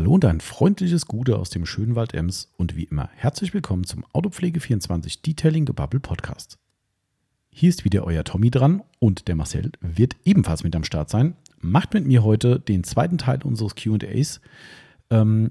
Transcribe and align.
Hallo 0.00 0.14
und 0.14 0.24
ein 0.24 0.40
freundliches 0.40 1.04
Gute 1.04 1.38
aus 1.38 1.50
dem 1.50 1.66
schönen 1.66 1.94
Wald 1.94 2.14
Ems 2.14 2.50
und 2.56 2.74
wie 2.74 2.84
immer 2.84 3.10
herzlich 3.16 3.52
willkommen 3.52 3.84
zum 3.84 4.02
Autopflege24 4.14 5.20
Detailing 5.20 5.66
Gebubble 5.66 6.00
Podcast. 6.00 6.56
Hier 7.50 7.68
ist 7.68 7.84
wieder 7.84 8.04
euer 8.04 8.24
Tommy 8.24 8.50
dran 8.50 8.82
und 8.98 9.28
der 9.28 9.36
Marcel 9.36 9.72
wird 9.82 10.16
ebenfalls 10.24 10.64
mit 10.64 10.74
am 10.74 10.84
Start 10.84 11.10
sein. 11.10 11.36
Macht 11.58 11.92
mit 11.92 12.06
mir 12.06 12.24
heute 12.24 12.58
den 12.58 12.82
zweiten 12.82 13.18
Teil 13.18 13.42
unseres 13.42 13.74
QAs. 13.74 14.40
Ähm, 15.10 15.50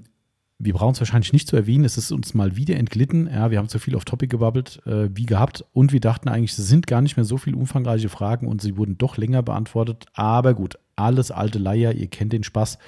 wir 0.58 0.74
brauchen 0.74 0.94
es 0.94 1.00
wahrscheinlich 1.00 1.32
nicht 1.32 1.46
zu 1.46 1.54
erwähnen, 1.54 1.84
es 1.84 1.96
ist 1.96 2.10
uns 2.10 2.34
mal 2.34 2.56
wieder 2.56 2.74
entglitten. 2.74 3.28
Ja, 3.28 3.52
wir 3.52 3.58
haben 3.58 3.68
zu 3.68 3.78
viel 3.78 3.94
auf 3.94 4.04
Topic 4.04 4.32
gebabbelt, 4.32 4.84
äh, 4.84 5.10
wie 5.14 5.26
gehabt. 5.26 5.64
Und 5.72 5.92
wir 5.92 6.00
dachten 6.00 6.28
eigentlich, 6.28 6.58
es 6.58 6.66
sind 6.66 6.88
gar 6.88 7.02
nicht 7.02 7.16
mehr 7.16 7.24
so 7.24 7.36
viele 7.36 7.56
umfangreiche 7.56 8.08
Fragen 8.08 8.48
und 8.48 8.60
sie 8.60 8.76
wurden 8.76 8.98
doch 8.98 9.16
länger 9.16 9.44
beantwortet. 9.44 10.06
Aber 10.14 10.54
gut, 10.54 10.76
alles 10.96 11.30
alte 11.30 11.60
Leier, 11.60 11.92
ihr 11.92 12.08
kennt 12.08 12.32
den 12.32 12.42
Spaß. 12.42 12.78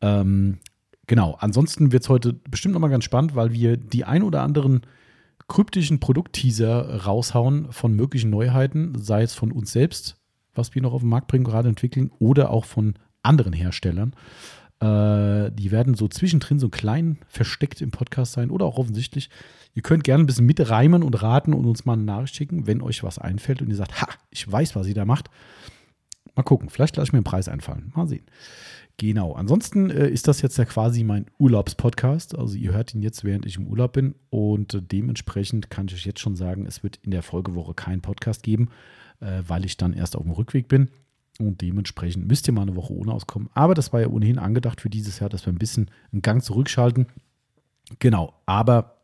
Ähm, 0.00 0.58
genau, 1.06 1.36
ansonsten 1.40 1.92
wird 1.92 2.02
es 2.02 2.08
heute 2.08 2.32
bestimmt 2.32 2.74
nochmal 2.74 2.90
ganz 2.90 3.04
spannend, 3.04 3.34
weil 3.34 3.52
wir 3.52 3.76
die 3.76 4.04
ein 4.04 4.22
oder 4.22 4.42
anderen 4.42 4.82
kryptischen 5.48 6.00
Produktteaser 6.00 7.04
raushauen 7.04 7.72
von 7.72 7.94
möglichen 7.94 8.30
Neuheiten, 8.30 8.94
sei 8.98 9.22
es 9.22 9.34
von 9.34 9.52
uns 9.52 9.72
selbst, 9.72 10.16
was 10.54 10.74
wir 10.74 10.82
noch 10.82 10.92
auf 10.92 11.02
den 11.02 11.10
Markt 11.10 11.28
bringen, 11.28 11.44
gerade 11.44 11.68
entwickeln, 11.68 12.10
oder 12.18 12.50
auch 12.50 12.64
von 12.64 12.94
anderen 13.22 13.52
Herstellern. 13.52 14.14
Äh, 14.80 15.50
die 15.52 15.70
werden 15.70 15.94
so 15.94 16.08
zwischendrin 16.08 16.58
so 16.58 16.68
klein 16.68 17.18
versteckt 17.28 17.80
im 17.80 17.90
Podcast 17.90 18.32
sein 18.32 18.50
oder 18.50 18.66
auch 18.66 18.78
offensichtlich. 18.78 19.30
Ihr 19.74 19.82
könnt 19.82 20.04
gerne 20.04 20.24
ein 20.24 20.26
bisschen 20.26 20.46
mitreimen 20.46 21.02
und 21.02 21.22
raten 21.22 21.54
und 21.54 21.66
uns 21.66 21.84
mal 21.84 21.94
eine 21.94 22.02
Nachricht 22.02 22.36
schicken, 22.36 22.66
wenn 22.66 22.82
euch 22.82 23.02
was 23.02 23.18
einfällt 23.18 23.62
und 23.62 23.68
ihr 23.68 23.76
sagt, 23.76 24.00
ha, 24.00 24.08
ich 24.30 24.50
weiß, 24.50 24.74
was 24.76 24.86
ihr 24.86 24.94
da 24.94 25.04
macht. 25.04 25.30
Mal 26.34 26.42
gucken, 26.42 26.68
vielleicht 26.68 26.96
lasse 26.96 27.08
ich 27.08 27.12
mir 27.12 27.18
einen 27.18 27.24
Preis 27.24 27.48
einfallen. 27.48 27.92
Mal 27.94 28.06
sehen. 28.06 28.26
Genau. 28.98 29.34
Ansonsten 29.34 29.90
äh, 29.90 30.08
ist 30.08 30.26
das 30.26 30.40
jetzt 30.40 30.56
ja 30.56 30.64
quasi 30.64 31.04
mein 31.04 31.26
Urlaubspodcast. 31.38 32.36
Also 32.38 32.56
ihr 32.56 32.72
hört 32.72 32.94
ihn 32.94 33.02
jetzt, 33.02 33.24
während 33.24 33.44
ich 33.44 33.58
im 33.58 33.66
Urlaub 33.66 33.92
bin. 33.92 34.14
Und 34.30 34.74
äh, 34.74 34.82
dementsprechend 34.82 35.68
kann 35.68 35.86
ich 35.88 35.94
euch 35.94 36.06
jetzt 36.06 36.20
schon 36.20 36.34
sagen, 36.34 36.66
es 36.66 36.82
wird 36.82 36.98
in 37.02 37.10
der 37.10 37.22
Folgewoche 37.22 37.74
keinen 37.74 38.00
Podcast 38.00 38.42
geben, 38.42 38.70
äh, 39.20 39.42
weil 39.46 39.66
ich 39.66 39.76
dann 39.76 39.92
erst 39.92 40.16
auf 40.16 40.22
dem 40.22 40.32
Rückweg 40.32 40.68
bin. 40.68 40.88
Und 41.38 41.60
dementsprechend 41.60 42.26
müsst 42.26 42.48
ihr 42.48 42.54
mal 42.54 42.62
eine 42.62 42.76
Woche 42.76 42.94
ohne 42.94 43.12
auskommen. 43.12 43.50
Aber 43.52 43.74
das 43.74 43.92
war 43.92 44.00
ja 44.00 44.08
ohnehin 44.08 44.38
angedacht 44.38 44.80
für 44.80 44.88
dieses 44.88 45.18
Jahr, 45.18 45.28
dass 45.28 45.44
wir 45.44 45.52
ein 45.52 45.58
bisschen 45.58 45.90
einen 46.10 46.22
Gang 46.22 46.42
zurückschalten. 46.42 47.06
Genau. 47.98 48.32
Aber 48.46 48.96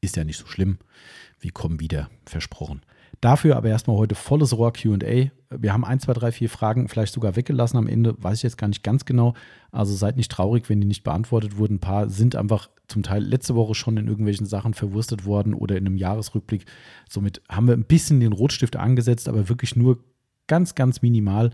ist 0.00 0.16
ja 0.16 0.24
nicht 0.24 0.38
so 0.38 0.46
schlimm. 0.46 0.78
Wir 1.40 1.52
kommen 1.52 1.78
wieder, 1.78 2.08
versprochen. 2.24 2.80
Dafür 3.20 3.56
aber 3.56 3.68
erstmal 3.68 3.96
heute 3.96 4.14
volles 4.14 4.56
Rohr 4.56 4.72
QA. 4.72 5.30
Wir 5.50 5.72
haben 5.72 5.84
ein, 5.84 6.00
zwei, 6.00 6.12
drei, 6.12 6.32
vier 6.32 6.48
Fragen 6.48 6.88
vielleicht 6.88 7.12
sogar 7.12 7.36
weggelassen 7.36 7.76
am 7.76 7.86
Ende, 7.86 8.14
weiß 8.18 8.38
ich 8.38 8.42
jetzt 8.44 8.56
gar 8.56 8.68
nicht 8.68 8.82
ganz 8.82 9.04
genau. 9.04 9.34
Also 9.72 9.94
seid 9.94 10.16
nicht 10.16 10.30
traurig, 10.30 10.68
wenn 10.68 10.80
die 10.80 10.86
nicht 10.86 11.02
beantwortet 11.02 11.58
wurden. 11.58 11.74
Ein 11.74 11.80
paar 11.80 12.08
sind 12.08 12.36
einfach 12.36 12.70
zum 12.88 13.02
Teil 13.02 13.22
letzte 13.22 13.54
Woche 13.54 13.74
schon 13.74 13.96
in 13.96 14.08
irgendwelchen 14.08 14.46
Sachen 14.46 14.74
verwurstet 14.74 15.26
worden 15.26 15.54
oder 15.54 15.76
in 15.76 15.86
einem 15.86 15.96
Jahresrückblick. 15.96 16.64
Somit 17.08 17.42
haben 17.48 17.66
wir 17.66 17.74
ein 17.74 17.84
bisschen 17.84 18.20
den 18.20 18.32
Rotstift 18.32 18.76
angesetzt, 18.76 19.28
aber 19.28 19.48
wirklich 19.48 19.76
nur 19.76 19.98
ganz, 20.46 20.74
ganz 20.74 21.02
minimal. 21.02 21.50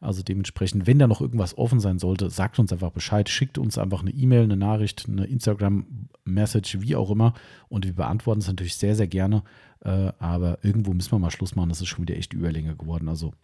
Also 0.00 0.22
dementsprechend, 0.22 0.86
wenn 0.86 0.98
da 0.98 1.06
noch 1.06 1.20
irgendwas 1.20 1.58
offen 1.58 1.78
sein 1.78 1.98
sollte, 1.98 2.30
sagt 2.30 2.58
uns 2.58 2.72
einfach 2.72 2.90
Bescheid, 2.90 3.28
schickt 3.28 3.58
uns 3.58 3.76
einfach 3.76 4.00
eine 4.00 4.10
E-Mail, 4.10 4.44
eine 4.44 4.56
Nachricht, 4.56 5.06
eine 5.08 5.26
Instagram-Message, 5.26 6.80
wie 6.80 6.96
auch 6.96 7.10
immer. 7.10 7.34
Und 7.68 7.84
wir 7.84 7.94
beantworten 7.94 8.40
es 8.40 8.46
natürlich 8.46 8.76
sehr, 8.76 8.96
sehr 8.96 9.08
gerne. 9.08 9.42
Äh, 9.84 10.12
aber 10.18 10.58
irgendwo 10.62 10.94
müssen 10.94 11.12
wir 11.12 11.18
mal 11.18 11.30
Schluss 11.30 11.54
machen. 11.54 11.68
Das 11.68 11.82
ist 11.82 11.88
schon 11.88 12.02
wieder 12.02 12.16
echt 12.16 12.32
Überlänge 12.32 12.76
geworden. 12.76 13.10
Also 13.10 13.34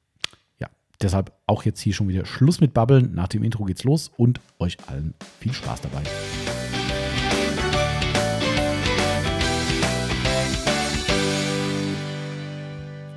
ja, 0.58 0.68
deshalb 1.02 1.32
auch 1.46 1.62
jetzt 1.64 1.80
hier 1.80 1.92
schon 1.92 2.08
wieder 2.08 2.24
Schluss 2.24 2.60
mit 2.60 2.72
Babbeln. 2.72 3.14
Nach 3.14 3.28
dem 3.28 3.44
Intro 3.44 3.64
geht's 3.64 3.84
los 3.84 4.10
und 4.16 4.40
euch 4.58 4.78
allen 4.86 5.12
viel 5.40 5.52
Spaß 5.52 5.82
dabei. 5.82 6.02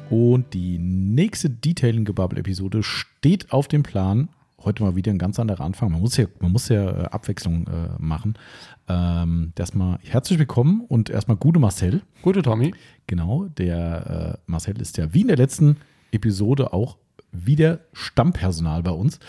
Und 0.09 0.55
die 0.55 0.79
nächste 0.79 1.49
Detailing-Gebubble-Episode 1.49 2.81
steht 2.81 3.51
auf 3.51 3.67
dem 3.67 3.83
Plan. 3.83 4.29
Heute 4.63 4.83
mal 4.83 4.95
wieder 4.95 5.11
ein 5.11 5.19
ganz 5.19 5.39
anderer 5.39 5.63
Anfang. 5.63 5.91
Man 5.91 6.01
muss 6.01 6.17
ja, 6.17 6.25
man 6.39 6.51
muss 6.51 6.67
ja 6.69 6.89
äh, 6.89 7.03
Abwechslung 7.05 7.67
äh, 7.67 7.89
machen. 7.99 8.33
Ähm, 8.87 9.53
erstmal 9.57 9.99
herzlich 10.03 10.39
willkommen 10.39 10.81
und 10.87 11.11
erstmal 11.11 11.37
gute 11.37 11.59
Marcel. 11.59 12.01
Gute 12.23 12.41
Tommy. 12.41 12.73
Genau, 13.05 13.45
der 13.57 14.39
äh, 14.39 14.51
Marcel 14.51 14.81
ist 14.81 14.97
ja 14.97 15.13
wie 15.13 15.21
in 15.21 15.27
der 15.27 15.37
letzten 15.37 15.77
Episode 16.11 16.73
auch 16.73 16.97
wieder 17.31 17.81
Stammpersonal 17.93 18.81
bei 18.81 18.91
uns. 18.91 19.19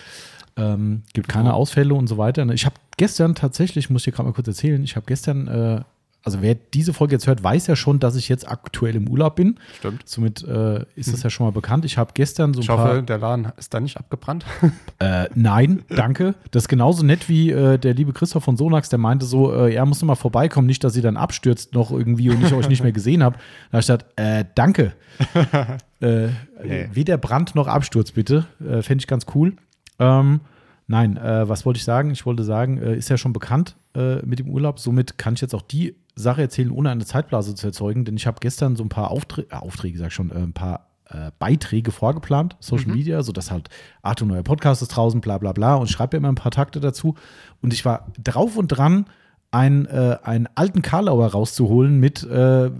Ähm, 0.56 1.02
gibt 1.12 1.28
keine 1.28 1.52
Ausfälle 1.52 1.92
und 1.92 2.06
so 2.06 2.16
weiter. 2.16 2.48
Ich 2.48 2.64
habe 2.64 2.76
gestern 2.96 3.34
tatsächlich, 3.34 3.90
muss 3.90 4.00
ich 4.00 4.06
dir 4.06 4.12
gerade 4.12 4.28
mal 4.30 4.34
kurz 4.34 4.48
erzählen, 4.48 4.82
ich 4.82 4.96
habe 4.96 5.04
gestern 5.06 5.46
äh, 5.46 5.82
also 6.22 6.42
wer 6.42 6.54
diese 6.54 6.92
Folge 6.92 7.14
jetzt 7.14 7.26
hört, 7.26 7.42
weiß 7.42 7.66
ja 7.66 7.76
schon, 7.76 7.98
dass 7.98 8.14
ich 8.14 8.28
jetzt 8.28 8.46
aktuell 8.48 8.94
im 8.94 9.08
Urlaub 9.08 9.36
bin. 9.36 9.58
Stimmt. 9.78 10.06
Somit 10.06 10.42
äh, 10.46 10.84
ist 10.94 11.12
das 11.12 11.22
ja 11.22 11.30
schon 11.30 11.46
mal 11.46 11.50
bekannt. 11.52 11.84
Ich 11.86 11.96
habe 11.96 12.10
gestern 12.14 12.52
so 12.52 12.60
ein 12.60 12.62
Ich 12.62 12.68
hoffe, 12.68 12.82
paar. 12.82 13.02
der 13.02 13.18
Laden 13.18 13.48
ist 13.56 13.72
da 13.72 13.80
nicht 13.80 13.96
abgebrannt. 13.96 14.44
Äh, 15.02 15.30
nein, 15.34 15.82
danke. 15.88 16.34
Das 16.50 16.64
ist 16.64 16.68
genauso 16.68 17.02
nett 17.02 17.30
wie 17.30 17.50
äh, 17.50 17.78
der 17.78 17.94
liebe 17.94 18.12
Christoph 18.12 18.44
von 18.44 18.58
Sonax, 18.58 18.90
der 18.90 18.98
meinte 18.98 19.24
so, 19.24 19.50
äh, 19.50 19.72
er 19.74 19.86
muss 19.86 20.02
noch 20.02 20.08
mal 20.08 20.14
vorbeikommen, 20.14 20.66
nicht, 20.66 20.84
dass 20.84 20.94
ihr 20.94 21.00
dann 21.00 21.16
abstürzt 21.16 21.72
noch 21.72 21.90
irgendwie 21.90 22.28
und 22.28 22.44
ich 22.44 22.52
euch 22.52 22.68
nicht 22.68 22.82
mehr 22.82 22.92
gesehen 22.92 23.22
habe. 23.22 23.36
Da 23.36 23.78
habe 23.78 23.80
ich 23.80 23.86
gesagt, 23.86 24.06
äh, 24.16 24.44
danke. 24.54 24.92
äh, 26.00 26.28
Nee. 26.62 26.90
Weder 26.92 27.16
Brand 27.16 27.54
noch 27.54 27.66
Absturz, 27.66 28.12
bitte. 28.12 28.44
Äh, 28.60 28.82
Fände 28.82 29.00
ich 29.00 29.06
ganz 29.06 29.24
cool. 29.34 29.54
Ähm, 29.98 30.40
nein, 30.86 31.16
äh, 31.16 31.48
was 31.48 31.64
wollte 31.64 31.78
ich 31.78 31.84
sagen? 31.84 32.10
Ich 32.10 32.26
wollte 32.26 32.44
sagen, 32.44 32.76
äh, 32.76 32.94
ist 32.94 33.08
ja 33.08 33.16
schon 33.16 33.32
bekannt 33.32 33.76
mit 34.22 34.38
dem 34.38 34.48
Urlaub. 34.50 34.78
Somit 34.78 35.18
kann 35.18 35.34
ich 35.34 35.40
jetzt 35.40 35.52
auch 35.52 35.62
die 35.62 35.96
Sache 36.14 36.42
erzählen, 36.42 36.70
ohne 36.70 36.90
eine 36.90 37.04
Zeitblase 37.04 37.54
zu 37.54 37.66
erzeugen. 37.66 38.04
Denn 38.04 38.16
ich 38.16 38.26
habe 38.26 38.38
gestern 38.40 38.76
so 38.76 38.82
ein 38.84 38.88
paar 38.88 39.10
Aufträge, 39.10 39.48
äh, 39.50 39.56
Aufträge, 39.56 39.98
sag 39.98 40.08
ich 40.08 40.14
schon, 40.14 40.30
äh, 40.30 40.34
ein 40.34 40.52
paar 40.52 40.86
äh, 41.06 41.30
Beiträge 41.38 41.90
vorgeplant, 41.90 42.56
Social 42.60 42.92
Media, 42.94 43.22
sodass 43.22 43.50
halt, 43.50 43.68
Achtung, 44.02 44.28
neuer 44.28 44.42
Podcast 44.44 44.80
ist 44.82 44.88
draußen, 44.88 45.20
bla 45.20 45.38
bla 45.38 45.52
bla. 45.52 45.74
Und 45.74 45.86
ich 45.86 45.92
schreibe 45.92 46.16
ja 46.16 46.18
immer 46.18 46.28
ein 46.28 46.36
paar 46.36 46.52
Takte 46.52 46.78
dazu. 46.80 47.16
Und 47.62 47.72
ich 47.72 47.84
war 47.84 48.06
drauf 48.22 48.56
und 48.56 48.68
dran, 48.68 49.06
einen, 49.50 49.86
äh, 49.86 50.18
einen 50.22 50.48
alten 50.54 50.82
Karlauer 50.82 51.28
rauszuholen 51.28 51.98
mit, 51.98 52.22
äh, 52.22 52.70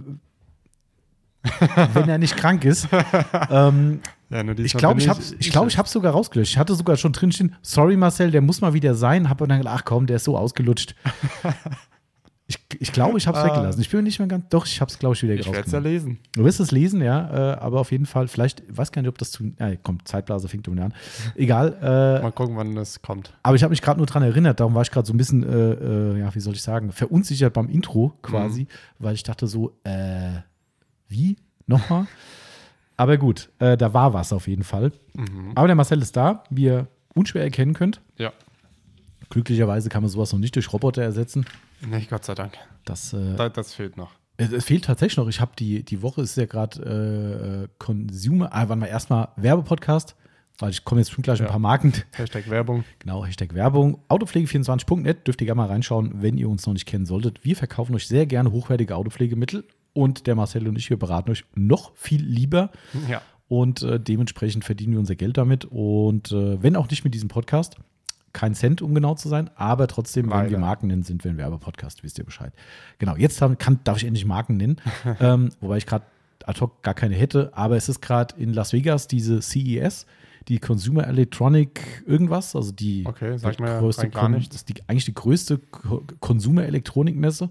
wenn 1.93 2.07
er 2.07 2.17
nicht 2.19 2.37
krank 2.37 2.63
ist. 2.65 2.87
ähm, 3.49 3.99
Ja, 4.29 4.43
ich 4.45 4.73
glaube, 4.75 5.01
ich 5.01 5.09
habe 5.09 5.19
ich 5.39 5.51
glaub, 5.51 5.67
ich 5.67 5.77
hab 5.77 5.87
sogar 5.89 6.13
rausgelöscht. 6.13 6.53
Ich 6.53 6.57
hatte 6.57 6.75
sogar 6.75 6.95
schon 6.95 7.11
drinstehen, 7.11 7.55
sorry 7.61 7.97
Marcel, 7.97 8.31
der 8.31 8.41
muss 8.41 8.61
mal 8.61 8.73
wieder 8.73 8.95
sein. 8.95 9.27
Habe 9.27 9.45
dann 9.47 9.57
gedacht, 9.57 9.75
ach 9.79 9.85
komm, 9.85 10.05
der 10.05 10.15
ist 10.17 10.23
so 10.23 10.37
ausgelutscht. 10.37 10.95
ich 12.55 12.79
ich 12.79 12.91
glaube, 12.91 13.17
ich 13.17 13.27
habe 13.27 13.37
es 13.37 13.43
Ah. 13.43 13.47
weggelassen. 13.47 13.81
Ich 13.81 13.89
bin 13.89 13.99
mir 13.99 14.03
nicht 14.03 14.19
mehr 14.19 14.27
ganz, 14.27 14.45
doch, 14.49 14.65
ich 14.65 14.79
habe 14.81 14.89
es, 14.91 14.99
glaube 14.99 15.15
ich, 15.15 15.23
wieder 15.23 15.33
Ich 15.33 15.45
werde 15.51 15.65
es 15.65 15.71
ja 15.71 15.79
lesen. 15.79 16.19
Du 16.33 16.43
wirst 16.43 16.59
es 16.59 16.71
lesen, 16.71 17.01
ja, 17.01 17.53
äh, 17.53 17.57
aber 17.57 17.79
auf 17.79 17.91
jeden 17.91 18.05
Fall, 18.05 18.27
vielleicht, 18.27 18.61
ich 18.69 18.77
weiß 18.77 18.91
gar 18.91 19.01
nicht, 19.01 19.09
ob 19.09 19.17
das 19.17 19.31
zu, 19.31 19.51
äh, 19.57 19.77
kommt, 19.81 20.07
Zeitblase 20.07 20.47
fängt 20.47 20.67
um 20.67 20.77
an. 20.79 20.93
Egal, 21.35 21.77
äh, 21.81 22.21
Mal 22.21 22.31
gucken, 22.31 22.55
wann 22.57 22.75
das 22.75 23.01
kommt. 23.01 23.33
aber 23.43 23.55
ich 23.55 23.63
habe 23.63 23.71
mich 23.71 23.81
gerade 23.81 23.97
nur 23.99 24.07
dran 24.07 24.23
erinnert, 24.23 24.59
darum 24.59 24.73
war 24.75 24.81
ich 24.83 24.91
gerade 24.91 25.05
so 25.07 25.13
ein 25.13 25.17
bisschen, 25.17 25.43
äh, 25.43 25.71
äh, 26.15 26.19
ja, 26.19 26.33
wie 26.35 26.39
soll 26.39 26.53
ich 26.53 26.61
sagen, 26.61 26.91
verunsichert 26.91 27.53
beim 27.53 27.69
Intro 27.69 28.13
quasi, 28.21 28.67
weil 28.99 29.13
ich 29.15 29.23
dachte 29.23 29.47
so, 29.47 29.73
äh, 29.83 30.41
wie? 31.07 31.37
Nochmal? 31.67 32.07
Aber 32.97 33.17
gut, 33.17 33.49
äh, 33.59 33.77
da 33.77 33.93
war 33.93 34.13
was 34.13 34.31
auf 34.33 34.47
jeden 34.47 34.63
Fall. 34.63 34.91
Aber 35.55 35.67
der 35.67 35.75
Marcel 35.75 36.01
ist 36.01 36.15
da, 36.15 36.43
wie 36.49 36.63
ihr 36.65 36.87
unschwer 37.15 37.41
erkennen 37.43 37.73
könnt. 37.73 37.99
Ja. 38.17 38.31
Glücklicherweise 39.31 39.89
kann 39.89 40.03
man 40.03 40.09
sowas 40.11 40.31
noch 40.31 40.39
nicht 40.39 40.55
durch 40.55 40.71
Roboter 40.71 41.01
ersetzen. 41.01 41.45
Nee, 41.85 42.05
Gott 42.09 42.23
sei 42.25 42.35
Dank. 42.35 42.53
Das, 42.85 43.13
äh, 43.13 43.35
Da, 43.35 43.49
das 43.49 43.73
fehlt 43.73 43.97
noch. 43.97 44.11
es, 44.37 44.63
fehlt 44.65 44.85
tatsächlich 44.85 45.17
noch. 45.17 45.27
Ich 45.27 45.41
habe 45.41 45.51
die, 45.57 45.83
die 45.83 46.01
Woche 46.03 46.21
ist 46.21 46.37
ja 46.37 46.45
gerade 46.45 47.65
äh, 47.65 47.73
Consumer, 47.79 48.49
ah, 48.53 48.69
warte 48.69 48.75
mal, 48.75 48.85
erstmal 48.87 49.29
Werbepodcast, 49.37 50.15
weil 50.59 50.69
ich 50.69 50.83
komme 50.85 51.01
jetzt 51.01 51.11
schon 51.11 51.23
gleich 51.23 51.39
ein 51.39 51.45
Ja. 51.45 51.49
paar 51.51 51.59
Marken 51.59 51.93
Hashtag 52.13 52.49
Werbung. 52.49 52.83
Genau, 52.99 53.25
Hashtag 53.25 53.55
Werbung. 53.55 53.99
Autopflege24.net 54.09 55.25
dürft 55.27 55.41
ihr 55.41 55.45
gerne 55.45 55.61
mal 55.61 55.67
reinschauen, 55.67 56.21
wenn 56.21 56.37
ihr 56.37 56.49
uns 56.49 56.65
noch 56.65 56.73
nicht 56.73 56.85
kennen 56.85 57.05
solltet. 57.05 57.43
Wir 57.43 57.55
verkaufen 57.55 57.95
euch 57.95 58.07
sehr 58.07 58.25
gerne 58.25 58.51
hochwertige 58.51 58.95
Autopflegemittel 58.95 59.63
und 59.93 60.27
der 60.27 60.35
Marcel 60.35 60.67
und 60.67 60.77
ich, 60.77 60.89
wir 60.89 60.97
beraten 60.97 61.31
euch 61.31 61.45
noch 61.55 61.91
viel 61.95 62.21
lieber 62.23 62.69
Ja. 63.09 63.21
und 63.47 63.81
äh, 63.83 63.99
dementsprechend 63.99 64.63
verdienen 64.65 64.93
wir 64.93 64.99
unser 64.99 65.15
Geld 65.15 65.37
damit 65.37 65.65
und 65.65 66.31
äh, 66.31 66.61
wenn 66.61 66.75
auch 66.75 66.89
nicht 66.89 67.03
mit 67.03 67.13
diesem 67.13 67.27
Podcast, 67.29 67.75
kein 68.33 68.55
Cent, 68.55 68.81
um 68.81 68.93
genau 68.95 69.15
zu 69.15 69.29
sein, 69.29 69.49
aber 69.55 69.87
trotzdem, 69.87 70.25
wenn 70.25 70.37
wir 70.37 70.43
Leider. 70.43 70.59
Marken 70.59 70.87
nennen, 70.87 71.03
sind 71.03 71.23
wir 71.23 71.31
ein 71.31 71.37
Werbepodcast, 71.37 72.03
wisst 72.03 72.17
ihr 72.17 72.25
Bescheid. 72.25 72.53
Genau, 72.99 73.15
jetzt 73.15 73.41
haben, 73.41 73.57
kann, 73.57 73.79
darf 73.83 73.97
ich 73.97 74.05
endlich 74.05 74.25
Marken 74.25 74.57
nennen, 74.57 74.77
ähm, 75.19 75.49
wobei 75.59 75.77
ich 75.77 75.85
gerade 75.85 76.05
ad 76.45 76.59
hoc 76.59 76.81
gar 76.81 76.93
keine 76.93 77.15
hätte, 77.15 77.51
aber 77.53 77.75
es 77.75 77.89
ist 77.89 78.01
gerade 78.01 78.35
in 78.37 78.53
Las 78.53 78.73
Vegas 78.73 79.07
diese 79.07 79.41
CES, 79.41 80.05
die 80.47 80.59
Consumer 80.59 81.07
Electronic 81.07 82.03
irgendwas, 82.07 82.55
also 82.55 82.71
die 82.71 83.05
Okay, 83.05 83.37
mir 83.59 83.79
größte 83.79 84.09
gar 84.09 84.29
nichts. 84.29 84.49
das 84.49 84.61
ist 84.61 84.69
die, 84.69 84.81
eigentlich 84.87 85.05
die 85.05 85.13
größte 85.13 85.59
Consumer 86.19 86.63
Elektronikmesse. 86.65 87.49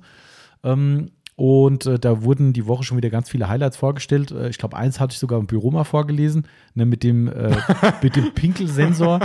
Ähm, 0.62 1.10
Und 1.40 1.86
äh, 1.86 1.98
da 1.98 2.22
wurden 2.22 2.52
die 2.52 2.66
Woche 2.66 2.84
schon 2.84 2.98
wieder 2.98 3.08
ganz 3.08 3.30
viele 3.30 3.48
Highlights 3.48 3.78
vorgestellt. 3.78 4.30
Äh, 4.30 4.50
ich 4.50 4.58
glaube, 4.58 4.76
eins 4.76 5.00
hatte 5.00 5.14
ich 5.14 5.18
sogar 5.18 5.40
im 5.40 5.46
Büro 5.46 5.70
mal 5.70 5.84
vorgelesen, 5.84 6.46
ne, 6.74 6.84
mit 6.84 7.02
dem, 7.02 7.28
äh, 7.28 7.56
mit 8.02 8.14
dem 8.14 8.34
Pinkelsensor. 8.34 9.20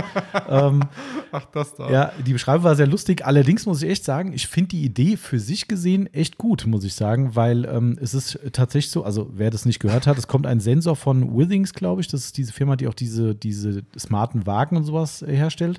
ähm, 0.48 0.82
Ach, 1.30 1.44
das 1.52 1.74
da. 1.74 1.90
ja, 1.90 2.12
die 2.26 2.32
Beschreibung 2.32 2.64
war 2.64 2.74
sehr 2.74 2.86
lustig. 2.86 3.26
Allerdings 3.26 3.66
muss 3.66 3.82
ich 3.82 3.90
echt 3.90 4.06
sagen, 4.06 4.32
ich 4.32 4.46
finde 4.46 4.68
die 4.68 4.82
Idee 4.82 5.18
für 5.18 5.38
sich 5.38 5.68
gesehen 5.68 6.06
echt 6.14 6.38
gut, 6.38 6.66
muss 6.66 6.84
ich 6.84 6.94
sagen, 6.94 7.36
weil 7.36 7.66
ähm, 7.66 7.98
es 8.00 8.14
ist 8.14 8.38
tatsächlich 8.52 8.92
so, 8.92 9.04
also 9.04 9.28
wer 9.34 9.50
das 9.50 9.66
nicht 9.66 9.80
gehört 9.80 10.06
hat, 10.06 10.16
es 10.16 10.26
kommt 10.26 10.46
ein 10.46 10.60
Sensor 10.60 10.96
von 10.96 11.36
Withings, 11.36 11.74
glaube 11.74 12.00
ich. 12.00 12.08
Das 12.08 12.24
ist 12.24 12.38
diese 12.38 12.54
Firma, 12.54 12.76
die 12.76 12.88
auch 12.88 12.94
diese, 12.94 13.34
diese 13.34 13.82
smarten 13.98 14.46
Wagen 14.46 14.78
und 14.78 14.84
sowas 14.84 15.20
äh, 15.20 15.36
herstellt. 15.36 15.78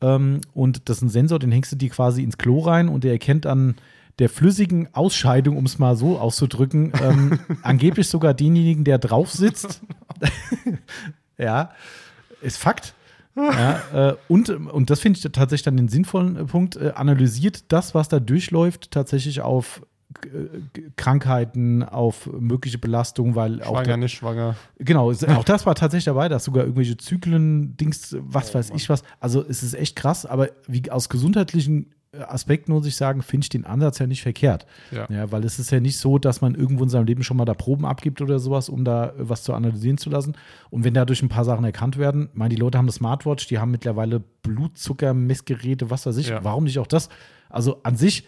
Ähm, 0.00 0.40
und 0.54 0.88
das 0.88 0.96
ist 0.96 1.02
ein 1.02 1.10
Sensor, 1.10 1.38
den 1.38 1.52
hängst 1.52 1.70
du 1.72 1.76
dir 1.76 1.90
quasi 1.90 2.22
ins 2.22 2.38
Klo 2.38 2.60
rein 2.60 2.88
und 2.88 3.04
der 3.04 3.12
erkennt 3.12 3.44
an 3.44 3.74
der 4.18 4.28
flüssigen 4.28 4.88
Ausscheidung, 4.94 5.56
um 5.56 5.66
es 5.66 5.78
mal 5.78 5.96
so 5.96 6.18
auszudrücken, 6.18 6.92
ähm, 7.02 7.38
angeblich 7.62 8.08
sogar 8.08 8.34
denjenigen, 8.34 8.84
der 8.84 8.98
drauf 8.98 9.30
sitzt. 9.30 9.82
ja, 11.38 11.70
ist 12.40 12.58
Fakt. 12.58 12.94
Ja, 13.36 14.10
äh, 14.10 14.16
und, 14.28 14.48
und 14.48 14.88
das 14.88 15.00
finde 15.00 15.18
ich 15.18 15.32
tatsächlich 15.32 15.64
dann 15.64 15.76
den 15.76 15.88
sinnvollen 15.88 16.36
äh, 16.36 16.44
Punkt, 16.44 16.76
äh, 16.76 16.92
analysiert 16.94 17.70
das, 17.70 17.94
was 17.94 18.08
da 18.08 18.18
durchläuft, 18.18 18.90
tatsächlich 18.90 19.42
auf 19.42 19.82
äh, 20.24 20.90
Krankheiten, 20.96 21.82
auf 21.82 22.30
mögliche 22.32 22.78
Belastungen, 22.78 23.34
weil 23.34 23.62
auch 23.62 23.82
Schwanger, 23.82 23.96
nicht 23.98 24.14
schwanger. 24.14 24.56
Genau, 24.78 25.10
auch 25.36 25.44
das 25.44 25.66
war 25.66 25.74
tatsächlich 25.74 26.06
dabei, 26.06 26.30
dass 26.30 26.44
sogar 26.44 26.64
irgendwelche 26.64 26.96
Zyklen, 26.96 27.76
Dings, 27.76 28.16
was 28.18 28.54
weiß 28.54 28.70
ich 28.74 28.88
was. 28.88 29.02
Also 29.20 29.44
es 29.46 29.62
ist 29.62 29.74
echt 29.74 29.96
krass, 29.96 30.24
aber 30.24 30.48
wie 30.66 30.90
aus 30.90 31.10
gesundheitlichen 31.10 31.92
Aspekten 32.26 32.72
muss 32.72 32.86
ich 32.86 32.96
sagen, 32.96 33.22
finde 33.22 33.44
ich 33.44 33.48
den 33.48 33.64
Ansatz 33.64 33.98
ja 33.98 34.06
nicht 34.06 34.22
verkehrt. 34.22 34.66
Ja. 34.90 35.06
Ja, 35.10 35.32
weil 35.32 35.44
es 35.44 35.58
ist 35.58 35.70
ja 35.70 35.80
nicht 35.80 35.98
so, 35.98 36.18
dass 36.18 36.40
man 36.40 36.54
irgendwo 36.54 36.82
in 36.84 36.88
seinem 36.88 37.06
Leben 37.06 37.22
schon 37.22 37.36
mal 37.36 37.44
da 37.44 37.54
Proben 37.54 37.84
abgibt 37.84 38.20
oder 38.20 38.38
sowas, 38.38 38.68
um 38.68 38.84
da 38.84 39.08
äh, 39.08 39.12
was 39.18 39.42
zu 39.42 39.54
analysieren 39.54 39.98
zu 39.98 40.10
lassen. 40.10 40.34
Und 40.70 40.84
wenn 40.84 40.94
dadurch 40.94 41.22
ein 41.22 41.28
paar 41.28 41.44
Sachen 41.44 41.64
erkannt 41.64 41.96
werden, 41.98 42.28
ich 42.32 42.38
meine, 42.38 42.54
die 42.54 42.60
Leute 42.60 42.78
haben 42.78 42.86
eine 42.86 42.92
Smartwatch, 42.92 43.46
die 43.46 43.58
haben 43.58 43.70
mittlerweile 43.70 44.22
Blutzuckermessgeräte, 44.42 45.90
was 45.90 46.06
weiß 46.06 46.16
ich, 46.18 46.28
Ja. 46.28 46.42
warum 46.44 46.64
nicht 46.64 46.78
auch 46.78 46.86
das? 46.86 47.08
Also 47.48 47.80
an 47.82 47.96
sich 47.96 48.24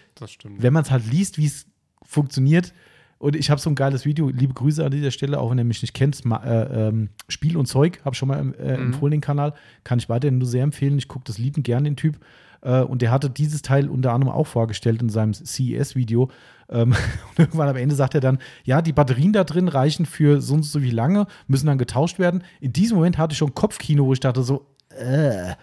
wenn 0.58 0.72
man 0.72 0.82
es 0.82 0.90
halt 0.90 1.06
liest, 1.10 1.38
wie 1.38 1.46
es 1.46 1.66
funktioniert. 2.04 2.72
Und 3.18 3.34
ich 3.34 3.50
habe 3.50 3.60
so 3.60 3.68
ein 3.68 3.74
geiles 3.74 4.04
Video, 4.04 4.28
liebe 4.28 4.54
Grüße 4.54 4.84
an 4.84 4.92
dieser 4.92 5.10
Stelle, 5.10 5.40
auch 5.40 5.50
wenn 5.50 5.58
ihr 5.58 5.64
mich 5.64 5.82
nicht 5.82 5.92
kennt, 5.92 6.24
äh, 6.24 6.88
ähm, 6.88 7.08
Spiel 7.28 7.56
und 7.56 7.66
Zeug, 7.66 8.00
habe 8.04 8.14
schon 8.14 8.28
mal 8.28 8.54
äh, 8.54 8.74
empfohlen 8.74 9.10
den 9.10 9.20
Kanal, 9.20 9.54
kann 9.82 9.98
ich 9.98 10.08
weiterhin 10.08 10.38
nur 10.38 10.46
sehr 10.46 10.62
empfehlen. 10.62 10.98
Ich 10.98 11.08
gucke 11.08 11.24
das 11.24 11.36
liebend 11.38 11.64
gern, 11.64 11.82
den 11.82 11.96
Typ. 11.96 12.18
Äh, 12.62 12.80
und 12.80 13.02
der 13.02 13.10
hatte 13.10 13.30
dieses 13.30 13.62
Teil 13.62 13.88
unter 13.88 14.12
anderem 14.12 14.32
auch 14.32 14.46
vorgestellt 14.46 15.02
in 15.02 15.08
seinem 15.08 15.34
CES-Video. 15.34 16.30
Ähm, 16.68 16.94
und 17.30 17.38
irgendwann 17.38 17.68
am 17.68 17.76
Ende 17.76 17.94
sagt 17.94 18.14
er 18.14 18.20
dann, 18.20 18.38
ja, 18.64 18.82
die 18.82 18.92
Batterien 18.92 19.32
da 19.32 19.44
drin 19.44 19.68
reichen 19.68 20.06
für 20.06 20.40
so 20.40 20.54
und 20.54 20.64
so 20.64 20.82
wie 20.82 20.90
lange, 20.90 21.26
müssen 21.46 21.66
dann 21.66 21.78
getauscht 21.78 22.18
werden. 22.18 22.42
In 22.60 22.72
diesem 22.72 22.96
Moment 22.96 23.18
hatte 23.18 23.32
ich 23.32 23.38
schon 23.38 23.54
Kopfkino, 23.54 24.06
wo 24.06 24.12
ich 24.12 24.20
dachte 24.20 24.42
so, 24.42 24.66
äh. 24.90 25.54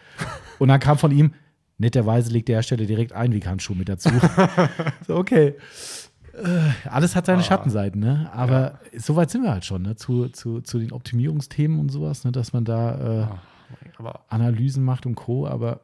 Und 0.60 0.70
dann 0.70 0.80
kam 0.80 0.98
von 0.98 1.12
ihm, 1.12 1.34
netterweise 1.78 2.32
legt 2.32 2.48
der 2.48 2.58
Hersteller 2.58 2.86
direkt 2.86 3.14
Einweghandschuhe 3.14 3.76
mit 3.76 3.90
dazu. 3.90 4.10
so, 5.08 5.16
okay. 5.16 5.56
Äh, 6.34 6.90
alles 6.90 7.16
hat 7.16 7.26
seine 7.28 7.44
Schattenseiten, 7.44 8.02
ne? 8.02 8.30
Aber 8.34 8.80
so 8.98 9.16
weit 9.16 9.30
sind 9.32 9.44
wir 9.44 9.52
halt 9.52 9.66
schon, 9.66 9.84
ne? 9.84 9.96
Zu, 9.96 10.30
zu, 10.30 10.62
zu 10.62 10.80
den 10.80 10.92
Optimierungsthemen 10.92 11.80
und 11.80 11.90
sowas, 11.90 12.24
ne? 12.26 12.32
Dass 12.32 12.52
man 12.52 12.66
da 12.66 13.24
äh, 13.24 13.28
Aber 13.98 14.26
Analysen 14.28 14.84
macht 14.84 15.06
und 15.06 15.16
Co. 15.16 15.48
Aber 15.48 15.82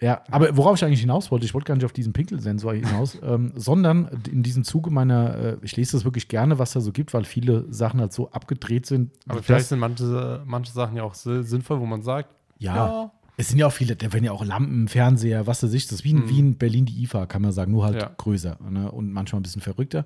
ja, 0.00 0.22
aber 0.30 0.56
worauf 0.56 0.76
ich 0.76 0.84
eigentlich 0.84 1.00
hinaus 1.00 1.30
wollte, 1.30 1.46
ich 1.46 1.54
wollte 1.54 1.66
gar 1.66 1.74
nicht 1.74 1.84
auf 1.84 1.92
diesen 1.92 2.12
Pinkelsensor 2.12 2.74
hinaus, 2.74 3.16
ähm, 3.22 3.52
sondern 3.56 4.08
in 4.30 4.42
diesem 4.42 4.62
Zuge 4.64 4.90
meiner, 4.90 5.34
äh, 5.36 5.56
ich 5.62 5.74
lese 5.76 5.92
das 5.92 6.04
wirklich 6.04 6.28
gerne, 6.28 6.58
was 6.58 6.72
da 6.72 6.80
so 6.80 6.92
gibt, 6.92 7.14
weil 7.14 7.24
viele 7.24 7.64
Sachen 7.72 8.00
halt 8.00 8.12
so 8.12 8.30
abgedreht 8.30 8.84
sind. 8.86 9.10
Aber 9.26 9.42
vielleicht 9.42 9.68
sind 9.68 9.78
manche, 9.78 10.42
manche 10.44 10.72
Sachen 10.72 10.96
ja 10.96 11.02
auch 11.02 11.14
si- 11.14 11.42
sinnvoll, 11.44 11.80
wo 11.80 11.86
man 11.86 12.02
sagt, 12.02 12.28
ja, 12.58 13.10
es 13.38 13.48
sind 13.48 13.58
ja 13.58 13.66
auch 13.66 13.72
viele, 13.72 13.96
da 13.96 14.12
werden 14.12 14.24
ja 14.24 14.32
auch 14.32 14.44
Lampen, 14.44 14.88
Fernseher, 14.88 15.46
was 15.46 15.62
weiß 15.62 15.72
ich, 15.74 15.84
das 15.86 15.96
ist 16.00 16.04
wie 16.04 16.10
in, 16.12 16.28
wie 16.30 16.38
in 16.38 16.56
Berlin 16.56 16.86
die 16.86 17.02
IFA, 17.02 17.26
kann 17.26 17.42
man 17.42 17.52
sagen, 17.52 17.72
nur 17.72 17.84
halt 17.84 17.96
Ja. 18.00 18.10
größer 18.16 18.56
ne? 18.70 18.90
und 18.90 19.12
manchmal 19.12 19.40
ein 19.40 19.42
bisschen 19.42 19.60
verrückter. 19.62 20.04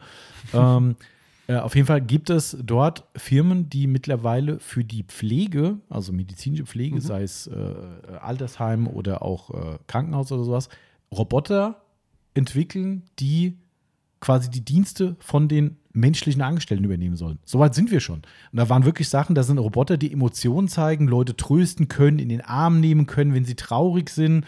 ähm, 0.52 0.96
äh, 1.50 1.56
auf 1.56 1.74
jeden 1.74 1.88
Fall 1.88 2.00
gibt 2.00 2.30
es 2.30 2.56
dort 2.62 3.08
Firmen, 3.16 3.68
die 3.68 3.88
mittlerweile 3.88 4.60
für 4.60 4.84
die 4.84 5.02
Pflege, 5.02 5.78
also 5.88 6.12
medizinische 6.12 6.64
Pflege, 6.64 7.00
sei 7.00 7.24
es 7.24 7.48
äh, 7.48 7.74
Altersheim 8.20 8.86
oder 8.86 9.22
auch 9.22 9.50
äh, 9.50 9.78
Krankenhaus 9.88 10.30
oder 10.30 10.44
sowas, 10.44 10.68
Roboter 11.10 11.82
entwickeln, 12.34 13.02
die 13.18 13.58
quasi 14.20 14.48
die 14.48 14.64
Dienste 14.64 15.16
von 15.18 15.48
den 15.48 15.76
menschlichen 15.92 16.40
Angestellten 16.40 16.84
übernehmen 16.84 17.16
sollen. 17.16 17.40
Soweit 17.44 17.74
sind 17.74 17.90
wir 17.90 17.98
schon. 17.98 18.18
Und 18.52 18.56
da 18.56 18.68
waren 18.68 18.84
wirklich 18.84 19.08
Sachen, 19.08 19.34
da 19.34 19.42
sind 19.42 19.58
Roboter, 19.58 19.96
die 19.96 20.12
Emotionen 20.12 20.68
zeigen, 20.68 21.08
Leute 21.08 21.36
trösten 21.36 21.88
können, 21.88 22.20
in 22.20 22.28
den 22.28 22.42
Arm 22.42 22.78
nehmen 22.78 23.06
können, 23.06 23.34
wenn 23.34 23.44
sie 23.44 23.56
traurig 23.56 24.10
sind. 24.10 24.44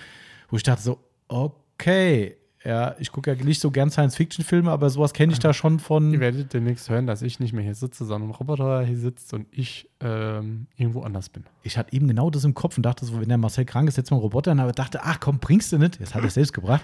Wo 0.51 0.57
ich 0.57 0.63
dachte 0.63 0.83
so, 0.83 1.01
okay, 1.27 2.37
ja, 2.65 2.95
ich 2.99 3.11
gucke 3.11 3.35
ja 3.35 3.45
nicht 3.45 3.61
so 3.61 3.71
gern 3.71 3.91
Science-Fiction-Filme, 3.91 4.71
aber 4.71 4.89
sowas 4.91 5.13
kenne 5.13 5.33
ich 5.33 5.39
da 5.41 5.53
schon 5.53 5.81
von. 5.81 6.13
ihr 6.13 6.21
werdet 6.21 6.53
demnächst 6.55 6.89
hören, 6.91 7.07
dass 7.07 7.23
ich 7.23 7.41
nicht 7.41 7.53
mehr 7.53 7.65
hier 7.65 7.75
sitze, 7.75 8.05
sondern 8.05 8.31
ein 8.31 8.35
Roboter 8.35 8.83
hier 8.85 8.97
sitzt 8.99 9.33
und 9.35 9.47
ich 9.51 9.89
ähm, 10.01 10.67
irgendwo 10.77 11.03
anders 11.03 11.29
bin. 11.29 11.45
Ich 11.65 11.77
hatte 11.77 11.93
eben 11.93 12.07
genau 12.09 12.31
das 12.31 12.45
im 12.45 12.55
Kopf 12.55 12.77
und 12.77 12.85
dachte 12.85 13.05
so, 13.05 13.21
wenn 13.21 13.29
der 13.29 13.39
Marcel 13.39 13.65
krank 13.65 13.89
ist, 13.89 13.97
setzt 13.97 14.11
mal 14.11 14.17
einen 14.19 14.23
Roboter, 14.23 14.53
aber 14.53 14.73
dachte, 14.73 15.01
ach 15.03 15.19
komm, 15.21 15.39
bringst 15.39 15.73
du 15.73 15.79
nicht. 15.79 15.99
Jetzt 15.99 16.15
hat 16.15 16.23
er 16.23 16.29
es 16.29 16.35
selbst 16.35 16.53
gebracht. 16.53 16.83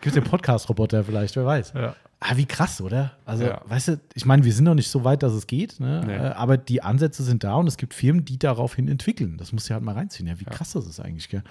Gibt 0.00 0.06
es 0.06 0.12
den 0.14 0.24
Podcast-Roboter 0.24 1.04
vielleicht, 1.04 1.36
wer 1.36 1.46
weiß. 1.46 1.72
Ja. 1.74 1.94
Ah, 2.20 2.36
wie 2.36 2.46
krass, 2.46 2.80
oder? 2.80 3.12
Also, 3.24 3.44
Ja. 3.44 3.60
weißt 3.66 3.88
du, 3.88 4.00
ich 4.14 4.26
meine, 4.26 4.42
wir 4.44 4.52
sind 4.52 4.64
noch 4.64 4.74
nicht 4.74 4.90
so 4.90 5.04
weit, 5.04 5.22
dass 5.22 5.32
es 5.32 5.46
geht, 5.46 5.78
ne? 5.78 6.02
Nee. 6.04 6.14
Äh, 6.16 6.18
aber 6.32 6.56
die 6.56 6.82
Ansätze 6.82 7.22
sind 7.22 7.44
da 7.44 7.54
und 7.54 7.68
es 7.68 7.76
gibt 7.76 7.94
Firmen, 7.94 8.24
die 8.24 8.38
daraufhin 8.40 8.88
entwickeln. 8.88 9.36
Das 9.38 9.52
muss 9.52 9.68
ja 9.68 9.74
halt 9.74 9.84
mal 9.84 9.92
reinziehen. 9.94 10.26
Ja, 10.28 10.40
wie 10.40 10.44
krass 10.44 10.72
das 10.72 10.86
ist 10.86 10.98
eigentlich, 10.98 11.28
gell? 11.28 11.44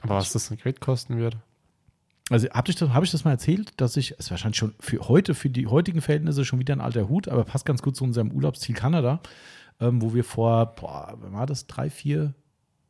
Aber 0.00 0.14
was 0.16 0.32
das 0.32 0.48
konkret 0.48 0.80
kosten 0.80 1.18
wird, 1.18 1.36
Also, 2.30 2.48
habe 2.50 2.70
ich, 2.70 2.76
das- 2.76 2.90
hab 2.90 3.02
ich 3.04 3.10
das 3.10 3.24
mal 3.24 3.32
erzählt, 3.32 3.72
dass 3.80 3.96
ich, 3.96 4.12
es 4.12 4.18
ist 4.26 4.30
wahrscheinlich 4.30 4.56
schon 4.56 4.74
für 4.80 4.98
heute, 5.08 5.34
für 5.34 5.50
die 5.50 5.66
heutigen 5.66 6.00
Verhältnisse 6.00 6.44
schon 6.44 6.58
wieder 6.58 6.74
ein 6.74 6.80
alter 6.80 7.08
Hut, 7.08 7.28
aber 7.28 7.44
passt 7.44 7.66
ganz 7.66 7.82
gut 7.82 7.96
zu 7.96 8.04
unserem 8.04 8.30
Urlaubsziel 8.32 8.74
Kanada, 8.74 9.20
ähm, 9.80 10.00
wo 10.00 10.14
wir 10.14 10.24
vor, 10.24 10.74
boah, 10.74 11.14
wann 11.20 11.32
war 11.34 11.46
das, 11.46 11.66
drei, 11.66 11.90
vier, 11.90 12.32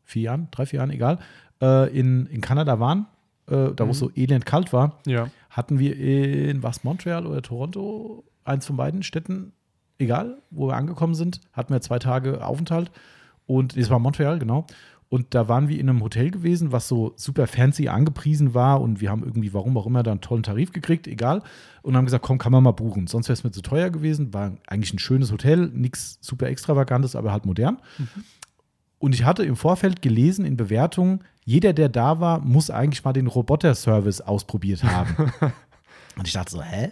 vier 0.04 0.22
Jahren, 0.22 0.48
drei, 0.52 0.66
vier 0.66 0.78
Jahren, 0.78 0.90
egal, 0.90 1.18
äh, 1.60 1.88
in, 1.98 2.26
in 2.26 2.40
Kanada 2.42 2.78
waren, 2.78 3.06
äh, 3.48 3.72
da 3.74 3.86
wo 3.86 3.90
es 3.90 3.98
so 3.98 4.10
elend 4.14 4.46
kalt 4.46 4.72
war, 4.72 5.00
ja. 5.06 5.28
hatten 5.50 5.78
wir 5.80 5.96
in 5.98 6.62
was 6.62 6.84
Montreal 6.84 7.26
oder 7.26 7.42
Toronto, 7.42 8.24
eins 8.44 8.66
von 8.66 8.76
beiden 8.76 9.02
Städten, 9.02 9.52
egal, 9.98 10.38
wo 10.50 10.68
wir 10.68 10.76
angekommen 10.76 11.14
sind, 11.14 11.40
hatten 11.52 11.72
wir 11.72 11.80
zwei 11.80 11.98
Tage 11.98 12.46
Aufenthalt 12.46 12.90
und 13.46 13.76
das 13.76 13.90
war 13.90 13.98
Montreal, 13.98 14.38
genau. 14.38 14.66
Und 15.14 15.32
da 15.32 15.46
waren 15.46 15.68
wir 15.68 15.78
in 15.78 15.88
einem 15.88 16.02
Hotel 16.02 16.32
gewesen, 16.32 16.72
was 16.72 16.88
so 16.88 17.12
super 17.14 17.46
fancy 17.46 17.86
angepriesen 17.86 18.52
war 18.52 18.80
und 18.80 19.00
wir 19.00 19.10
haben 19.10 19.22
irgendwie, 19.22 19.54
warum 19.54 19.76
auch 19.76 19.86
immer, 19.86 20.02
da 20.02 20.10
einen 20.10 20.20
tollen 20.20 20.42
Tarif 20.42 20.72
gekriegt, 20.72 21.06
egal. 21.06 21.44
Und 21.82 21.96
haben 21.96 22.04
gesagt, 22.04 22.24
komm, 22.24 22.38
kann 22.38 22.50
man 22.50 22.64
mal 22.64 22.72
buchen. 22.72 23.06
Sonst 23.06 23.28
wäre 23.28 23.34
es 23.34 23.44
mir 23.44 23.52
zu 23.52 23.62
teuer 23.62 23.90
gewesen. 23.90 24.34
War 24.34 24.56
eigentlich 24.66 24.92
ein 24.92 24.98
schönes 24.98 25.30
Hotel, 25.30 25.70
nichts 25.72 26.18
super 26.20 26.48
extravagantes, 26.48 27.14
aber 27.14 27.30
halt 27.30 27.46
modern. 27.46 27.78
Und 28.98 29.14
ich 29.14 29.22
hatte 29.24 29.44
im 29.44 29.54
Vorfeld 29.54 30.02
gelesen 30.02 30.44
in 30.44 30.56
Bewertungen, 30.56 31.22
jeder, 31.44 31.74
der 31.74 31.90
da 31.90 32.18
war, 32.18 32.40
muss 32.40 32.70
eigentlich 32.70 33.04
mal 33.04 33.12
den 33.12 33.28
Roboter-Service 33.28 34.20
ausprobiert 34.20 34.82
haben. 34.82 35.30
und 36.18 36.26
ich 36.26 36.32
dachte 36.32 36.50
so, 36.50 36.60
hä? 36.60 36.90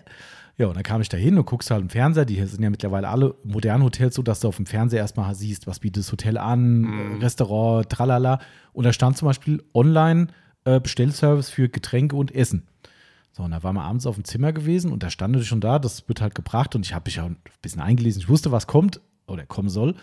Ja, 0.59 0.67
und 0.67 0.75
dann 0.77 0.83
kam 0.83 1.01
ich 1.01 1.09
da 1.09 1.17
hin 1.17 1.39
und 1.39 1.47
guckst 1.47 1.71
halt 1.71 1.83
im 1.83 1.89
Fernseher. 1.89 2.25
Die 2.25 2.45
sind 2.45 2.63
ja 2.63 2.71
mittlerweile 2.71 3.09
alle 3.09 3.35
modernen 3.43 3.83
Hotels 3.85 4.15
so, 4.15 4.23
dass 4.23 4.41
du 4.41 4.49
auf 4.49 4.57
dem 4.57 4.67
Fernseher 4.67 5.01
erstmal 5.01 5.35
siehst, 5.35 5.67
was 5.67 5.81
bietet 5.81 6.05
das 6.05 6.13
Hotel 6.13 6.37
an, 6.37 6.85
äh, 6.85 7.25
Restaurant, 7.25 7.89
tralala. 7.89 8.39
Und 8.73 8.85
da 8.85 8.93
stand 8.93 9.17
zum 9.17 9.27
Beispiel 9.27 9.63
online 9.73 10.29
äh, 10.65 10.79
Bestellservice 10.79 11.51
für 11.51 11.69
Getränke 11.69 12.17
und 12.17 12.35
Essen. 12.35 12.67
So, 13.33 13.45
und 13.45 13.51
da 13.51 13.63
waren 13.63 13.75
wir 13.75 13.83
abends 13.83 14.07
auf 14.07 14.17
dem 14.17 14.25
Zimmer 14.25 14.53
gewesen 14.53 14.93
und 14.93 15.03
da 15.03 15.09
stand 15.09 15.35
es 15.37 15.47
schon 15.47 15.63
da, 15.63 15.79
das 15.79 16.07
wird 16.07 16.21
halt 16.21 16.35
gebracht 16.35 16.75
und 16.75 16.85
ich 16.85 16.95
habe 16.95 17.05
mich 17.07 17.19
auch 17.19 17.27
ein 17.27 17.39
bisschen 17.63 17.81
eingelesen. 17.81 18.21
Ich 18.21 18.29
wusste, 18.29 18.53
was 18.53 18.67
kommt 18.67 19.01
oder 19.27 19.47
kommen 19.47 19.71
soll. 19.71 19.95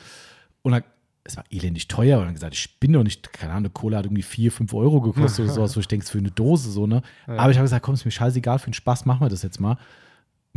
Und 0.64 0.72
dann, 0.72 0.84
es 1.24 1.38
war 1.38 1.44
elendig 1.52 1.88
teuer 1.88 2.18
und 2.18 2.26
dann 2.26 2.34
gesagt, 2.34 2.56
ich 2.56 2.80
bin 2.80 2.92
doch 2.94 3.04
nicht, 3.04 3.32
keine 3.32 3.52
Ahnung, 3.52 3.66
eine 3.66 3.70
Cola 3.70 4.00
hat 4.00 4.06
irgendwie 4.06 4.24
4, 4.24 4.52
5 4.52 4.74
Euro 4.74 5.00
gekostet 5.00 5.46
oder 5.46 5.54
sowas, 5.54 5.76
wo 5.76 5.80
ich 5.80 5.88
denke, 5.88 6.08
für 6.08 6.18
eine 6.18 6.32
Dose 6.32 6.72
so, 6.72 6.88
ne? 6.88 7.04
Aber 7.28 7.52
ich 7.52 7.58
habe 7.58 7.66
gesagt, 7.66 7.86
komm, 7.86 7.94
ist 7.94 8.06
mir 8.06 8.12
scheißegal, 8.12 8.58
für 8.58 8.72
den 8.72 8.74
Spaß 8.74 9.06
machen 9.06 9.22
wir 9.22 9.30
das 9.30 9.44
jetzt 9.44 9.60
mal. 9.62 9.78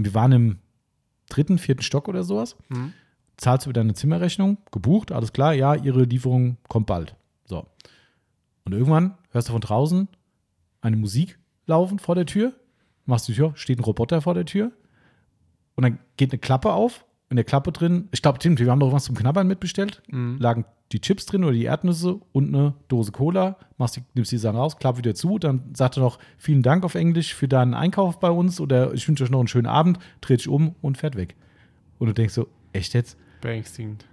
Und 0.03 0.07
wir 0.07 0.15
waren 0.15 0.33
im 0.33 0.59
dritten, 1.29 1.59
vierten 1.59 1.83
Stock 1.83 2.09
oder 2.09 2.25
sowas. 2.25 2.57
Zahlst 3.37 3.67
du 3.67 3.71
wieder 3.71 3.83
eine 3.83 3.95
Zimmerrechnung, 3.95 4.59
gebucht, 4.73 5.13
alles 5.13 5.33
klar, 5.33 5.53
ja, 5.55 5.77
ihre 5.77 6.03
Lieferung 6.03 6.57
kommt 6.69 6.87
bald. 6.89 7.15
So. 7.45 7.69
Und 8.65 8.73
irgendwann 8.73 9.17
hörst 9.31 9.49
du 9.49 9.53
von 9.53 9.61
draußen 9.61 10.09
eine 10.81 10.97
Musik 10.97 11.39
laufen 11.67 12.01
vor 12.01 12.17
der 12.17 12.27
Tür, 12.27 12.53
machst 13.07 13.29
die 13.29 13.33
Tür, 13.33 13.53
steht 13.55 13.79
ein 13.79 13.85
Roboter 13.85 14.21
vor 14.23 14.35
der 14.35 14.45
Tür 14.45 14.73
und 15.77 15.85
dann 15.85 16.01
geht 16.17 16.33
eine 16.33 16.41
Klappe 16.41 16.73
auf 16.73 17.05
in 17.33 17.37
der 17.37 17.45
Klappe 17.45 17.73
drin, 17.73 18.09
ich 18.13 18.23
glaube, 18.23 18.39
wir 18.43 18.71
haben 18.71 18.81
doch 18.81 18.93
was 18.93 19.05
zum 19.05 19.17
Knabbern 19.17 19.49
mitbestellt, 19.49 20.03
Mhm. 20.09 20.37
lagen 20.39 20.65
die 20.93 21.01
Chips 21.01 21.25
drin 21.27 21.43
oder 21.43 21.55
die 21.55 21.65
Erdnüsse 21.65 22.21
und 22.33 22.49
eine 22.55 22.75
Dose 22.89 23.11
Cola, 23.13 23.57
machst 23.79 23.97
die, 23.97 24.03
nimmst 24.15 24.31
die 24.31 24.37
Sachen 24.39 24.57
raus, 24.57 24.77
klapp 24.79 24.99
wieder 24.99 25.15
zu, 25.15 25.39
dann 25.39 25.63
sagt 25.75 25.97
er 25.97 26.03
noch 26.03 26.19
vielen 26.37 26.63
Dank 26.63 26.85
auf 26.85 26.95
Englisch 26.95 27.35
für 27.35 27.49
deinen 27.49 27.73
Einkauf 27.75 28.21
bei 28.21 28.31
uns 28.31 28.61
oder 28.61 28.93
ich 28.93 29.09
wünsche 29.09 29.25
euch 29.25 29.31
noch 29.31 29.39
einen 29.39 29.49
schönen 29.49 29.67
Abend, 29.67 29.99
dreht 30.21 30.41
sich 30.41 30.49
um 30.49 30.75
und 30.83 30.99
fährt 30.99 31.17
weg. 31.17 31.35
Und 31.99 32.09
du 32.09 32.13
denkst 32.15 32.35
so, 32.35 32.49
echt 32.75 32.93
jetzt? 32.95 33.17
Beängstigend. 33.41 34.05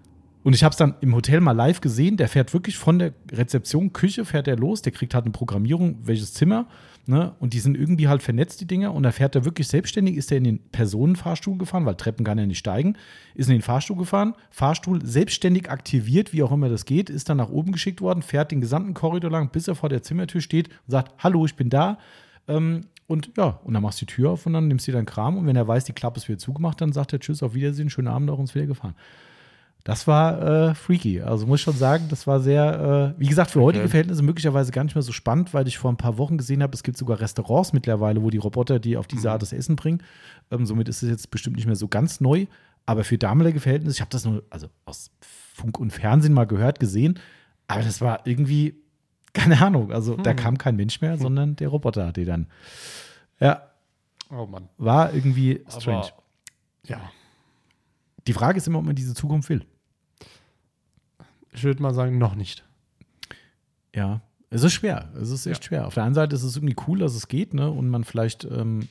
Und 0.41 0.53
ich 0.53 0.63
habe 0.63 0.71
es 0.71 0.77
dann 0.77 0.95
im 1.01 1.13
Hotel 1.13 1.41
mal 1.41 1.51
live 1.51 1.81
gesehen. 1.81 2.15
Der 2.15 2.29
fährt 2.29 2.53
wirklich 2.53 2.77
von 2.77 2.97
der 2.97 3.13
Rezeption, 3.31 3.91
Küche, 3.91 4.23
fährt 4.23 4.47
er 4.47 4.55
los. 4.55 4.81
Der 4.81 4.93
kriegt 4.93 5.13
halt 5.13 5.25
eine 5.25 5.33
Programmierung, 5.33 5.97
welches 6.03 6.33
Zimmer. 6.33 6.65
Ne? 7.09 7.33
Und 7.39 7.53
die 7.53 7.59
sind 7.59 7.75
irgendwie 7.75 8.07
halt 8.07 8.21
vernetzt, 8.21 8.61
die 8.61 8.67
Dinger. 8.67 8.93
Und 8.93 9.01
da 9.01 9.11
fährt 9.11 9.35
er 9.35 9.43
wirklich 9.43 9.67
selbstständig, 9.67 10.15
ist 10.15 10.31
er 10.31 10.37
in 10.37 10.43
den 10.43 10.59
Personenfahrstuhl 10.69 11.57
gefahren, 11.57 11.83
weil 11.87 11.95
Treppen 11.95 12.23
kann 12.23 12.37
er 12.37 12.45
nicht 12.45 12.59
steigen. 12.59 12.97
Ist 13.33 13.47
in 13.47 13.53
den 13.53 13.63
Fahrstuhl 13.63 13.97
gefahren, 13.97 14.35
Fahrstuhl 14.51 15.03
selbstständig 15.03 15.71
aktiviert, 15.71 16.33
wie 16.33 16.43
auch 16.43 16.51
immer 16.51 16.69
das 16.69 16.85
geht, 16.85 17.09
ist 17.09 17.27
dann 17.27 17.37
nach 17.37 17.49
oben 17.49 17.71
geschickt 17.71 17.99
worden, 18.01 18.21
fährt 18.21 18.51
den 18.51 18.61
gesamten 18.61 18.93
Korridor 18.93 19.31
lang, 19.31 19.49
bis 19.49 19.67
er 19.67 19.73
vor 19.73 19.89
der 19.89 20.03
Zimmertür 20.03 20.39
steht 20.39 20.69
und 20.69 20.91
sagt: 20.91 21.23
Hallo, 21.23 21.45
ich 21.45 21.55
bin 21.55 21.71
da. 21.71 21.97
Ähm, 22.47 22.81
und 23.07 23.31
ja, 23.37 23.59
und 23.63 23.73
dann 23.73 23.81
machst 23.81 23.99
du 24.01 24.05
die 24.05 24.13
Tür 24.13 24.29
auf 24.29 24.45
und 24.45 24.53
dann 24.53 24.67
nimmst 24.67 24.87
du 24.87 24.91
deinen 24.91 25.07
Kram. 25.07 25.35
Und 25.35 25.47
wenn 25.47 25.55
er 25.55 25.67
weiß, 25.67 25.85
die 25.85 25.93
Klappe 25.93 26.17
ist 26.17 26.29
wieder 26.29 26.37
zugemacht, 26.37 26.79
dann 26.79 26.93
sagt 26.93 27.11
er 27.11 27.19
Tschüss, 27.19 27.41
auf 27.41 27.55
Wiedersehen, 27.55 27.89
schönen 27.89 28.07
Abend, 28.07 28.29
auch 28.29 28.37
uns 28.37 28.53
wieder 28.53 28.67
gefahren. 28.67 28.93
Das 29.89 30.07
war 30.07 30.41
äh, 30.69 30.75
freaky. 30.75 31.21
Also 31.21 31.45
muss 31.47 31.59
ich 31.59 31.63
schon 31.63 31.75
sagen, 31.75 32.05
das 32.09 32.27
war 32.27 32.39
sehr, 32.39 33.15
äh, 33.17 33.19
wie 33.19 33.27
gesagt, 33.27 33.51
für 33.51 33.61
heutige 33.61 33.83
Okay. 33.83 33.89
Verhältnisse 33.91 34.21
möglicherweise 34.23 34.71
gar 34.71 34.83
nicht 34.83 34.95
mehr 34.95 35.01
so 35.01 35.11
spannend, 35.11 35.53
weil 35.53 35.67
ich 35.67 35.77
vor 35.77 35.91
ein 35.91 35.97
paar 35.97 36.17
Wochen 36.17 36.37
gesehen 36.37 36.61
habe, 36.63 36.73
es 36.75 36.83
gibt 36.83 36.97
sogar 36.97 37.19
Restaurants 37.19 37.73
mittlerweile, 37.73 38.21
wo 38.21 38.29
die 38.29 38.37
Roboter, 38.37 38.79
die 38.79 38.97
auf 38.97 39.07
diese 39.07 39.31
Art 39.31 39.41
das 39.41 39.51
Essen 39.53 39.75
bringen. 39.75 40.03
Ähm, 40.51 40.65
somit 40.65 40.87
ist 40.89 41.01
es 41.03 41.09
jetzt 41.09 41.31
bestimmt 41.31 41.55
nicht 41.55 41.65
mehr 41.65 41.75
so 41.75 41.87
ganz 41.87 42.19
neu. 42.21 42.45
Aber 42.85 43.03
für 43.03 43.17
damalige 43.17 43.59
Verhältnisse, 43.59 43.95
ich 43.97 44.01
habe 44.01 44.09
das 44.11 44.25
nur, 44.25 44.43
also 44.49 44.67
aus 44.85 45.11
Funk 45.21 45.79
und 45.79 45.91
Fernsehen 45.91 46.33
mal 46.33 46.45
gehört, 46.47 46.79
gesehen, 46.79 47.19
aber 47.67 47.83
das 47.83 48.01
war 48.01 48.25
irgendwie, 48.25 48.75
keine 49.33 49.61
Ahnung, 49.61 49.91
also 49.91 50.15
da 50.15 50.33
kam 50.33 50.57
kein 50.57 50.75
Mensch 50.75 50.99
mehr, 51.01 51.17
sondern 51.17 51.55
der 51.55 51.67
Roboter 51.67 52.07
hat 52.07 52.17
die 52.17 52.25
dann. 52.25 52.47
Ja, 53.39 53.63
Oh 54.31 54.45
Mann. 54.45 54.69
war 54.77 55.13
irgendwie 55.13 55.61
strange. 55.69 55.97
Aber, 55.99 56.13
ja, 56.85 56.99
die 58.27 58.33
Frage 58.33 58.57
ist 58.57 58.67
immer, 58.67 58.79
ob 58.79 58.85
man 58.85 58.95
diese 58.95 59.13
Zukunft 59.13 59.49
will. 59.49 59.65
Ich 61.51 61.63
würde 61.63 61.81
mal 61.81 61.93
sagen, 61.93 62.17
noch 62.17 62.35
nicht. 62.35 62.63
Ja, 63.95 64.21
es 64.49 64.63
ist 64.63 64.73
schwer. 64.73 65.09
Es 65.19 65.29
ist 65.29 65.45
echt 65.45 65.65
schwer. 65.65 65.87
Auf 65.87 65.93
der 65.93 66.03
einen 66.03 66.15
Seite 66.15 66.35
ist 66.35 66.43
es 66.43 66.55
irgendwie 66.55 66.75
cool, 66.87 66.99
dass 66.99 67.15
es 67.15 67.27
geht, 67.27 67.53
ne? 67.53 67.69
Und 67.69 67.89
man 67.89 68.03
vielleicht, 68.03 68.45
ähm, 68.45 68.87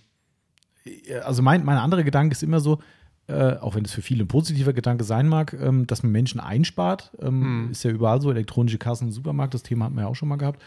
also 1.24 1.42
mein, 1.42 1.64
mein 1.64 1.78
anderer 1.78 2.04
Gedanke 2.04 2.32
ist 2.32 2.42
immer 2.42 2.60
so, 2.60 2.78
äh, 3.26 3.56
auch 3.56 3.74
wenn 3.74 3.84
es 3.84 3.92
für 3.92 4.02
viele 4.02 4.24
ein 4.24 4.28
positiver 4.28 4.72
Gedanke 4.72 5.04
sein 5.04 5.28
mag, 5.28 5.52
ähm, 5.52 5.86
dass 5.86 6.02
man 6.02 6.12
Menschen 6.12 6.40
einspart. 6.40 7.12
Ähm, 7.20 7.42
Hm. 7.42 7.70
Ist 7.72 7.82
ja 7.82 7.90
überall 7.90 8.20
so, 8.20 8.30
elektronische 8.30 8.78
Kassen 8.78 9.08
im 9.08 9.12
Supermarkt, 9.12 9.54
das 9.54 9.62
Thema 9.62 9.84
hatten 9.84 9.96
wir 9.96 10.02
ja 10.02 10.08
auch 10.08 10.16
schon 10.16 10.28
mal 10.28 10.36
gehabt. 10.36 10.62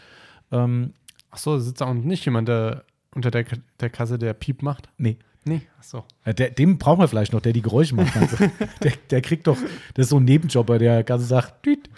Ähm, 0.50 0.92
Achso, 1.30 1.58
sitzt 1.58 1.82
auch 1.82 1.94
nicht 1.94 2.24
jemand 2.26 2.48
der, 2.48 2.84
unter 3.14 3.30
der, 3.30 3.44
der 3.80 3.90
Kasse, 3.90 4.18
der 4.18 4.34
Piep 4.34 4.62
macht? 4.62 4.88
nee. 4.98 5.18
Nee, 5.44 5.62
achso. 5.78 6.04
Äh, 6.24 6.34
Der, 6.34 6.50
dem 6.50 6.78
brauchen 6.78 7.00
wir 7.00 7.08
vielleicht 7.08 7.32
noch, 7.32 7.40
der 7.40 7.52
die 7.52 7.62
Geräusche 7.62 7.94
macht. 7.94 8.16
Also, 8.16 8.36
der, 8.82 8.92
der 9.10 9.20
kriegt 9.22 9.46
doch, 9.46 9.56
das 9.94 10.04
ist 10.06 10.10
so 10.10 10.18
ein 10.18 10.24
Nebenjobber, 10.24 10.78
der 10.78 11.02
ganz 11.02 11.28
sagt, 11.28 11.66
düt, 11.66 11.88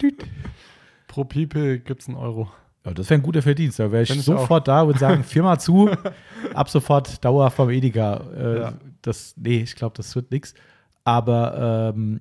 düt. 0.00 0.24
Pro 1.06 1.24
Piepe 1.24 1.78
gibt 1.80 2.00
es 2.02 2.08
einen 2.08 2.16
Euro. 2.16 2.50
Ja, 2.84 2.94
das 2.94 3.10
wäre 3.10 3.20
ein 3.20 3.22
guter 3.22 3.42
Verdienst. 3.42 3.78
Da 3.78 3.92
wäre 3.92 4.02
ich 4.02 4.10
ich 4.10 4.22
sofort 4.22 4.66
da 4.66 4.82
und 4.82 4.98
sagen, 4.98 5.22
Firma 5.22 5.58
zu, 5.58 5.90
ab 6.54 6.68
sofort 6.70 7.22
dauerhaft 7.24 7.56
vom 7.56 7.70
Edeka. 7.70 8.22
Äh, 8.34 8.58
Ja. 8.60 8.72
das, 9.02 9.34
nee, 9.36 9.58
ich 9.60 9.76
glaube, 9.76 9.94
das 9.96 10.14
wird 10.16 10.30
nichts. 10.30 10.54
Aber 11.04 11.92
ähm, 11.94 12.20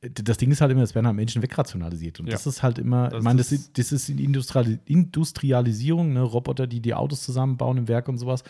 das 0.00 0.36
Ding 0.36 0.50
ist 0.50 0.60
halt 0.60 0.70
immer, 0.72 0.82
es 0.82 0.94
werden 0.94 1.06
halt 1.06 1.16
Menschen 1.16 1.42
wegrationalisiert. 1.42 2.20
Und 2.20 2.26
Ja. 2.26 2.32
das 2.32 2.46
ist 2.46 2.62
halt 2.62 2.78
immer, 2.78 3.08
Das 3.08 3.18
ich 3.18 3.24
meine, 3.24 3.38
das, 3.38 3.50
ist- 3.52 3.76
das 3.78 3.92
ist 3.92 4.08
die 4.08 4.24
Industriali 4.24 4.78
Industrialisierung, 4.84 6.12
ne? 6.12 6.22
Roboter, 6.22 6.66
die 6.66 6.80
die 6.80 6.94
Autos 6.94 7.22
zusammenbauen 7.22 7.78
im 7.78 7.88
Werk 7.88 8.08
und 8.08 8.18
sowas. 8.18 8.44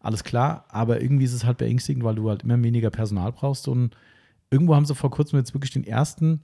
Alles 0.00 0.24
klar, 0.24 0.64
aber 0.68 1.00
irgendwie 1.00 1.24
ist 1.24 1.32
es 1.32 1.44
halt 1.44 1.58
beängstigend, 1.58 2.02
weil 2.04 2.14
du 2.16 2.28
halt 2.28 2.42
immer 2.42 2.60
weniger 2.62 2.90
Personal 2.90 3.32
brauchst. 3.32 3.68
Und 3.68 3.96
irgendwo 4.50 4.74
haben 4.74 4.84
sie 4.86 4.94
vor 4.94 5.10
kurzem 5.10 5.38
jetzt 5.38 5.54
wirklich 5.54 5.70
den 5.70 5.84
ersten 5.84 6.40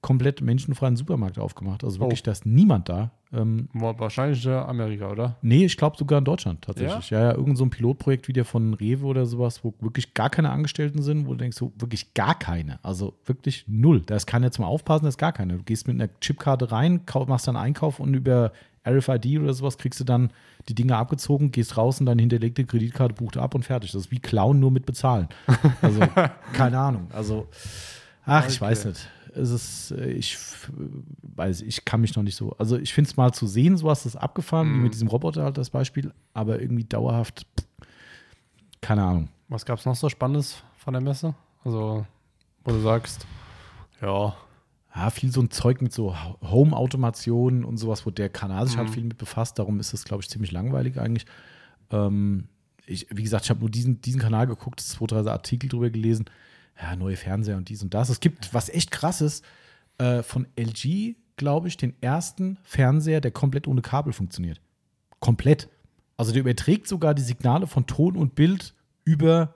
komplett 0.00 0.40
menschenfreien 0.40 0.96
Supermarkt 0.96 1.38
aufgemacht. 1.38 1.84
Also 1.84 2.00
wirklich, 2.00 2.20
Oh. 2.20 2.24
da 2.26 2.32
ist 2.32 2.46
niemand 2.46 2.88
da. 2.88 3.12
Ähm, 3.32 3.68
Wahrscheinlich 3.72 4.46
Amerika, 4.48 5.10
oder? 5.10 5.36
Nee, 5.42 5.64
ich 5.64 5.76
glaube 5.76 5.96
sogar 5.96 6.18
in 6.18 6.24
Deutschland 6.24 6.62
tatsächlich. 6.62 7.10
Ja, 7.10 7.20
ja, 7.20 7.34
irgend 7.34 7.58
so 7.58 7.64
ein 7.64 7.70
Pilotprojekt 7.70 8.28
wie 8.28 8.32
der 8.32 8.44
von 8.44 8.74
Rewe 8.74 9.04
oder 9.04 9.26
sowas, 9.26 9.64
wo 9.64 9.74
wirklich 9.80 10.14
gar 10.14 10.30
keine 10.30 10.50
Angestellten 10.50 11.02
sind, 11.02 11.26
wo 11.26 11.32
du 11.32 11.38
denkst, 11.38 11.56
so 11.56 11.72
wirklich 11.78 12.14
gar 12.14 12.38
keine. 12.38 12.78
Also 12.84 13.14
wirklich 13.24 13.64
null. 13.66 14.02
Da 14.06 14.14
ist 14.16 14.26
keiner 14.26 14.52
zum 14.52 14.64
Aufpassen, 14.64 15.04
da 15.04 15.08
ist 15.08 15.18
gar 15.18 15.32
keine. 15.32 15.56
Du 15.56 15.64
gehst 15.64 15.88
mit 15.88 16.00
einer 16.00 16.08
Chipkarte 16.20 16.70
rein, 16.70 17.00
machst 17.26 17.48
dann 17.48 17.56
Einkauf 17.56 17.98
und 17.98 18.14
über 18.14 18.52
RFID 18.88 19.40
oder 19.40 19.52
sowas 19.52 19.78
kriegst 19.78 19.98
du 19.98 20.04
dann 20.04 20.30
die 20.68 20.74
Dinge 20.74 20.96
abgezogen, 20.96 21.50
gehst 21.50 21.76
raus 21.76 22.00
und 22.00 22.06
deine 22.06 22.22
hinterlegte 22.22 22.64
Kreditkarte 22.64 23.14
bucht 23.14 23.36
ab 23.36 23.54
und 23.54 23.64
fertig. 23.64 23.92
Das 23.92 24.02
ist 24.02 24.10
wie 24.10 24.20
Klauen 24.20 24.60
nur 24.60 24.70
mit 24.70 24.86
Bezahlen. 24.86 25.28
Also 25.82 26.00
keine 26.52 26.78
Ahnung. 26.78 27.08
Also, 27.12 27.48
ach, 28.26 28.48
ich 28.48 28.56
Okay. 28.56 28.64
weiß 28.70 28.84
nicht. 28.86 29.08
Es 29.34 29.50
ist, 29.50 29.90
äh, 29.92 30.10
ich 30.10 30.38
weiß, 31.22 31.60
ich 31.62 31.84
kann 31.84 32.00
mich 32.00 32.14
noch 32.16 32.22
nicht 32.22 32.36
so. 32.36 32.52
Also 32.58 32.78
ich 32.78 32.92
finde 32.94 33.10
es 33.10 33.16
mal 33.16 33.32
zu 33.32 33.46
sehen, 33.46 33.76
so 33.76 33.90
hast 33.90 34.04
du 34.04 34.08
es 34.08 34.16
abgefahren, 34.16 34.68
wie 34.72 34.76
Mhm. 34.76 34.82
mit 34.84 34.94
diesem 34.94 35.08
Roboter 35.08 35.44
halt 35.44 35.58
das 35.58 35.70
Beispiel, 35.70 36.12
aber 36.34 36.60
irgendwie 36.60 36.84
dauerhaft, 36.84 37.46
pff, 37.58 37.66
keine 38.80 39.02
Ahnung. 39.04 39.28
Was 39.48 39.64
gab 39.64 39.78
es 39.78 39.84
noch 39.86 39.94
so 39.96 40.08
Spannendes 40.08 40.62
von 40.76 40.92
der 40.94 41.02
Messe? 41.02 41.34
Also, 41.64 42.06
wo 42.64 42.70
du 42.72 42.80
sagst, 42.80 43.26
ja, 44.00 44.34
Ja, 44.94 45.10
viel 45.10 45.30
so 45.30 45.42
ein 45.42 45.50
Zeug 45.50 45.82
mit 45.82 45.92
so 45.92 46.14
Home-Automation 46.42 47.64
und 47.66 47.76
sowas, 47.76 48.06
wo 48.06 48.10
der 48.10 48.30
Kanal 48.30 48.66
sich 48.66 48.78
halt 48.78 48.88
Mhm. 48.88 48.92
viel 48.94 49.04
mit 49.04 49.18
befasst. 49.18 49.58
Darum 49.58 49.78
ist 49.78 49.92
es, 49.92 50.04
glaube 50.04 50.22
ich, 50.22 50.30
ziemlich 50.30 50.52
langweilig 50.52 50.98
eigentlich. 50.98 51.26
Ähm, 51.90 52.48
ich, 52.86 53.06
wie 53.10 53.22
gesagt, 53.22 53.44
ich 53.44 53.50
habe 53.50 53.60
nur 53.60 53.68
diesen, 53.70 54.00
diesen 54.00 54.20
Kanal 54.20 54.46
geguckt, 54.46 54.80
zwei, 54.80 55.06
drei 55.06 55.30
Artikel 55.30 55.68
drüber 55.68 55.90
gelesen. 55.90 56.24
Ja, 56.80 56.94
neue 56.96 57.16
Fernseher 57.16 57.56
und 57.56 57.68
dies 57.68 57.82
und 57.82 57.94
das. 57.94 58.08
Es 58.08 58.20
gibt 58.20 58.52
was 58.52 58.68
echt 58.68 58.90
krasses 58.90 59.42
äh, 59.98 60.22
von 60.22 60.46
LG, 60.58 61.16
glaube 61.36 61.68
ich, 61.68 61.76
den 61.76 61.94
ersten 62.02 62.58
Fernseher, 62.62 63.20
der 63.20 63.30
komplett 63.30 63.66
ohne 63.66 63.82
Kabel 63.82 64.12
funktioniert. 64.12 64.60
Komplett. 65.20 65.68
Also 66.16 66.32
der 66.32 66.40
überträgt 66.42 66.86
sogar 66.88 67.14
die 67.14 67.22
Signale 67.22 67.66
von 67.66 67.86
Ton 67.86 68.16
und 68.16 68.34
Bild 68.34 68.74
über, 69.04 69.54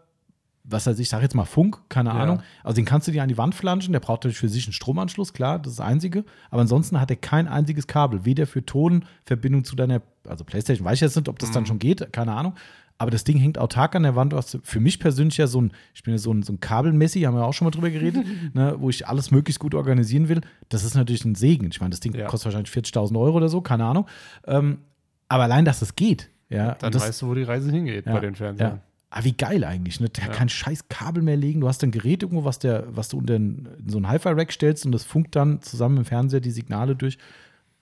was 0.65 0.87
weiß 0.87 0.99
ich, 0.99 1.09
sag 1.09 1.23
jetzt 1.23 1.35
mal 1.35 1.45
Funk, 1.45 1.83
keine 1.89 2.11
Ja. 2.11 2.17
Ahnung. 2.17 2.43
Also 2.63 2.77
den 2.77 2.85
kannst 2.85 3.09
du 3.09 3.13
dir 3.13 3.23
an 3.23 3.29
die 3.29 3.39
Wand 3.39 3.55
flanschen, 3.55 3.93
der 3.93 4.01
braucht 4.01 4.21
natürlich 4.25 4.39
für 4.39 4.49
sich 4.49 4.67
einen 4.67 4.73
Stromanschluss, 4.73 5.33
klar, 5.33 5.59
das 5.59 5.73
ist 5.73 5.79
das 5.79 5.87
Einzige. 5.87 6.25
Aber 6.51 6.63
ansonsten 6.63 7.01
hat 7.01 7.11
er 7.11 7.17
kein 7.17 7.49
einziges 7.49 7.87
Kabel, 7.87 8.25
weder 8.25 8.47
für 8.47 8.65
Tonverbindung 8.65 9.65
zu 9.65 9.75
deiner, 9.77 10.03
also 10.27 10.45
Playstation, 10.45 10.85
weiß 10.87 10.95
ich 10.97 11.01
jetzt 11.03 11.17
nicht, 11.17 11.29
ob 11.29 11.39
das 11.39 11.51
dann 11.51 11.67
schon 11.67 11.79
geht, 11.79 12.13
keine 12.13 12.33
Ahnung. 12.35 12.55
Aber 13.01 13.11
das 13.11 13.25
Ding 13.25 13.39
hängt 13.39 13.57
autark 13.57 13.97
an 13.97 14.03
der 14.03 14.15
Wand. 14.15 14.35
Du 14.35 14.37
hast 14.37 14.59
für 14.63 14.79
mich 14.79 15.01
persönlich 15.01 15.39
ja 15.39 15.47
so 15.47 15.59
ein, 15.63 15.73
ich 15.95 16.03
bin 16.03 16.13
ja 16.13 16.19
so 16.19 16.35
ein, 16.35 16.43
so 16.43 16.53
ein 16.53 16.61
Kabelmessi, 16.61 17.23
haben 17.23 17.35
wir 17.35 17.47
auch 17.47 17.55
schon 17.55 17.65
mal 17.65 17.71
drüber 17.71 17.89
geredet, 17.89 18.27
ne, 18.55 18.75
wo 18.79 18.91
ich 18.91 19.09
alles 19.09 19.31
möglichst 19.31 19.59
gut 19.59 19.75
organisieren 19.75 20.29
will. 20.29 20.43
Das 20.69 20.85
ist 20.85 20.95
natürlich 20.95 21.25
ein 21.25 21.35
Segen. 21.35 21.69
Ich 21.71 21.81
meine, 21.81 21.91
das 21.93 22.01
Ding 22.01 22.15
Ja. 22.15 22.27
kostet 22.27 22.53
wahrscheinlich 22.53 22.71
40.000 22.75 23.19
Euro 23.19 23.39
oder 23.39 23.49
so, 23.49 23.63
keine 23.63 23.87
Ahnung. 23.87 24.07
Ähm, 24.47 24.81
aber 25.29 25.45
allein, 25.45 25.65
dass 25.65 25.81
das 25.81 25.97
geht, 25.97 26.29
ja. 26.51 26.75
dann 26.75 26.93
das, 26.93 27.03
weißt 27.09 27.23
du, 27.23 27.29
wo 27.29 27.35
die 27.35 27.43
Reise 27.45 27.71
hingeht 27.71 28.05
ja, 28.05 28.13
bei 28.13 28.21
den 28.21 28.35
Fernsehern. 28.35 28.73
Ja. 28.77 28.81
Ah, 29.09 29.25
wie 29.25 29.33
geil 29.33 29.65
eigentlich, 29.65 29.99
ne? 30.01 30.11
Der 30.11 30.27
Ja. 30.27 30.31
kann 30.33 30.51
scheiß 30.51 30.89
Kabel 30.91 31.23
mehr 31.23 31.39
legen. 31.39 31.63
Du 31.63 31.69
hast 31.69 31.83
ein 31.83 31.93
Gerät 31.93 32.23
irgendwo, 32.23 32.45
was, 32.45 32.59
der, 32.59 32.85
was 32.95 33.09
du 33.09 33.17
unter 33.17 33.35
in 33.35 33.67
so 33.87 33.97
ein 33.97 34.09
Hi-Fi-Rack 34.09 34.53
stellst 34.53 34.85
und 34.85 34.93
das 34.93 35.05
funkt 35.05 35.35
dann 35.37 35.63
zusammen 35.63 35.97
im 35.97 36.05
Fernseher 36.05 36.41
die 36.41 36.51
Signale 36.51 36.95
durch. 36.97 37.17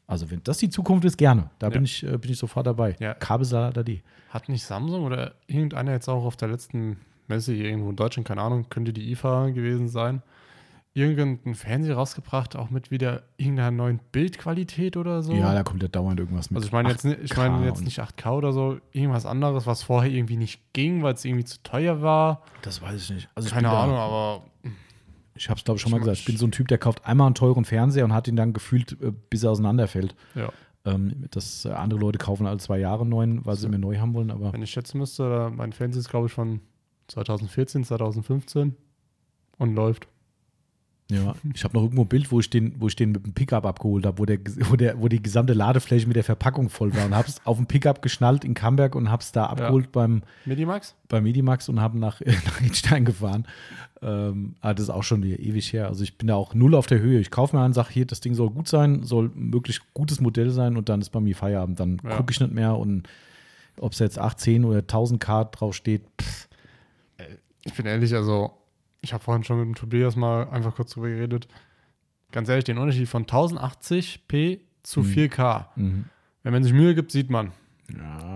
Also, 0.09 0.31
wenn 0.31 0.41
das 0.43 0.59
die 0.59 0.71
Zukunft 0.71 1.05
ist, 1.05 1.17
gerne. 1.19 1.51
Da 1.61 1.67
Ja. 1.69 1.71
bin, 1.75 1.85
ich, 1.85 2.03
äh, 2.03 2.17
bin 2.19 2.31
ich 2.33 2.39
sofort 2.39 2.67
dabei. 2.67 2.97
Ja. 2.99 3.15
Kabelsalat.de. 3.15 4.01
Hat 4.31 4.49
nicht 4.49 4.65
Samsung 4.65 5.05
oder 5.05 5.35
irgendeiner 5.47 5.93
jetzt 5.93 6.09
auch 6.09 6.25
auf 6.25 6.35
der 6.37 6.49
letzten 6.49 6.97
Messe 7.29 7.53
hier 7.53 7.67
irgendwo 7.67 7.91
in 7.91 7.97
Deutschland, 7.97 8.27
keine 8.27 8.41
Ahnung, 8.43 8.67
könnte 8.71 8.93
die 8.95 9.11
IFA 9.13 9.51
gewesen 9.51 9.87
sein, 9.89 10.23
irgendeinen 10.95 11.55
Fernseher 11.55 11.95
rausgebracht, 11.97 12.57
auch 12.57 12.71
mit 12.71 12.91
wieder 12.91 13.23
irgendeiner 13.37 13.71
neuen 13.71 14.01
Bildqualität 14.11 14.97
oder 14.97 15.23
so? 15.23 15.35
Ja, 15.35 15.53
da 15.53 15.63
kommt 15.63 15.83
ja 15.83 15.89
dauernd 15.89 16.19
irgendwas 16.19 16.51
mit. 16.51 16.57
also 16.57 16.67
ich 16.67 16.73
meine 16.73 16.89
jetzt, 16.89 17.05
nicht- 17.05 17.21
ich 17.23 17.37
meine 17.37 17.65
jetzt 17.67 17.85
nicht 17.85 18.01
8K 18.01 18.31
oder 18.33 18.53
so, 18.53 18.79
irgendwas 18.93 19.27
anderes, 19.27 19.67
was 19.67 19.83
vorher 19.83 20.11
irgendwie 20.11 20.39
nicht 20.39 20.73
ging, 20.73 21.03
weil 21.03 21.13
es 21.15 21.25
irgendwie 21.27 21.45
zu 21.45 21.63
teuer 21.63 22.01
war. 22.03 22.43
Das 22.63 22.81
weiß 22.81 22.95
ich 23.03 23.11
nicht. 23.11 23.29
Also 23.35 23.51
Keine 23.51 23.69
Ahnung, 23.69 23.97
aber 23.97 24.43
Ich 25.39 25.49
habe 25.49 25.59
es, 25.59 25.65
glaube 25.65 25.77
ich, 25.77 25.83
schon 25.83 25.91
mal 25.93 25.99
Ich- 25.99 26.03
gesagt. 26.03 26.19
Ich 26.19 26.25
bin 26.25 26.37
so 26.37 26.47
ein 26.47 26.53
Typ, 26.53 26.69
der 26.69 26.79
kauft 26.79 27.05
einmal 27.07 27.27
einen 27.27 27.35
teuren 27.35 27.65
Fernseher 27.65 28.05
und 28.05 28.13
hat 28.13 28.29
ihn 28.29 28.37
dann 28.37 28.53
gefühlt, 28.53 28.93
äh, 29.01 29.13
bis 29.31 29.43
er 29.45 29.51
auseinanderfällt. 29.53 30.15
ja, 30.35 30.51
Ähm, 30.85 31.25
dass 31.33 31.65
äh, 31.65 31.71
andere 31.71 31.99
Leute 32.01 32.19
kaufen 32.19 32.47
alle 32.47 32.59
zwei 32.59 32.79
Jahre 32.79 33.01
einen 33.03 33.11
neuen, 33.11 33.45
weil 33.45 33.57
sie 33.57 33.63
So. 33.63 33.69
mir 33.69 33.79
neu 33.79 33.99
haben 33.99 34.15
wollen. 34.15 34.31
Aber 34.31 34.53
wenn 34.53 34.63
ich 34.63 34.71
schätzen 34.71 34.99
müsste, 34.99 35.51
mein 35.55 35.73
Fernseher 35.73 36.01
ist 36.01 36.09
glaube 36.09 36.27
ich 36.29 36.33
von 36.33 36.61
2014, 37.09 37.85
2015 37.85 38.75
und 39.59 39.75
läuft. 39.75 40.07
Ja, 41.11 41.35
ich 41.55 41.65
habe 41.65 41.75
noch 41.75 41.85
irgendwo 41.85 42.03
ein 42.03 42.09
Bild, 42.09 42.31
wo 42.31 42.39
ich 42.39 42.51
den, 42.51 42.75
wo 42.79 42.87
ich 42.87 42.95
den 42.95 43.13
mit 43.13 43.25
dem 43.25 43.33
Pickup 43.33 43.65
abgeholt 43.65 44.05
habe, 44.05 44.19
wo, 44.19 44.27
der, 44.27 44.39
wo, 44.69 44.77
der, 44.77 45.01
wo 45.01 45.09
die 45.09 45.23
gesamte 45.23 45.55
Ladefläche 45.55 46.07
mit 46.07 46.17
der 46.17 46.25
Verpackung 46.25 46.69
voll 46.69 46.95
war 46.95 47.07
und 47.07 47.15
habe 47.15 47.27
es 47.29 47.41
auf 47.47 47.57
dem 47.57 47.65
Pickup 47.65 48.03
geschnallt 48.03 48.45
in 48.45 48.53
Camberg 48.53 48.95
und 48.95 49.11
habe 49.11 49.23
es 49.23 49.33
da 49.33 49.47
abgeholt 49.47 49.91
beim, 49.91 50.23
Medimax? 50.45 50.95
bei 51.09 51.23
Medimax 51.23 51.71
und 51.71 51.81
habe 51.81 51.99
nach, 51.99 52.21
nach 52.45 52.61
Edstein 52.61 53.07
gefahren. 53.07 53.47
Ähm, 54.03 54.55
aber 54.61 54.75
das 54.75 54.85
ist 54.85 54.91
auch 54.91 55.03
schon 55.03 55.23
wieder 55.23 55.39
ewig 55.41 55.73
her. 55.73 55.87
Also 55.89 56.05
ich 56.05 56.19
bin 56.19 56.29
da 56.29 56.35
auch 56.35 56.53
null 56.53 56.75
auf 56.75 56.87
der 56.87 56.99
Höhe. 57.01 57.21
Ich 57.21 57.31
kaufe 57.31 57.57
mir 57.57 57.63
an, 57.63 57.73
sage 57.73 57.89
hier, 57.91 58.05
das 58.05 58.21
Ding 58.21 58.35
soll 58.35 58.51
gut 58.51 58.69
sein, 58.69 59.03
soll 59.03 59.31
möglichst 59.35 59.83
gutes 59.95 60.21
Modell 60.21 60.51
sein 60.51 60.77
und 60.77 60.91
dann 60.91 61.01
ist 61.01 61.09
bei 61.09 61.21
mir 61.21 61.35
Feierabend. 61.35 61.81
Dann 61.81 62.03
Ja. 62.05 62.19
gucke 62.19 62.33
ich 62.33 62.41
nicht 62.41 62.53
mehr 62.53 62.77
und 62.77 63.09
ob 63.81 63.93
es 63.93 63.99
jetzt 63.99 64.19
8, 64.19 64.39
10 64.39 64.65
oder 64.67 64.81
1000 64.81 65.21
K 65.21 65.45
drauf 65.45 65.75
steht, 65.75 66.03
pff, 66.21 66.49
Ich 67.65 67.73
bin 67.73 67.87
ehrlich, 67.87 68.15
also 68.15 68.51
ich 69.01 69.13
habe 69.13 69.23
vorhin 69.23 69.45
schon 69.45 69.59
mit 69.59 69.67
dem 69.67 69.75
Tobias 69.75 70.17
mal 70.17 70.49
einfach 70.51 70.75
kurz 70.75 70.93
drüber 70.93 71.09
geredet. 71.09 71.49
Ganz 72.33 72.49
ehrlich, 72.49 72.65
den 72.65 72.79
Unterschied 72.79 73.09
von 73.09 73.25
1080p 73.27 74.61
zu 74.83 75.01
4K. 75.03 75.67
mhm. 75.77 76.05
Wenn 76.43 76.53
man 76.53 76.63
sich 76.63 76.73
Mühe 76.73 76.95
gibt, 76.95 77.11
sieht 77.11 77.31
man. 77.31 77.53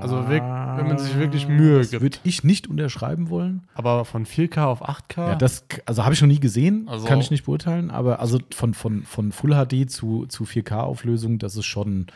Also 0.01 0.17
wirk- 0.29 0.77
wenn 0.79 0.87
man 0.87 0.97
sich 0.99 1.15
wirklich 1.19 1.47
Mühe 1.47 1.79
das 1.79 1.91
gibt. 1.91 2.03
würde 2.03 2.19
ich 2.25 2.43
nicht 2.43 2.69
unterschreiben 2.69 3.29
wollen. 3.29 3.67
Aber 3.75 4.05
von 4.07 4.25
4K 4.25 4.65
auf 4.65 4.83
8K, 4.83 5.29
Ja, 5.29 5.35
das, 5.37 5.67
also 5.85 6.05
habe 6.05 6.15
ich 6.15 6.21
noch 6.23 6.29
nie 6.29 6.41
gesehen, 6.41 6.89
Also- 6.89 7.07
kann 7.07 7.21
ich 7.21 7.31
nicht 7.31 7.45
beurteilen, 7.45 7.91
aber 7.91 8.21
also 8.21 8.39
von, 8.55 8.73
von, 8.73 9.03
von 9.03 9.31
Full 9.31 9.53
HD 9.55 9.91
zu, 9.91 10.25
zu 10.27 10.45
4K-Auflösung, 10.45 11.39
das 11.39 11.57
ist 11.57 11.67
schon, 11.67 12.07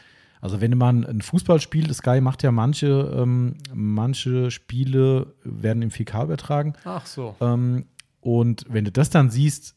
also 0.40 0.62
wenn 0.62 0.76
man 0.78 1.04
ein 1.04 1.20
Fußball 1.20 1.60
spielt, 1.60 1.94
Sky 1.94 2.22
macht 2.22 2.42
ja 2.42 2.52
manche, 2.52 2.86
ähm, 3.14 3.56
manche 3.74 4.50
Spiele 4.50 5.34
werden 5.44 5.82
im 5.82 5.90
4K 5.90 6.24
übertragen 6.24 6.72
ach 6.86 7.04
so. 7.04 7.36
ähm, 7.42 7.84
und 8.26 8.64
wenn 8.68 8.84
du 8.84 8.90
das 8.90 9.08
dann 9.10 9.30
siehst, 9.30 9.74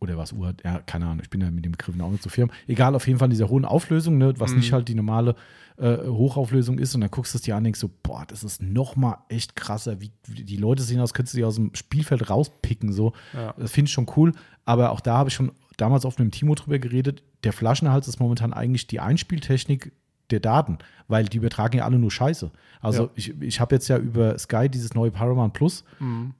oder 0.00 0.16
was 0.16 0.32
Uhr, 0.32 0.54
ja, 0.64 0.78
keine 0.80 1.06
Ahnung, 1.06 1.20
ich 1.22 1.30
bin 1.30 1.40
ja 1.40 1.50
mit 1.50 1.64
dem 1.64 1.72
Begriff 1.72 1.98
auch 2.00 2.10
nicht 2.10 2.22
so 2.22 2.30
firm. 2.30 2.50
Egal, 2.66 2.94
auf 2.94 3.06
jeden 3.06 3.18
Fall 3.18 3.26
in 3.26 3.30
dieser 3.30 3.48
hohen 3.48 3.64
Auflösung, 3.64 4.18
ne, 4.18 4.32
was 4.38 4.52
Mhm. 4.52 4.58
nicht 4.58 4.72
halt 4.72 4.88
die 4.88 4.94
normale 4.94 5.34
äh, 5.78 5.98
Hochauflösung 6.06 6.78
ist. 6.78 6.94
Und 6.94 7.02
dann 7.02 7.10
guckst 7.10 7.34
du 7.34 7.38
es 7.38 7.42
dir 7.42 7.54
an 7.54 7.58
und 7.58 7.64
denkst 7.64 7.80
so, 7.80 7.90
boah, 8.02 8.24
das 8.26 8.44
ist 8.44 8.62
noch 8.62 8.96
mal 8.96 9.18
echt 9.28 9.56
krasser. 9.56 10.00
Wie, 10.00 10.10
wie 10.26 10.42
die 10.44 10.56
Leute 10.56 10.82
sehen 10.82 11.00
aus, 11.00 11.12
könntest 11.12 11.34
du 11.34 11.38
die 11.38 11.44
aus 11.44 11.56
dem 11.56 11.74
Spielfeld 11.74 12.30
rauspicken. 12.30 12.92
So. 12.94 13.12
Ja. 13.34 13.52
Das 13.58 13.72
finde 13.72 13.88
ich 13.88 13.92
schon 13.92 14.06
cool. 14.16 14.32
Aber 14.64 14.90
auch 14.92 15.00
da 15.00 15.18
habe 15.18 15.28
ich 15.28 15.34
schon 15.34 15.52
damals 15.76 16.06
auf 16.06 16.18
einem 16.18 16.30
Timo 16.30 16.54
drüber 16.54 16.78
geredet. 16.78 17.22
Der 17.44 17.52
Flaschenhals 17.52 18.08
ist 18.08 18.20
momentan 18.20 18.54
eigentlich 18.54 18.86
die 18.86 19.00
Einspieltechnik 19.00 19.92
der 20.30 20.40
Daten, 20.40 20.78
weil 21.08 21.26
die 21.26 21.36
übertragen 21.36 21.76
ja 21.78 21.84
alle 21.84 21.98
nur 21.98 22.10
Scheiße. 22.10 22.50
Also 22.80 23.04
Ja. 23.04 23.10
ich, 23.14 23.40
ich 23.42 23.60
habe 23.60 23.74
jetzt 23.74 23.88
ja 23.88 23.98
über 23.98 24.38
Sky 24.38 24.68
dieses 24.70 24.94
neue 24.94 25.10
Paramount 25.10 25.52
Plus 25.52 25.84
Mhm. 26.00 26.32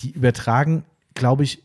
Die 0.00 0.10
übertragen, 0.10 0.84
glaube 1.14 1.44
ich, 1.44 1.62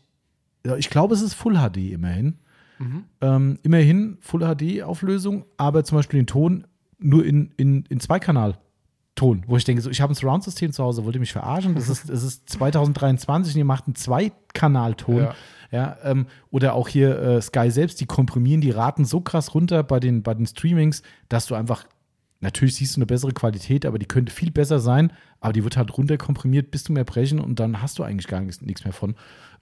ich 0.78 0.90
glaube, 0.90 1.14
es 1.14 1.22
ist 1.22 1.34
Full 1.34 1.56
HD 1.56 1.92
immerhin. 1.92 2.38
Mhm. 2.78 3.04
Ähm, 3.20 3.58
immerhin 3.62 4.18
Full 4.20 4.40
HD-Auflösung, 4.40 5.44
aber 5.56 5.84
zum 5.84 5.98
Beispiel 5.98 6.20
den 6.20 6.26
Ton 6.26 6.66
nur 6.98 7.24
in, 7.24 7.52
in, 7.56 7.84
in 7.88 8.00
Zweikanal-Ton, 8.00 9.44
wo 9.46 9.56
ich 9.56 9.64
denke, 9.64 9.82
so, 9.82 9.90
ich 9.90 10.00
habe 10.00 10.12
ein 10.12 10.16
Surround-System 10.16 10.72
zu 10.72 10.82
Hause, 10.82 11.04
wollt 11.04 11.14
ihr 11.14 11.20
mich 11.20 11.32
verarschen? 11.32 11.74
Das 11.74 11.88
ist, 11.88 12.08
es 12.08 12.22
ist 12.22 12.48
2023 12.50 13.54
und 13.54 13.58
ihr 13.58 13.64
macht 13.64 13.86
einen 13.86 13.94
Zweikanal-Ton. 13.94 15.16
Ja. 15.16 15.34
Ja. 15.70 15.96
ähm, 16.04 16.26
oder 16.50 16.74
auch 16.74 16.86
hier 16.86 17.18
äh, 17.18 17.42
Sky 17.42 17.68
selbst, 17.70 18.00
die 18.00 18.06
komprimieren 18.06 18.60
die 18.60 18.70
Raten 18.70 19.04
so 19.04 19.20
krass 19.20 19.54
runter 19.54 19.82
bei 19.82 19.98
den, 19.98 20.22
bei 20.22 20.32
den 20.32 20.46
Streamings, 20.46 21.02
dass 21.28 21.46
du 21.46 21.56
einfach, 21.56 21.84
natürlich 22.44 22.76
siehst 22.76 22.96
du 22.96 23.00
eine 23.00 23.06
bessere 23.06 23.32
Qualität, 23.32 23.84
aber 23.84 23.98
die 23.98 24.06
könnte 24.06 24.32
viel 24.32 24.50
besser 24.52 24.78
sein, 24.78 25.12
aber 25.40 25.52
die 25.52 25.64
wird 25.64 25.76
halt 25.76 25.96
runterkomprimiert 25.98 26.70
bis 26.70 26.84
zum 26.84 26.96
Erbrechen 26.96 27.40
und 27.40 27.58
dann 27.58 27.82
hast 27.82 27.98
du 27.98 28.04
eigentlich 28.04 28.28
gar 28.28 28.40
nichts, 28.40 28.60
nichts 28.62 28.84
mehr 28.84 28.92
von. 28.92 29.16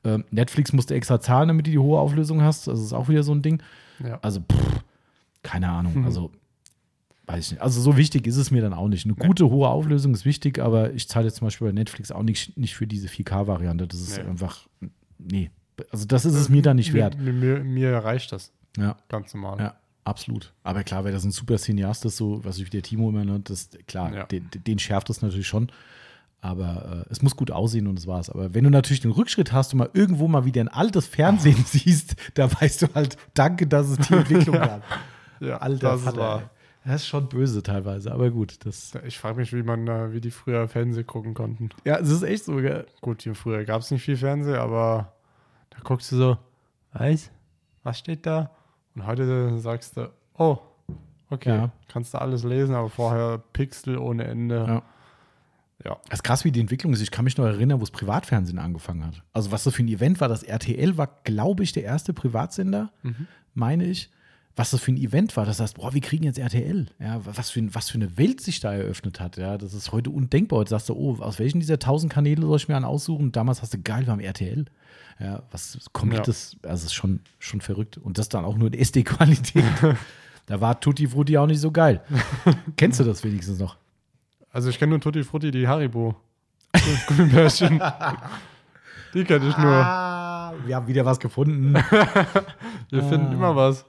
Ähm, 0.04 0.24
Netflix 0.30 0.72
musst 0.72 0.90
du 0.90 0.94
extra 0.94 1.20
zahlen, 1.20 1.48
damit 1.48 1.66
du 1.66 1.70
die 1.70 1.78
hohe 1.78 1.98
Auflösung 1.98 2.42
hast. 2.42 2.66
Das 2.66 2.80
ist 2.80 2.92
auch 2.92 3.08
wieder 3.08 3.22
so 3.22 3.32
ein 3.32 3.40
Ding. 3.42 3.62
Ja. 4.04 4.18
Also, 4.20 4.40
pff, 4.40 4.84
keine 5.42 5.68
Ahnung. 5.70 6.00
Mhm. 6.00 6.04
Also, 6.04 6.32
weiß 7.26 7.46
ich 7.46 7.50
nicht. 7.52 7.62
Also, 7.62 7.80
so 7.80 7.96
wichtig 7.96 8.26
ist 8.26 8.36
es 8.36 8.50
mir 8.50 8.62
dann 8.62 8.74
auch 8.74 8.88
nicht. 8.88 9.06
Eine 9.06 9.14
gute, 9.14 9.48
hohe 9.48 9.68
Auflösung 9.68 10.12
ist 10.12 10.24
wichtig, 10.24 10.58
aber 10.58 10.92
ich 10.92 11.08
zahle 11.08 11.26
jetzt 11.26 11.36
zum 11.36 11.46
Beispiel 11.46 11.68
bei 11.68 11.72
Netflix 11.72 12.10
auch 12.10 12.22
nicht, 12.24 12.56
nicht 12.58 12.74
für 12.74 12.86
diese 12.86 13.08
4K-Variante. 13.08 13.86
Das 13.86 14.00
ist 14.00 14.18
Nee. 14.18 14.24
einfach, 14.28 14.66
nee. 15.18 15.50
Also, 15.90 16.04
das 16.06 16.24
ist 16.24 16.34
es 16.34 16.48
mir 16.48 16.62
dann 16.62 16.76
nicht 16.76 16.92
wert. 16.92 17.16
Mir, 17.18 17.32
mir, 17.32 17.62
mir 17.64 17.96
reicht 17.98 18.32
das. 18.32 18.52
Ja, 18.76 18.96
Ganz 19.08 19.32
normal. 19.34 19.58
ja, 19.60 19.74
absolut. 20.04 20.52
Aber 20.64 20.82
klar, 20.84 21.04
wer 21.04 21.12
das 21.12 21.24
ein 21.24 21.30
super 21.32 21.56
Cineast 21.58 22.04
ist, 22.04 22.16
so, 22.16 22.44
was 22.44 22.58
ich 22.58 22.66
wie 22.66 22.70
der 22.70 22.82
Timo 22.82 23.08
immer 23.08 23.24
nennt, 23.24 23.50
das, 23.50 23.70
klar, 23.86 24.12
Ja. 24.14 24.24
den, 24.24 24.48
den 24.52 24.78
schärft 24.78 25.10
es 25.10 25.22
natürlich 25.22 25.46
schon. 25.48 25.70
Aber 26.40 27.04
äh, 27.06 27.10
es 27.12 27.22
muss 27.22 27.36
gut 27.36 27.52
aussehen 27.52 27.86
und 27.86 27.94
das 27.96 28.08
war's. 28.08 28.28
Aber 28.28 28.52
wenn 28.52 28.64
du 28.64 28.70
natürlich 28.70 29.00
den 29.00 29.12
Rückschritt 29.12 29.52
hast 29.52 29.72
und 29.74 29.78
mal 29.78 29.90
irgendwo 29.94 30.26
mal 30.26 30.44
wieder 30.44 30.60
ein 30.60 30.68
altes 30.68 31.06
Fernsehen 31.06 31.62
siehst, 31.66 32.16
da 32.34 32.50
weißt 32.52 32.82
du 32.82 32.86
halt, 32.94 33.16
danke, 33.34 33.66
dass 33.68 33.88
es 33.90 33.98
die 34.08 34.14
Entwicklung 34.14 34.56
gab. 34.58 34.82
Ja, 35.38 35.58
Alter 35.58 35.92
das 35.92 36.02
Vater. 36.02 36.16
war. 36.18 36.50
Das 36.84 37.02
ist 37.02 37.06
schon 37.06 37.28
böse 37.28 37.62
teilweise, 37.62 38.10
aber 38.10 38.30
gut. 38.32 38.58
Das, 38.66 38.92
Ich 39.06 39.16
frage 39.18 39.36
mich, 39.36 39.52
wie 39.52 39.62
man, 39.62 39.86
äh, 39.86 40.12
wie 40.12 40.20
die 40.20 40.32
früher 40.32 40.66
Fernsehen 40.66 41.06
gucken 41.06 41.32
konnten. 41.32 41.70
ja, 41.84 41.98
es 41.98 42.10
ist 42.10 42.24
echt 42.24 42.44
so, 42.44 42.56
gell? 42.56 42.86
Gut, 43.00 43.22
hier 43.22 43.36
früher 43.36 43.64
gab 43.64 43.82
es 43.82 43.92
nicht 43.92 44.02
viel 44.02 44.16
Fernsehen, 44.16 44.56
aber 44.56 45.12
da 45.70 45.78
guckst 45.84 46.10
du 46.10 46.16
so, 46.16 46.38
weiß, 46.92 47.30
was 47.84 48.00
steht 48.00 48.26
da? 48.26 48.50
Und 48.94 49.06
heute 49.06 49.58
sagst 49.58 49.96
du, 49.96 50.10
oh, 50.38 50.58
okay, 51.30 51.48
Ja. 51.56 51.70
kannst 51.88 52.14
du 52.14 52.18
alles 52.20 52.44
lesen, 52.44 52.74
aber 52.74 52.88
vorher 52.90 53.38
Pixel 53.52 53.96
ohne 53.98 54.24
Ende. 54.24 54.56
Ja. 54.56 54.82
Ja. 55.84 55.96
Das 56.08 56.18
ist 56.20 56.22
krass, 56.22 56.44
wie 56.44 56.52
die 56.52 56.60
Entwicklung 56.60 56.92
ist. 56.92 57.00
Ich 57.00 57.10
kann 57.10 57.24
mich 57.24 57.36
noch 57.36 57.44
erinnern, 57.44 57.78
wo 57.78 57.82
das 57.82 57.90
Privatfernsehen 57.90 58.58
angefangen 58.60 59.04
hat. 59.04 59.22
Also, 59.32 59.50
was 59.50 59.64
das 59.64 59.74
für 59.74 59.82
ein 59.82 59.88
Event 59.88 60.20
war, 60.20 60.28
das 60.28 60.44
RTL 60.44 60.96
war, 60.96 61.08
glaube 61.24 61.64
ich, 61.64 61.72
der 61.72 61.82
erste 61.82 62.12
Privatsender, 62.12 62.90
Mhm. 63.02 63.26
meine 63.54 63.84
ich. 63.86 64.10
Was 64.54 64.70
das 64.72 64.82
für 64.82 64.92
ein 64.92 64.98
Event 64.98 65.34
war, 65.38 65.46
das 65.46 65.60
heißt, 65.60 65.76
boah, 65.76 65.94
wir 65.94 66.00
kriegen 66.02 66.24
jetzt 66.24 66.38
RTL. 66.38 66.86
Ja, 66.98 67.20
was 67.24 67.48
für, 67.50 67.74
was 67.74 67.88
für 67.88 67.94
eine 67.96 68.18
Welt 68.18 68.40
sich 68.42 68.60
da 68.60 68.74
eröffnet 68.74 69.18
hat. 69.18 69.38
Ja, 69.38 69.56
das 69.56 69.72
ist 69.72 69.92
heute 69.92 70.10
undenkbar. 70.10 70.58
Heute 70.58 70.70
sagst 70.70 70.90
du, 70.90 70.94
oh, 70.94 71.16
aus 71.20 71.38
welchen 71.38 71.60
dieser 71.60 71.78
tausend 71.78 72.12
Kanäle 72.12 72.42
soll 72.42 72.56
ich 72.58 72.68
mir 72.68 72.76
einen 72.76 72.84
aussuchen? 72.84 73.22
Und 73.26 73.36
damals 73.36 73.62
hast 73.62 73.72
du, 73.72 73.78
geil, 73.82 74.04
wir 74.06 74.12
haben 74.12 74.20
RTL. 74.20 74.66
Ja, 75.18 75.42
was 75.50 75.78
komplettes, 75.92 76.56
also 76.64 76.74
es 76.74 76.84
ist 76.84 76.94
schon, 76.94 77.20
schon 77.38 77.60
verrückt. 77.62 77.96
Und 77.96 78.18
das 78.18 78.28
dann 78.28 78.44
auch 78.44 78.56
nur 78.56 78.68
in 78.68 78.74
SD-Qualität. 78.78 79.64
da 80.46 80.60
war 80.60 80.78
Tutti 80.80 81.06
Frutti 81.06 81.38
auch 81.38 81.46
nicht 81.46 81.60
so 81.60 81.70
geil. 81.70 82.02
Kennst 82.76 83.00
du 83.00 83.04
das 83.04 83.24
wenigstens 83.24 83.58
noch? 83.58 83.76
Also 84.50 84.68
ich 84.68 84.78
kenne 84.78 84.90
nur 84.90 85.00
Tutti 85.00 85.22
Frutti, 85.22 85.50
die 85.50 85.66
Haribo. 85.66 86.14
Gummibärchen. 87.06 87.80
die 89.14 89.24
kenne 89.24 89.48
ich 89.48 89.56
nur. 89.56 89.72
Ah, 89.72 90.52
wir 90.66 90.76
haben 90.76 90.86
wieder 90.86 91.04
was 91.06 91.18
gefunden. 91.20 91.72
Wir 92.90 93.02
Ah. 93.02 93.08
finden 93.08 93.32
immer 93.32 93.56
was. 93.56 93.86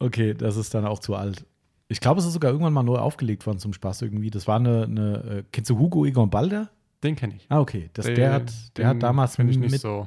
Okay, 0.00 0.34
das 0.34 0.56
ist 0.56 0.74
dann 0.74 0.84
auch 0.86 0.98
zu 0.98 1.14
alt. 1.14 1.46
Ich 1.88 2.00
glaube, 2.00 2.20
es 2.20 2.26
ist 2.26 2.32
sogar 2.32 2.50
irgendwann 2.50 2.72
mal 2.72 2.82
neu 2.82 2.96
aufgelegt 2.98 3.46
worden 3.46 3.58
zum 3.58 3.72
Spaß 3.72 4.02
irgendwie. 4.02 4.30
Das 4.30 4.46
war 4.48 4.56
eine, 4.56 4.84
eine 4.84 5.16
äh, 5.38 5.42
kennst 5.52 5.70
du 5.70 5.78
Hugo 5.78 6.04
Egon 6.06 6.30
Balder? 6.30 6.70
Den 7.02 7.16
kenne 7.16 7.34
ich. 7.36 7.46
Ah, 7.48 7.60
okay. 7.60 7.90
Das, 7.94 8.06
Den- 8.06 8.14
der 8.16 8.32
hat, 8.32 8.52
der 8.76 8.88
hat 8.88 9.02
damals 9.02 9.38
ich 9.38 9.44
nicht 9.44 9.60
mit, 9.60 9.80
so. 9.80 10.06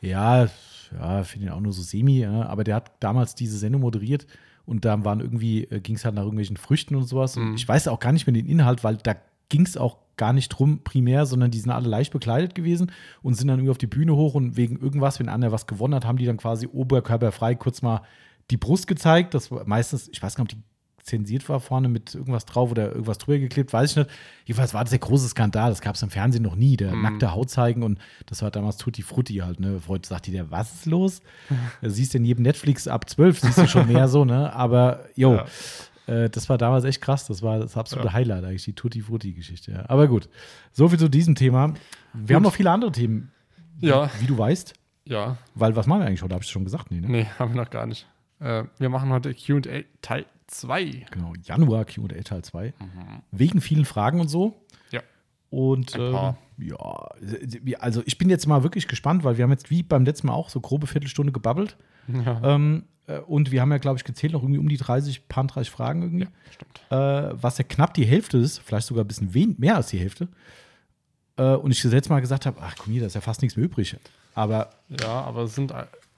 ja, 0.00 0.46
ja, 0.92 1.22
finde 1.22 1.46
ihn 1.46 1.52
auch 1.52 1.60
nur 1.60 1.72
so 1.72 1.82
semi, 1.82 2.20
ja, 2.20 2.46
aber 2.46 2.64
der 2.64 2.76
hat 2.76 2.92
damals 3.00 3.34
diese 3.34 3.58
Sendung 3.58 3.82
moderiert 3.82 4.26
und 4.66 4.84
da 4.84 5.04
waren 5.04 5.20
irgendwie, 5.20 5.64
äh, 5.64 5.80
ging 5.80 5.96
es 5.96 6.04
halt 6.04 6.14
nach 6.16 6.22
irgendwelchen 6.22 6.56
Früchten 6.56 6.94
und 6.96 7.04
sowas. 7.04 7.36
Und 7.36 7.50
Mhm. 7.50 7.54
ich 7.54 7.68
weiß 7.68 7.88
auch 7.88 8.00
gar 8.00 8.12
nicht 8.12 8.26
mehr 8.26 8.34
den 8.34 8.46
Inhalt, 8.46 8.82
weil 8.84 8.96
da 8.96 9.14
ging 9.48 9.62
es 9.66 9.76
auch 9.76 9.98
gar 10.16 10.32
nicht 10.32 10.48
drum 10.48 10.80
primär, 10.82 11.26
sondern 11.26 11.50
die 11.50 11.58
sind 11.58 11.70
alle 11.70 11.88
leicht 11.88 12.12
bekleidet 12.12 12.54
gewesen 12.54 12.90
und 13.22 13.34
sind 13.34 13.48
dann 13.48 13.58
irgendwie 13.58 13.70
auf 13.70 13.78
die 13.78 13.86
Bühne 13.86 14.14
hoch 14.16 14.34
und 14.34 14.56
wegen 14.56 14.78
irgendwas, 14.80 15.18
wenn 15.20 15.28
einer 15.28 15.52
was 15.52 15.66
gewonnen 15.66 15.94
hat, 15.94 16.04
haben 16.04 16.18
die 16.18 16.26
dann 16.26 16.36
quasi 16.36 16.66
oberkörperfrei 16.66 17.54
kurz 17.54 17.80
mal 17.82 18.02
die 18.50 18.56
Brust 18.56 18.86
gezeigt. 18.86 19.34
Das 19.34 19.50
war 19.50 19.64
meistens, 19.66 20.08
ich 20.12 20.22
weiß 20.22 20.34
gar 20.34 20.44
nicht, 20.44 20.54
ob 20.54 20.58
die 20.58 20.64
zensiert 21.02 21.48
war 21.48 21.60
vorne 21.60 21.88
mit 21.88 22.14
irgendwas 22.14 22.44
drauf 22.44 22.70
oder 22.70 22.88
irgendwas 22.90 23.18
drüber 23.18 23.38
geklebt, 23.38 23.72
weiß 23.72 23.90
ich 23.92 23.96
nicht. 23.96 24.10
Jedenfalls 24.44 24.74
war 24.74 24.84
das 24.84 24.90
der 24.90 24.98
große 24.98 25.28
Skandal. 25.28 25.70
Das 25.70 25.80
gab 25.80 25.94
es 25.94 26.02
im 26.02 26.10
Fernsehen 26.10 26.42
noch 26.42 26.54
nie. 26.56 26.76
Der 26.76 26.94
Mhm. 26.94 27.02
nackte 27.02 27.32
Haut 27.32 27.48
zeigen 27.50 27.82
und 27.82 27.98
das 28.26 28.42
war 28.42 28.50
damals 28.50 28.76
Tutti 28.76 29.02
Frutti 29.02 29.36
halt. 29.36 29.60
Ne? 29.60 29.80
Heute 29.88 30.06
sagt 30.08 30.26
die 30.26 30.30
der, 30.32 30.50
was 30.50 30.72
ist 30.74 30.86
los? 30.86 31.22
Da 31.80 31.88
siehst 31.88 32.12
du 32.14 32.18
in 32.18 32.24
jedem 32.26 32.42
Netflix 32.42 32.86
ab 32.86 33.08
12, 33.08 33.40
siehst 33.40 33.58
du 33.58 33.66
schon 33.66 33.88
mehr 33.88 34.08
so, 34.08 34.24
ne? 34.26 34.52
Aber 34.52 35.06
jo, 35.16 35.36
Ja. 35.36 35.46
äh, 36.14 36.28
das 36.30 36.48
war 36.50 36.58
damals 36.58 36.84
echt 36.84 37.00
krass. 37.00 37.26
Das 37.26 37.42
war 37.42 37.58
das 37.58 37.76
absolute 37.78 38.08
Ja. 38.08 38.12
Highlight 38.12 38.44
eigentlich, 38.44 38.64
die 38.64 38.74
Tutti 38.74 39.00
Frutti-Geschichte. 39.00 39.72
Ja. 39.72 39.84
Aber 39.88 40.06
gut, 40.06 40.28
so 40.70 40.88
viel 40.90 40.98
zu 40.98 41.08
diesem 41.08 41.34
Thema. 41.34 41.72
Wir 42.12 42.36
haben 42.36 42.42
noch 42.42 42.54
viele 42.54 42.70
andere 42.70 42.92
Themen, 42.92 43.32
Ja, 43.80 44.10
wie 44.20 44.26
du 44.26 44.36
weißt. 44.36 44.74
ja. 45.06 45.38
Weil 45.54 45.74
was 45.74 45.86
machen 45.86 46.00
wir 46.02 46.06
eigentlich 46.06 46.22
heute? 46.22 46.34
Habe 46.34 46.44
ich 46.44 46.50
schon 46.50 46.64
gesagt? 46.64 46.90
Nee, 46.90 47.00
ne? 47.00 47.08
Nee, 47.08 47.26
haben 47.38 47.54
wir 47.54 47.62
noch 47.62 47.70
gar 47.70 47.86
nicht. 47.86 48.06
Äh, 48.40 48.64
wir 48.78 48.88
machen 48.88 49.10
heute 49.10 49.34
QA 49.34 49.82
Teil 50.02 50.26
2. 50.48 51.06
Genau, 51.10 51.32
Januar 51.44 51.84
QA 51.84 52.08
Teil 52.24 52.42
2. 52.42 52.74
Wegen 53.30 53.60
vielen 53.60 53.84
Fragen 53.84 54.20
und 54.20 54.28
so. 54.28 54.60
Ja. 54.90 55.00
Und 55.50 55.94
ähm, 55.96 56.34
ja, 56.58 57.78
also 57.78 58.02
ich 58.04 58.18
bin 58.18 58.28
jetzt 58.30 58.46
mal 58.46 58.62
wirklich 58.62 58.88
gespannt, 58.88 59.24
weil 59.24 59.36
wir 59.36 59.44
haben 59.44 59.50
jetzt 59.50 59.70
wie 59.70 59.82
beim 59.82 60.04
letzten 60.04 60.26
Mal 60.28 60.34
auch 60.34 60.48
so 60.48 60.60
grobe 60.60 60.86
Viertelstunde 60.86 61.32
gebabbelt. 61.32 61.76
Ja, 62.08 62.40
Ähm, 62.42 62.84
äh, 63.06 63.18
und 63.18 63.50
wir 63.50 63.60
haben 63.60 63.70
ja, 63.72 63.78
glaube 63.78 63.98
ich, 63.98 64.04
gezählt 64.04 64.32
noch 64.32 64.42
irgendwie 64.42 64.58
um 64.58 64.68
die 64.68 64.76
30, 64.76 65.28
paar 65.28 65.44
30 65.44 65.70
Fragen 65.70 66.02
irgendwie. 66.02 66.28
stimmt. 66.50 66.80
Äh, 66.90 67.42
was 67.42 67.58
ja 67.58 67.64
knapp 67.64 67.94
die 67.94 68.04
Hälfte 68.04 68.38
ist, 68.38 68.58
vielleicht 68.58 68.86
sogar 68.86 69.04
ein 69.04 69.08
bisschen 69.08 69.34
wen 69.34 69.54
mehr 69.58 69.76
als 69.76 69.88
die 69.88 69.98
Hälfte. 69.98 70.28
Äh, 71.36 71.54
und 71.54 71.70
ich 71.70 71.82
das 71.82 71.92
letzte 71.92 72.12
Mal 72.12 72.20
gesagt 72.20 72.46
habe, 72.46 72.58
ach 72.60 72.74
komm 72.78 72.92
hier, 72.92 73.02
da 73.02 73.06
ist 73.06 73.14
ja 73.14 73.20
fast 73.20 73.42
nichts 73.42 73.56
mehr 73.56 73.64
übrig. 73.66 73.96
Aber 74.34 74.70
Ja, 74.88 75.22
aber 75.22 75.42
es 75.42 75.54
sind, 75.54 75.72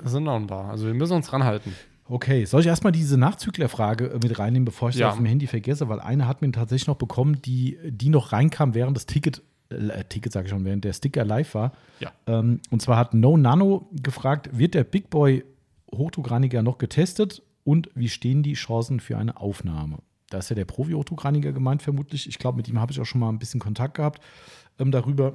es 0.04 0.10
sind 0.10 0.24
noch 0.24 0.36
ein 0.36 0.46
paar. 0.46 0.70
Also 0.70 0.86
wir 0.86 0.94
müssen 0.94 1.14
uns 1.14 1.32
ranhalten. 1.32 1.74
Okay, 2.08 2.44
soll 2.44 2.60
ich 2.60 2.66
erstmal 2.66 2.92
diese 2.92 3.16
Nachzüglerfrage 3.16 4.10
äh, 4.12 4.18
mit 4.22 4.38
reinnehmen, 4.38 4.64
bevor 4.64 4.90
ich 4.90 4.96
Ja. 4.96 5.10
auf 5.10 5.16
dem 5.16 5.26
Handy 5.26 5.46
vergesse? 5.46 5.88
Weil 5.88 6.00
eine 6.00 6.26
hat 6.28 6.42
mir 6.42 6.50
tatsächlich 6.52 6.86
noch 6.88 6.96
bekommen, 6.96 7.40
die, 7.42 7.78
die 7.84 8.08
noch 8.08 8.32
reinkam, 8.32 8.74
während 8.74 8.96
das 8.96 9.06
Ticket, 9.06 9.42
äh, 9.70 10.04
Ticket 10.04 10.32
sage 10.32 10.46
ich 10.46 10.50
schon, 10.50 10.64
während 10.64 10.84
der 10.84 10.92
Sticker 10.92 11.24
live 11.24 11.54
war. 11.54 11.72
Ja. 12.00 12.12
Ähm, 12.26 12.60
und 12.70 12.82
zwar 12.82 12.96
hat 12.98 13.14
No 13.14 13.36
Nano 13.36 13.88
gefragt, 14.02 14.50
wird 14.56 14.74
der 14.74 14.84
Big 14.84 15.10
Boy 15.10 15.44
Hochdruckreiniger 15.94 16.62
noch 16.62 16.78
getestet 16.78 17.42
und 17.64 17.90
wie 17.94 18.08
stehen 18.08 18.42
die 18.42 18.54
Chancen 18.54 18.98
für 19.00 19.18
eine 19.18 19.36
Aufnahme? 19.38 19.98
Da 20.30 20.38
ist 20.38 20.48
ja 20.48 20.56
der 20.56 20.64
Profi-Hochdruckreiniger 20.64 21.52
gemeint, 21.52 21.82
vermutlich. 21.82 22.26
Ich 22.26 22.38
glaube, 22.38 22.56
mit 22.56 22.66
ihm 22.68 22.80
habe 22.80 22.90
ich 22.90 22.98
auch 23.00 23.04
schon 23.04 23.20
mal 23.20 23.28
ein 23.28 23.38
bisschen 23.38 23.60
Kontakt 23.60 23.94
gehabt 23.94 24.22
ähm, 24.78 24.90
darüber. 24.90 25.34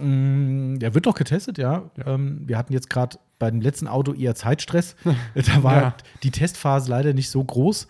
Mm, 0.00 0.78
Der 0.78 0.94
wird 0.94 1.06
doch 1.06 1.14
getestet, 1.14 1.58
ja. 1.58 1.90
Ähm, 2.06 2.42
wir 2.46 2.56
hatten 2.56 2.72
jetzt 2.72 2.88
gerade 2.88 3.18
bei 3.40 3.50
dem 3.50 3.60
letzten 3.60 3.88
Auto 3.88 4.12
eher 4.12 4.36
Zeitstress. 4.36 4.94
da 5.34 5.62
war 5.64 5.74
Ja. 5.82 5.94
die 6.22 6.30
Testphase 6.30 6.88
leider 6.88 7.12
nicht 7.12 7.30
so 7.30 7.42
groß. 7.42 7.88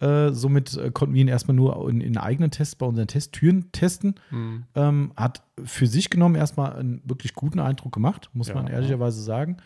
Äh, 0.00 0.32
somit 0.32 0.76
äh, 0.76 0.90
konnten 0.90 1.14
wir 1.14 1.20
ihn 1.20 1.28
erstmal 1.28 1.54
nur 1.54 1.88
in, 1.90 2.00
in 2.00 2.16
eigenen 2.16 2.50
Tests 2.50 2.74
bei 2.74 2.86
unseren 2.86 3.06
Testtüren 3.06 3.70
testen. 3.70 4.14
Hm. 4.30 4.64
Ähm, 4.74 5.12
hat 5.16 5.42
für 5.62 5.86
sich 5.86 6.08
genommen 6.10 6.34
erstmal 6.34 6.72
einen 6.74 7.02
wirklich 7.04 7.34
guten 7.34 7.60
Eindruck 7.60 7.92
gemacht, 7.92 8.30
muss 8.32 8.48
Ja, 8.48 8.54
man 8.54 8.66
ja. 8.66 8.72
ehrlicherweise 8.72 9.22
sagen. 9.22 9.58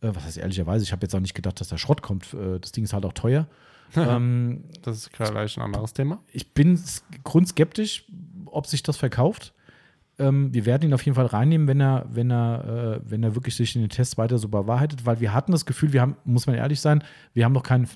Äh, 0.00 0.10
was 0.14 0.24
heißt 0.24 0.36
ehrlicherweise? 0.38 0.84
Ich 0.84 0.92
habe 0.92 1.02
jetzt 1.02 1.14
auch 1.14 1.20
nicht 1.20 1.34
gedacht, 1.34 1.60
dass 1.60 1.68
der 1.68 1.78
Schrott 1.78 2.02
kommt. 2.02 2.34
Äh, 2.34 2.60
das 2.60 2.70
Ding 2.72 2.84
ist 2.84 2.92
halt 2.92 3.04
auch 3.04 3.14
teuer. 3.14 3.46
ähm, 3.96 4.62
Das 4.82 4.96
ist 4.98 5.12
gleich 5.12 5.56
ein 5.56 5.62
anderes 5.64 5.92
Thema. 5.92 6.20
ich 6.32 6.52
bin 6.54 6.80
grundskeptisch, 7.24 8.04
ob 8.46 8.66
sich 8.66 8.82
das 8.82 8.96
verkauft. 8.96 9.52
Ähm, 10.20 10.52
wir 10.54 10.66
werden 10.66 10.88
ihn 10.88 10.94
auf 10.94 11.02
jeden 11.02 11.14
Fall 11.14 11.26
reinnehmen, 11.26 11.66
wenn 11.66 11.80
er, 11.80 12.06
wenn 12.10 12.30
er, 12.30 13.00
äh, 13.04 13.10
wenn 13.10 13.22
er 13.22 13.34
wirklich 13.34 13.56
sich 13.56 13.74
in 13.74 13.82
den 13.82 13.90
Tests 13.90 14.18
weiter 14.18 14.38
so 14.38 14.48
bewahrheitet, 14.48 15.06
weil 15.06 15.20
wir 15.20 15.32
hatten 15.32 15.52
das 15.52 15.66
Gefühl, 15.66 15.92
wir 15.92 16.02
haben, 16.02 16.16
muss 16.24 16.46
man 16.46 16.56
ehrlich 16.56 16.80
sein, 16.80 17.02
wir 17.34 17.44
haben 17.44 17.52
noch 17.52 17.62
keinen 17.62 17.88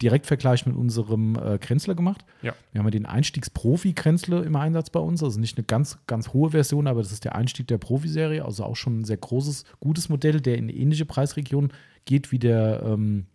Direktvergleich 0.00 0.64
mit 0.66 0.76
unserem 0.76 1.36
äh, 1.36 1.58
Krenzler 1.58 1.94
gemacht. 1.94 2.24
Ja. 2.42 2.54
Wir 2.70 2.78
haben 2.78 2.86
ja 2.86 2.92
den 2.92 3.06
Einstiegs-Profi-Krenzler 3.06 4.44
im 4.44 4.56
Einsatz 4.56 4.90
bei 4.90 5.00
uns, 5.00 5.22
also 5.22 5.40
nicht 5.40 5.58
eine 5.58 5.64
ganz, 5.64 5.98
ganz 6.06 6.32
hohe 6.32 6.50
Version, 6.50 6.86
aber 6.86 7.02
das 7.02 7.12
ist 7.12 7.24
der 7.24 7.34
Einstieg 7.34 7.66
der 7.66 7.78
Profiserie, 7.78 8.44
also 8.44 8.64
auch 8.64 8.76
schon 8.76 9.00
ein 9.00 9.04
sehr 9.04 9.16
großes, 9.16 9.64
gutes 9.80 10.08
Modell, 10.08 10.40
der 10.40 10.56
in 10.56 10.68
ähnliche 10.68 11.04
Preisregion 11.04 11.72
geht 12.04 12.32
wie 12.32 12.38
der, 12.38 12.82
ähm, 12.84 13.26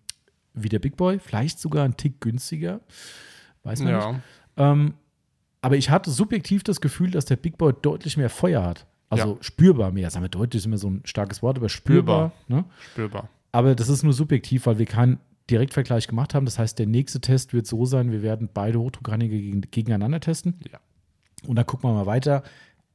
wie 0.53 0.69
der 0.69 0.79
Big 0.79 0.95
Boy, 0.95 1.19
vielleicht 1.19 1.59
sogar 1.59 1.83
ein 1.85 1.97
Tick 1.97 2.21
günstiger, 2.21 2.79
weiß 3.63 3.81
man 3.81 3.93
nicht. 3.93 4.21
Ja. 4.57 4.71
Ähm, 4.71 4.93
aber 5.67 5.75
ich 5.75 5.89
hatte 5.89 6.09
subjektiv 6.11 6.63
das 6.63 6.79
Gefühl, 6.79 7.11
dass 7.11 7.25
der 7.25 7.35
Big 7.35 7.57
Boy 7.57 7.73
deutlich 7.81 8.15
mehr 8.15 8.29
Feuer 8.29 8.63
hat. 8.63 8.85
Also 9.09 9.33
Ja. 9.33 9.37
spürbar 9.43 9.91
mehr. 9.91 10.09
Sagen 10.09 10.23
wir 10.23 10.29
deutlich 10.29 10.61
ist 10.61 10.65
immer 10.65 10.77
so 10.77 10.89
ein 10.89 11.01
starkes 11.03 11.41
Wort, 11.41 11.57
aber 11.57 11.67
spürbar. 11.67 12.31
Ne? 12.47 12.63
Spürbar. 12.91 13.27
Aber 13.51 13.75
das 13.75 13.89
ist 13.89 14.01
nur 14.03 14.13
subjektiv, 14.13 14.65
weil 14.65 14.77
wir 14.77 14.85
keinen 14.85 15.19
Direktvergleich 15.51 16.07
gemacht 16.07 16.33
haben. 16.33 16.45
Das 16.45 16.57
heißt, 16.57 16.79
der 16.79 16.85
nächste 16.87 17.19
Test 17.19 17.51
wird 17.53 17.67
so 17.67 17.83
sein, 17.85 18.11
wir 18.13 18.21
werden 18.23 18.47
beide 18.53 18.79
Hochdruckreiniger 18.79 19.35
gegen, 19.35 19.59
gegeneinander 19.59 20.21
testen. 20.21 20.55
Ja. 20.71 20.79
Und 21.45 21.57
dann 21.57 21.65
gucken 21.65 21.89
wir 21.89 21.93
mal 21.93 22.05
weiter. 22.05 22.43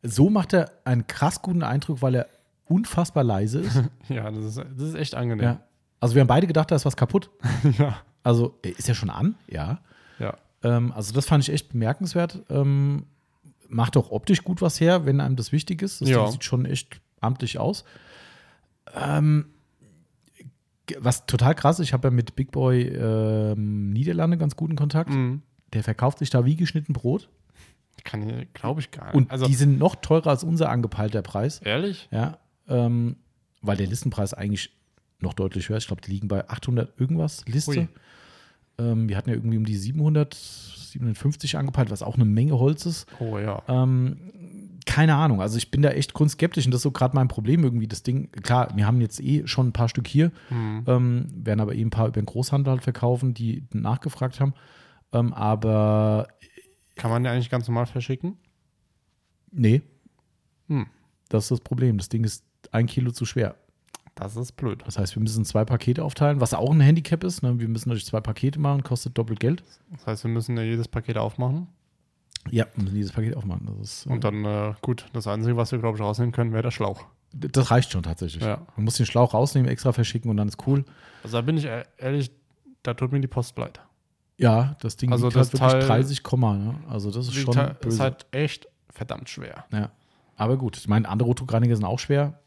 So 0.03 0.31
macht 0.31 0.55
er 0.55 0.71
einen 0.85 1.07
krass 1.07 1.43
guten 1.43 1.63
Eindruck, 1.63 2.01
weil 2.01 2.15
er 2.15 2.27
unfassbar 2.65 3.23
leise 3.23 3.61
ist. 3.61 3.83
Ja, 4.09 4.31
das 4.31 4.45
ist, 4.45 4.57
das 4.57 4.89
ist 4.89 4.95
echt 4.95 5.15
angenehm. 5.15 5.45
ja. 5.45 5.61
Also 6.01 6.15
wir 6.15 6.21
haben 6.21 6.29
beide 6.29 6.47
gedacht, 6.47 6.71
da 6.71 6.77
ist 6.77 6.87
was 6.87 6.97
kaputt. 6.97 7.29
ja. 7.79 7.97
Also 8.23 8.59
äh, 8.65 8.71
ist 8.71 8.89
er 8.89 8.95
schon 8.95 9.11
an? 9.11 9.35
Ja. 9.47 9.81
Ja. 10.19 10.37
Ähm, 10.63 10.93
also 10.93 11.13
das 11.13 11.27
fand 11.27 11.45
ich 11.45 11.53
echt 11.53 11.71
bemerkenswert. 11.71 12.43
Ähm, 12.51 13.07
macht 13.69 13.97
auch 13.97 14.11
optisch 14.11 14.45
gut 14.45 14.61
was 14.63 14.81
her, 14.81 15.07
wenn 15.07 15.21
einem 15.21 15.37
das 15.37 15.53
wichtig 15.53 15.83
ist. 15.83 16.01
Das 16.01 16.09
Ja. 16.09 16.31
Sieht 16.31 16.45
schon 16.45 16.65
echt 16.67 17.01
amtlich 17.21 17.59
aus. 17.59 17.85
Ähm, 18.95 19.47
was 20.99 21.27
total 21.27 21.55
krass 21.55 21.79
ist, 21.79 21.87
ich 21.89 21.93
habe 21.93 22.09
ja 22.09 22.11
mit 22.13 22.35
Big 22.37 22.51
Boy 22.51 22.83
ähm, 22.83 23.91
Niederlande 23.91 24.37
ganz 24.37 24.57
guten 24.57 24.77
Kontakt. 24.77 25.11
Mhm. 25.11 25.43
Der 25.73 25.83
verkauft 25.83 26.19
sich 26.19 26.31
da 26.31 26.45
wie 26.45 26.57
geschnitten 26.57 26.93
Brot. 26.93 27.29
Kann 28.05 28.29
ich, 28.29 28.53
glaube 28.53 28.81
ich 28.81 28.91
gar 28.91 29.07
nicht. 29.07 29.15
Und 29.15 29.31
also, 29.31 29.47
die 29.47 29.55
sind 29.55 29.79
noch 29.79 29.95
teurer 29.97 30.29
als 30.29 30.45
unser 30.45 30.71
angepeilter 30.71 31.23
Preis. 31.23 31.61
ehrlich? 31.61 32.09
Ja, 32.11 32.39
ähm, 32.69 33.17
weil 33.61 33.77
der 33.77 33.87
Listenpreis 33.87 34.35
eigentlich 34.35 34.77
noch 35.21 35.35
deutlich 35.35 35.69
höher 35.69 35.77
ist. 35.77 35.85
Ich 35.85 35.89
glaube, 35.89 36.03
die 36.03 36.11
liegen 36.11 36.29
bei 36.29 36.49
800 36.49 36.99
irgendwas 37.01 37.45
Liste. 37.47 37.71
Ui. 37.71 37.89
Ähm, 38.83 39.09
wir 39.09 39.17
hatten 39.17 39.31
ja 39.31 39.37
irgendwie 39.37 39.57
um 39.59 39.65
die 39.65 39.77
700, 39.77 40.35
750 40.35 41.57
angepeilt, 41.57 41.91
was 41.91 42.03
auch 42.03 42.17
eine 42.17 42.25
Menge 42.25 42.59
Holz 42.59 42.85
ist. 42.87 43.07
Oh 43.21 43.39
ja. 43.39 43.63
Ähm, 43.69 44.17
keine 44.85 45.15
Ahnung. 45.15 45.41
Also 45.41 45.57
ich 45.59 45.71
bin 45.71 45.81
da 45.83 45.91
echt 45.91 46.13
grundskeptisch 46.13 46.65
und 46.67 46.73
das 46.73 46.81
ist 46.81 46.83
so 46.83 46.91
gerade 46.91 47.15
mein 47.15 47.29
Problem 47.29 47.63
irgendwie. 47.63 47.87
Das 47.87 48.03
Ding, 48.03 48.31
klar, 48.33 48.69
wir 48.75 48.87
haben 48.87 49.01
jetzt 49.01 49.21
eh 49.21 49.47
schon 49.47 49.69
ein 49.69 49.73
paar 49.73 49.89
Stück 49.89 50.09
hier, 50.09 50.33
Mhm. 50.51 50.85
ähm, 50.87 51.27
werden 51.35 51.61
aber 51.61 51.75
eh 51.75 51.81
ein 51.83 51.91
paar 51.91 52.09
über 52.09 52.21
den 52.21 52.27
Großhandel 52.27 52.73
halt 52.73 52.83
verkaufen, 52.83 53.33
die 53.33 53.65
nachgefragt 53.73 54.41
haben. 54.41 54.55
Ähm, 55.13 55.33
aber 55.33 56.27
Kann 56.97 57.11
man 57.11 57.23
den 57.23 57.33
eigentlich 57.33 57.49
ganz 57.51 57.69
normal 57.69 57.87
verschicken? 57.87 58.37
nee, 59.51 59.83
Hm. 60.69 60.87
das 61.29 61.45
ist 61.45 61.51
das 61.51 61.61
Problem. 61.61 61.99
Das 61.99 62.09
Ding 62.09 62.25
ist 62.25 62.45
ein 62.73 62.87
Kilo 62.87 63.13
zu 63.13 63.25
schwer. 63.25 63.55
Das 64.15 64.37
ist 64.37 64.53
blöd. 64.53 64.83
Das 64.87 64.99
heißt, 64.99 65.17
wir 65.17 65.23
müssen 65.23 65.45
zwei 65.45 65.65
Pakete 65.65 66.05
aufteilen, 66.05 66.41
was 66.41 66.53
auch 66.55 66.71
ein 66.71 66.81
Handicap 66.81 67.25
ist. 67.25 67.43
Ne? 67.43 67.59
Wir 67.59 67.69
müssen 67.69 67.89
natürlich 67.89 68.07
zwei 68.07 68.21
Pakete 68.21 68.59
machen, 68.61 68.83
kostet 68.83 69.17
doppelt 69.17 69.41
Geld. 69.41 69.65
Das 69.91 70.07
heißt, 70.07 70.25
wir 70.25 70.31
müssen 70.31 70.57
ja 70.57 70.63
jedes 70.63 70.87
Paket 70.89 71.17
aufmachen. 71.17 71.69
Ja, 72.51 72.67
wir 72.75 72.83
müssen 72.85 72.97
dieses 72.97 73.13
Paket 73.13 73.37
aufmachen. 73.37 73.67
Das, 73.79 73.89
ist, 74.01 74.07
äh, 74.07 74.11
Und 74.11 74.25
dann, 74.25 74.45
äh, 74.45 74.75
gut, 74.83 75.07
das 75.13 75.27
Einzige, 75.27 75.57
was 75.57 75.73
wir, 75.73 75.79
glaube 75.79 75.97
ich, 75.97 76.03
rausnehmen 76.03 76.33
können, 76.33 76.53
wäre 76.53 76.63
der 76.65 76.71
Schlauch. 76.73 77.07
das 77.33 77.71
reicht 77.71 77.91
schon 77.93 78.03
tatsächlich. 78.03 78.43
Ja. 78.43 78.59
Man 78.77 78.85
muss 78.85 78.97
den 78.97 79.07
Schlauch 79.07 79.33
rausnehmen, 79.33 79.71
extra 79.71 79.93
verschicken 79.93 80.31
und 80.31 80.37
dann 80.37 80.49
ist 80.49 80.67
cool. 80.67 80.85
Also 81.23 81.39
da 81.39 81.41
bin 81.43 81.57
ich 81.57 81.65
e- 81.65 81.85
ehrlich, 81.97 82.31
da 82.83 82.93
tut 82.95 83.13
mir 83.13 83.21
die 83.21 83.29
Post 83.29 83.57
leid. 83.57 83.81
Ja, 84.37 84.77
das 84.81 84.97
Ding 84.97 85.11
Also 85.13 85.31
das 85.31 85.37
halt 85.37 85.53
wirklich 85.55 85.71
Teil- 85.71 85.87
30 85.87 86.23
Komma. 86.23 86.55
Ne? 86.57 86.75
Also 86.91 87.11
das 87.11 87.29
ist 87.29 87.35
schon 87.35 87.55
Liegt- 87.55 87.81
böse. 87.81 87.95
ist 87.97 88.01
halt 88.01 88.27
echt 88.33 88.69
verdammt 88.91 89.31
schwer. 89.31 89.65
ja. 89.73 89.91
Aber 90.37 90.57
gut, 90.57 90.77
ich 90.79 90.89
meine, 90.89 91.09
andere 91.09 91.29
Rotdruckreiniger 91.29 91.77
sind 91.77 91.85
auch 91.85 91.99
schwer. 92.01 92.41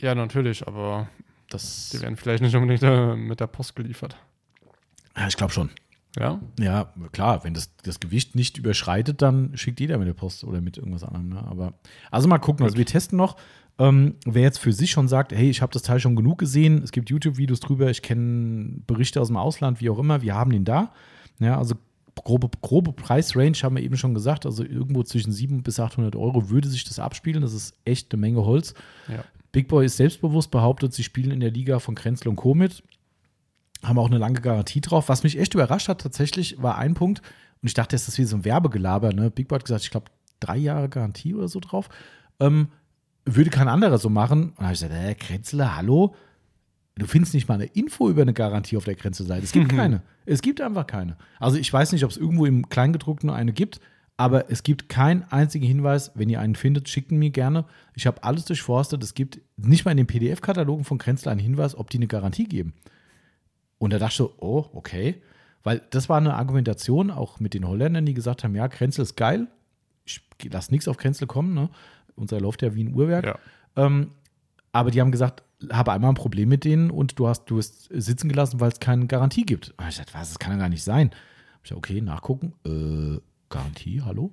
Ja, 0.00 0.14
natürlich, 0.14 0.66
aber 0.66 1.08
Das, 1.48 1.90
die 1.90 2.00
werden 2.00 2.16
vielleicht 2.16 2.42
nicht 2.42 2.54
unbedingt 2.54 2.82
äh, 2.82 3.16
mit 3.16 3.40
der 3.40 3.46
Post 3.46 3.76
geliefert. 3.76 4.16
ja, 5.16 5.26
ich 5.28 5.36
glaube 5.36 5.52
schon. 5.52 5.70
Ja? 6.18 6.40
Ja, 6.58 6.92
klar, 7.12 7.44
wenn 7.44 7.54
das, 7.54 7.70
das 7.84 8.00
Gewicht 8.00 8.34
nicht 8.34 8.58
überschreitet, 8.58 9.22
dann 9.22 9.56
schickt 9.56 9.78
jeder 9.78 9.98
mit 9.98 10.08
der 10.08 10.14
Post 10.14 10.42
oder 10.44 10.60
mit 10.60 10.76
irgendwas 10.76 11.04
anderem. 11.04 11.28
Ne? 11.28 11.44
Aber 11.46 11.74
also 12.10 12.26
mal 12.28 12.38
gucken. 12.38 12.64
Also 12.64 12.76
wir 12.76 12.86
testen 12.86 13.16
noch. 13.16 13.36
Ähm, 13.78 14.16
wer 14.26 14.42
jetzt 14.42 14.58
für 14.58 14.72
sich 14.72 14.90
schon 14.90 15.08
sagt, 15.08 15.32
hey, 15.32 15.48
ich 15.48 15.62
habe 15.62 15.72
das 15.72 15.82
Teil 15.82 16.00
schon 16.00 16.16
genug 16.16 16.38
gesehen, 16.38 16.82
es 16.82 16.92
gibt 16.92 17.08
YouTube-Videos 17.10 17.60
drüber, 17.60 17.88
ich 17.90 18.02
kenne 18.02 18.82
Berichte 18.86 19.20
aus 19.20 19.28
dem 19.28 19.36
Ausland, 19.36 19.80
wie 19.80 19.88
auch 19.88 19.98
immer, 19.98 20.20
wir 20.20 20.34
haben 20.34 20.50
den 20.50 20.64
da. 20.64 20.92
Ja, 21.38 21.56
also 21.56 21.76
grobe, 22.16 22.50
grobe 22.60 22.92
Preisrange 22.92 23.56
haben 23.62 23.76
wir 23.76 23.82
eben 23.82 23.96
schon 23.96 24.12
gesagt, 24.12 24.44
also 24.44 24.64
irgendwo 24.64 25.02
zwischen 25.02 25.32
700 25.32 25.64
bis 25.64 25.80
800 25.80 26.16
Euro 26.16 26.50
würde 26.50 26.68
sich 26.68 26.84
das 26.84 26.98
abspielen. 26.98 27.40
Das 27.40 27.54
ist 27.54 27.74
echt 27.84 28.12
eine 28.12 28.20
Menge 28.20 28.44
Holz. 28.44 28.74
Ja. 29.08 29.24
Big 29.52 29.68
Boy 29.68 29.86
ist 29.86 29.96
selbstbewusst, 29.96 30.50
behauptet, 30.50 30.92
sie 30.92 31.02
spielen 31.02 31.30
in 31.30 31.40
der 31.40 31.50
Liga 31.50 31.78
von 31.78 31.94
Krenzel 31.94 32.28
und 32.28 32.36
Co. 32.36 32.54
mit. 32.54 32.82
Haben 33.82 33.98
auch 33.98 34.08
eine 34.08 34.18
lange 34.18 34.40
Garantie 34.40 34.80
drauf. 34.80 35.08
Was 35.08 35.22
mich 35.22 35.38
echt 35.38 35.54
überrascht 35.54 35.88
hat, 35.88 36.00
tatsächlich, 36.00 36.62
war 36.62 36.78
ein 36.78 36.94
Punkt. 36.94 37.20
Und 37.62 37.66
ich 37.66 37.74
dachte, 37.74 37.94
das 37.94 38.08
ist 38.08 38.18
wie 38.18 38.24
so 38.24 38.36
ein 38.36 38.44
Werbegelaber. 38.44 39.12
Ne? 39.12 39.30
Big 39.30 39.48
Boy 39.48 39.58
hat 39.58 39.64
gesagt, 39.64 39.84
ich 39.84 39.90
glaube, 39.90 40.10
drei 40.38 40.56
Jahre 40.56 40.88
Garantie 40.88 41.34
oder 41.34 41.48
so 41.48 41.60
drauf. 41.60 41.88
Ähm, 42.38 42.68
würde 43.24 43.50
kein 43.50 43.68
anderer 43.68 43.98
so 43.98 44.08
machen. 44.08 44.50
Und 44.50 44.58
da 44.58 44.64
habe 44.64 44.74
ich 44.74 44.80
gesagt, 44.80 44.94
äh, 44.94 45.14
Krenzler, 45.14 45.76
hallo? 45.76 46.14
Du 46.96 47.06
findest 47.06 47.34
nicht 47.34 47.48
mal 47.48 47.54
eine 47.54 47.64
Info 47.64 48.10
über 48.10 48.22
eine 48.22 48.34
Garantie 48.34 48.76
auf 48.76 48.84
der 48.84 48.94
Grenze-Seite. 48.94 49.44
Es 49.44 49.52
gibt 49.52 49.68
keine. 49.74 50.02
Es 50.26 50.42
gibt 50.42 50.60
einfach 50.60 50.86
keine. 50.86 51.16
Also 51.38 51.56
ich 51.56 51.72
weiß 51.72 51.92
nicht, 51.92 52.04
ob 52.04 52.10
es 52.10 52.16
irgendwo 52.16 52.46
im 52.46 52.68
Kleingedruckten 52.68 53.30
eine 53.30 53.52
gibt, 53.52 53.80
aber 54.20 54.50
es 54.50 54.62
gibt 54.62 54.90
keinen 54.90 55.22
einzigen 55.30 55.66
Hinweis. 55.66 56.12
Wenn 56.14 56.28
ihr 56.28 56.40
einen 56.40 56.54
findet, 56.54 56.90
schickt 56.90 57.10
ihn 57.10 57.18
mir 57.18 57.30
gerne. 57.30 57.64
Ich 57.94 58.06
habe 58.06 58.22
alles 58.22 58.44
durchforstet. 58.44 59.02
Es 59.02 59.14
gibt 59.14 59.40
nicht 59.56 59.86
mal 59.86 59.92
in 59.92 59.96
den 59.96 60.06
PDF-Katalogen 60.06 60.84
von 60.84 60.98
Krenzler 60.98 61.32
einen 61.32 61.40
Hinweis, 61.40 61.74
ob 61.74 61.88
die 61.88 61.96
eine 61.96 62.06
Garantie 62.06 62.44
geben. 62.44 62.74
Und 63.78 63.94
da 63.94 63.98
dachte 63.98 64.10
ich 64.10 64.16
so, 64.18 64.34
oh, 64.36 64.66
okay. 64.74 65.22
Weil 65.62 65.80
das 65.88 66.10
war 66.10 66.18
eine 66.18 66.34
Argumentation 66.34 67.10
auch 67.10 67.40
mit 67.40 67.54
den 67.54 67.66
Holländern, 67.66 68.04
die 68.04 68.12
gesagt 68.12 68.44
haben, 68.44 68.54
ja, 68.54 68.68
Kränzel 68.68 69.04
ist 69.04 69.16
geil. 69.16 69.46
Ich 70.04 70.20
lasse 70.50 70.70
nichts 70.70 70.86
auf 70.86 70.98
Kränzel 70.98 71.26
kommen. 71.26 71.54
Ne? 71.54 71.70
Unser 72.14 72.42
läuft 72.42 72.60
ja 72.60 72.74
wie 72.74 72.84
ein 72.84 72.92
Uhrwerk. 72.92 73.24
Ja. 73.24 73.38
Ähm, 73.76 74.10
aber 74.70 74.90
die 74.90 75.00
haben 75.00 75.12
gesagt, 75.12 75.44
habe 75.72 75.92
einmal 75.92 76.10
ein 76.10 76.14
Problem 76.14 76.50
mit 76.50 76.64
denen 76.64 76.90
und 76.90 77.18
du 77.18 77.26
hast, 77.26 77.46
du 77.46 77.56
hast 77.56 77.88
sitzen 77.90 78.28
gelassen, 78.28 78.60
weil 78.60 78.70
es 78.70 78.80
keine 78.80 79.06
Garantie 79.06 79.46
gibt. 79.46 79.72
Und 79.78 79.88
ich 79.88 79.96
dachte, 79.96 80.12
was, 80.12 80.28
das 80.28 80.38
kann 80.38 80.52
ja 80.52 80.58
gar 80.58 80.68
nicht 80.68 80.84
sein. 80.84 81.10
Ich 81.62 81.70
dachte, 81.70 81.78
okay, 81.78 82.02
nachgucken. 82.02 82.52
Äh, 82.66 83.18
Garantie, 83.50 84.00
hallo? 84.02 84.32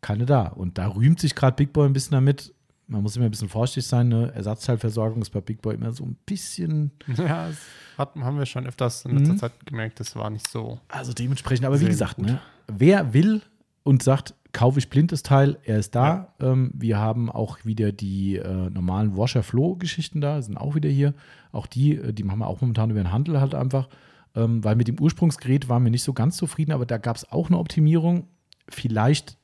Keine 0.00 0.26
da. 0.26 0.46
Und 0.48 0.78
da 0.78 0.88
rühmt 0.88 1.18
sich 1.18 1.34
gerade 1.34 1.56
Big 1.56 1.72
Boy 1.72 1.86
ein 1.86 1.92
bisschen 1.92 2.12
damit. 2.12 2.54
Man 2.86 3.02
muss 3.02 3.16
immer 3.16 3.24
ein 3.26 3.30
bisschen 3.30 3.48
vorsichtig 3.48 3.86
sein. 3.86 4.08
Ne? 4.08 4.32
Ersatzteilversorgung 4.34 5.20
ist 5.20 5.30
bei 5.30 5.40
Big 5.40 5.60
Boy 5.60 5.74
immer 5.74 5.92
so 5.92 6.04
ein 6.04 6.16
bisschen, 6.24 6.92
Ja, 7.16 7.48
das 7.48 7.58
hat, 7.98 8.14
haben 8.16 8.38
wir 8.38 8.46
schon 8.46 8.66
öfters 8.66 9.04
in 9.04 9.18
letzter 9.18 9.32
Mhm. 9.34 9.38
Zeit 9.38 9.66
gemerkt, 9.66 10.00
das 10.00 10.14
war 10.14 10.30
nicht 10.30 10.48
so. 10.48 10.78
also 10.88 11.12
dementsprechend. 11.12 11.66
Aber 11.66 11.80
wie 11.80 11.86
gesagt, 11.86 12.18
ne? 12.18 12.40
wer 12.68 13.12
will 13.12 13.42
und 13.82 14.02
sagt, 14.02 14.34
kaufe 14.52 14.78
ich 14.78 14.88
blind 14.88 15.12
das 15.12 15.22
Teil, 15.22 15.58
er 15.64 15.78
ist 15.78 15.94
da. 15.94 16.34
Ähm, 16.40 16.70
wir 16.74 16.98
haben 16.98 17.30
auch 17.30 17.64
wieder 17.64 17.92
die 17.92 18.36
äh, 18.36 18.70
normalen 18.70 19.16
Washer-Flow-Geschichten 19.16 20.20
da, 20.20 20.40
sind 20.40 20.56
auch 20.56 20.74
wieder 20.74 20.88
hier. 20.88 21.14
Auch 21.52 21.66
die, 21.66 21.96
äh, 21.96 22.12
die 22.12 22.22
machen 22.22 22.38
wir 22.38 22.46
auch 22.46 22.60
momentan 22.60 22.90
über 22.90 23.02
den 23.02 23.12
Handel 23.12 23.40
halt 23.40 23.54
einfach. 23.54 23.88
Ähm, 24.34 24.62
weil 24.64 24.76
mit 24.76 24.88
dem 24.88 25.00
Ursprungsgerät 25.00 25.68
waren 25.68 25.84
wir 25.84 25.90
nicht 25.90 26.02
so 26.02 26.12
ganz 26.12 26.36
zufrieden, 26.36 26.72
aber 26.72 26.86
da 26.86 26.96
gab 26.98 27.16
es 27.16 27.30
auch 27.30 27.48
eine 27.48 27.58
Optimierung. 27.58 28.28
Vielleicht 28.68 29.36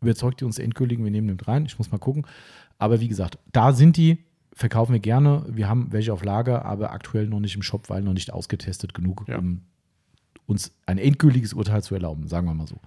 überzeugt 0.00 0.40
die 0.40 0.44
uns 0.44 0.58
endgültig, 0.58 0.98
wir 1.02 1.10
nehmen 1.10 1.28
den 1.28 1.40
rein. 1.40 1.66
Ich 1.66 1.78
muss 1.78 1.90
mal 1.90 1.98
gucken. 1.98 2.26
Aber 2.78 3.00
wie 3.00 3.08
gesagt, 3.08 3.38
da 3.52 3.72
sind 3.72 3.96
die, 3.96 4.24
verkaufen 4.52 4.92
wir 4.92 5.00
gerne. 5.00 5.44
Wir 5.48 5.68
haben 5.68 5.92
welche 5.92 6.12
auf 6.12 6.22
Lager, 6.24 6.64
aber 6.64 6.90
aktuell 6.92 7.26
noch 7.26 7.40
nicht 7.40 7.54
im 7.56 7.62
Shop, 7.62 7.88
weil 7.88 8.02
noch 8.02 8.12
nicht 8.12 8.32
ausgetestet 8.32 8.94
genug, 8.94 9.24
Ja. 9.28 9.38
um 9.38 9.62
uns 10.46 10.72
ein 10.86 10.98
endgültiges 10.98 11.54
Urteil 11.54 11.82
zu 11.82 11.94
erlauben, 11.94 12.28
sagen 12.28 12.46
wir 12.46 12.54
mal 12.54 12.66
so. 12.66 12.78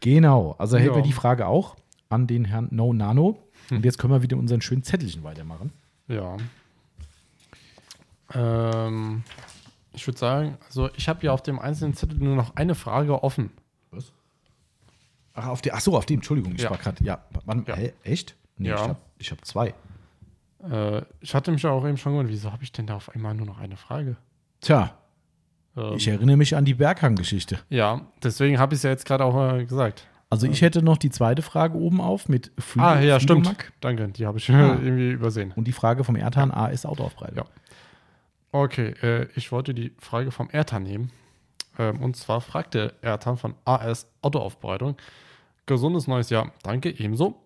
Genau, 0.00 0.54
also 0.58 0.76
hätten 0.78 0.90
Ja. 0.90 0.96
wir 0.96 1.02
die 1.02 1.12
Frage 1.12 1.46
auch 1.46 1.76
an 2.08 2.26
den 2.26 2.44
Herrn 2.44 2.68
No 2.70 2.92
Nano. 2.92 3.38
Und 3.70 3.84
jetzt 3.84 3.98
können 3.98 4.12
wir 4.12 4.22
wieder 4.22 4.36
unseren 4.36 4.60
schönen 4.60 4.82
Zettelchen 4.84 5.22
weitermachen. 5.24 5.72
Ja. 6.08 6.36
Ähm, 8.34 9.22
ich 9.92 10.06
würde 10.06 10.18
sagen, 10.18 10.58
also 10.66 10.88
ich 10.96 11.08
habe 11.08 11.24
ja 11.24 11.32
auf 11.32 11.42
dem 11.42 11.58
einzelnen 11.58 11.94
Zettel 11.94 12.18
nur 12.18 12.36
noch 12.36 12.56
eine 12.56 12.74
Frage 12.74 13.22
offen. 13.22 13.50
Was? 13.90 14.12
Ach, 15.36 15.46
auf 15.48 15.62
die, 15.62 15.72
ach 15.72 15.80
so, 15.80 15.96
auf 15.96 16.06
dem, 16.06 16.16
Entschuldigung, 16.16 16.54
ich 16.56 16.62
Ja. 16.62 16.70
war 16.70 16.78
gerade, 16.78 17.02
ja, 17.04 17.20
wann, 17.44 17.64
Ja. 17.68 17.76
Hä, 17.76 17.92
echt? 18.02 18.34
Nee, 18.58 18.70
Ja. 18.70 18.74
ich 18.76 18.80
habe 18.82 18.96
ich 19.18 19.30
hab 19.30 19.44
zwei. 19.44 19.74
Äh, 20.70 21.02
ich 21.20 21.34
hatte 21.34 21.52
mich 21.52 21.64
auch 21.66 21.86
eben 21.86 21.96
schon 21.96 22.12
gewundert, 22.12 22.32
wieso 22.32 22.52
habe 22.52 22.62
ich 22.64 22.72
denn 22.72 22.86
da 22.86 22.96
auf 22.96 23.14
einmal 23.14 23.34
nur 23.34 23.46
noch 23.46 23.58
eine 23.58 23.76
Frage? 23.76 24.16
Tja, 24.60 24.94
Ähm, 25.76 25.94
ich 25.96 26.08
erinnere 26.08 26.38
mich 26.38 26.56
an 26.56 26.64
die 26.64 26.72
Berghang-Geschichte. 26.74 27.58
ja, 27.68 28.00
deswegen 28.22 28.58
habe 28.58 28.74
ich 28.74 28.78
es 28.78 28.82
ja 28.84 28.90
jetzt 28.90 29.04
gerade 29.04 29.24
auch 29.24 29.54
äh, 29.54 29.64
gesagt. 29.66 30.06
Also 30.30 30.46
ich 30.48 30.60
hätte 30.62 30.82
noch 30.82 30.96
die 30.96 31.10
zweite 31.10 31.42
Frage 31.42 31.76
oben 31.78 32.00
auf 32.00 32.28
mit 32.28 32.50
Free 32.58 32.80
ah, 32.80 32.98
ja, 33.00 33.20
stimmt. 33.20 33.54
Danke, 33.80 34.08
die 34.08 34.26
habe 34.26 34.38
ich 34.38 34.50
Ah. 34.50 34.74
irgendwie 34.82 35.10
übersehen. 35.10 35.52
Und 35.54 35.68
die 35.68 35.72
Frage 35.72 36.02
vom 36.02 36.16
Ertan 36.16 36.50
AS 36.50 36.84
Autoaufbreitung. 36.86 37.36
Ja. 37.36 37.44
Okay, 38.52 38.94
äh, 39.02 39.28
ich 39.36 39.52
wollte 39.52 39.74
die 39.74 39.92
Frage 39.98 40.30
vom 40.32 40.48
Ertan 40.50 40.82
nehmen. 40.82 41.12
Ähm, 41.78 42.00
und 42.02 42.16
zwar 42.16 42.40
fragte 42.40 42.94
Ertan 43.02 43.36
von 43.36 43.54
AS 43.66 44.10
Autoaufbereitung. 44.22 44.96
Gesundes 45.66 46.06
neues 46.06 46.30
Jahr. 46.30 46.52
Danke, 46.62 46.98
ebenso. 46.98 47.42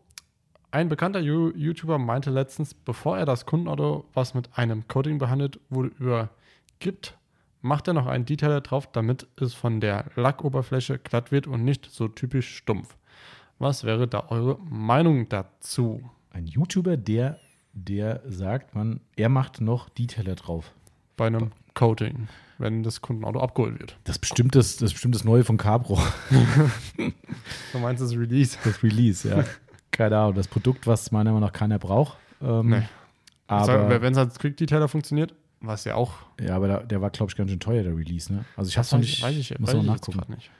Ein 0.71 0.89
bekannter 0.89 1.21
YouTuber 1.21 1.99
meinte 1.99 2.31
letztens, 2.31 2.75
bevor 2.75 3.19
er 3.19 3.25
das 3.25 3.47
Kundenauto, 3.47 4.05
was 4.15 4.35
mit 4.35 4.57
einem 4.57 4.87
Coating 4.87 5.19
behandelt 5.19 5.59
wurde, 5.69 5.91
übergibt, 5.99 7.19
macht 7.63 7.89
er 7.89 7.95
noch 7.95 8.07
einen 8.07 8.27
Detailer 8.27 8.61
drauf, 8.61 8.91
damit 8.93 9.27
es 9.41 9.55
von 9.55 9.81
der 9.81 10.05
Lackoberfläche 10.15 10.99
glatt 10.99 11.33
wird 11.33 11.47
und 11.47 11.65
nicht 11.65 11.87
so 11.87 12.09
typisch 12.09 12.57
stumpf. 12.57 12.97
Was 13.59 13.85
wäre 13.85 14.07
da 14.07 14.29
eure 14.29 14.59
Meinung 14.61 15.29
dazu? 15.29 16.09
Ein 16.31 16.47
YouTuber, 16.47 16.97
der, 16.97 17.39
der 17.73 18.23
sagt, 18.27 18.75
man, 18.75 19.01
er 19.17 19.29
macht 19.29 19.61
noch 19.61 19.89
Detailer 19.89 20.37
drauf. 20.37 20.73
Bei 21.17 21.27
einem 21.27 21.51
Coating, 21.75 22.29
wenn 22.59 22.83
das 22.83 23.01
Kundenauto 23.01 23.41
abgeholt 23.41 23.79
wird. 23.79 23.97
Das 24.05 24.17
ist 24.17 24.21
bestimmt 24.21 24.55
das, 24.55 24.77
das, 24.77 24.91
ist 24.91 24.93
bestimmt 24.95 25.15
das 25.15 25.25
Neue 25.25 25.45
von 25.45 25.57
Cabro. 25.57 25.99
Du 27.73 27.79
meinst 27.79 28.03
das 28.03 28.13
Release? 28.13 28.59
Das 28.65 28.83
Release, 28.83 29.29
ja. 29.29 29.45
Keine 29.91 30.19
Ahnung, 30.19 30.35
das 30.35 30.49
Produkt, 30.49 30.87
was 30.87 31.11
meiner 31.13 31.31
Meinung 31.31 31.47
nach 31.49 31.53
keiner 31.53 31.79
braucht. 31.79 32.19
Ähm, 32.43 32.71
Nee. 32.71 32.83
Aber, 33.47 34.01
wenn 34.01 34.13
es 34.13 34.19
als 34.19 34.39
Quick 34.39 34.57
Detailer 34.57 34.87
funktioniert, 34.87 35.35
was 35.61 35.85
ja 35.85 35.97
auch. 35.97 36.15
ja, 36.41 36.55
aber 36.55 36.69
der, 36.69 36.85
der 36.85 37.01
war, 37.03 37.11
glaube 37.11 37.31
ich, 37.31 37.37
ganz 37.37 37.51
schön 37.51 37.59
teuer, 37.59 37.83
der 37.83 37.97
Release. 37.97 38.33
Ne? 38.33 38.45
Also 38.57 38.69
ich 38.69 38.79
habe 38.79 38.85
das 38.85 38.93
noch 38.93 39.01
nicht, 39.01 39.23
weiß 39.23 39.37
ich, 39.37 39.59
muss 39.59 39.69
weiß 39.71 39.77
noch 39.77 39.83
nachgucken. 39.83 40.35
nicht. 40.35 40.51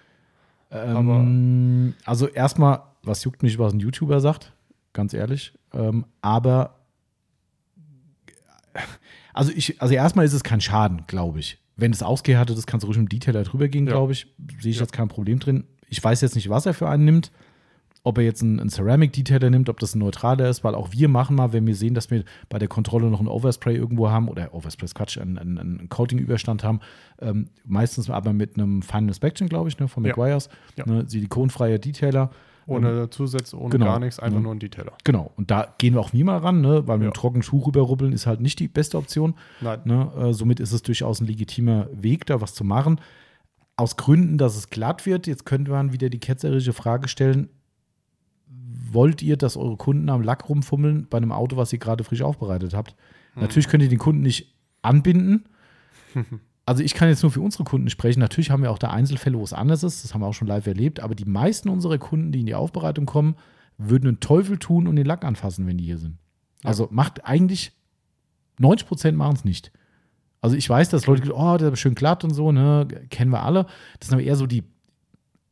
Ähm, 0.73 1.95
also 2.05 2.27
erstmal, 2.27 2.83
was 3.03 3.23
juckt 3.25 3.43
mich, 3.43 3.59
was 3.59 3.73
ein 3.73 3.81
YouTuber 3.81 4.21
sagt, 4.21 4.53
ganz 4.93 5.15
ehrlich. 5.15 5.53
Ähm, 5.73 6.05
aber 6.21 6.80
also 9.41 9.53
ich, 9.55 9.81
also 9.81 9.95
erstmal 9.95 10.25
ist 10.25 10.33
es 10.33 10.45
kein 10.45 10.61
Schaden, 10.61 11.03
glaube 11.07 11.41
ich. 11.41 11.59
Wenn 11.77 11.93
es 11.93 12.03
ausgehärtet 12.03 12.57
ist, 12.59 12.67
kannst 12.67 12.85
du 12.85 12.89
ruhig 12.89 12.99
mit 12.99 13.11
dem 13.11 13.19
Detailer 13.19 13.43
drüber 13.43 13.69
gehen, 13.69 13.87
Ja. 13.87 13.93
glaube 13.93 14.13
ich. 14.13 14.27
Sehe 14.61 14.71
ich 14.71 14.77
Ja. 14.77 14.83
jetzt 14.83 14.93
kein 14.93 15.09
Problem 15.09 15.39
drin. 15.39 15.65
Ich 15.89 16.03
weiß 16.03 16.21
jetzt 16.21 16.35
nicht, 16.37 16.49
was 16.51 16.67
er 16.67 16.75
für 16.75 16.89
einen 16.89 17.05
nimmt. 17.05 17.33
Ob 18.03 18.17
er 18.17 18.25
jetzt 18.25 18.43
einen, 18.43 18.61
einen 18.61 18.71
Ceramic-Detailer 18.71 19.51
nimmt, 19.51 19.69
ob 19.69 19.79
das 19.79 19.95
ein 19.95 19.99
neutraler 19.99 20.49
ist, 20.49 20.65
weil 20.65 20.75
auch 20.75 20.91
wir 20.93 21.09
machen 21.09 21.37
mal, 21.37 21.53
wenn 21.53 21.67
wir 21.67 21.75
sehen, 21.75 21.93
dass 21.93 22.11
wir 22.11 22.25
bei 22.49 22.59
der 22.59 22.69
Kontrolle 22.69 23.11
noch 23.11 23.21
ein 23.21 23.29
Overspray 23.29 23.77
irgendwo 23.77 24.09
haben 24.09 24.29
oder 24.29 24.55
Overspray 24.55 24.87
ist 24.87 24.95
Quatsch, 24.95 25.19
einen, 25.19 25.37
einen, 25.37 25.59
einen 25.59 25.89
Coating-Überstand 25.91 26.65
haben, 26.65 26.81
ähm, 27.21 27.49
meistens 27.67 28.09
aber 28.09 28.33
mit 28.33 28.55
einem 28.57 28.81
Final 28.81 29.09
Inspection, 29.09 29.51
glaube 29.51 29.69
ich, 29.69 29.79
ne, 29.79 29.87
von. 29.87 30.03
McGuire's, 30.03 30.49
Ja. 30.77 30.87
ne, 30.87 31.05
silikonfreier 31.07 31.79
Detailer. 31.79 32.31
Ohne 32.71 33.11
Zusätze, 33.11 33.59
ohne 33.59 33.71
genau. 33.71 33.87
gar 33.87 33.99
nichts, 34.01 34.19
einfach 34.19 34.39
Mhm. 34.39 34.43
nur 34.45 34.55
ein 34.55 34.59
Detailer. 34.61 34.93
Genau, 35.05 35.31
und 35.37 35.51
da 35.51 35.75
gehen 35.79 35.95
wir 35.95 36.01
auch 36.01 36.13
nie 36.13 36.25
mal 36.25 36.39
ran, 36.39 36.61
ne? 36.61 36.87
weil 36.87 36.99
mit 36.99 37.05
Ja. 37.05 37.09
einem 37.11 37.15
trockenen 37.15 37.43
Tuch 37.43 37.67
rüberrubbeln 37.67 38.13
ist 38.13 38.27
halt 38.27 38.41
nicht 38.41 38.59
die 38.59 38.69
beste 38.69 38.97
Option. 38.99 39.35
Nein. 39.61 39.81
Ne? 39.85 40.11
Äh, 40.17 40.33
somit 40.33 40.61
ist 40.61 40.73
es 40.73 40.83
durchaus 40.83 41.21
ein 41.21 41.27
legitimer 41.27 41.89
Weg, 41.93 42.27
da 42.27 42.41
was 42.41 42.55
zu 42.55 42.65
machen. 42.65 43.01
Aus 43.77 43.97
Gründen, 43.97 44.37
dass 44.39 44.57
es 44.57 44.69
glatt 44.71 45.07
wird, 45.07 45.27
jetzt 45.27 45.47
könnte 45.47 45.71
man 45.71 45.93
wieder 45.93 46.11
die 46.11 46.21
ketzerische 46.21 46.73
Frage 46.73 47.09
stellen: 47.09 47.49
Wollt 48.93 49.23
ihr, 49.23 49.37
dass 49.37 49.57
eure 49.57 49.77
Kunden 49.77 50.09
am 50.11 50.23
Lack 50.23 50.49
rumfummeln 50.49 51.07
bei 51.09 51.17
einem 51.19 51.33
Auto, 51.33 51.57
was 51.57 51.73
ihr 51.73 51.79
gerade 51.79 52.05
frisch 52.05 52.23
aufbereitet 52.23 52.75
habt? 52.75 52.95
Natürlich 53.37 53.69
könnt 53.69 53.83
ihr 53.83 53.89
den 53.89 53.99
Kunden 53.99 54.23
nicht 54.23 54.55
anbinden. 54.83 55.45
Also 56.71 56.85
ich 56.85 56.95
kann 56.95 57.09
jetzt 57.09 57.25
nur 57.25 57.33
für 57.33 57.41
unsere 57.41 57.65
Kunden 57.65 57.91
sprechen. 57.91 58.21
Natürlich 58.21 58.53
haben 58.53 58.63
wir 58.63 58.71
auch 58.71 58.79
da 58.79 58.91
Einzelfälle, 58.91 59.37
wo 59.37 59.43
es 59.43 59.53
anders 59.53 59.83
ist. 59.83 60.05
Das 60.05 60.15
haben 60.15 60.21
wir 60.21 60.29
auch 60.29 60.35
schon 60.35 60.47
live 60.47 60.69
erlebt. 60.69 61.01
Aber 61.01 61.17
die 61.17 61.25
meisten 61.25 61.69
unserer 61.69 61.99
Kunden, 61.99 62.31
die 62.31 62.39
in 62.39 62.47
die 62.47 62.55
Aufbereitung 62.55 63.07
kommen, 63.07 63.35
würden 63.77 64.07
einen 64.07 64.21
Teufel 64.21 64.57
tun 64.57 64.87
und 64.87 64.95
den 64.95 65.05
Lack 65.05 65.25
anfassen, 65.25 65.67
wenn 65.67 65.79
die 65.79 65.85
hier 65.85 65.99
sind. 65.99 66.19
Also 66.63 66.87
macht 66.93 67.25
eigentlich 67.25 67.73
90 68.61 68.87
Prozent 68.87 69.19
machen 69.19 69.35
es 69.35 69.45
nicht. 69.45 69.73
Also 70.43 70.55
ich 70.55 70.71
weiß, 70.71 70.91
dass 70.91 71.09
Leute, 71.09 71.35
oh, 71.35 71.57
der 71.57 71.73
ist 71.73 71.81
schön 71.81 71.97
glatt 71.97 72.23
und 72.23 72.35
so, 72.35 72.53
ne, 72.53 72.87
kennen 73.11 73.33
wir 73.33 73.43
alle. 73.43 73.67
Das 73.99 74.07
sind 74.07 74.15
aber 74.15 74.23
eher 74.23 74.37
so 74.37 74.47
die, 74.47 74.63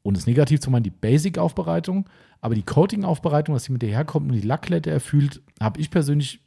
und 0.05 0.17
das 0.17 0.29
negativ 0.29 0.61
zu 0.61 0.71
meinen, 0.71 0.85
die 0.85 0.91
Basic-Aufbereitung. 0.91 2.09
Aber 2.41 2.55
die 2.55 2.63
Coating-Aufbereitung, 2.63 3.57
dass 3.57 3.65
die 3.65 3.73
mit 3.73 3.83
herkommt 3.83 4.31
und 4.31 4.37
die 4.41 4.47
Lacklette 4.47 4.93
erfüllt, 4.93 5.43
habe 5.61 5.81
ich 5.81 5.91
persönlich 5.91 6.47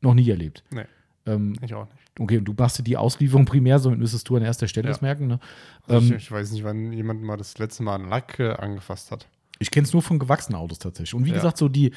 noch 0.00 0.14
nie 0.14 0.30
erlebt. 0.30 0.62
Nee. 0.70 0.84
Ähm, 1.26 1.54
Ich 1.62 1.74
auch 1.74 1.84
nicht. 1.86 2.20
okay, 2.20 2.38
und 2.38 2.44
du 2.44 2.54
machst 2.56 2.78
dir 2.78 2.82
die 2.82 2.96
Auslieferung 2.96 3.44
primär, 3.44 3.78
somit 3.78 3.98
müsstest 3.98 4.28
du 4.28 4.36
an 4.36 4.42
erster 4.42 4.68
Stelle 4.68 4.86
Ja. 4.86 4.92
das 4.92 5.00
merken. 5.02 5.26
Ne? 5.26 5.38
Also 5.86 6.06
Ähm, 6.06 6.16
ich, 6.16 6.22
ich 6.24 6.30
weiß 6.32 6.52
nicht, 6.52 6.64
wann 6.64 6.92
jemand 6.92 7.22
mal 7.22 7.36
das 7.36 7.58
letzte 7.58 7.82
Mal 7.82 7.96
einen 7.96 8.08
Lack 8.08 8.38
äh, 8.38 8.52
angefasst 8.52 9.10
hat. 9.10 9.26
Ich 9.58 9.70
kenne 9.70 9.86
es 9.86 9.92
nur 9.92 10.02
von 10.02 10.18
gewachsenen 10.18 10.58
Autos 10.60 10.78
tatsächlich. 10.78 11.14
Und 11.14 11.24
wie 11.24 11.30
Ja. 11.30 11.36
gesagt, 11.36 11.56
so 11.58 11.68
die, 11.68 11.92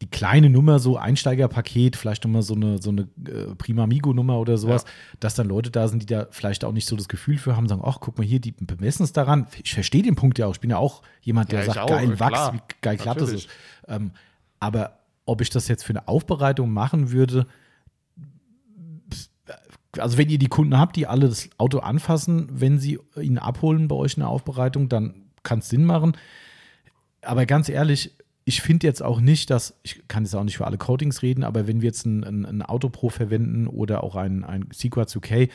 die 0.00 0.06
kleine 0.06 0.48
Nummer, 0.50 0.78
so 0.78 0.96
Einsteigerpaket, 0.96 1.96
vielleicht 1.96 2.22
nochmal 2.24 2.42
so 2.42 2.54
eine, 2.54 2.80
so 2.80 2.90
eine 2.90 3.02
äh, 3.26 3.54
Prima 3.56 3.82
Amigo-Nummer 3.84 4.38
oder 4.38 4.56
sowas, 4.58 4.84
dass 5.18 5.34
dann 5.34 5.48
Leute 5.48 5.70
da 5.72 5.88
sind, 5.88 6.02
die 6.02 6.06
da 6.06 6.26
vielleicht 6.30 6.64
auch 6.64 6.72
nicht 6.72 6.86
so 6.86 6.94
das 6.94 7.08
Gefühl 7.08 7.36
für 7.38 7.56
haben, 7.56 7.66
sagen, 7.68 7.82
ach, 7.84 7.98
guck 8.00 8.16
mal 8.18 8.24
hier, 8.24 8.38
die 8.40 8.52
bemessen 8.52 9.02
es 9.04 9.12
daran. 9.12 9.46
Ich 9.64 9.74
verstehe 9.74 10.02
den 10.02 10.14
Punkt 10.14 10.38
ja 10.38 10.46
auch. 10.46 10.52
Ich 10.54 10.60
bin 10.60 10.70
ja 10.70 10.78
auch 10.78 11.02
jemand, 11.22 11.50
der 11.52 11.60
Ja, 11.60 11.66
sagt, 11.66 11.78
auch, 11.78 11.88
geil 11.88 12.20
Wachs, 12.20 12.32
klar. 12.32 12.54
wie 12.54 12.60
geil 12.80 12.96
glatt 12.96 13.16
es 13.16 13.22
Natürlich. 13.22 13.46
ist. 13.46 13.50
Ähm, 13.88 14.10
aber 14.60 14.98
ob 15.24 15.40
ich 15.40 15.50
das 15.50 15.66
jetzt 15.68 15.84
für 15.84 15.90
eine 15.92 16.06
Aufbereitung 16.08 16.72
machen 16.72 17.10
würde, 17.10 17.46
also 20.00 20.18
wenn 20.18 20.28
ihr 20.28 20.38
die 20.38 20.48
Kunden 20.48 20.78
habt, 20.78 20.96
die 20.96 21.06
alle 21.06 21.28
das 21.28 21.48
Auto 21.58 21.78
anfassen, 21.78 22.48
wenn 22.50 22.78
sie 22.78 22.98
ihn 23.20 23.38
abholen 23.38 23.88
bei 23.88 23.96
euch 23.96 24.14
in 24.16 24.20
der 24.20 24.28
Aufbereitung, 24.28 24.88
dann 24.88 25.14
kann 25.42 25.60
es 25.60 25.68
Sinn 25.68 25.84
machen. 25.84 26.16
Aber 27.22 27.46
ganz 27.46 27.68
ehrlich, 27.68 28.14
ich 28.44 28.62
finde 28.62 28.86
jetzt 28.86 29.02
auch 29.02 29.20
nicht, 29.20 29.50
dass, 29.50 29.78
ich 29.82 30.06
kann 30.08 30.24
jetzt 30.24 30.34
auch 30.34 30.44
nicht 30.44 30.56
für 30.56 30.66
alle 30.66 30.78
Coatings 30.78 31.22
reden, 31.22 31.44
aber 31.44 31.66
wenn 31.66 31.82
wir 31.82 31.88
jetzt 31.88 32.06
ein, 32.06 32.24
ein, 32.24 32.46
ein 32.46 32.62
Autopro 32.62 33.08
verwenden 33.10 33.66
oder 33.66 34.02
auch 34.02 34.16
ein, 34.16 34.44
ein 34.44 34.66
Sequats 34.72 35.14
UK, 35.14 35.50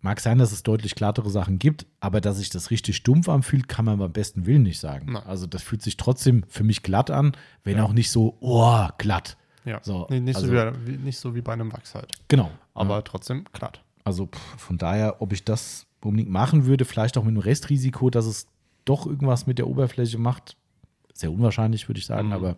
mag 0.00 0.20
sein, 0.20 0.38
dass 0.38 0.52
es 0.52 0.62
deutlich 0.62 0.94
glattere 0.94 1.30
Sachen 1.30 1.58
gibt, 1.58 1.86
aber 2.00 2.20
dass 2.20 2.38
sich 2.38 2.50
das 2.50 2.70
richtig 2.70 2.96
stumpf 2.96 3.28
anfühlt, 3.28 3.68
kann 3.68 3.84
man 3.84 3.98
beim 3.98 4.12
besten 4.12 4.46
Willen 4.46 4.62
nicht 4.62 4.80
sagen. 4.80 5.12
Nein. 5.12 5.22
Also 5.26 5.46
das 5.46 5.62
fühlt 5.62 5.82
sich 5.82 5.96
trotzdem 5.96 6.44
für 6.48 6.64
mich 6.64 6.82
glatt 6.82 7.10
an, 7.10 7.32
wenn 7.64 7.76
Ja. 7.78 7.84
auch 7.84 7.92
nicht 7.92 8.10
so, 8.10 8.36
oh, 8.40 8.86
glatt. 8.98 9.36
Ja. 9.64 9.80
So, 9.82 10.06
nee, 10.10 10.20
nicht, 10.20 10.36
also- 10.36 10.48
so 10.48 10.54
wie, 10.54 10.86
wie, 10.86 10.96
nicht 10.98 11.18
so 11.18 11.34
wie 11.34 11.40
bei 11.42 11.52
einem 11.52 11.72
Wachs 11.72 11.94
halt. 11.94 12.10
Genau. 12.28 12.50
Aber 12.78 12.96
Ja. 12.96 13.02
trotzdem 13.02 13.44
glatt. 13.52 13.82
Also 14.04 14.28
von 14.56 14.78
daher, 14.78 15.20
ob 15.20 15.32
ich 15.32 15.44
das 15.44 15.86
unbedingt 16.00 16.30
machen 16.30 16.64
würde, 16.66 16.84
vielleicht 16.84 17.18
auch 17.18 17.24
mit 17.24 17.30
einem 17.32 17.38
Restrisiko, 17.42 18.08
dass 18.10 18.26
es 18.26 18.46
doch 18.84 19.06
irgendwas 19.06 19.46
mit 19.46 19.58
der 19.58 19.66
Oberfläche 19.66 20.16
macht, 20.18 20.56
sehr 21.12 21.32
unwahrscheinlich, 21.32 21.88
würde 21.88 21.98
ich 21.98 22.06
sagen, 22.06 22.28
Mhm. 22.28 22.32
aber 22.34 22.56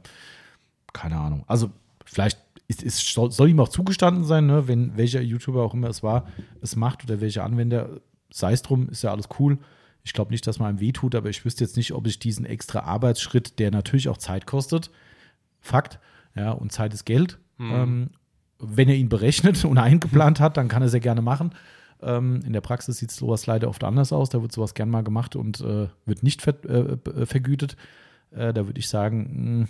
keine 0.93 1.17
Ahnung. 1.19 1.45
Also 1.47 1.71
vielleicht 2.05 2.39
ist, 2.69 2.83
ist, 2.83 2.99
soll, 3.13 3.33
soll 3.33 3.49
ihm 3.49 3.59
auch 3.61 3.69
zugestanden 3.69 4.25
sein, 4.25 4.47
ne, 4.47 4.69
wenn 4.69 4.97
welcher 4.97 5.21
YouTuber 5.23 5.63
auch 5.63 5.75
immer 5.75 5.89
es 5.89 6.03
war, 6.03 6.29
es 6.61 6.77
macht 6.77 7.03
oder 7.05 7.21
welcher 7.21 7.43
Anwender, 7.45 7.89
sei 8.31 8.53
es 8.53 8.63
drum, 8.63 8.89
ist 8.91 9.03
ja 9.03 9.11
alles 9.11 9.29
cool. 9.41 9.59
Ich 10.05 10.13
glaube 10.13 10.31
nicht, 10.31 10.47
dass 10.47 10.59
man 10.59 10.69
einem 10.69 10.81
wehtut, 10.81 11.15
aber 11.15 11.31
ich 11.31 11.45
wüsste 11.45 11.65
jetzt 11.65 11.77
nicht, 11.77 11.93
ob 11.93 12.07
ich 12.07 12.19
diesen 12.19 12.45
extra 12.47 12.81
Arbeitsschritt, 12.81 13.59
der 13.59 13.71
natürlich 13.71 14.09
auch 14.09 14.19
Zeit 14.19 14.47
kostet, 14.47 14.91
Fakt, 15.61 15.99
ja, 16.35 16.53
und 16.53 16.71
Zeit 16.73 16.95
ist 16.95 17.05
Geld. 17.05 17.39
Mhm. 17.59 17.73
Ähm, 17.73 18.11
wenn 18.61 18.89
er 18.89 18.97
ihn 18.97 19.09
berechnet 19.09 19.65
und 19.65 19.79
eingeplant 19.79 20.41
hat, 20.41 20.57
dann 20.57 20.69
kann 20.69 20.83
er 20.83 20.89
sehr 20.89 21.01
gerne 21.01 21.23
machen. 21.23 21.55
Ähm, 22.03 22.41
in 22.47 22.53
der 22.53 22.61
Praxis 22.61 22.99
sieht 22.99 23.11
sowas 23.11 23.47
leider 23.47 23.69
oft 23.69 23.85
anders 23.85 24.13
aus. 24.13 24.31
Da 24.31 24.41
wird 24.43 24.53
sowas 24.53 24.75
gern 24.75 24.91
mal 24.91 25.03
gemacht 25.03 25.37
und 25.37 25.61
äh, 25.61 25.89
wird 26.07 26.23
nicht 26.23 26.43
ver 26.43 26.55
äh, 26.65 26.97
äh, 27.11 27.27
vergütet. 27.27 27.77
Äh, 28.31 28.53
da 28.53 28.67
würde 28.67 28.79
ich 28.79 28.89
sagen, 28.89 29.61
mh, 29.61 29.69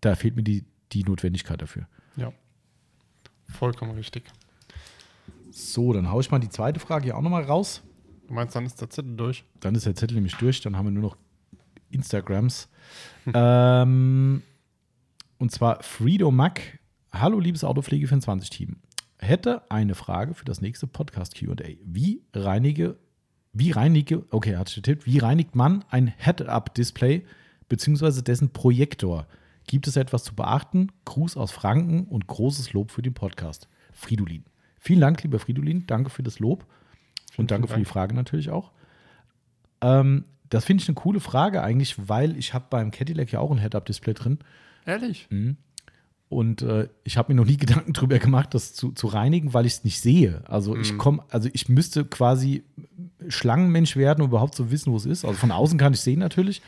da 0.00 0.14
fehlt 0.14 0.36
mir 0.36 0.42
die, 0.42 0.64
die 0.92 1.04
Notwendigkeit 1.04 1.60
dafür. 1.60 1.86
Ja. 2.16 2.32
Vollkommen 3.48 3.92
richtig. 3.92 4.24
So, 5.50 5.92
dann 5.92 6.10
haue 6.10 6.20
ich 6.20 6.30
mal 6.30 6.38
die 6.38 6.48
zweite 6.48 6.80
Frage 6.80 7.04
hier 7.04 7.16
auch 7.16 7.22
nochmal 7.22 7.44
raus. 7.44 7.82
Du 8.26 8.34
meinst, 8.34 8.54
dann 8.54 8.64
ist 8.64 8.80
der 8.80 8.90
Zettel 8.90 9.16
durch? 9.16 9.44
Dann 9.60 9.74
ist 9.74 9.86
der 9.86 9.94
Zettel 9.94 10.14
nämlich 10.14 10.36
durch, 10.36 10.60
dann 10.60 10.76
haben 10.76 10.86
wir 10.86 10.92
nur 10.92 11.02
noch 11.02 11.16
Instagrams. 11.90 12.68
ähm, 13.34 14.42
und 15.38 15.52
zwar 15.52 15.82
Frido 15.82 16.30
Mack. 16.30 16.79
Hallo, 17.12 17.40
liebes 17.40 17.64
Autopflege24-Team. 17.64 18.76
Hätte 19.18 19.68
eine 19.68 19.96
Frage 19.96 20.32
für 20.32 20.44
das 20.44 20.60
nächste 20.60 20.86
Podcast 20.86 21.34
QA. 21.34 21.56
Wie 21.84 22.22
reinige, 22.32 22.98
wie 23.52 23.72
reinige, 23.72 24.24
okay, 24.30 24.56
hat 24.56 24.72
getippt, 24.72 25.06
wie 25.06 25.18
reinigt 25.18 25.56
man 25.56 25.84
ein 25.90 26.06
Head-Up-Display 26.06 27.26
beziehungsweise 27.68 28.22
dessen 28.22 28.52
Projektor? 28.52 29.26
Gibt 29.66 29.88
es 29.88 29.96
etwas 29.96 30.22
zu 30.22 30.36
beachten? 30.36 30.92
Gruß 31.04 31.36
aus 31.36 31.50
Franken 31.50 32.04
und 32.04 32.28
großes 32.28 32.72
Lob 32.74 32.92
für 32.92 33.02
den 33.02 33.12
Podcast. 33.12 33.68
Fridolin. 33.92 34.44
Vielen 34.78 35.00
Dank, 35.00 35.22
lieber 35.24 35.40
Fridolin. 35.40 35.86
Danke 35.88 36.10
für 36.10 36.22
das 36.22 36.38
Lob. 36.38 36.64
Und 37.36 37.50
danke 37.50 37.66
vielen 37.66 37.80
für 37.80 37.80
die 37.80 37.90
Frage 37.90 38.14
natürlich 38.14 38.50
auch. 38.50 38.70
Ähm, 39.80 40.24
das 40.48 40.64
finde 40.64 40.82
ich 40.82 40.88
eine 40.88 40.94
coole 40.94 41.20
Frage 41.20 41.62
eigentlich, 41.62 42.08
weil 42.08 42.36
ich 42.36 42.54
habe 42.54 42.66
beim 42.70 42.92
Cadillac 42.92 43.32
ja 43.32 43.40
auch 43.40 43.50
ein 43.50 43.58
Head-Up-Display 43.58 44.14
drin. 44.14 44.38
Ehrlich? 44.86 45.26
Und 46.30 46.62
äh, 46.62 46.88
ich 47.02 47.18
habe 47.18 47.32
mir 47.32 47.40
noch 47.40 47.44
nie 47.44 47.56
Gedanken 47.56 47.92
drüber 47.92 48.20
gemacht, 48.20 48.54
das 48.54 48.72
zu, 48.72 48.92
zu 48.92 49.08
reinigen, 49.08 49.52
weil 49.52 49.66
ich 49.66 49.74
es 49.74 49.84
nicht 49.84 50.00
sehe. 50.00 50.44
Also 50.46 50.76
ich 50.76 50.96
komme, 50.96 51.24
also 51.28 51.50
ich 51.52 51.68
müsste 51.68 52.04
quasi 52.04 52.62
Schlangenmensch 53.28 53.96
werden, 53.96 54.22
um 54.22 54.28
überhaupt 54.28 54.54
zu 54.54 54.70
wissen, 54.70 54.92
wo 54.92 54.96
es 54.96 55.06
ist. 55.06 55.24
Also 55.24 55.36
von 55.36 55.50
außen 55.50 55.76
kann 55.76 55.92
ich 55.92 56.00
sehen 56.00 56.20
natürlich. 56.20 56.62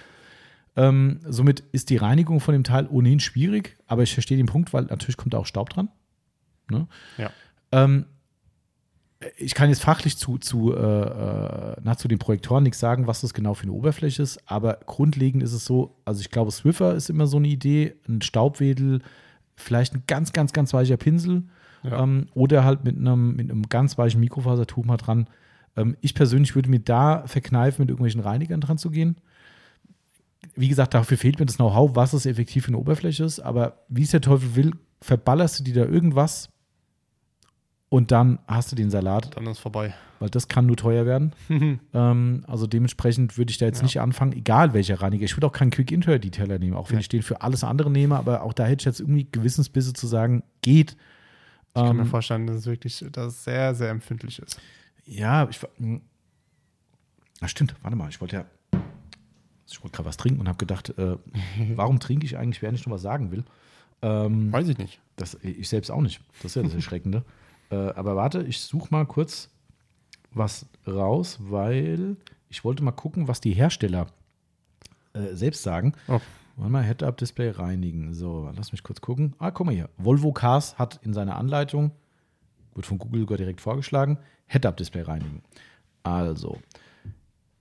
Ähm, 0.75 1.21
somit 1.29 1.61
ist 1.71 1.91
die 1.91 1.97
Reinigung 1.97 2.41
von 2.41 2.55
dem 2.55 2.65
Teil 2.65 2.89
ohnehin 2.91 3.21
schwierig, 3.21 3.77
aber 3.87 4.03
ich 4.03 4.13
verstehe 4.13 4.37
den 4.37 4.47
Punkt, 4.47 4.73
weil 4.73 4.87
natürlich 4.87 5.17
kommt 5.17 5.33
da 5.33 5.39
auch 5.39 5.47
Staub 5.47 5.71
dran. 5.71 5.91
Ne? 6.69 6.89
Ja. 7.17 7.31
Ähm, 7.71 8.07
ich 9.37 9.55
kann 9.55 9.69
jetzt 9.69 9.83
fachlich 9.83 10.17
zu, 10.17 10.39
zu, 10.39 10.75
äh, 10.75 10.77
äh, 10.77 11.77
na, 11.85 11.97
zu 11.97 12.09
den 12.09 12.19
Projektoren 12.19 12.65
nichts 12.65 12.81
sagen, 12.81 13.07
was 13.07 13.21
das 13.21 13.33
genau 13.33 13.55
für 13.55 13.63
eine 13.63 13.73
Oberfläche 13.73 14.25
ist, 14.25 14.41
aber 14.51 14.81
grundlegend 14.87 15.45
ist 15.45 15.53
es 15.53 15.65
so, 15.65 15.95
also 16.05 16.21
ich 16.21 16.31
glaube, 16.31 16.51
Swiffer 16.51 16.97
ist 16.97 17.11
immer 17.11 17.29
so 17.29 17.37
eine 17.37 17.47
Idee, 17.47 17.95
ein 18.09 18.23
Staubwedel, 18.23 19.03
vielleicht 19.57 19.95
ein 19.95 20.03
ganz, 20.07 20.33
ganz, 20.33 20.53
ganz 20.53 20.73
weicher 20.73 20.97
Pinsel 20.97 21.45
Ja. 21.83 22.03
ähm, 22.03 22.27
oder 22.35 22.65
halt 22.65 22.85
mit 22.85 22.97
einem, 22.97 23.35
mit 23.37 23.51
einem 23.51 23.69
ganz 23.69 23.99
weichen 23.99 24.21
Mikrofasertuch 24.21 24.85
mal 24.85 24.97
dran. 24.97 25.29
Ähm, 25.77 25.97
ich 26.01 26.15
persönlich 26.15 26.55
würde 26.55 26.71
mir 26.71 26.81
da 26.81 27.25
verkneifen, 27.27 27.83
mit 27.83 27.91
irgendwelchen 27.91 28.21
Reinigern 28.21 28.61
dran 28.61 28.79
zu 28.79 28.91
gehen. 28.91 29.17
Wie 30.55 30.69
gesagt, 30.69 30.95
dafür 30.95 31.17
fehlt 31.17 31.39
mir 31.39 31.47
das 31.47 31.57
Know-how, 31.57 31.95
was 31.95 32.13
es 32.13 32.27
effektiv 32.27 32.65
für 32.65 32.69
eine 32.69 32.79
Oberfläche 32.79 33.25
ist, 33.25 33.41
aber 33.41 33.79
wie 33.89 34.03
es 34.03 34.11
der 34.11 34.21
Teufel 34.21 34.55
will, 34.57 34.73
verballerst 35.01 35.61
du 35.61 35.65
dir 35.65 35.75
da 35.75 35.85
irgendwas 35.91 36.51
und 37.89 38.11
dann 38.11 38.39
hast 38.47 38.71
du 38.73 38.77
den 38.77 38.91
Salat, 38.91 39.37
Dann 39.37 39.47
ist 39.47 39.59
vorbei. 39.59 39.95
Weil 40.23 40.31
das 40.31 40.47
kann 40.47 40.67
nur 40.67 40.77
teuer 40.77 41.05
werden. 41.05 41.33
ähm, 41.93 42.45
also 42.47 42.67
dementsprechend 42.69 43.37
würde 43.37 43.51
ich 43.51 43.59
da 43.59 43.67
jetzt 43.67 43.79
Ja. 43.79 43.83
nicht 43.85 44.01
anfangen, 44.01 44.33
egal 44.33 44.73
welcher 44.73 45.01
Reiniger. 45.03 45.25
Ich 45.25 45.37
würde 45.37 45.49
auch 45.49 45.53
keinen 45.53 45.71
Quick 45.73 45.91
Interior 45.91 46.21
Detailer 46.21 46.59
nehmen, 46.61 46.77
auch 46.77 46.91
wenn 46.91 46.97
Nee. 46.97 47.01
ich 47.03 47.09
den 47.09 47.23
für 47.23 47.43
alles 47.43 47.65
andere 47.65 47.91
nehme, 47.91 48.17
aber 48.17 48.43
auch 48.43 48.53
da 48.53 48.65
hätte 48.65 48.83
ich 48.83 48.87
jetzt 48.87 49.01
irgendwie 49.01 49.27
Gewissensbisse 49.31 49.93
zu 49.93 50.07
sagen, 50.07 50.45
geht. 50.63 50.97
Ich 51.75 51.83
kann 51.83 51.97
mir 51.97 52.03
Ähm, 52.03 52.09
vorstellen, 52.09 52.47
dass 52.47 52.57
es 52.57 52.67
wirklich 52.67 53.05
dass 53.11 53.27
es 53.35 53.45
sehr, 53.45 53.75
sehr 53.75 53.91
empfindlich 53.91 54.39
ist. 54.39 54.61
Ja, 55.07 55.49
ich 55.51 55.61
war. 55.63 55.71
hm. 55.79 56.01
Na 57.41 57.49
stimmt, 57.49 57.75
warte 57.83 57.97
mal, 57.97 58.09
ich 58.09 58.21
wollte 58.21 58.37
ja. 58.37 58.45
Ich 59.69 59.83
wollte 59.83 59.97
gerade 59.97 60.09
was 60.09 60.17
trinken 60.19 60.39
und 60.41 60.49
habe 60.49 60.59
gedacht, 60.59 60.91
äh, 60.99 61.17
warum 61.75 61.99
trinke 61.99 62.27
ich 62.27 62.37
eigentlich, 62.39 62.63
während 62.63 62.79
ich 62.79 62.87
noch 62.87 62.93
was 62.95 63.03
sagen 63.03 63.31
will? 63.33 63.43
Ähm, 64.03 64.53
Weiß 64.53 64.69
ich 64.69 64.79
nicht. 64.79 65.01
das, 65.17 65.35
ich 65.43 65.69
selbst 65.69 65.91
auch 65.91 66.01
nicht. 66.01 66.21
Das 66.43 66.53
ist 66.53 66.55
ja 66.57 66.63
das 66.63 66.75
Erschreckende. 66.75 67.25
äh, 67.71 67.75
aber 67.77 68.15
warte, 68.17 68.43
ich 68.43 68.61
suche 68.61 68.89
mal 68.91 69.07
kurz 69.07 69.49
was 70.35 70.67
raus, 70.87 71.39
weil 71.41 72.17
ich 72.49 72.65
wollte 72.65 72.83
mal 72.83 72.93
gucken, 72.93 73.29
was 73.29 73.41
die 73.41 73.53
Hersteller 73.53 74.07
äh, 75.15 75.35
selbst 75.35 75.63
sagen. 75.63 75.95
Oh. 76.09 76.21
Warte 76.57 76.73
mal, 76.73 76.85
Head-Up-Display 76.85 77.51
reinigen. 77.51 78.13
So, 78.13 78.51
lass 78.55 78.73
mich 78.73 78.83
kurz 78.83 79.01
gucken. 79.01 79.35
Ah, 79.39 79.51
guck 79.51 79.67
mal 79.67 79.75
hier. 79.75 79.89
Volvo 79.97 80.33
Cars 80.33 80.79
hat 80.79 81.01
in 81.03 81.15
seiner 81.15 81.37
Anleitung, 81.37 81.93
wird 82.75 82.87
von 82.87 82.99
Google 82.99 83.21
sogar 83.23 83.39
direkt 83.39 83.61
vorgeschlagen, 83.61 84.19
Head-Up-Display 84.47 85.03
reinigen. 85.03 85.43
Also, 86.03 86.59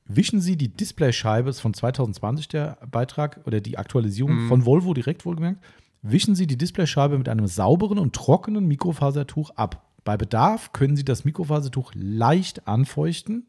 wischen 0.06 0.42
Sie 0.42 0.58
die 0.58 0.68
Displayscheibe, 0.68 1.50
ist 1.50 1.62
von 1.62 1.74
2020 1.74 2.50
der 2.50 2.78
Beitrag 2.90 3.40
oder 3.46 3.62
die 3.62 3.78
Aktualisierung 3.78 4.48
von 4.48 4.66
Volvo 4.66 4.94
direkt 4.94 5.26
wohlgemerkt. 5.26 5.64
Wischen 6.02 6.36
Sie 6.36 6.48
die 6.48 6.58
Displayscheibe 6.58 7.18
mit 7.18 7.30
einem 7.30 7.48
sauberen 7.48 8.00
und 8.00 8.14
trockenen 8.14 8.68
Mikrofasertuch 8.68 9.52
ab. 9.52 9.91
Bei 10.04 10.18
Bedarf 10.18 10.74
können 10.74 10.96
Sie 10.96 11.06
das 11.06 11.26
Mikrofasertuch 11.26 11.92
leicht 11.96 12.68
anfeuchten 12.68 13.46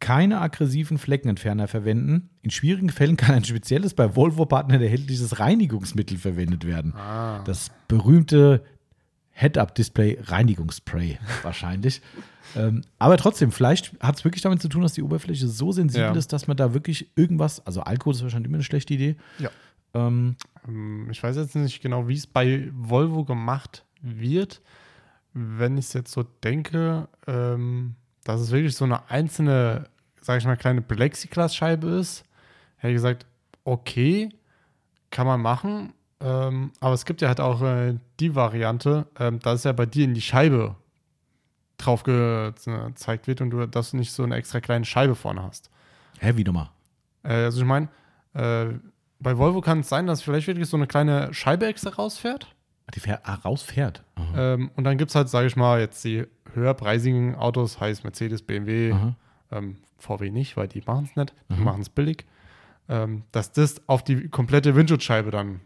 keine 0.00 0.40
aggressiven 0.40 0.98
Fleckenentferner 0.98 1.68
verwenden. 1.68 2.28
In 2.42 2.50
schwierigen 2.50 2.90
Fällen 2.90 3.16
kann 3.16 3.36
ein 3.36 3.44
spezielles 3.44 3.94
bei 3.94 4.16
Volvo-Partnern 4.16 4.82
erhältliches 4.82 5.38
Reinigungsmittel 5.38 6.18
verwendet 6.18 6.66
werden. 6.66 6.92
Ah. 6.96 7.44
Das 7.44 7.70
berühmte 7.86 8.64
Head-Up-Display 9.30 10.18
Reinigungsspray 10.22 11.18
wahrscheinlich. 11.44 12.02
ähm, 12.56 12.82
aber 12.98 13.16
trotzdem, 13.16 13.52
vielleicht 13.52 13.92
hat 14.00 14.16
es 14.18 14.24
wirklich 14.24 14.42
damit 14.42 14.60
zu 14.60 14.68
tun, 14.68 14.82
dass 14.82 14.94
die 14.94 15.02
Oberfläche 15.04 15.46
so 15.46 15.70
sensibel 15.70 16.06
Ja. 16.08 16.12
ist, 16.14 16.32
dass 16.32 16.48
man 16.48 16.56
da 16.56 16.74
wirklich 16.74 17.08
irgendwas, 17.14 17.64
also 17.64 17.82
Alkohol 17.82 18.14
ist 18.14 18.22
wahrscheinlich 18.24 18.48
immer 18.48 18.56
eine 18.56 18.64
schlechte 18.64 18.94
Idee. 18.94 19.14
Ja. 19.38 19.50
Ähm, 19.94 20.34
Ähm, 20.66 21.08
Ich 21.12 21.22
weiß 21.22 21.36
jetzt 21.36 21.54
nicht 21.54 21.80
genau, 21.80 22.08
wie 22.08 22.14
es 22.16 22.26
bei 22.26 22.68
Volvo 22.74 23.24
gemacht 23.24 23.84
wird. 24.00 24.60
Wenn 25.34 25.78
ich 25.78 25.86
es 25.86 25.92
jetzt 25.92 26.12
so 26.12 26.24
denke, 26.44 27.08
ähm, 27.26 27.94
dass 28.24 28.40
es 28.40 28.50
wirklich 28.50 28.76
so 28.76 28.84
eine 28.84 29.10
einzelne, 29.10 29.88
sage 30.20 30.38
ich 30.38 30.44
mal, 30.44 30.56
kleine 30.56 30.82
Plexiglasscheibe 30.82 31.88
ist, 31.88 32.24
hätte 32.76 32.92
ich 32.92 32.96
gesagt, 32.96 33.26
okay, 33.64 34.28
kann 35.10 35.26
man 35.26 35.40
machen. 35.40 35.92
Ähm, 36.20 36.72
aber 36.80 36.94
es 36.94 37.04
gibt 37.04 37.20
ja 37.20 37.28
halt 37.28 37.40
auch 37.40 37.62
äh, 37.62 37.98
die 38.20 38.34
Variante, 38.34 39.06
ähm, 39.18 39.40
dass 39.40 39.60
es 39.60 39.64
ja 39.64 39.72
bei 39.72 39.86
dir 39.86 40.04
in 40.04 40.14
die 40.14 40.20
Scheibe 40.20 40.76
drauf 41.78 42.04
gezeigt 42.04 43.26
wird 43.26 43.40
und 43.40 43.50
du, 43.50 43.66
dass 43.66 43.90
du 43.90 43.96
nicht 43.96 44.12
so 44.12 44.22
eine 44.22 44.36
extra 44.36 44.60
kleine 44.60 44.84
Scheibe 44.84 45.14
vorne 45.14 45.42
hast. 45.42 45.70
hä, 46.20 46.32
wie 46.36 46.44
nochmal? 46.44 46.70
Äh, 47.24 47.44
also 47.44 47.60
ich 47.60 47.66
meine, 47.66 47.88
äh, 48.34 48.66
bei 49.18 49.36
Volvo 49.36 49.60
kann 49.60 49.80
es 49.80 49.88
sein, 49.88 50.06
dass 50.06 50.22
vielleicht 50.22 50.46
wirklich 50.46 50.68
so 50.68 50.76
eine 50.76 50.86
kleine 50.86 51.32
Scheibe 51.34 51.66
extra 51.66 51.90
rausfährt. 51.90 52.54
Die 52.94 53.00
fährt, 53.00 53.20
ah, 53.24 53.34
rausfährt. 53.34 54.02
Aha. 54.16 54.54
Ähm, 54.54 54.70
und 54.76 54.84
dann 54.84 54.98
gibt 54.98 55.10
es 55.10 55.14
halt, 55.14 55.28
sage 55.28 55.46
ich 55.46 55.56
mal, 55.56 55.80
jetzt 55.80 56.04
die 56.04 56.24
höherpreisigen 56.54 57.34
Autos, 57.36 57.80
heißt 57.80 58.04
Mercedes, 58.04 58.42
BMW, 58.42 58.92
Aha. 58.92 59.16
ähm, 59.50 59.76
VW 59.98 60.30
nicht, 60.30 60.56
weil 60.56 60.68
die 60.68 60.82
machen 60.86 61.06
es 61.08 61.16
nicht, 61.16 61.32
die 61.48 61.54
Mhm. 61.54 61.64
machen 61.64 61.80
es 61.80 61.88
billig. 61.88 62.26
Ähm, 62.88 63.22
dass 63.32 63.52
das 63.52 63.80
auf 63.88 64.02
die 64.02 64.28
komplette 64.28 64.74
Windschutzscheibe 64.74 65.30
dann 65.30 65.60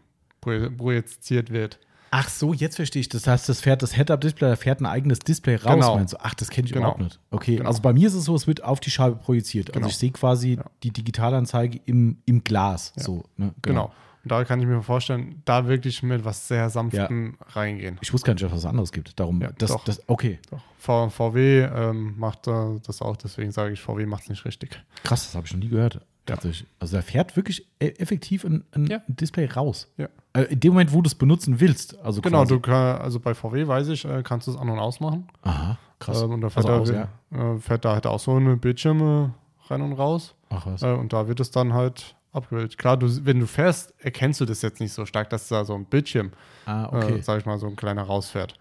projiziert 0.77 1.49
wird. 1.51 1.79
Ach 2.09 2.29
so, 2.29 2.53
jetzt 2.53 2.77
verstehe 2.77 3.01
ich. 3.01 3.09
Das 3.09 3.27
heißt, 3.27 3.49
das 3.49 3.59
fährt 3.59 3.81
das 3.83 3.93
Head-Up-Display, 3.95 4.49
da 4.49 4.55
fährt 4.55 4.79
ein 4.79 4.85
eigenes 4.85 5.19
Display 5.19 5.55
raus, 5.55 5.73
Genau. 5.73 5.95
meinst 5.97 6.13
du? 6.13 6.17
Ach, 6.21 6.33
das 6.35 6.49
kenne 6.49 6.65
ich 6.67 6.71
Genau. 6.73 6.85
überhaupt 6.85 7.01
nicht. 7.01 7.19
Okay, 7.31 7.57
Genau. 7.57 7.67
also 7.67 7.81
bei 7.81 7.91
mir 7.91 8.07
ist 8.07 8.13
es 8.13 8.23
so, 8.25 8.35
es 8.35 8.47
wird 8.47 8.63
auf 8.63 8.79
die 8.79 8.91
Scheibe 8.91 9.17
projiziert. 9.17 9.67
Genau. 9.73 9.79
Also 9.85 9.89
ich 9.89 9.97
sehe 9.97 10.11
quasi 10.11 10.53
Ja. 10.55 10.63
die 10.83 10.91
Digitalanzeige 10.91 11.81
im, 11.85 12.19
im 12.25 12.43
Glas. 12.45 12.93
Ja. 12.95 13.03
So, 13.03 13.23
ne? 13.35 13.53
Genau. 13.61 13.91
Und 14.23 14.31
da 14.31 14.43
kann 14.43 14.59
ich 14.59 14.65
mir 14.67 14.81
vorstellen, 14.81 15.41
da 15.45 15.67
wirklich 15.67 16.03
mit 16.03 16.25
was 16.25 16.47
sehr 16.47 16.69
Sanftem 16.69 17.37
reingehen. 17.53 17.97
Ich 18.01 18.11
wusste 18.13 18.25
gar 18.27 18.33
nicht, 18.33 18.43
dass 18.43 18.51
es 18.51 18.57
was 18.57 18.65
anderes 18.65 18.91
gibt. 18.91 19.17
Darum, 19.19 19.41
Ja, 19.41 19.51
das, 19.57 19.71
doch. 19.71 19.83
das, 19.85 20.01
okay, 20.07 20.39
Doch. 20.51 20.61
VW 21.09 21.61
ähm, 21.63 22.15
macht 22.17 22.47
äh, 22.47 22.79
das 22.85 23.01
auch, 23.01 23.15
deswegen 23.17 23.51
sage 23.51 23.73
ich, 23.73 23.81
VW 23.81 24.05
macht 24.05 24.23
es 24.23 24.29
nicht 24.29 24.45
richtig. 24.45 24.81
krass, 25.03 25.25
das 25.25 25.35
habe 25.35 25.45
ich 25.47 25.53
noch 25.53 25.59
nie 25.59 25.69
gehört. 25.69 26.01
Tatsächlich. 26.25 26.67
Also 26.79 26.97
da 26.97 27.01
fährt 27.01 27.37
wirklich 27.37 27.65
e- 27.79 27.87
effektiv 27.87 28.43
ein, 28.43 28.65
ein 28.73 28.85
Ja. 28.87 29.01
Display 29.07 29.45
raus. 29.45 29.87
Ja. 29.95 30.09
Äh, 30.33 30.43
in 30.43 30.59
dem 30.59 30.73
Moment, 30.73 30.91
wo 30.91 31.01
du 31.01 31.07
es 31.07 31.15
benutzen 31.15 31.61
willst. 31.61 31.97
Also 31.99 32.19
Genau, 32.21 32.39
quasi. 32.39 32.53
du 32.55 32.59
kann, 32.59 32.97
also 32.99 33.21
bei 33.21 33.33
VW 33.33 33.65
weiß 33.65 33.87
ich, 33.87 34.03
äh, 34.03 34.23
kannst 34.23 34.47
du 34.47 34.51
es 34.51 34.57
an- 34.57 34.69
und 34.69 34.77
ausmachen. 34.77 35.27
Aha, 35.43 35.77
krass. 35.99 36.21
Ähm, 36.21 36.31
und 36.31 36.41
da 36.41 36.49
fährt, 36.49 36.65
Also 36.69 36.91
da, 36.91 37.07
aus, 37.31 37.57
äh, 37.57 37.59
fährt 37.61 37.85
da 37.85 37.93
halt 37.93 38.05
auch 38.07 38.19
so 38.19 38.35
eine 38.35 38.57
Bildschirme 38.57 39.33
rein 39.69 39.81
und 39.81 39.93
raus. 39.93 40.35
Ach 40.49 40.65
was. 40.65 40.83
Und 40.83 41.13
da 41.13 41.29
wird 41.29 41.39
es 41.39 41.49
dann 41.51 41.73
halt 41.73 42.15
abgebildet. 42.31 42.77
Klar, 42.77 42.97
du, 42.97 43.25
wenn 43.25 43.39
du 43.39 43.47
fährst, 43.47 43.93
erkennst 43.99 44.39
du 44.41 44.45
das 44.45 44.61
jetzt 44.61 44.79
nicht 44.79 44.93
so 44.93 45.05
stark, 45.05 45.29
dass 45.29 45.47
da 45.47 45.65
so 45.65 45.73
ein 45.75 45.85
Bildschirm, 45.85 46.31
ah, 46.65 46.87
okay. 46.87 47.19
äh, 47.19 47.21
sag 47.21 47.39
ich 47.39 47.45
mal, 47.45 47.57
so 47.57 47.67
ein 47.67 47.75
kleiner 47.75 48.03
rausfährt. 48.03 48.55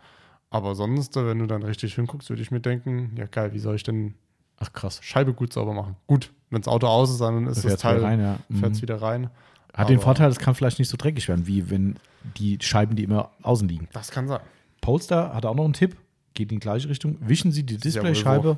Aber 0.50 0.74
sonst, 0.74 1.16
wenn 1.16 1.38
du 1.40 1.46
dann 1.46 1.62
richtig 1.62 1.94
hinguckst, 1.96 2.28
würde 2.30 2.40
ich 2.42 2.50
mir 2.50 2.60
denken, 2.60 3.12
ja 3.16 3.26
geil, 3.26 3.52
wie 3.52 3.58
soll 3.58 3.74
ich 3.76 3.82
denn 3.82 4.14
Ach 4.58 4.72
krass. 4.72 5.00
Scheibe 5.02 5.34
gut 5.34 5.52
sauber 5.52 5.74
machen? 5.74 5.96
Gut, 6.06 6.32
wenn 6.48 6.62
das 6.62 6.68
Auto 6.68 6.86
aus 6.86 7.10
ist, 7.10 7.20
dann 7.20 7.46
ist 7.46 7.58
Da 7.58 7.62
das 7.62 7.62
fährt's 7.62 7.82
Teil, 7.82 8.00
rein, 8.02 8.20
ja. 8.20 8.38
fährt 8.58 8.72
es 8.72 8.78
Mhm. 8.78 8.82
wieder 8.82 9.02
rein. 9.02 9.28
Hat 9.74 9.90
den 9.90 9.96
aber- 9.96 10.04
Vorteil, 10.04 10.30
es 10.30 10.38
kann 10.38 10.54
vielleicht 10.54 10.78
nicht 10.78 10.88
so 10.88 10.96
dreckig 10.96 11.28
werden, 11.28 11.46
wie 11.46 11.68
wenn 11.68 11.96
die 12.38 12.56
Scheiben, 12.62 12.96
die 12.96 13.02
immer 13.02 13.32
außen 13.42 13.68
liegen. 13.68 13.88
Das 13.92 14.10
kann 14.10 14.26
sein. 14.28 14.40
Polestar 14.80 15.34
hat 15.34 15.44
auch 15.44 15.54
noch 15.54 15.64
einen 15.64 15.74
Tipp, 15.74 15.94
geht 16.32 16.50
in 16.52 16.56
die 16.58 16.62
gleiche 16.62 16.88
Richtung. 16.88 17.18
Wischen 17.20 17.52
Sie 17.52 17.64
die 17.64 17.74
ist 17.74 17.84
ja 17.84 17.90
Displayscheibe 18.02 18.56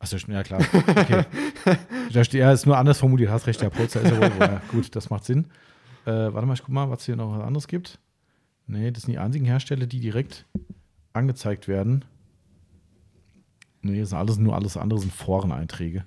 Achso, 0.00 0.16
ja 0.16 0.42
klar. 0.42 0.60
Okay. 0.72 1.24
da 2.12 2.24
steht, 2.24 2.40
ja, 2.40 2.52
ist 2.52 2.66
nur 2.66 2.76
anders 2.76 2.98
formuliert, 2.98 3.30
hast 3.30 3.46
recht, 3.46 3.60
der 3.60 3.70
Polster 3.70 4.00
ist 4.00 4.10
ja 4.10 4.18
wohl. 4.18 4.32
Ja, 4.40 4.60
gut, 4.72 4.96
das 4.96 5.10
macht 5.10 5.24
Sinn. 5.24 5.46
Äh, 6.04 6.10
warte 6.10 6.46
mal, 6.46 6.54
ich 6.54 6.62
guck 6.62 6.70
mal, 6.70 6.90
was 6.90 7.04
hier 7.04 7.16
noch 7.16 7.36
was 7.36 7.44
anderes 7.44 7.68
gibt. 7.68 8.00
Nee, 8.66 8.90
das 8.90 9.04
sind 9.04 9.12
die 9.12 9.18
einzigen 9.18 9.44
Hersteller, 9.44 9.86
die 9.86 10.00
direkt 10.00 10.46
angezeigt 11.12 11.68
werden. 11.68 12.04
Nee, 13.82 14.00
das 14.00 14.10
sind 14.10 14.18
alles, 14.18 14.38
nur 14.38 14.56
alles 14.56 14.76
andere 14.76 14.98
sind 14.98 15.12
Foreneinträge. 15.12 16.04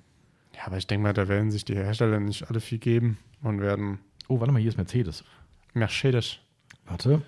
Ja, 0.54 0.66
aber 0.66 0.76
ich 0.76 0.86
denke 0.86 1.04
mal, 1.04 1.14
da 1.14 1.28
werden 1.28 1.50
sich 1.50 1.64
die 1.64 1.74
Hersteller 1.74 2.20
nicht 2.20 2.50
alle 2.50 2.60
viel 2.60 2.78
geben 2.78 3.18
und 3.42 3.60
werden 3.60 4.00
Oh, 4.28 4.40
warte 4.40 4.52
mal, 4.52 4.60
hier 4.60 4.70
ist 4.70 4.76
Mercedes. 4.78 5.24
Mercedes. 5.74 6.38
Warte. 6.86 7.22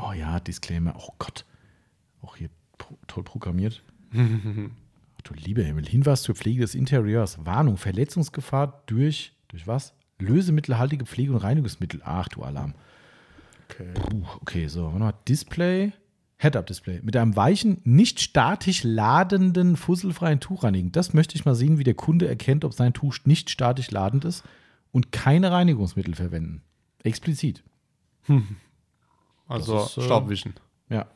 Oh 0.00 0.12
ja, 0.12 0.40
Disclaimer. 0.40 0.94
Oh 0.96 1.12
Gott. 1.18 1.44
Auch 2.22 2.36
hier 2.36 2.48
toll 3.06 3.24
programmiert. 3.24 3.82
Du 5.22 5.34
lieber 5.34 5.62
Himmel. 5.62 5.86
Hinweis 5.86 6.22
zur 6.22 6.34
Pflege 6.34 6.62
des 6.62 6.74
Interieurs. 6.74 7.44
Warnung, 7.44 7.76
Verletzungsgefahr 7.76 8.82
durch, 8.86 9.32
durch 9.48 9.66
was? 9.66 9.94
Lösemittelhaltige 10.18 11.06
Pflege- 11.06 11.32
und 11.32 11.38
Reinigungsmittel. 11.38 12.00
Ach 12.04 12.28
du 12.28 12.42
Alarm. 12.42 12.74
Okay. 13.70 13.92
Puh, 13.94 14.24
okay, 14.40 14.66
so. 14.68 14.84
Warte 14.84 14.98
mal. 14.98 15.14
Display. 15.28 15.92
Head-Up-Display. 16.38 17.00
Mit 17.02 17.16
einem 17.16 17.36
weichen, 17.36 17.80
nicht 17.84 18.20
statisch 18.20 18.82
ladenden, 18.82 19.76
fusselfreien 19.76 20.40
Tuch 20.40 20.64
reinigen. 20.64 20.90
Das 20.90 21.14
möchte 21.14 21.36
ich 21.36 21.44
mal 21.44 21.54
sehen, 21.54 21.78
wie 21.78 21.84
der 21.84 21.94
Kunde 21.94 22.26
erkennt, 22.26 22.64
ob 22.64 22.74
sein 22.74 22.92
Tuch 22.92 23.16
nicht 23.24 23.48
statisch 23.48 23.92
ladend 23.92 24.24
ist 24.24 24.42
und 24.90 25.12
keine 25.12 25.52
Reinigungsmittel 25.52 26.16
verwenden. 26.16 26.62
Explizit. 27.04 27.62
Also 29.46 29.74
Das 29.74 29.90
ist, 29.90 29.98
äh, 29.98 30.02
Staubwischen. 30.02 30.54
Ja. 30.88 31.06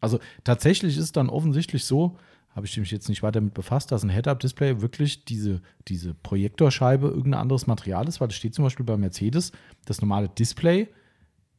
Also 0.00 0.20
tatsächlich 0.42 0.96
ist 0.96 1.16
dann 1.16 1.28
offensichtlich 1.28 1.84
so, 1.84 2.16
habe 2.54 2.66
ich 2.66 2.76
mich 2.78 2.90
jetzt 2.90 3.08
nicht 3.08 3.22
weiter 3.22 3.40
damit 3.40 3.54
befasst, 3.54 3.90
dass 3.90 4.04
ein 4.04 4.10
Head-Up-Display 4.10 4.80
wirklich 4.80 5.24
diese, 5.24 5.60
diese 5.88 6.14
Projektorscheibe 6.14 7.08
irgendein 7.08 7.40
anderes 7.40 7.66
Material 7.66 8.06
ist, 8.06 8.20
weil 8.20 8.28
es 8.28 8.36
steht 8.36 8.54
zum 8.54 8.64
Beispiel 8.64 8.86
bei 8.86 8.96
Mercedes, 8.96 9.52
das 9.86 10.00
normale 10.00 10.28
Display, 10.28 10.88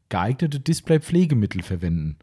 geeignete 0.10 0.60
Display-Pflegemittel 0.60 1.64
verwenden. 1.64 2.18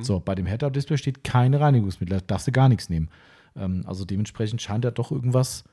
So, 0.00 0.20
bei 0.20 0.34
dem 0.34 0.46
Head-Up-Display 0.46 0.96
steht 0.96 1.24
keine 1.24 1.60
Reinigungsmittel, 1.60 2.18
da 2.18 2.24
darfst 2.26 2.46
du 2.46 2.52
gar 2.52 2.70
nichts 2.70 2.88
nehmen. 2.88 3.10
Ähm, 3.54 3.84
also 3.86 4.06
dementsprechend 4.06 4.62
scheint 4.62 4.86
da 4.86 4.90
doch 4.90 5.12
irgendwas, 5.12 5.64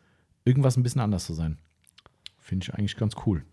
irgendwas 0.44 0.76
ein 0.76 0.84
bisschen 0.84 1.00
anders 1.00 1.26
zu 1.26 1.34
sein. 1.34 1.58
Finde 2.40 2.66
ich 2.66 2.74
eigentlich 2.74 2.98
ganz 2.98 3.16
cool. 3.26 3.46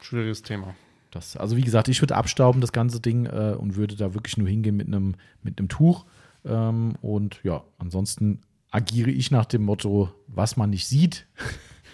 Schwieriges 0.00 0.42
Thema. 0.42 0.74
Das, 1.12 1.36
also 1.36 1.56
wie 1.56 1.62
gesagt, 1.62 1.86
ich 1.88 2.02
würde 2.02 2.16
abstauben 2.16 2.60
das 2.60 2.72
ganze 2.72 2.98
Ding 2.98 3.26
äh, 3.26 3.54
und 3.56 3.76
würde 3.76 3.94
da 3.94 4.14
wirklich 4.14 4.36
nur 4.36 4.48
hingehen 4.48 4.76
mit 4.76 4.88
einem 4.88 5.14
mit 5.42 5.58
einem 5.58 5.68
Tuch. 5.68 6.06
Ähm, 6.44 6.96
und 7.00 7.40
ja, 7.42 7.62
ansonsten 7.78 8.40
agiere 8.70 9.10
ich 9.10 9.30
nach 9.30 9.46
dem 9.46 9.62
Motto, 9.62 10.10
was 10.26 10.56
man 10.56 10.70
nicht 10.70 10.86
sieht. 10.86 11.26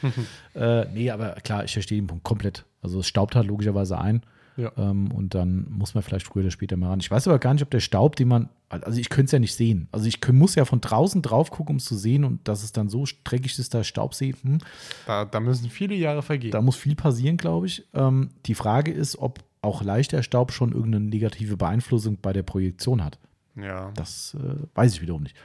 äh, 0.55 0.87
nee, 0.93 1.11
aber 1.11 1.33
klar, 1.43 1.65
ich 1.65 1.73
verstehe 1.73 2.01
den 2.01 2.07
Punkt 2.07 2.25
komplett. 2.25 2.65
Also 2.81 3.01
es 3.01 3.09
staubt 3.09 3.35
halt 3.35 3.47
logischerweise 3.47 3.99
ein. 3.99 4.23
Ja. 4.57 4.73
Ähm, 4.77 5.13
und 5.13 5.35
dann 5.35 5.67
muss 5.71 5.95
man 5.95 6.03
vielleicht 6.03 6.27
früher 6.27 6.43
oder 6.43 6.51
später 6.51 6.77
mal 6.77 6.89
ran. 6.89 7.01
Ich 7.01 7.11
weiß 7.11 7.29
aber 7.29 7.39
gar 7.39 7.55
nicht, 7.55 7.63
ob 7.63 7.71
der 7.71 7.81
Staub, 7.81 8.17
den 8.17 8.27
man, 8.27 8.49
also 8.69 8.99
ich 8.99 9.09
könnte 9.09 9.27
es 9.27 9.33
ja 9.33 9.39
nicht 9.39 9.55
sehen. 9.55 9.89
Also 9.93 10.07
ich 10.07 10.19
muss 10.33 10.57
ja 10.57 10.65
von 10.65 10.81
draußen 10.81 11.23
drauf 11.23 11.51
gucken, 11.53 11.75
um 11.75 11.77
es 11.77 11.85
zu 11.85 11.97
sehen 11.97 12.25
und 12.25 12.47
dass 12.49 12.65
es 12.65 12.73
dann 12.73 12.89
so 12.89 13.05
dreckig 13.23 13.57
ist, 13.57 13.73
da 13.73 13.85
Staub 13.85 14.15
sehe. 14.15 14.35
Hm. 14.43 14.59
Da, 15.07 15.25
da 15.25 15.39
müssen 15.39 15.71
viele 15.71 15.95
Jahre 15.95 16.23
vergehen. 16.23 16.51
Da 16.51 16.61
muss 16.61 16.75
viel 16.75 16.97
passieren, 16.97 17.37
glaube 17.37 17.67
ich. 17.67 17.87
Ähm, 17.95 18.31
die 18.47 18.55
Frage 18.55 18.91
ist, 18.91 19.19
ob 19.19 19.39
auch 19.63 19.83
leichter 19.83 20.25
Staub 20.25 20.53
schon 20.53 20.73
irgendeine 20.73 21.05
negative 21.05 21.57
Beeinflussung 21.57 22.19
bei 22.21 22.33
der 22.33 22.43
Projektion 22.43 23.05
hat. 23.05 23.19
Ja. 23.63 23.91
Das 23.95 24.35
äh, 24.39 24.57
weiß 24.75 24.95
ich 24.95 25.01
wiederum 25.03 25.23
nicht. 25.23 25.37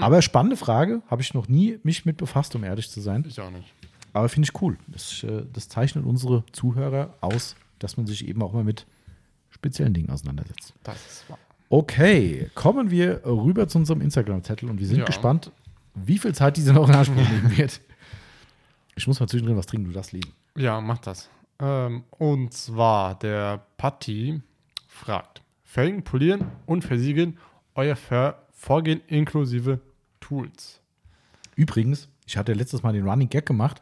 Aber 0.00 0.22
spannende 0.22 0.56
Frage, 0.56 1.02
habe 1.08 1.20
ich 1.20 1.34
noch 1.34 1.48
nie 1.48 1.80
mich 1.82 2.04
mit 2.06 2.16
befasst, 2.16 2.54
um 2.54 2.62
ehrlich 2.62 2.88
zu 2.90 3.00
sein. 3.00 3.24
Ich 3.26 3.40
auch 3.40 3.50
nicht. 3.50 3.74
Aber 4.12 4.28
finde 4.28 4.48
ich 4.48 4.62
cool. 4.62 4.76
Das, 4.86 5.24
äh, 5.24 5.44
das 5.52 5.68
zeichnet 5.68 6.04
unsere 6.04 6.44
Zuhörer 6.52 7.14
aus, 7.20 7.56
dass 7.80 7.96
man 7.96 8.06
sich 8.06 8.26
eben 8.28 8.40
auch 8.42 8.52
mal 8.52 8.62
mit 8.62 8.86
speziellen 9.50 9.92
Dingen 9.92 10.10
auseinandersetzt. 10.10 10.74
Das 10.84 10.94
ist 11.06 11.28
wahr. 11.30 11.38
Okay, 11.70 12.50
kommen 12.54 12.90
wir 12.92 13.24
rüber 13.24 13.66
zu 13.66 13.78
unserem 13.78 14.00
Instagram-Zettel 14.00 14.70
und 14.70 14.78
wir 14.78 14.86
sind 14.86 14.98
Ja. 14.98 15.04
gespannt, 15.04 15.50
wie 15.94 16.18
viel 16.18 16.34
Zeit 16.34 16.56
diese 16.56 16.72
noch 16.72 16.88
in 16.88 16.94
Anspruch 16.94 17.16
nehmen 17.28 17.56
wird. 17.56 17.80
Ich 18.94 19.06
muss 19.08 19.18
mal 19.18 19.26
zwischendrin 19.28 19.56
was 19.56 19.66
trinken, 19.66 19.88
du 19.88 19.92
darfst 19.92 20.12
lesen. 20.12 20.32
Ja, 20.56 20.80
mach 20.80 20.98
das. 20.98 21.28
Ähm, 21.58 22.04
und 22.10 22.52
zwar 22.52 23.18
der 23.18 23.60
Patti 23.76 24.40
fragt: 24.88 25.42
Felgen 25.70 26.02
polieren 26.02 26.46
und 26.66 26.82
versiegeln, 26.82 27.38
euer 27.76 27.94
Vorgehen 28.50 29.02
inklusive 29.06 29.80
Tools. 30.18 30.80
Übrigens, 31.54 32.08
ich 32.26 32.36
hatte 32.36 32.54
letztes 32.54 32.82
Mal 32.82 32.92
den 32.92 33.08
Running 33.08 33.28
Gag 33.28 33.46
gemacht, 33.46 33.80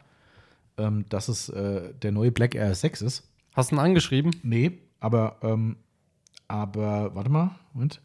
ähm, 0.77 1.05
dass 1.09 1.29
es 1.29 1.49
äh, 1.49 1.91
der 1.95 2.11
neue 2.11 2.31
Black 2.31 2.53
Air 2.53 2.75
6 2.75 3.01
ist. 3.01 3.27
Hast 3.55 3.71
du 3.71 3.75
ihn 3.75 3.79
angeschrieben? 3.79 4.35
Nee, 4.43 4.77
aber, 4.99 5.37
ähm, 5.41 5.77
aber, 6.47 7.15
warte 7.15 7.31
mal, 7.31 7.55
Moment. 7.73 8.03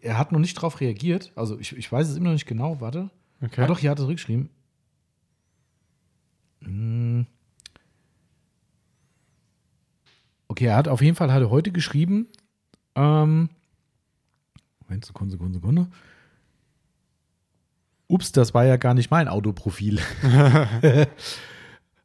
Er 0.00 0.16
hat 0.16 0.30
noch 0.30 0.38
nicht 0.38 0.54
drauf 0.54 0.80
reagiert. 0.80 1.32
Also 1.34 1.58
ich, 1.58 1.76
ich 1.76 1.90
weiß 1.90 2.08
es 2.08 2.16
immer 2.16 2.26
noch 2.26 2.34
nicht 2.34 2.46
genau, 2.46 2.80
warte. 2.80 3.10
Okay. 3.42 3.62
Ah 3.62 3.66
doch, 3.66 3.80
hier 3.80 3.90
hat 3.90 3.98
er 3.98 4.02
zurückgeschrieben. 4.02 4.50
Hm. 6.62 7.26
Okay, 10.46 10.66
er 10.66 10.76
hat 10.76 10.86
auf 10.86 11.02
jeden 11.02 11.16
Fall 11.16 11.32
hat 11.32 11.42
er 11.42 11.50
heute 11.50 11.72
geschrieben. 11.72 12.28
Ähm, 12.98 13.48
Moment, 14.86 15.04
Sekunde, 15.04 15.32
Sekunde, 15.32 15.54
Sekunde. 15.54 15.86
Ups, 18.08 18.32
das 18.32 18.54
war 18.54 18.64
ja 18.64 18.76
gar 18.76 18.94
nicht 18.94 19.10
mein 19.10 19.28
Autoprofil. 19.28 20.00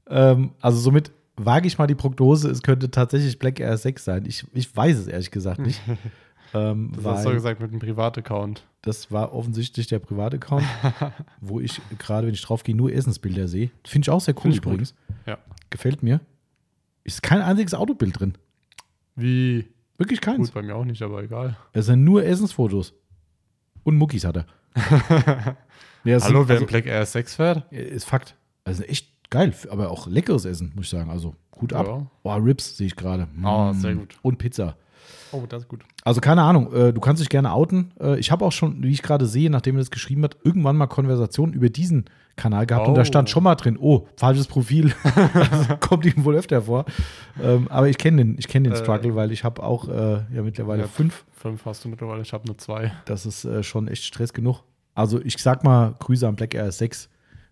ähm, 0.10 0.52
also 0.60 0.80
somit 0.80 1.12
wage 1.38 1.66
ich 1.66 1.78
mal 1.78 1.88
die 1.88 1.96
Prognose, 1.96 2.50
es 2.50 2.62
könnte 2.62 2.92
tatsächlich 2.92 3.40
Black 3.40 3.60
Air 3.60 3.78
6 3.78 4.04
sein. 4.04 4.26
Ich, 4.26 4.46
ich 4.54 4.76
weiß 4.76 4.98
es 4.98 5.08
ehrlich 5.08 5.32
gesagt 5.32 5.62
nicht. 5.62 5.82
ähm, 6.54 6.92
Das 6.96 7.06
hast 7.06 7.26
du 7.26 7.32
gesagt 7.32 7.62
mit 7.62 7.72
einem 7.72 7.80
Privataccount. 7.80 8.64
das 8.82 9.12
war 9.12 9.34
offensichtlich 9.34 9.88
der 9.88 10.00
Privataccount, 10.00 10.66
wo 11.42 11.60
ich 11.62 11.82
gerade, 11.98 12.28
wenn 12.28 12.34
ich 12.34 12.42
drauf 12.42 12.64
gehe, 12.64 12.76
nur 12.76 12.92
Essensbilder 12.92 13.48
sehe. 13.48 13.72
Finde 13.88 14.06
ich 14.06 14.10
auch 14.10 14.22
sehr 14.22 14.36
cool 14.44 14.52
gut. 14.52 14.58
übrigens. 14.58 14.94
Ja. 15.26 15.38
Gefällt 15.70 16.04
mir. 16.04 16.20
Ist 17.06 17.24
kein 17.24 17.42
einziges 17.42 17.74
Autobild 17.74 18.20
drin. 18.20 18.34
Wie? 19.16 19.68
Wirklich 19.98 20.22
keins. 20.22 20.48
Gut, 20.48 20.54
bei 20.54 20.62
mir 20.62 20.76
auch 20.76 20.86
nicht, 20.86 21.02
aber 21.02 21.24
egal. 21.24 21.56
Es 21.72 21.86
sind 21.86 22.04
nur 22.04 22.24
Essensfotos. 22.26 22.94
Und 23.84 23.96
Muckis 23.98 24.24
hat 24.26 24.38
er. 24.38 24.46
Ja, 26.06 26.20
Hallo, 26.22 26.40
sind- 26.42 26.50
wer 26.50 26.56
also, 26.56 26.66
ein 26.66 26.68
Black 26.70 26.86
Air 26.86 27.06
6 27.06 27.36
fährt? 27.36 27.72
Ist 27.72 28.04
Fakt. 28.06 28.36
Also 28.66 28.84
echt 28.84 29.08
geil, 29.30 29.54
aber 29.70 29.90
auch 29.90 30.06
leckeres 30.08 30.44
Essen, 30.44 30.74
muss 30.76 30.86
ich 30.86 30.90
sagen. 30.92 31.10
Also 31.10 31.34
gut 31.52 31.72
ab. 31.72 31.88
Ja. 31.88 32.06
Boah, 32.24 32.44
Ribs 32.44 32.76
sehe 32.76 32.88
ich 32.88 32.96
gerade. 32.98 33.30
Ah, 33.42 33.72
Mm. 33.72 33.76
sehr 33.76 33.96
gut. 33.96 34.18
Und 34.22 34.38
Pizza. 34.38 34.76
Oh, 35.32 35.46
das 35.48 35.64
ist 35.64 35.70
gut. 35.70 35.86
Also 36.04 36.20
keine 36.20 36.42
Ahnung, 36.44 36.74
äh, 36.74 36.92
du 36.92 37.00
kannst 37.00 37.22
dich 37.22 37.30
gerne 37.30 37.54
outen. 37.54 37.92
Äh, 38.02 38.20
ich 38.20 38.32
habe 38.32 38.44
auch 38.44 38.52
schon, 38.52 38.84
wie 38.84 38.92
ich 38.92 39.02
gerade 39.02 39.26
sehe, 39.28 39.50
nachdem 39.50 39.76
er 39.78 39.80
das 39.80 39.92
geschrieben 39.92 40.24
hat, 40.24 40.36
irgendwann 40.44 40.76
mal 40.76 40.88
Konversationen 40.88 41.54
über 41.54 41.70
diesen 41.70 42.04
Kanal 42.36 42.66
gehabt 42.66 42.88
und 42.88 42.96
da 42.96 43.02
Oh. 43.02 43.06
stand 43.06 43.30
schon 43.30 43.44
mal 43.44 43.56
drin, 43.56 43.78
oh, 43.80 44.08
falsches 44.18 44.48
Profil. 44.48 44.94
also, 45.04 45.76
kommt 45.80 46.06
ihm 46.06 46.24
wohl 46.26 46.36
öfter 46.36 46.64
vor. 46.64 46.86
Ähm, 47.42 47.68
aber 47.70 47.90
ich 47.90 47.98
kenne 47.98 48.18
den, 48.18 48.36
ich 48.40 48.48
kenne 48.48 48.70
den 48.70 48.74
Äh. 48.74 48.78
Struggle, 48.82 49.16
weil 49.16 49.32
ich 49.32 49.44
habe 49.44 49.62
auch 49.62 49.88
äh, 49.88 50.24
ja 50.34 50.42
mittlerweile 50.42 50.82
Ja. 50.84 50.88
fünf. 50.88 51.26
Fünf 51.32 51.66
hast 51.66 51.84
du 51.86 51.90
mittlerweile, 51.90 52.22
ich 52.22 52.34
habe 52.34 52.46
nur 52.48 52.58
zwei. 52.58 52.92
Das 53.06 53.26
ist 53.26 53.46
äh, 53.46 53.62
schon 53.64 53.88
echt 53.88 54.04
Stress 54.04 54.34
genug. 54.34 54.64
Also 54.96 55.22
ich 55.22 55.38
sag 55.38 55.64
mal, 55.64 55.96
Grüße 56.00 56.28
an 56.28 56.36
Black 56.36 56.54
Air 56.56 56.72
6. 56.72 57.10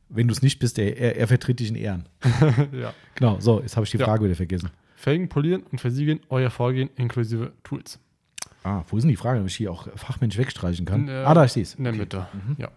Wenn 0.09 0.27
du 0.27 0.33
es 0.33 0.41
nicht 0.41 0.59
bist, 0.59 0.77
er, 0.79 0.97
er, 0.97 1.15
er 1.17 1.27
vertritt 1.27 1.59
dich 1.59 1.69
in 1.69 1.75
Ehren. 1.75 2.09
ja. 2.71 2.93
Genau, 3.15 3.39
so, 3.39 3.61
jetzt 3.61 3.75
habe 3.77 3.85
ich 3.85 3.91
die 3.91 3.97
Ja. 3.97 4.05
Frage 4.05 4.25
wieder 4.25 4.35
vergessen. 4.35 4.69
Felgen 4.95 5.29
polieren 5.29 5.63
und 5.71 5.79
versiegeln, 5.81 6.19
euer 6.29 6.49
Vorgehen 6.49 6.89
inklusive 6.95 7.53
Tools. 7.63 7.97
Ah, 8.63 8.83
wo 8.89 8.97
ist 8.97 9.03
denn 9.03 9.09
die 9.09 9.15
Frage, 9.15 9.39
ob 9.39 9.47
ich 9.47 9.55
hier 9.55 9.71
auch 9.71 9.87
fachmännisch 9.95 10.37
wegstreichen 10.37 10.85
kann? 10.85 11.07
Äh, 11.07 11.11
ah, 11.25 11.33
da, 11.33 11.45
ich 11.45 11.51
sehe 11.53 11.63
es. 11.63 11.73
In 11.75 11.83
der 11.85 11.93
Mitte. 11.93 12.27
Ja. 12.57 12.69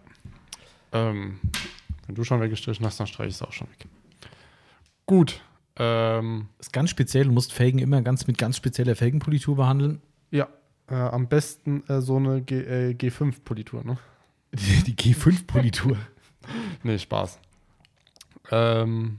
Ähm, 0.93 1.39
wenn 2.07 2.15
du 2.15 2.23
schon 2.23 2.41
weggestrichen 2.41 2.85
hast, 2.85 2.99
dann 2.99 3.07
streiche 3.07 3.29
ich 3.29 3.35
es 3.35 3.41
auch 3.41 3.53
schon 3.53 3.67
weg. 3.69 3.87
Gut. 5.05 5.41
Ähm, 5.77 6.47
ist 6.59 6.71
ganz 6.71 6.89
speziell, 6.89 7.25
du 7.25 7.31
musst 7.31 7.51
Felgen 7.51 7.79
immer 7.79 8.01
ganz 8.01 8.27
mit 8.27 8.37
ganz 8.37 8.57
spezieller 8.57 8.95
Felgenpolitur 8.95 9.55
behandeln. 9.55 10.01
ja. 10.31 10.47
Äh, 10.87 10.93
am 10.93 11.27
besten 11.27 11.83
äh, 11.87 11.99
so 11.99 12.17
eine 12.17 12.43
G, 12.43 12.59
äh, 12.59 12.93
G5-Politur, 12.93 13.83
ne? 13.83 13.97
Die, 14.53 14.93
die 14.93 14.95
G5-Politur. 14.95 15.97
Nee, 16.83 16.99
Spaß. 16.99 17.39
Ähm, 18.51 19.17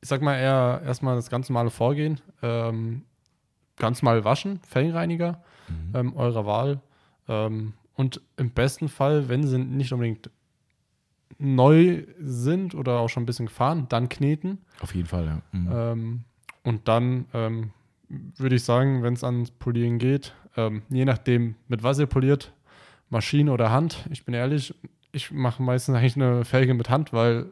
ich 0.00 0.08
sag 0.08 0.22
mal 0.22 0.36
eher 0.36 0.80
erstmal 0.84 1.16
das 1.16 1.28
ganz 1.28 1.48
normale 1.48 1.70
Vorgehen. 1.70 2.20
Ähm, 2.40 3.02
ganz 3.74 4.02
mal 4.02 4.22
waschen, 4.22 4.60
Felgenreiniger 4.60 5.42
ähm, 5.94 6.14
eurer 6.14 6.46
Wahl. 6.46 6.80
Ähm, 7.26 7.74
und 7.94 8.20
im 8.36 8.50
besten 8.50 8.88
Fall, 8.88 9.28
wenn 9.28 9.44
sie 9.44 9.58
nicht 9.58 9.92
unbedingt 9.92 10.30
neu 11.38 12.04
sind 12.20 12.74
oder 12.74 12.98
auch 13.00 13.08
schon 13.08 13.22
ein 13.24 13.26
bisschen 13.26 13.46
gefahren, 13.46 13.86
dann 13.88 14.08
kneten. 14.08 14.58
Auf 14.80 14.94
jeden 14.94 15.06
Fall, 15.08 15.26
ja. 15.26 15.42
Mhm. 15.52 15.68
Ähm, 15.72 16.20
und 16.64 16.88
dann 16.88 17.26
ähm, 17.34 17.70
würde 18.08 18.56
ich 18.56 18.64
sagen, 18.64 19.02
wenn 19.02 19.14
es 19.14 19.24
ans 19.24 19.50
Polieren 19.50 19.98
geht, 19.98 20.34
ähm, 20.56 20.82
je 20.88 21.04
nachdem, 21.04 21.54
mit 21.68 21.82
was 21.82 21.98
ihr 21.98 22.06
poliert, 22.06 22.52
Maschine 23.10 23.52
oder 23.52 23.70
Hand, 23.70 24.06
ich 24.10 24.24
bin 24.24 24.34
ehrlich, 24.34 24.74
ich 25.12 25.30
mache 25.30 25.62
meistens 25.62 25.94
eigentlich 25.96 26.16
eine 26.16 26.44
Felge 26.44 26.74
mit 26.74 26.90
Hand, 26.90 27.12
weil 27.12 27.46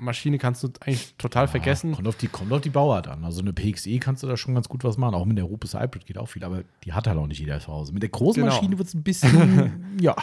Maschine 0.00 0.38
kannst 0.38 0.62
du 0.62 0.68
eigentlich 0.80 1.14
total 1.18 1.44
Ja, 1.44 1.48
vergessen. 1.48 1.92
Kommt 1.92 2.06
auf, 2.08 2.16
die, 2.16 2.28
kommt 2.28 2.52
auf 2.52 2.60
die 2.60 2.70
Bauart 2.70 3.08
an. 3.08 3.24
Also 3.24 3.40
eine 3.40 3.52
PXE 3.52 3.98
kannst 3.98 4.22
du 4.22 4.28
da 4.28 4.36
schon 4.36 4.54
ganz 4.54 4.68
gut 4.68 4.84
was 4.84 4.96
machen. 4.96 5.14
Auch 5.16 5.24
mit 5.24 5.36
der 5.36 5.44
Rupes 5.44 5.74
Hybrid 5.74 6.06
geht 6.06 6.18
auch 6.18 6.26
viel, 6.28 6.44
aber 6.44 6.62
die 6.84 6.92
hat 6.92 7.08
halt 7.08 7.18
auch 7.18 7.26
nicht 7.26 7.40
jeder 7.40 7.58
zu 7.58 7.68
Hause. 7.68 7.92
Mit 7.92 8.02
der 8.02 8.10
großen 8.10 8.42
Genau. 8.42 8.54
Maschine 8.54 8.78
wird 8.78 8.86
es 8.88 8.94
ein 8.94 9.02
bisschen, 9.02 9.96
ja. 10.00 10.14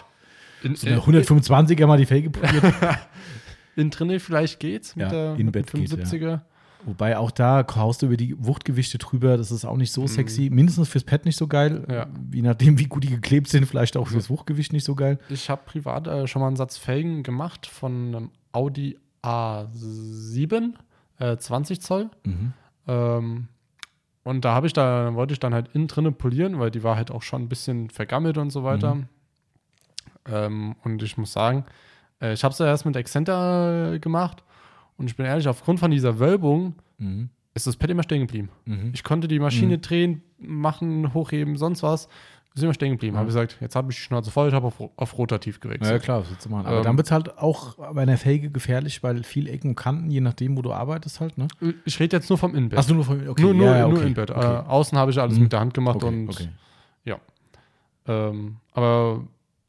In, 0.66 0.76
So 0.76 0.88
eine 0.88 0.99
125er 0.99 1.88
mal 1.88 1.97
die 1.97 2.05
Felge 2.05 2.30
poliert. 2.30 2.63
in 3.76 3.89
drinne 3.89 4.20
vielleicht 4.20 4.59
geht's 4.59 4.95
mit 4.95 5.03
Ja, 5.03 5.09
der 5.11 5.36
in 5.36 5.51
Bett 5.51 5.72
dem 5.72 5.82
geht, 5.82 5.91
75er. 5.91 6.41
Wobei 6.86 7.18
auch 7.18 7.32
da 7.32 7.66
haust 7.76 8.03
du 8.03 8.05
über 8.07 8.18
die 8.18 8.36
Wuchtgewichte 8.38 8.99
drüber. 8.99 9.38
Das 9.38 9.51
ist 9.51 9.66
auch 9.66 9.78
nicht 9.78 9.91
so 9.91 10.05
sexy. 10.05 10.49
Mindestens 10.51 10.88
fürs 10.88 11.03
Pad 11.03 11.26
nicht 11.26 11.36
so 11.36 11.47
geil. 11.47 11.84
Mhm. 11.88 11.93
Ja. 11.93 12.07
Je 12.32 12.41
nachdem, 12.43 12.78
wie 12.78 12.86
gut 12.86 13.03
die 13.03 13.09
geklebt 13.09 13.47
sind, 13.47 13.66
vielleicht 13.66 13.97
auch 13.97 14.07
fürs 14.07 14.30
Wuchtgewicht 14.30 14.72
nicht 14.72 14.84
so 14.84 14.93
geil. 14.93 15.18
Ich 15.30 15.49
habe 15.49 15.63
privat 15.66 16.05
äh, 16.07 16.28
schon 16.28 16.41
mal 16.41 16.47
einen 16.47 16.55
Satz 16.55 16.78
Felgen 16.78 17.24
gemacht 17.24 17.66
von 17.66 18.16
einem 18.16 18.32
Audi 18.51 18.99
A7, 19.24 20.74
äh, 21.18 21.38
20 21.38 21.82
Zoll. 21.82 22.11
Mhm. 22.24 22.53
Ähm, 22.88 23.47
und 24.24 24.45
da 24.45 24.53
habe 24.53 24.68
ich 24.68 24.74
da, 24.74 25.16
wollte 25.16 25.34
ich 25.34 25.39
dann 25.39 25.53
halt 25.53 25.70
innen 25.74 25.88
drinne 25.88 26.11
polieren, 26.11 26.59
weil 26.59 26.70
die 26.70 26.84
war 26.84 26.95
halt 26.95 27.09
auch 27.09 27.24
schon 27.24 27.43
ein 27.43 27.49
bisschen 27.49 27.89
vergammelt 27.89 28.38
und 28.38 28.51
so 28.51 28.63
weiter. 28.63 28.97
Ähm, 30.28 30.76
und 30.84 31.01
ich 31.03 31.17
muss 31.17 31.34
sagen, 31.34 31.65
äh, 32.21 32.34
ich 32.34 32.43
habe 32.43 32.51
es 32.53 32.59
ja 32.59 32.65
erst 32.65 32.86
mit 32.86 32.95
Accenter 32.97 33.93
äh, 33.93 33.99
gemacht 33.99 34.43
und 34.97 35.07
ich 35.07 35.15
bin 35.15 35.26
ehrlich, 35.26 35.47
aufgrund 35.47 35.80
von 35.80 35.91
dieser 35.91 36.19
Wölbung 36.19 36.76
Mhm. 36.97 37.30
ist 37.53 37.67
das 37.67 37.76
Pad 37.76 37.89
immer 37.89 38.03
stehen 38.03 38.21
geblieben. 38.21 38.49
Mhm. 38.65 38.91
Ich 38.93 39.03
konnte 39.03 39.28
die 39.28 39.39
Maschine 39.39 39.78
drehen, 39.80 40.21
machen, 40.39 41.13
hochheben, 41.13 41.57
sonst 41.57 41.84
was. 41.84 42.07
Ist 42.55 42.63
immer 42.63 42.73
stehen 42.73 42.91
geblieben. 42.91 43.15
Ja. 43.15 43.19
Habe 43.19 43.28
gesagt, 43.28 43.57
jetzt 43.59 43.76
habe 43.76 43.91
ich 43.91 43.97
die 43.97 44.01
Schnauze 44.03 44.32
voll, 44.32 44.47
ich 44.47 44.53
habe 44.53 44.67
auf, 44.67 44.76
auf 44.95 45.17
rotativ 45.17 45.59
gewechselt. 45.59 45.91
Ja, 45.91 45.99
klar, 45.99 46.23
das 46.34 46.47
machen. 46.47 46.65
Aber 46.65 46.78
Ähm, 46.78 46.84
dann 46.84 46.95
wird 46.95 47.07
es 47.07 47.11
halt 47.11 47.38
auch 47.38 47.76
bei 47.93 48.01
einer 48.01 48.17
Felge 48.17 48.49
gefährlich, 48.49 49.03
weil 49.03 49.23
viel 49.23 49.49
Ecken 49.49 49.71
und 49.71 49.76
Kanten, 49.76 50.09
je 50.09 50.21
nachdem, 50.21 50.55
wo 50.55 50.61
du 50.61 50.71
arbeitest, 50.71 51.19
halt, 51.19 51.38
ne? 51.38 51.49
Ich 51.84 51.99
rede 51.99 52.15
jetzt 52.15 52.30
nur 52.30 52.38
vom 52.38 52.55
Innenbett. 52.55 52.80
Achso, 52.80 52.93
nur 52.93 53.03
von, 53.03 53.28
okay. 53.28 53.41
nur 53.41 53.53
nur, 53.53 53.65
ja, 53.65 53.80
ja, 53.80 53.84
nur 53.84 53.95
okay. 53.97 54.01
Innenbett. 54.03 54.32
Okay. 54.32 54.39
Äh, 54.41 54.69
außen 54.69 54.97
habe 54.97 55.11
ich 55.11 55.19
alles 55.19 55.36
Mhm. 55.36 55.43
mit 55.43 55.51
der 55.51 55.59
Hand 55.59 55.73
gemacht 55.73 55.97
okay, 55.97 56.07
und 56.07 56.30
okay. 56.30 56.49
Ähm, 58.07 58.57
aber 58.73 59.23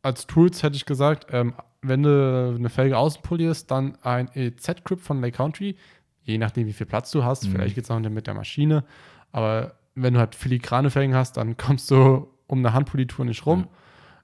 als 0.06 0.26
Tools 0.26 0.62
hätte 0.62 0.76
ich 0.76 0.86
gesagt, 0.86 1.26
ähm, 1.32 1.54
wenn 1.82 2.02
du 2.04 2.54
eine 2.56 2.68
Felge 2.68 2.96
außen 2.96 3.22
polierst, 3.22 3.70
dann 3.70 3.96
ein 4.02 4.28
EZ-Grip 4.32 5.00
von 5.00 5.20
Lake 5.20 5.36
Country, 5.36 5.76
je 6.22 6.38
nachdem, 6.38 6.66
wie 6.66 6.72
viel 6.72 6.86
Platz 6.86 7.10
du 7.10 7.24
hast. 7.24 7.44
Mhm. 7.44 7.52
Vielleicht 7.52 7.74
geht 7.74 7.84
es 7.84 7.90
auch 7.90 7.98
mit 7.98 8.26
der 8.26 8.34
Maschine. 8.34 8.84
Aber 9.32 9.74
wenn 9.96 10.14
du 10.14 10.20
halt 10.20 10.34
filigrane 10.34 10.90
Felgen 10.90 11.14
hast, 11.14 11.36
dann 11.36 11.56
kommst 11.56 11.90
du 11.90 12.28
um 12.46 12.58
eine 12.60 12.72
Handpolitur 12.72 13.24
nicht 13.24 13.44
rum. 13.46 13.66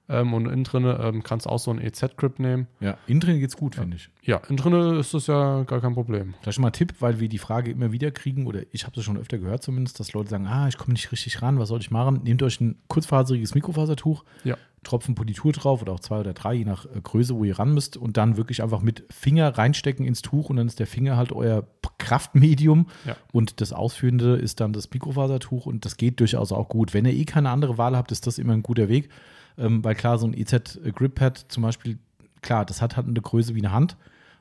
Ähm, 0.09 0.33
und 0.33 0.47
innen 0.47 0.65
drin 0.65 0.83
ähm, 0.85 1.23
kannst 1.23 1.45
du 1.45 1.49
auch 1.49 1.59
so 1.59 1.71
einen 1.71 1.79
EZ-Grip 1.79 2.37
nehmen. 2.39 2.67
Ja, 2.81 2.97
innen 3.07 3.21
drin 3.21 3.39
geht's 3.39 3.55
gut, 3.55 3.75
finde 3.75 3.95
ich. 3.95 4.09
Ja, 4.21 4.41
innen 4.49 4.57
drin 4.57 4.99
ist 4.99 5.13
das 5.13 5.27
ja 5.27 5.63
gar 5.63 5.79
kein 5.79 5.93
Problem. 5.93 6.33
Vielleicht 6.41 6.59
mal 6.59 6.67
ein 6.67 6.73
Tipp, 6.73 6.95
weil 6.99 7.21
wir 7.21 7.29
die 7.29 7.37
Frage 7.37 7.71
immer 7.71 7.93
wieder 7.93 8.11
kriegen, 8.11 8.45
oder 8.45 8.61
ich 8.71 8.85
habe 8.85 8.99
es 8.99 9.05
schon 9.05 9.17
öfter 9.17 9.37
gehört 9.37 9.63
zumindest, 9.63 10.01
dass 10.01 10.11
Leute 10.11 10.29
sagen, 10.29 10.45
ah, 10.47 10.67
ich 10.67 10.77
komme 10.77 10.93
nicht 10.93 11.11
richtig 11.13 11.41
ran, 11.41 11.57
was 11.57 11.69
soll 11.69 11.79
ich 11.79 11.89
machen? 11.89 12.19
Nehmt 12.23 12.43
euch 12.43 12.59
ein 12.59 12.75
kurzfaseriges 12.89 13.55
Mikrofasertuch, 13.55 14.25
Ja. 14.43 14.57
Tropfen 14.83 15.15
Politur 15.15 15.51
drauf 15.53 15.81
oder 15.81 15.93
auch 15.93 15.99
zwei 15.99 16.19
oder 16.19 16.33
drei, 16.33 16.53
je 16.53 16.65
nach 16.65 16.85
äh, 16.85 16.99
Größe, 17.01 17.35
wo 17.35 17.43
ihr 17.43 17.57
ran 17.57 17.73
müsst 17.73 17.97
und 17.97 18.17
dann 18.17 18.37
wirklich 18.37 18.61
einfach 18.61 18.81
mit 18.81 19.03
Finger 19.09 19.57
reinstecken 19.57 20.05
ins 20.05 20.21
Tuch 20.21 20.49
und 20.49 20.57
dann 20.57 20.67
ist 20.67 20.79
der 20.79 20.87
Finger 20.87 21.17
halt 21.17 21.31
euer 21.31 21.65
Kraftmedium 21.97 22.87
Ja. 23.05 23.15
und 23.31 23.61
das 23.61 23.73
Ausführende 23.73 24.35
ist 24.35 24.59
dann 24.59 24.73
das 24.73 24.89
Mikrofasertuch 24.91 25.65
und 25.65 25.85
das 25.85 25.97
geht 25.97 26.19
durchaus 26.19 26.51
auch 26.51 26.67
gut. 26.69 26.93
Wenn 26.93 27.05
ihr 27.05 27.13
eh 27.13 27.25
keine 27.25 27.49
andere 27.49 27.77
Wahl 27.77 27.95
habt, 27.95 28.11
ist 28.11 28.27
das 28.27 28.37
immer 28.37 28.53
ein 28.53 28.63
guter 28.63 28.89
Weg, 28.89 29.09
ähm, 29.57 29.83
weil 29.83 29.95
klar, 29.95 30.17
so 30.17 30.27
ein 30.27 30.33
EZ 30.33 30.79
Grip 30.93 31.15
Pad 31.15 31.45
zum 31.47 31.63
Beispiel, 31.63 31.97
klar, 32.41 32.65
das 32.65 32.81
hat 32.81 32.97
halt 32.97 33.07
eine 33.07 33.21
Größe 33.21 33.55
wie 33.55 33.59
eine 33.61 33.71
Hand, 33.71 33.95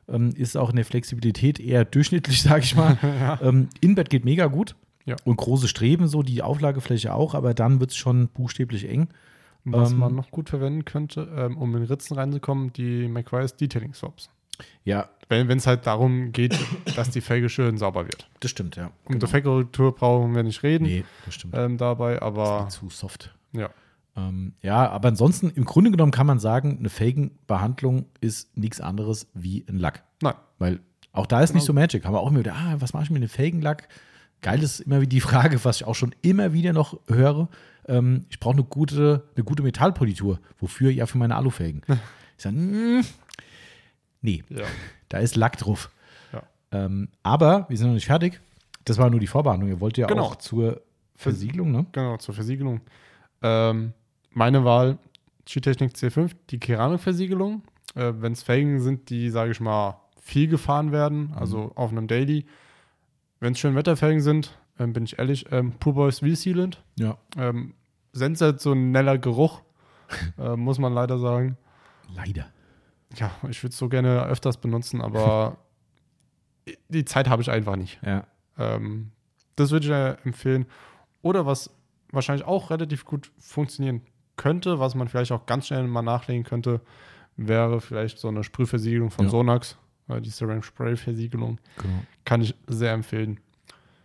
ähm, 0.09 0.30
ist 0.36 0.57
auch 0.57 0.70
in 0.70 0.76
der 0.76 0.84
Flexibilität 0.84 1.61
eher 1.61 1.84
durchschnittlich, 1.84 2.43
sage 2.43 2.62
ich 2.64 2.74
mal. 2.74 2.99
ähm, 3.43 3.68
Inbett 3.80 4.11
geht 4.11 4.24
mega 4.24 4.47
gut 4.47 4.74
Ja. 5.07 5.14
und 5.24 5.36
große 5.36 5.68
Streben, 5.68 6.09
so 6.09 6.22
die 6.22 6.43
Auflagefläche 6.43 7.14
auch, 7.14 7.34
aber 7.34 7.55
dann 7.55 7.78
wird 7.80 7.90
es 7.93 7.97
schon 7.97 8.28
buchstäblich 8.28 8.88
eng. 8.88 9.09
Was 9.64 9.92
Ähm, 9.92 9.98
man 9.98 10.14
noch 10.14 10.30
gut 10.30 10.48
verwenden 10.48 10.84
könnte, 10.84 11.28
ähm, 11.36 11.56
um 11.56 11.74
in 11.76 11.84
Ritzen 11.84 12.16
reinzukommen, 12.16 12.72
die 12.72 13.06
McRae's 13.08 13.56
Detailing 13.56 13.94
Swaps. 13.94 14.28
Ja, 14.84 15.08
Wenn 15.28 15.48
es 15.56 15.66
halt 15.66 15.86
darum 15.86 16.32
geht, 16.32 16.58
dass 16.96 17.10
die 17.10 17.20
Felge 17.22 17.48
schön 17.48 17.78
sauber 17.78 18.04
wird. 18.06 18.28
das 18.40 18.50
stimmt, 18.50 18.76
ja. 18.76 18.90
Um 19.06 19.18
die 19.18 19.26
Fettkorrektur 19.26 19.94
brauchen 19.94 20.34
wir 20.34 20.42
nicht 20.42 20.62
reden 20.62 20.84
Nee, 20.84 21.04
das 21.24 21.34
stimmt. 21.34 21.54
ähm, 21.56 21.78
dabei, 21.78 22.20
aber 22.20 22.68
zu 22.68 22.90
soft. 22.90 23.34
ja. 23.52 23.70
Ähm, 24.14 24.52
ja, 24.60 24.90
aber 24.90 25.08
ansonsten, 25.08 25.48
im 25.48 25.64
Grunde 25.64 25.90
genommen 25.90 26.12
kann 26.12 26.26
man 26.26 26.38
sagen, 26.38 26.76
eine 26.78 26.90
Felgenbehandlung 26.90 28.04
ist 28.20 28.54
nichts 28.58 28.78
anderes 28.80 29.26
wie 29.32 29.64
ein 29.68 29.78
Lack. 29.78 30.02
Nein. 30.20 30.34
Weil 30.58 30.80
auch 31.12 31.26
da 31.26 31.40
ist 31.40 31.54
nicht 31.54 31.62
Genau. 31.62 31.78
so 31.78 31.80
Magic. 31.80 32.04
Haben 32.04 32.12
wir 32.14 32.20
auch 32.20 32.28
immer 32.30 32.40
wieder, 32.40 32.54
ah, 32.54 32.74
was 32.78 32.92
mache 32.92 33.04
ich 33.04 33.10
mit 33.10 33.22
einem 33.22 33.30
Felgenlack? 33.30 33.88
Geil 34.42 34.62
ist 34.62 34.80
immer 34.80 35.00
wieder 35.00 35.08
die 35.08 35.20
Frage, 35.22 35.64
was 35.64 35.76
ich 35.76 35.86
auch 35.86 35.94
schon 35.94 36.14
immer 36.20 36.52
wieder 36.52 36.74
noch 36.74 36.98
höre. 37.08 37.48
Ähm, 37.89 38.26
ich 38.30 38.39
brauche 38.41 38.55
eine 38.55 38.64
gute, 38.64 39.24
eine 39.35 39.45
gute 39.45 39.62
Metallpolitur. 39.62 40.39
Wofür? 40.59 40.91
Ja, 40.91 41.07
für 41.07 41.18
meine 41.18 41.37
Alufelgen. 41.37 41.83
ich 42.37 42.43
sage, 42.43 42.57
mm, 42.57 43.03
nee, 44.20 44.43
Ja. 44.49 44.64
da 45.09 45.18
ist 45.18 45.37
Lack 45.37 45.57
drauf. 45.59 45.91
Ja. 46.33 46.43
Ähm, 46.72 47.09
aber 47.22 47.66
wir 47.68 47.76
sind 47.76 47.89
noch 47.89 47.95
nicht 47.95 48.07
fertig. 48.07 48.41
Das 48.85 48.99
war 48.99 49.11
nur 49.11 49.20
die 49.20 49.26
Vorbehandlung. 49.26 49.70
Ihr 49.70 49.80
wollt 49.80 49.97
ja 49.99 50.07
Genau. 50.07 50.22
auch 50.24 50.37
zur 50.37 50.80
Versiegelung, 51.16 51.70
ne? 51.70 51.87
Genau, 51.93 52.16
zur 52.16 52.35
Versiegelung. 52.35 52.80
Ähm, 53.43 53.93
meine 54.30 54.64
Wahl, 54.64 54.99
Skitechnik 55.49 55.93
C5, 55.95 56.33
die 56.51 56.59
Keramikversiegelung. 56.59 57.62
Äh, 57.95 58.12
Wenn 58.16 58.33
es 58.33 58.43
Felgen 58.43 58.80
sind, 58.80 59.11
die, 59.11 59.28
sage 59.30 59.51
ich 59.53 59.61
mal, 59.61 60.01
viel 60.20 60.49
gefahren 60.49 60.93
werden, 60.93 61.33
also 61.37 61.72
auf 61.74 61.91
einem 61.91 62.07
Daily. 62.07 62.47
Wenn 63.41 63.53
es 63.53 63.59
schön 63.59 63.74
Wetterfelgen 63.74 64.20
sind, 64.20 64.57
ähm, 64.78 64.92
bin 64.92 65.04
ich 65.04 65.18
ehrlich, 65.18 65.50
ähm, 65.52 65.72
Pure 65.78 65.94
Boys 65.94 66.20
V-Sealant. 66.20 66.82
Ja. 66.98 67.18
Ähm, 67.36 67.74
sendet 68.12 68.60
so 68.60 68.72
ein 68.72 68.90
neller 68.90 69.18
Geruch, 69.18 69.62
äh, 70.38 70.56
muss 70.56 70.78
man 70.78 70.92
leider 70.92 71.18
sagen. 71.18 71.56
Leider. 72.14 72.46
Ja, 73.16 73.30
ich 73.48 73.62
würde 73.62 73.72
es 73.72 73.78
so 73.78 73.88
gerne 73.88 74.24
öfters 74.24 74.56
benutzen, 74.58 75.00
aber 75.00 75.58
die 76.88 77.04
Zeit 77.04 77.28
habe 77.28 77.42
ich 77.42 77.50
einfach 77.50 77.76
nicht. 77.76 78.00
Ja. 78.04 78.26
Ähm, 78.58 79.10
das 79.56 79.70
würde 79.70 79.84
ich 79.84 79.90
ja 79.90 80.12
empfehlen. 80.24 80.66
Oder 81.22 81.46
was 81.46 81.70
wahrscheinlich 82.10 82.46
auch 82.46 82.70
relativ 82.70 83.04
gut 83.04 83.30
funktionieren 83.38 84.02
könnte, 84.36 84.78
was 84.78 84.94
man 84.94 85.08
vielleicht 85.08 85.32
auch 85.32 85.46
ganz 85.46 85.66
schnell 85.68 85.86
mal 85.86 86.02
nachlegen 86.02 86.44
könnte, 86.44 86.80
wäre 87.36 87.80
vielleicht 87.80 88.18
so 88.18 88.28
eine 88.28 88.44
Sprühversiegelung 88.44 89.10
von 89.10 89.26
Ja. 89.26 89.30
Sonax, 89.30 89.78
äh, 90.08 90.20
die 90.20 90.30
Ceramic 90.30 90.64
Spray 90.64 90.96
Versiegelung. 90.96 91.58
Genau. 91.80 91.94
Kann 92.24 92.42
ich 92.42 92.54
sehr 92.66 92.92
empfehlen. 92.92 93.40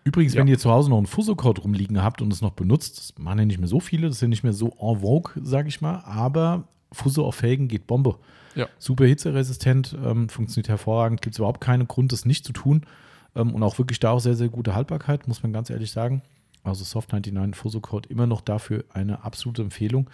Übrigens, 0.08 0.34
Ja. 0.36 0.40
wenn 0.40 0.48
ihr 0.48 0.58
zu 0.58 0.72
Hause 0.72 0.90
noch 0.90 0.98
einen 0.98 1.06
Fuso-Code 1.06 1.62
rumliegen 1.64 2.02
habt 2.02 2.22
und 2.22 2.32
es 2.32 2.42
noch 2.42 2.54
benutzt, 2.54 2.98
das 2.98 3.14
machen 3.18 3.40
ja 3.40 3.46
nicht 3.46 3.60
mehr 3.60 3.68
so 3.68 3.82
viele, 3.82 4.08
das 4.08 4.20
sind 4.20 4.30
nicht 4.30 4.42
mehr 4.44 4.54
so 4.54 4.68
en 4.80 5.02
vogue, 5.02 5.34
sage 5.44 5.68
ich 5.68 5.82
mal, 5.82 6.02
aber 6.06 6.64
Fuso 6.94 7.26
auf 7.26 7.36
Felgen 7.36 7.68
geht 7.68 7.88
Bombe. 7.88 8.16
Ja. 8.56 8.68
Super 8.80 9.06
hitzeresistent, 9.06 9.98
ähm, 10.02 10.30
funktioniert 10.30 10.70
hervorragend, 10.70 11.22
gibt 11.22 11.36
es 11.36 11.40
überhaupt 11.40 11.60
keinen 11.60 11.90
Grund, 11.90 12.14
das 12.14 12.26
nicht 12.26 12.46
zu 12.46 12.54
tun. 12.54 12.86
Ähm, 13.36 13.54
und 13.54 13.62
auch 13.64 13.78
wirklich 13.80 14.00
da 14.00 14.12
auch 14.12 14.20
sehr, 14.20 14.36
sehr 14.36 14.48
gute 14.48 14.74
Haltbarkeit, 14.76 15.28
muss 15.28 15.44
man 15.44 15.52
ganz 15.52 15.70
ehrlich 15.70 15.92
sagen. 15.92 16.22
Also 16.64 16.86
Soft 16.86 17.12
99 17.12 17.56
Fuso-Code 17.60 18.08
immer 18.08 18.28
noch 18.28 18.40
dafür 18.40 18.86
eine 18.94 19.26
absolute 19.26 19.62
Empfehlung. 19.62 20.10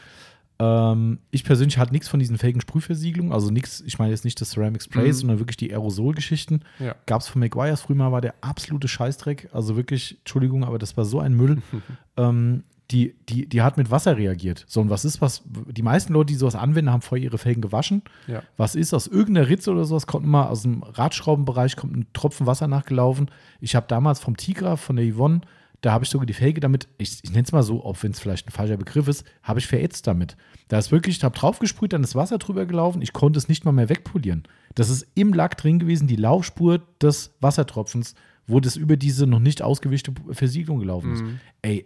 Ähm, 0.64 1.20
ich 1.32 1.44
persönlich 1.44 1.78
hatte 1.78 1.92
nichts 1.92 2.08
von 2.08 2.20
diesen 2.20 2.38
fähigen 2.38 2.62
Sprühversiegelungen, 2.62 3.34
also 3.34 3.50
nichts, 3.52 3.82
ich 3.86 4.00
meine 4.00 4.12
jetzt 4.12 4.24
nicht 4.24 4.40
das 4.40 4.52
Ceramic 4.52 4.82
Spray, 4.84 5.08
Mhm. 5.08 5.14
sondern 5.14 5.40
wirklich 5.40 5.58
die 5.58 5.72
Aerosol-Geschichten. 5.72 6.62
Ja. 6.80 6.96
Gab 7.06 7.22
es 7.22 7.28
von 7.28 7.40
McGuire's 7.42 7.82
früher 7.82 7.96
mal, 7.98 8.12
war 8.12 8.22
der 8.22 8.36
absolute 8.42 8.88
Scheißdreck. 8.88 9.50
Also 9.52 9.76
wirklich, 9.76 10.18
Entschuldigung, 10.20 10.64
aber 10.64 10.80
das 10.80 10.96
war 10.96 11.06
so 11.06 11.20
ein 11.20 11.34
Müll. 11.34 11.62
ähm, 12.18 12.64
die, 12.92 13.16
die, 13.28 13.48
die 13.50 13.62
hat 13.62 13.78
mit 13.78 13.90
Wasser 13.90 14.18
reagiert. 14.18 14.66
So, 14.68 14.80
und 14.82 14.90
was 14.90 15.04
ist, 15.04 15.20
was, 15.22 15.42
die 15.46 15.82
meisten 15.82 16.14
Leute, 16.14 16.28
die 16.28 16.36
sowas 16.36 16.54
anwenden, 16.56 16.92
haben 16.92 17.02
vorher 17.02 17.24
ihre 17.24 17.38
Felgen 17.40 17.62
gewaschen. 17.62 18.04
Ja. 18.28 18.44
Was 18.58 18.76
ist, 18.76 18.94
aus 18.94 19.08
irgendeiner 19.08 19.48
Ritze 19.50 19.72
oder 19.72 19.86
sowas 19.86 20.06
kommt 20.06 20.28
mal 20.28 20.46
aus 20.48 20.62
dem 20.62 20.84
Radschraubenbereich, 20.84 21.76
kommt 21.76 21.96
ein 21.96 22.06
Tropfen 22.14 22.46
Wasser 22.46 22.68
nachgelaufen. 22.68 23.32
Ich 23.62 23.76
habe 23.76 23.88
damals 23.88 24.20
vom 24.20 24.38
Tigra, 24.38 24.76
von 24.76 24.98
der 24.98 25.12
Yvonne, 25.12 25.42
da 25.84 25.92
habe 25.92 26.06
ich 26.06 26.10
sogar 26.10 26.26
die 26.26 26.34
Felge 26.34 26.62
damit, 26.62 26.88
ich, 26.98 27.20
ich 27.24 27.32
nenne 27.32 27.44
es 27.44 27.52
mal 27.52 27.62
so, 27.62 27.84
auch 27.84 28.02
wenn 28.02 28.12
es 28.12 28.20
vielleicht 28.22 28.48
ein 28.48 28.52
falscher 28.52 28.78
Begriff 28.78 29.10
ist, 29.10 29.26
habe 29.44 29.60
ich 29.60 29.68
verätzt 29.68 30.08
damit. 30.08 30.38
Da 30.70 30.78
ist 30.78 30.94
wirklich, 30.94 31.18
ich 31.18 31.24
habe 31.26 31.38
draufgesprüht, 31.38 31.92
dann 31.92 32.06
ist 32.06 32.16
Wasser 32.16 32.38
drüber 32.38 32.66
gelaufen, 32.66 33.02
ich 33.02 33.12
konnte 33.12 33.38
es 33.38 33.50
nicht 33.50 33.66
mal 33.66 33.74
mehr 33.74 33.90
wegpolieren. 33.90 34.44
Das 34.76 34.90
ist 34.90 35.06
im 35.14 35.34
Lack 35.34 35.58
drin 35.58 35.80
gewesen, 35.80 36.08
die 36.08 36.16
Laufspur 36.16 36.82
des 37.02 37.36
Wassertropfens, 37.42 38.16
wo 38.48 38.62
das 38.62 38.78
über 38.78 38.96
diese 38.96 39.28
noch 39.28 39.40
nicht 39.40 39.62
ausgewischte 39.62 40.14
Versiegelung 40.32 40.80
gelaufen 40.80 41.12
ist. 41.12 41.22
Mhm. 41.22 41.40
Ey, 41.62 41.86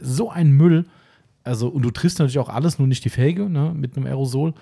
so 0.00 0.30
ein 0.30 0.52
Müll. 0.52 0.86
Also, 1.44 1.68
und 1.68 1.82
du 1.82 1.90
triffst 1.90 2.18
natürlich 2.18 2.38
auch 2.38 2.48
alles, 2.48 2.78
nur 2.78 2.88
nicht 2.88 3.04
die 3.04 3.10
Felge, 3.10 3.50
ne, 3.50 3.74
mit 3.74 3.98
einem 3.98 4.06
Aerosol. 4.06 4.54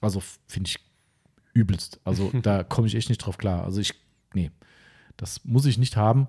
Also, 0.00 0.22
finde 0.46 0.68
ich 0.68 0.78
übelst. 1.52 2.00
Also, 2.04 2.32
da 2.42 2.64
komme 2.64 2.86
ich 2.86 2.94
echt 2.94 3.10
nicht 3.10 3.18
drauf 3.18 3.36
klar. 3.36 3.64
Also, 3.64 3.82
ich, 3.82 3.92
nee, 4.32 4.50
das 5.18 5.44
muss 5.44 5.66
ich 5.66 5.76
nicht 5.76 5.98
haben. 5.98 6.28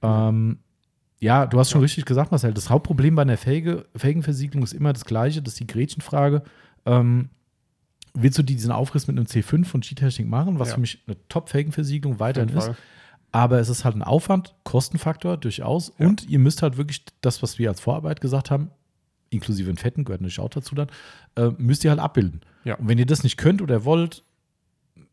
Ähm, 0.00 0.60
ja, 1.24 1.46
du 1.46 1.58
hast 1.58 1.70
schon 1.70 1.80
richtig 1.80 2.04
gesagt, 2.04 2.30
Marcel. 2.30 2.52
Das 2.52 2.68
Hauptproblem 2.68 3.14
bei 3.14 3.22
einer 3.22 3.38
Felge, 3.38 3.86
Felgenversiegelung 3.96 4.62
ist 4.62 4.74
immer 4.74 4.92
das 4.92 5.06
gleiche, 5.06 5.40
das 5.40 5.54
ist 5.54 5.60
die 5.60 5.66
Gretchenfrage. 5.66 6.42
Ähm, 6.84 7.30
willst 8.12 8.38
du 8.38 8.42
diesen 8.42 8.70
Aufriss 8.70 9.06
mit 9.08 9.16
einem 9.16 9.26
C5 9.26 9.64
von 9.64 9.80
G-Technik 9.80 10.28
machen, 10.28 10.58
was 10.58 10.68
Ja. 10.68 10.74
für 10.74 10.80
mich 10.82 11.02
eine 11.06 11.16
Top-Felgenversiegelung 11.28 12.20
weiterhin 12.20 12.54
ist. 12.56 12.70
Aber 13.32 13.58
es 13.58 13.68
ist 13.70 13.84
halt 13.84 13.96
ein 13.96 14.02
Aufwand, 14.02 14.54
Kostenfaktor 14.64 15.36
durchaus. 15.38 15.92
Ja. 15.98 16.06
Und 16.06 16.28
ihr 16.28 16.38
müsst 16.38 16.62
halt 16.62 16.76
wirklich 16.76 17.04
das, 17.22 17.42
was 17.42 17.58
wir 17.58 17.70
als 17.70 17.80
Vorarbeit 17.80 18.20
gesagt 18.20 18.50
haben, 18.50 18.70
inklusive 19.30 19.68
den 19.72 19.78
Fetten, 19.78 20.04
gehört 20.04 20.20
natürlich 20.20 20.38
auch 20.40 20.50
dazu 20.50 20.74
dann, 20.74 20.88
äh, 21.36 21.50
müsst 21.58 21.82
ihr 21.84 21.90
halt 21.90 22.00
abbilden. 22.00 22.42
Ja. 22.64 22.74
Und 22.76 22.86
wenn 22.86 22.98
ihr 22.98 23.06
das 23.06 23.24
nicht 23.24 23.36
könnt 23.38 23.62
oder 23.62 23.84
wollt, 23.84 24.22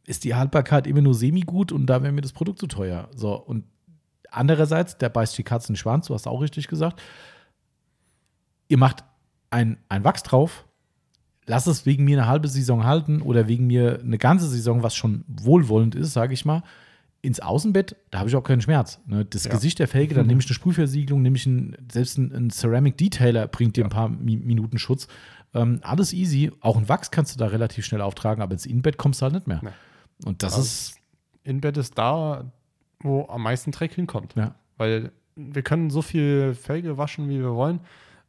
ist 0.05 0.23
die 0.25 0.35
Haltbarkeit 0.35 0.85
immer 0.87 1.01
nur 1.01 1.15
semi-gut 1.15 1.71
und 1.71 1.85
da 1.87 2.03
wäre 2.03 2.11
mir 2.11 2.21
das 2.21 2.33
Produkt 2.33 2.59
zu 2.59 2.67
teuer. 2.67 3.07
So, 3.15 3.33
und 3.33 3.63
andererseits, 4.31 4.97
der 4.97 5.09
beißt 5.09 5.37
die 5.37 5.43
Katze 5.43 5.67
in 5.69 5.73
den 5.73 5.77
Schwanz, 5.77 6.07
du 6.07 6.13
hast 6.13 6.27
auch 6.27 6.41
richtig 6.41 6.67
gesagt. 6.67 7.01
Ihr 8.67 8.77
macht 8.77 9.03
ein, 9.49 9.77
ein 9.89 10.03
Wachs 10.03 10.23
drauf, 10.23 10.65
lasst 11.45 11.67
es 11.67 11.85
wegen 11.85 12.05
mir 12.05 12.17
eine 12.17 12.27
halbe 12.27 12.47
Saison 12.47 12.85
halten 12.85 13.21
oder 13.21 13.47
wegen 13.47 13.67
mir 13.67 13.99
eine 14.01 14.17
ganze 14.17 14.47
Saison, 14.47 14.81
was 14.83 14.95
schon 14.95 15.25
wohlwollend 15.27 15.93
ist, 15.95 16.13
sage 16.13 16.33
ich 16.33 16.45
mal, 16.45 16.63
ins 17.23 17.39
Außenbett, 17.39 17.95
da 18.09 18.19
habe 18.19 18.29
ich 18.29 18.35
auch 18.35 18.41
keinen 18.43 18.61
Schmerz. 18.61 18.99
Ne? 19.05 19.25
Das 19.25 19.43
Ja. 19.43 19.51
Gesicht 19.51 19.77
der 19.77 19.87
Felge, 19.87 20.15
dann 20.15 20.25
nehme 20.27 20.39
ich 20.41 20.47
eine 20.47 20.55
Sprühversiegelung, 20.55 21.21
nehme 21.21 21.35
ich 21.35 21.45
einen, 21.45 21.75
selbst 21.91 22.17
ein, 22.17 22.31
ein 22.33 22.49
Ceramic 22.49 22.97
Detailer 22.97 23.47
bringt 23.47 23.75
dir 23.77 23.83
ein 23.83 23.91
paar 23.91 24.09
Mi 24.09 24.37
Minuten 24.37 24.79
Schutz. 24.79 25.07
Ähm, 25.53 25.81
alles 25.83 26.13
easy. 26.13 26.51
Auch 26.61 26.77
ein 26.77 26.87
Wachs 26.89 27.11
kannst 27.11 27.35
du 27.35 27.37
da 27.37 27.47
relativ 27.47 27.85
schnell 27.85 28.01
auftragen, 28.01 28.41
aber 28.41 28.53
ins 28.53 28.65
Innenbett 28.65 28.97
kommst 28.97 29.21
du 29.21 29.25
halt 29.25 29.33
nicht 29.35 29.47
mehr. 29.47 29.59
Nee. 29.61 29.69
Und 30.25 30.41
das 30.41 30.53
Also, 30.53 30.63
ist, 30.65 30.95
Inbett 31.43 31.77
ist 31.77 31.95
da, 31.97 32.51
wo 33.03 33.27
am 33.27 33.43
meisten 33.43 33.71
Dreck 33.71 33.93
hinkommt. 33.93 34.33
ja, 34.35 34.55
Weil 34.77 35.11
wir 35.35 35.61
können 35.61 35.89
so 35.89 36.01
viel 36.01 36.53
Felge 36.55 36.97
waschen, 36.97 37.29
wie 37.29 37.39
wir 37.39 37.53
wollen. 37.55 37.79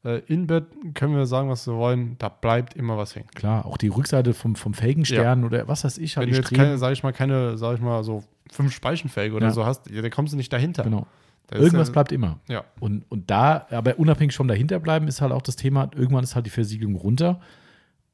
Äh, 0.04 0.18
Inbett 0.26 0.66
können 0.94 1.14
wir 1.14 1.26
sagen, 1.26 1.48
was 1.48 1.66
wir 1.66 1.74
wollen. 1.74 2.16
Da 2.18 2.28
bleibt 2.28 2.74
immer 2.74 2.96
was 2.96 3.14
hängen. 3.14 3.28
klar. 3.34 3.64
Auch 3.66 3.76
die 3.76 3.88
Rückseite 3.88 4.34
vom, 4.34 4.56
vom 4.56 4.74
Felgenstern 4.74 5.44
oder 5.44 5.68
was 5.68 5.84
weiß 5.84 5.98
ich, 5.98 6.16
halt 6.16 6.26
Wenn 6.26 6.32
du 6.32 6.36
jetzt 6.38 6.46
Streben. 6.46 6.62
keine, 6.64 6.78
sag 6.78 6.92
ich 6.92 7.02
mal, 7.02 7.12
keine, 7.12 7.56
sag 7.58 7.74
ich 7.76 7.80
mal, 7.80 8.02
so 8.02 8.24
fünf 8.50 8.72
Speichenfelge 8.72 9.36
oder 9.36 9.46
Ja. 9.46 9.52
so 9.52 9.64
hast, 9.64 9.88
ja, 9.90 10.02
da 10.02 10.10
kommst 10.10 10.32
du 10.32 10.36
nicht 10.36 10.52
dahinter. 10.52 10.82
Genau. 10.84 11.06
Da 11.48 11.56
Irgendwas 11.58 11.88
ja- 11.88 11.92
bleibt 11.92 12.10
immer. 12.12 12.38
Ja, 12.48 12.64
Und, 12.80 13.04
und 13.10 13.30
da, 13.30 13.66
aber 13.70 13.98
unabhängig 13.98 14.34
vom 14.34 14.48
dahinterbleiben, 14.48 15.06
ist 15.06 15.20
halt 15.20 15.32
auch 15.32 15.42
das 15.42 15.54
Thema, 15.56 15.90
irgendwann 15.94 16.24
ist 16.24 16.34
halt 16.34 16.46
die 16.46 16.50
Versiegelung 16.50 16.96
runter 16.96 17.40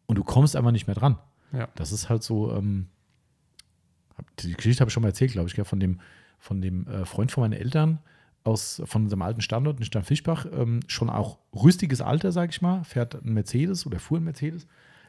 und 0.06 0.16
du 0.18 0.24
kommst 0.24 0.56
einfach 0.56 0.72
nicht 0.72 0.86
mehr 0.88 0.96
dran. 0.96 1.18
ja. 1.52 1.68
Das 1.74 1.92
ist 1.92 2.08
halt 2.10 2.22
so, 2.22 2.52
ähm, 2.54 2.88
die 4.40 4.52
Geschichte 4.54 4.80
habe 4.80 4.88
ich 4.88 4.92
schon 4.92 5.02
mal 5.02 5.08
erzählt, 5.10 5.32
glaube 5.32 5.48
ich, 5.48 5.54
gell, 5.54 5.64
von 5.64 5.80
dem, 5.80 6.00
von 6.38 6.60
dem 6.60 6.86
äh, 6.86 7.04
Freund 7.04 7.30
von 7.32 7.42
meinen 7.42 7.60
Eltern 7.60 7.98
aus, 8.44 8.82
von 8.84 9.04
unserem 9.04 9.22
alten 9.22 9.40
Standort 9.40 9.78
in 9.78 9.84
Steinfischbach, 9.84 10.46
ähm, 10.52 10.80
schon 10.86 11.10
auch 11.10 11.38
rüstiges 11.54 12.00
Alter, 12.00 12.32
sage 12.32 12.50
ich 12.50 12.62
mal, 12.62 12.84
fährt 12.84 13.14
ein 13.14 13.34
Mercedes 13.34 13.86
oder 13.86 13.98
fuhr 13.98 14.18
ein 14.18 14.24
Mercedes, 14.24 14.66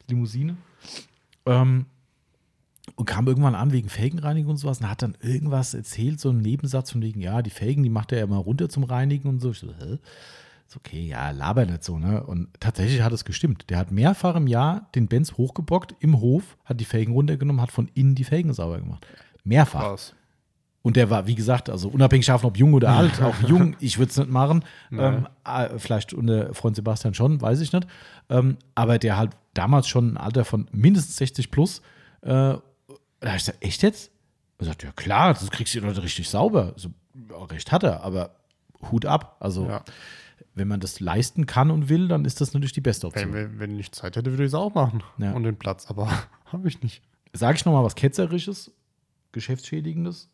Limousine. 0.07 0.57
Ähm, 1.45 1.86
und 2.95 3.05
kam 3.05 3.27
irgendwann 3.27 3.55
an 3.55 3.71
wegen 3.71 3.89
Felgenreinigung 3.89 4.51
und 4.51 4.57
sowas 4.57 4.80
und 4.80 4.89
hat 4.89 5.01
dann 5.01 5.15
irgendwas 5.21 5.73
erzählt, 5.73 6.19
so 6.19 6.30
einen 6.30 6.41
Nebensatz 6.41 6.91
von 6.91 7.01
wegen, 7.01 7.21
ja, 7.21 7.41
die 7.41 7.51
Felgen, 7.51 7.84
die 7.84 7.89
macht 7.89 8.11
er 8.11 8.19
ja 8.19 8.23
immer 8.23 8.38
runter 8.38 8.67
zum 8.69 8.84
Reinigen 8.84 9.30
und 9.30 9.39
so. 9.39 9.51
Ich 9.51 9.59
so, 9.59 9.67
hä? 9.67 9.99
Ist 10.67 10.75
okay, 10.75 11.07
ja, 11.07 11.32
laber 11.32 11.65
nicht 11.65 11.84
so, 11.84 11.97
ne? 11.97 12.23
Und 12.23 12.47
tatsächlich 12.59 13.01
hat 13.01 13.11
es 13.11 13.25
gestimmt. 13.25 13.69
Der 13.69 13.77
hat 13.77 13.91
mehrfach 13.91 14.36
im 14.36 14.47
Jahr 14.47 14.88
den 14.93 15.07
Benz 15.07 15.34
hochgebockt 15.34 15.95
im 15.99 16.19
Hof, 16.19 16.57
hat 16.63 16.80
die 16.80 16.86
Felgen 16.86 17.13
runtergenommen, 17.13 17.61
hat 17.61 17.71
von 17.71 17.89
innen 17.93 18.15
die 18.15 18.23
Felgen 18.23 18.53
sauber 18.53 18.80
gemacht. 18.80 19.05
Mehrfach. 19.43 19.82
Krass. 19.82 20.15
Und 20.89 20.95
der 20.95 21.11
war, 21.11 21.27
wie 21.27 21.35
gesagt, 21.35 21.69
also 21.69 21.87
unabhängig 21.87 22.25
davon, 22.25 22.47
ob 22.49 22.57
jung 22.57 22.73
oder 22.73 22.89
alt, 22.89 23.21
auch 23.21 23.39
jung, 23.47 23.75
ich 23.79 23.99
würde 23.99 24.09
es 24.09 24.17
nicht 24.17 24.31
machen. 24.31 24.65
Ähm, 24.91 25.27
äh, 25.45 25.77
vielleicht 25.77 26.13
unter 26.15 26.51
Freund 26.55 26.75
Sebastian 26.75 27.13
schon, 27.13 27.39
weiß 27.39 27.61
ich 27.61 27.71
nicht. 27.71 27.85
Ähm, 28.27 28.57
aber 28.73 28.97
der 28.97 29.15
halt 29.17 29.31
damals 29.53 29.87
schon 29.87 30.13
ein 30.13 30.17
Alter 30.17 30.45
von 30.45 30.67
mindestens 30.71 31.17
60 31.17 31.51
plus. 31.51 31.83
Äh, 32.21 32.27
da 32.29 32.59
hab 33.23 33.35
ich 33.35 33.45
gesagt, 33.45 33.63
echt 33.63 33.83
jetzt? 33.83 34.09
Er 34.57 34.65
sagt, 34.65 34.81
ja 34.81 34.91
klar, 34.93 35.35
das 35.35 35.51
kriegst 35.51 35.75
du 35.75 35.81
noch 35.81 35.95
richtig 36.01 36.27
sauber. 36.27 36.73
So, 36.75 36.89
ja, 37.29 37.37
recht 37.43 37.71
hat 37.71 37.83
er, 37.83 38.01
aber 38.03 38.31
Hut 38.91 39.05
ab. 39.05 39.37
Also, 39.39 39.67
Ja. 39.67 39.83
wenn 40.55 40.67
man 40.67 40.79
das 40.79 40.99
leisten 40.99 41.45
kann 41.45 41.69
und 41.69 41.87
will, 41.87 42.07
dann 42.07 42.25
ist 42.25 42.41
das 42.41 42.53
natürlich 42.53 42.73
die 42.73 42.81
beste 42.81 43.05
Option. 43.05 43.31
Wenn, 43.31 43.59
wenn 43.59 43.79
ich 43.79 43.91
Zeit 43.91 44.15
hätte, 44.15 44.31
würde 44.31 44.43
ich 44.43 44.47
es 44.47 44.53
auch 44.55 44.73
machen. 44.73 45.03
Ja. 45.19 45.33
Und 45.33 45.43
den 45.43 45.57
Platz, 45.57 45.85
aber 45.87 46.09
habe 46.45 46.67
ich 46.67 46.81
nicht. 46.81 47.03
Sage 47.33 47.57
ich 47.57 47.65
noch 47.65 47.73
mal 47.73 47.83
was 47.83 47.93
Ketzerisches, 47.93 48.71
Geschäftsschädigendes. 49.33 50.29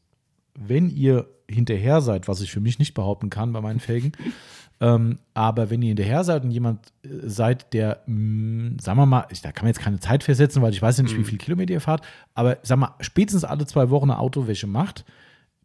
Wenn 0.57 0.89
ihr 0.89 1.27
hinterher 1.49 2.01
seid, 2.01 2.27
was 2.27 2.41
ich 2.41 2.51
für 2.51 2.59
mich 2.61 2.79
nicht 2.79 2.93
behaupten 2.93 3.29
kann 3.29 3.53
bei 3.53 3.61
meinen 3.61 3.79
Felgen, 3.79 4.13
ähm, 4.81 5.19
aber 5.33 5.69
wenn 5.69 5.81
ihr 5.81 5.89
hinterher 5.89 6.23
seid 6.23 6.43
und 6.43 6.51
jemand 6.51 6.91
äh, 7.03 7.09
seid, 7.29 7.73
der, 7.73 8.01
mh, 8.07 8.81
sagen 8.81 8.97
wir 8.97 9.05
mal, 9.05 9.25
ich, 9.29 9.41
da 9.41 9.51
kann 9.51 9.65
man 9.65 9.69
jetzt 9.69 9.81
keine 9.81 9.99
Zeit 9.99 10.23
festsetzen, 10.23 10.61
weil 10.61 10.73
ich 10.73 10.81
weiß 10.81 10.97
ja 10.97 11.03
nicht, 11.03 11.17
wie 11.17 11.23
viel 11.23 11.37
Kilometer 11.37 11.73
ihr 11.73 11.81
fahrt, 11.81 12.03
aber 12.33 12.57
sag 12.63 12.77
mal, 12.79 12.95
spätestens 12.99 13.43
alle 13.43 13.65
zwei 13.65 13.89
Wochen 13.89 14.09
eine 14.09 14.19
Autowäsche 14.19 14.67
macht, 14.67 15.05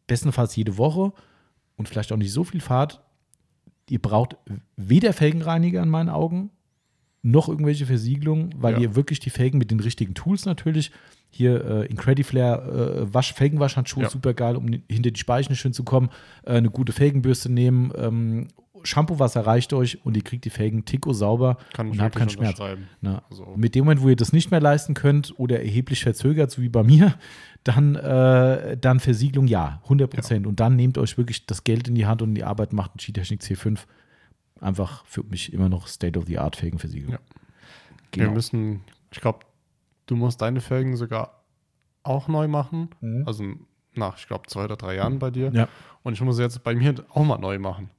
bestenfalls 0.06 0.54
jede 0.56 0.76
Woche 0.76 1.12
und 1.76 1.88
vielleicht 1.88 2.12
auch 2.12 2.16
nicht 2.16 2.32
so 2.32 2.44
viel 2.44 2.60
fahrt, 2.60 3.00
ihr 3.88 4.00
braucht 4.00 4.36
weder 4.76 5.12
Felgenreiniger 5.12 5.82
in 5.82 5.88
meinen 5.88 6.08
Augen, 6.10 6.50
noch 7.22 7.48
irgendwelche 7.48 7.86
Versiegelungen, 7.86 8.54
weil 8.58 8.74
Ja. 8.74 8.80
ihr 8.80 8.94
wirklich 8.96 9.18
die 9.20 9.30
Felgen 9.30 9.58
mit 9.58 9.70
den 9.70 9.80
richtigen 9.80 10.14
Tools 10.14 10.46
natürlich, 10.46 10.90
hier 11.30 11.64
äh, 11.64 11.86
Incrediflare 11.86 13.06
äh, 13.08 13.14
Wasch, 13.14 13.32
Felgenwaschhandschuhe, 13.34 14.02
Ja. 14.04 14.10
super 14.10 14.34
geil, 14.34 14.56
um 14.56 14.66
hinter 14.88 15.10
die 15.10 15.20
Speichen 15.20 15.54
schön 15.56 15.72
zu 15.72 15.84
kommen, 15.84 16.10
äh, 16.44 16.52
eine 16.54 16.70
gute 16.70 16.92
Felgenbürste 16.92 17.50
nehmen, 17.50 17.92
ähm, 17.96 18.48
Shampoo-Wasser 18.82 19.44
reicht 19.44 19.74
euch 19.74 20.04
und 20.06 20.16
ihr 20.16 20.24
kriegt 20.24 20.46
die 20.46 20.50
Felgen 20.50 20.86
ticko 20.86 21.12
sauber 21.12 21.58
und 21.78 22.00
habt 22.00 22.16
keinen 22.16 22.30
Schmerz. 22.30 22.58
Na, 23.02 23.22
Also- 23.30 23.52
Mit 23.54 23.74
dem 23.74 23.84
Moment, 23.84 24.00
wo 24.00 24.08
ihr 24.08 24.16
das 24.16 24.32
nicht 24.32 24.50
mehr 24.50 24.60
leisten 24.60 24.94
könnt 24.94 25.34
oder 25.38 25.60
erheblich 25.60 26.02
verzögert, 26.02 26.50
so 26.50 26.62
wie 26.62 26.70
bei 26.70 26.82
mir, 26.82 27.14
dann, 27.64 27.94
äh, 27.96 28.78
dann 28.78 28.98
Versiegelung 29.00 29.46
ja, 29.48 29.80
100 29.84 30.10
Prozent. 30.10 30.46
Und 30.46 30.60
dann 30.60 30.76
nehmt 30.76 30.96
euch 30.96 31.18
wirklich 31.18 31.44
das 31.44 31.62
Geld 31.64 31.88
in 31.88 31.94
die 31.94 32.06
Hand 32.06 32.22
und 32.22 32.34
die 32.34 32.42
Arbeit 32.44 32.72
macht 32.72 32.96
ein 32.96 33.00
Skitechnik 33.00 33.42
C5. 33.42 33.80
Einfach 34.62 35.04
für 35.04 35.24
mich 35.24 35.52
immer 35.52 35.68
noch 35.68 35.86
State-of-the-Art 35.86 36.56
Felgenversiegelung. 36.56 37.12
Ja. 37.12 37.18
Genau. 38.12 38.26
Wir 38.28 38.32
müssen, 38.34 38.80
ich 39.12 39.20
glaube, 39.20 39.40
du 40.10 40.16
musst 40.16 40.42
deine 40.42 40.60
Felgen 40.60 40.96
sogar 40.96 41.44
auch 42.02 42.28
neu 42.28 42.48
machen. 42.48 42.90
Mhm. 43.00 43.22
Also 43.26 43.44
nach, 43.94 44.18
ich 44.18 44.26
glaube, 44.26 44.48
zwei 44.48 44.64
oder 44.64 44.76
drei 44.76 44.96
Jahren 44.96 45.18
bei 45.18 45.30
dir. 45.30 45.50
Ja, 45.52 45.68
Und 46.02 46.14
ich 46.14 46.20
muss 46.20 46.38
jetzt 46.38 46.62
bei 46.62 46.74
mir 46.74 46.94
auch 47.10 47.24
mal 47.24 47.38
neu 47.38 47.58
machen. 47.58 47.90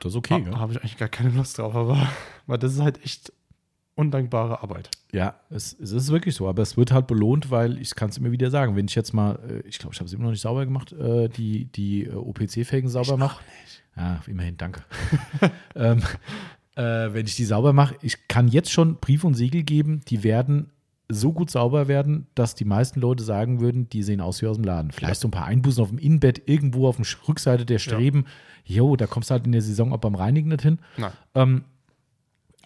das 0.00 0.12
ist 0.12 0.16
okay. 0.16 0.44
da 0.50 0.58
habe 0.58 0.72
ich 0.72 0.78
eigentlich 0.78 0.96
gar 0.96 1.08
keine 1.08 1.30
Lust 1.30 1.58
drauf, 1.58 1.74
aber 1.74 2.08
weil 2.46 2.58
das 2.58 2.74
ist 2.74 2.80
halt 2.80 3.02
echt 3.04 3.32
undankbare 3.96 4.62
Arbeit. 4.62 4.90
Ja, 5.12 5.36
es, 5.50 5.72
es 5.78 5.92
ist 5.92 6.10
wirklich 6.10 6.34
so, 6.34 6.48
aber 6.48 6.62
es 6.62 6.76
wird 6.76 6.90
halt 6.90 7.06
belohnt, 7.06 7.50
weil 7.50 7.78
ich 7.78 7.94
kann 7.94 8.10
es 8.10 8.18
immer 8.18 8.32
wieder 8.32 8.50
sagen, 8.50 8.74
wenn 8.74 8.86
ich 8.86 8.94
jetzt 8.94 9.12
mal, 9.12 9.38
äh, 9.48 9.68
ich 9.68 9.78
glaube, 9.78 9.94
ich 9.94 10.00
habe 10.00 10.06
es 10.06 10.12
immer 10.12 10.24
noch 10.24 10.30
nicht 10.30 10.40
sauber 10.40 10.64
gemacht, 10.64 10.92
äh, 10.92 11.28
die, 11.28 11.66
die 11.66 12.04
äh, 12.04 12.14
OPC-Felgen 12.14 12.88
sauber 12.88 13.16
mache. 13.16 13.44
Ja, 13.96 14.20
immerhin, 14.26 14.56
danke. 14.56 14.82
ähm, 15.76 16.02
äh, 16.74 17.12
wenn 17.12 17.26
ich 17.26 17.36
die 17.36 17.44
sauber 17.44 17.72
mache, 17.72 17.94
ich 18.02 18.26
kann 18.26 18.48
jetzt 18.48 18.72
schon 18.72 18.96
Brief 18.96 19.22
und 19.22 19.34
Siegel 19.34 19.62
geben, 19.62 20.00
die 20.08 20.24
werden 20.24 20.70
so 21.08 21.32
gut 21.32 21.50
sauber 21.50 21.86
werden, 21.88 22.26
dass 22.34 22.54
die 22.54 22.64
meisten 22.64 23.00
Leute 23.00 23.22
sagen 23.22 23.60
würden, 23.60 23.88
die 23.90 24.02
sehen 24.02 24.20
aus 24.20 24.40
wie 24.42 24.46
aus 24.46 24.56
dem 24.56 24.64
Laden. 24.64 24.90
Vielleicht 24.90 25.20
so 25.20 25.28
ein 25.28 25.32
paar 25.32 25.44
Einbußen 25.46 25.82
auf 25.82 25.90
dem 25.90 25.98
Innenbett, 25.98 26.42
irgendwo 26.48 26.88
auf 26.88 26.96
der 26.96 27.06
Rückseite 27.28 27.66
der 27.66 27.78
Streben. 27.78 28.24
Jo, 28.64 28.96
da 28.96 29.06
kommst 29.06 29.28
du 29.30 29.32
halt 29.32 29.44
in 29.46 29.52
der 29.52 29.60
Saison 29.62 29.92
auch 29.92 29.98
beim 29.98 30.14
Reinigen 30.14 30.48
nicht 30.48 30.62
hin. 30.62 30.78
Ähm, 31.34 31.64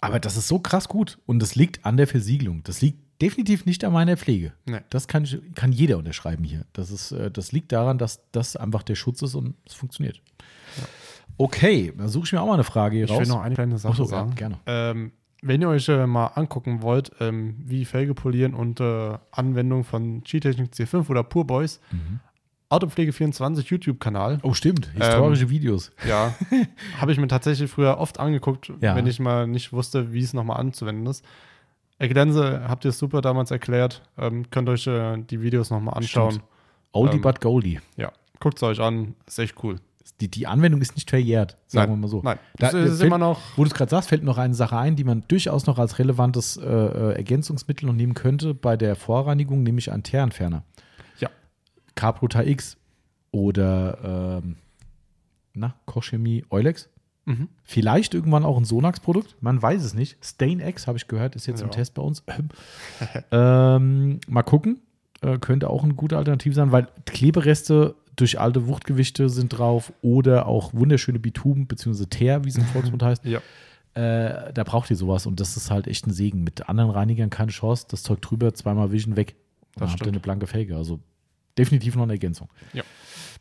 aber 0.01 0.19
das 0.19 0.37
ist 0.37 0.47
so 0.47 0.59
krass 0.59 0.87
gut 0.87 1.19
und 1.25 1.39
das 1.39 1.55
liegt 1.55 1.85
an 1.85 1.97
der 1.97 2.07
Versiegelung. 2.07 2.63
Das 2.63 2.81
liegt 2.81 2.99
definitiv 3.21 3.65
nicht 3.65 3.83
an 3.83 3.91
meiner 3.91 4.15
Pflege. 4.15 4.53
Nee. 4.65 4.79
Das 4.89 5.09
kann, 5.09 5.25
ich, 5.25 5.37
kann 5.55 5.73
jeder 5.73 5.97
unterschreiben 5.97 6.45
hier. 6.45 6.65
Das, 6.71 6.89
ist, 6.91 7.11
äh, 7.11 7.29
das 7.29 7.51
liegt 7.51 7.73
daran, 7.73 7.97
dass 7.97 8.21
das 8.31 8.55
einfach 8.55 8.83
der 8.83 8.95
Schutz 8.95 9.21
ist 9.21 9.35
und 9.35 9.55
es 9.65 9.73
funktioniert. 9.73 10.21
Okay, 11.37 11.93
dann 11.97 12.07
suche 12.07 12.25
ich 12.25 12.31
mir 12.33 12.41
auch 12.41 12.47
mal 12.47 12.53
eine 12.53 12.63
Frage 12.63 12.95
hier 12.95 13.05
Ich 13.05 13.11
raus. 13.11 13.19
will 13.19 13.27
noch 13.27 13.41
eine 13.41 13.55
kleine 13.55 13.77
Sache 13.77 13.93
Ach 13.93 13.97
so, 13.97 14.03
ja, 14.03 14.09
sagen. 14.09 14.35
gerne. 14.35 14.59
Ähm, 14.65 15.11
wenn 15.41 15.61
ihr 15.61 15.69
euch 15.69 15.87
äh, 15.89 16.05
mal 16.07 16.27
angucken 16.35 16.81
wollt, 16.81 17.11
ähm, 17.19 17.55
wie 17.65 17.85
Felge 17.85 18.13
polieren 18.13 18.53
und 18.53 18.79
äh, 18.79 19.17
Anwendung 19.31 19.83
von 19.83 20.21
G-Technik 20.23 20.71
C5 20.73 21.09
oder 21.09 21.23
Pure 21.23 21.45
Boys, 21.45 21.79
Mhm. 21.91 22.19
Autopflege24 22.71 23.65
YouTube-Kanal. 23.71 24.37
Oh, 24.43 24.53
stimmt. 24.53 24.91
Historische 24.93 25.49
Videos. 25.49 25.91
Ja, 26.07 26.35
habe 27.01 27.11
ich 27.11 27.17
mir 27.17 27.27
tatsächlich 27.27 27.71
früher 27.71 27.97
oft 27.97 28.19
angeguckt, 28.19 28.71
Ja. 28.79 28.95
wenn 28.95 29.07
ich 29.07 29.19
mal 29.19 29.47
nicht 29.47 29.73
wusste, 29.73 30.13
wie 30.13 30.21
es 30.21 30.33
nochmal 30.33 30.57
anzuwenden 30.59 31.07
ist. 31.07 31.25
Erklären 31.97 32.31
Sie, 32.31 32.67
habt 32.69 32.85
ihr 32.85 32.89
es 32.89 32.99
super 32.99 33.21
damals 33.21 33.49
erklärt. 33.51 34.03
Ähm, 34.19 34.49
könnt 34.51 34.69
euch 34.69 34.85
äh, 34.87 35.17
die 35.17 35.41
Videos 35.41 35.71
nochmal 35.71 35.95
anschauen. 35.95 36.31
Stimmt. 36.33 36.45
Oldie 36.91 37.15
Ähm, 37.17 37.21
but 37.21 37.41
Goldie. 37.41 37.79
Ja, 37.97 38.11
guckt 38.39 38.57
es 38.57 38.63
euch 38.63 38.79
an, 38.79 39.15
ist 39.25 39.39
echt 39.39 39.55
cool. 39.63 39.77
Die, 40.21 40.29
die 40.29 40.47
Anwendung 40.47 40.81
ist 40.81 40.95
nicht 40.95 41.09
verjährt, 41.09 41.57
sagen 41.67 41.91
Nein, 41.91 41.99
wir 41.99 42.01
mal 42.01 42.07
so. 42.07 42.21
Nein, 42.23 42.39
Da- 42.57 42.71
das 42.71 42.73
ist 42.73 42.97
fällt- 42.97 43.07
immer 43.07 43.17
noch. 43.17 43.39
Wo 43.55 43.63
du 43.63 43.69
es 43.69 43.73
gerade 43.73 43.89
sagst, 43.89 44.09
fällt 44.09 44.23
noch 44.23 44.37
eine 44.37 44.53
Sache 44.53 44.77
ein, 44.77 44.95
die 44.95 45.03
man 45.03 45.23
durchaus 45.27 45.65
noch 45.65 45.77
als 45.79 45.99
relevantes 45.99 46.57
äh, 46.57 46.63
äh, 46.65 47.13
Ergänzungsmittel 47.15 47.85
noch 47.85 47.93
nehmen 47.93 48.13
könnte 48.15 48.53
bei 48.53 48.75
der 48.77 48.95
Vorreinigung, 48.95 49.63
nämlich 49.63 49.91
einen 49.91 50.03
Teerentferner. 50.03 50.63
Ja. 51.19 51.29
Carpruta 51.95 52.43
X 52.43 52.77
oder 53.31 54.41
ähm, 54.43 54.55
na, 55.53 55.75
Kochchemie 55.85 56.45
Eulex. 56.49 56.89
Vielleicht 57.63 58.15
irgendwann 58.15 58.43
auch 58.43 58.57
ein 58.57 58.65
Sonax-Produkt. 58.65 59.35
Man 59.39 59.61
weiß 59.61 59.83
es 59.83 59.93
nicht. 59.93 60.17
Stain 60.25 60.59
X, 60.59 60.87
habe 60.87 60.97
ich 60.97 61.07
gehört, 61.07 61.35
ist 61.35 61.45
jetzt 61.45 61.61
im 61.61 61.67
Ja. 61.67 61.73
Test 61.73 61.93
bei 61.93 62.01
uns. 62.01 62.23
ähm, 63.31 64.19
mal 64.27 64.41
gucken. 64.41 64.79
Äh, 65.21 65.37
könnte 65.37 65.69
auch 65.69 65.83
eine 65.83 65.93
gute 65.93 66.17
Alternative 66.17 66.55
sein, 66.55 66.71
weil 66.71 66.87
Klebereste 67.05 67.93
durch 68.19 68.39
alte 68.39 68.67
Wuchtgewichte 68.67 69.29
sind 69.29 69.49
drauf 69.49 69.93
oder 70.01 70.47
auch 70.47 70.73
wunderschöne 70.73 71.19
Bitumen 71.19 71.67
bzw. 71.67 72.05
Teer, 72.05 72.43
wie 72.43 72.49
es 72.49 72.57
im 72.57 72.65
Volksmund 72.65 73.03
heißt. 73.03 73.25
Ja. 73.25 73.39
Äh, 73.93 74.53
da 74.53 74.63
braucht 74.63 74.89
ihr 74.89 74.95
sowas 74.95 75.25
und 75.25 75.39
das 75.39 75.57
ist 75.57 75.71
halt 75.71 75.87
echt 75.87 76.05
ein 76.07 76.11
Segen. 76.11 76.43
Mit 76.43 76.69
anderen 76.69 76.89
Reinigern 76.91 77.29
keine 77.29 77.51
Chance. 77.51 77.85
Das 77.89 78.03
Zeug 78.03 78.21
drüber, 78.21 78.53
zweimal 78.53 78.91
Wischen 78.91 79.15
weg. 79.15 79.35
Dann 79.75 79.85
Das 79.85 79.91
habt 79.91 80.01
ihr 80.01 80.09
eine 80.09 80.19
blanke 80.19 80.47
Felge. 80.47 80.75
Also 80.75 80.99
definitiv 81.57 81.95
noch 81.95 82.03
eine 82.03 82.13
Ergänzung. 82.13 82.49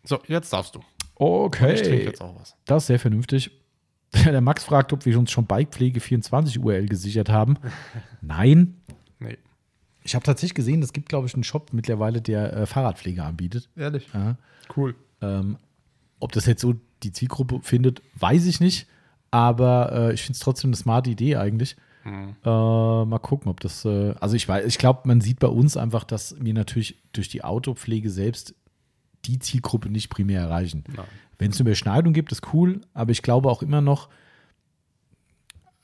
So, 0.05 0.19
jetzt 0.27 0.53
darfst 0.53 0.75
du. 0.75 0.81
Okay. 1.17 1.75
Ich 1.75 1.83
trinke 1.83 2.05
jetzt 2.05 2.23
auch 2.23 2.39
was. 2.39 2.57
Das 2.65 2.85
ist 2.85 2.87
sehr 2.89 2.99
vernünftig. 2.99 3.51
Der 4.25 4.41
Max 4.41 4.65
fragt, 4.65 4.93
ob 4.93 5.05
wir 5.05 5.19
uns 5.19 5.31
schon 5.31 5.47
Bikepflege 5.47 6.01
24 6.01 6.59
URL 6.59 6.87
gesichert 6.87 7.29
haben. 7.29 7.57
Nein. 8.21 8.81
Ich 10.09 10.15
habe 10.15 10.25
tatsächlich 10.25 10.55
gesehen, 10.55 10.83
es 10.83 10.95
gibt, 10.95 11.11
glaube 11.11 11.27
ich, 11.27 11.35
einen 11.35 11.45
Shop 11.45 11.75
mittlerweile, 11.75 12.23
der 12.23 12.57
äh, 12.57 12.67
Fahrradpflege 12.67 13.23
anbietet. 13.23 13.69
Ehrlich? 13.77 14.09
Ja. 14.15 14.39
Cool. 14.75 14.95
Ähm, 15.21 15.59
ob 16.19 16.33
das 16.33 16.47
jetzt 16.47 16.63
so 16.63 16.77
die 17.03 17.13
Zielgruppe 17.13 17.61
findet, 17.63 18.01
weiß 18.15 18.47
ich 18.47 18.59
nicht. 18.59 18.87
Aber 19.31 19.93
äh, 19.93 20.15
ich 20.15 20.23
finde 20.23 20.37
es 20.37 20.39
trotzdem 20.39 20.71
eine 20.71 20.77
smarte 20.77 21.11
Idee 21.11 21.37
eigentlich. 21.37 21.77
Mhm. 22.05 22.37
Äh, 22.43 22.49
mal 23.05 23.19
gucken, 23.21 23.51
ob 23.51 23.61
das. 23.61 23.85
Äh, 23.85 24.15
also 24.19 24.35
ich 24.35 24.49
weiß, 24.49 24.65
ich 24.65 24.79
glaube, 24.79 25.01
man 25.05 25.21
sieht 25.21 25.41
bei 25.41 25.49
uns 25.49 25.77
einfach, 25.77 26.05
dass 26.05 26.37
wir 26.41 26.55
natürlich 26.55 26.97
durch 27.13 27.29
die 27.29 27.45
Autopflege 27.45 28.09
selbst 28.09 28.55
die 29.27 29.39
Zielgruppe 29.39 29.91
nicht 29.91 30.09
primär 30.09 30.41
erreichen. 30.41 30.85
Wenn 31.39 31.51
es 31.51 31.61
eine 31.61 31.69
Überschneidung 31.69 32.15
gibt, 32.15 32.33
ist 32.33 32.55
cool, 32.55 32.81
aber 32.95 33.11
ich 33.11 33.21
glaube 33.21 33.51
auch 33.51 33.61
immer 33.61 33.83
noch, 33.83 34.09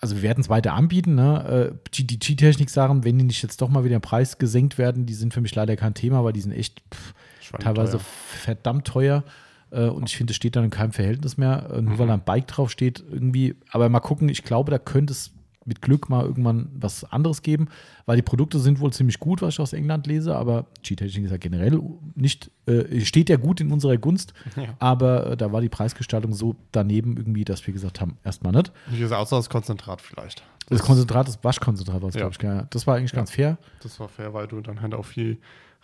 also 0.05 0.17
wir 0.17 0.23
werden 0.23 0.41
es 0.43 0.49
weiter 0.51 0.75
anbieten, 0.75 1.15
ne? 1.15 1.73
Äh, 1.73 1.91
die 1.95 2.07
G-Technik-Sachen, 2.19 3.05
wenn 3.05 3.19
die 3.19 3.25
nicht 3.25 3.43
jetzt 3.43 3.61
doch 3.63 3.69
mal 3.71 3.85
wieder 3.85 3.97
im 3.97 4.03
Preis 4.03 4.37
gesenkt 4.39 4.77
werden, 4.79 5.07
die 5.07 5.15
sind 5.15 5.33
für 5.33 5.41
mich 5.41 5.55
leider 5.55 5.77
kein 5.77 5.95
Thema, 5.95 6.23
weil 6.25 6.33
die 6.35 6.41
sind 6.43 6.53
echt 6.53 6.83
pff, 6.95 7.15
teilweise 7.59 7.93
Schweineteuer. 7.99 8.01
verdammt 8.45 8.87
teuer. 8.87 9.25
Äh, 9.71 9.87
Und 9.89 10.09
ich 10.11 10.17
finde, 10.17 10.31
es 10.33 10.37
steht 10.37 10.57
dann 10.57 10.65
in 10.65 10.71
keinem 10.71 10.93
Verhältnis 10.93 11.37
mehr, 11.37 11.71
äh, 11.73 11.81
nur 11.83 11.95
Mhm. 11.95 11.99
weil 11.99 12.07
da 12.09 12.15
ein 12.15 12.25
Bike 12.25 12.47
drauf 12.47 12.71
steht, 12.71 13.03
irgendwie. 13.11 13.55
Aber 13.71 13.89
mal 13.89 14.01
gucken, 14.01 14.29
ich 14.29 14.45
glaube, 14.45 14.71
da 14.71 14.79
könnte 14.79 15.13
es 15.13 15.33
mit 15.67 15.81
Glück 15.83 16.09
mal 16.09 16.25
irgendwann 16.25 16.69
was 16.75 17.05
anderes 17.05 17.43
geben, 17.43 17.69
weil 18.07 18.17
die 18.17 18.23
Produkte 18.23 18.59
sind 18.59 18.81
wohl 18.81 18.93
ziemlich 18.93 19.19
gut, 19.21 19.43
was 19.43 19.55
ich 19.55 19.61
aus 19.61 19.73
England 19.73 20.07
lese, 20.07 20.37
aber 20.37 20.67
G-Technik 20.83 21.25
ist 21.25 21.31
ja 21.31 21.37
generell 21.37 21.81
nicht, 22.15 22.51
äh, 22.67 23.01
steht 23.01 23.29
ja 23.29 23.37
gut 23.37 23.61
in 23.61 23.73
unserer 23.73 23.97
Gunst, 23.97 24.35
Ja. 24.57 24.75
aber 24.79 25.33
äh, 25.33 25.37
da 25.37 25.53
war 25.53 25.61
die 25.61 25.69
Preisgestaltung 25.69 26.33
so 26.35 26.55
daneben 26.73 27.17
irgendwie, 27.17 27.45
dass 27.45 27.67
wir 27.67 27.73
gesagt 27.75 28.01
haben, 28.01 28.19
erstmal 28.25 28.53
nicht. 28.53 28.73
Wie 28.89 28.99
gesagt, 28.99 29.21
außer 29.21 29.37
das 29.37 29.49
Konzentrat 29.51 30.01
vielleicht. 30.01 30.43
Das 30.69 30.83
Konzentrat, 30.83 31.29
das 31.29 31.43
Waschkonzentrat 31.45 32.01
war 32.03 32.09
es, 32.09 32.15
Ja. 32.15 32.29
glaube 32.29 32.62
ich, 32.62 32.69
das 32.71 32.87
war 32.87 32.97
eigentlich 32.97 33.12
Ja. 33.12 33.17
ganz 33.17 33.31
fair. 33.31 33.59
Das 33.83 33.99
war 34.01 34.09
fair, 34.09 34.33
weil 34.35 34.47
du 34.47 34.61
dann 34.61 34.81
halt 34.81 34.95
auch 34.95 35.05
viel 35.05 35.39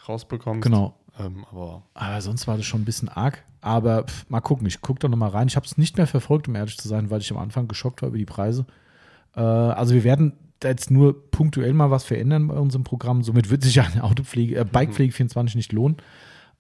rausbekommst. 0.09 0.63
Genau. 0.63 0.95
Ähm, 1.19 1.45
aber 1.51 1.83
Aber 1.95 2.21
sonst 2.23 2.47
war 2.47 2.57
das 2.57 2.67
schon 2.67 2.83
ein 2.83 2.85
bisschen 2.85 3.09
arg. 3.09 3.43
Aber 3.61 4.05
pff, 4.05 4.29
mal 4.31 4.41
gucken, 4.41 4.67
ich 4.67 4.81
gucke 4.81 5.01
doch 5.01 5.09
noch 5.09 5.19
mal 5.19 5.29
rein. 5.29 5.49
Ich 5.49 5.57
habe 5.57 5.67
es 5.67 5.77
nicht 5.77 5.97
mehr 5.99 6.07
verfolgt, 6.07 6.49
um 6.49 6.55
ehrlich 6.55 6.79
zu 6.79 6.89
sein, 6.89 7.11
weil 7.11 7.21
ich 7.21 7.31
am 7.31 7.37
Anfang 7.37 7.69
geschockt 7.69 8.01
war 8.01 8.09
über 8.09 8.17
die 8.17 8.25
Preise. 8.25 8.65
Äh, 9.37 9.41
also 9.41 9.95
wir 9.95 10.05
werden 10.05 10.33
jetzt 10.63 10.91
nur 10.91 11.31
punktuell 11.31 11.73
mal 11.73 11.91
was 11.91 12.05
verändern 12.05 12.49
bei 12.49 12.55
unserem 12.55 12.85
Programm. 12.85 13.23
Somit 13.23 13.51
wird 13.51 13.63
sich 13.63 13.81
eine 13.81 14.05
Autopflege, 14.05 14.57
äh, 14.57 14.65
Bikepflege 14.65 15.13
24 15.13 15.57
nicht 15.57 15.73
lohnen. 15.73 15.97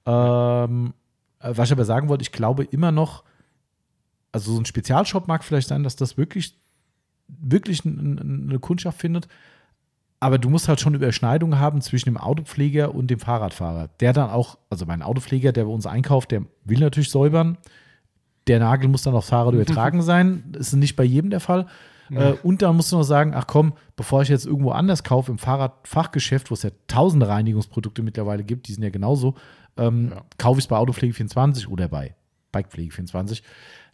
Ähm, 0.06 0.94
äh, 1.40 1.52
was 1.54 1.68
ich 1.68 1.72
aber 1.72 1.84
sagen 1.84 2.08
wollte, 2.08 2.22
ich 2.22 2.32
glaube 2.32 2.64
immer 2.64 2.92
noch, 2.92 3.24
also 4.32 4.52
so 4.52 4.60
ein 4.60 4.64
Spezialshop 4.66 5.28
mag 5.28 5.44
vielleicht 5.44 5.68
sein, 5.68 5.82
dass 5.82 5.96
das 5.96 6.16
wirklich, 6.16 6.56
wirklich 7.28 7.84
eine 7.84 8.58
Kundschaft 8.60 9.00
findet. 9.00 9.28
Aber 10.20 10.38
du 10.38 10.50
musst 10.50 10.68
halt 10.68 10.80
schon 10.80 10.94
Überschneidungen 10.94 11.58
haben 11.58 11.80
zwischen 11.80 12.10
dem 12.10 12.18
Autopfleger 12.18 12.94
und 12.94 13.08
dem 13.10 13.18
Fahrradfahrer. 13.18 13.88
Der 14.00 14.12
dann 14.12 14.28
auch, 14.28 14.58
also 14.68 14.84
mein 14.84 15.02
Autopfleger, 15.02 15.52
der 15.52 15.64
bei 15.64 15.70
uns 15.70 15.86
einkauft, 15.86 16.30
der 16.30 16.42
will 16.64 16.78
natürlich 16.78 17.10
säubern. 17.10 17.56
Der 18.46 18.60
Nagel 18.60 18.88
muss 18.88 19.02
dann 19.02 19.14
aufs 19.14 19.30
Fahrrad 19.30 19.54
übertragen 19.54 20.02
sein. 20.02 20.44
Das 20.52 20.68
ist 20.68 20.74
nicht 20.74 20.94
bei 20.94 21.04
jedem 21.04 21.30
der 21.30 21.40
Fall. 21.40 21.66
Äh, 22.10 22.32
und 22.42 22.62
dann 22.62 22.76
musst 22.76 22.90
du 22.92 22.96
noch 22.96 23.02
sagen, 23.04 23.32
ach 23.34 23.46
komm, 23.46 23.72
bevor 23.96 24.22
ich 24.22 24.28
jetzt 24.28 24.46
irgendwo 24.46 24.70
anders 24.72 25.04
kaufe, 25.04 25.30
im 25.30 25.38
Fahrradfachgeschäft, 25.38 26.50
wo 26.50 26.54
es 26.54 26.62
ja 26.62 26.70
tausende 26.88 27.28
Reinigungsprodukte 27.28 28.02
mittlerweile 28.02 28.42
gibt, 28.44 28.68
die 28.68 28.72
sind 28.72 28.82
ja 28.82 28.90
genauso, 28.90 29.34
ähm, 29.76 30.10
Ja. 30.10 30.22
kaufe 30.38 30.58
ich 30.58 30.64
es 30.64 30.68
bei 30.68 30.76
Autopflege 30.76 31.14
24 31.14 31.68
oder 31.68 31.88
bei 31.88 32.14
Bikepflege 32.52 32.92
24. 32.92 33.42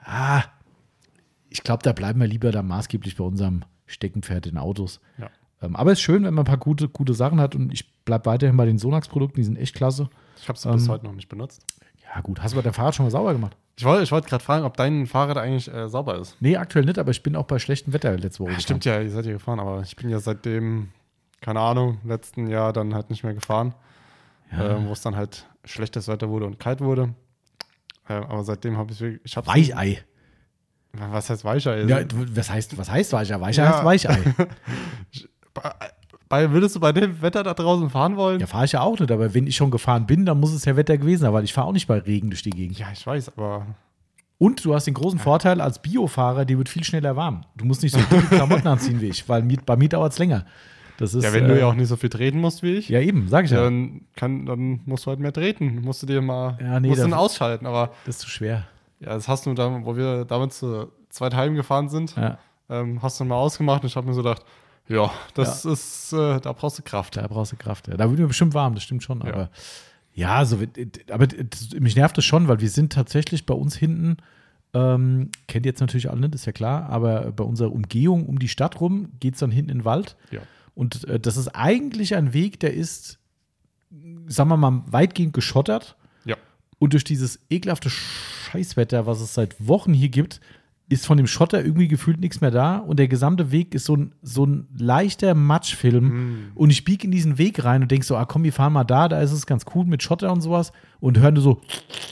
Ah, 0.05 0.43
ich 1.51 1.63
glaube, 1.63 1.83
da 1.83 1.93
bleiben 1.93 2.21
wir 2.21 2.27
lieber 2.27 2.51
da 2.53 2.63
maßgeblich 2.63 3.17
bei 3.17 3.25
unserem 3.25 3.65
Steckenpferd 3.87 4.47
in 4.47 4.59
Autos. 4.59 5.01
Ja. 5.19 5.29
Ähm, 5.63 5.77
aber 5.77 5.93
es 5.93 5.99
ist 5.99 6.03
schön, 6.03 6.25
wenn 6.25 6.35
man 6.35 6.43
ein 6.45 6.49
paar 6.49 6.57
gute, 6.59 6.89
gute 6.89 7.15
Sachen 7.15 7.41
hat 7.41 7.55
und 7.55 7.73
ich 7.73 7.95
bleibe 8.05 8.27
weiterhin 8.27 8.57
bei 8.57 8.67
den 8.67 8.79
Sonax-Produkten, 8.79 9.37
die 9.37 9.45
sind 9.45 9.57
echt 9.57 9.75
klasse. 9.75 10.09
ich 10.41 10.49
habe 10.49 10.59
sie 10.59 10.71
bis 10.71 10.85
Ähm, 10.85 10.91
heute 10.91 11.05
noch 11.07 11.13
nicht 11.15 11.29
benutzt. 11.29 11.65
Ja, 12.15 12.21
gut. 12.21 12.43
Hast 12.43 12.53
du 12.53 12.57
bei 12.57 12.63
deinem 12.63 12.75
Fahrrad 12.75 12.95
schon 12.95 13.07
mal 13.07 13.11
sauber 13.11 13.33
gemacht? 13.33 13.57
Ich 13.79 13.85
wollte 13.85 14.03
ich 14.05 14.11
wollte 14.13 14.29
gerade 14.29 14.43
fragen, 14.43 14.65
ob 14.65 14.77
dein 14.77 15.07
Fahrrad 15.07 15.37
eigentlich 15.37 15.73
äh, 15.73 15.89
sauber 15.89 16.17
ist. 16.19 16.37
Nee, 16.41 16.57
aktuell 16.57 16.85
nicht, 16.87 16.99
aber 16.99 17.11
ich 17.11 17.23
bin 17.23 17.37
auch 17.37 17.45
bei 17.45 17.59
schlechtem 17.59 17.93
Wetter 17.93 18.17
letzte 18.17 18.41
Woche. 18.41 18.53
Ja, 18.53 18.61
stimmt 18.61 18.85
ja, 18.87 19.01
ihr 19.01 19.11
seid 19.11 19.27
ja 19.27 19.33
gefahren, 19.33 19.61
aber 19.61 19.83
ich 19.83 19.95
bin 19.97 20.09
ja 20.09 20.19
seitdem, 20.19 20.89
keine 21.43 21.61
Ahnung, 21.61 21.99
letzten 22.05 22.47
Jahr 22.47 22.73
dann 22.73 22.95
halt 22.95 23.11
nicht 23.11 23.23
mehr 23.23 23.35
gefahren, 23.35 23.75
Ja. 24.51 24.77
ähm, 24.77 24.89
wo 24.89 24.93
es 24.93 25.03
dann 25.03 25.15
halt 25.15 25.47
schlechtes 25.65 26.09
Wetter 26.09 26.31
wurde 26.31 26.47
und 26.47 26.59
kalt 26.59 26.81
wurde. 26.81 27.15
Ähm, 28.09 28.25
aber 28.25 28.45
seitdem 28.45 28.79
habe 28.79 28.93
ich 28.93 29.01
wirklich, 29.01 29.37
Weichei. 29.37 30.03
Was 30.93 31.29
heißt 31.29 31.45
Weicher? 31.45 31.77
Ja, 31.87 32.01
was 32.35 32.49
heißt, 32.49 32.79
was 32.79 32.91
heißt 32.91 33.13
Weicher? 33.13 33.39
Weicher 33.43 33.65
Ja. 33.65 33.73
heißt 33.75 33.85
Weichei. 33.85 34.19
bei, 36.29 36.51
würdest 36.51 36.75
du 36.77 36.81
bei 36.81 36.93
dem 36.93 37.21
Wetter 37.23 37.43
da 37.43 37.55
draußen 37.55 37.89
fahren 37.91 38.17
wollen? 38.17 38.41
Ja, 38.41 38.47
fahre 38.47 38.65
ich 38.65 38.73
ja 38.73 38.81
auch 38.81 38.99
nicht, 38.99 39.11
aber 39.13 39.33
wenn 39.35 39.47
ich 39.47 39.57
schon 39.57 39.71
gefahren 39.71 40.07
bin, 40.07 40.27
dann 40.27 40.41
muss 40.41 40.53
es 40.53 40.65
ja 40.65 40.77
Wetter 40.77 40.99
gewesen 40.99 41.23
sein, 41.23 41.33
weil 41.33 41.45
ich 41.45 41.53
fahre 41.53 41.69
auch 41.69 41.73
nicht 41.73 41.87
bei 41.87 41.99
Regen 41.99 42.31
durch 42.31 42.43
die 42.43 42.51
Gegend. 42.51 42.79
Ja, 42.79 42.87
ich 42.93 43.07
weiß, 43.07 43.37
aber 43.37 43.67
Und 44.39 44.65
du 44.65 44.75
hast 44.75 44.87
den 44.87 44.95
großen 44.95 45.19
Vorteil 45.19 45.61
als 45.61 45.81
Biofahrer, 45.81 46.45
dir 46.45 46.59
wird 46.59 46.69
viel 46.69 46.85
schneller 46.85 47.17
warm. 47.17 47.45
Du 47.57 47.65
musst 47.65 47.83
nicht 47.83 47.93
so 47.95 48.01
dicke 48.01 48.27
Klamotten 48.37 48.67
anziehen 48.69 49.01
wie 49.01 49.07
ich, 49.09 49.29
weil 49.29 49.43
bei 49.65 49.77
mir 49.77 49.89
dauert 49.89 50.13
es 50.13 50.19
länger. 50.19 50.45
Das 50.99 51.13
ist, 51.15 51.25
ja, 51.25 51.33
wenn 51.35 51.45
äh, 51.45 51.49
du 51.49 51.59
ja 51.61 51.67
auch 51.67 51.75
nicht 51.75 51.89
so 51.89 51.97
viel 51.97 52.09
treten 52.09 52.41
musst 52.41 52.63
wie 52.63 52.73
ich, 52.75 52.89
Ja, 52.89 53.01
eben, 53.01 53.29
sag 53.29 53.45
ich 53.45 53.51
ja. 53.51 53.63
dann, 53.63 54.03
kann, 54.17 54.47
dann 54.47 54.81
musst 54.87 55.05
du 55.07 55.11
halt 55.11 55.21
mehr 55.21 55.33
treten. 55.33 55.83
Musst 55.83 56.03
du 56.03 56.07
dir 56.07 56.23
mal 56.23 56.57
Ja, 56.61 56.81
nee, 56.81 56.89
musst 56.89 57.01
du 57.01 57.03
da- 57.05 57.09
ihn 57.11 57.15
ausschalten. 57.15 57.67
Aber 57.67 57.91
Das 58.07 58.17
ist 58.17 58.21
zu 58.23 58.29
schwer. 58.31 58.65
ja, 59.01 59.09
das 59.11 59.29
hast 59.29 59.45
du 59.47 59.53
da, 59.55 59.85
wo 59.85 59.95
wir 59.97 60.25
damals 60.25 60.59
zu 60.59 60.91
zweit 61.11 61.35
heimgefahren 61.35 61.89
sind, 61.91 62.17
Ja, 62.17 62.39
ähm, 62.71 63.01
hast 63.03 63.21
du 63.21 63.25
mal 63.27 63.37
ausgemacht 63.37 63.83
und 63.83 63.89
ich 63.89 63.97
habe 63.97 64.07
mir 64.07 64.15
so 64.15 64.23
gedacht, 64.23 64.43
ja, 64.89 65.11
das 65.35 65.65
ist, 65.65 66.13
äh, 66.13 66.41
da 66.41 66.53
brauchst 66.53 66.79
du 66.79 66.83
Kraft. 66.83 67.17
da 67.17 67.27
brauchst 67.27 67.53
du 67.53 67.57
Kraft. 67.57 67.89
Ja. 67.89 67.97
Da 67.97 68.09
wird 68.09 68.21
mir 68.21 68.27
bestimmt 68.27 68.55
warm, 68.55 68.75
das 68.75 68.85
stimmt 68.85 69.03
schon. 69.03 69.21
Ja. 69.21 69.33
Aber 69.33 69.51
ja, 70.13 70.45
so, 70.45 70.59
aber 71.11 71.29
mich 71.79 71.97
nervt 71.97 72.17
das 72.17 72.25
schon, 72.25 72.49
weil 72.49 72.61
wir 72.61 72.71
sind 72.71 72.93
tatsächlich 72.93 73.45
bei 73.45 73.55
uns 73.55 73.77
hinten, 73.77 74.17
ähm, 74.73 75.31
kennt 75.47 75.67
ihr 75.67 75.71
jetzt 75.71 75.81
natürlich 75.81 76.11
alle 76.11 76.21
nicht, 76.21 76.35
ist 76.35 76.47
ja 76.47 76.53
klar, 76.53 76.89
aber 76.89 77.33
bei 77.33 77.45
unserer 77.45 77.73
Umgehung 77.73 78.27
um 78.27 78.39
die 78.39 78.49
Stadt 78.49 78.81
rum 78.81 79.11
geht 79.21 79.35
es 79.35 79.41
dann 79.41 79.51
hinten 79.51 79.71
in 79.71 79.79
den 79.79 79.85
Wald. 79.85 80.17
Ja. 80.31 80.41
Und 80.75 81.05
äh, 81.09 81.19
das 81.19 81.37
ist 81.37 81.49
eigentlich 81.49 82.15
ein 82.15 82.33
Weg, 82.33 82.61
der 82.61 82.75
ist, 82.75 83.19
sagen 84.27 84.51
wir 84.51 84.57
mal, 84.57 84.83
weitgehend 84.87 85.33
geschottert. 85.33 85.97
Ja. 86.25 86.37
Und 86.79 86.93
durch 86.93 87.05
dieses 87.05 87.41
ekelhafte 87.51 87.91
Scheißwetter, 87.91 89.07
was 89.07 89.21
es 89.21 89.35
seit 89.35 89.67
Wochen 89.67 89.93
hier 89.93 90.11
gibt, 90.11 90.41
ist 90.89 91.07
von 91.07 91.17
dem 91.17 91.27
Schotter 91.27 91.65
irgendwie 91.65 91.89
gefühlt 91.89 92.21
nichts 92.21 92.41
mehr 92.41 92.51
da. 92.51 92.77
Und 92.77 92.99
der 92.99 93.09
gesamte 93.09 93.51
Weg 93.51 93.75
ist 93.75 93.87
so 93.87 93.97
ein, 93.97 94.13
so 94.23 94.47
ein 94.47 94.69
leichter 94.77 95.35
Matschfilm. 95.35 96.05
Mm. 96.05 96.53
Und 96.55 96.71
ich 96.71 96.85
biege 96.85 97.05
in 97.05 97.11
diesen 97.11 97.39
Weg 97.39 97.65
rein 97.65 97.83
und 97.83 97.91
denke 97.91 98.07
so, 98.07 98.17
ah 98.17 98.25
komm, 98.25 98.45
wir 98.45 98.53
fahren 98.53 98.73
mal 98.73 98.85
da, 98.85 99.09
da 99.09 99.21
ist 99.21 99.33
es 99.33 99.47
ganz 99.47 99.65
cool 99.75 99.85
mit 99.85 100.03
Schotter 100.03 100.33
und 100.33 100.43
sowas. 100.43 100.73
Und 101.01 101.19
hören 101.19 101.35
du 101.35 101.41
so 101.41 101.61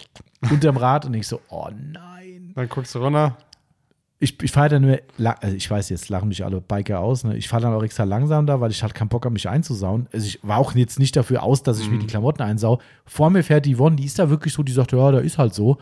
unterm 0.51 0.77
Rad 0.77 1.07
und 1.07 1.15
ich 1.15 1.29
so, 1.29 1.41
oh 1.51 1.69
nein. 1.71 2.53
Dann 2.55 2.69
guckst 2.69 2.95
du 2.95 2.99
runter. 2.99 3.37
Ich, 4.19 4.43
ich 4.43 4.53
fahre 4.53 4.71
dann 4.71 4.83
nur, 4.83 4.99
also 5.41 5.55
ich 5.55 5.71
weiß, 5.71 5.91
jetzt 5.91 6.09
lachen 6.09 6.29
mich 6.29 6.45
alle 6.45 6.61
Biker 6.61 7.01
aus, 7.01 7.25
ne? 7.25 7.37
ich 7.37 7.49
fahre 7.49 7.65
dann 7.65 7.75
auch 7.75 7.83
extra 7.83 8.05
langsam 8.05 8.47
da, 8.47 8.61
weil 8.61 8.71
ich 8.71 8.83
halt 8.83 8.95
keinen 8.95 9.09
Bock 9.09 9.25
habe, 9.25 9.35
mich 9.35 9.49
einzusauen. 9.49 10.09
Also 10.13 10.27
ich 10.27 10.39
war 10.43 10.59
auch 10.59 10.75
jetzt 10.75 10.99
nicht 10.99 11.15
dafür 11.15 11.43
aus, 11.43 11.63
dass 11.63 11.79
ich 11.79 11.91
mir 11.91 11.99
die 11.99 12.07
Klamotten 12.07 12.43
einsau. 12.43 12.81
Vor 13.05 13.29
mir 13.31 13.43
fährt 13.43 13.67
die 13.67 13.77
Yvonne, 13.77 13.97
die 13.97 14.05
ist 14.05 14.19
da 14.19 14.31
wirklich 14.31 14.55
so, 14.55 14.63
die 14.63 14.73
sagt, 14.73 14.93
ja, 14.93 15.11
da 15.11 15.19
ist 15.19 15.37
halt 15.37 15.53
so. 15.53 15.79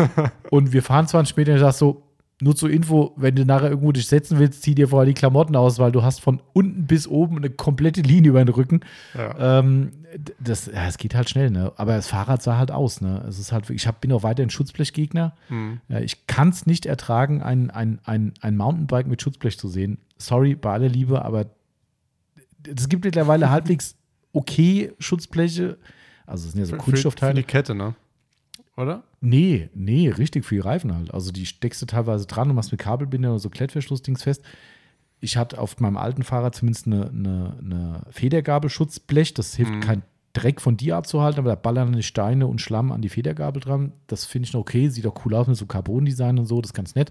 und 0.50 0.72
wir 0.72 0.82
fahren 0.82 1.06
20 1.08 1.36
Meter 1.36 1.52
und 1.52 1.56
ich 1.56 1.62
sag 1.62 1.72
so, 1.72 2.05
nur 2.40 2.54
zur 2.54 2.68
Info, 2.70 3.14
wenn 3.16 3.34
du 3.34 3.46
nachher 3.46 3.70
irgendwo 3.70 3.92
dich 3.92 4.08
setzen 4.08 4.38
willst, 4.38 4.62
zieh 4.62 4.74
dir 4.74 4.88
vorher 4.88 5.06
die 5.06 5.14
Klamotten 5.14 5.56
aus, 5.56 5.78
weil 5.78 5.90
du 5.90 6.02
hast 6.02 6.20
von 6.20 6.42
unten 6.52 6.86
bis 6.86 7.08
oben 7.08 7.38
eine 7.38 7.48
komplette 7.48 8.02
Linie 8.02 8.30
über 8.30 8.44
den 8.44 8.52
Rücken. 8.52 8.80
Ja. 9.14 9.60
Ähm, 9.60 9.92
das, 10.38 10.66
ja, 10.66 10.86
es 10.86 10.98
geht 10.98 11.14
halt 11.14 11.30
schnell, 11.30 11.50
ne? 11.50 11.72
Aber 11.76 11.94
das 11.96 12.08
Fahrrad 12.08 12.42
sah 12.42 12.58
halt 12.58 12.70
aus, 12.70 13.00
ne? 13.00 13.24
Es 13.26 13.38
ist 13.38 13.52
halt, 13.52 13.70
ich 13.70 13.86
hab, 13.86 14.02
bin 14.02 14.12
auch 14.12 14.22
weiterhin 14.22 14.50
Schutzblechgegner. 14.50 15.34
Mhm. 15.48 15.80
Ja, 15.88 16.00
ich 16.00 16.26
kann 16.26 16.50
es 16.50 16.66
nicht 16.66 16.84
ertragen, 16.84 17.42
ein, 17.42 17.70
ein, 17.70 18.00
ein, 18.04 18.34
ein 18.42 18.56
Mountainbike 18.58 19.06
mit 19.06 19.22
Schutzblech 19.22 19.58
zu 19.58 19.68
sehen. 19.68 19.96
Sorry, 20.18 20.54
bei 20.54 20.72
aller 20.72 20.88
Liebe, 20.90 21.24
aber 21.24 21.46
es 22.66 22.88
gibt 22.90 23.04
mittlerweile 23.04 23.48
halbwegs 23.50 23.96
okay 24.32 24.92
Schutzbleche. 24.98 25.78
Also 26.26 26.46
es 26.48 26.52
sind 26.52 26.60
ja 26.60 26.66
so 26.66 26.72
Für- 26.72 26.76
Für, 26.76 26.84
für 26.84 26.90
Kunststoffteile. 26.90 27.34
die 27.34 27.42
Kette, 27.44 27.74
ne? 27.74 27.94
Oder? 28.76 29.02
Nee, 29.20 29.68
nee, 29.74 30.08
richtig 30.10 30.44
viel 30.44 30.60
Reifen 30.60 30.94
halt. 30.94 31.12
Also 31.14 31.32
die 31.32 31.46
steckst 31.46 31.80
du 31.82 31.86
teilweise 31.86 32.26
dran 32.26 32.50
und 32.50 32.56
machst 32.56 32.72
mit 32.72 32.80
Kabelbinder 32.80 33.30
oder 33.30 33.38
so 33.38 33.48
Klettverschlussdings 33.50 34.22
fest. 34.22 34.42
Ich 35.20 35.36
hatte 35.36 35.58
auf 35.58 35.80
meinem 35.80 35.96
alten 35.96 36.22
Fahrrad 36.22 36.54
zumindest 36.54 36.86
eine, 36.86 37.08
eine, 37.08 37.56
eine 37.60 38.00
Federgabelschutzblech. 38.10 39.34
Das 39.34 39.54
hilft 39.56 39.72
Mhm. 39.74 39.80
kein 39.80 40.02
Dreck 40.34 40.60
von 40.60 40.76
dir 40.76 40.96
abzuhalten, 40.96 41.38
aber 41.40 41.48
da 41.48 41.54
ballern 41.54 41.94
die 41.94 42.02
Steine 42.02 42.46
und 42.46 42.60
Schlamm 42.60 42.92
an 42.92 43.00
die 43.00 43.08
Federgabel 43.08 43.60
dran. 43.60 43.92
Das 44.06 44.26
finde 44.26 44.46
ich 44.46 44.52
noch 44.52 44.60
okay. 44.60 44.90
Sieht 44.90 45.06
auch 45.06 45.24
cool 45.24 45.34
aus 45.34 45.46
mit 45.46 45.56
so 45.56 45.64
Carbon-Design 45.64 46.38
und 46.38 46.44
so. 46.44 46.60
Das 46.60 46.70
ist 46.70 46.74
ganz 46.74 46.94
nett. 46.94 47.10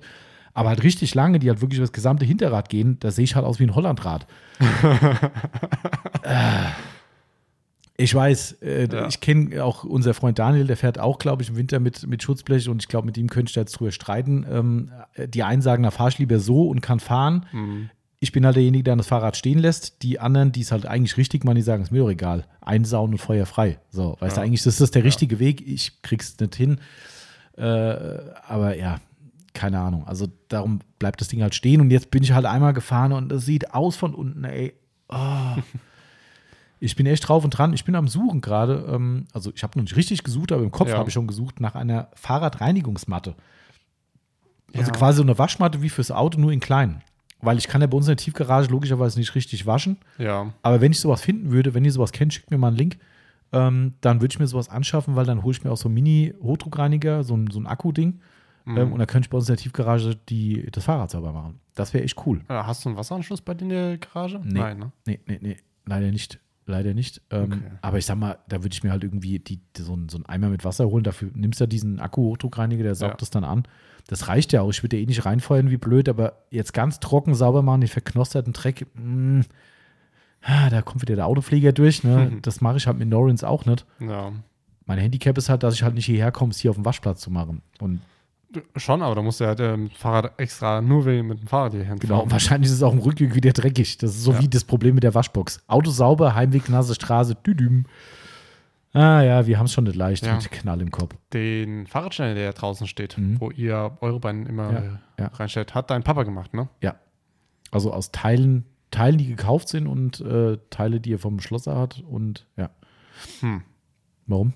Aber 0.53 0.69
halt 0.69 0.83
richtig 0.83 1.15
lange, 1.15 1.39
die 1.39 1.49
halt 1.49 1.59
wirklich 1.61 1.79
über 1.79 1.85
das 1.87 1.91
gesamte 1.93 2.23
Hinterrad 2.23 2.69
gehen, 2.69 2.97
da 2.99 3.09
sehe 3.11 3.23
ich 3.25 3.35
halt 3.35 3.45
aus 3.45 3.59
wie 3.59 3.63
ein 3.63 3.75
Hollandrad. 3.75 4.27
Äh, 6.23 6.69
ich 7.97 8.13
weiß, 8.13 8.57
äh, 8.61 8.87
Ja. 8.91 9.07
ich 9.07 9.19
kenne 9.21 9.63
auch 9.63 9.83
unser 9.83 10.13
Freund 10.13 10.37
Daniel, 10.39 10.67
der 10.67 10.77
fährt 10.77 10.99
auch, 10.99 11.17
glaube 11.19 11.43
ich, 11.43 11.49
im 11.49 11.55
Winter 11.57 11.79
mit, 11.79 12.05
mit 12.07 12.21
Schutzblech 12.23 12.67
und 12.69 12.81
ich 12.81 12.87
glaube, 12.87 13.05
mit 13.05 13.17
ihm 13.17 13.29
könnte 13.29 13.49
ich 13.49 13.53
da 13.53 13.61
jetzt 13.61 13.73
drüber 13.73 13.91
streiten. 13.91 14.45
Ähm, 14.49 14.91
äh, 15.13 15.27
die 15.27 15.43
einen 15.43 15.61
sagen, 15.61 15.83
da 15.83 15.91
fahre 15.91 16.09
ich 16.09 16.17
lieber 16.19 16.39
so 16.39 16.67
und 16.67 16.81
kann 16.81 16.99
fahren. 16.99 17.45
Mhm. 17.51 17.89
Ich 18.19 18.31
bin 18.31 18.45
halt 18.45 18.55
derjenige, 18.55 18.83
der 18.85 18.95
das 18.95 19.07
Fahrrad 19.07 19.37
stehen 19.37 19.59
lässt. 19.59 20.01
Die 20.01 20.19
anderen, 20.19 20.51
die 20.51 20.61
es 20.61 20.71
halt 20.71 20.85
eigentlich 20.85 21.15
richtig 21.17 21.43
machen, 21.43 21.55
die 21.57 21.61
sagen, 21.61 21.83
ist 21.83 21.91
mir 21.91 21.99
doch 21.99 22.09
egal. 22.09 22.45
Einsauen 22.61 23.11
und 23.11 23.17
Feuer 23.19 23.45
frei. 23.45 23.77
So, 23.91 24.15
weißt 24.19 24.37
Ja. 24.37 24.41
du, 24.41 24.47
eigentlich 24.47 24.63
das 24.63 24.73
ist 24.73 24.81
das 24.81 24.91
der 24.91 25.03
richtige 25.03 25.37
Weg. 25.39 25.65
Ich 25.67 26.01
krieg's 26.01 26.37
nicht 26.39 26.55
hin. 26.55 26.79
Äh, 27.57 27.61
aber 28.47 28.75
ja, 28.77 28.97
keine 29.53 29.79
Ahnung. 29.79 30.05
Also 30.07 30.27
darum 30.49 30.79
bleibt 30.99 31.21
das 31.21 31.27
Ding 31.27 31.41
halt 31.41 31.55
stehen. 31.55 31.81
Und 31.81 31.91
jetzt 31.91 32.09
bin 32.11 32.23
ich 32.23 32.31
halt 32.33 32.45
einmal 32.45 32.73
gefahren 32.73 33.11
und 33.13 33.31
es 33.31 33.45
sieht 33.45 33.73
aus 33.73 33.95
von 33.95 34.13
unten, 34.15 34.43
ey. 34.43 34.73
Oh. 35.09 35.15
Ich 36.79 36.95
bin 36.95 37.05
echt 37.05 37.27
drauf 37.27 37.43
und 37.43 37.51
dran. 37.51 37.73
Ich 37.73 37.85
bin 37.85 37.95
am 37.95 38.07
Suchen 38.07 38.41
gerade. 38.41 38.85
Ähm, 38.89 39.25
also 39.33 39.51
ich 39.55 39.63
habe 39.63 39.77
noch 39.77 39.83
nicht 39.83 39.95
richtig 39.95 40.23
gesucht, 40.23 40.51
aber 40.51 40.63
im 40.63 40.71
Kopf 40.71 40.89
Ja. 40.89 40.97
habe 40.97 41.09
ich 41.09 41.13
schon 41.13 41.27
gesucht 41.27 41.59
nach 41.61 41.75
einer 41.75 42.09
Fahrradreinigungsmatte. 42.15 43.35
Also 44.73 44.91
Ja. 44.91 44.97
quasi 44.97 45.17
so 45.17 45.23
eine 45.23 45.37
Waschmatte 45.37 45.81
wie 45.81 45.89
fürs 45.89 46.11
Auto, 46.11 46.39
nur 46.39 46.51
in 46.51 46.59
klein. 46.59 47.01
Weil 47.41 47.57
ich 47.57 47.67
kann 47.67 47.81
ja 47.81 47.87
bei 47.87 47.95
uns 47.97 48.07
in 48.07 48.11
der 48.11 48.17
Tiefgarage 48.17 48.69
logischerweise 48.69 49.19
nicht 49.19 49.35
richtig 49.35 49.65
waschen. 49.65 49.97
Ja. 50.17 50.51
Aber 50.63 50.81
wenn 50.81 50.91
ich 50.91 50.99
sowas 50.99 51.21
finden 51.21 51.51
würde, 51.51 51.73
wenn 51.73 51.85
ihr 51.85 51.91
sowas 51.91 52.11
kennt, 52.11 52.33
schickt 52.33 52.51
mir 52.51 52.57
mal 52.57 52.69
einen 52.69 52.77
Link. 52.77 52.97
Ähm, 53.53 53.93
dann 54.01 54.19
würde 54.21 54.33
ich 54.33 54.39
mir 54.39 54.47
sowas 54.47 54.67
anschaffen, 54.69 55.15
weil 55.15 55.25
dann 55.25 55.43
hole 55.43 55.51
ich 55.55 55.63
mir 55.63 55.71
auch 55.71 55.77
so 55.77 55.87
einen 55.87 55.93
Mini-Hochdruckreiniger, 55.95 57.23
so 57.23 57.35
ein, 57.37 57.49
so 57.51 57.59
ein 57.59 57.67
Akku-Ding. 57.67 58.19
Mhm. 58.65 58.77
Ähm, 58.77 58.91
und 58.93 58.99
dann 58.99 59.07
könnte 59.07 59.27
ich 59.27 59.29
bei 59.29 59.37
uns 59.37 59.47
in 59.47 59.55
der 59.55 59.61
Tiefgarage 59.61 60.15
die, 60.27 60.67
das 60.71 60.83
Fahrrad 60.83 61.11
sauber 61.11 61.31
machen. 61.31 61.59
Das 61.75 61.93
wäre 61.93 62.03
echt 62.03 62.17
cool. 62.25 62.41
Äh, 62.49 62.53
Hast 62.55 62.83
du 62.83 62.89
einen 62.89 62.97
Wasseranschluss 62.97 63.41
bei 63.41 63.53
dir 63.53 63.63
in 63.63 63.69
der 63.69 63.97
Garage? 63.99 64.41
Nee. 64.43 64.59
Nein, 64.59 64.79
ne? 64.79 64.91
Nee, 65.05 65.19
nee, 65.27 65.39
nee, 65.41 65.57
leider 65.85 66.09
nicht. 66.09 66.39
Leider 66.67 66.93
nicht. 66.93 67.21
Ähm, 67.29 67.43
Okay. 67.53 67.61
Aber 67.81 67.97
ich 67.99 68.05
sag 68.05 68.17
mal, 68.17 68.37
da 68.49 68.63
würde 68.63 68.73
ich 68.73 68.83
mir 68.83 68.91
halt 68.91 69.03
irgendwie 69.03 69.39
die, 69.39 69.57
die, 69.57 69.81
so, 69.81 69.93
einen, 69.93 70.09
so 70.09 70.17
einen 70.17 70.25
Eimer 70.25 70.49
mit 70.49 70.65
Wasser 70.65 70.87
holen. 70.89 71.03
Dafür 71.03 71.29
nimmst 71.35 71.59
du 71.59 71.63
ja 71.63 71.67
diesen 71.67 71.99
Akku-Hochdruckreiniger, 71.99 72.83
der 72.83 72.95
saugt 72.95 73.13
Ja. 73.13 73.17
das 73.17 73.29
dann 73.29 73.43
an. 73.43 73.63
Das 74.07 74.27
reicht 74.27 74.51
ja 74.53 74.61
auch. 74.61 74.69
Ich 74.69 74.81
würde 74.83 74.97
ja 74.97 75.03
eh 75.03 75.05
nicht 75.05 75.25
reinfeuern 75.25 75.69
wie 75.69 75.77
blöd, 75.77 76.09
aber 76.09 76.43
jetzt 76.49 76.73
ganz 76.73 76.99
trocken 76.99 77.35
sauber 77.35 77.61
machen, 77.61 77.81
den 77.81 77.87
verknosterten 77.87 78.53
Dreck, 78.53 78.87
mh, 78.95 79.43
ah, 80.41 80.69
da 80.69 80.81
kommt 80.81 81.01
wieder 81.01 81.15
der 81.15 81.27
Autopfleger 81.27 81.71
durch. 81.71 82.03
Ne? 82.03 82.37
Das 82.41 82.61
mache 82.61 82.77
ich 82.77 82.87
halt 82.87 82.97
mit 82.97 83.09
Norins 83.09 83.43
auch 83.43 83.65
nicht. 83.65 83.85
Ja. 83.99 84.31
Mein 84.87 84.99
Handicap 84.99 85.37
ist 85.37 85.49
halt, 85.49 85.63
dass 85.63 85.73
ich 85.75 85.83
halt 85.83 85.95
nicht 85.95 86.05
hierher 86.05 86.31
komme, 86.31 86.51
es 86.51 86.59
hier 86.59 86.69
auf 86.71 86.77
dem 86.77 86.85
Waschplatz 86.85 87.21
zu 87.21 87.31
machen. 87.31 87.61
Und 87.79 88.01
Schon, 88.75 89.01
aber 89.01 89.15
da 89.15 89.21
musst 89.21 89.39
du 89.39 89.45
halt 89.45 89.59
äh, 89.59 89.71
dem 89.71 89.89
Fahrrad 89.89 90.39
extra 90.39 90.81
nur 90.81 91.05
wegen 91.05 91.27
mit 91.27 91.39
dem 91.39 91.47
Fahrrad 91.47 91.71
hier 91.73 91.81
hinfahren. 91.81 91.99
genau, 91.99 92.21
und 92.23 92.31
wahrscheinlich 92.31 92.69
ist 92.69 92.77
es 92.77 92.83
auch 92.83 92.93
im 92.93 92.99
Rückweg 92.99 93.33
wieder 93.35 93.51
dreckig. 93.51 93.97
Das 93.97 94.11
ist 94.11 94.23
so 94.23 94.33
Ja. 94.33 94.41
wie 94.41 94.47
das 94.47 94.63
Problem 94.63 94.95
mit 94.95 95.03
der 95.03 95.13
Waschbox. 95.13 95.61
Auto 95.67 95.91
sauber, 95.91 96.35
Heimweg, 96.35 96.69
nasse 96.69 96.95
Straße, 96.95 97.35
düdüm. 97.35 97.85
Ah 98.93 99.21
ja, 99.21 99.45
wir 99.45 99.57
haben 99.59 99.65
es 99.65 99.73
schon 99.73 99.83
nicht 99.83 99.95
leicht 99.97 100.25
Ja. 100.25 100.35
mit 100.35 100.49
Knall 100.51 100.79
im 100.81 100.89
Kopf. 100.91 101.15
Den 101.33 101.85
Fahrradständer, 101.85 102.35
der 102.35 102.53
draußen 102.53 102.87
steht, 102.87 103.17
Mhm. 103.17 103.41
wo 103.41 103.51
ihr 103.51 103.97
eure 103.99 104.19
beiden 104.19 104.45
immer 104.45 104.71
Ja, 104.71 104.79
äh, 104.79 104.89
ja. 105.19 105.27
reinstellt, 105.27 105.75
hat 105.75 105.89
dein 105.89 106.03
Papa 106.03 106.23
gemacht, 106.23 106.53
ne? 106.53 106.69
Ja. 106.81 106.95
Also 107.71 107.91
aus 107.91 108.11
Teilen, 108.11 108.65
Teilen, 108.91 109.17
die 109.17 109.27
gekauft 109.27 109.67
sind 109.67 109.87
und 109.87 110.21
äh, 110.21 110.57
Teile, 110.69 111.01
die 111.01 111.13
er 111.13 111.19
vom 111.19 111.41
Schlosser 111.41 111.75
hat. 111.77 112.01
Und 112.07 112.45
ja. 112.55 112.69
Hm. 113.41 113.63
Warum? 114.27 114.53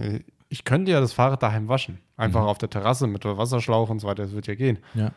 Äh, 0.00 0.20
Ich 0.52 0.64
könnte 0.64 0.90
ja 0.92 1.00
das 1.00 1.12
Fahrrad 1.12 1.42
daheim 1.42 1.66
waschen. 1.68 1.98
Einfach 2.20 2.42
Mhm. 2.42 2.46
auf 2.48 2.58
der 2.58 2.70
Terrasse 2.70 3.06
mit 3.06 3.24
Wasserschlauch 3.24 3.88
und 3.90 3.98
so 4.00 4.06
weiter. 4.06 4.22
Das 4.22 4.32
wird 4.32 4.46
ja 4.46 4.54
gehen. 4.54 4.78
Ja. 4.94 5.12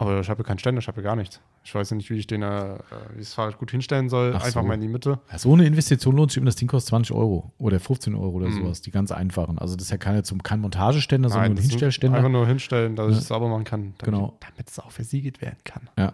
Aber 0.00 0.20
ich 0.20 0.30
habe 0.30 0.42
ja 0.42 0.46
keinen 0.46 0.60
Ständer, 0.60 0.78
ich 0.80 0.86
habe 0.86 1.00
ja 1.00 1.02
gar 1.04 1.16
nichts. 1.16 1.40
Ich 1.64 1.74
weiß 1.74 1.90
ja 1.90 1.96
nicht, 1.96 2.08
wie 2.08 2.14
ich 2.18 2.26
den, 2.28 2.42
äh, 2.42 2.78
wie 3.14 3.20
ich 3.20 3.26
das 3.26 3.34
Fahrrad 3.34 3.58
gut 3.58 3.72
hinstellen 3.72 4.08
soll. 4.08 4.30
Ach 4.36 4.44
Einfach 4.44 4.62
so. 4.62 4.66
mal 4.66 4.74
in 4.74 4.80
die 4.80 4.86
Mitte. 4.88 5.18
Ja, 5.30 5.38
So 5.38 5.52
eine 5.52 5.66
Investition 5.66 6.14
lohnt 6.16 6.30
sich 6.30 6.36
immer, 6.36 6.46
das 6.46 6.54
Ding 6.54 6.68
kostet 6.68 6.90
20 6.90 7.14
Euro 7.16 7.52
oder 7.58 7.80
15 7.80 8.14
Euro 8.14 8.30
oder 8.36 8.48
Mhm. 8.48 8.62
sowas. 8.62 8.80
Die 8.80 8.92
ganz 8.92 9.10
einfachen. 9.10 9.58
Also 9.58 9.74
das 9.74 9.86
ist 9.86 9.90
ja 9.90 9.96
keine, 9.96 10.22
zum, 10.22 10.40
kein 10.42 10.60
Montageständer, 10.60 11.28
sondern 11.30 11.52
nur 11.54 11.58
ein 11.60 11.62
Hinstellständer. 11.68 12.16
Einfach 12.18 12.30
nur 12.30 12.46
hinstellen, 12.46 12.94
dass 12.94 13.08
ich 13.08 13.14
Ja. 13.14 13.18
es 13.22 13.26
sauber 13.28 13.48
machen 13.48 13.64
kann. 13.64 13.80
Damit, 13.98 14.04
Genau. 14.04 14.36
Damit 14.40 14.68
es 14.70 14.78
auch 14.78 14.92
versiegelt 14.92 15.42
werden 15.42 15.58
kann. 15.64 15.90
Ja. 15.98 16.12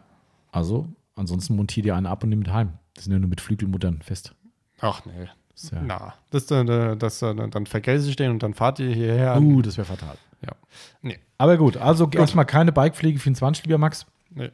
Also, 0.51 0.89
ansonsten 1.14 1.55
montiert 1.55 1.85
ihr 1.85 1.95
einen 1.95 2.07
ab 2.07 2.22
und 2.24 2.30
nimm 2.30 2.39
mit 2.39 2.51
heim. 2.53 2.72
Das 2.95 3.05
sind 3.05 3.12
ja 3.12 3.18
nur 3.18 3.28
mit 3.28 3.43
Flügelmuttern 3.43 4.01
fest. 4.03 4.35
Ach 4.80 5.05
nee. 5.05 5.28
Das 5.55 5.70
ja, 5.70 5.82
Na, 5.82 6.14
das, 6.30 6.50
äh, 6.50 6.96
das, 6.96 7.22
äh, 7.22 7.34
dann 7.34 7.66
vergesse 7.66 8.09
ich 8.09 8.16
den 8.16 8.30
und 8.32 8.42
dann 8.42 8.55
fahrt 8.55 8.80
ihr 8.80 8.92
hierher. 8.92 9.40
uh, 9.40 9.62
das 9.62 9.76
wäre 9.76 9.86
fatal. 9.86 10.16
Ja. 10.42 10.52
Nee. 11.00 11.18
Aber 11.38 11.57
gut, 11.57 11.76
also 11.76 12.09
erstmal 12.11 12.44
keine 12.44 12.72
Bikepflege 12.72 13.18
24, 13.18 13.64
lieber 13.64 13.78
Max. 13.78 14.07
nee. 14.30 14.50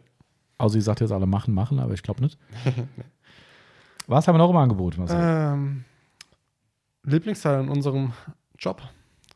Also 0.58 0.76
ihr 0.76 0.82
sagt 0.82 1.00
jetzt 1.00 1.10
alle 1.10 1.24
machen, 1.26 1.54
machen, 1.54 1.78
aber 1.78 1.94
ich 1.94 2.02
glaube 2.02 2.20
nicht. 2.22 2.38
Was 4.06 4.28
haben 4.28 4.34
wir 4.34 4.38
noch 4.38 4.50
im 4.50 4.56
Angebot? 4.56 4.98
Marcel? 4.98 5.16
Ähm, 5.18 5.84
Lieblingsteil 7.02 7.60
in 7.62 7.68
unserem 7.70 8.12
Job? 8.58 8.82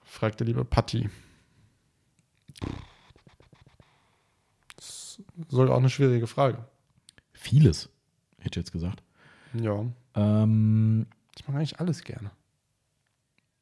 fragt 0.04 0.40
der 0.40 0.46
liebe 0.46 0.64
Patti. 0.66 1.08
Das 4.76 5.22
soll 5.48 5.70
auch 5.70 5.78
eine 5.78 5.88
schwierige 5.90 6.26
Frage. 6.26 6.58
Vieles, 7.32 7.88
hätte 8.38 8.60
ich 8.60 8.66
jetzt 8.66 8.72
gesagt. 8.72 9.02
Ja, 9.54 9.84
Ähm, 10.14 11.06
ich 11.36 11.46
mag 11.46 11.56
eigentlich 11.56 11.80
alles 11.80 12.02
gerne. 12.02 12.30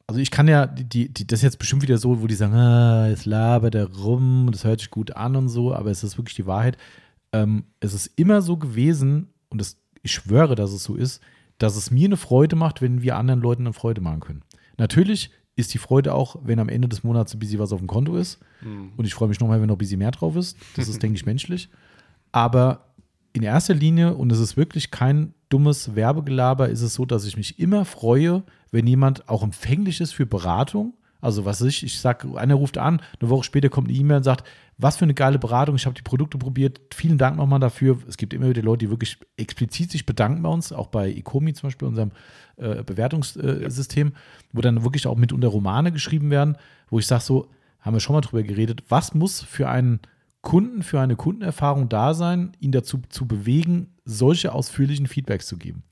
also 0.06 0.20
ich 0.20 0.30
kann 0.30 0.48
ja, 0.48 0.66
die, 0.66 0.84
die, 0.84 1.08
die, 1.08 1.26
das 1.26 1.40
ist 1.40 1.44
jetzt 1.44 1.58
bestimmt 1.58 1.82
wieder 1.82 1.98
so, 1.98 2.20
wo 2.20 2.26
die 2.26 2.34
sagen, 2.34 2.54
ah, 2.54 3.08
jetzt 3.08 3.24
labert 3.24 3.74
er 3.74 3.90
rum, 3.90 4.48
das 4.50 4.64
hört 4.64 4.80
sich 4.80 4.90
gut 4.90 5.16
an 5.16 5.36
und 5.36 5.48
so, 5.48 5.74
aber 5.74 5.90
es 5.90 6.04
ist 6.04 6.18
wirklich 6.18 6.36
die 6.36 6.46
Wahrheit. 6.46 6.76
Ähm, 7.32 7.64
es 7.80 7.94
ist 7.94 8.06
immer 8.16 8.42
so 8.42 8.56
gewesen, 8.56 9.28
und 9.48 9.60
das, 9.60 9.78
ich 10.02 10.12
schwöre, 10.12 10.54
dass 10.54 10.72
es 10.72 10.84
so 10.84 10.96
ist, 10.96 11.22
dass 11.58 11.76
es 11.76 11.90
mir 11.90 12.06
eine 12.06 12.16
Freude 12.16 12.56
macht, 12.56 12.82
wenn 12.82 13.02
wir 13.02 13.16
anderen 13.16 13.40
Leuten 13.40 13.62
eine 13.62 13.72
Freude 13.72 14.00
machen 14.00 14.20
können. 14.20 14.42
Natürlich 14.76 15.30
ist 15.54 15.72
die 15.74 15.78
Freude 15.78 16.14
auch, 16.14 16.36
wenn 16.42 16.58
am 16.58 16.68
Ende 16.68 16.88
des 16.88 17.04
Monats 17.04 17.34
ein 17.34 17.38
bisschen 17.38 17.58
was 17.58 17.72
auf 17.72 17.78
dem 17.78 17.86
Konto 17.86 18.16
ist. 18.16 18.38
Und 18.96 19.04
ich 19.04 19.14
freue 19.14 19.28
mich 19.28 19.38
nochmal, 19.38 19.60
wenn 19.60 19.68
noch 19.68 19.76
ein 19.76 19.78
bisschen 19.78 19.98
mehr 19.98 20.10
drauf 20.10 20.34
ist. 20.36 20.56
Das 20.76 20.88
ist, 20.88 21.02
denke 21.02 21.16
ich, 21.16 21.26
menschlich. 21.26 21.68
Aber 22.32 22.91
in 23.32 23.42
erster 23.42 23.74
Linie, 23.74 24.14
und 24.14 24.30
es 24.30 24.38
ist 24.38 24.56
wirklich 24.56 24.90
kein 24.90 25.34
dummes 25.48 25.94
Werbegelaber, 25.94 26.68
ist 26.68 26.82
es 26.82 26.94
so, 26.94 27.04
dass 27.04 27.24
ich 27.24 27.36
mich 27.36 27.58
immer 27.58 27.84
freue, 27.84 28.42
wenn 28.70 28.86
jemand 28.86 29.28
auch 29.28 29.42
empfänglich 29.42 30.00
ist 30.00 30.12
für 30.12 30.26
Beratung. 30.26 30.94
Also 31.20 31.44
was 31.44 31.60
ich, 31.60 31.84
ich 31.84 32.00
sage, 32.00 32.36
einer 32.36 32.54
ruft 32.54 32.78
an, 32.78 33.00
eine 33.20 33.30
Woche 33.30 33.44
später 33.44 33.68
kommt 33.68 33.88
eine 33.88 33.96
E-Mail 33.96 34.18
und 34.18 34.22
sagt, 34.24 34.46
was 34.76 34.96
für 34.96 35.04
eine 35.04 35.14
geile 35.14 35.38
Beratung, 35.38 35.76
ich 35.76 35.86
habe 35.86 35.94
die 35.94 36.02
Produkte 36.02 36.36
probiert, 36.36 36.80
vielen 36.92 37.16
Dank 37.16 37.36
nochmal 37.36 37.60
dafür. 37.60 37.98
Es 38.08 38.16
gibt 38.16 38.34
immer 38.34 38.48
wieder 38.48 38.62
Leute, 38.62 38.86
die 38.86 38.90
wirklich 38.90 39.18
explizit 39.36 39.92
sich 39.92 40.04
bedanken 40.04 40.42
bei 40.42 40.48
uns, 40.48 40.72
auch 40.72 40.88
bei 40.88 41.10
Ecomi 41.12 41.52
zum 41.52 41.68
Beispiel, 41.68 41.86
unserem 41.86 42.10
äh, 42.56 42.82
Bewertungssystem, 42.82 44.12
wo 44.52 44.60
dann 44.60 44.82
wirklich 44.82 45.06
auch 45.06 45.16
mitunter 45.16 45.48
Romane 45.48 45.92
geschrieben 45.92 46.30
werden, 46.30 46.56
wo 46.88 46.98
ich 46.98 47.06
sage 47.06 47.22
so, 47.22 47.48
haben 47.80 47.94
wir 47.94 48.00
schon 48.00 48.14
mal 48.14 48.20
drüber 48.20 48.42
geredet, 48.42 48.82
was 48.88 49.14
muss 49.14 49.42
für 49.42 49.68
einen 49.68 50.00
Kunden, 50.42 50.82
für 50.82 51.00
eine 51.00 51.16
Kundenerfahrung 51.16 51.88
da 51.88 52.14
sein, 52.14 52.52
ihn 52.60 52.72
dazu 52.72 53.00
zu 53.08 53.26
bewegen, 53.26 53.94
solche 54.04 54.52
ausführlichen 54.52 55.06
Feedbacks 55.06 55.46
zu 55.46 55.56
geben. 55.56 55.84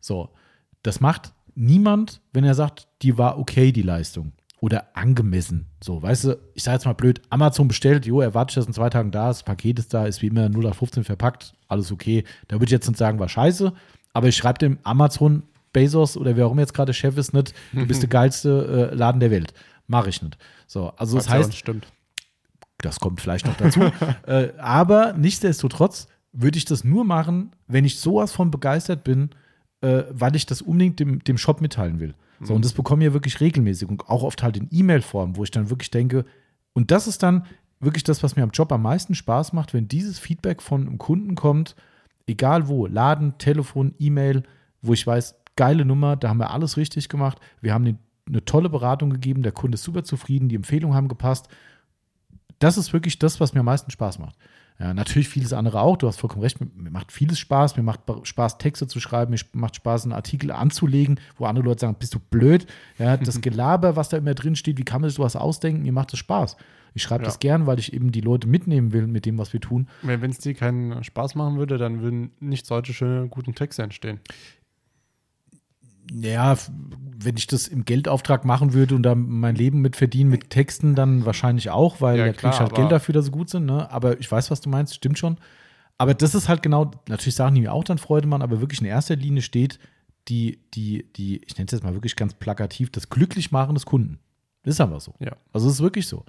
So, 0.00 0.30
das 0.82 1.00
macht 1.00 1.34
niemand, 1.54 2.20
wenn 2.32 2.44
er 2.44 2.54
sagt, 2.54 2.86
die 3.02 3.18
war 3.18 3.38
okay, 3.38 3.72
die 3.72 3.82
Leistung. 3.82 4.32
Oder 4.60 4.96
angemessen. 4.96 5.66
So, 5.82 6.02
weißt 6.02 6.24
du, 6.24 6.38
ich 6.54 6.62
sage 6.64 6.76
jetzt 6.76 6.84
mal 6.84 6.92
blöd, 6.92 7.20
Amazon 7.30 7.68
bestellt, 7.68 8.06
jo, 8.06 8.20
erwarte 8.20 8.50
ich, 8.50 8.54
dass 8.56 8.66
in 8.66 8.72
zwei 8.72 8.90
Tagen 8.90 9.12
da 9.12 9.30
ist, 9.30 9.38
das 9.38 9.44
Paket 9.44 9.78
ist 9.78 9.94
da, 9.94 10.06
ist 10.06 10.22
wie 10.22 10.28
immer 10.28 10.48
0 10.48 10.66
auf 10.66 10.78
15 10.78 11.04
verpackt, 11.04 11.54
alles 11.68 11.92
okay. 11.92 12.24
Da 12.48 12.56
würde 12.56 12.66
ich 12.66 12.70
jetzt 12.72 12.88
nicht 12.88 12.98
sagen, 12.98 13.18
war 13.18 13.28
scheiße, 13.28 13.72
aber 14.12 14.28
ich 14.28 14.36
schreibe 14.36 14.58
dem 14.58 14.78
Amazon 14.82 15.44
Bezos 15.72 16.16
oder 16.16 16.36
wer 16.36 16.46
auch 16.46 16.52
immer 16.52 16.62
jetzt 16.62 16.74
gerade 16.74 16.92
Chef 16.92 17.16
ist, 17.16 17.34
nicht, 17.34 17.54
du 17.72 17.86
bist 17.86 18.02
der 18.02 18.08
geilste 18.08 18.90
äh, 18.92 18.94
Laden 18.94 19.20
der 19.20 19.30
Welt. 19.30 19.52
Mache 19.86 20.08
ich 20.08 20.22
nicht. 20.22 20.36
So, 20.66 20.92
also 20.96 21.16
das 21.16 21.28
auch 21.28 21.32
heißt, 21.32 21.54
stimmt. 21.54 21.86
Das 22.82 23.00
kommt 23.00 23.20
vielleicht 23.20 23.46
noch 23.46 23.56
dazu. 23.56 23.80
äh, 24.26 24.50
aber 24.58 25.12
nichtsdestotrotz 25.14 26.06
würde 26.32 26.58
ich 26.58 26.64
das 26.64 26.84
nur 26.84 27.04
machen, 27.04 27.52
wenn 27.66 27.84
ich 27.84 27.98
sowas 27.98 28.32
von 28.32 28.50
begeistert 28.50 29.04
bin, 29.04 29.30
äh, 29.80 30.04
weil 30.10 30.36
ich 30.36 30.46
das 30.46 30.62
unbedingt 30.62 31.00
dem, 31.00 31.22
dem 31.24 31.38
Shop 31.38 31.60
mitteilen 31.60 32.00
will. 32.00 32.14
So, 32.40 32.54
und 32.54 32.64
das 32.64 32.72
bekomme 32.72 33.02
ich 33.02 33.08
ja 33.08 33.14
wirklich 33.14 33.40
regelmäßig 33.40 33.88
und 33.88 34.08
auch 34.08 34.22
oft 34.22 34.42
halt 34.42 34.56
in 34.56 34.68
E-Mail-Form, 34.70 35.36
wo 35.36 35.42
ich 35.42 35.50
dann 35.50 35.70
wirklich 35.70 35.90
denke, 35.90 36.24
und 36.72 36.92
das 36.92 37.08
ist 37.08 37.22
dann 37.22 37.46
wirklich 37.80 38.04
das, 38.04 38.22
was 38.22 38.36
mir 38.36 38.42
am 38.42 38.50
Job 38.50 38.70
am 38.72 38.82
meisten 38.82 39.14
Spaß 39.14 39.52
macht, 39.52 39.74
wenn 39.74 39.88
dieses 39.88 40.18
Feedback 40.18 40.62
von 40.62 40.86
einem 40.86 40.98
Kunden 40.98 41.34
kommt, 41.34 41.74
egal 42.26 42.68
wo, 42.68 42.86
Laden, 42.86 43.38
Telefon, 43.38 43.94
E-Mail, 43.98 44.44
wo 44.82 44.92
ich 44.92 45.04
weiß, 45.06 45.34
geile 45.56 45.84
Nummer, 45.84 46.16
da 46.16 46.28
haben 46.28 46.38
wir 46.38 46.52
alles 46.52 46.76
richtig 46.76 47.08
gemacht. 47.08 47.40
Wir 47.60 47.74
haben 47.74 47.98
eine 48.28 48.44
tolle 48.44 48.68
Beratung 48.68 49.10
gegeben, 49.10 49.42
der 49.42 49.52
Kunde 49.52 49.74
ist 49.74 49.82
super 49.82 50.04
zufrieden, 50.04 50.48
die 50.48 50.54
Empfehlungen 50.54 50.96
haben 50.96 51.08
gepasst. 51.08 51.48
Das 52.58 52.76
ist 52.78 52.92
wirklich 52.92 53.18
das, 53.18 53.40
was 53.40 53.54
mir 53.54 53.60
am 53.60 53.66
meisten 53.66 53.90
Spaß 53.90 54.18
macht. 54.18 54.36
Ja, 54.80 54.94
natürlich 54.94 55.28
vieles 55.28 55.52
andere 55.52 55.80
auch. 55.80 55.96
Du 55.96 56.06
hast 56.06 56.18
vollkommen 56.20 56.42
recht. 56.42 56.58
Mir 56.60 56.90
macht 56.90 57.10
vieles 57.10 57.38
Spaß. 57.40 57.76
Mir 57.76 57.82
macht 57.82 58.00
Spaß, 58.22 58.58
Texte 58.58 58.86
zu 58.86 59.00
schreiben. 59.00 59.32
Mir 59.32 59.40
macht 59.52 59.74
Spaß, 59.76 60.04
einen 60.04 60.12
Artikel 60.12 60.52
anzulegen, 60.52 61.18
wo 61.36 61.46
andere 61.46 61.64
Leute 61.64 61.80
sagen, 61.80 61.96
bist 61.98 62.14
du 62.14 62.20
blöd? 62.20 62.66
Ja, 62.96 63.16
das 63.16 63.40
Gelaber, 63.40 63.96
was 63.96 64.08
da 64.08 64.16
immer 64.16 64.34
drin 64.34 64.54
steht, 64.54 64.78
wie 64.78 64.84
kann 64.84 65.00
man 65.00 65.10
sich 65.10 65.16
sowas 65.16 65.34
ausdenken? 65.34 65.82
Mir 65.82 65.92
macht 65.92 66.12
das 66.12 66.20
Spaß. 66.20 66.56
Ich 66.94 67.02
schreibe 67.02 67.22
Ja. 67.24 67.26
das 67.28 67.38
gern, 67.40 67.66
weil 67.66 67.78
ich 67.80 67.92
eben 67.92 68.12
die 68.12 68.20
Leute 68.20 68.46
mitnehmen 68.48 68.92
will 68.92 69.06
mit 69.08 69.26
dem, 69.26 69.36
was 69.38 69.52
wir 69.52 69.60
tun. 69.60 69.88
Wenn 70.02 70.30
es 70.30 70.38
dir 70.38 70.54
keinen 70.54 71.02
Spaß 71.04 71.34
machen 71.34 71.58
würde, 71.58 71.76
dann 71.76 72.00
würden 72.00 72.30
nicht 72.40 72.64
solche 72.66 72.92
schöne, 72.94 73.28
guten 73.28 73.54
Texte 73.54 73.82
entstehen. 73.82 74.20
Ja, 76.12 76.56
wenn 77.20 77.36
ich 77.36 77.46
das 77.46 77.66
im 77.68 77.84
Geldauftrag 77.84 78.44
machen 78.44 78.72
würde 78.72 78.94
und 78.94 79.02
da 79.02 79.14
mein 79.14 79.54
Leben 79.56 79.80
mit 79.80 79.96
verdienen 79.96 80.30
mit 80.30 80.50
Texten, 80.50 80.94
dann 80.94 81.24
wahrscheinlich 81.26 81.70
auch, 81.70 82.00
weil 82.00 82.18
Ja, 82.18 82.26
da 82.26 82.32
kriege 82.32 82.52
ich 82.52 82.60
halt 82.60 82.70
aber- 82.72 82.80
Geld 82.82 82.92
dafür, 82.92 83.12
dass 83.12 83.26
sie 83.26 83.30
gut 83.30 83.50
sind. 83.50 83.66
Ne? 83.66 83.90
Aber 83.90 84.18
ich 84.20 84.30
weiß, 84.30 84.50
was 84.50 84.60
du 84.60 84.68
meinst, 84.68 84.94
stimmt 84.94 85.18
schon. 85.18 85.36
Aber 85.98 86.14
das 86.14 86.34
ist 86.36 86.48
halt 86.48 86.62
genau, 86.62 86.92
natürlich 87.08 87.34
Sachen, 87.34 87.56
die 87.56 87.60
mir 87.62 87.72
auch 87.72 87.82
dann 87.84 87.98
Freude 87.98 88.28
machen, 88.28 88.42
aber 88.42 88.60
wirklich 88.60 88.80
in 88.80 88.86
erster 88.86 89.16
Linie 89.16 89.42
steht 89.42 89.78
die, 90.28 90.60
die, 90.74 91.06
die, 91.16 91.38
ich 91.44 91.56
nenne 91.56 91.66
es 91.66 91.72
jetzt 91.72 91.82
mal 91.82 91.94
wirklich 91.94 92.14
ganz 92.14 92.34
plakativ, 92.34 92.90
das 92.90 93.08
Glücklichmachen 93.10 93.74
des 93.74 93.84
Kunden. 93.86 94.20
Das 94.62 94.74
ist 94.74 94.80
einfach 94.80 95.00
so. 95.00 95.14
Ja. 95.18 95.32
Also 95.52 95.66
es 95.68 95.74
ist 95.74 95.80
wirklich 95.80 96.06
so. 96.06 96.24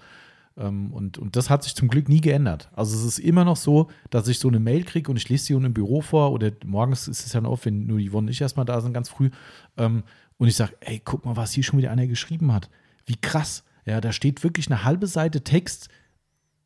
Ähm, 0.57 0.91
Und, 0.91 1.17
und 1.17 1.35
das 1.35 1.49
hat 1.49 1.63
sich 1.63 1.75
zum 1.75 1.87
Glück 1.87 2.09
nie 2.09 2.21
geändert. 2.21 2.69
Also 2.73 2.97
es 2.97 3.03
ist 3.03 3.19
immer 3.19 3.45
noch 3.45 3.57
so, 3.57 3.89
dass 4.09 4.27
ich 4.27 4.39
so 4.39 4.47
eine 4.47 4.59
Mail 4.59 4.83
kriege 4.83 5.09
und 5.09 5.17
ich 5.17 5.29
lese 5.29 5.45
sie 5.45 5.53
unten 5.53 5.67
im 5.67 5.73
Büro 5.73 6.01
vor 6.01 6.31
oder 6.31 6.51
morgens 6.65 7.07
ist 7.07 7.25
es 7.25 7.33
ja 7.33 7.41
noch 7.41 7.51
oft, 7.51 7.65
wenn 7.65 7.85
nur 7.87 7.99
die 7.99 8.09
Yvonne 8.09 8.25
und 8.27 8.31
ich 8.31 8.41
erstmal 8.41 8.65
da 8.65 8.81
sind, 8.81 8.93
ganz 8.93 9.09
früh. 9.09 9.29
ähm, 9.77 10.03
Und 10.37 10.47
ich 10.47 10.55
sage, 10.55 10.75
ey, 10.81 11.01
guck 11.03 11.25
mal, 11.25 11.35
was 11.35 11.51
hier 11.51 11.63
schon 11.63 11.79
wieder 11.79 11.91
einer 11.91 12.07
geschrieben 12.07 12.51
hat. 12.53 12.69
Wie 13.05 13.15
krass. 13.15 13.63
Ja, 13.85 14.01
da 14.01 14.11
steht 14.11 14.43
wirklich 14.43 14.67
eine 14.69 14.83
halbe 14.83 15.07
Seite 15.07 15.43
Text 15.43 15.89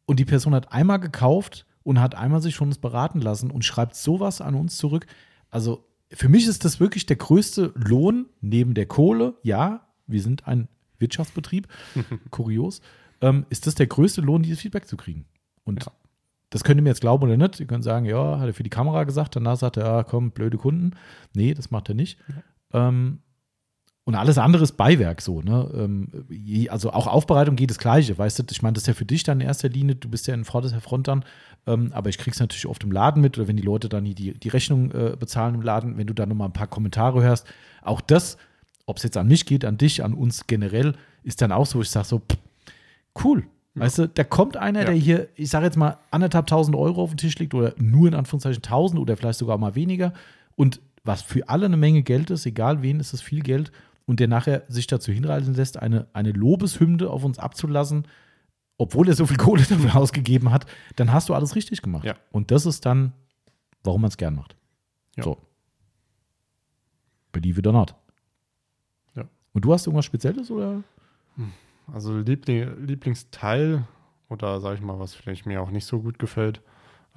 und 0.05 0.19
die 0.19 0.25
Person 0.25 0.53
hat 0.53 0.71
einmal 0.73 0.99
gekauft 0.99 1.65
und 1.84 1.99
hat 1.99 2.15
einmal 2.15 2.41
sich 2.41 2.55
von 2.55 2.67
uns 2.67 2.77
beraten 2.77 3.21
lassen 3.21 3.51
und 3.51 3.63
schreibt 3.65 3.95
sowas 3.95 4.41
an 4.41 4.55
uns 4.55 4.77
zurück. 4.77 5.05
Also 5.49 5.86
für 6.11 6.29
mich 6.29 6.47
ist 6.47 6.65
das 6.65 6.79
wirklich 6.79 7.05
der 7.05 7.15
größte 7.15 7.71
Lohn 7.75 8.27
neben 8.41 8.73
der 8.73 8.86
Kohle. 8.86 9.36
Ja, 9.43 9.88
wir 10.07 10.21
sind 10.21 10.47
ein 10.47 10.67
Wirtschaftsbetrieb, 10.99 11.67
kurios. 12.29 12.81
Ähm, 13.24 13.45
ist 13.49 13.65
das 13.67 13.76
der 13.76 13.88
größte 13.88 14.21
Lohn, 14.21 14.43
dieses 14.43 14.59
Feedback 14.59 14.88
zu 14.88 14.97
kriegen? 14.97 15.26
Und 15.63 15.86
Ja. 15.86 15.91
das 16.49 16.63
könnt 16.63 16.80
ihr 16.80 16.84
mir 16.84 16.89
jetzt 16.89 17.01
glauben 17.01 17.24
oder 17.24 17.38
nicht. 17.38 17.59
Ihr 17.59 17.65
könnt 17.67 17.84
sagen, 17.84 18.05
ja, 18.05 18.38
hat 18.39 18.47
er 18.47 18.53
für 18.53 18.63
die 18.63 18.69
Kamera 18.69 19.05
gesagt, 19.05 19.36
danach 19.36 19.57
sagt 19.57 19.78
er, 19.78 19.86
ja, 19.86 20.03
komm, 20.03 20.32
blöde 20.32 20.57
Kunden. 20.57 20.91
Nee, 21.34 21.53
das 21.53 21.71
macht 21.71 21.89
er 21.89 21.95
nicht. 21.95 22.19
Ähm, 22.74 23.19
und 24.05 24.15
alles 24.15 24.38
andere 24.38 24.63
ist 24.63 24.74
Beiwerk 24.74 25.21
so, 25.21 25.41
ne? 25.41 25.71
Ähm, 25.74 26.67
also 26.69 26.91
auch 26.91 27.07
Aufbereitung 27.07 27.55
geht 27.55 27.69
das 27.69 27.78
Gleiche, 27.78 28.17
weißt 28.17 28.39
du? 28.39 28.43
Ich 28.51 28.61
meine, 28.61 28.74
das 28.74 28.84
ist 28.84 28.88
ja 28.88 28.93
für 28.93 29.05
dich 29.05 29.24
dann 29.24 29.39
in 29.39 29.47
erster 29.47 29.69
Linie, 29.69 29.95
du 29.95 30.09
bist 30.09 30.28
ja 30.28 30.34
in 30.34 30.43
vorderster 30.43 30.82
Front 30.82 31.07
dann, 31.07 31.24
ähm, 31.65 31.91
aber 31.93 32.09
ich 32.09 32.17
krieg's 32.17 32.41
natürlich 32.41 32.67
oft 32.67 32.84
im 32.84 32.91
Laden 32.91 33.21
mit 33.21 33.38
oder 33.38 33.47
wenn 33.47 33.55
die 33.55 33.63
Leute 33.63 33.88
dann 33.88 34.03
die, 34.03 34.13
die 34.38 34.49
Rechnung 34.49 34.91
äh, 34.91 35.15
bezahlen 35.17 35.55
im 35.55 35.61
Laden, 35.61 35.97
wenn 35.97 36.05
du 36.07 36.13
dann 36.13 36.28
nochmal 36.28 36.49
ein 36.49 36.53
paar 36.53 36.67
Kommentare 36.67 37.24
hörst. 37.24 37.47
Auch 37.82 38.01
das, 38.01 38.36
ob 38.86 38.97
es 38.97 39.03
jetzt 39.03 39.15
an 39.15 39.28
mich 39.30 39.45
geht, 39.45 39.63
an 39.63 39.78
dich, 39.78 40.03
an 40.03 40.13
uns 40.13 40.47
generell, 40.47 40.95
ist 41.24 41.41
dann 41.41 41.53
auch 41.53 41.65
so, 41.65 41.82
ich 41.82 41.89
sag 41.89 42.03
so, 42.03 42.19
pff, 42.19 42.38
cool. 43.24 43.43
Weißt 43.76 43.97
du, 43.97 44.07
da 44.07 44.24
kommt 44.24 44.55
einer, 44.55 44.82
Ja. 44.82 44.86
der 44.86 44.95
hier, 44.95 45.30
ich 45.36 45.49
sage 45.49 45.66
jetzt 45.66 45.78
mal, 45.78 45.97
anderthalb 46.11 46.45
tausend 46.45 46.76
Euro 46.78 47.01
auf 47.01 47.09
den 47.09 47.18
Tisch 47.18 47.38
legt 47.39 47.55
oder 47.55 47.74
nur 47.78 48.07
in 48.07 48.14
Anführungszeichen 48.14 48.61
tausend 48.61 48.99
oder 48.99 49.18
vielleicht 49.18 49.39
sogar 49.39 49.57
mal 49.57 49.74
weniger 49.76 50.14
und 50.55 50.80
was 51.03 51.22
für 51.24 51.49
alle 51.49 51.66
eine 51.66 51.76
Menge 51.78 52.03
Geld 52.03 52.30
ist, 52.30 52.45
egal 52.45 52.82
wen, 52.84 52.99
ist 52.99 53.14
es 53.14 53.22
viel 53.22 53.41
Geld 53.41 53.72
und 54.05 54.20
der 54.20 54.28
nachher 54.28 54.64
sich 54.68 54.86
dazu 54.88 55.11
hinreißen 55.11 55.53
lässt, 55.55 55.78
eine, 55.82 56.07
eine 56.14 56.32
Lobeshymne 56.32 57.09
auf 57.09 57.24
uns 57.24 57.39
abzulassen, 57.39 58.07
obwohl 58.78 59.07
er 59.09 59.16
so 59.16 59.26
viel 59.26 59.38
Kohle 59.38 59.64
dafür 59.70 59.95
ausgegeben 59.95 60.51
hat, 60.51 60.66
dann 60.95 61.11
hast 61.11 61.30
du 61.30 61.34
alles 61.34 61.55
richtig 61.55 61.82
gemacht. 61.82 62.05
Ja. 62.05 62.16
Und 62.32 62.51
das 62.51 62.66
ist 62.68 62.86
dann, 62.86 63.11
warum 63.84 64.01
man 64.01 64.09
es 64.09 64.18
gern 64.18 64.36
macht. 64.36 64.55
Ja. 65.18 65.24
So. 65.24 65.38
Believe 67.32 67.59
it 67.59 67.66
or 67.68 67.74
not. 67.74 67.95
Ja. 69.16 69.24
Und 69.53 69.66
du 69.66 69.74
hast 69.74 69.88
irgendwas 69.88 70.05
Spezielles 70.05 70.51
oder? 70.51 70.84
Also 71.91 72.17
Liebling, 72.17 72.86
Lieblingsteil 72.86 73.84
oder 74.29 74.59
sage 74.61 74.75
ich 74.75 74.81
mal, 74.81 74.99
was 74.99 75.13
vielleicht 75.15 75.45
mir 75.45 75.61
auch 75.61 75.69
nicht 75.71 75.86
so 75.86 75.99
gut 76.01 76.17
gefällt. 76.19 76.61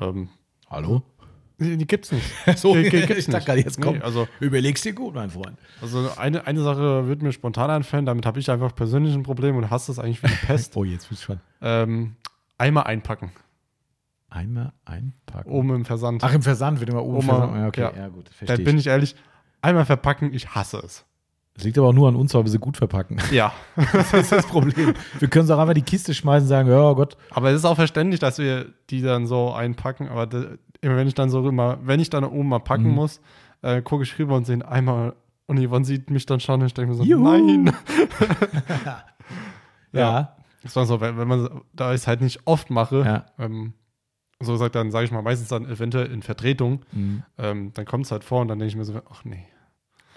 Ähm, 0.00 0.28
Hallo? 0.68 1.02
die, 1.58 1.76
die 1.78 1.86
gibt's 1.86 2.12
nicht. 2.12 2.26
So, 2.58 2.74
Die- 2.74 2.82
die 2.84 2.90
gibt's 2.90 3.16
ich 3.16 3.26
dachte 3.26 3.46
gerade, 3.46 3.60
jetzt 3.60 3.80
komm. 3.80 3.96
Nee, 3.96 4.02
also, 4.02 4.28
Überlegst 4.40 4.84
dir 4.84 4.92
gut, 4.92 5.14
mein 5.14 5.30
Freund. 5.30 5.56
also 5.80 6.10
eine, 6.16 6.46
eine 6.46 6.62
Sache 6.62 7.06
wird 7.08 7.22
mir 7.22 7.32
spontan 7.32 7.70
einfallen, 7.70 8.04
damit 8.06 8.26
habe 8.26 8.38
ich 8.40 8.50
einfach 8.50 8.74
persönlich 8.74 9.14
ein 9.14 9.22
Problem 9.22 9.56
und 9.56 9.70
hasse 9.70 9.92
es 9.92 9.98
eigentlich 9.98 10.22
wie 10.22 10.26
die 10.28 10.46
Pest. 10.46 10.76
Oh, 10.76 10.84
jetzt 10.84 11.08
bist 11.08 11.22
du 11.22 11.26
schon. 11.26 11.40
ähm, 11.62 12.16
Eimer 12.58 12.84
einpacken, 12.86 13.32
Einmal 14.28 14.72
einpacken. 14.84 15.50
oben 15.50 15.74
im 15.74 15.84
Versand. 15.84 16.22
Ach, 16.24 16.34
im 16.34 16.42
Versand 16.42 16.80
wird 16.80 16.90
immer 16.90 17.02
oben 17.04 17.16
Oben, 17.18 17.26
Versand. 17.26 17.56
Ja, 17.56 17.66
okay, 17.68 17.80
ja. 17.82 17.92
ja, 17.96 18.08
gut, 18.08 18.28
da 18.28 18.32
verstehe 18.32 18.64
bin 18.64 18.76
ich. 18.76 18.82
ich 18.82 18.86
ehrlich, 18.88 19.14
einmal 19.62 19.84
verpacken, 19.86 20.32
ich 20.34 20.54
hasse 20.54 20.78
es. 20.84 21.06
Das 21.56 21.64
liegt 21.64 21.78
aber 21.78 21.88
auch 21.88 21.92
nur 21.92 22.08
an 22.08 22.16
uns, 22.16 22.32
weil 22.34 22.44
wir 22.44 22.50
sie 22.50 22.58
gut 22.58 22.76
verpacken. 22.76 23.18
Ja, 23.32 23.52
Das 23.92 24.12
ist 24.12 24.30
das 24.30 24.46
Problem. 24.46 24.94
Wir 25.18 25.28
können 25.28 25.46
es 25.46 25.50
auch 25.50 25.58
einfach 25.58 25.74
in 25.74 25.82
die 25.82 25.90
Kiste 25.90 26.14
schmeißen 26.14 26.44
und 26.44 26.48
sagen, 26.48 26.68
ja 26.68 26.92
Gott, 26.92 27.16
aber 27.30 27.50
es 27.50 27.56
ist 27.56 27.64
auch 27.64 27.74
verständlich, 27.76 28.20
dass 28.20 28.38
wir 28.38 28.66
die 28.90 29.02
dann 29.02 29.26
so 29.26 29.52
einpacken, 29.52 30.08
aber 30.08 30.26
de, 30.26 30.58
immer 30.82 30.96
wenn 30.96 31.08
ich 31.08 31.14
dann 31.14 31.30
so 31.30 31.46
immer, 31.48 31.78
wenn 31.82 31.98
ich 32.00 32.10
dann 32.10 32.24
oben 32.24 32.48
mal 32.50 32.58
packen 32.60 32.88
Mhm. 32.90 32.94
muss, 32.94 33.20
äh, 33.62 33.80
gucke 33.82 34.04
ich 34.04 34.18
rüber 34.18 34.36
und 34.36 34.44
sehe 34.46 34.66
einmal 34.68 35.14
und 35.46 35.58
Yvonne 35.64 35.84
sieht 35.84 36.10
mich 36.10 36.26
dann 36.26 36.40
schon 36.40 36.60
und 36.60 36.66
ich 36.66 36.74
denke 36.74 36.90
mir 36.90 36.96
so, 36.98 37.04
Juhu. 37.04 37.22
nein. 37.22 37.72
ja. 39.92 40.36
Das 40.62 40.74
war 40.76 40.86
so, 40.86 41.00
wenn, 41.00 41.16
wenn 41.16 41.28
man, 41.28 41.60
da 41.72 41.90
ich 41.92 42.00
es 42.00 42.06
halt 42.06 42.20
nicht 42.20 42.40
oft 42.44 42.70
mache, 42.70 43.02
Ja. 43.04 43.26
ähm, 43.38 43.72
so 44.40 44.56
sagt 44.56 44.74
dann, 44.74 44.90
sage 44.90 45.04
ich 45.06 45.12
mal, 45.12 45.22
meistens 45.22 45.48
dann 45.48 45.64
eventuell 45.64 46.10
in 46.12 46.22
Vertretung, 46.22 46.80
Mhm. 46.92 47.22
ähm, 47.38 47.70
dann 47.74 47.86
kommt 47.86 48.04
es 48.06 48.12
halt 48.12 48.24
vor 48.24 48.40
und 48.42 48.48
dann 48.48 48.58
denke 48.58 48.70
ich 48.70 48.76
mir 48.76 48.84
so, 48.84 49.00
ach 49.10 49.24
nee. 49.24 49.46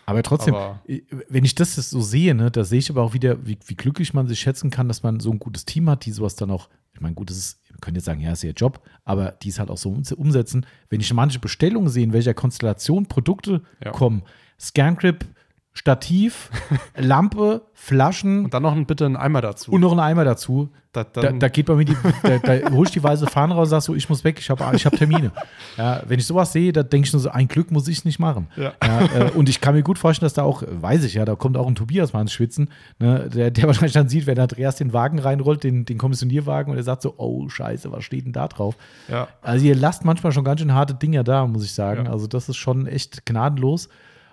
Aber 0.09 0.23
trotzdem, 0.23 0.55
Aber- 0.55 0.81
wenn 1.29 1.45
ich 1.45 1.55
das 1.55 1.75
jetzt 1.75 1.91
so 1.91 2.01
sehe, 2.01 2.33
ne, 2.33 2.49
da 2.51 2.63
sehe 2.63 2.79
ich 2.79 2.89
aber 2.89 3.03
auch 3.03 3.13
wieder, 3.13 3.45
wie, 3.45 3.57
wie 3.67 3.75
glücklich 3.75 4.13
man 4.13 4.27
sich 4.27 4.39
schätzen 4.39 4.69
kann, 4.71 4.87
dass 4.87 5.03
man 5.03 5.19
so 5.19 5.31
ein 5.31 5.39
gutes 5.39 5.65
Team 5.65 5.89
hat, 5.89 6.05
die 6.05 6.11
sowas 6.11 6.35
dann 6.35 6.49
auch, 6.51 6.69
ich 6.93 7.01
meine, 7.01 7.13
gut, 7.15 7.29
das 7.29 7.37
ist, 7.37 7.59
wir 7.69 7.77
können 7.79 7.95
jetzt 7.95 8.05
sagen, 8.05 8.19
ja, 8.21 8.31
ist 8.31 8.43
ihr 8.43 8.51
Job, 8.53 8.81
aber 9.05 9.31
die 9.43 9.49
es 9.49 9.59
halt 9.59 9.69
auch 9.69 9.77
so 9.77 9.89
ums- 9.91 10.11
umsetzen. 10.11 10.65
Wenn 10.89 10.99
ich 10.99 11.13
manche 11.13 11.39
Bestellungen 11.39 11.89
sehe, 11.89 12.03
in 12.03 12.13
welcher 12.13 12.33
Konstellation 12.33 13.05
Produkte 13.05 13.61
Ja. 13.83 13.91
kommen, 13.91 14.23
Scangrip, 14.59 15.25
Stativ, 15.73 16.49
Lampe, 16.97 17.61
Flaschen 17.73 18.45
Und 18.45 18.53
dann 18.53 18.63
noch 18.63 18.75
ein, 18.75 18.85
bitte 18.85 19.05
einen 19.05 19.15
Eimer 19.15 19.39
dazu. 19.41 19.71
und 19.71 19.79
noch 19.81 19.93
ein 19.93 19.99
Eimer 19.99 20.25
dazu. 20.25 20.69
da, 20.91 21.03
Da, 21.03 21.31
da 21.31 21.47
geht 21.47 21.67
bei 21.67 21.75
mir 21.75 21.85
die, 21.85 21.95
da, 22.23 22.39
da 22.39 22.71
hol 22.71 22.85
ich 22.85 22.91
die 22.91 23.01
weiße 23.01 23.27
Fahne 23.27 23.53
raus 23.53 23.67
und 23.67 23.69
sag 23.69 23.81
so, 23.83 23.95
ich 23.95 24.09
muss 24.09 24.23
weg, 24.23 24.39
ich 24.39 24.49
habe 24.49 24.65
ich 24.75 24.85
hab 24.85 24.97
Termine. 24.97 25.31
Ja, 25.77 26.01
wenn 26.07 26.19
ich 26.19 26.25
sowas 26.25 26.51
sehe, 26.51 26.73
da 26.73 26.83
denke 26.83 27.07
ich 27.07 27.13
nur 27.13 27.21
so, 27.21 27.29
ein 27.29 27.47
Glück 27.47 27.71
muss 27.71 27.87
ich 27.87 27.99
es 27.99 28.05
nicht 28.05 28.19
machen. 28.19 28.47
Ja. 28.57 28.73
äh, 28.81 29.31
und 29.31 29.47
ich 29.47 29.61
kann 29.61 29.75
mir 29.75 29.83
gut 29.83 29.97
vorstellen, 29.99 30.25
dass 30.25 30.33
da 30.33 30.43
auch, 30.43 30.63
weiß 30.67 31.03
ich 31.05 31.13
ja, 31.13 31.23
da 31.23 31.35
kommt 31.35 31.55
auch 31.55 31.67
ein 31.67 31.75
Tobias 31.75 32.11
mal 32.11 32.21
ins 32.21 32.33
Schwitzen, 32.33 32.71
ne, 32.97 33.29
der, 33.29 33.51
der 33.51 33.63
wahrscheinlich 33.67 33.93
dann 33.93 34.09
sieht, 34.09 34.25
wenn 34.27 34.39
Andreas 34.39 34.75
den 34.75 34.91
Wagen 34.91 35.19
reinrollt, 35.19 35.63
den, 35.63 35.85
den 35.85 35.97
Kommissionierwagen, 35.99 36.71
und 36.71 36.77
er 36.77 36.83
sagt 36.83 37.03
so, 37.03 37.13
oh 37.17 37.47
scheiße, 37.47 37.91
was 37.91 38.03
steht 38.03 38.25
denn 38.25 38.33
da 38.33 38.47
drauf? 38.47 38.75
ja, 39.07 39.27
Also 39.41 39.65
ihr 39.65 39.75
lasst 39.75 40.03
manchmal 40.03 40.31
schon 40.33 40.43
ganz 40.43 40.59
schön 40.59 40.73
harte 40.73 40.95
Dinger 40.95 41.23
da, 41.23 41.45
muss 41.45 41.63
ich 41.63 41.73
sagen. 41.73 42.05
Ja. 42.07 42.11
Also 42.11 42.27
das 42.27 42.49
ist 42.49 42.57
schon 42.57 42.87
echt 42.87 43.25
gnadenlos. 43.25 43.87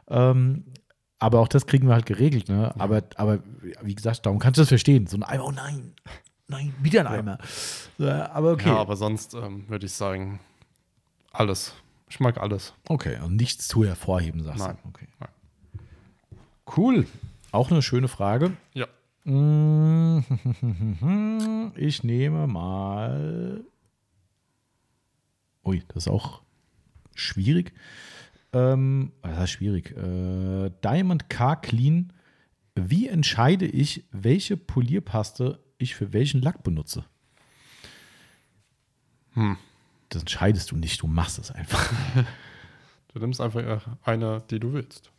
Ähm, 0.09 0.65
aber 1.19 1.41
auch 1.41 1.49
das 1.49 1.67
kriegen 1.67 1.89
wir 1.89 1.95
halt 1.95 2.07
geregelt. 2.07 2.49
Ne? 2.49 2.75
Aber, 2.79 3.03
aber 3.17 3.39
wie 3.83 3.95
gesagt, 3.95 4.27
darum 4.27 4.39
kannst 4.39 4.59
du 4.59 4.63
das 4.63 4.69
verstehen. 4.69 5.07
So 5.07 5.17
ein 5.17 5.23
Eimer, 5.23 5.47
oh 5.47 5.53
nein, 5.53 5.95
nein, 6.49 6.75
wieder 6.81 7.01
ein 7.01 7.07
Eimer. 7.07 7.39
Ja, 7.99 8.31
aber 8.33 8.53
okay. 8.53 8.69
ja, 8.69 8.77
aber 8.77 8.97
sonst 8.97 9.35
ähm, 9.35 9.69
würde 9.69 9.87
ich 9.87 9.93
sagen, 9.93 10.41
alles. 11.33 11.75
Ich 12.09 12.21
mag 12.21 12.39
alles. 12.39 12.73
okay, 12.89 13.19
und 13.21 13.37
nichts 13.37 13.67
zu 13.67 13.85
hervorheben, 13.85 14.43
sagst 14.43 14.65
Nein. 14.65 14.79
du. 14.83 14.89
Okay. 14.91 15.09
Nein. 15.19 15.29
Cool. 16.77 17.07
Auch 17.51 17.71
eine 17.71 17.83
schöne 17.83 18.09
Frage. 18.09 18.57
Ja. 18.75 18.87
Mm, 19.25 20.21
Ich 21.77 22.05
nehme 22.05 22.47
mal. 22.47 23.65
Ui, 25.65 25.83
das 25.89 26.07
ist 26.07 26.09
auch 26.13 26.43
schwierig. 27.15 27.73
Ähm, 28.57 29.13
was 29.23 29.37
heißt 29.37 29.53
schwierig? 29.53 29.95
Äh, 29.97 30.71
Diamond 30.83 31.29
Car 31.29 31.61
Clean. 31.61 32.13
Wie 32.75 33.07
entscheide 33.07 33.67
ich, 33.67 34.05
welche 34.13 34.57
Polierpaste 34.57 35.61
ich 35.79 35.95
für 35.95 36.13
welchen 36.13 36.41
Lack 36.41 36.63
benutze? 36.63 37.05
Hm. 39.35 39.59
Das 40.09 40.23
entscheidest 40.23 40.71
du 40.71 40.77
nicht, 40.77 41.03
du 41.03 41.07
machst 41.07 41.39
es 41.39 41.51
einfach. 41.51 41.93
Du 43.13 43.21
nimmst 43.21 43.41
einfach 43.41 43.63
äh, 43.63 43.79
eine, 44.05 44.43
die 44.51 44.61
du 44.61 44.75
willst. 44.75 45.11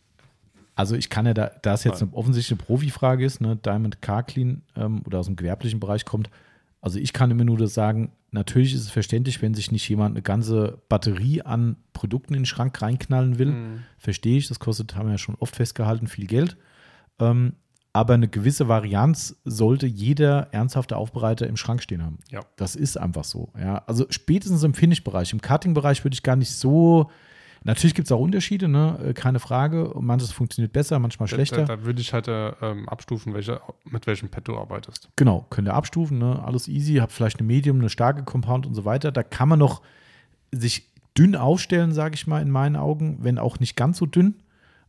Also 0.76 0.96
ich 0.96 1.10
kann 1.10 1.26
ja 1.26 1.34
da, 1.34 1.48
da 1.64 1.74
es 1.74 1.84
jetzt 1.84 2.02
Nein. 2.02 2.10
eine 2.10 2.18
offensichtliche 2.18 2.64
Profifrage 2.64 3.26
ist, 3.26 3.42
ne, 3.42 3.56
Diamond 3.56 4.04
Car 4.04 4.22
Clean 4.22 4.62
ähm, 4.76 5.02
oder 5.04 5.18
aus 5.18 5.26
dem 5.26 5.36
gewerblichen 5.36 5.80
Bereich 5.80 6.06
kommt, 6.06 6.30
also 6.88 7.00
ich 7.00 7.12
kann 7.12 7.32
immer 7.32 7.44
nur 7.44 7.58
das 7.58 7.74
sagen, 7.74 8.14
natürlich 8.32 8.74
ist 8.74 8.84
es 8.84 8.90
verständlich, 8.90 9.42
wenn 9.42 9.54
sich 9.54 9.74
nicht 9.74 9.90
jemand 9.90 10.14
eine 10.14 10.22
ganze 10.22 10.82
Batterie 10.88 11.42
an 11.42 11.76
Produkten 11.92 12.34
in 12.34 12.44
den 12.44 12.46
Schrank 12.46 12.82
reinknallen 12.82 13.38
will. 13.38 13.52
Mhm. 13.52 13.84
Verstehe 13.98 14.38
ich, 14.38 14.48
das 14.48 14.60
kostet, 14.60 14.96
haben 14.96 15.08
wir 15.08 15.12
ja 15.12 15.18
schon 15.18 15.36
oft 15.36 15.58
festgehalten, 15.58 16.08
viel 16.08 16.28
Geld. 16.28 16.56
Ähm, 17.20 17.56
aber 17.92 18.14
eine 18.14 18.30
gewisse 18.30 18.70
Varianz 18.70 19.36
sollte 19.44 19.86
jeder 19.86 20.48
ernsthafte 20.54 20.96
Aufbereiter 20.96 21.46
im 21.46 21.58
Schrank 21.58 21.84
stehen 21.84 22.02
haben. 22.06 22.20
Ja. 22.32 22.40
Das 22.56 22.78
ist 22.78 22.96
einfach 22.96 23.26
so. 23.26 23.52
Ja. 23.60 23.80
Also 23.86 24.06
spätestens 24.10 24.64
im 24.64 24.74
Finish-Bereich, 24.74 25.34
im 25.34 25.42
Cutting-Bereich 25.42 26.06
würde 26.06 26.16
ich 26.16 26.24
gar 26.24 26.38
nicht 26.38 26.52
so. 26.52 27.12
Natürlich 27.68 27.96
gibt 27.96 28.08
es 28.08 28.12
auch 28.14 28.20
Unterschiede, 28.20 28.70
ne? 28.70 28.98
Äh, 29.04 29.14
keine 29.14 29.40
Frage. 29.40 29.92
Manches 30.00 30.32
funktioniert 30.32 30.72
besser, 30.72 31.00
manchmal 31.00 31.28
schlechter. 31.28 31.66
Da, 31.66 31.76
da 31.76 31.84
würde 31.84 32.00
ich 32.00 32.14
halt 32.14 32.30
äh, 32.30 32.54
ähm, 32.62 32.88
abstufen, 32.88 33.34
welche, 33.34 33.60
mit 33.84 34.08
welchem 34.08 34.30
Pad 34.30 34.48
du 34.48 34.58
arbeitest. 34.58 35.10
Genau, 35.18 35.46
könnt 35.50 35.68
ihr 35.68 35.74
abstufen, 35.74 36.18
ne? 36.18 36.42
alles 36.46 36.70
easy, 36.70 36.96
habt 36.96 37.12
vielleicht 37.12 37.40
eine 37.40 37.48
Medium, 37.48 37.80
eine 37.80 37.90
starke 37.90 38.24
Compound 38.24 38.66
und 38.66 38.74
so 38.74 38.86
weiter. 38.86 39.12
Da 39.12 39.22
kann 39.22 39.50
man 39.50 39.60
noch 39.60 39.82
sich 40.54 40.90
dünn 41.18 41.36
aufstellen, 41.36 41.92
sage 41.92 42.16
ich 42.16 42.26
mal, 42.26 42.42
in 42.42 42.50
meinen 42.50 42.78
Augen, 42.78 43.18
wenn 43.22 43.38
auch 43.38 43.60
nicht 43.60 43.76
ganz 43.76 43.98
so 43.98 44.06
dünn. 44.06 44.36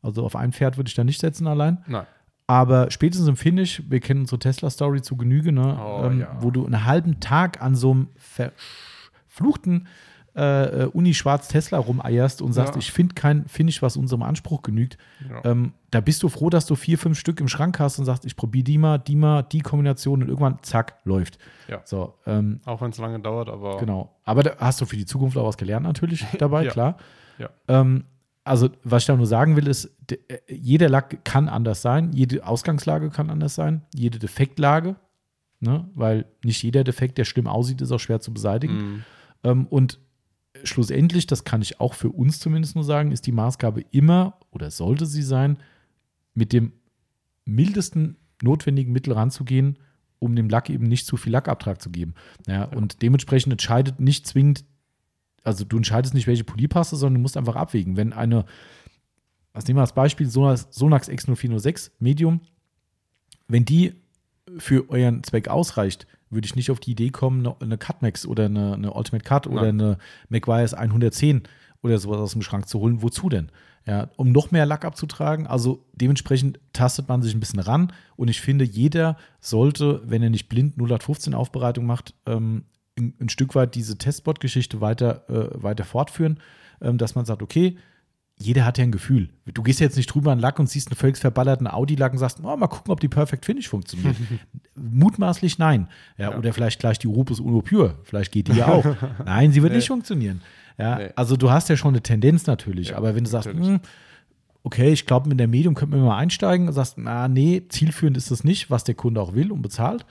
Also 0.00 0.24
auf 0.24 0.36
ein 0.36 0.52
Pferd 0.52 0.76
würde 0.76 0.86
ich 0.86 0.94
da 0.94 1.02
nicht 1.02 1.20
setzen 1.20 1.48
allein. 1.48 1.78
Nein. 1.88 2.06
Aber 2.46 2.92
spätestens 2.92 3.26
im 3.26 3.36
Finish, 3.36 3.82
wir 3.88 3.98
kennen 3.98 4.20
unsere 4.20 4.38
Tesla-Story 4.38 5.02
zu 5.02 5.16
Genüge, 5.16 5.50
ne? 5.50 5.76
Oh, 5.84 6.04
ähm, 6.04 6.20
ja. 6.20 6.36
wo 6.40 6.52
du 6.52 6.64
einen 6.64 6.84
halben 6.84 7.18
Tag 7.18 7.60
an 7.60 7.74
so 7.74 7.90
einem 7.90 8.08
verfluchten 8.16 9.88
äh, 10.38 10.82
äh, 10.82 10.86
Uni-Schwarz-Tesla 10.86 11.78
rumeierst 11.78 12.40
und 12.42 12.52
sagst, 12.52 12.74
Ja. 12.74 12.78
ich 12.78 12.92
finde 12.92 13.14
kein 13.14 13.48
Finish, 13.48 13.82
was 13.82 13.96
unserem 13.96 14.22
Anspruch 14.22 14.62
genügt. 14.62 14.96
Ja. 15.28 15.50
Ähm, 15.50 15.72
da 15.90 16.00
bist 16.00 16.22
du 16.22 16.28
froh, 16.28 16.48
dass 16.48 16.66
du 16.66 16.76
vier, 16.76 16.96
fünf 16.96 17.18
Stück 17.18 17.40
im 17.40 17.48
Schrank 17.48 17.80
hast 17.80 17.98
und 17.98 18.04
sagst, 18.04 18.24
ich 18.24 18.36
probiere 18.36 18.64
die 18.64 18.78
mal, 18.78 18.98
die 18.98 19.16
mal, 19.16 19.42
die 19.42 19.60
Kombination 19.60 20.22
und 20.22 20.28
irgendwann, 20.28 20.58
zack, 20.62 20.98
läuft. 21.04 21.38
Ja. 21.66 21.80
So, 21.84 22.14
ähm, 22.26 22.60
Auch 22.64 22.80
wenn 22.80 22.90
es 22.90 22.98
lange 22.98 23.18
dauert, 23.20 23.48
aber 23.48 23.78
Genau. 23.78 24.14
Aber 24.24 24.42
da 24.44 24.52
hast 24.58 24.80
du 24.80 24.86
für 24.86 24.96
die 24.96 25.06
Zukunft 25.06 25.36
auch 25.36 25.46
was 25.46 25.56
gelernt 25.56 25.84
natürlich 25.84 26.24
dabei, 26.38 26.66
klar. 26.68 26.96
Ja. 27.38 27.50
Ähm, 27.66 28.04
also, 28.44 28.68
was 28.84 29.02
ich 29.02 29.06
da 29.08 29.16
nur 29.16 29.26
sagen 29.26 29.56
will, 29.56 29.66
ist, 29.66 29.90
äh, 30.10 30.38
jeder 30.48 30.88
Lack 30.88 31.24
kann 31.24 31.48
anders 31.48 31.82
sein, 31.82 32.12
jede 32.12 32.46
Ausgangslage 32.46 33.10
kann 33.10 33.28
anders 33.28 33.54
sein, 33.54 33.82
jede 33.94 34.18
Defektlage, 34.18 34.96
ne? 35.60 35.88
weil 35.94 36.26
nicht 36.44 36.62
jeder 36.62 36.84
Defekt, 36.84 37.18
der 37.18 37.24
schlimm 37.24 37.46
aussieht, 37.46 37.80
ist 37.82 37.92
auch 37.92 37.98
schwer 37.98 38.20
zu 38.20 38.32
beseitigen. 38.32 38.74
Mhm. 38.76 39.02
Ähm, 39.44 39.66
und 39.68 39.98
schlussendlich, 40.64 41.26
das 41.26 41.44
kann 41.44 41.62
ich 41.62 41.80
auch 41.80 41.94
für 41.94 42.10
uns 42.10 42.40
zumindest 42.40 42.74
nur 42.74 42.84
sagen, 42.84 43.12
ist 43.12 43.26
die 43.26 43.32
Maßgabe 43.32 43.84
immer 43.90 44.38
oder 44.50 44.70
sollte 44.70 45.06
sie 45.06 45.22
sein, 45.22 45.58
mit 46.34 46.52
dem 46.52 46.72
mildesten 47.44 48.16
notwendigen 48.42 48.92
Mittel 48.92 49.12
ranzugehen, 49.12 49.78
um 50.18 50.34
dem 50.34 50.48
Lack 50.48 50.70
eben 50.70 50.86
nicht 50.86 51.06
zu 51.06 51.16
viel 51.16 51.32
Lackabtrag 51.32 51.80
zu 51.80 51.90
geben. 51.90 52.14
Ja, 52.46 52.64
Und 52.64 53.02
dementsprechend 53.02 53.52
entscheidet 53.52 54.00
nicht 54.00 54.26
zwingend, 54.26 54.64
also 55.44 55.64
du 55.64 55.76
entscheidest 55.76 56.14
nicht, 56.14 56.26
welche 56.26 56.44
Polierpaste, 56.44 56.96
sondern 56.96 57.14
du 57.14 57.20
musst 57.20 57.36
einfach 57.36 57.56
abwägen. 57.56 57.96
Wenn 57.96 58.12
eine, 58.12 58.44
was 59.52 59.66
nehmen 59.66 59.78
wir 59.78 59.82
als 59.82 59.94
Beispiel, 59.94 60.28
Sonax, 60.28 60.68
Sonax 60.70 61.08
X0406 61.08 61.92
Medium, 61.98 62.40
wenn 63.46 63.64
die 63.64 63.94
für 64.58 64.88
euren 64.90 65.22
Zweck 65.22 65.48
ausreicht, 65.48 66.06
würde 66.30 66.46
ich 66.46 66.56
nicht 66.56 66.70
auf 66.70 66.80
die 66.80 66.92
Idee 66.92 67.10
kommen, 67.10 67.46
eine- 67.60 67.78
Cutmax 67.78 68.26
oder 68.26 68.46
eine, 68.46 68.74
eine 68.74 68.92
Ultimate 68.92 69.24
Cut 69.24 69.46
oder 69.46 69.72
Nein. 69.72 69.80
eine 69.80 69.98
McGuire's 70.28 70.74
110 70.74 71.42
oder 71.82 71.98
sowas 71.98 72.18
aus 72.18 72.32
dem 72.32 72.42
Schrank 72.42 72.68
zu 72.68 72.80
holen. 72.80 73.02
Wozu 73.02 73.28
denn? 73.28 73.50
Ja, 73.86 74.10
um 74.16 74.32
noch 74.32 74.50
mehr 74.50 74.66
Lack 74.66 74.84
abzutragen. 74.84 75.46
Also 75.46 75.86
dementsprechend 75.94 76.60
tastet 76.74 77.08
man 77.08 77.22
sich 77.22 77.34
ein 77.34 77.40
bisschen 77.40 77.60
ran. 77.60 77.92
Und 78.16 78.28
ich 78.28 78.40
finde, 78.40 78.64
jeder 78.64 79.16
sollte, 79.40 80.02
wenn 80.04 80.22
er 80.22 80.28
nicht 80.30 80.48
blind 80.48 80.76
0815 80.76 81.32
Aufbereitung 81.34 81.86
macht, 81.86 82.14
ähm, 82.26 82.64
ein, 82.98 83.14
ein 83.20 83.28
Stück 83.30 83.54
weit 83.54 83.74
diese 83.74 83.96
Testbot-Geschichte 83.96 84.80
weiter, 84.82 85.28
äh, 85.30 85.62
weiter 85.62 85.84
fortführen, 85.84 86.40
ähm, 86.82 86.98
dass 86.98 87.14
man 87.14 87.24
sagt, 87.24 87.42
okay, 87.42 87.78
jeder 88.40 88.64
hat 88.64 88.78
ja 88.78 88.84
ein 88.84 88.92
Gefühl. 88.92 89.30
Du 89.46 89.62
gehst 89.62 89.80
jetzt 89.80 89.96
nicht 89.96 90.06
drüber 90.06 90.30
an 90.32 90.38
Lack 90.38 90.58
und 90.58 90.68
siehst 90.68 90.88
einen 90.88 90.96
völlig 90.96 91.16
verballerten 91.18 91.66
Audi-Lack 91.66 92.12
und 92.12 92.18
sagst, 92.18 92.38
oh, 92.42 92.56
mal 92.56 92.68
gucken, 92.68 92.92
ob 92.92 93.00
die 93.00 93.08
Perfect 93.08 93.44
Finish 93.44 93.68
funktioniert. 93.68 94.14
Mutmaßlich 94.76 95.58
nein. 95.58 95.88
Ja, 96.16 96.36
Oder 96.36 96.52
vielleicht 96.52 96.78
gleich 96.80 96.98
die 96.98 97.06
Rupus 97.08 97.40
Uno 97.40 97.62
Pure. 97.62 97.96
Vielleicht 98.04 98.32
geht 98.32 98.48
die 98.48 98.52
ja 98.52 98.68
auch. 98.68 98.84
nein, 99.24 99.52
sie 99.52 99.62
wird 99.62 99.72
Nee. 99.72 99.78
nicht 99.78 99.88
funktionieren. 99.88 100.40
Ja, 100.78 100.96
Nee. 100.98 101.08
Also 101.16 101.36
du 101.36 101.50
hast 101.50 101.68
ja 101.68 101.76
schon 101.76 101.94
eine 101.94 102.02
Tendenz 102.02 102.46
natürlich. 102.46 102.90
Ja, 102.90 102.96
aber 102.96 103.14
wenn 103.14 103.24
du 103.24 103.30
sagst, 103.30 103.46
natürlich. 103.48 103.68
hm, 103.68 103.80
okay, 104.62 104.92
ich 104.92 105.06
glaube, 105.06 105.28
mit 105.28 105.40
der 105.40 105.48
Medium 105.48 105.74
könnten 105.74 105.96
wir 105.96 106.02
mal 106.02 106.16
einsteigen 106.18 106.68
und 106.68 106.74
sagst, 106.74 106.94
na, 106.98 107.26
nee, 107.28 107.62
zielführend 107.68 108.16
ist 108.16 108.30
das 108.30 108.44
nicht, 108.44 108.70
was 108.70 108.84
der 108.84 108.94
Kunde 108.94 109.20
auch 109.20 109.34
will 109.34 109.50
und 109.50 109.62
bezahlt. 109.62 110.06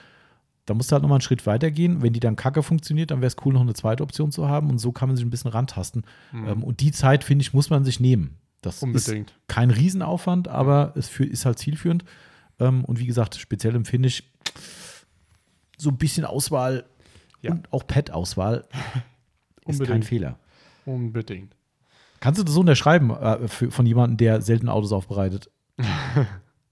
Da 0.67 0.73
musst 0.75 0.91
du 0.91 0.93
halt 0.93 1.01
nochmal 1.01 1.15
einen 1.15 1.21
Schritt 1.21 1.45
weiter 1.47 1.71
gehen. 1.71 2.01
Wenn 2.03 2.13
die 2.13 2.19
dann 2.19 2.35
kacke 2.35 2.61
funktioniert, 2.61 3.09
dann 3.09 3.21
wäre 3.21 3.27
es 3.27 3.37
cool, 3.45 3.53
noch 3.53 3.61
eine 3.61 3.73
zweite 3.73 4.03
Option 4.03 4.31
zu 4.31 4.47
haben. 4.47 4.69
Und 4.69 4.77
so 4.77 4.91
kann 4.91 5.09
man 5.09 5.15
sich 5.15 5.25
ein 5.25 5.29
bisschen 5.31 5.49
rantasten. 5.49 6.03
Ähm, 6.33 6.63
und 6.63 6.81
die 6.81 6.91
Zeit, 6.91 7.23
finde 7.23 7.41
ich, 7.41 7.53
muss 7.53 7.69
man 7.71 7.83
sich 7.85 7.99
nehmen. 7.99 8.35
Das 8.61 8.81
Mhm. 8.81 8.89
Unbedingt. 8.89 9.31
ist 9.31 9.37
kein 9.47 9.71
Riesenaufwand, 9.71 10.47
aber 10.49 10.93
es 10.95 11.07
für, 11.09 11.25
ist 11.25 11.45
halt 11.45 11.57
zielführend. 11.57 12.03
Ähm, 12.59 12.83
und 12.85 12.99
wie 12.99 13.05
gesagt, 13.07 13.35
speziell 13.35 13.75
im 13.75 13.85
Finish 13.85 14.23
so 15.77 15.89
ein 15.89 15.97
bisschen 15.97 16.25
Auswahl 16.25 16.85
Ja. 17.41 17.51
und 17.51 17.71
auch 17.71 17.87
Pad-Auswahl 17.87 18.65
ist 19.67 19.83
kein. 19.83 20.03
Fehler. 20.03 20.37
Unbedingt. 20.85 21.55
Kannst 22.19 22.39
du 22.39 22.43
das 22.43 22.53
so 22.55 22.59
unterschreiben 22.61 23.11
äh, 23.11 23.47
für, 23.47 23.71
von 23.71 23.85
jemandem, 23.85 24.17
der 24.17 24.41
selten 24.41 24.69
Autos 24.69 24.91
aufbereitet? 24.91 25.49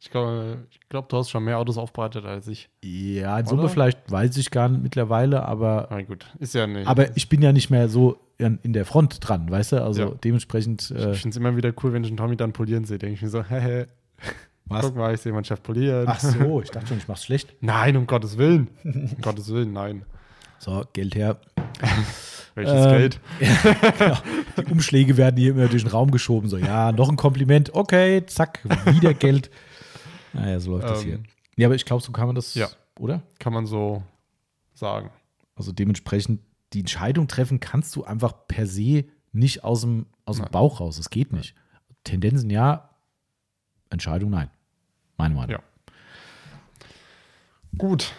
Ich 0.06 0.12
glaube, 0.12 0.60
ich 0.70 0.80
glaub, 0.88 1.10
du 1.10 1.18
hast 1.18 1.32
schon 1.32 1.43
mehr 1.43 1.58
Autos 1.58 1.80
aufbereitet 1.80 2.26
als 2.26 2.47
ich. 2.47 2.70
Ja, 2.84 3.39
in 3.39 3.47
Summe 3.47 3.70
vielleicht 3.70 4.12
weiß 4.12 4.38
ich 4.38 4.51
gar 4.51 4.70
nicht 4.70 4.84
mittlerweile, 4.84 5.43
aber, 5.47 5.88
Na 5.89 5.99
gut, 6.03 6.28
ist 6.38 6.53
ja 6.53 6.68
nicht. 6.68 6.88
aber 6.88 7.18
ich 7.18 7.28
bin 7.28 7.41
ja 7.41 7.51
nicht 7.51 7.72
mehr 7.72 7.89
so 7.89 8.20
in, 8.38 8.60
in 8.62 8.74
der 8.74 8.86
Front 8.86 9.18
dran, 9.28 9.49
weißt 9.49 9.72
du? 9.72 9.84
Also 9.84 10.01
Ja. 10.03 10.12
dementsprechend. 10.24 10.91
ich 10.91 10.95
Äh, 10.95 11.14
finde 11.16 11.30
es 11.30 11.38
immer 11.38 11.58
wieder 11.58 11.74
cool, 11.84 11.91
wenn 11.91 12.03
ich 12.03 12.10
einen 12.12 12.18
Tommy 12.18 12.38
dann 12.38 12.53
polieren 12.53 12.86
sehe. 12.86 12.99
Denke 12.99 13.16
ich 13.16 13.22
mir 13.24 13.30
so, 13.30 13.43
hehe, 13.49 13.88
was? 14.68 14.86
guck 14.86 14.95
mal, 14.95 15.12
ich 15.12 15.22
sehe 15.22 15.34
meinen 15.34 15.43
Chef 15.43 15.64
polieren. 15.64 16.06
Ach 16.08 16.20
so, 16.20 16.62
ich 16.62 16.70
dachte 16.70 16.86
schon, 16.86 16.97
ich 16.99 17.08
mach's 17.08 17.24
schlecht. 17.26 17.56
Nein, 17.62 17.97
um 17.97 18.06
Gottes 18.06 18.38
Willen. 18.38 18.68
um 18.84 19.10
Gottes 19.22 19.51
Willen, 19.51 19.74
nein. 19.74 20.03
So, 20.60 20.84
Geld 20.93 21.16
her. 21.16 21.38
Welches 22.56 22.86
Ähm, 22.86 22.91
Geld? 22.91 23.20
genau. 23.97 24.18
Die 24.58 24.72
Umschläge 24.72 25.18
werden 25.18 25.36
hier 25.38 25.51
immer 25.51 25.68
durch 25.68 25.84
den 25.84 25.91
Raum 25.91 26.12
geschoben. 26.12 26.47
So, 26.47 26.58
ja, 26.58 26.91
noch 26.91 27.10
ein 27.10 27.16
Kompliment. 27.18 27.74
Okay, 27.74 28.24
zack, 28.28 28.60
wieder 28.93 29.14
Geld. 29.16 29.49
Naja, 30.36 30.60
so 30.60 30.72
läuft 30.72 30.88
das 30.90 31.02
hier. 31.02 31.16
Ähm, 31.16 31.24
Ja, 31.58 31.68
aber 31.68 31.76
ich 31.76 31.86
glaube, 31.86 32.04
so 32.04 32.12
kann 32.12 32.28
man 32.28 32.36
das, 32.36 32.54
Ja. 32.56 32.68
oder? 33.00 33.22
Kann 33.40 33.54
man 33.54 33.66
so 33.66 34.04
sagen. 34.74 35.10
Also 35.56 35.72
dementsprechend, 35.72 36.42
die 36.74 36.80
Entscheidung 36.82 37.28
treffen 37.28 37.60
kannst 37.60 37.96
du 37.96 38.04
einfach 38.04 38.48
per 38.48 38.68
se 38.68 39.06
nicht 39.32 39.64
aus 39.64 39.82
dem, 39.82 40.06
aus 40.26 40.36
dem 40.38 40.44
Nein. 40.44 40.52
Bauch 40.52 40.80
raus. 40.82 40.98
Das 40.98 41.10
geht 41.10 41.32
nicht. 41.32 41.56
Tendenzen 42.04 42.50
ja, 42.50 42.90
Entscheidung 43.90 44.30
nein. 44.32 44.50
Meine 45.18 45.34
Meinung. 45.36 45.52
Ja. 45.52 45.60
Gut. 47.78 48.14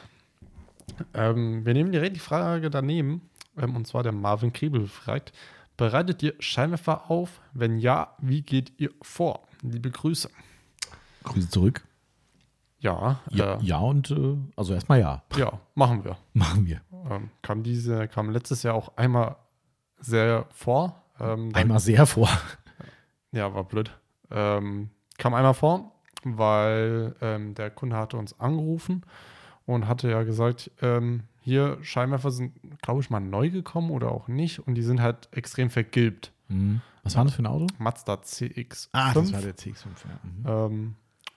Ähm, 1.14 1.64
wir 1.66 1.74
nehmen 1.74 1.92
direkt 1.92 2.16
die 2.16 2.20
Frage 2.20 2.70
daneben. 2.70 3.22
Ähm, 3.58 3.76
und 3.76 3.86
zwar 3.86 4.02
der 4.02 4.12
Marvin 4.12 4.52
Kriebel 4.52 4.86
fragt: 4.86 5.32
Bereitet 5.76 6.22
ihr 6.22 6.34
Scheinwerfer 6.38 7.10
auf? 7.10 7.40
Wenn 7.52 7.78
ja, 7.78 8.14
wie 8.18 8.42
geht 8.42 8.72
ihr 8.78 8.90
vor? 9.02 9.46
Liebe 9.62 9.90
Grüße. 9.90 10.30
Grüße 11.24 11.50
zurück. 11.50 11.82
Ja, 12.86 13.20
Ja, 13.30 13.54
äh, 13.56 13.62
ja 13.62 13.78
und 13.78 14.10
äh, 14.10 14.36
also 14.56 14.74
erstmal 14.74 15.00
ja. 15.00 15.22
ja, 15.36 15.52
machen 15.74 16.04
wir. 16.04 16.16
Machen 16.34 16.66
wir. 16.66 16.80
Ähm, 17.10 17.30
kam 17.42 17.62
diese, 17.62 18.08
kam 18.08 18.30
letztes 18.30 18.62
Jahr 18.62 18.74
auch 18.74 18.96
einmal 18.96 19.36
sehr 20.00 20.46
vor. 20.52 21.02
Ähm, 21.20 21.52
dann- 21.52 21.62
Einmal 21.62 21.80
sehr 21.80 22.06
vor. 22.06 22.28
Ja, 23.32 23.52
war 23.54 23.64
blöd. 23.64 23.90
Ähm, 24.30 24.90
kam 25.18 25.34
einmal 25.34 25.54
vor, 25.54 25.92
weil 26.24 27.14
ähm, 27.20 27.54
der 27.54 27.70
Kunde 27.70 27.96
hatte 27.96 28.16
uns 28.16 28.38
angerufen 28.40 29.02
und 29.66 29.86
hatte 29.88 30.10
ja 30.10 30.22
gesagt, 30.22 30.70
ähm, 30.82 31.24
hier 31.40 31.78
Scheinwerfer 31.82 32.30
sind, 32.30 32.52
glaube 32.82 33.00
ich, 33.00 33.10
mal 33.10 33.20
neu 33.20 33.50
gekommen 33.50 33.90
oder 33.90 34.10
auch 34.10 34.26
nicht 34.28 34.58
und 34.66 34.74
die 34.74 34.82
sind 34.82 35.00
halt 35.00 35.28
extrem 35.32 35.70
vergilbt. 35.70 36.32
Mhm. 36.48 36.80
Was 37.04 37.16
war 37.16 37.24
das 37.24 37.34
für 37.34 37.42
ein 37.42 37.46
Auto? 37.46 37.66
Mazda 37.78 38.20
CX. 38.22 38.90
der 39.42 39.56
CX5. 39.56 39.86
Ja. 40.44 40.58
Mhm. 40.68 40.94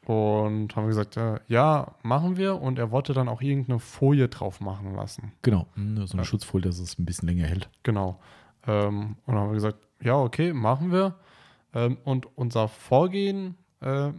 Und 0.10 0.76
haben 0.76 0.86
wir 0.86 0.88
gesagt, 0.88 1.18
äh, 1.18 1.40
ja, 1.48 1.94
machen 2.02 2.36
wir. 2.36 2.60
Und 2.60 2.80
er 2.80 2.90
wollte 2.90 3.14
dann 3.14 3.30
auch 3.30 3.42
irgendeine 3.44 3.78
Folie 3.78 4.28
drauf 4.28 4.60
machen 4.60 4.96
lassen. 4.96 5.34
Genau. 5.44 5.68
Mhm, 5.76 6.08
So 6.08 6.14
eine 6.14 6.22
Ja. 6.24 6.26
Schutzfolie, 6.26 6.68
dass 6.68 6.80
es 6.80 6.98
ein 6.98 7.06
bisschen 7.06 7.28
länger 7.28 7.46
hält. 7.46 7.70
Genau. 7.84 8.20
Ähm, 8.66 9.18
und 9.28 9.36
dann 9.36 9.38
haben 9.38 9.50
wir 9.50 9.54
gesagt, 9.54 9.78
ja, 10.02 10.16
okay, 10.16 10.52
machen 10.52 10.92
wir. 10.92 11.14
Ähm, 11.76 11.98
und 12.06 12.26
unser 12.36 12.68
Vorgehen, 12.70 13.54
äh, 13.82 14.10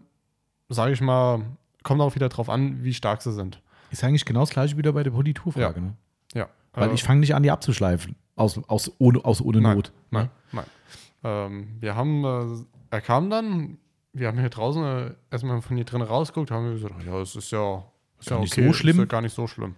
sage 0.68 0.92
ich 0.92 1.00
mal, 1.00 1.42
kommt 1.82 2.00
auch 2.00 2.14
wieder 2.14 2.28
drauf 2.28 2.48
an, 2.48 2.84
wie 2.84 2.94
stark 2.94 3.20
sie 3.22 3.32
sind. 3.32 3.60
Ist 3.90 4.04
eigentlich 4.04 4.24
genau 4.24 4.40
das 4.40 4.50
gleiche 4.50 4.76
wieder 4.76 4.92
bei 4.92 5.02
der 5.02 5.10
Politurfrage, 5.10 5.80
ne? 5.80 5.94
Ja. 6.34 6.46
Weil 6.72 6.90
Äh, 6.90 6.94
ich 6.94 7.02
fange 7.02 7.18
nicht 7.18 7.34
an, 7.34 7.42
die 7.42 7.50
abzuschleifen. 7.50 8.14
Aus, 8.36 8.60
aus, 8.68 8.92
ohne, 8.98 9.24
aus 9.24 9.42
ohne 9.42 9.60
Nein, 9.60 9.74
Not. 9.76 9.92
Nein, 10.12 10.24
ne? 10.26 10.30
nein. 10.52 10.64
Ähm, 11.24 11.68
wir 11.80 11.96
haben, 11.96 12.24
äh, 12.24 12.64
er 12.90 13.00
kam 13.00 13.28
dann, 13.28 13.78
wir 14.12 14.28
haben 14.28 14.38
hier 14.38 14.48
draußen 14.50 14.82
äh, 14.84 15.14
erstmal 15.30 15.60
von 15.62 15.76
hier 15.76 15.84
drin 15.86 16.02
rausgeguckt, 16.02 16.50
haben 16.50 16.64
wir 16.66 16.72
gesagt, 16.74 16.94
ach 16.98 17.04
ja, 17.04 17.20
es 17.20 17.36
ist 17.36 17.50
ja, 17.50 17.84
ist 18.18 18.28
Gar 18.28 18.38
ja 18.38 18.42
nicht 18.44 18.52
okay, 18.52 18.66
so 18.66 18.72
schlimm. 18.72 18.96
Ist 18.96 19.00
ja 19.00 19.04
gar 19.06 19.20
nicht 19.22 19.34
so 19.34 19.46
schlimm, 19.46 19.76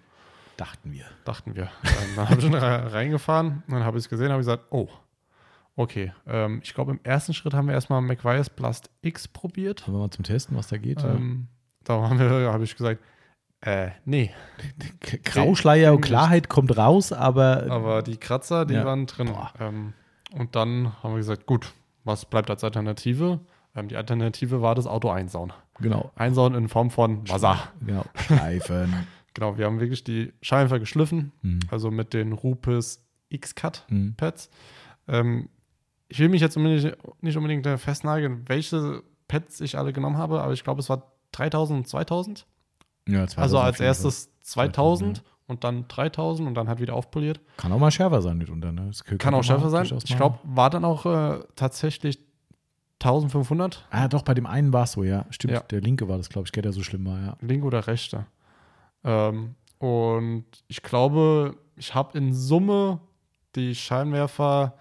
Dachten 0.56 0.92
wir. 0.92 1.04
dachten 1.24 1.54
wir. 1.54 1.70
dann 2.16 2.28
habe 2.28 2.38
ich 2.38 2.44
schon 2.44 2.54
re- 2.54 2.92
reingefahren, 2.92 3.62
dann 3.68 3.84
habe 3.84 3.98
ich 3.98 4.04
es 4.04 4.08
gesehen, 4.08 4.30
habe 4.30 4.40
ich 4.40 4.46
gesagt, 4.46 4.64
oh, 4.70 4.88
okay. 5.76 6.12
Ähm, 6.26 6.60
ich 6.62 6.74
glaube, 6.74 6.92
im 6.92 7.00
ersten 7.02 7.34
Schritt 7.34 7.54
haben 7.54 7.66
wir 7.66 7.74
erstmal 7.74 8.00
McVias 8.00 8.50
Blast 8.50 8.90
X 9.02 9.28
probiert. 9.28 9.86
Haben 9.86 9.94
wir 9.94 10.00
mal 10.00 10.10
zum 10.10 10.24
Testen, 10.24 10.56
was 10.56 10.68
da 10.68 10.76
geht? 10.78 11.02
ja. 11.02 11.10
Ähm, 11.14 11.48
da 11.84 11.94
haben 12.08 12.18
wir, 12.18 12.30
habe 12.52 12.64
ich 12.64 12.76
gesagt, 12.76 13.00
äh, 13.62 13.90
nee. 14.04 14.32
Grauschleier 15.24 15.92
und 15.94 16.00
Klarheit 16.00 16.48
kommt 16.48 16.76
raus, 16.76 17.12
aber. 17.12 17.66
Aber 17.70 18.02
die 18.02 18.16
Kratzer, 18.16 18.64
die 18.66 18.74
Ja. 18.74 18.84
waren 18.84 19.06
drin. 19.06 19.32
Ähm, 19.60 19.92
und 20.32 20.56
dann 20.56 20.92
haben 21.02 21.12
wir 21.12 21.18
gesagt, 21.18 21.46
gut, 21.46 21.72
was 22.04 22.24
bleibt 22.24 22.50
als 22.50 22.64
Alternative? 22.64 23.40
Ähm, 23.74 23.88
die 23.88 23.96
Alternative 23.96 24.60
war 24.62 24.74
das 24.74 24.86
Auto 24.86 25.08
einsauen. 25.10 25.52
Genau. 25.80 26.10
Einsauen 26.14 26.54
in 26.54 26.68
Form 26.68 26.90
von 26.90 27.28
Wasser. 27.28 27.58
Genau. 27.84 28.04
Schleifen. 28.16 29.06
Genau, 29.34 29.56
wir 29.56 29.64
haben 29.66 29.80
wirklich 29.80 30.04
die 30.04 30.32
Scheinwerfer 30.42 30.78
geschliffen, 30.78 31.32
Mhm. 31.42 31.60
also 31.70 31.90
mit 31.90 32.12
den 32.12 32.32
Rupes 32.32 33.02
X-Cut 33.30 33.86
Mhm. 33.88 34.14
Pads. 34.16 34.50
Ähm, 35.08 35.48
ich 36.08 36.18
will 36.18 36.28
mich 36.28 36.42
jetzt 36.42 36.56
unbedingt, 36.58 36.96
nicht 37.22 37.36
unbedingt 37.38 37.66
festnageln, 37.80 38.44
welche 38.46 39.02
Pads 39.28 39.62
ich 39.62 39.78
alle 39.78 39.94
genommen 39.94 40.18
habe, 40.18 40.42
aber 40.42 40.52
ich 40.52 40.62
glaube, 40.64 40.80
es 40.80 40.90
war 40.90 41.12
3000 41.32 41.78
und 41.78 41.88
2000. 41.88 42.46
Ja, 43.08 43.26
2000 43.26 43.38
Also 43.38 43.58
als 43.58 43.80
erstes 43.80 44.30
2000 44.42 45.16
2000, 45.18 45.22
und 45.46 45.64
dann 45.64 45.88
3000 45.88 46.46
und 46.46 46.54
dann 46.54 46.68
halt 46.68 46.80
wieder 46.80 46.94
aufpoliert. 46.94 47.40
Kann 47.56 47.72
auch 47.72 47.78
mal 47.78 47.90
schärfer 47.90 48.20
sein 48.20 48.36
mitunter. 48.36 48.70
Ne? 48.72 48.90
Kann 49.06 49.18
könnte 49.18 49.36
auch 49.38 49.42
schärfer 49.44 49.70
sein. 49.70 49.86
Ich 50.04 50.16
glaube, 50.16 50.38
war 50.44 50.68
dann 50.68 50.84
auch 50.84 51.06
äh, 51.06 51.40
tatsächlich 51.56 52.18
1500, 53.04 53.86
Ah, 53.90 54.08
doch, 54.08 54.22
bei 54.22 54.34
dem 54.34 54.46
einen 54.46 54.72
war 54.72 54.84
es 54.84 54.92
so, 54.92 55.02
ja. 55.04 55.26
Stimmt, 55.30 55.54
Ja. 55.54 55.60
der 55.60 55.80
linke 55.80 56.08
war 56.08 56.16
das, 56.18 56.28
glaube 56.28 56.46
ich, 56.46 56.52
der 56.52 56.72
so 56.72 56.82
schlimm 56.82 57.04
war, 57.06 57.18
ja. 57.20 57.36
linke 57.40 57.66
oder 57.66 57.86
rechte. 57.86 58.26
Ähm, 59.04 59.54
und 59.78 60.44
ich 60.68 60.82
glaube, 60.82 61.56
ich 61.76 61.94
habe 61.94 62.16
in 62.16 62.32
Summe 62.32 63.00
die 63.56 63.74
Scheinwerfer 63.74 64.74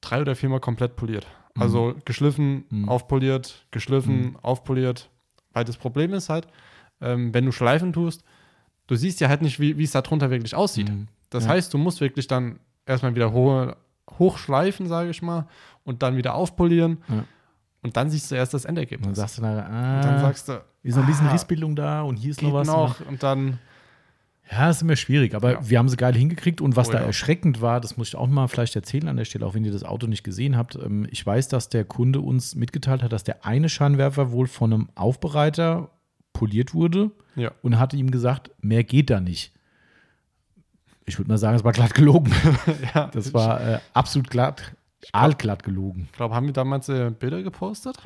drei 0.00 0.20
oder 0.20 0.34
viermal 0.36 0.60
komplett 0.60 0.96
poliert. 0.96 1.26
Also 1.58 1.94
geschliffen, 2.04 2.64
Mhm. 2.70 2.88
aufpoliert, 2.88 3.66
geschliffen, 3.70 4.36
aufpoliert. 4.42 5.10
Weil 5.52 5.64
das 5.64 5.76
Problem 5.76 6.14
ist 6.14 6.28
halt, 6.28 6.46
ähm, 7.00 7.34
wenn 7.34 7.44
du 7.44 7.52
Schleifen 7.52 7.92
tust, 7.92 8.22
du 8.86 8.94
siehst 8.94 9.20
ja 9.20 9.28
halt 9.28 9.42
nicht, 9.42 9.58
wie 9.60 9.82
es 9.82 9.90
da 9.90 10.00
drunter 10.00 10.30
wirklich 10.30 10.54
aussieht. 10.54 10.88
Mhm. 10.90 11.08
Das 11.28 11.44
Ja. 11.44 11.50
heißt, 11.50 11.74
du 11.74 11.78
musst 11.78 12.00
wirklich 12.00 12.28
dann 12.28 12.60
erstmal 12.86 13.14
wieder 13.14 13.32
hoch, 13.32 13.74
hochschleifen, 14.18 14.86
sage 14.86 15.10
ich 15.10 15.22
mal, 15.22 15.46
und 15.84 16.02
dann 16.02 16.16
wieder 16.16 16.34
aufpolieren. 16.34 16.98
Ja. 17.08 17.24
Und 17.82 17.96
dann 17.96 18.10
siehst 18.10 18.30
du 18.30 18.34
erst 18.34 18.52
das 18.54 18.64
Und 18.64 18.68
dann 18.68 18.76
Endergebnis. 18.76 19.16
sagst 19.16 19.38
du 19.38 19.42
nachher, 19.42 19.66
Und 19.68 19.74
ah, 19.74 20.00
dann 20.02 20.20
sagst 20.20 20.48
du, 20.48 20.60
ist 20.82 20.96
noch 20.96 21.02
ein 21.04 21.06
bisschen 21.08 21.26
ah, 21.28 21.32
Rissbildung 21.32 21.76
da 21.76 22.02
und 22.02 22.16
hier 22.16 22.30
ist 22.30 22.42
noch 22.42 22.52
was. 22.52 22.66
noch. 22.66 23.00
Und 23.06 23.22
dann, 23.22 23.58
Ja, 24.50 24.66
das 24.66 24.76
ist 24.76 24.82
immer 24.82 24.96
schwierig, 24.96 25.34
aber 25.34 25.52
Ja. 25.52 25.58
wir 25.70 25.78
haben 25.78 25.88
sie 25.88 25.96
geil 25.96 26.14
hingekriegt 26.14 26.60
und 26.60 26.76
was 26.76 26.88
Oh 26.88 26.92
da 26.92 27.00
ja. 27.00 27.06
erschreckend 27.06 27.60
war, 27.62 27.80
das 27.80 27.96
muss 27.96 28.08
ich 28.08 28.16
auch 28.16 28.26
mal 28.26 28.48
vielleicht 28.48 28.76
erzählen 28.76 29.08
an 29.08 29.16
der 29.16 29.24
Stelle, 29.24 29.46
auch 29.46 29.54
wenn 29.54 29.64
ihr 29.64 29.72
das 29.72 29.84
Auto 29.84 30.06
nicht 30.06 30.24
gesehen 30.24 30.56
habt. 30.56 30.74
Ähm, 30.76 31.06
Ich 31.10 31.24
weiß, 31.24 31.48
dass 31.48 31.68
der 31.70 31.84
Kunde 31.84 32.20
uns 32.20 32.54
mitgeteilt 32.54 33.02
hat, 33.02 33.12
dass 33.12 33.24
der 33.24 33.46
eine 33.46 33.68
Scheinwerfer 33.70 34.30
wohl 34.32 34.46
von 34.48 34.72
einem 34.72 34.88
Aufbereiter 34.96 35.90
poliert 36.32 36.74
wurde 36.74 37.10
ja. 37.36 37.50
und 37.62 37.78
hatte 37.78 37.96
ihm 37.96 38.10
gesagt, 38.10 38.50
mehr 38.60 38.84
geht 38.84 39.08
da 39.10 39.20
nicht. 39.20 39.52
Ich 41.10 41.18
würde 41.18 41.28
mal 41.30 41.38
sagen, 41.38 41.56
es 41.56 41.64
war 41.64 41.72
glatt 41.72 41.94
gelogen. 41.94 42.32
ja. 42.94 43.10
Das 43.12 43.34
war 43.34 43.60
äh, 43.60 43.78
absolut 43.94 44.30
glatt, 44.30 44.72
aalglatt 45.12 45.62
gelogen. 45.62 46.08
Ich 46.10 46.16
glaube, 46.16 46.34
haben 46.34 46.46
wir 46.46 46.52
damals 46.52 46.88
äh, 46.88 47.10
Bilder 47.10 47.42
gepostet? 47.42 47.96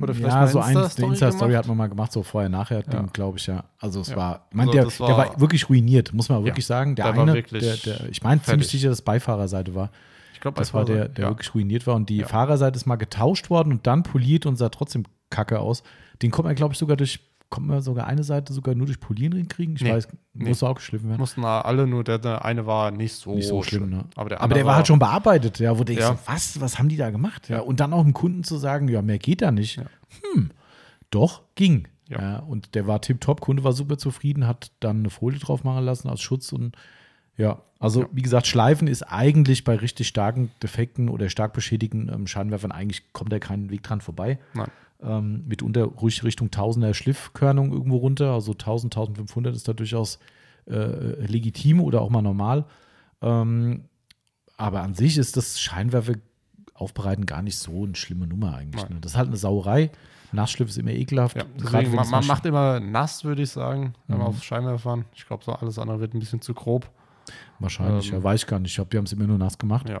Oder 0.00 0.14
vielleicht 0.14 0.34
Ja, 0.34 0.46
so 0.46 0.60
ein, 0.60 0.76
Insta-Story 0.76 1.16
gemacht? 1.16 1.54
hat 1.56 1.66
man 1.68 1.76
mal 1.76 1.88
gemacht, 1.88 2.12
so 2.12 2.22
vorher-nachher, 2.22 2.82
Ja. 2.92 3.02
glaube 3.12 3.38
ich, 3.38 3.46
ja. 3.46 3.64
Also 3.78 4.00
es 4.00 4.08
Ja. 4.10 4.16
war, 4.16 4.46
ich 4.50 4.56
meine, 4.56 4.70
Also 4.70 4.72
der, 4.78 4.84
das 4.84 4.96
der 4.98 5.06
war- 5.08 5.16
war 5.18 5.40
wirklich 5.40 5.68
ruiniert, 5.68 6.12
muss 6.12 6.28
man 6.28 6.44
wirklich 6.44 6.66
sagen. 6.66 6.94
Der, 6.96 7.06
der 7.06 7.16
war 7.16 7.22
eine, 7.22 7.34
wirklich 7.34 7.62
der, 7.82 7.98
der, 7.98 8.08
ich 8.10 8.22
meine 8.22 8.42
ziemlich 8.42 8.68
sicher, 8.68 8.88
dass 8.90 9.02
Beifahrerseite 9.02 9.74
war. 9.74 9.90
Ich 10.34 10.40
glaube, 10.40 10.58
Das 10.58 10.74
war 10.74 10.84
der, 10.84 11.08
der 11.08 11.28
wirklich 11.28 11.54
ruiniert 11.54 11.86
war. 11.86 11.94
Und 11.94 12.08
die. 12.08 12.24
Fahrerseite 12.24 12.76
ist 12.76 12.86
mal 12.86 12.96
getauscht 12.96 13.48
worden 13.48 13.72
und 13.72 13.86
dann 13.86 14.02
poliert 14.02 14.44
und 14.46 14.56
sah 14.56 14.68
trotzdem 14.70 15.04
kacke 15.30 15.60
aus. 15.60 15.82
Den 16.20 16.30
kommt 16.30 16.46
man, 16.46 16.54
glaube 16.56 16.72
ich, 16.74 16.78
sogar 16.78 16.96
durch, 16.96 17.20
kommt 17.52 17.66
man 17.68 17.82
sogar 17.82 18.06
eine 18.06 18.24
Seite 18.24 18.52
sogar 18.52 18.74
nur 18.74 18.86
durch 18.86 18.98
Polieren 18.98 19.34
hinkriegen. 19.36 19.76
Ich 19.76 19.82
Nee. 19.82 19.92
weiß, 19.92 20.08
Nee. 20.34 20.48
muss 20.48 20.62
auch 20.62 20.74
geschliffen 20.74 21.08
werden. 21.10 21.20
mussten 21.20 21.44
alle 21.44 21.86
nur, 21.86 22.02
der, 22.02 22.18
der 22.18 22.44
eine 22.44 22.66
war 22.66 22.90
nicht 22.90 23.12
so, 23.14 23.34
Nicht 23.34 23.46
so 23.46 23.62
schlimm, 23.62 23.90
ne? 23.90 24.04
Aber 24.16 24.30
der, 24.30 24.40
Aber 24.40 24.54
der 24.54 24.64
war 24.64 24.76
halt 24.76 24.86
schon 24.86 24.98
bearbeitet, 24.98 25.58
ja, 25.60 25.78
wo 25.78 25.84
Ja. 25.98 26.08
so, 26.08 26.18
was, 26.26 26.60
was 26.60 26.78
haben 26.78 26.88
die 26.88 26.96
da 26.96 27.10
gemacht? 27.10 27.48
Ja. 27.50 27.56
Ja. 27.56 27.62
Und 27.62 27.78
dann 27.80 27.92
auch 27.92 28.02
dem 28.02 28.14
Kunden 28.14 28.42
zu 28.42 28.56
sagen, 28.56 28.88
ja, 28.88 29.02
mehr 29.02 29.18
geht 29.18 29.42
da 29.42 29.50
nicht. 29.52 29.76
Ja. 29.76 29.84
Hm, 30.34 30.50
doch, 31.10 31.42
ging. 31.54 31.86
Ja. 32.08 32.20
Ja. 32.20 32.38
und 32.40 32.74
der 32.74 32.86
war 32.86 33.00
tipptopp, 33.00 33.40
Kunde 33.40 33.64
war 33.64 33.72
super 33.72 33.96
zufrieden, 33.96 34.46
hat 34.46 34.72
dann 34.80 34.98
eine 34.98 35.08
Folie 35.10 35.38
drauf 35.38 35.62
machen 35.64 35.84
lassen 35.84 36.08
als 36.10 36.20
Schutz 36.20 36.52
und 36.52 36.76
ja, 37.38 37.62
also 37.78 38.02
Ja. 38.02 38.08
wie 38.12 38.20
gesagt, 38.22 38.46
Schleifen 38.46 38.86
ist 38.88 39.02
eigentlich 39.04 39.64
bei 39.64 39.76
richtig 39.76 40.08
starken 40.08 40.50
Defekten 40.62 41.08
oder 41.08 41.30
stark 41.30 41.52
beschädigten 41.54 42.10
ähm, 42.12 42.26
Scheinwerfern 42.26 42.72
eigentlich 42.72 43.12
kommt 43.14 43.32
da 43.32 43.38
keinen 43.38 43.70
Weg 43.70 43.82
dran 43.82 44.00
vorbei. 44.02 44.38
Nein. 44.52 44.68
Ähm, 45.02 45.44
mitunter 45.48 45.82
ruhig 45.84 46.22
Richtung 46.24 46.50
Tausender 46.50 46.94
Schliffkörnung 46.94 47.72
irgendwo 47.72 47.96
runter, 47.96 48.30
also 48.32 48.52
1000, 48.52 48.94
1500 48.96 49.54
ist 49.56 49.66
da 49.66 49.72
durchaus 49.72 50.18
äh, 50.70 51.26
legitim 51.26 51.80
oder 51.80 52.00
auch 52.02 52.10
mal 52.10 52.22
normal. 52.22 52.66
Ähm, 53.20 53.84
aber 54.56 54.82
an 54.82 54.94
sich 54.94 55.18
ist 55.18 55.36
das 55.36 55.60
Scheinwerfer 55.60 56.14
aufbereiten 56.74 57.26
gar 57.26 57.42
nicht 57.42 57.58
so 57.58 57.84
eine 57.84 57.94
schlimme 57.96 58.26
Nummer 58.26 58.54
eigentlich. 58.56 58.88
Ne? 58.88 58.98
Das 59.00 59.12
ist 59.12 59.18
halt 59.18 59.28
eine 59.28 59.36
Sauerei. 59.36 59.90
Nassschliff 60.32 60.68
ist 60.68 60.78
immer 60.78 60.92
ekelhaft. 60.92 61.36
Ja, 61.36 61.44
deswegen, 61.60 61.94
man, 61.94 62.08
man 62.08 62.26
macht 62.26 62.46
immer 62.46 62.80
nass, 62.80 63.24
würde 63.24 63.42
ich 63.42 63.50
sagen, 63.50 63.94
wenn 64.06 64.18
man 64.18 64.28
Mhm. 64.28 64.34
auf 64.34 64.42
Scheinwerfern. 64.42 65.04
Ich 65.14 65.26
glaube, 65.26 65.44
so 65.44 65.52
alles 65.52 65.78
andere 65.78 66.00
wird 66.00 66.14
ein 66.14 66.20
bisschen 66.20 66.40
zu 66.40 66.54
grob. 66.54 66.88
Wahrscheinlich, 67.58 68.08
Ähm, 68.08 68.14
ja, 68.18 68.24
weiß 68.24 68.42
ich 68.42 68.46
gar 68.46 68.58
nicht. 68.58 68.70
Ich 68.70 68.76
glaube, 68.76 68.90
die 68.90 68.96
haben 68.98 69.04
es 69.04 69.12
immer 69.12 69.26
nur 69.26 69.36
nass 69.38 69.58
gemacht. 69.58 69.88
Ja. 69.88 70.00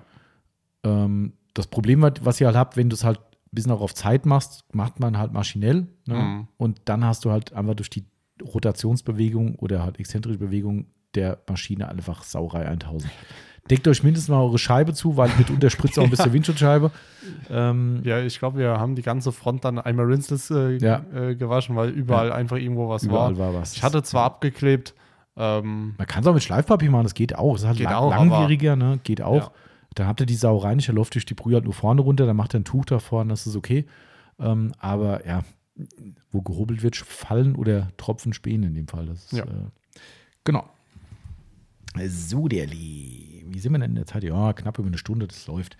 Ähm, 0.84 1.34
das 1.54 1.66
Problem, 1.66 2.02
was 2.22 2.40
ihr 2.40 2.46
halt 2.46 2.56
habt, 2.56 2.76
wenn 2.76 2.88
du 2.88 2.94
es 2.94 3.04
halt 3.04 3.20
bisschen 3.54 3.72
auch 3.72 3.80
auf 3.80 3.94
Zeit 3.94 4.26
machst, 4.26 4.64
macht 4.72 5.00
man 5.00 5.18
halt 5.18 5.32
maschinell. 5.32 5.86
Ne? 6.06 6.14
Mhm. 6.14 6.48
Und 6.56 6.80
dann 6.86 7.04
hast 7.04 7.24
du 7.24 7.30
halt 7.30 7.52
einfach 7.52 7.74
durch 7.74 7.90
die 7.90 8.04
Rotationsbewegung 8.66 9.56
oder 9.56 9.82
halt 9.82 9.98
exzentrische 10.00 10.38
Bewegung 10.38 10.86
der 11.14 11.38
Maschine 11.48 11.88
einfach 11.88 12.22
Sauerei 12.22 12.66
1000. 12.66 13.10
Deckt 13.70 13.86
euch 13.86 14.02
mindestens 14.02 14.28
mal 14.30 14.40
eure 14.42 14.58
Scheibe 14.58 14.92
zu, 14.92 15.16
weil 15.16 15.30
mitunter 15.38 15.70
spritzt 15.70 15.98
auch 15.98 16.04
ein 16.04 16.10
bisschen 16.10 16.32
Windschutzscheibe. 16.32 16.90
Ähm, 17.50 18.00
Ja, 18.04 18.20
ich 18.20 18.38
glaube, 18.38 18.58
wir 18.58 18.80
haben 18.80 18.96
die 18.96 19.02
ganze 19.02 19.30
Front 19.30 19.64
dann 19.64 19.78
einmal 19.78 20.06
rinseless 20.06 20.50
äh, 20.50 20.78
Ja. 20.78 21.04
äh, 21.14 21.36
gewaschen, 21.36 21.76
weil 21.76 21.90
überall 21.90 22.32
einfach 22.32 22.56
irgendwo 22.56 22.88
was 22.88 23.04
überall 23.04 23.38
war. 23.38 23.52
war 23.52 23.60
was. 23.60 23.74
Ich 23.76 23.82
hatte 23.82 24.02
zwar 24.02 24.24
abgeklebt, 24.24 24.94
ähm, 25.36 25.94
Man 25.96 26.06
kann 26.06 26.22
es 26.22 26.26
auch 26.26 26.34
mit 26.34 26.42
Schleifpapier 26.42 26.90
machen, 26.90 27.04
das 27.04 27.14
geht 27.14 27.36
auch. 27.36 27.52
Das 27.52 27.62
ist 27.62 27.68
halt 27.68 27.78
Geht 27.78 27.86
lang, 27.86 27.94
auch, 27.94 28.10
langwieriger, 28.10 28.74
ne? 28.76 28.98
geht 29.04 29.22
auch. 29.22 29.52
Da 29.94 30.06
habt 30.06 30.20
ihr 30.20 30.26
die 30.26 30.34
saureinische 30.34 30.92
Luft 30.92 31.14
durch 31.14 31.26
die 31.26 31.34
Brühe 31.34 31.54
halt 31.54 31.64
nur 31.64 31.74
vorne 31.74 32.00
runter, 32.00 32.26
dann 32.26 32.36
macht 32.36 32.54
ihr 32.54 32.60
ein 32.60 32.64
Tuch 32.64 32.84
da 32.84 32.98
vorne, 32.98 33.30
das 33.30 33.46
ist 33.46 33.56
okay. 33.56 33.86
Ähm, 34.38 34.72
aber 34.78 35.26
ja, 35.26 35.42
wo 36.30 36.42
gehobelt 36.42 36.82
wird, 36.82 36.96
fallen 36.96 37.56
oder 37.56 37.88
Tropfen 37.96 38.32
spähen 38.32 38.62
in 38.62 38.74
dem 38.74 38.88
Fall. 38.88 39.06
Das 39.06 39.24
ist, 39.24 39.32
ja. 39.32 39.44
Äh, 39.44 39.68
genau. 40.44 40.68
So, 42.06 42.48
der 42.48 42.66
Lee. 42.66 43.44
Wie 43.46 43.58
sind 43.58 43.72
wir 43.72 43.78
denn 43.78 43.90
in 43.90 43.96
der 43.96 44.06
Zeit? 44.06 44.24
Ja, 44.24 44.54
knapp 44.54 44.78
über 44.78 44.88
eine 44.88 44.96
Stunde, 44.96 45.28
das 45.28 45.46
läuft. 45.46 45.76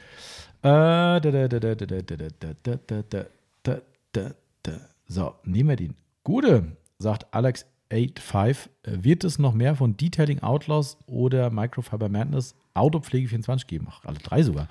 So, 5.08 5.34
nehmen 5.44 5.68
wir 5.68 5.76
den. 5.76 5.94
Gute, 6.22 6.76
sagt 6.98 7.32
Alex 7.32 7.66
Alex85. 7.92 8.68
Wird 8.84 9.24
es 9.24 9.38
noch 9.38 9.54
mehr 9.54 9.76
von 9.76 9.96
Detailing 9.96 10.40
Outlaws 10.40 10.98
oder 11.06 11.50
Microfiber 11.50 12.08
Madness 12.08 12.54
Autopflege 12.74 13.28
24 13.28 13.66
geben? 13.66 13.86
Ach, 13.90 14.04
alle 14.04 14.18
drei 14.18 14.42
sogar. 14.42 14.68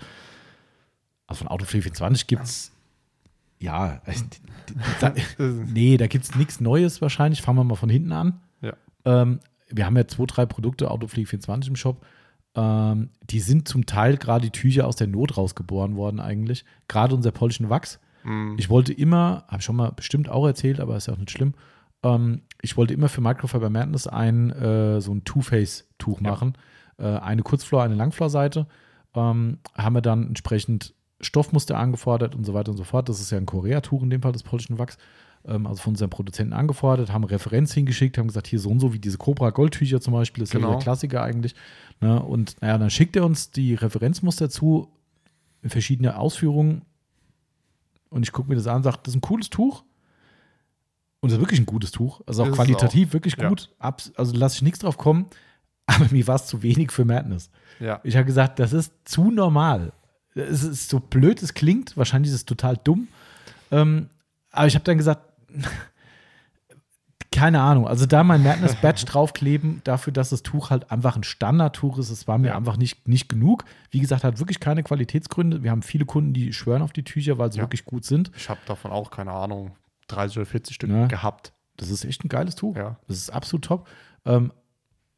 Also 1.27 1.39
von 1.39 1.47
Autopflege 1.47 1.83
24 1.83 2.27
gibt 2.27 2.43
es. 2.43 2.71
Ja, 3.59 4.01
also, 4.05 4.25
da, 4.99 5.13
nee, 5.37 5.97
da 5.97 6.07
gibt 6.07 6.25
es 6.25 6.35
nichts 6.35 6.59
Neues 6.59 7.01
wahrscheinlich. 7.01 7.41
Fangen 7.41 7.59
wir 7.59 7.63
mal 7.63 7.75
von 7.75 7.89
hinten 7.89 8.11
an. 8.11 8.41
ja. 8.61 8.73
Ähm, 9.05 9.39
wir 9.73 9.85
haben 9.85 9.95
ja 9.95 10.05
zwei, 10.05 10.25
drei 10.25 10.45
Produkte, 10.45 10.91
Autopflege 10.91 11.29
24 11.29 11.69
im 11.69 11.75
Shop. 11.77 12.05
Ähm, 12.55 13.09
die 13.29 13.39
sind 13.39 13.67
zum 13.67 13.85
Teil 13.85 14.17
gerade 14.17 14.49
die 14.49 14.51
Tücher 14.51 14.85
aus 14.85 14.97
der 14.97 15.07
Not 15.07 15.37
rausgeboren 15.37 15.95
worden 15.95 16.19
eigentlich. 16.19 16.65
Gerade 16.87 17.15
unser 17.15 17.31
polnischen 17.31 17.69
Wachs. 17.69 17.99
Mhm. 18.23 18.55
Ich 18.57 18.69
wollte 18.69 18.93
immer, 18.93 19.45
habe 19.47 19.59
ich 19.59 19.65
schon 19.65 19.77
mal 19.77 19.91
bestimmt 19.91 20.29
auch 20.29 20.45
erzählt, 20.45 20.79
aber 20.79 20.97
ist 20.97 21.07
ja 21.07 21.13
auch 21.13 21.17
nicht 21.17 21.31
schlimm. 21.31 21.53
Ähm, 22.03 22.41
ich 22.61 22.77
wollte 22.77 22.93
immer 22.93 23.09
für 23.09 23.21
Microfiber 23.21 23.69
Madness 23.69 24.07
ein 24.07 24.49
äh, 24.51 25.01
so 25.01 25.13
ein 25.13 25.23
Two-Face-Tuch 25.23 26.21
Ja. 26.21 26.31
machen. 26.31 26.53
Äh, 26.97 27.05
eine 27.07 27.41
Kurzflor, 27.43 27.83
eine 27.83 27.95
Langflorseite. 27.95 28.67
Ähm, 29.13 29.59
haben 29.75 29.93
wir 29.95 30.01
dann 30.01 30.27
entsprechend 30.27 30.93
Stoffmuster 31.19 31.77
angefordert 31.77 32.33
und 32.35 32.45
so 32.45 32.53
weiter 32.53 32.71
und 32.71 32.77
so 32.77 32.83
fort. 32.83 33.09
Das 33.09 33.19
ist 33.19 33.31
ja 33.31 33.37
ein 33.37 33.45
Korea-Tuch 33.45 34.01
in 34.03 34.09
dem 34.09 34.21
Fall 34.21 34.31
des 34.31 34.43
polnischen 34.43 34.79
Wachs. 34.79 34.97
Ähm, 35.45 35.65
also 35.67 35.81
von 35.81 35.93
unseren 35.93 36.09
Produzenten 36.09 36.53
angefordert, 36.53 37.11
haben 37.11 37.23
Referenz 37.23 37.73
hingeschickt, 37.73 38.17
haben 38.17 38.27
gesagt, 38.27 38.47
hier 38.47 38.59
so 38.59 38.69
und 38.69 38.79
so 38.79 38.93
wie 38.93 38.99
diese 38.99 39.17
Cobra 39.17 39.49
Goldtücher 39.49 39.99
zum 40.01 40.13
Beispiel, 40.13 40.41
das 40.43 40.49
ist 40.49 40.53
ja 40.53 40.59
Genau. 40.59 40.71
der 40.73 40.79
Klassiker 40.81 41.23
eigentlich. 41.23 41.55
Ne? 41.99 42.21
Und 42.21 42.55
naja, 42.61 42.77
dann 42.77 42.89
schickt 42.91 43.15
er 43.15 43.25
uns 43.25 43.51
die 43.51 43.73
Referenzmuster 43.75 44.49
zu, 44.49 44.87
in 45.63 45.69
verschiedene 45.69 46.17
Ausführungen. 46.17 46.83
Und 48.09 48.23
ich 48.23 48.31
gucke 48.31 48.49
mir 48.49 48.55
das 48.55 48.67
an 48.67 48.77
und 48.77 48.83
sage, 48.83 48.97
das 49.03 49.13
ist 49.13 49.17
ein 49.17 49.21
cooles 49.21 49.49
Tuch. 49.49 49.83
Und 51.21 51.29
das 51.31 51.37
ist 51.37 51.41
wirklich 51.41 51.59
ein 51.59 51.65
gutes 51.65 51.91
Tuch. 51.91 52.21
Also 52.25 52.41
auch 52.43 52.47
Ist 52.47 52.51
es 52.51 52.55
qualitativ 52.57 53.13
wirklich 53.13 53.35
Ja. 53.37 53.47
gut. 53.49 53.69
Abs 53.79 54.11
also 54.17 54.35
lasse 54.35 54.55
ich 54.57 54.61
nichts 54.63 54.79
drauf 54.79 54.97
kommen. 54.97 55.27
Aber 55.85 56.05
mir 56.11 56.25
war 56.27 56.35
es 56.35 56.45
zu 56.47 56.61
wenig 56.63 56.91
für 56.91 57.05
Madness. 57.05 57.49
ja. 57.79 57.99
Ich 58.03 58.15
habe 58.15 58.25
gesagt, 58.25 58.59
das 58.59 58.73
ist 58.73 58.91
zu 59.05 59.31
normal. 59.31 59.93
Es 60.35 60.63
ist 60.63 60.89
so 60.89 60.99
blöd, 60.99 61.41
es 61.43 61.53
klingt. 61.53 61.95
Wahrscheinlich 61.97 62.29
ist 62.31 62.35
es 62.37 62.45
total 62.45 62.77
dumm. 62.83 63.07
Ähm, 63.71 64.07
aber 64.51 64.67
ich 64.67 64.75
habe 64.75 64.83
dann 64.85 64.97
gesagt, 64.97 65.21
keine 67.31 67.61
Ahnung. 67.61 67.87
Also 67.87 68.05
da 68.05 68.23
mein 68.23 68.43
Madness 68.43 68.75
Badge 68.75 69.05
draufkleben, 69.05 69.81
dafür, 69.85 70.11
dass 70.13 70.29
das 70.29 70.43
Tuch 70.43 70.69
halt 70.69 70.91
einfach 70.91 71.15
ein 71.15 71.23
Standardtuch 71.23 71.97
ist, 71.97 72.09
es 72.09 72.27
war 72.27 72.37
mir 72.37 72.49
Ja. 72.49 72.57
einfach 72.57 72.77
nicht, 72.77 73.07
nicht 73.07 73.29
genug. 73.29 73.63
Wie 73.89 73.99
gesagt, 73.99 74.23
hat 74.23 74.39
wirklich 74.39 74.59
keine 74.59 74.83
Qualitätsgründe. 74.83 75.63
Wir 75.63 75.71
haben 75.71 75.81
viele 75.81 76.05
Kunden, 76.05 76.33
die 76.33 76.51
schwören 76.53 76.81
auf 76.81 76.91
die 76.93 77.03
Tücher, 77.03 77.37
weil 77.37 77.51
sie 77.51 77.59
Ja. 77.59 77.63
wirklich 77.65 77.85
gut 77.85 78.03
sind. 78.05 78.31
Ich 78.35 78.49
habe 78.49 78.59
davon 78.65 78.91
auch, 78.91 79.11
keine 79.11 79.31
Ahnung, 79.31 79.71
30 80.11 80.37
oder 80.37 80.45
40 80.45 80.75
Stück 80.75 80.89
Ja. 80.89 81.07
gehabt. 81.07 81.53
Das 81.77 81.89
ist 81.89 82.05
echt 82.05 82.23
ein 82.23 82.29
geiles 82.29 82.55
Tuch. 82.55 82.75
Ja. 82.75 82.99
Das 83.07 83.17
ist 83.17 83.29
absolut 83.31 83.65
top. 83.65 83.87
Ähm, 84.25 84.51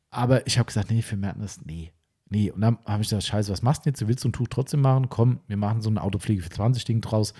aber 0.09 0.45
ich 0.47 0.57
habe 0.59 0.67
gesagt, 0.67 0.91
nee, 0.91 1.01
für 1.01 1.17
Madness, 1.17 1.61
nee. 1.65 1.91
Nee, 2.29 2.51
und 2.51 2.61
dann 2.61 2.77
habe 2.85 3.03
ich 3.03 3.09
gesagt, 3.09 3.23
scheiße, 3.23 3.51
was 3.51 3.61
machst 3.61 3.85
du 3.85 3.89
jetzt? 3.89 4.01
Du 4.01 4.07
willst 4.07 4.21
so 4.23 4.29
ein 4.29 4.33
Tuch 4.33 4.47
trotzdem 4.49 4.81
machen? 4.81 5.09
Komm, 5.09 5.39
wir 5.47 5.57
machen 5.57 5.81
so 5.81 5.89
ein 5.89 5.97
Autopflege 5.97 6.41
für 6.41 6.49
20 6.49 6.85
Ding 6.85 7.01
draus. 7.01 7.33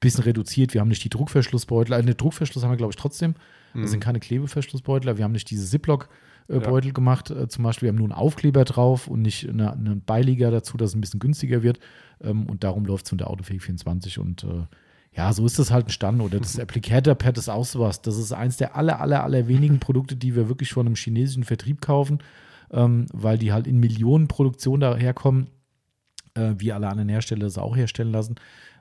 Bisschen 0.00 0.24
reduziert. 0.24 0.72
Wir 0.74 0.80
haben 0.80 0.88
nicht 0.88 1.04
die 1.04 1.10
Druckverschlussbeutel. 1.10 1.94
Eine 1.94 2.14
Druckverschluss 2.14 2.64
haben 2.64 2.70
wir, 2.70 2.76
glaube 2.78 2.92
ich, 2.92 2.96
trotzdem. 2.96 3.34
Das 3.74 3.90
sind 3.92 4.00
keine 4.00 4.18
Klebeverschlussbeutel. 4.18 5.16
Wir 5.18 5.24
haben 5.24 5.30
nicht 5.32 5.48
diese 5.50 5.64
Ziploc-Beutel 5.66 6.92
gemacht. 6.92 7.30
Äh, 7.30 7.46
zum 7.48 7.62
Beispiel, 7.64 7.86
wir 7.86 7.90
haben 7.90 7.98
nur 7.98 8.06
einen 8.06 8.12
Aufkleber 8.18 8.64
drauf 8.64 9.06
und 9.06 9.22
nicht 9.22 9.48
eine, 9.48 9.72
einen 9.72 10.02
Beiliger 10.02 10.50
dazu, 10.50 10.76
dass 10.76 10.90
es 10.90 10.96
ein 10.96 11.00
bisschen 11.00 11.20
günstiger 11.20 11.62
wird. 11.62 11.78
Ähm, 12.20 12.46
und 12.46 12.64
darum 12.64 12.84
läuft 12.86 13.04
es 13.04 13.10
von 13.10 13.18
der 13.18 13.28
Autopflege 13.30 13.60
24. 13.62 14.18
Und 14.18 14.42
äh, 14.44 14.64
ja, 15.12 15.32
so 15.32 15.44
ist 15.44 15.58
das 15.58 15.70
halt 15.70 15.84
entstanden. 15.86 16.20
Oder 16.20 16.38
das 16.38 16.58
Applicator-Pad 16.58 17.36
ist 17.38 17.48
auch 17.48 17.64
sowas. 17.64 18.00
Das 18.02 18.16
ist 18.16 18.32
eins 18.32 18.56
der 18.58 18.76
aller, 18.76 19.00
aller, 19.00 19.24
aller 19.24 19.48
wenigen 19.48 19.78
Produkte, 19.80 20.16
die 20.16 20.34
wir 20.36 20.48
wirklich 20.48 20.72
von 20.72 20.86
einem 20.86 20.94
chinesischen 20.96 21.44
Vertrieb 21.44 21.80
kaufen, 21.80 22.20
ähm, 22.70 23.06
weil 23.12 23.36
die 23.38 23.52
halt 23.52 23.66
in 23.66 23.78
Millionen 23.80 24.28
Produktion 24.28 24.80
daherkommen, 24.80 25.48
äh, 26.34 26.54
wie 26.58 26.72
alle 26.72 26.88
anderen 26.88 27.08
Hersteller 27.08 27.42
das 27.44 27.58
auch 27.58 27.76
herstellen 27.76 28.12
lassen. 28.12 28.36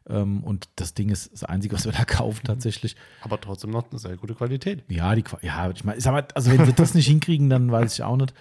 Ähm, 0.08 0.44
und 0.44 0.70
das 0.76 0.94
Ding 0.94 1.10
ist 1.10 1.34
das 1.34 1.44
Einzige, 1.44 1.76
was 1.76 1.86
wir 1.86 1.92
da 1.92 2.06
kaufen 2.06 2.42
tatsächlich. 2.46 2.96
Aber 3.22 3.42
trotzdem 3.42 3.72
noch 3.72 3.90
eine 3.90 4.00
sehr 4.00 4.16
gute 4.18 4.36
Qualität. 4.36 4.84
Ja, 4.88 5.14
die, 5.16 5.24
Qua- 5.24 5.40
ja, 5.42 5.70
ich 5.72 5.84
meine, 5.84 6.00
mal, 6.06 6.28
also 6.36 6.52
wenn 6.52 6.66
sie 6.66 6.74
das 6.74 6.94
nicht 6.94 7.08
hinkriegen, 7.08 7.50
dann 7.50 7.72
weiß 7.72 7.94
ich 7.94 8.04
auch 8.04 8.18
nicht. 8.18 8.34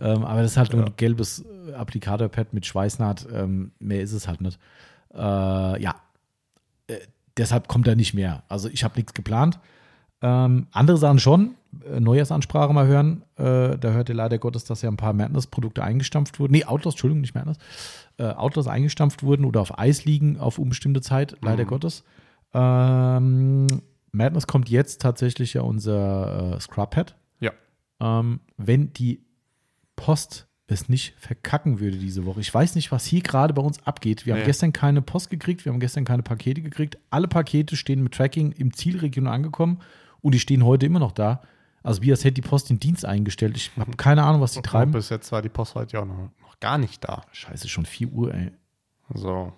Ähm, 0.00 0.24
aber 0.24 0.42
das 0.42 0.52
ist 0.52 0.56
halt 0.56 0.72
nur 0.72 0.80
Ja. 0.82 0.86
ein 0.88 0.94
gelbes 0.96 1.44
äh, 1.68 1.72
Applikatorpad 1.74 2.52
mit 2.52 2.66
Schweißnaht. 2.66 3.26
Ähm, 3.32 3.72
mehr 3.78 4.00
ist 4.02 4.12
es 4.12 4.26
halt 4.26 4.40
nicht. 4.40 4.58
Äh, 5.14 5.18
ja, 5.82 5.94
äh, 6.88 6.96
deshalb 7.36 7.68
kommt 7.68 7.86
da 7.86 7.94
nicht 7.94 8.14
mehr. 8.14 8.42
Also 8.48 8.68
ich 8.68 8.84
habe 8.84 8.96
nichts 8.96 9.14
geplant. 9.14 9.58
Ähm, 10.22 10.68
andere 10.72 10.96
Sachen 10.96 11.18
schon. 11.18 11.54
Äh, 11.84 12.00
Neujahrsansprache 12.00 12.72
mal 12.72 12.86
hören. 12.86 13.22
Äh, 13.36 13.76
da 13.78 13.90
hört 13.90 14.08
ihr 14.08 14.14
leider 14.14 14.38
Gottes, 14.38 14.64
dass 14.64 14.80
ja 14.82 14.90
ein 14.90 14.96
paar 14.96 15.12
Madness-Produkte 15.12 15.82
eingestampft 15.84 16.38
wurden. 16.40 16.52
Nee, 16.52 16.64
Outlaws, 16.64 16.94
Entschuldigung, 16.94 17.20
nicht 17.20 17.34
Madness. 17.34 17.58
Äh, 18.16 18.24
Outlaws 18.28 18.68
eingestampft 18.68 19.22
wurden 19.22 19.44
oder 19.44 19.60
auf 19.60 19.78
Eis 19.78 20.04
liegen 20.04 20.38
auf 20.38 20.58
unbestimmte 20.58 21.00
Zeit, 21.02 21.36
leider 21.42 21.64
Mhm. 21.64 21.68
Gottes. 21.68 22.04
Ähm, 22.54 23.66
Madness 24.12 24.46
kommt 24.46 24.68
jetzt 24.70 25.02
tatsächlich 25.02 25.54
ja 25.54 25.62
unser 25.62 26.54
äh, 26.56 26.60
Scrub-Pad. 26.60 27.16
Ja. 27.40 27.50
Ähm, 28.00 28.40
wenn 28.56 28.92
die 28.92 29.24
Post 29.96 30.46
es 30.66 30.88
nicht 30.88 31.14
verkacken 31.18 31.78
würde 31.80 31.98
diese 31.98 32.24
Woche. 32.24 32.40
Ich 32.40 32.52
weiß 32.52 32.74
nicht, 32.74 32.90
was 32.90 33.04
hier 33.04 33.20
gerade 33.20 33.52
bei 33.52 33.62
uns 33.62 33.84
abgeht. 33.86 34.24
Wir 34.24 34.34
haben 34.34 34.44
gestern 34.44 34.72
keine 34.72 35.02
Post 35.02 35.28
gekriegt, 35.28 35.64
wir 35.64 35.72
haben 35.72 35.80
gestern 35.80 36.04
keine 36.04 36.22
Pakete 36.22 36.62
gekriegt. 36.62 36.98
Alle 37.10 37.28
Pakete 37.28 37.76
stehen 37.76 38.02
mit 38.02 38.14
Tracking 38.14 38.52
im 38.52 38.72
Zielregion 38.72 39.26
angekommen 39.26 39.80
und 40.22 40.34
die 40.34 40.40
stehen 40.40 40.64
heute 40.64 40.86
immer 40.86 41.00
noch 41.00 41.12
da. 41.12 41.42
Also 41.82 42.00
wie 42.00 42.10
als 42.10 42.24
hätte 42.24 42.34
die 42.34 42.48
Post 42.48 42.70
den 42.70 42.80
Dienst 42.80 43.04
eingestellt. 43.04 43.58
Ich 43.58 43.70
habe 43.76 43.94
keine 43.96 44.22
Ahnung, 44.22 44.40
was 44.40 44.52
die 44.52 44.62
treiben. 44.62 44.92
bis 44.92 45.10
jetzt 45.10 45.30
war 45.32 45.42
die 45.42 45.50
Post 45.50 45.74
heute 45.74 45.94
ja 45.94 46.02
auch 46.02 46.06
noch, 46.06 46.30
noch 46.40 46.58
gar 46.60 46.78
nicht 46.78 47.04
da. 47.04 47.26
Scheiße, 47.32 47.68
schon 47.68 47.84
4 47.84 48.08
Uhr, 48.08 48.34
ey. 48.34 48.52
So. 49.12 49.52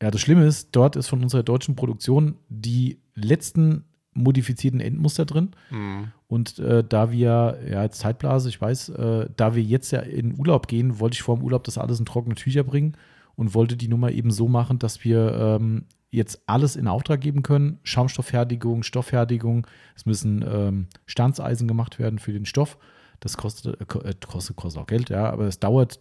Ja, 0.00 0.12
das 0.12 0.20
Schlimme 0.20 0.46
ist, 0.46 0.68
dort 0.70 0.94
ist 0.94 1.08
von 1.08 1.20
unserer 1.20 1.42
deutschen 1.42 1.74
Produktion 1.74 2.36
die 2.48 3.00
letzten 3.14 3.84
modifizierten 4.14 4.80
Endmuster 4.80 5.24
drin. 5.24 5.50
Mhm. 5.70 6.12
Und 6.26 6.58
äh, 6.58 6.84
da 6.84 7.10
wir, 7.12 7.58
ja, 7.68 7.82
jetzt 7.82 8.00
Zeitblase, 8.00 8.48
ich 8.48 8.60
weiß, 8.60 8.90
äh, 8.90 9.28
da 9.36 9.54
wir 9.54 9.62
jetzt 9.62 9.90
ja 9.90 10.00
in 10.00 10.38
Urlaub 10.38 10.66
gehen, 10.68 10.98
wollte 10.98 11.14
ich 11.14 11.22
vor 11.22 11.36
dem 11.36 11.44
Urlaub 11.44 11.64
das 11.64 11.78
alles 11.78 11.98
in 12.00 12.06
trockene 12.06 12.34
Tücher 12.34 12.64
bringen 12.64 12.96
und 13.36 13.54
wollte 13.54 13.76
die 13.76 13.88
Nummer 13.88 14.10
eben 14.10 14.30
so 14.30 14.48
machen, 14.48 14.78
dass 14.78 15.04
wir 15.04 15.58
ähm, 15.60 15.84
jetzt 16.10 16.42
alles 16.46 16.74
in 16.76 16.88
Auftrag 16.88 17.20
geben 17.20 17.42
können. 17.42 17.78
Schaumstofffertigung, 17.82 18.82
Stofffertigung. 18.82 19.66
Es 19.94 20.06
müssen 20.06 20.44
ähm, 20.48 20.86
Standseisen 21.06 21.68
gemacht 21.68 21.98
werden 21.98 22.18
für 22.18 22.32
den 22.32 22.46
Stoff. 22.46 22.78
Das 23.20 23.36
kostet, 23.36 23.80
äh, 23.80 24.08
äh, 24.08 24.14
kostet, 24.26 24.56
kostet 24.56 24.82
auch 24.82 24.86
Geld, 24.86 25.10
ja, 25.10 25.30
aber 25.30 25.46
es 25.46 25.60
dauert 25.60 26.00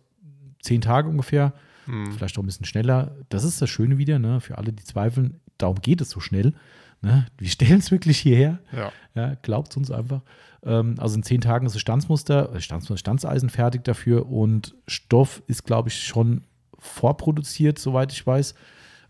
zehn 0.61 0.81
Tage 0.81 1.09
ungefähr 1.09 1.53
Mhm. 1.87 2.11
vielleicht 2.11 2.37
auch 2.37 2.43
ein 2.43 2.45
bisschen 2.45 2.65
schneller. 2.65 3.15
Das 3.29 3.43
ist 3.43 3.61
das 3.61 3.69
Schöne 3.69 3.97
wieder, 3.97 4.19
ne? 4.19 4.41
für 4.41 4.57
alle, 4.57 4.73
die 4.73 4.83
zweifeln, 4.83 5.39
darum 5.57 5.81
geht 5.81 6.01
es 6.01 6.09
so 6.09 6.19
schnell. 6.19 6.53
Ne? 7.01 7.27
Wir 7.37 7.49
stellen 7.49 7.79
es 7.79 7.91
wirklich 7.91 8.17
hierher. 8.19 8.59
Ja. 8.71 8.91
Ja, 9.15 9.35
glaubt 9.41 9.75
uns 9.77 9.91
einfach. 9.91 10.21
Ähm, 10.63 10.95
also 10.99 11.15
in 11.15 11.23
zehn 11.23 11.41
Tagen 11.41 11.65
ist 11.65 11.73
das 11.73 11.81
Standsmuster, 11.81 12.53
äh, 12.53 12.61
Standsmuster, 12.61 12.97
Standseisen 12.97 13.49
fertig 13.49 13.83
dafür 13.83 14.27
und 14.29 14.75
Stoff 14.87 15.41
ist, 15.47 15.63
glaube 15.65 15.89
ich, 15.89 16.03
schon 16.03 16.43
vorproduziert, 16.79 17.79
soweit 17.79 18.11
ich 18.11 18.25
weiß. 18.25 18.55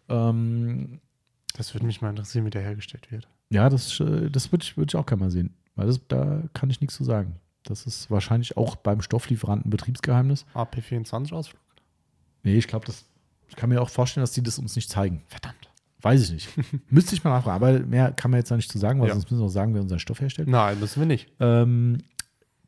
Ähm, 0.09 0.99
Das 1.55 1.73
würde 1.73 1.85
mich 1.85 2.01
mal 2.01 2.09
interessieren, 2.09 2.45
wie 2.45 2.49
der 2.49 2.61
hergestellt 2.61 3.11
wird. 3.11 3.27
ja, 3.49 3.69
das, 3.69 3.99
äh, 3.99 4.29
das 4.29 4.51
würde 4.51 4.63
ich, 4.63 4.77
würd 4.77 4.91
ich 4.91 4.95
auch 4.97 5.05
gerne 5.05 5.23
mal 5.23 5.31
sehen, 5.31 5.55
weil 5.75 5.87
das, 5.87 5.99
da 6.07 6.43
kann 6.53 6.69
ich 6.69 6.81
nichts 6.81 6.95
zu 6.95 7.03
sagen. 7.03 7.35
Das 7.63 7.85
ist 7.85 8.09
wahrscheinlich 8.11 8.55
auch 8.55 8.75
beim 8.77 9.01
Stofflieferanten 9.01 9.69
Betriebsgeheimnis. 9.69 10.45
AP24 10.53 11.33
Ausflug. 11.33 11.61
Nee, 12.43 12.57
ich 12.57 12.67
glaube, 12.67 12.85
das 12.85 13.05
ich 13.49 13.55
kann 13.55 13.69
mir 13.69 13.81
auch 13.81 13.89
vorstellen, 13.89 14.23
dass 14.23 14.31
die 14.33 14.43
das 14.43 14.59
uns 14.59 14.75
nicht 14.75 14.89
zeigen. 14.89 15.23
Verdammt. 15.27 15.66
Weiß 16.01 16.21
ich 16.23 16.31
nicht. 16.31 16.49
Müsste 16.91 17.15
ich 17.15 17.23
mal 17.23 17.31
nachfragen. 17.31 17.63
Aber 17.63 17.79
mehr 17.79 18.11
kann 18.11 18.29
man 18.31 18.39
jetzt 18.39 18.49
noch 18.49 18.57
nicht 18.57 18.71
zu 18.71 18.77
sagen, 18.77 18.99
weil 19.01 19.07
Ja. 19.07 19.13
sonst 19.15 19.29
müssen 19.31 19.41
wir 19.41 19.45
auch 19.47 19.49
sagen, 19.51 19.73
wer 19.73 19.81
unseren 19.81 19.99
Stoff 19.99 20.21
herstellt. 20.21 20.47
Nein, 20.47 20.79
müssen 20.79 20.99
wir 21.01 21.07
nicht. 21.07 21.27
Ähm, 21.39 21.97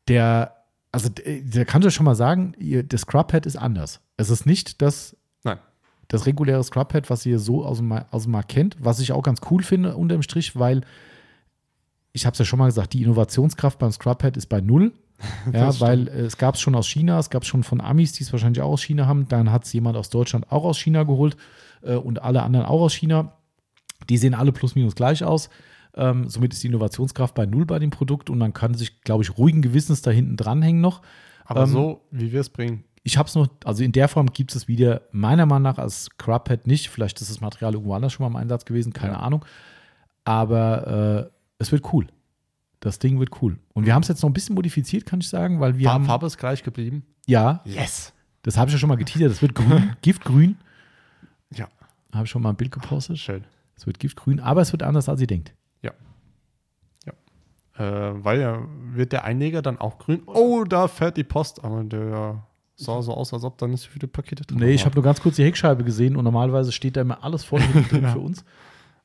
der, 0.08 0.56
also 0.92 1.08
d- 1.08 1.42
der 1.42 1.64
kann 1.64 1.82
ja 1.82 1.90
schon 1.90 2.04
mal 2.04 2.14
sagen, 2.16 2.54
ihr, 2.58 2.82
das 2.82 3.02
Scrub-Pad 3.02 3.46
ist 3.46 3.56
anders. 3.56 4.00
Es 4.16 4.30
ist 4.30 4.46
nicht 4.46 4.82
das, 4.82 5.16
Nein. 5.44 5.58
das 6.08 6.26
reguläre 6.26 6.62
Scrub-Pad, 6.64 7.08
was 7.08 7.24
ihr 7.24 7.38
so 7.38 7.64
aus 7.64 7.78
dem, 7.78 7.92
aus 7.92 8.24
dem 8.24 8.32
Markt 8.32 8.48
kennt, 8.50 8.76
was 8.80 8.98
ich 9.00 9.12
auch 9.12 9.22
ganz 9.22 9.40
cool 9.50 9.62
finde 9.62 9.96
unterm 9.96 10.22
Strich, 10.22 10.58
weil 10.58 10.80
ich 12.12 12.26
habe 12.26 12.32
es 12.32 12.38
ja 12.40 12.44
schon 12.44 12.58
mal 12.58 12.66
gesagt, 12.66 12.92
die 12.92 13.02
Innovationskraft 13.02 13.78
beim 13.78 13.92
Scrub-Pad 13.92 14.36
ist 14.36 14.46
bei 14.46 14.60
null. 14.60 14.92
Ja, 15.52 15.78
weil 15.80 16.08
äh, 16.08 16.22
es 16.22 16.38
gab 16.38 16.54
es 16.54 16.60
schon 16.62 16.74
aus 16.74 16.88
China, 16.88 17.18
es 17.18 17.28
gab 17.30 17.42
es 17.42 17.48
schon 17.48 17.62
von 17.62 17.80
Amis, 17.82 18.12
die 18.14 18.24
es 18.24 18.32
wahrscheinlich 18.32 18.62
auch 18.62 18.70
aus 18.72 18.82
China 18.82 19.06
haben. 19.06 19.28
Dann 19.28 19.52
hat 19.52 19.64
es 19.66 19.72
jemand 19.74 19.96
aus 19.98 20.08
Deutschland 20.08 20.50
auch 20.50 20.64
aus 20.64 20.78
China 20.78 21.02
geholt 21.04 21.36
äh, 21.82 21.94
und 21.94 22.22
alle 22.22 22.42
anderen 22.42 22.66
auch 22.66 22.80
aus 22.80 22.94
China. 22.94 23.36
Die 24.08 24.16
sehen 24.18 24.34
alle 24.34 24.52
plus 24.52 24.74
minus 24.74 24.94
gleich 24.94 25.22
aus. 25.24 25.50
Ähm, 25.94 26.28
somit 26.28 26.52
ist 26.52 26.62
die 26.62 26.68
Innovationskraft 26.68 27.34
bei 27.34 27.46
null 27.46 27.66
bei 27.66 27.78
dem 27.78 27.90
Produkt 27.90 28.30
und 28.30 28.38
man 28.38 28.52
kann 28.52 28.74
sich, 28.74 29.00
glaube 29.02 29.22
ich, 29.24 29.36
ruhigen 29.38 29.60
Gewissens 29.62 30.02
da 30.02 30.10
hinten 30.10 30.36
dranhängen 30.36 30.80
noch. 30.80 31.02
Aber 31.44 31.62
Ähm, 31.64 31.68
so, 31.70 32.00
wie 32.10 32.32
wir 32.32 32.40
es 32.40 32.48
bringen. 32.48 32.84
Ich 33.02 33.16
habe 33.18 33.28
es 33.28 33.34
noch, 33.34 33.48
also 33.64 33.82
in 33.82 33.92
der 33.92 34.08
Form 34.08 34.26
gibt 34.26 34.54
es 34.54 34.68
wieder 34.68 35.02
meiner 35.10 35.46
Meinung 35.46 35.62
nach 35.62 35.78
als 35.78 36.04
Scrub-Pad 36.04 36.66
nicht. 36.66 36.88
Vielleicht 36.90 37.20
ist 37.20 37.30
das 37.30 37.40
Material 37.40 37.72
irgendwo 37.72 37.94
anders 37.94 38.12
schon 38.12 38.24
mal 38.24 38.30
im 38.38 38.42
Einsatz 38.42 38.64
gewesen, 38.64 38.92
keine 38.92 39.14
Ja. 39.14 39.20
Ahnung. 39.20 39.44
Aber 40.24 41.28
äh, 41.28 41.30
es 41.58 41.72
wird 41.72 41.92
cool. 41.92 42.06
Das 42.80 42.98
Ding 42.98 43.18
wird 43.18 43.42
cool. 43.42 43.58
Und 43.74 43.84
wir 43.86 43.94
haben 43.94 44.02
es 44.02 44.08
jetzt 44.08 44.22
noch 44.22 44.30
ein 44.30 44.32
bisschen 44.34 44.54
modifiziert, 44.54 45.06
kann 45.06 45.20
ich 45.20 45.28
sagen, 45.28 45.60
weil 45.60 45.76
wir 45.78 45.84
Farbe, 45.84 45.94
haben. 46.00 46.06
Farbe 46.06 46.26
ist 46.26 46.38
gleich 46.38 46.62
geblieben. 46.62 47.04
Ja, 47.26 47.60
Yes. 47.64 48.12
das 48.42 48.56
habe 48.56 48.68
ich 48.68 48.74
ja 48.74 48.78
schon 48.78 48.88
mal 48.88 48.96
geteasert. 48.96 49.30
Das 49.30 49.42
wird 49.42 49.54
grün, 49.54 49.92
Giftgrün. 50.02 50.56
Ja, 51.54 51.68
Habe 52.12 52.24
ich 52.24 52.30
schon 52.30 52.42
mal 52.42 52.50
ein 52.50 52.56
Bild 52.56 52.70
gepostet. 52.72 53.18
schön. 53.18 53.44
Es 53.76 53.86
wird 53.86 53.98
Giftgrün, 53.98 54.40
aber 54.40 54.60
es 54.60 54.72
wird 54.72 54.82
anders, 54.82 55.08
als 55.08 55.20
ihr 55.20 55.26
denkt. 55.26 55.54
Äh, 57.78 57.82
weil 58.24 58.40
ja 58.40 58.62
wird 58.92 59.12
der 59.12 59.24
Einleger 59.24 59.62
dann 59.62 59.78
auch 59.78 59.98
grün. 59.98 60.22
Oh, 60.26 60.64
da 60.64 60.86
fährt 60.88 61.16
die 61.16 61.24
Post. 61.24 61.64
Aber 61.64 61.82
der 61.84 62.42
sah 62.76 63.00
so 63.00 63.14
aus, 63.14 63.32
als 63.32 63.44
ob 63.44 63.56
da 63.58 63.66
nicht 63.68 63.80
so 63.80 63.88
viele 63.88 64.06
Pakete 64.08 64.42
drin 64.44 64.58
Nee, 64.58 64.72
ich 64.72 64.80
waren. 64.80 64.86
habe 64.86 64.96
nur 64.96 65.04
ganz 65.04 65.20
kurz 65.22 65.36
die 65.36 65.44
Heckscheibe 65.44 65.82
gesehen 65.84 66.16
und 66.16 66.24
normalerweise 66.24 66.72
steht 66.72 66.96
da 66.96 67.00
immer 67.00 67.22
alles 67.24 67.44
voll 67.44 67.60
drin 67.88 68.02
Ja. 68.02 68.12
für 68.12 68.18
uns. 68.18 68.44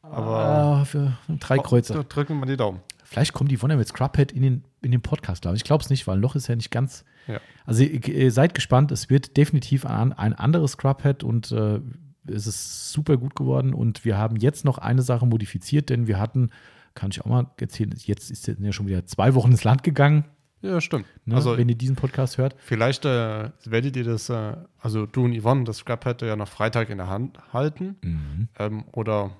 Aber- 0.01 0.39
Ah, 0.39 0.85
für 0.85 1.17
drei 1.39 1.57
Kreuze. 1.59 1.97
Oh, 1.99 2.03
drücken 2.07 2.33
wir 2.33 2.39
mal 2.41 2.45
die 2.47 2.57
Daumen. 2.57 2.81
Vielleicht 3.05 3.31
kommt 3.33 3.49
die 3.51 3.61
Wonder 3.61 3.77
mit 3.77 3.87
Scrubhead 3.87 4.31
in 4.33 4.41
den, 4.41 4.63
in 4.81 4.91
den 4.91 5.01
Podcast, 5.01 5.43
glaube 5.43 5.55
ich. 5.55 5.61
Ich 5.61 5.65
glaube 5.65 5.83
es 5.83 5.89
nicht, 5.89 6.05
weil 6.07 6.17
noch 6.19 6.35
ist 6.35 6.47
ja 6.47 6.55
nicht 6.55 6.71
ganz. 6.71 7.05
Ja. 7.27 7.39
Also 7.65 7.85
seid 8.29 8.55
gespannt, 8.55 8.91
es 8.91 9.09
wird 9.09 9.37
definitiv 9.37 9.85
ein, 9.85 10.11
ein 10.11 10.33
anderes 10.33 10.71
Scrubhead 10.73 11.23
und 11.23 11.51
äh, 11.51 11.79
es 12.27 12.47
ist 12.47 12.91
super 12.91 13.17
gut 13.17 13.35
geworden. 13.35 13.73
Und 13.73 14.05
wir 14.05 14.17
haben 14.17 14.37
jetzt 14.37 14.65
noch 14.65 14.77
eine 14.77 15.01
Sache 15.01 15.25
modifiziert, 15.25 15.89
denn 15.89 16.07
wir 16.07 16.19
hatten, 16.19 16.49
kann 16.93 17.11
ich 17.11 17.21
auch 17.21 17.25
mal 17.29 17.47
erzählen, 17.57 17.93
jetzt 17.97 18.31
ist 18.31 18.47
ja 18.47 18.71
schon 18.71 18.87
wieder 18.87 19.05
zwei 19.05 19.33
Wochen 19.35 19.51
ins 19.51 19.63
Land 19.63 19.83
gegangen, 19.83 20.25
Ja, 20.61 20.79
stimmt. 20.81 21.05
ne, 21.25 21.35
also 21.35 21.57
wenn 21.57 21.67
ihr 21.69 21.75
diesen 21.75 21.95
Podcast 21.95 22.37
hört. 22.37 22.55
vielleicht 22.59 23.05
äh, 23.05 23.49
werdet 23.65 23.95
ihr 23.97 24.03
das, 24.03 24.29
äh, 24.29 24.55
also 24.79 25.05
du 25.05 25.25
und 25.25 25.39
Yvonne, 25.39 25.63
das 25.65 25.77
Scrap 25.77 26.21
ja 26.21 26.35
noch 26.35 26.47
Freitag 26.47 26.89
in 26.89 26.97
der 26.97 27.07
Hand 27.07 27.37
halten. 27.53 27.95
Mhm. 28.01 28.47
Ähm, 28.57 28.83
oder 28.93 29.31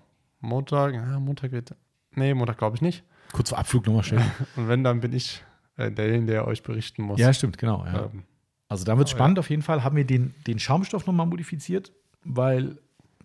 Montag. 0.42 0.94
Ja, 0.94 1.20
Montag 1.20 1.52
wird. 1.52 1.74
Nee, 2.14 2.34
Montag 2.34 2.58
glaube 2.58 2.76
ich 2.76 2.82
nicht. 2.82 3.04
Kurz 3.34 3.50
vor 3.50 3.58
Abflug 3.58 3.86
nochmal 3.88 4.04
schnell. 4.04 4.22
Und 4.56 4.68
wenn, 4.68 4.84
dann 4.84 5.00
bin 5.00 5.14
ich 5.14 5.44
äh, 5.78 5.92
derjenige, 5.92 6.26
der 6.34 6.48
euch 6.48 6.62
berichten 6.64 7.04
muss. 7.04 7.20
ja, 7.20 7.34
stimmt, 7.34 7.58
genau. 7.58 7.84
Ja. 7.86 8.06
Ähm, 8.14 8.24
Also 8.68 8.86
da 8.86 8.98
wird 8.98 9.08
Aber 9.10 9.18
spannend 9.18 9.40
auf 9.40 9.50
jeden 9.50 9.62
Fall. 9.62 9.84
Haben 9.84 9.96
wir 9.98 10.06
den, 10.06 10.34
den 10.48 10.60
Schaumstoff 10.60 11.06
nochmal 11.08 11.26
modifiziert, 11.26 11.92
weil 12.26 12.78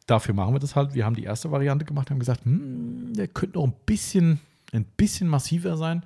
dafür 0.07 0.35
machen 0.35 0.55
wir 0.55 0.59
das 0.61 0.77
halt. 0.77 0.95
Wir 0.95 1.05
haben 1.05 1.17
die 1.17 1.25
erste 1.25 1.51
Variante 1.51 1.85
gemacht, 1.85 2.11
haben 2.11 2.19
gesagt, 2.19 2.45
hm, 2.45 3.13
der 3.15 3.29
könnte 3.29 3.59
noch 3.59 3.67
ein 3.67 3.75
bisschen, 3.87 4.41
ein 4.73 4.85
bisschen 4.97 5.29
massiver 5.29 5.77
sein. 5.77 6.05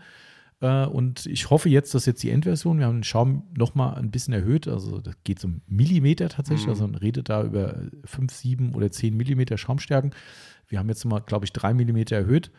Äh, 0.60 0.86
und 0.86 1.26
ich 1.26 1.50
hoffe 1.50 1.68
jetzt, 1.68 1.94
dass 1.94 2.06
jetzt 2.06 2.22
die 2.22 2.30
Endversion, 2.30 2.78
wir 2.78 2.86
haben 2.86 2.98
den 2.98 3.04
Schaum 3.04 3.42
nochmal 3.56 3.96
ein 3.96 4.10
bisschen 4.10 4.32
erhöht, 4.34 4.68
also 4.68 5.00
das 5.00 5.14
geht 5.24 5.38
so 5.40 5.48
um 5.48 5.60
Millimeter 5.66 6.28
tatsächlich, 6.28 6.66
Mhm. 6.66 6.70
also 6.72 6.86
man 6.86 6.94
redet 6.96 7.28
da 7.28 7.42
über 7.42 7.76
5, 8.04 8.32
7 8.32 8.74
oder 8.74 8.90
10 8.90 9.16
Millimeter 9.16 9.58
Schaumstärken. 9.58 10.12
Wir 10.68 10.78
haben 10.78 10.88
jetzt 10.88 11.04
mal, 11.04 11.20
glaube 11.20 11.44
ich, 11.44 11.52
3 11.52 11.74
Millimeter 11.74 12.16
erhöht 12.16 12.50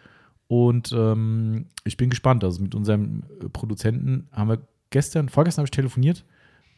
und 0.48 0.92
ähm, 0.94 1.68
ich 1.86 1.98
bin 1.98 2.10
gespannt. 2.10 2.44
Also 2.44 2.62
mit 2.62 2.76
unserem 2.76 3.24
Produzenten 3.54 4.28
haben 4.32 4.50
wir 4.50 4.62
gestern, 4.90 5.30
vorgestern 5.30 5.62
habe 5.62 5.68
ich 5.68 5.72
telefoniert 5.72 6.24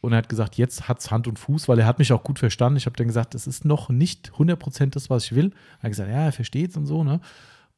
und 0.00 0.12
er 0.12 0.18
hat 0.18 0.28
gesagt, 0.28 0.56
jetzt 0.56 0.88
hat 0.88 1.00
es 1.00 1.10
Hand 1.10 1.26
und 1.26 1.38
Fuß, 1.38 1.68
weil 1.68 1.78
er 1.78 1.86
hat 1.86 1.98
mich 1.98 2.12
auch 2.12 2.22
gut 2.22 2.38
verstanden. 2.38 2.76
Ich 2.76 2.86
habe 2.86 2.96
dann 2.96 3.08
gesagt, 3.08 3.34
es 3.34 3.46
ist 3.46 3.64
noch 3.64 3.88
nicht 3.88 4.32
100% 4.32 4.90
das, 4.90 5.10
was 5.10 5.24
ich 5.24 5.34
will. 5.34 5.52
Er 5.78 5.84
hat 5.84 5.90
gesagt, 5.90 6.10
ja, 6.10 6.24
er 6.24 6.32
versteht 6.32 6.70
es 6.70 6.76
und 6.76 6.86
so, 6.86 7.02
ne? 7.02 7.20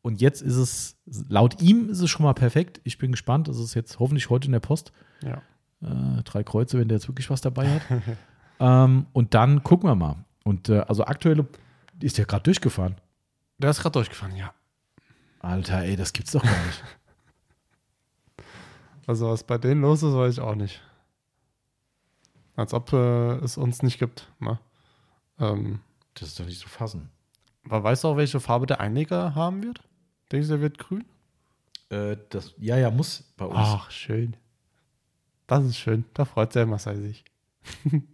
Und 0.03 0.21
jetzt 0.21 0.41
ist 0.41 0.57
es, 0.57 0.97
laut 1.29 1.61
ihm 1.61 1.91
ist 1.91 2.01
es 2.01 2.09
schon 2.09 2.25
mal 2.25 2.33
perfekt. 2.33 2.81
Ich 2.85 2.99
bin 2.99 3.11
gespannt. 3.11 3.49
Es 3.49 3.59
ist 3.59 3.75
jetzt 3.75 3.99
hoffentlich 3.99 4.31
heute 4.31 4.47
in 4.47 4.53
der 4.53 4.61
Post. 4.61 4.93
Ja. 5.23 5.43
Äh, 5.83 6.23
drei 6.25 6.43
Kreuze, 6.43 6.79
wenn 6.79 6.89
der 6.89 6.97
jetzt 6.97 7.09
wirklich 7.09 7.29
was 7.29 7.43
dabei 7.43 7.69
hat. 7.69 7.83
ähm, 8.61 9.07
und 9.13 9.35
dann 9.35 9.63
gucken 9.63 9.91
wir 9.91 9.95
mal. 9.95 10.25
Und 10.45 10.71
äh, 10.71 10.81
also 10.81 11.05
aktuell 11.05 11.47
ist 12.01 12.17
der 12.17 12.25
gerade 12.25 12.45
durchgefahren. 12.45 12.97
Der 13.59 13.71
ist 13.71 13.83
gerade 13.83 13.93
durchgefahren, 13.93 14.37
ja. 14.37 14.55
Alter, 15.41 15.83
ey, 15.83 15.97
das 15.97 16.13
gibt's 16.13 16.33
doch 16.33 16.43
gar 16.43 16.67
nicht. 16.67 16.85
Also 19.07 19.29
was 19.29 19.43
bei 19.43 19.59
denen 19.59 19.81
los 19.81 20.05
ist, 20.05 20.15
weiß 20.15 20.35
ich 20.35 20.41
auch 20.41 20.55
nicht. 20.55 20.81
Als 22.61 22.75
ob 22.75 22.93
äh, 22.93 23.37
es 23.37 23.57
uns 23.57 23.83
nicht 23.83 23.99
gibt. 23.99 24.31
Ne? 24.39 24.59
Ähm, 25.39 25.81
Das 26.13 26.29
ist 26.29 26.39
doch 26.39 26.45
nicht 26.45 26.61
zu 26.61 26.69
fassen. 26.69 27.09
aber 27.65 27.83
weißt 27.83 28.05
du 28.05 28.09
auch, 28.09 28.17
welche 28.19 28.39
Farbe 28.39 28.67
der 28.67 28.81
Einleger 28.81 29.35
haben 29.35 29.63
wird? 29.63 29.83
Denkst 30.31 30.49
du, 30.49 30.53
der 30.55 30.61
wird 30.61 30.77
grün? 30.77 31.07
Äh, 31.89 32.19
das, 32.29 32.53
ja, 32.59 32.77
ja, 32.77 32.91
muss 32.91 33.23
bei 33.39 33.47
uns. 33.47 33.57
Ach, 33.59 33.91
schön. 33.91 34.37
Das 35.47 35.65
ist 35.65 35.79
schön. 35.79 36.05
Da 36.13 36.27
freut 36.27 36.55
der 36.55 36.67
Marcel 36.67 37.01
sich. 37.01 37.25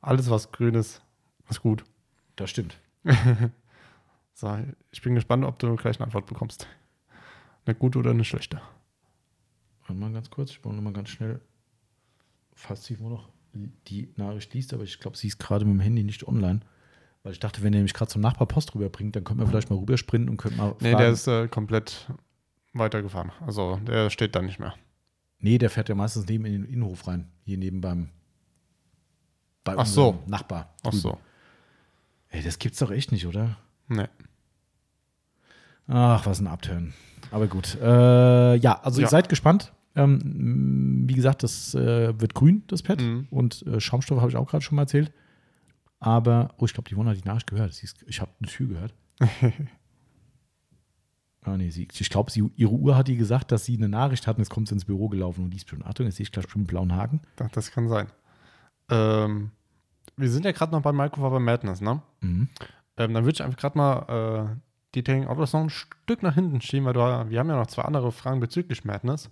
Alles, 0.00 0.30
was 0.30 0.50
grün 0.52 0.74
ist, 0.74 1.02
ist 1.50 1.60
gut. 1.60 1.84
Das 2.36 2.48
stimmt. 2.48 2.78
So, 4.34 4.58
ich 4.90 5.02
bin 5.02 5.14
gespannt, 5.14 5.44
ob 5.44 5.58
du 5.58 5.76
gleich 5.76 5.96
eine 5.98 6.06
Antwort 6.06 6.24
bekommst. 6.26 6.66
Eine 7.66 7.74
gute 7.74 7.98
oder 7.98 8.10
eine 8.12 8.24
schlechte. 8.24 8.60
Warte 9.80 9.92
mal 9.92 10.10
ganz 10.10 10.30
kurz, 10.30 10.50
ich 10.52 10.62
brauche 10.62 10.74
noch 10.74 10.82
mal 10.82 10.94
ganz 10.94 11.10
schnell, 11.10 11.38
falls 12.54 12.86
sie 12.86 12.98
wohl 12.98 13.10
noch 13.10 13.28
die 13.88 14.08
Nachricht 14.16 14.52
liest, 14.54 14.72
aber 14.74 14.82
ich 14.84 14.98
glaube, 15.00 15.16
sie 15.16 15.28
ist 15.28 15.38
gerade 15.38 15.64
mit 15.64 15.74
dem 15.74 15.80
Handy 15.80 16.02
nicht 16.04 16.26
online. 16.26 16.60
Weil 17.22 17.32
ich 17.32 17.38
dachte, 17.40 17.62
wenn 17.62 17.72
er 17.72 17.78
nämlich 17.78 17.94
gerade 17.94 18.10
zum 18.10 18.20
Nachbar 18.20 18.48
Post 18.48 18.74
rüberbringt, 18.74 19.14
dann 19.14 19.22
könnte 19.24 19.42
man 19.42 19.50
vielleicht 19.50 19.70
mal 19.70 19.78
rübersprinten 19.78 20.28
und 20.28 20.38
könnte 20.38 20.58
mal 20.58 20.74
Nee, 20.80 20.90
fragen. 20.90 20.98
der 21.02 21.10
ist 21.10 21.26
äh, 21.28 21.46
komplett 21.48 22.08
weitergefahren. 22.72 23.30
Also 23.46 23.76
der 23.86 24.10
steht 24.10 24.34
da 24.34 24.42
nicht 24.42 24.58
mehr. 24.58 24.74
nee, 25.38 25.58
der 25.58 25.70
fährt 25.70 25.88
ja 25.88 25.94
meistens 25.94 26.26
neben 26.26 26.44
in 26.46 26.52
den 26.52 26.64
Innenhof 26.64 27.06
rein. 27.06 27.30
Hier 27.44 27.58
neben 27.58 27.80
beim 27.80 28.08
bei 29.64 29.76
Ach 29.78 29.86
so. 29.86 30.18
Nachbar. 30.26 30.74
Ach 30.82 30.92
so. 30.92 31.18
Ey, 32.30 32.42
das 32.42 32.58
gibt's 32.58 32.78
doch 32.80 32.90
echt 32.90 33.12
nicht, 33.12 33.26
oder? 33.26 33.56
Nee. 33.86 34.08
Ach, 35.86 36.26
was 36.26 36.40
ein 36.40 36.46
Abturn. 36.46 36.94
Aber 37.30 37.46
gut. 37.46 37.76
Äh, 37.80 38.54
ja, 38.56 38.80
also 38.82 39.00
ihr 39.00 39.04
Ja. 39.04 39.10
seid 39.10 39.28
gespannt. 39.28 39.72
Ähm, 39.94 41.04
wie 41.06 41.14
gesagt, 41.14 41.42
das 41.42 41.74
äh, 41.74 42.18
wird 42.20 42.34
grün, 42.34 42.62
das 42.68 42.82
Pad. 42.82 43.00
Mhm. 43.00 43.26
Und 43.30 43.66
äh, 43.66 43.80
Schaumstoff 43.80 44.20
habe 44.20 44.30
ich 44.30 44.36
auch 44.36 44.48
gerade 44.48 44.62
schon 44.62 44.76
mal 44.76 44.82
erzählt. 44.82 45.12
Aber, 46.00 46.54
oh, 46.58 46.64
ich 46.64 46.74
glaube, 46.74 46.88
die 46.88 46.96
Wunde 46.96 47.12
hat 47.12 47.22
die 47.22 47.28
Nachricht 47.28 47.46
gehört. 47.46 47.70
Ist, 47.82 48.04
ich 48.06 48.20
habe 48.20 48.32
eine 48.40 48.50
Tür 48.50 48.68
gehört. 48.68 48.94
ah, 51.42 51.56
nee, 51.56 51.70
sie, 51.70 51.86
ich 51.92 52.10
glaube, 52.10 52.32
ihre 52.56 52.72
Uhr 52.72 52.96
hat 52.96 53.08
ihr 53.08 53.16
gesagt, 53.16 53.52
dass 53.52 53.64
sie 53.64 53.76
eine 53.76 53.88
Nachricht 53.88 54.26
hat 54.26 54.36
und 54.36 54.42
jetzt 54.42 54.50
kommt 54.50 54.68
sie 54.68 54.74
ins 54.74 54.84
Büro 54.84 55.08
gelaufen 55.08 55.44
und 55.44 55.52
liest 55.52 55.68
schon. 55.68 55.84
Achtung, 55.84 56.06
jetzt 56.06 56.16
sehe 56.16 56.24
ich 56.24 56.32
gleich 56.32 56.48
schon 56.48 56.60
einen 56.60 56.66
blauen 56.66 56.94
Haken. 56.94 57.20
Das, 57.36 57.52
das 57.52 57.70
kann 57.70 57.88
sein. 57.88 58.08
Ähm, 58.90 59.52
wir 60.16 60.30
sind 60.30 60.44
ja 60.44 60.52
gerade 60.52 60.72
noch 60.72 60.82
bei 60.82 60.92
Microfiber 60.92 61.40
Madness, 61.40 61.80
ne? 61.80 62.02
Mhm. 62.20 62.48
Ähm, 62.96 63.14
dann 63.14 63.24
würde 63.24 63.34
ich 63.34 63.42
einfach 63.42 63.58
gerade 63.58 63.78
mal 63.78 64.54
äh, 64.54 64.56
Detailing 64.94 65.26
Outlaws 65.26 65.52
noch 65.52 65.62
ein 65.62 65.70
Stück 65.70 66.22
nach 66.22 66.34
hinten 66.34 66.60
schieben, 66.60 66.84
weil 66.84 66.94
du, 66.94 67.00
wir 67.00 67.38
haben 67.38 67.48
ja 67.48 67.56
noch 67.56 67.66
zwei 67.68 67.82
andere 67.82 68.12
Fragen 68.12 68.40
bezüglich 68.40 68.84
Madness. 68.84 69.30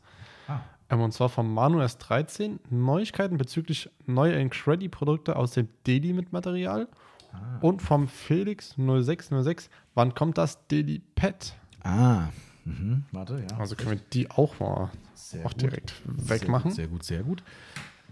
Ah. 0.50 0.60
Ähm, 0.90 1.00
und 1.00 1.12
zwar 1.12 1.28
vom 1.28 1.54
Manu 1.54 1.80
S13 1.80 2.58
Neuigkeiten 2.70 3.38
bezüglich 3.38 3.88
neuer 4.06 4.36
Incredi-Produkte 4.36 5.36
aus 5.36 5.52
dem 5.52 5.68
Daily 5.84 6.12
mit 6.12 6.32
Material. 6.32 6.88
Ah. 7.32 7.58
Und 7.60 7.80
vom 7.80 8.08
Felix 8.08 8.74
0606, 8.76 9.70
wann 9.94 10.14
kommt 10.14 10.36
das 10.36 10.66
Daily 10.66 11.00
Pad? 11.14 11.54
Ah, 11.84 12.24
mhm. 12.64 13.04
warte, 13.12 13.44
ja. 13.48 13.58
Also 13.58 13.76
können 13.76 13.92
wir 13.92 14.00
die 14.12 14.30
auch 14.30 14.58
mal 14.58 14.90
Sehr 15.14 15.46
auch 15.46 15.52
gut. 15.52 15.62
direkt 15.62 15.94
wegmachen. 16.04 16.72
Sehr 16.72 16.88
gut, 16.88 17.04
sehr 17.04 17.22
gut. 17.22 17.42
Sehr 17.42 17.44
gut. 17.44 17.44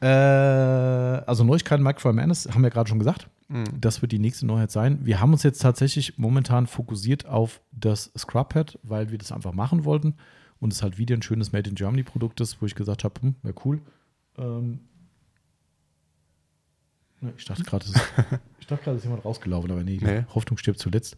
Äh, 0.01 0.07
also 1.27 1.43
Neuigkeiten 1.43 1.83
Microfiber 1.83 2.13
Madness 2.13 2.49
haben 2.53 2.63
wir 2.63 2.71
gerade 2.71 2.89
schon 2.89 3.01
gesagt. 3.01 3.29
Mhm. 3.49 3.65
Das 3.81 4.01
wird 4.01 4.13
die 4.13 4.21
nächste 4.21 4.47
Neuheit 4.47 4.71
sein. 4.71 5.01
Wir 5.03 5.21
haben 5.21 5.33
uns 5.33 5.43
jetzt 5.43 5.61
tatsächlich 5.61 6.17
momentan 6.19 6.69
fokussiert 6.69 7.27
auf 7.27 7.61
das 7.73 8.13
Scrub 8.17 8.51
Pad, 8.51 8.79
weil 8.85 9.11
wir 9.11 9.19
das 9.19 9.33
einfach 9.33 9.53
machen 9.53 9.85
wollten 9.85 10.15
und 10.61 10.73
es 10.73 10.83
halt 10.83 10.99
wieder 10.99 11.17
ein 11.17 11.23
schönes 11.23 11.53
Made 11.53 11.69
in 11.69 11.75
Germany 11.77 12.03
Produkt 12.03 12.41
ist, 12.41 12.61
wo 12.61 12.67
ich 12.67 12.75
gesagt 12.75 13.05
habe, 13.05 13.21
hm, 13.21 13.35
wäre 13.43 13.55
cool. 13.65 13.81
Ähm, 14.37 14.81
ne, 17.21 17.33
ich 17.37 17.45
dachte 17.45 17.63
gerade, 17.65 17.85
es 17.85 17.91
ist- 17.95 18.03
ich 18.61 18.67
dachte 18.67 18.85
gerade, 18.85 18.97
es 18.97 19.03
ist 19.03 19.05
jemand 19.09 19.25
rausgelaufen, 19.25 19.71
aber 19.71 19.83
nee, 19.85 19.97
die 19.99 20.05
Nee. 20.05 20.25
Hoffnung 20.35 20.59
stirbt 20.59 20.79
zuletzt. 20.81 21.17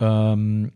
Ähm, 0.00 0.72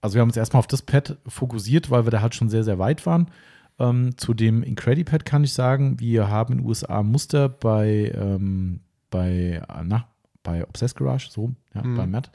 also 0.00 0.14
wir 0.14 0.22
haben 0.22 0.28
uns 0.28 0.36
erstmal 0.36 0.60
auf 0.60 0.66
das 0.66 0.82
Pad 0.82 1.18
fokussiert, 1.26 1.90
weil 1.90 2.06
wir 2.06 2.10
da 2.10 2.20
halt 2.22 2.34
schon 2.34 2.48
sehr, 2.48 2.64
sehr 2.64 2.78
weit 2.78 3.04
waren. 3.06 3.30
Ähm, 3.78 4.16
zu 4.18 4.34
dem 4.34 4.62
Incredipad 4.62 5.24
kann 5.24 5.44
ich 5.44 5.52
sagen, 5.52 6.00
wir 6.00 6.28
haben 6.28 6.52
in 6.54 6.58
den 6.60 6.66
USA 6.66 7.02
Muster 7.02 7.48
bei, 7.48 8.12
ähm, 8.14 8.80
bei, 9.10 9.62
äh, 9.68 9.82
na, 9.84 10.08
bei 10.42 10.66
Obsess 10.66 10.94
Garage, 10.94 11.28
so, 11.30 11.52
ja, 11.74 11.82
Mhm. 11.82 11.96
bei 11.96 12.06
Matt. 12.06 12.30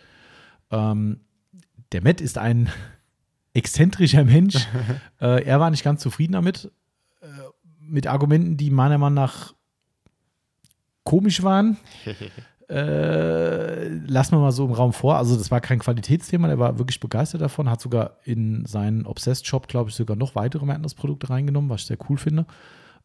Ähm, 0.71 1.19
der 1.91 2.01
Matt 2.03 2.21
ist 2.21 2.37
ein 2.37 2.69
exzentrischer 3.55 4.23
Mensch. 4.23 4.67
äh, 5.21 5.43
er 5.43 5.59
war 5.59 5.69
nicht 5.71 5.83
ganz 5.83 6.01
zufrieden 6.01 6.33
damit, 6.33 6.71
äh, 7.21 7.27
mit 7.79 8.07
Argumenten, 8.07 8.57
die 8.57 8.69
meiner 8.69 8.97
Meinung 8.97 9.15
nach 9.15 9.53
komisch 11.03 11.43
waren. 11.43 11.77
Äh, 12.67 13.89
lassen 14.07 14.31
wir 14.31 14.39
mal 14.39 14.51
so 14.51 14.65
im 14.65 14.71
Raum 14.71 14.91
vor. 14.91 15.17
Also, 15.17 15.37
das 15.37 15.51
war 15.51 15.61
kein 15.61 15.77
Qualitätsthema, 15.77 16.47
der 16.47 16.57
war 16.57 16.79
wirklich 16.79 16.99
begeistert 16.99 17.41
davon, 17.41 17.69
hat 17.69 17.79
sogar 17.79 18.17
in 18.23 18.65
seinen 18.65 19.05
Obsessed-Shop, 19.05 19.67
glaube 19.67 19.91
ich, 19.91 19.95
sogar 19.95 20.17
noch 20.17 20.33
weitere 20.33 20.65
Madness-Produkte 20.65 21.29
reingenommen, 21.29 21.69
was 21.69 21.81
ich 21.81 21.85
sehr 21.85 21.99
cool 22.09 22.17
finde. 22.17 22.47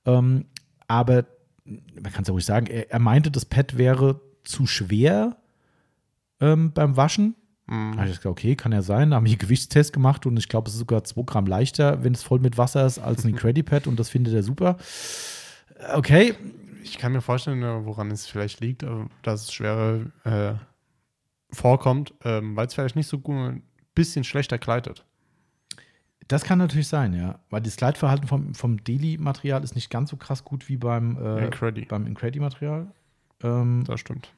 Ähm, 0.06 0.46
aber 0.88 1.26
man 1.66 2.10
kann 2.10 2.22
es 2.22 2.28
ja 2.28 2.32
ruhig 2.32 2.46
sagen, 2.46 2.68
er, 2.68 2.90
er 2.90 2.98
meinte, 3.00 3.30
das 3.30 3.44
Pad 3.44 3.76
wäre 3.76 4.22
zu 4.44 4.66
schwer 4.66 5.36
ähm, 6.40 6.72
beim 6.72 6.96
Waschen. 6.96 7.36
Mhm. 7.70 7.92
Da 7.92 7.98
habe 7.98 8.08
ich 8.10 8.16
gesagt, 8.16 8.26
okay, 8.26 8.56
kann 8.56 8.72
ja 8.72 8.82
sein. 8.82 9.10
Da 9.10 9.16
haben 9.16 9.26
wir 9.26 9.36
Gewichtstest 9.36 9.92
gemacht 9.92 10.26
und 10.26 10.36
ich 10.36 10.48
glaube, 10.48 10.68
es 10.68 10.74
ist 10.74 10.80
sogar 10.80 11.04
2 11.04 11.22
Gramm 11.22 11.46
leichter, 11.46 12.02
wenn 12.04 12.12
es 12.12 12.22
voll 12.22 12.40
mit 12.40 12.58
Wasser 12.58 12.84
ist, 12.84 12.98
als 12.98 13.24
ein 13.24 13.34
Credipad 13.36 13.86
und 13.86 13.98
das 13.98 14.08
findet 14.10 14.34
er 14.34 14.42
super. 14.42 14.76
Okay, 15.94 16.34
Ich 16.82 16.98
kann 16.98 17.12
mir 17.12 17.20
vorstellen, 17.22 17.62
äh, 17.62 17.84
woran 17.86 18.10
es 18.10 18.26
vielleicht 18.26 18.60
liegt, 18.60 18.82
äh, 18.82 18.88
dass 19.22 19.42
es 19.44 19.52
schwerer 19.52 20.00
äh, 20.24 20.54
vorkommt, 21.52 22.12
ähm, 22.24 22.56
weil 22.56 22.66
es 22.66 22.74
vielleicht 22.74 22.96
nicht 22.96 23.06
so 23.06 23.18
gut, 23.18 23.36
ein 23.36 23.62
bisschen 23.94 24.24
schlechter 24.24 24.58
gleitet. 24.58 25.04
Das 26.28 26.44
kann 26.44 26.58
natürlich 26.58 26.86
sein, 26.88 27.12
ja. 27.12 27.40
Weil 27.50 27.60
das 27.60 27.76
Gleitverhalten 27.76 28.28
vom, 28.28 28.54
vom 28.54 28.82
Deli-Material 28.84 29.64
ist 29.64 29.74
nicht 29.74 29.90
ganz 29.90 30.10
so 30.10 30.16
krass 30.16 30.44
gut 30.44 30.68
wie 30.68 30.76
beim, 30.76 31.16
äh, 31.16 31.44
Incredi. 31.46 31.86
beim 31.86 32.06
Incredi-Material. 32.06 32.86
Ähm, 33.42 33.84
Das 33.86 33.98
stimmt. 34.00 34.32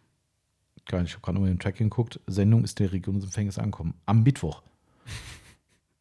Geil, 0.87 1.05
ich 1.05 1.13
habe 1.13 1.23
gerade 1.23 1.35
nochmal 1.35 1.51
im 1.51 1.59
Tracking 1.59 1.89
geguckt. 1.91 2.21
Sendung 2.27 2.65
ist 2.65 2.79
der 2.79 2.93
Regionsempfängnis 2.93 3.59
angekommen. 3.59 3.95
Am 4.07 4.23
Mittwoch. 4.23 4.63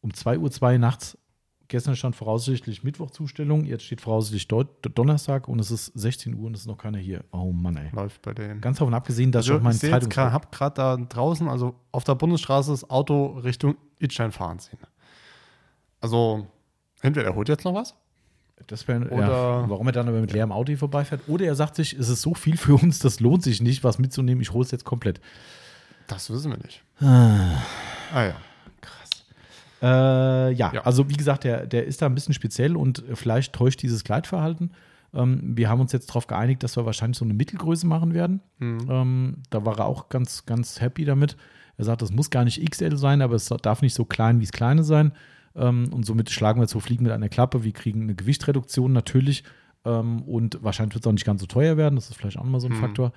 um 0.00 0.10
2.02 0.10 0.72
Uhr 0.72 0.78
nachts. 0.78 1.18
Gestern 1.68 1.96
stand 1.96 2.14
voraussichtlich 2.16 2.84
Mittwochzustellung. 2.84 3.64
Jetzt 3.64 3.84
steht 3.84 4.02
voraussichtlich 4.02 4.44
Deu- 4.46 4.66
Donnerstag 4.94 5.48
und 5.48 5.58
es 5.58 5.70
ist 5.70 5.86
16 5.94 6.34
Uhr 6.34 6.46
und 6.48 6.54
es 6.54 6.60
ist 6.62 6.66
noch 6.66 6.76
keiner 6.76 6.98
hier. 6.98 7.24
Oh 7.32 7.50
Mann, 7.52 7.76
ey. 7.78 7.88
Läuft 7.94 8.20
bei 8.20 8.34
denen. 8.34 8.60
Ganz 8.60 8.76
davon 8.78 8.92
abgesehen, 8.92 9.32
dass 9.32 9.44
Also, 9.46 9.54
ich 9.54 9.58
auch 9.60 9.62
meine 9.62 9.74
ich 9.76 9.80
Zeitung. 9.80 10.10
grad, 10.10 10.32
hab 10.34 10.52
gerade 10.52 10.74
da 10.74 10.96
draußen, 10.98 11.48
also 11.48 11.74
auf 11.90 12.04
der 12.04 12.14
Bundesstraße, 12.16 12.72
das 12.72 12.90
Auto 12.90 13.38
Richtung 13.38 13.76
Itstein 14.00 14.32
fahren 14.32 14.58
sehen. 14.58 14.80
Also, 16.00 16.46
entweder 17.00 17.28
er 17.28 17.34
holt 17.34 17.48
jetzt 17.48 17.64
noch 17.64 17.74
was. 17.74 17.94
Das 18.66 18.86
wär, 18.88 18.98
ja, 19.00 19.06
Oder- 19.10 19.64
warum 19.68 19.86
er 19.86 19.92
dann 19.92 20.08
aber 20.08 20.20
mit 20.20 20.32
leerem 20.32 20.52
Auto 20.52 20.68
hier 20.68 20.78
vorbeifährt. 20.78 21.22
Oder 21.28 21.46
er 21.46 21.54
sagt 21.54 21.76
sich, 21.76 21.92
es 21.94 22.08
ist 22.08 22.22
so 22.22 22.34
viel 22.34 22.56
für 22.56 22.74
uns, 22.74 22.98
das 22.98 23.20
lohnt 23.20 23.42
sich 23.42 23.60
nicht, 23.60 23.82
was 23.84 23.98
mitzunehmen. 23.98 24.40
Ich 24.42 24.52
hole 24.52 24.64
es 24.64 24.70
jetzt 24.70 24.84
komplett. 24.84 25.20
Das 26.06 26.30
wissen 26.30 26.50
wir 26.50 26.58
nicht. 26.58 26.82
Ah. 27.00 27.62
Ah 28.14 28.24
ja. 28.24 28.34
Äh, 29.82 30.52
ja, 30.52 30.72
Ja. 30.72 30.80
also 30.82 31.08
wie 31.10 31.14
gesagt, 31.16 31.44
der, 31.44 31.66
der 31.66 31.86
ist 31.86 32.02
da 32.02 32.06
ein 32.06 32.14
bisschen 32.14 32.34
speziell 32.34 32.76
und 32.76 33.02
vielleicht 33.14 33.52
täuscht 33.52 33.82
dieses 33.82 34.04
Gleitverhalten. 34.04 34.70
Ähm, 35.12 35.56
wir 35.56 35.68
haben 35.68 35.80
uns 35.80 35.90
jetzt 35.92 36.08
darauf 36.08 36.26
geeinigt, 36.28 36.62
dass 36.62 36.76
wir 36.76 36.86
wahrscheinlich 36.86 37.18
so 37.18 37.24
eine 37.24 37.34
Mittelgröße 37.34 37.86
machen 37.86 38.14
werden. 38.14 38.40
Hm. 38.60 38.78
Ähm, 38.88 39.36
da 39.50 39.64
war 39.64 39.78
er 39.78 39.86
auch 39.86 40.08
ganz, 40.08 40.46
ganz 40.46 40.80
happy 40.80 41.04
damit. 41.04 41.36
Er 41.78 41.84
sagt, 41.84 42.00
das 42.02 42.12
muss 42.12 42.30
gar 42.30 42.44
nicht 42.44 42.64
XL 42.70 42.96
sein, 42.96 43.22
aber 43.22 43.34
es 43.34 43.46
darf 43.62 43.82
nicht 43.82 43.94
so 43.94 44.04
klein 44.04 44.38
wie 44.38 44.44
es 44.44 44.52
kleine 44.52 44.84
sein. 44.84 45.12
Ähm, 45.54 45.92
und 45.92 46.04
somit 46.06 46.30
schlagen 46.30 46.60
wir 46.60 46.66
so 46.66 46.80
Fliegen 46.80 47.04
mit 47.04 47.12
einer 47.12 47.28
Klappe. 47.28 47.64
Wir 47.64 47.72
kriegen 47.72 48.02
eine 48.02 48.14
Gewichtsreduktion 48.14 48.92
natürlich. 48.92 49.44
Ähm, 49.84 50.22
und 50.22 50.62
wahrscheinlich 50.62 50.94
wird 50.94 51.04
es 51.04 51.08
auch 51.08 51.12
nicht 51.12 51.26
ganz 51.26 51.40
so 51.40 51.46
teuer 51.46 51.76
werden. 51.76 51.96
Das 51.96 52.08
ist 52.10 52.16
vielleicht 52.16 52.38
auch 52.38 52.44
mal 52.44 52.60
so 52.60 52.68
ein 52.68 52.74
Mhm. 52.74 52.80
Faktor. 52.80 53.12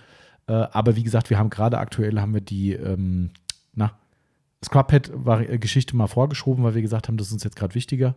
Äh, 0.48 0.53
aber 0.53 0.95
wie 0.95 1.03
gesagt, 1.03 1.30
wir 1.30 1.38
haben 1.40 1.49
gerade 1.49 1.78
aktuell 1.78 2.20
haben 2.20 2.34
wir 2.34 2.41
die 2.41 2.74
ähm, 2.74 3.32
na, 3.74 3.91
Scrubhead-Geschichte 4.64 5.95
mal 5.95 6.07
vorgeschoben, 6.07 6.64
weil 6.64 6.76
wir 6.76 6.82
gesagt 6.82 7.07
haben, 7.07 7.18
das 7.18 7.28
ist 7.28 7.34
uns 7.34 7.44
jetzt 7.44 7.56
gerade 7.56 7.76
wichtiger, 7.76 8.16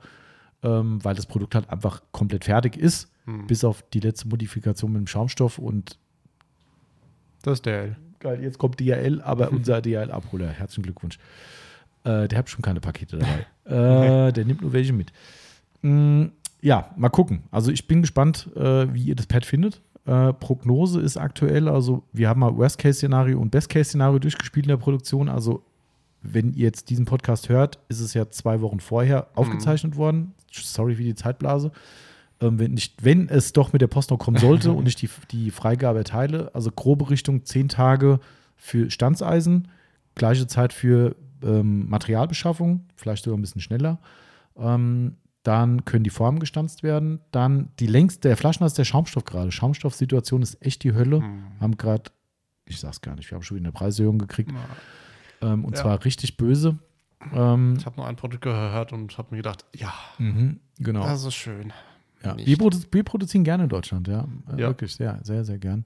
ähm, 0.62 1.02
weil 1.04 1.14
das 1.14 1.26
Produkt 1.26 1.54
halt 1.54 1.70
einfach 1.70 2.02
komplett 2.12 2.44
fertig 2.44 2.76
ist, 2.76 3.10
Hm. 3.24 3.46
bis 3.46 3.62
auf 3.64 3.82
die 3.92 4.00
letzte 4.00 4.28
Modifikation 4.28 4.92
mit 4.92 5.00
dem 5.00 5.06
Schaumstoff 5.06 5.58
und 5.58 5.98
Das 7.42 7.54
ist 7.58 7.66
der. 7.66 7.96
geil, 8.20 8.42
jetzt 8.42 8.58
kommt 8.58 8.80
DHL, 8.80 9.20
aber 9.22 9.50
unser 9.52 9.80
DHL-Abholer, 9.82 10.48
herzlichen 10.48 10.82
Glückwunsch. 10.84 11.18
Äh, 12.04 12.28
der 12.28 12.38
hat 12.38 12.50
schon 12.50 12.62
keine 12.62 12.80
Pakete 12.80 13.18
dabei. 13.18 13.46
äh, 14.28 14.32
der 14.32 14.44
nimmt 14.44 14.62
nur 14.62 14.72
welche 14.72 14.92
mit. 14.92 15.12
Mm, 15.82 16.26
ja, 16.60 16.90
mal 16.96 17.08
gucken. 17.08 17.42
Also 17.50 17.70
ich 17.70 17.86
bin 17.86 18.00
gespannt, 18.00 18.48
äh, 18.56 18.92
wie 18.92 19.04
ihr 19.04 19.14
das 19.14 19.26
Pad 19.26 19.44
findet. 19.44 19.80
Äh, 20.06 20.32
Prognose 20.32 21.00
ist 21.00 21.16
aktuell, 21.16 21.68
also 21.68 22.02
wir 22.12 22.28
haben 22.28 22.40
mal 22.40 22.56
Worst-Case-Szenario 22.56 23.38
und 23.38 23.50
Best-Case-Szenario 23.50 24.18
durchgespielt 24.18 24.66
in 24.66 24.70
der 24.70 24.76
Produktion. 24.78 25.28
Also 25.28 25.62
wenn 26.22 26.52
ihr 26.54 26.64
jetzt 26.64 26.90
diesen 26.90 27.04
Podcast 27.04 27.48
hört, 27.48 27.78
ist 27.88 28.00
es 28.00 28.14
ja 28.14 28.28
zwei 28.30 28.60
Wochen 28.60 28.80
vorher 28.80 29.28
aufgezeichnet 29.34 29.96
worden. 29.96 30.34
Sorry 30.50 30.94
für 30.94 31.02
die 31.02 31.14
Zeitblase. 31.14 31.72
Ähm, 32.40 32.58
wenn, 32.58 32.72
nicht, 32.72 33.04
wenn 33.04 33.28
es 33.28 33.52
doch 33.52 33.72
mit 33.72 33.82
der 33.82 33.86
Post 33.88 34.10
noch 34.10 34.18
kommen 34.18 34.38
sollte 34.38 34.72
und 34.78 34.88
ich 34.88 34.96
die, 34.96 35.10
die 35.30 35.50
Freigabe 35.50 35.98
erteile, 35.98 36.50
also 36.54 36.70
grobe 36.70 37.10
Richtung 37.10 37.44
zehn 37.44 37.68
Tage 37.68 38.20
für 38.56 38.90
Standseisen, 38.90 39.68
gleiche 40.14 40.46
Zeit 40.46 40.72
für 40.72 41.16
ähm, 41.42 41.88
Materialbeschaffung, 41.88 42.86
vielleicht 42.96 43.24
sogar 43.24 43.38
ein 43.38 43.42
bisschen 43.42 43.60
schneller. 43.60 43.98
Ähm, 44.56 45.16
dann 45.44 45.84
können 45.84 46.04
die 46.04 46.10
Formen 46.10 46.40
gestanzt 46.40 46.82
werden. 46.82 47.20
Dann 47.30 47.70
die 47.78 47.86
längste, 47.86 48.28
der 48.28 48.36
Flaschenhals 48.36 48.74
der 48.74 48.84
Schaumstoff 48.84 49.24
gerade. 49.24 49.50
Schaumstoffsituation 49.52 50.42
ist 50.42 50.60
echt 50.64 50.82
die 50.84 50.92
Hölle. 50.94 51.20
Hm. 51.20 51.42
Haben 51.60 51.76
gerade, 51.76 52.10
ich 52.66 52.80
sag's 52.80 53.00
gar 53.00 53.14
nicht, 53.14 53.30
wir 53.30 53.36
haben 53.36 53.42
schon 53.42 53.56
wieder 53.56 53.66
eine 53.66 53.72
Preiserhöhung 53.72 54.18
gekriegt. 54.18 54.50
Na, 54.52 55.52
Ähm, 55.52 55.64
und 55.64 55.76
Ja. 55.76 55.82
zwar 55.82 56.04
richtig 56.04 56.36
böse. 56.36 56.78
Ähm, 57.32 57.76
Ich 57.78 57.86
habe 57.86 57.96
nur 57.96 58.06
ein 58.06 58.16
Produkt 58.16 58.42
gehört 58.42 58.92
und 58.92 59.16
habe 59.16 59.28
mir 59.30 59.36
gedacht, 59.38 59.64
ja, 59.74 59.92
mhm, 60.18 60.58
genau. 60.78 61.04
das 61.04 61.24
ist 61.24 61.34
schön. 61.34 61.72
Ja, 62.24 62.36
wir, 62.36 62.58
produ 62.58 62.78
wir 62.90 63.04
produzieren 63.04 63.44
gerne 63.44 63.62
in 63.62 63.68
Deutschland, 63.68 64.08
ja. 64.08 64.26
Äh, 64.48 64.60
Ja. 64.60 64.68
Wirklich, 64.68 64.96
sehr, 64.96 65.20
sehr, 65.22 65.44
sehr 65.44 65.58
gern. 65.58 65.84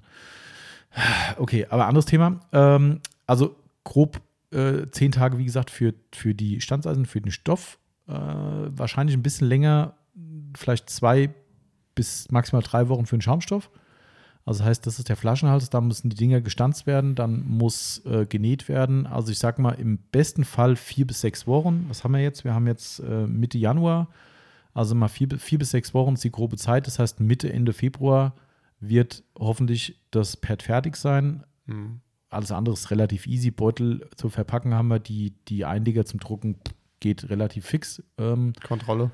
Okay, 1.39 1.67
aber 1.69 1.87
anderes 1.87 2.07
Thema. 2.07 2.41
Ähm, 2.53 3.01
also 3.27 3.57
grob 3.85 4.21
äh, 4.53 4.91
zehn 4.91 5.13
Tage, 5.13 5.39
wie 5.39 5.45
gesagt, 5.45 5.71
für, 5.71 5.95
für 6.13 6.35
die 6.35 6.61
Standseisen, 6.61 7.07
für 7.07 7.21
den 7.21 7.33
Stoff. 7.33 7.79
Äh, 8.07 8.13
wahrscheinlich 8.13 9.17
ein 9.17 9.23
bisschen 9.23 9.49
länger, 9.49 9.95
vielleicht 10.57 10.91
zwei 10.91 11.31
bis 11.95 12.31
maximal 12.31 12.63
drei 12.63 12.89
Wochen 12.89 13.07
für 13.07 13.17
den 13.17 13.23
Schaumstoff. 13.23 13.71
Also 14.45 14.65
heißt, 14.65 14.87
das 14.87 14.99
ist 14.99 15.09
der 15.09 15.17
Flaschenhals, 15.17 15.71
da 15.71 15.81
müssen 15.81 16.11
die 16.11 16.17
Dinger 16.17 16.41
gestanzt 16.41 16.87
werden, 16.87 17.15
dann 17.15 17.47
muss 17.47 18.05
äh, 18.07 18.27
genäht 18.27 18.69
werden. 18.69 19.07
Also 19.07 19.31
ich 19.31 19.39
sag 19.39 19.59
mal, 19.61 19.73
im 19.73 19.99
besten 19.99 20.45
Fall 20.45 20.75
vier 20.75 21.07
bis 21.07 21.21
sechs 21.21 21.47
Wochen. 21.47 21.87
Was 21.89 22.03
haben 22.03 22.13
wir 22.13 22.21
jetzt? 22.21 22.43
Wir 22.45 22.53
haben 22.53 22.67
jetzt 22.67 22.99
äh, 23.01 23.27
Mitte 23.27 23.59
Januar. 23.59 24.09
Also 24.75 24.95
mal 24.95 25.09
vier, 25.09 25.29
vier 25.39 25.59
bis 25.59 25.71
sechs 25.71 25.95
Wochen 25.95 26.15
ist 26.15 26.25
die 26.25 26.33
grobe 26.33 26.57
Zeit. 26.57 26.87
Das 26.89 26.99
heißt, 26.99 27.21
Mitte, 27.21 27.53
Ende 27.53 27.73
Februar 27.73 28.35
wird 28.81 29.23
hoffentlich 29.39 30.01
das 30.11 30.37
Pad 30.37 30.63
fertig 30.65 30.97
sein. 30.97 31.45
Hm. 31.67 32.01
Alles 32.33 32.53
andere 32.53 32.73
ist 32.75 32.91
relativ 32.91 33.27
easy. 33.27 33.51
Beutel 33.51 34.09
zu 34.17 34.29
verpacken 34.29 34.75
haben 34.75 34.89
wir. 34.89 34.99
Die, 34.99 35.35
die 35.49 35.65
Einleger 35.65 36.05
zum 36.05 36.21
Drucken 36.21 36.57
geht 37.01 37.29
relativ 37.31 37.67
fix. 37.67 38.03
Ähm, 38.19 38.53
Kontrolle. 38.67 39.11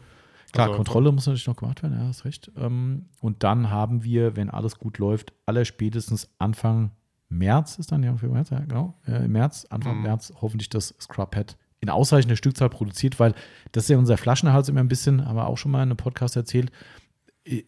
klar, 0.53 0.67
Also- 0.69 0.77
Kontrolle 0.77 1.13
muss 1.13 1.27
natürlich 1.27 1.47
noch 1.47 1.57
gemacht 1.57 1.83
werden, 1.83 1.99
ja, 1.99 2.07
hast 2.07 2.25
recht. 2.25 2.51
Ähm, 2.57 3.07
und 3.21 3.43
dann 3.43 3.71
haben 3.71 4.05
wir, 4.05 4.37
wenn 4.37 4.51
alles 4.51 4.79
gut 4.79 4.99
läuft, 4.99 5.33
allerspätestens 5.47 6.29
Anfang 6.39 6.91
März 7.31 7.79
ist 7.79 7.93
dann, 7.93 8.03
ja, 8.03 8.17
für 8.17 8.29
März, 8.29 8.51
ja, 8.51 8.61
genau, 8.61 8.95
äh, 9.07 9.25
im 9.27 9.33
März, 9.33 9.67
Anfang 9.71 9.97
Mhm. 9.99 10.03
März 10.05 10.33
hoffentlich 10.41 10.69
das 10.71 10.95
Scrub 11.01 11.31
Pad 11.33 11.57
in 11.81 11.91
ausreichender 11.91 12.37
Stückzahl 12.37 12.71
produziert, 12.71 13.21
weil 13.21 13.35
das 13.73 13.85
ist 13.85 13.91
ja 13.91 13.99
unser 13.99 14.17
Flaschenhals 14.17 14.69
immer 14.69 14.81
ein 14.81 14.89
bisschen, 14.89 15.25
haben 15.25 15.37
wir 15.37 15.47
auch 15.47 15.59
schon 15.59 15.71
mal 15.71 15.79
in 15.83 15.91
einem 15.91 15.97
Podcast 15.97 16.37
erzählt. 16.37 16.73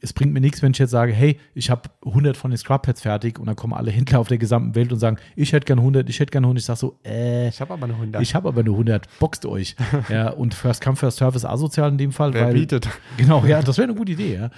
Es 0.02 0.12
bringt 0.12 0.32
mir 0.32 0.40
nichts, 0.40 0.62
wenn 0.62 0.73
ich 0.73 0.78
jetzt 0.78 0.90
sage, 0.90 1.12
hey, 1.12 1.39
ich 1.55 1.70
habe 1.70 1.82
100 2.05 2.36
von 2.36 2.51
den 2.51 2.59
Scrub 2.59 2.82
Pads 2.82 3.01
fertig 3.02 3.39
und 3.39 3.47
dann 3.47 3.57
kommen 3.57 3.73
alle 3.73 3.90
Händler 3.90 4.19
auf 4.20 4.28
der 4.28 4.39
gesamten 4.39 4.74
Welt 4.74 4.93
und 4.93 4.98
sagen, 4.98 5.16
ich 5.36 5.52
hätte 5.52 5.65
gern 5.65 5.78
100, 5.78 6.09
ich 6.09 6.20
hätte 6.20 6.31
gern 6.31 6.44
100. 6.44 6.61
Ich 6.61 6.66
sage 6.66 6.78
so, 6.78 6.98
äh, 7.05 7.48
Ich 7.48 7.61
habe 7.61 7.73
aber 7.73 7.85
eine 7.85 7.94
100. 7.94 8.23
ich 8.23 8.35
habe 8.35 8.48
aber 8.48 8.62
nur 8.62 8.74
100, 8.74 9.07
boxt 9.19 9.47
euch. 9.47 9.77
ja, 10.09 10.31
und 10.31 10.55
First 10.55 10.82
Come, 10.82 10.97
First 10.97 11.19
Serve 11.19 11.36
ist 11.36 11.44
asozial 11.44 11.90
in 11.90 11.98
dem 11.98 12.12
Fall, 12.12 12.35
Wer 12.35 12.47
weil 12.47 12.55
bietet? 12.55 12.89
Genau, 13.16 13.44
ja, 13.47 13.62
das 13.62 13.78
wäre 13.78 13.89
eine 13.89 13.97
gute 13.98 14.12
Idee, 14.12 14.35
ja. 14.35 14.51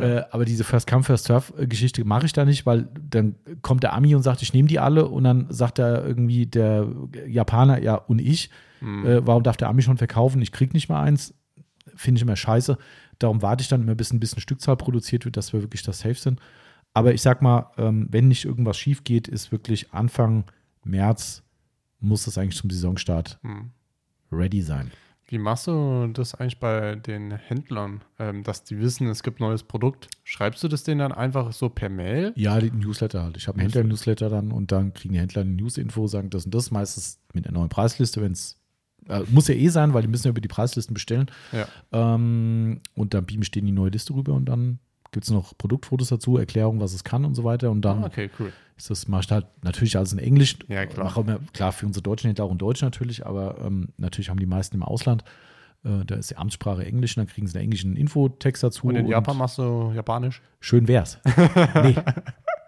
Äh, 0.00 0.22
aber 0.32 0.44
diese 0.44 0.64
First 0.64 0.88
Come, 0.88 1.04
First 1.04 1.26
Serve-Geschichte 1.26 2.04
mache 2.04 2.26
ich 2.26 2.32
da 2.32 2.44
nicht, 2.44 2.66
weil 2.66 2.88
dann 3.08 3.36
kommt 3.62 3.82
der 3.84 3.92
Ami 3.92 4.14
und 4.16 4.22
sagt, 4.22 4.42
ich 4.42 4.52
nehme 4.52 4.66
die 4.66 4.80
alle 4.80 5.06
und 5.06 5.22
dann 5.24 5.46
sagt 5.50 5.78
er 5.78 6.04
irgendwie 6.04 6.46
der 6.46 6.88
Japaner, 7.28 7.80
ja, 7.82 7.94
und 7.96 8.20
ich, 8.20 8.50
Hm. 8.80 9.06
äh, 9.06 9.26
warum 9.26 9.42
darf 9.44 9.56
der 9.56 9.68
Ami 9.68 9.82
schon 9.82 9.96
verkaufen? 9.98 10.42
Ich 10.42 10.50
krieg 10.52 10.74
nicht 10.74 10.88
mal 10.88 11.00
eins. 11.02 11.32
Finde 11.96 12.18
ich 12.18 12.22
immer 12.22 12.34
scheiße. 12.34 12.76
Darum 13.18 13.42
warte 13.42 13.62
ich 13.62 13.68
dann 13.68 13.82
immer, 13.82 13.94
bis 13.94 14.12
ein 14.12 14.20
bisschen 14.20 14.40
Stückzahl 14.40 14.76
produziert 14.76 15.24
wird, 15.24 15.36
dass 15.36 15.52
wir 15.52 15.62
wirklich 15.62 15.82
das 15.82 16.00
safe 16.00 16.14
sind. 16.14 16.40
Aber 16.92 17.12
ich 17.12 17.22
sag 17.22 17.42
mal, 17.42 17.70
ähm, 17.76 18.06
wenn 18.10 18.28
nicht 18.28 18.44
irgendwas 18.44 18.76
schief 18.76 19.04
geht, 19.04 19.28
ist 19.28 19.52
wirklich 19.52 19.92
Anfang 19.92 20.44
März 20.84 21.42
muss 22.00 22.24
das 22.24 22.38
eigentlich 22.38 22.60
zum 22.60 22.70
Saisonstart 22.70 23.38
Hm. 23.42 23.70
ready 24.30 24.62
sein. 24.62 24.90
Wie 25.26 25.38
machst 25.38 25.66
du 25.66 26.06
das 26.12 26.34
eigentlich 26.34 26.60
bei 26.60 26.96
den 26.96 27.32
Händlern, 27.32 28.02
ähm, 28.18 28.42
dass 28.44 28.62
die 28.62 28.78
wissen, 28.78 29.08
es 29.08 29.22
gibt 29.22 29.40
neues 29.40 29.62
Produkt? 29.62 30.08
Schreibst 30.22 30.62
du 30.62 30.68
das 30.68 30.84
denen 30.84 30.98
dann 30.98 31.12
einfach 31.12 31.52
so 31.52 31.70
per 31.70 31.88
Mail? 31.88 32.32
Ja, 32.36 32.60
die 32.60 32.70
Newsletter 32.70 33.22
halt. 33.22 33.38
Ich 33.38 33.48
habe 33.48 33.58
einen 33.58 33.62
Händler-Newsletter 33.70 34.28
dann 34.28 34.52
und 34.52 34.70
dann 34.70 34.92
kriegen 34.92 35.14
die 35.14 35.20
Händler 35.20 35.42
eine 35.42 35.52
News-Info, 35.52 36.06
sagen 36.06 36.28
das 36.28 36.44
und 36.44 36.54
das, 36.54 36.70
meistens 36.70 37.18
mit 37.32 37.46
einer 37.46 37.58
neuen 37.58 37.70
Preisliste, 37.70 38.20
wenn 38.20 38.32
es 38.32 38.60
muss 39.30 39.48
ja 39.48 39.54
eh 39.54 39.68
sein, 39.68 39.92
weil 39.94 40.02
die 40.02 40.08
müssen 40.08 40.26
ja 40.26 40.30
über 40.30 40.40
die 40.40 40.48
Preislisten 40.48 40.94
bestellen. 40.94 41.26
Ja. 41.52 41.66
Ähm, 41.92 42.80
und 42.94 43.14
dann 43.14 43.26
beamen 43.26 43.44
denen 43.54 43.66
die 43.66 43.72
neue 43.72 43.90
Liste 43.90 44.14
rüber 44.14 44.32
und 44.34 44.46
dann 44.46 44.78
gibt 45.12 45.24
es 45.24 45.30
noch 45.30 45.56
Produktfotos 45.56 46.08
dazu, 46.08 46.38
Erklärung, 46.38 46.80
was 46.80 46.92
es 46.92 47.04
kann 47.04 47.24
und 47.24 47.34
so 47.34 47.44
weiter. 47.44 47.70
Und 47.70 47.82
dann 47.82 48.02
Ah, 48.02 48.06
okay, 48.06 48.30
cool. 48.40 48.52
ist 48.76 48.90
das, 48.90 49.06
mache 49.06 49.22
ich 49.24 49.30
halt 49.30 49.46
natürlich 49.62 49.96
alles 49.96 50.12
in 50.12 50.18
Englisch. 50.18 50.56
Ja, 50.68 50.86
klar. 50.86 51.16
Immer, 51.16 51.38
klar, 51.52 51.70
für 51.70 51.86
unsere 51.86 52.02
deutschen 52.02 52.26
Händler 52.28 52.46
auch 52.46 52.50
in 52.52 52.58
Deutsch 52.58 52.82
natürlich, 52.82 53.24
aber 53.24 53.58
ähm, 53.64 53.90
natürlich 53.96 54.28
haben 54.30 54.40
die 54.40 54.46
meisten 54.46 54.74
im 54.76 54.82
Ausland. 54.82 55.22
Äh, 55.84 56.04
da 56.04 56.16
ist 56.16 56.30
die 56.30 56.36
Amtssprache 56.36 56.84
Englisch 56.84 57.16
und 57.16 57.20
dann 57.20 57.32
kriegen 57.32 57.46
sie 57.46 57.56
einen 57.56 57.64
englischen 57.66 57.94
Infotext 57.96 58.62
dazu. 58.64 58.88
Und 58.88 58.96
in 58.96 59.06
Japan 59.06 59.36
machst 59.36 59.58
du 59.58 59.92
Japanisch? 59.94 60.42
Schön 60.58 60.88
wär's. 60.88 61.20
nee. 61.82 61.94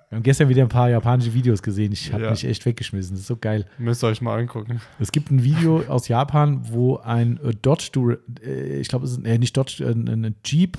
Wir 0.08 0.16
haben 0.16 0.22
gestern 0.22 0.48
wieder 0.48 0.62
ein 0.62 0.68
paar 0.68 0.88
japanische 0.88 1.34
Videos 1.34 1.62
gesehen. 1.62 1.92
Ich 1.92 2.12
habe 2.12 2.24
Ja. 2.24 2.30
mich 2.30 2.44
echt 2.44 2.64
weggeschmissen. 2.64 3.12
Das 3.14 3.20
ist 3.22 3.26
so 3.26 3.36
geil. 3.36 3.66
Müsst 3.78 4.04
ihr 4.04 4.08
euch 4.08 4.20
mal 4.20 4.38
angucken. 4.38 4.80
Es 5.00 5.10
gibt 5.10 5.30
ein 5.32 5.42
Video 5.42 5.82
aus 5.88 6.06
Japan, 6.08 6.60
wo 6.70 6.98
ein 6.98 7.40
äh, 7.42 7.52
Dodge, 7.60 8.18
äh, 8.44 8.78
ich 8.78 8.88
glaube, 8.88 9.04
es 9.04 9.12
ist 9.12 9.24
äh, 9.26 9.38
nicht 9.38 9.56
Dodge, 9.56 9.84
ein 9.86 10.34
Jeep 10.44 10.78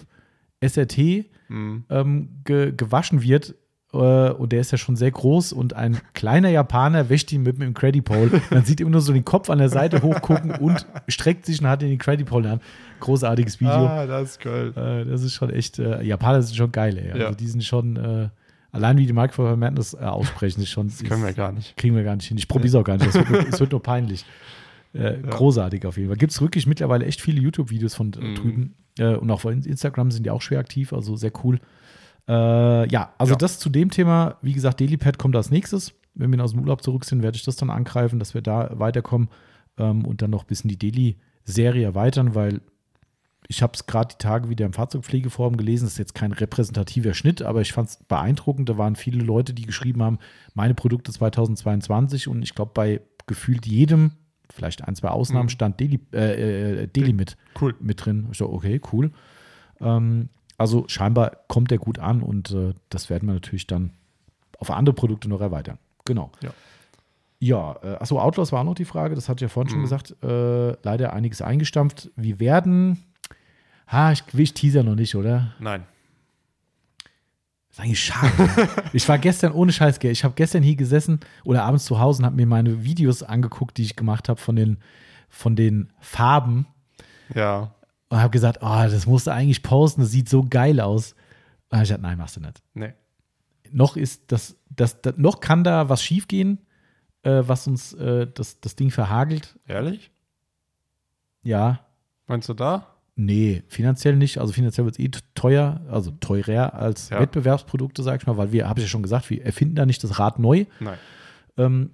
SRT 0.61 1.25
Hm. 1.47 1.83
ähm, 1.89 2.29
ge 2.45 2.73
gewaschen 2.75 3.21
wird. 3.21 3.55
Und 3.89 4.51
der 4.51 4.59
ist 4.59 4.71
ja 4.71 4.77
schon 4.77 4.97
sehr 4.97 5.09
groß 5.11 5.53
und 5.53 5.73
ein 5.73 5.97
kleiner 6.13 6.49
Japaner 6.49 7.09
wäscht 7.09 7.31
ihn 7.31 7.43
mit 7.43 7.59
dem 7.59 7.73
Credipole. 7.73 8.41
Man 8.51 8.65
sieht 8.65 8.81
immer 8.81 8.91
nur 8.91 9.01
so 9.01 9.13
den 9.13 9.23
Kopf 9.23 9.49
an 9.49 9.57
der 9.59 9.69
Seite 9.69 10.01
hochgucken 10.03 10.51
und 10.51 10.85
streckt 11.07 11.45
sich 11.45 11.61
und 11.61 11.67
hat 11.67 11.81
den 11.81 11.97
Credipole 11.97 12.51
an. 12.51 12.59
Großartiges 12.99 13.59
Video. 13.61 13.71
Ah, 13.87 14.05
das 14.05 14.31
ist 14.31 14.41
geil. 14.41 14.73
Das 14.73 15.23
ist 15.23 15.33
schon 15.33 15.49
echt, 15.49 15.77
Japaner 15.77 16.41
sind 16.43 16.57
schon 16.57 16.71
geil, 16.71 16.97
ey. 16.97 17.11
Also 17.11 17.23
Ja. 17.23 17.31
die 17.31 17.47
sind 17.47 17.63
schon, 17.63 18.29
allein 18.71 18.97
wie 18.97 19.05
die 19.05 19.13
Microphone 19.13 19.59
Madness 19.59 19.93
äh, 19.93 19.97
aussprechen, 19.97 20.61
ist 20.61 20.69
schon. 20.69 20.87
Das 20.87 21.03
können 21.03 21.23
wir 21.23 21.33
gar 21.33 21.51
nicht. 21.51 21.75
Kriegen 21.77 21.95
wir 21.95 22.03
gar 22.03 22.15
nicht 22.15 22.27
hin. 22.27 22.37
Ich 22.37 22.47
probiere 22.47 22.67
es 22.69 22.75
auch 22.75 22.83
gar 22.83 22.97
nicht. 22.97 23.07
Es 23.07 23.15
wird, 23.15 23.59
wird 23.59 23.71
nur 23.71 23.81
peinlich. 23.83 24.25
Äh, 24.93 25.19
Ja. 25.21 25.29
Großartig 25.29 25.85
auf 25.85 25.97
jeden 25.97 26.09
Fall. 26.09 26.17
Gibt 26.17 26.31
es 26.31 26.41
wirklich 26.41 26.65
mittlerweile 26.67 27.05
echt 27.05 27.21
viele 27.21 27.39
YouTube-Videos 27.41 27.93
von 27.95 28.13
äh, 28.13 28.19
Mhm. 28.19 28.35
drüben. 28.35 28.75
Äh, 28.99 29.15
und 29.15 29.29
auch 29.31 29.43
auf 29.43 29.51
Instagram 29.51 30.09
sind 30.11 30.25
die 30.25 30.31
auch 30.31 30.41
schwer 30.41 30.59
aktiv, 30.59 30.91
also 30.93 31.15
sehr 31.15 31.31
cool. 31.43 31.59
Äh, 32.27 32.89
ja, 32.89 33.13
also 33.17 33.33
Ja. 33.33 33.37
das 33.37 33.59
zu 33.59 33.69
dem 33.69 33.89
Thema. 33.91 34.37
Wie 34.41 34.53
gesagt, 34.53 34.79
DailyPad 34.79 35.17
kommt 35.17 35.35
als 35.35 35.51
nächstes. 35.51 35.93
Wenn 36.15 36.31
wir 36.31 36.43
aus 36.43 36.51
dem 36.51 36.61
Urlaub 36.61 36.81
zurück 36.81 37.05
sind, 37.05 37.21
werde 37.21 37.35
ich 37.37 37.43
das 37.43 37.55
dann 37.57 37.69
angreifen, 37.69 38.17
dass 38.19 38.33
wir 38.33 38.41
da 38.41 38.71
weiterkommen 38.73 39.29
ähm, 39.77 40.03
und 40.05 40.21
dann 40.21 40.31
noch 40.31 40.43
ein 40.43 40.47
bisschen 40.47 40.69
die 40.69 40.79
Daily-Serie 40.79 41.83
erweitern, 41.85 42.33
weil 42.33 42.61
ich 43.47 43.61
habe 43.63 43.73
es 43.73 43.85
gerade 43.85 44.09
die 44.15 44.17
Tage 44.21 44.49
wieder 44.49 44.65
im 44.65 44.73
Fahrzeugpflegeforum 44.73 45.55
gelesen. 45.57 45.85
Das 45.85 45.93
ist 45.93 45.99
jetzt 45.99 46.15
kein 46.15 46.31
repräsentativer 46.33 47.13
Schnitt, 47.13 47.41
aber 47.41 47.61
ich 47.61 47.71
fand 47.73 47.89
es 47.89 47.97
beeindruckend. 48.07 48.67
Da 48.69 48.77
waren 48.77 48.95
viele 48.95 49.23
Leute, 49.23 49.53
die 49.53 49.65
geschrieben 49.65 50.03
haben, 50.03 50.19
meine 50.53 50.73
Produkte 50.73 51.11
2022 51.11 52.27
und 52.27 52.41
ich 52.41 52.53
glaube, 52.55 52.71
bei 52.73 53.01
gefühlt 53.25 53.65
jedem, 53.65 54.11
vielleicht 54.49 54.83
ein, 54.87 54.95
zwei 54.95 55.09
Ausnahmen, 55.09 55.45
Mhm. 55.45 55.49
stand 55.49 55.79
Daily, 55.81 55.99
äh, 56.13 56.83
äh, 56.83 56.87
Daily 56.87 57.13
mit, 57.13 57.37
Cool. 57.59 57.75
mit 57.79 58.05
drin. 58.05 58.27
Ich 58.31 58.37
so, 58.37 58.49
okay, 58.51 58.81
cool. 58.91 59.11
Ähm, 59.81 60.29
also 60.57 60.85
scheinbar 60.87 61.37
kommt 61.47 61.71
der 61.71 61.77
gut 61.77 61.99
an 61.99 62.21
und 62.23 62.51
äh, 62.51 62.73
das 62.89 63.09
werden 63.09 63.27
wir 63.27 63.33
natürlich 63.33 63.67
dann 63.67 63.91
auf 64.59 64.71
andere 64.71 64.93
Produkte 64.95 65.29
noch 65.29 65.41
erweitern. 65.41 65.77
Genau. 66.05 66.31
Ja. 66.41 66.49
Ja, 67.39 67.75
äh, 67.83 67.95
achso, 67.97 68.19
Outlaws 68.19 68.51
war 68.51 68.61
auch 68.61 68.65
noch 68.65 68.73
die 68.73 68.85
Frage, 68.85 69.13
das 69.13 69.29
hatte 69.29 69.45
ich 69.45 69.49
ja 69.51 69.53
vorhin 69.53 69.69
schon 69.69 69.79
Mhm. 69.79 69.83
gesagt. 69.83 70.15
Äh, 70.23 70.71
leider 70.81 71.13
einiges 71.13 71.41
eingestampft. 71.41 72.09
Wir 72.15 72.39
werden. 72.39 73.03
Ha, 73.87 74.11
ich, 74.11 74.23
ich 74.33 74.53
teaser 74.53 74.83
noch 74.83 74.95
nicht, 74.95 75.15
oder? 75.15 75.53
Nein. 75.59 75.85
Das 77.69 77.77
ist 77.77 77.79
eigentlich 77.79 77.99
schade. 78.03 78.31
ne? 78.37 78.69
ich 78.93 79.07
war 79.07 79.17
gestern 79.17 79.51
ohne 79.53 79.71
Scheiß, 79.71 79.99
ich 80.03 80.23
habe 80.23 80.33
gestern 80.35 80.63
hier 80.63 80.75
gesessen 80.75 81.19
oder 81.45 81.63
abends 81.63 81.85
zu 81.85 81.99
Hause 81.99 82.21
und 82.21 82.25
habe 82.25 82.35
mir 82.35 82.47
meine 82.47 82.83
Videos 82.83 83.23
angeguckt, 83.23 83.77
die 83.77 83.83
ich 83.83 83.95
gemacht 83.95 84.29
habe 84.29 84.39
von 84.39 84.55
den, 84.55 84.77
von 85.29 85.55
den 85.55 85.93
Farben 85.99 86.65
Ja. 87.33 87.73
und 88.09 88.17
habe 88.19 88.31
gesagt, 88.31 88.59
oh, 88.61 88.83
das 88.89 89.05
musst 89.05 89.27
du 89.27 89.31
eigentlich 89.31 89.63
posten, 89.63 90.01
das 90.01 90.11
sieht 90.11 90.27
so 90.29 90.43
geil 90.43 90.79
aus. 90.79 91.13
Und 91.13 91.19
dann 91.69 91.79
hab 91.79 91.83
ich 91.83 91.89
gesagt, 91.89 92.01
nein, 92.03 92.17
machst 92.17 92.35
du 92.35 92.41
nicht. 92.41 92.61
Nee. 92.73 92.93
Noch 93.71 93.95
ist 93.97 94.31
das, 94.31 94.57
das, 94.69 95.01
das 95.01 95.15
noch 95.17 95.39
kann 95.39 95.63
da 95.63 95.87
was 95.89 96.01
schiefgehen, 96.01 96.65
äh, 97.23 97.43
was 97.45 97.67
uns 97.67 97.93
äh, 97.93 98.25
das, 98.33 98.59
das 98.59 98.75
Ding 98.75 98.91
verhagelt. 98.91 99.57
Ehrlich? 99.67 100.11
Ja, 101.43 101.79
Meinst 102.29 102.49
du 102.49 102.53
da? 102.53 102.87
Nee, 103.19 103.63
finanziell 103.67 104.15
nicht. 104.15 104.37
Also 104.37 104.53
finanziell 104.53 104.85
wird 104.85 104.99
es 104.99 105.03
eh 105.03 105.09
teuer, 105.33 105.81
also 105.89 106.11
teurer 106.19 106.75
als 106.75 107.09
Ja. 107.09 107.19
Wettbewerbsprodukte, 107.19 108.03
sag 108.03 108.21
ich 108.21 108.27
mal, 108.27 108.37
weil 108.37 108.51
wir, 108.51 108.69
habe 108.69 108.79
ich 108.79 108.85
ja 108.85 108.89
schon 108.89 109.01
gesagt, 109.01 109.29
wir 109.31 109.43
erfinden 109.43 109.73
da 109.75 109.87
nicht 109.87 110.03
das 110.03 110.19
Rad 110.19 110.37
neu. 110.37 110.65
Nein. 110.79 110.97
Ähm, 111.57 111.89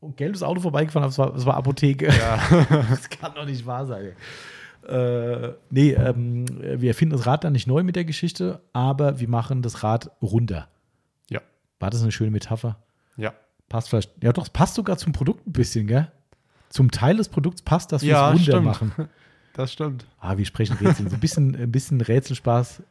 und 0.00 0.16
gelbes 0.16 0.42
Auto 0.42 0.60
vorbeigefahren, 0.60 1.04
aber 1.04 1.10
es 1.10 1.18
war, 1.18 1.34
es 1.36 1.46
war 1.46 1.54
Apotheke. 1.56 2.06
Ja. 2.08 2.40
das 2.90 3.08
kann 3.08 3.34
doch 3.36 3.46
nicht 3.46 3.66
wahr 3.66 3.86
sein. 3.86 4.12
Äh, 4.88 5.52
nee, 5.70 5.92
ähm, 5.92 6.44
wir 6.80 6.88
erfinden 6.88 7.16
das 7.16 7.26
Rad 7.26 7.44
dann 7.44 7.52
nicht 7.52 7.68
neu 7.68 7.84
mit 7.84 7.94
der 7.94 8.04
Geschichte, 8.04 8.60
aber 8.72 9.20
wir 9.20 9.28
machen 9.28 9.62
das 9.62 9.84
Rad 9.84 10.10
runter. 10.20 10.66
Ja. 11.30 11.40
War 11.78 11.90
das 11.90 12.02
eine 12.02 12.10
schöne 12.10 12.32
Metapher? 12.32 12.78
Ja. 13.16 13.32
Passt 13.68 13.90
vielleicht. 13.90 14.10
Ja, 14.24 14.32
doch, 14.32 14.44
es 14.44 14.50
passt 14.50 14.74
sogar 14.74 14.96
zum 14.98 15.12
Produkt 15.12 15.46
ein 15.46 15.52
bisschen, 15.52 15.86
gell? 15.86 16.10
Zum 16.68 16.90
Teil 16.90 17.16
des 17.16 17.28
Produkts 17.28 17.62
passt, 17.62 17.92
dass 17.92 18.02
wir 18.02 18.08
Ja, 18.10 18.28
es 18.32 18.38
runter 18.38 18.52
stimmt. 18.52 18.64
machen. 18.64 18.92
Das 19.54 19.72
stimmt. 19.72 20.06
Ah, 20.20 20.36
wir 20.36 20.44
sprechen 20.44 20.76
Rätsel. 20.76 21.08
So 21.08 21.16
ein 21.16 21.20
bisschen, 21.20 21.54
ein 21.60 21.72
bisschen 21.72 22.00
Rätselspaß 22.00 22.82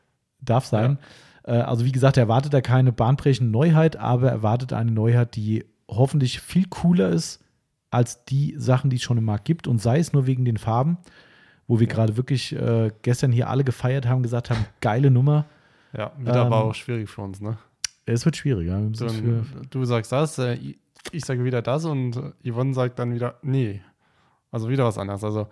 darf 0.42 0.66
sein. 0.66 1.00
Äh, 1.44 1.52
also, 1.54 1.86
wie 1.86 1.92
gesagt, 1.92 2.18
er 2.18 2.24
erwartet 2.24 2.54
da 2.54 2.62
keine 2.62 2.92
bahnbrechende 2.92 3.52
Neuheit, 3.52 3.96
aber 3.96 4.28
er 4.28 4.34
erwartet 4.34 4.74
eine 4.74 4.92
Neuheit, 4.92 5.36
die 5.36 5.66
hoffentlich 5.88 6.42
viel 6.42 6.68
cooler 6.68 7.10
ist 7.10 7.44
als 7.90 8.26
die 8.26 8.56
Sachen, 8.58 8.90
die 8.90 8.98
es 8.98 9.04
schon 9.04 9.18
im 9.18 9.26
Markt 9.26 9.46
gibt. 9.46 9.68
Und 9.68 9.82
sei 9.82 10.00
es 10.00 10.14
nur 10.14 10.28
wegen 10.28 10.44
den 10.46 10.58
Farben, 10.58 10.98
wo 11.68 11.80
wir 11.80 11.88
gerade 11.88 12.18
wirklich 12.18 12.54
äh, 12.54 12.92
gestern 13.02 13.32
hier 13.32 13.50
alle 13.50 13.64
gefeiert 13.64 14.06
haben, 14.06 14.24
gesagt 14.24 14.50
haben: 14.50 14.66
geile 14.82 15.10
Nummer. 15.10 15.46
Ja, 15.94 16.12
wird 16.18 16.36
Ähm, 16.36 16.42
aber 16.42 16.66
auch 16.66 16.76
schwierig 16.76 17.10
für 17.10 17.22
uns, 17.22 17.40
ne? 17.40 17.58
Es 18.06 18.26
wird 18.26 18.38
schwieriger. 18.38 18.80
Wir 18.80 18.90
müssen 18.90 19.68
Du, 19.70 19.84
sagst 19.86 20.12
das, 20.12 20.38
äh, 20.38 20.58
ich 21.12 21.26
sage 21.26 21.44
wieder 21.44 21.62
das 21.62 21.86
und 21.86 22.34
Yvonne 22.46 22.74
sagt 22.74 23.00
dann 23.00 23.14
wieder, 23.14 23.36
nee. 23.42 23.82
Also 24.52 24.70
wieder 24.70 24.86
was 24.86 24.98
anderes. 24.98 25.24
Also 25.24 25.48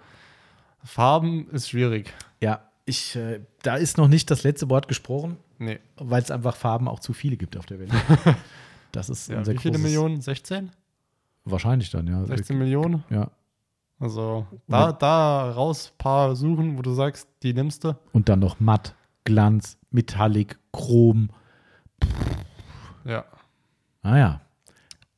Farben 0.86 1.50
ist 1.50 1.70
schwierig. 1.70 2.14
ja, 2.42 2.62
ich, 2.86 3.16
äh, 3.16 3.42
da 3.64 3.76
ist 3.76 3.98
noch 3.98 4.08
nicht 4.08 4.30
das 4.32 4.44
letzte 4.44 4.70
Wort 4.70 4.88
gesprochen, 4.88 5.38
Nee. 5.58 5.80
weil 5.98 6.22
es 6.22 6.30
einfach 6.32 6.56
Farben 6.56 6.88
auch 6.88 7.00
zu 7.00 7.14
viele 7.14 7.36
gibt 7.36 7.58
auf 7.58 7.66
der 7.66 7.80
Welt. 7.80 7.92
Das 8.92 9.10
ist 9.10 9.28
Ja, 9.30 9.46
wie 9.46 9.58
viele 9.58 9.78
Millionen? 9.78 10.22
16? 10.22 10.72
Wahrscheinlich 11.44 11.90
dann, 11.92 12.08
ja. 12.08 12.24
16 12.26 12.58
Millionen? 12.58 13.04
Ja. 13.10 13.30
Also 14.00 14.46
da, 14.68 14.94
da 14.94 15.52
raus 15.52 15.92
paar 15.98 16.36
suchen, 16.38 16.78
wo 16.78 16.82
du 16.82 16.94
sagst, 16.94 17.28
die 17.44 17.54
nimmst 17.54 17.84
du. 17.84 17.98
Und 18.14 18.30
dann 18.30 18.40
noch 18.40 18.60
matt, 18.62 18.96
Glanz, 19.26 19.78
Metallic, 19.90 20.58
Chrom. 20.72 21.30
Ja. 23.04 23.26
Naja. 24.04 24.42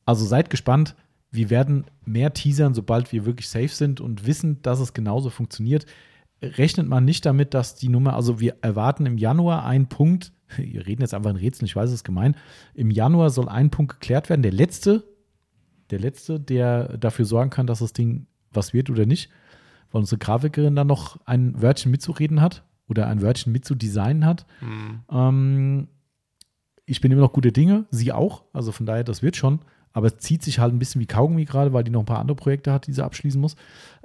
Also 0.04 0.24
seid 0.24 0.50
gespannt. 0.50 0.96
Wir 1.30 1.50
werden 1.50 1.84
mehr 2.04 2.32
teasern, 2.32 2.74
sobald 2.74 3.12
wir 3.12 3.26
wirklich 3.26 3.48
safe 3.48 3.68
sind 3.68 4.00
und 4.00 4.26
wissen, 4.26 4.62
dass 4.62 4.80
es 4.80 4.94
genauso 4.94 5.30
funktioniert. 5.30 5.86
Rechnet 6.40 6.88
man 6.88 7.04
nicht 7.04 7.26
damit, 7.26 7.52
dass 7.52 7.74
die 7.74 7.88
Nummer, 7.88 8.14
also 8.14 8.40
wir 8.40 8.56
erwarten 8.62 9.06
im 9.06 9.18
Januar 9.18 9.64
einen 9.64 9.88
Punkt, 9.88 10.32
wir 10.56 10.86
reden 10.86 11.02
jetzt 11.02 11.14
einfach 11.14 11.30
in 11.30 11.36
Rätseln, 11.36 11.66
ich 11.66 11.76
weiß 11.76 11.88
es 11.88 11.96
ist 11.96 12.04
gemein, 12.04 12.36
im 12.74 12.90
Januar 12.90 13.30
soll 13.30 13.48
ein 13.48 13.70
Punkt 13.70 14.00
geklärt 14.00 14.30
werden. 14.30 14.42
Der 14.42 14.52
letzte, 14.52 15.04
der 15.90 15.98
letzte, 15.98 16.40
der 16.40 16.96
dafür 16.96 17.24
sorgen 17.24 17.50
kann, 17.50 17.66
dass 17.66 17.80
das 17.80 17.92
Ding 17.92 18.26
was 18.52 18.72
wird 18.72 18.88
oder 18.88 19.04
nicht, 19.04 19.30
weil 19.90 20.00
unsere 20.00 20.18
Grafikerin 20.18 20.76
dann 20.76 20.86
noch 20.86 21.18
ein 21.26 21.60
Wörtchen 21.60 21.90
mitzureden 21.90 22.40
hat 22.40 22.64
oder 22.88 23.06
ein 23.06 23.20
Wörtchen 23.20 23.52
mitzudesignen 23.52 24.24
hat. 24.24 24.46
Hm. 24.60 25.00
Ähm, 25.10 25.88
ich 26.86 27.00
bin 27.00 27.12
immer 27.12 27.20
noch 27.20 27.32
gute 27.32 27.52
Dinge, 27.52 27.84
sie 27.90 28.12
auch. 28.12 28.44
Also 28.52 28.72
von 28.72 28.86
daher, 28.86 29.04
das 29.04 29.22
wird 29.22 29.36
schon. 29.36 29.60
Aber 29.92 30.06
es 30.06 30.18
zieht 30.18 30.42
sich 30.42 30.58
halt 30.58 30.72
ein 30.72 30.78
bisschen 30.78 31.00
wie 31.00 31.06
Kaugummi 31.06 31.44
gerade, 31.44 31.72
weil 31.72 31.84
die 31.84 31.90
noch 31.90 32.00
ein 32.00 32.06
paar 32.06 32.20
andere 32.20 32.36
Projekte 32.36 32.72
hat, 32.72 32.86
die 32.86 32.92
sie 32.92 33.04
abschließen 33.04 33.40
muss. 33.40 33.56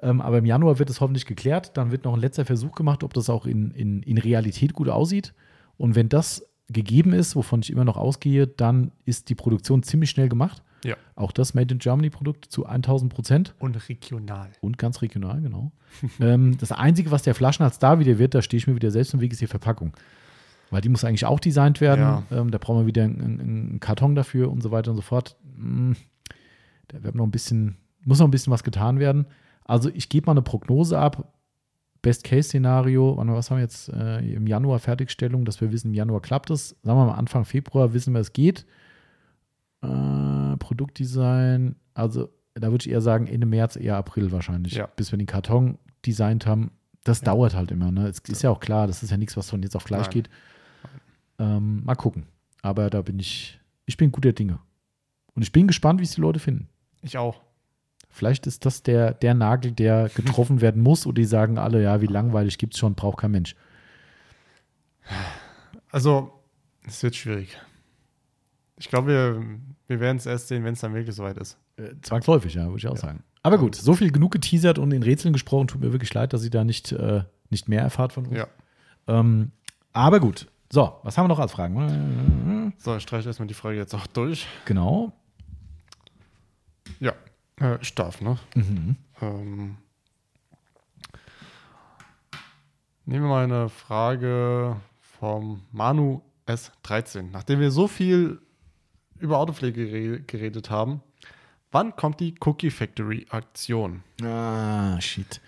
Ähm, 0.01 0.21
aber 0.21 0.39
im 0.39 0.45
Januar 0.45 0.79
wird 0.79 0.89
es 0.89 1.01
hoffentlich 1.01 1.25
geklärt. 1.25 1.77
Dann 1.77 1.91
wird 1.91 2.05
noch 2.05 2.13
ein 2.13 2.19
letzter 2.19 2.45
Versuch 2.45 2.73
gemacht, 2.73 3.03
ob 3.03 3.13
das 3.13 3.29
auch 3.29 3.45
in, 3.45 3.71
in, 3.71 4.01
in 4.03 4.17
Realität 4.17 4.73
gut 4.73 4.89
aussieht. 4.89 5.33
Und 5.77 5.95
wenn 5.95 6.09
das 6.09 6.45
gegeben 6.69 7.13
ist, 7.13 7.35
wovon 7.35 7.61
ich 7.61 7.69
immer 7.69 7.85
noch 7.85 7.97
ausgehe, 7.97 8.47
dann 8.47 8.91
ist 9.05 9.29
die 9.29 9.35
Produktion 9.35 9.83
ziemlich 9.83 10.09
schnell 10.09 10.29
gemacht. 10.29 10.63
Ja. 10.83 10.95
Auch 11.15 11.31
das 11.31 11.53
Made 11.53 11.73
in 11.73 11.79
Germany 11.79 12.09
Produkt 12.09 12.45
zu 12.45 12.65
1000 12.65 13.13
Prozent. 13.13 13.55
Und 13.59 13.87
regional. 13.89 14.49
Und 14.61 14.77
ganz 14.77 15.01
regional, 15.01 15.41
genau. 15.41 15.71
ähm, 16.19 16.57
das 16.57 16.71
Einzige, 16.71 17.11
was 17.11 17.23
der 17.23 17.35
Flaschenhals 17.35 17.79
da 17.79 17.99
wieder 17.99 18.17
wird, 18.19 18.35
da 18.35 18.41
stehe 18.41 18.57
ich 18.57 18.67
mir 18.67 18.75
wieder 18.75 18.91
selbst 18.91 19.13
im 19.13 19.21
Weg, 19.21 19.31
ist 19.31 19.41
die 19.41 19.47
Verpackung. 19.47 19.93
Weil 20.73 20.81
die 20.81 20.89
muss 20.89 21.03
eigentlich 21.05 21.25
auch 21.25 21.39
designt 21.39 21.79
werden. 21.81 22.01
Ja. 22.01 22.23
Ähm, 22.31 22.51
da 22.51 22.57
brauchen 22.57 22.79
wir 22.81 22.85
wieder 22.87 23.03
einen, 23.03 23.39
einen 23.39 23.79
Karton 23.79 24.15
dafür 24.15 24.51
und 24.51 24.61
so 24.61 24.71
weiter 24.71 24.91
und 24.91 24.97
so 24.97 25.01
fort. 25.03 25.37
Mm, 25.55 25.93
Da 26.89 27.03
wird 27.03 27.15
noch 27.15 27.23
ein 27.25 27.31
bisschen, 27.31 27.77
muss 28.03 28.19
noch 28.19 28.27
ein 28.27 28.31
bisschen 28.31 28.51
was 28.51 28.63
getan 28.63 28.99
werden. 28.99 29.25
Also 29.65 29.89
ich 29.93 30.09
gebe 30.09 30.25
mal 30.25 30.33
eine 30.33 30.41
Prognose 30.41 30.99
ab. 30.99 31.33
Best-Case-Szenario, 32.01 33.15
was 33.17 33.49
haben 33.49 33.57
wir 33.57 33.61
jetzt 33.63 33.87
äh, 33.87 34.19
im 34.33 34.45
Januar 34.45 34.79
Fertigstellung, 34.79 35.45
dass 35.45 35.61
wir 35.61 35.71
wissen, 35.71 35.87
im 35.87 35.93
Januar 35.93 36.21
klappt 36.21 36.49
es. 36.49 36.75
Sagen 36.83 36.99
wir 36.99 37.05
mal 37.05 37.13
Anfang 37.13 37.45
Februar 37.45 37.93
wissen 37.93 38.13
wir, 38.13 38.19
es 38.19 38.33
geht. 38.33 38.65
Äh, 39.81 40.57
Produktdesign, 40.57 41.75
also 41.93 42.29
da 42.55 42.71
würde 42.71 42.83
ich 42.85 42.91
eher 42.91 43.01
sagen 43.01 43.27
Ende 43.27 43.47
März, 43.47 43.75
eher 43.75 43.97
April 43.97 44.31
wahrscheinlich, 44.31 44.73
Ja. 44.73 44.87
bis 44.95 45.11
wir 45.11 45.17
den 45.17 45.27
Karton 45.27 45.77
designt 46.05 46.45
haben. 46.45 46.71
Das 47.03 47.21
dauert 47.21 47.55
halt 47.55 47.71
immer. 47.71 47.91
Ne? 47.91 48.07
Es 48.07 48.19
ist 48.19 48.43
ja 48.43 48.49
auch 48.49 48.59
klar, 48.59 48.87
das 48.87 49.03
ist 49.03 49.09
ja 49.09 49.17
nichts, 49.17 49.35
was 49.35 49.49
von 49.49 49.61
jetzt 49.63 49.75
auf 49.75 49.83
gleich 49.83 50.03
Nein. 50.03 50.11
geht. 50.11 50.29
Ähm, 51.43 51.83
mal 51.83 51.95
gucken. 51.95 52.25
Aber 52.61 52.89
da 52.89 53.01
bin 53.01 53.19
ich, 53.19 53.59
ich 53.85 53.97
bin 53.97 54.11
guter 54.11 54.31
Dinge. 54.33 54.59
Und 55.35 55.41
ich 55.41 55.51
bin 55.51 55.67
gespannt, 55.67 55.99
wie 55.99 56.03
es 56.05 56.15
die 56.15 56.21
Leute 56.21 56.39
finden. 56.39 56.69
Ich 57.01 57.17
auch. 57.17 57.41
Vielleicht 58.09 58.45
ist 58.47 58.65
das 58.65 58.83
der, 58.83 59.13
der 59.13 59.33
Nagel, 59.33 59.71
der 59.71 60.09
getroffen 60.15 60.61
werden 60.61 60.81
muss, 60.81 61.05
und 61.05 61.17
die 61.17 61.25
sagen 61.25 61.57
alle, 61.57 61.81
ja, 61.83 61.99
wie 62.01 62.05
langweilig 62.07 62.57
gibt 62.57 62.73
es 62.75 62.79
schon, 62.79 62.95
braucht 62.95 63.17
kein 63.19 63.31
Mensch. 63.31 63.55
Also, 65.91 66.31
es 66.87 67.01
wird 67.03 67.15
schwierig. 67.15 67.57
Ich 68.77 68.89
glaube, 68.89 69.07
wir, 69.07 69.43
wir 69.87 69.99
werden 69.99 70.17
es 70.17 70.25
erst 70.25 70.47
sehen, 70.47 70.63
wenn 70.63 70.73
es 70.73 70.79
dann 70.81 70.93
wirklich 70.93 71.15
soweit 71.15 71.37
ist. 71.37 71.57
Äh, 71.77 71.95
zwangsläufig, 72.01 72.53
ja, 72.55 72.65
würde 72.65 72.77
ich 72.77 72.87
auch 72.87 72.95
Ja. 72.95 73.01
sagen. 73.01 73.23
Aber 73.41 73.57
gut, 73.57 73.75
so 73.75 73.93
viel 73.93 74.11
genug 74.11 74.31
geteasert 74.31 74.79
und 74.79 74.91
in 74.93 75.03
Rätseln 75.03 75.33
gesprochen. 75.33 75.67
Tut 75.67 75.81
mir 75.81 75.91
wirklich 75.91 76.13
leid, 76.13 76.31
dass 76.31 76.43
ihr 76.45 76.49
da 76.49 76.63
nicht, 76.63 76.91
äh, 76.93 77.23
nicht 77.49 77.67
mehr 77.67 77.81
erfahrt 77.81 78.13
von 78.13 78.27
uns. 78.27 78.37
Ja. 78.37 78.47
Ähm, 79.07 79.51
aber 79.91 80.19
gut. 80.21 80.47
So, 80.73 80.99
was 81.03 81.15
haben 81.19 81.25
wir 81.25 81.27
noch 81.27 81.37
als 81.37 81.51
Fragen? 81.51 82.73
So, 82.79 82.95
ich 82.97 83.03
streiche 83.03 83.29
erstmal 83.29 83.45
die 83.47 83.53
Frage 83.53 83.77
jetzt 83.77 83.93
auch 83.93 84.07
durch. 84.07 84.47
Genau. 84.65 85.13
Ja. 86.99 87.13
Äh, 87.61 87.77
ich 87.79 87.93
darf, 87.93 88.21
ne? 88.21 88.39
Mhm. 88.55 88.95
Ähm, 89.21 89.77
nehmen 93.05 93.23
wir 93.25 93.29
mal 93.29 93.43
eine 93.43 93.69
Frage 93.69 94.77
vom 95.19 95.61
Manu 95.71 96.21
S13. 96.47 97.29
Nachdem 97.31 97.59
wir 97.59 97.69
so 97.69 97.87
viel 97.87 98.41
über 99.19 99.37
Autopflege 99.37 99.83
gere- 99.85 100.25
geredet 100.25 100.71
haben, 100.71 101.03
wann 101.71 101.95
kommt 101.95 102.19
die 102.19 102.33
Cookie 102.43 102.71
Factory 102.71 103.27
Aktion? 103.29 104.01
Ah, 104.23 104.99
shit. 104.99 105.39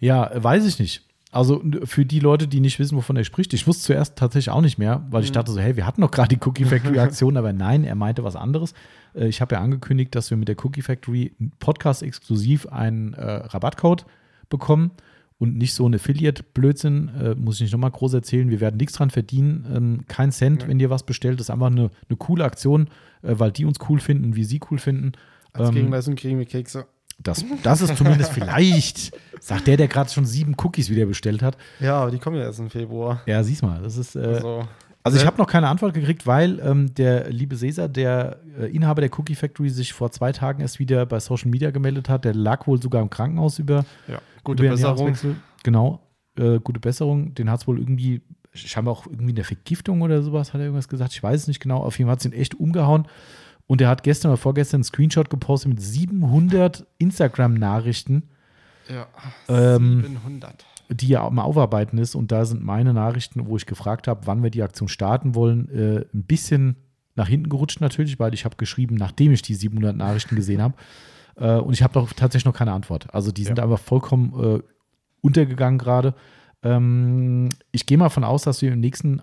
Ja, 0.00 0.28
weiß 0.34 0.66
ich 0.66 0.80
nicht. 0.80 1.04
Also 1.30 1.62
für 1.84 2.06
die 2.06 2.20
Leute, 2.20 2.48
die 2.48 2.60
nicht 2.60 2.78
wissen, 2.78 2.96
wovon 2.96 3.16
er 3.16 3.24
spricht, 3.24 3.52
ich 3.52 3.66
wusste 3.66 3.84
zuerst 3.84 4.16
tatsächlich 4.16 4.50
auch 4.50 4.62
nicht 4.62 4.78
mehr, 4.78 5.04
weil 5.10 5.24
ich 5.24 5.32
dachte 5.32 5.52
so, 5.52 5.60
hey, 5.60 5.76
wir 5.76 5.86
hatten 5.86 6.00
doch 6.00 6.10
gerade 6.10 6.34
die 6.34 6.40
Cookie 6.42 6.64
Factory 6.64 6.98
Aktion, 6.98 7.36
aber 7.36 7.52
nein, 7.52 7.84
er 7.84 7.94
meinte 7.96 8.24
was 8.24 8.34
anderes. 8.34 8.72
Äh, 9.14 9.28
Ich 9.28 9.40
habe 9.42 9.54
ja 9.56 9.60
angekündigt, 9.60 10.14
dass 10.14 10.30
wir 10.30 10.38
mit 10.38 10.48
der 10.48 10.56
Cookie 10.64 10.80
Factory 10.80 11.32
Podcast 11.58 12.02
exklusiv 12.02 12.66
einen 12.68 13.12
äh, 13.12 13.22
Rabattcode 13.24 14.06
bekommen 14.48 14.92
und 15.38 15.56
nicht 15.58 15.74
so 15.74 15.86
ein 15.86 15.94
Affiliate-Blödsinn, 15.94 17.08
äh, 17.20 17.34
muss 17.34 17.56
ich 17.56 17.60
nicht 17.62 17.72
nochmal 17.72 17.90
groß 17.90 18.14
erzählen. 18.14 18.48
Wir 18.48 18.60
werden 18.60 18.78
nichts 18.78 18.94
dran 18.94 19.10
verdienen, 19.10 19.66
ähm, 19.74 20.04
kein 20.08 20.32
Cent, 20.32 20.66
wenn 20.66 20.80
ihr 20.80 20.88
was 20.90 21.02
bestellt. 21.04 21.38
Das 21.40 21.46
ist 21.46 21.50
einfach 21.50 21.66
eine, 21.66 21.90
eine 22.08 22.16
coole 22.16 22.44
Aktion, 22.44 22.88
äh, 23.22 23.34
weil 23.38 23.52
die 23.52 23.66
uns 23.66 23.78
cool 23.88 24.00
finden 24.00 24.34
wir 24.34 24.46
sie 24.46 24.60
cool 24.70 24.78
finden. 24.78 25.12
Als 25.52 25.68
Ähm, 25.68 25.74
Gegenleistung 25.74 26.14
kriegen 26.16 26.38
wir 26.38 26.46
Kekse. 26.46 26.86
Das, 27.22 27.44
das 27.62 27.80
ist 27.80 27.96
zumindest 27.96 28.32
vielleicht, 28.32 29.12
sagt 29.40 29.66
der, 29.66 29.76
der 29.76 29.88
gerade 29.88 30.08
schon 30.10 30.24
sieben 30.24 30.54
Cookies 30.62 30.88
wieder 30.88 31.04
bestellt 31.06 31.42
hat. 31.42 31.56
Ja, 31.80 31.96
aber 32.00 32.10
die 32.10 32.18
kommen 32.18 32.36
ja 32.36 32.42
erst 32.44 32.60
im 32.60 32.70
Februar. 32.70 33.22
Ja, 33.26 33.42
siehst 33.42 33.62
mal, 33.62 33.82
das 33.82 33.96
ist, 33.96 34.14
äh, 34.14 34.20
Also, 34.20 34.68
Also 35.02 35.16
ich 35.18 35.24
Äh, 35.24 35.26
habe 35.26 35.38
noch 35.38 35.48
keine 35.48 35.68
Antwort 35.68 35.94
gekriegt, 35.94 36.26
weil 36.26 36.60
ähm, 36.60 36.94
der 36.94 37.30
liebe 37.30 37.56
Cesar, 37.56 37.88
der 37.88 38.38
äh, 38.58 38.66
Inhaber 38.66 39.00
der 39.00 39.10
Cookie 39.18 39.34
Factory, 39.34 39.68
sich 39.70 39.92
vor 39.92 40.10
zwei 40.12 40.32
Tagen 40.32 40.60
erst 40.60 40.78
wieder 40.78 41.06
bei 41.06 41.18
Social 41.18 41.50
Media 41.50 41.70
gemeldet 41.70 42.08
hat. 42.08 42.24
Der 42.24 42.34
lag 42.34 42.66
wohl 42.66 42.80
sogar 42.80 43.02
im 43.02 43.10
Krankenhaus 43.10 43.58
über, 43.58 43.84
Ja, 44.06 44.20
gute 44.44 44.62
über 44.64 44.72
Besserung. 44.74 45.16
Genau, 45.64 46.00
äh, 46.38 46.60
gute 46.60 46.78
Besserung. 46.80 47.34
Den 47.34 47.50
hat 47.50 47.60
es 47.62 47.66
wohl 47.66 47.78
irgendwie, 47.80 48.22
scheinbar 48.54 48.92
auch 48.92 49.06
irgendwie 49.06 49.34
eine 49.34 49.44
Vergiftung 49.44 50.02
oder 50.02 50.22
sowas, 50.22 50.52
hat 50.52 50.60
er 50.60 50.66
irgendwas 50.66 50.88
gesagt. 50.88 51.12
Ich 51.14 51.22
weiß 51.22 51.40
es 51.42 51.48
nicht 51.48 51.60
genau. 51.60 51.78
Auf 51.78 51.98
jeden 51.98 52.06
Fall 52.08 52.12
hat 52.12 52.20
es 52.20 52.26
ihn 52.26 52.32
echt 52.32 52.54
umgehauen. 52.60 53.06
Und 53.68 53.80
er 53.80 53.88
hat 53.90 54.02
gestern 54.02 54.30
oder 54.30 54.38
vorgestern 54.38 54.78
einen 54.78 54.84
Screenshot 54.84 55.30
gepostet 55.30 55.68
mit 55.68 55.80
700 55.80 56.84
Instagram-Nachrichten, 56.98 58.24
Ja, 58.88 59.06
Ähm, 59.48 60.02
700. 60.02 60.64
die 60.90 61.12
er 61.12 61.20
am 61.22 61.38
Aufarbeiten 61.38 61.98
ist. 61.98 62.14
Und 62.14 62.32
da 62.32 62.44
sind 62.46 62.64
meine 62.64 62.94
Nachrichten, 62.94 63.46
wo 63.46 63.56
ich 63.56 63.66
gefragt 63.66 64.08
habe, 64.08 64.26
wann 64.26 64.42
wir 64.42 64.50
die 64.50 64.62
Aktion 64.62 64.88
starten 64.88 65.34
wollen, 65.34 65.68
äh, 65.70 66.04
ein 66.14 66.24
bisschen 66.24 66.76
nach 67.14 67.28
hinten 67.28 67.50
gerutscht 67.50 67.80
natürlich, 67.82 68.18
weil 68.18 68.32
ich 68.32 68.44
habe 68.46 68.56
geschrieben, 68.56 68.94
nachdem 68.94 69.32
ich 69.32 69.42
die 69.42 69.54
700 69.54 69.94
Nachrichten 69.96 70.34
gesehen 70.36 70.62
habe. 70.62 70.74
Äh, 71.36 71.56
und 71.58 71.74
ich 71.74 71.82
habe 71.82 71.92
doch 71.92 72.10
tatsächlich 72.14 72.46
noch 72.46 72.54
keine 72.56 72.72
Antwort. 72.72 73.12
Also 73.14 73.30
die 73.32 73.44
sind 73.44 73.58
Ja. 73.58 73.64
einfach 73.64 73.78
vollkommen 73.80 74.32
äh, 74.58 74.62
untergegangen 75.20 75.78
gerade. 75.78 76.14
Ähm, 76.62 77.50
ich 77.72 77.84
gehe 77.86 77.98
mal 77.98 78.08
von 78.08 78.24
aus, 78.24 78.42
dass 78.44 78.62
wir 78.62 78.72
im 78.72 78.80
nächsten 78.80 79.20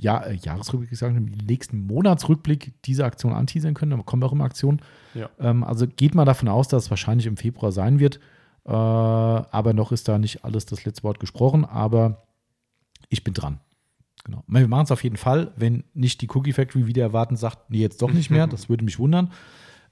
Jahr, 0.00 0.26
äh, 0.26 0.34
Jahresrückblick 0.34 0.96
sagen, 0.96 1.16
im 1.16 1.24
nächsten 1.46 1.86
Monatsrückblick 1.86 2.74
diese 2.84 3.04
Aktion 3.04 3.32
anteasern 3.32 3.74
können. 3.74 3.90
Da 3.92 4.02
kommen 4.02 4.22
auch 4.22 4.32
immer 4.32 4.44
Aktionen. 4.44 4.80
Ja. 5.14 5.28
Ähm, 5.38 5.64
also 5.64 5.86
geht 5.86 6.14
mal 6.14 6.24
davon 6.24 6.48
aus, 6.48 6.68
dass 6.68 6.84
es 6.84 6.90
wahrscheinlich 6.90 7.26
im 7.26 7.36
Februar 7.36 7.72
sein 7.72 7.98
wird. 7.98 8.16
Äh, 8.64 8.70
aber 8.72 9.72
noch 9.72 9.92
ist 9.92 10.08
da 10.08 10.18
nicht 10.18 10.44
alles 10.44 10.66
das 10.66 10.84
letzte 10.84 11.02
Wort 11.04 11.20
gesprochen. 11.20 11.64
Aber 11.64 12.26
ich 13.08 13.24
bin 13.24 13.34
dran. 13.34 13.60
Genau. 14.24 14.44
Wir 14.46 14.68
machen 14.68 14.84
es 14.84 14.90
auf 14.90 15.04
jeden 15.04 15.16
Fall, 15.16 15.52
wenn 15.56 15.84
nicht 15.94 16.20
die 16.20 16.28
Cookie 16.30 16.52
Factory 16.52 16.86
wieder 16.86 17.02
erwarten 17.02 17.36
sagt, 17.36 17.70
nee, 17.70 17.78
jetzt 17.78 18.02
doch 18.02 18.12
nicht 18.12 18.30
mehr. 18.30 18.46
Das 18.50 18.68
würde 18.68 18.84
mich 18.84 18.98
wundern. 18.98 19.32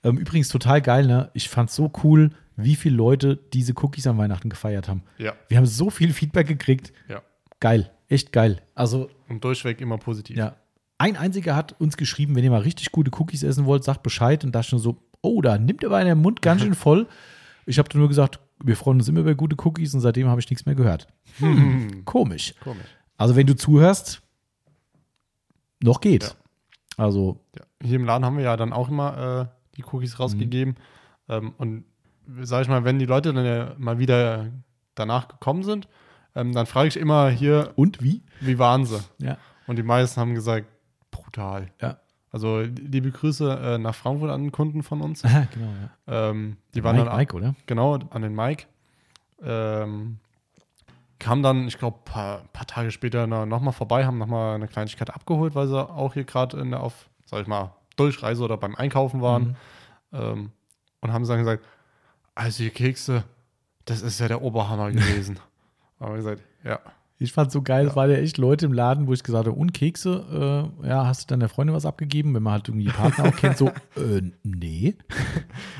Ähm, 0.04 0.18
übrigens 0.18 0.48
total 0.48 0.82
geil, 0.82 1.06
ne? 1.06 1.30
Ich 1.32 1.48
fand 1.48 1.70
so 1.70 1.90
cool, 2.04 2.30
wie 2.56 2.76
viele 2.76 2.96
Leute 2.96 3.36
diese 3.54 3.72
Cookies 3.76 4.06
an 4.06 4.18
Weihnachten 4.18 4.50
gefeiert 4.50 4.88
haben. 4.88 5.02
Ja, 5.18 5.32
Wir 5.48 5.56
haben 5.56 5.66
so 5.66 5.90
viel 5.90 6.12
Feedback 6.12 6.46
gekriegt. 6.46 6.92
ja. 7.08 7.22
Geil, 7.60 7.90
echt 8.08 8.32
geil. 8.32 8.62
Also, 8.74 9.08
Und 9.28 9.42
durchweg 9.44 9.80
immer 9.80 9.98
positiv. 9.98 10.36
ja. 10.36 10.56
Ein 10.98 11.18
einziger 11.18 11.54
hat 11.54 11.78
uns 11.78 11.98
geschrieben, 11.98 12.34
wenn 12.36 12.42
ihr 12.44 12.50
mal 12.50 12.62
richtig 12.62 12.90
gute 12.90 13.10
Cookies 13.20 13.42
essen 13.42 13.66
wollt, 13.66 13.84
sagt 13.84 14.02
Bescheid. 14.02 14.42
Und 14.44 14.52
da 14.54 14.62
schon 14.62 14.78
so, 14.78 14.96
oh, 15.20 15.42
da 15.42 15.58
nimmt 15.58 15.84
aber 15.84 15.96
einer 15.98 16.14
den 16.14 16.22
Mund 16.22 16.40
ganz 16.40 16.62
schön 16.62 16.74
voll. 16.86 17.06
Ich 17.66 17.78
habe 17.78 17.98
nur 17.98 18.08
gesagt, 18.08 18.40
wir 18.64 18.76
freuen 18.76 18.96
uns 18.98 19.06
immer 19.06 19.20
über 19.20 19.34
gute 19.34 19.56
Cookies 19.62 19.92
und 19.92 20.00
seitdem 20.00 20.26
habe 20.28 20.40
ich 20.40 20.48
nichts 20.48 20.64
mehr 20.64 20.74
gehört. 20.74 21.06
Hm, 21.38 22.02
Komisch. 22.06 22.54
komisch. 22.64 22.86
Also, 23.18 23.36
wenn 23.36 23.46
du 23.46 23.54
zuhörst, 23.54 24.22
noch 25.82 26.00
geht. 26.00 26.34
Also, 26.96 27.40
Ja. 27.54 27.64
Hier 27.82 27.96
im 27.96 28.04
Laden 28.06 28.24
haben 28.24 28.38
wir 28.38 28.44
ja 28.44 28.56
dann 28.56 28.72
auch 28.72 28.88
immer 28.88 29.50
äh, 29.52 29.76
die 29.76 29.84
Cookies 29.92 30.18
rausgegeben. 30.18 30.76
Mhm. 31.28 31.34
Ähm, 31.34 31.54
und 31.58 31.84
sag 32.40 32.62
ich 32.62 32.68
mal, 32.68 32.84
wenn 32.84 32.98
die 32.98 33.04
Leute 33.04 33.34
dann 33.34 33.44
ja 33.44 33.74
mal 33.76 33.98
wieder 33.98 34.50
danach 34.94 35.28
gekommen 35.28 35.62
sind, 35.62 35.88
ähm, 36.36 36.52
dann 36.52 36.66
frage 36.66 36.88
ich 36.88 36.96
immer 36.96 37.30
hier, 37.30 37.72
und 37.76 38.02
wie? 38.02 38.22
wie 38.40 38.58
waren 38.58 38.84
sie? 38.84 39.00
Ja. 39.18 39.38
Und 39.66 39.76
die 39.76 39.82
meisten 39.82 40.20
haben 40.20 40.34
gesagt, 40.34 40.66
brutal. 41.10 41.68
Ja. 41.80 41.98
Also 42.30 42.60
liebe 42.60 43.10
Grüße 43.10 43.50
äh, 43.50 43.78
nach 43.78 43.94
Frankfurt 43.94 44.30
an 44.30 44.42
den 44.42 44.52
Kunden 44.52 44.82
von 44.82 45.00
uns. 45.00 45.22
Genau, 45.52 45.72
ja. 46.06 46.30
Ähm, 46.30 46.58
die 46.74 46.84
waren 46.84 46.96
Mike, 46.96 47.08
dann 47.08 47.16
Mike, 47.16 47.36
oder? 47.36 47.54
genau 47.64 47.94
an 48.10 48.22
den 48.22 48.34
Mike. 48.34 48.66
Ähm, 49.42 50.18
kam 51.18 51.42
dann, 51.42 51.66
ich 51.66 51.78
glaube, 51.78 51.98
paar, 52.04 52.42
paar 52.52 52.66
Tage 52.66 52.90
später 52.90 53.26
nochmal 53.26 53.72
vorbei, 53.72 54.04
haben 54.04 54.18
nochmal 54.18 54.56
eine 54.56 54.68
Kleinigkeit 54.68 55.08
abgeholt, 55.08 55.54
weil 55.54 55.66
sie 55.66 55.78
auch 55.78 56.12
hier 56.12 56.24
gerade 56.24 56.78
auf, 56.78 57.08
sag 57.24 57.40
ich 57.40 57.46
mal, 57.46 57.72
Durchreise 57.96 58.44
oder 58.44 58.58
beim 58.58 58.74
Einkaufen 58.74 59.22
waren. 59.22 59.56
Ähm, 60.12 60.50
und 61.00 61.12
haben 61.12 61.26
dann 61.26 61.38
gesagt, 61.38 61.64
also 62.34 62.62
die 62.62 62.70
Kekse, 62.70 63.24
das 63.86 64.02
ist 64.02 64.20
ja 64.20 64.28
der 64.28 64.42
Oberhammer 64.42 64.90
gewesen. 64.92 65.38
Aber 65.98 66.12
wir 66.12 66.16
gesagt, 66.18 66.42
ja. 66.64 66.78
Ich 67.18 67.32
fand 67.32 67.50
so 67.50 67.62
geil, 67.62 67.86
es 67.86 67.96
waren 67.96 68.10
ja 68.10 68.18
echt 68.18 68.36
Leute 68.36 68.66
im 68.66 68.74
Laden, 68.74 69.06
wo 69.06 69.14
ich 69.14 69.22
gesagt 69.22 69.46
habe, 69.46 69.56
und 69.56 69.72
Kekse, 69.72 70.70
äh, 70.84 70.88
ja, 70.88 71.06
hast 71.06 71.22
du 71.22 71.34
deiner 71.34 71.48
Freundin 71.48 71.74
was 71.74 71.86
abgegeben, 71.86 72.34
wenn 72.34 72.42
man 72.42 72.52
halt 72.52 72.68
irgendwie 72.68 72.84
die 72.84 72.92
Partner 72.92 73.24
auch 73.28 73.36
kennt, 73.36 73.56
so, 73.56 73.68
äh, 73.96 74.20
nee. 74.42 74.96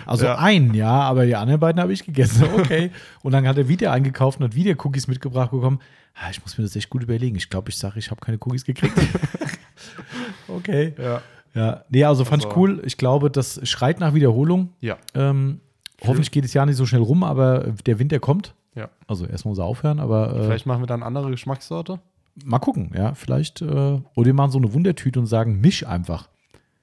Also 0.06 0.24
Ja. 0.24 0.38
einen, 0.38 0.72
ja, 0.72 0.88
aber 1.02 1.26
die 1.26 1.36
anderen 1.36 1.60
beiden 1.60 1.78
habe 1.82 1.92
ich 1.92 2.06
gegessen, 2.06 2.44
okay. 2.58 2.90
Und 3.22 3.32
dann 3.32 3.46
hat 3.46 3.58
er 3.58 3.68
wieder 3.68 3.92
eingekauft 3.92 4.40
und 4.40 4.46
hat 4.46 4.54
wieder 4.54 4.74
Cookies 4.82 5.08
mitgebracht 5.08 5.50
bekommen. 5.50 5.80
Ah, 6.14 6.30
ich 6.30 6.40
muss 6.40 6.56
mir 6.56 6.64
das 6.64 6.74
echt 6.74 6.88
gut 6.88 7.02
überlegen. 7.02 7.36
Ich 7.36 7.50
glaube, 7.50 7.68
ich 7.68 7.76
sage, 7.76 7.98
ich 7.98 8.10
habe 8.10 8.22
keine 8.22 8.38
Cookies 8.40 8.64
gekriegt. 8.64 8.96
okay. 10.48 10.94
Ja. 10.98 11.20
Ja, 11.54 11.84
nee, 11.88 12.04
also 12.04 12.24
fand 12.24 12.42
ich 12.42 12.48
Also- 12.48 12.58
cool. 12.60 12.82
Ich 12.84 12.96
glaube, 12.98 13.30
das 13.30 13.60
schreit 13.68 13.98
nach 14.00 14.12
Wiederholung. 14.14 14.70
Ja. 14.80 14.96
Ähm, 15.14 15.60
hoffentlich 16.02 16.30
geht 16.30 16.44
das 16.44 16.52
Jahr 16.54 16.66
nicht 16.66 16.76
so 16.76 16.84
schnell 16.86 17.00
rum, 17.02 17.24
aber 17.24 17.74
der 17.86 17.98
Winter 17.98 18.18
kommt. 18.20 18.54
Ja. 18.76 18.88
Also 19.08 19.26
erstmal 19.26 19.50
muss 19.52 19.58
er 19.58 19.64
aufhören, 19.64 19.98
aber 19.98 20.36
äh, 20.36 20.44
Vielleicht 20.44 20.66
machen 20.66 20.82
wir 20.82 20.86
dann 20.86 21.02
andere 21.02 21.30
Geschmackssorte. 21.30 21.98
mal 22.44 22.58
gucken, 22.60 22.92
ja. 22.94 23.14
Vielleicht, 23.14 23.60
äh, 23.62 23.64
oder 23.66 24.02
wir 24.26 24.34
machen 24.34 24.52
so 24.52 24.58
eine 24.58 24.72
Wundertüte 24.72 25.18
und 25.18 25.26
sagen, 25.26 25.60
misch 25.60 25.84
einfach. 25.86 26.28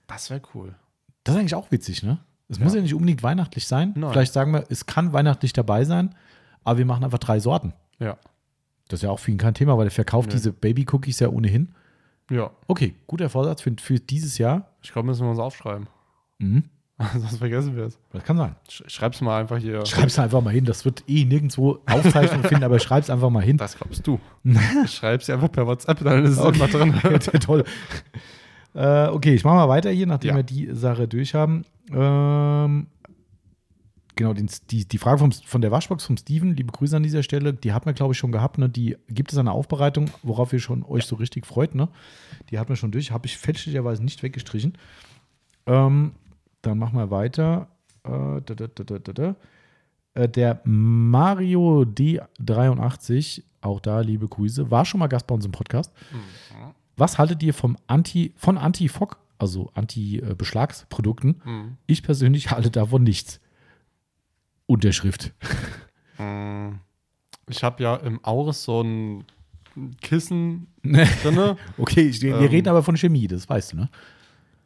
Das 0.07 0.29
wäre 0.29 0.41
cool. 0.53 0.75
Das 1.23 1.35
ist 1.35 1.39
eigentlich 1.39 1.55
auch 1.55 1.71
witzig, 1.71 2.03
ne? 2.03 2.17
Es 2.49 2.57
Ja. 2.57 2.63
muss 2.65 2.75
ja 2.75 2.81
nicht 2.81 2.93
unbedingt 2.93 3.23
weihnachtlich 3.23 3.65
sein. 3.67 3.93
Nein. 3.95 4.11
Vielleicht 4.11 4.33
sagen 4.33 4.51
wir, 4.51 4.65
es 4.69 4.85
kann 4.85 5.13
weihnachtlich 5.13 5.53
dabei 5.53 5.85
sein, 5.85 6.13
aber 6.65 6.79
wir 6.79 6.85
machen 6.85 7.03
einfach 7.05 7.19
drei 7.19 7.39
Sorten. 7.39 7.73
Ja. 7.99 8.17
Das 8.89 8.99
ist 8.99 9.03
ja 9.03 9.11
auch 9.11 9.19
für 9.19 9.31
ihn 9.31 9.37
kein 9.37 9.53
Thema, 9.53 9.77
weil 9.77 9.87
er 9.87 9.91
verkauft 9.91 10.27
Nee. 10.29 10.33
diese 10.35 10.51
Baby-Cookies 10.51 11.19
ja 11.21 11.29
ohnehin. 11.29 11.73
Ja. 12.29 12.51
Okay, 12.67 12.95
guter 13.07 13.29
Vorsatz 13.29 13.61
für, 13.61 13.73
für 13.79 13.99
dieses 13.99 14.37
Jahr. 14.37 14.67
Ich 14.81 14.91
glaube, 14.91 15.05
müssen 15.07 15.23
wir 15.25 15.29
uns 15.29 15.39
aufschreiben. 15.39 15.87
Mhm. 16.39 16.63
Sonst 17.13 17.37
vergessen 17.37 17.75
wir 17.75 17.85
es. 17.85 17.97
Das 18.11 18.23
kann 18.23 18.37
sein. 18.37 18.55
Sch 18.69 18.83
schreib's 18.87 19.19
mal 19.21 19.41
einfach 19.41 19.57
hier. 19.57 19.85
Schreib's 19.85 20.19
einfach 20.19 20.41
mal 20.41 20.51
hin. 20.53 20.63
Das 20.65 20.85
wird 20.85 21.03
eh 21.07 21.25
nirgendwo 21.25 21.79
Aufzeichnung 21.87 22.43
finden, 22.43 22.63
aber 22.63 22.79
schreib's 22.79 23.09
einfach 23.09 23.29
mal 23.29 23.43
hin. 23.43 23.57
Das 23.57 23.77
glaubst 23.77 24.05
du. 24.05 24.19
Schreib's 24.87 25.29
einfach 25.29 25.51
per 25.51 25.65
WhatsApp, 25.67 26.03
dann 26.03 26.23
ist 26.25 26.31
es 26.33 26.39
Okay. 26.39 26.57
immer 26.57 26.67
drin. 26.67 26.93
Ja, 27.03 27.17
Toll. 27.39 27.63
Äh, 28.75 29.07
okay, 29.07 29.33
ich 29.33 29.43
mache 29.43 29.55
mal 29.55 29.69
weiter 29.69 29.89
hier, 29.91 30.07
nachdem 30.07 30.29
Ja. 30.31 30.35
wir 30.37 30.43
die 30.43 30.69
Sache 30.73 31.07
durch 31.07 31.33
haben. 31.33 31.65
Ähm, 31.91 32.87
genau, 34.15 34.33
den, 34.33 34.49
die, 34.71 34.87
die 34.87 34.97
Frage 34.97 35.17
vom, 35.19 35.31
von 35.31 35.61
der 35.61 35.71
Waschbox 35.71 36.05
vom 36.05 36.17
Steven, 36.17 36.55
liebe 36.55 36.71
Grüße 36.71 36.95
an 36.95 37.03
dieser 37.03 37.23
Stelle, 37.23 37.53
die 37.53 37.73
hat 37.73 37.85
man, 37.85 37.95
glaube 37.95 38.13
ich, 38.13 38.17
schon 38.19 38.31
gehabt. 38.31 38.57
Ne? 38.59 38.69
Die 38.69 38.97
gibt 39.09 39.31
es 39.31 39.37
eine 39.37 39.51
Aufbereitung, 39.51 40.09
worauf 40.21 40.53
ihr 40.53 40.59
schon 40.59 40.83
euch 40.83 41.05
so 41.05 41.15
richtig 41.15 41.45
freut. 41.45 41.75
Ne? 41.75 41.89
Die 42.51 42.59
hat 42.59 42.69
man 42.69 42.75
schon 42.75 42.91
durch, 42.91 43.11
habe 43.11 43.25
ich 43.25 43.37
fälschlicherweise 43.37 44.03
nicht 44.03 44.23
weggestrichen. 44.23 44.77
Ähm, 45.65 46.11
dann 46.63 46.79
machen 46.79 46.97
wir 46.97 47.11
weiter. 47.11 47.67
Äh, 48.03 48.41
da, 48.41 48.55
da, 48.55 49.13
da. 49.13 49.35
Äh, 50.15 50.27
der 50.29 50.61
Mario 50.65 51.81
D83, 51.83 53.43
auch 53.61 53.79
da 53.79 53.99
liebe 53.99 54.27
Grüße, 54.27 54.71
war 54.71 54.85
schon 54.85 54.99
mal 54.99 55.07
Gast 55.07 55.27
bei 55.27 55.35
uns 55.35 55.45
im 55.45 55.51
Podcast. 55.51 55.93
Was 56.97 57.17
haltet 57.17 57.41
ihr 57.43 57.53
vom 57.53 57.77
Anti, 57.87 58.33
von 58.35 58.57
Anti-Fock, 58.57 59.17
also 59.37 59.71
Anti-Beschlagsprodukten? 59.73 61.41
Mhm. 61.43 61.77
Ich 61.87 62.03
persönlich 62.03 62.51
halte 62.51 62.71
davon 62.71 63.03
nichts. 63.03 63.39
Unterschrift. 64.65 65.33
Mm. 66.17 66.75
Ich 67.49 67.63
habe 67.63 67.83
ja 67.83 67.95
im 67.97 68.23
Auris 68.23 68.63
so 68.63 68.81
ein 68.81 69.25
Kissen 70.01 70.67
drin. 70.83 71.57
Okay, 71.77 72.13
wir 72.21 72.35
Ähm. 72.37 72.45
reden 72.47 72.69
aber 72.69 72.81
von 72.83 72.95
Chemie, 72.95 73.27
das 73.27 73.49
weißt 73.49 73.73
du, 73.73 73.77
ne? 73.77 73.89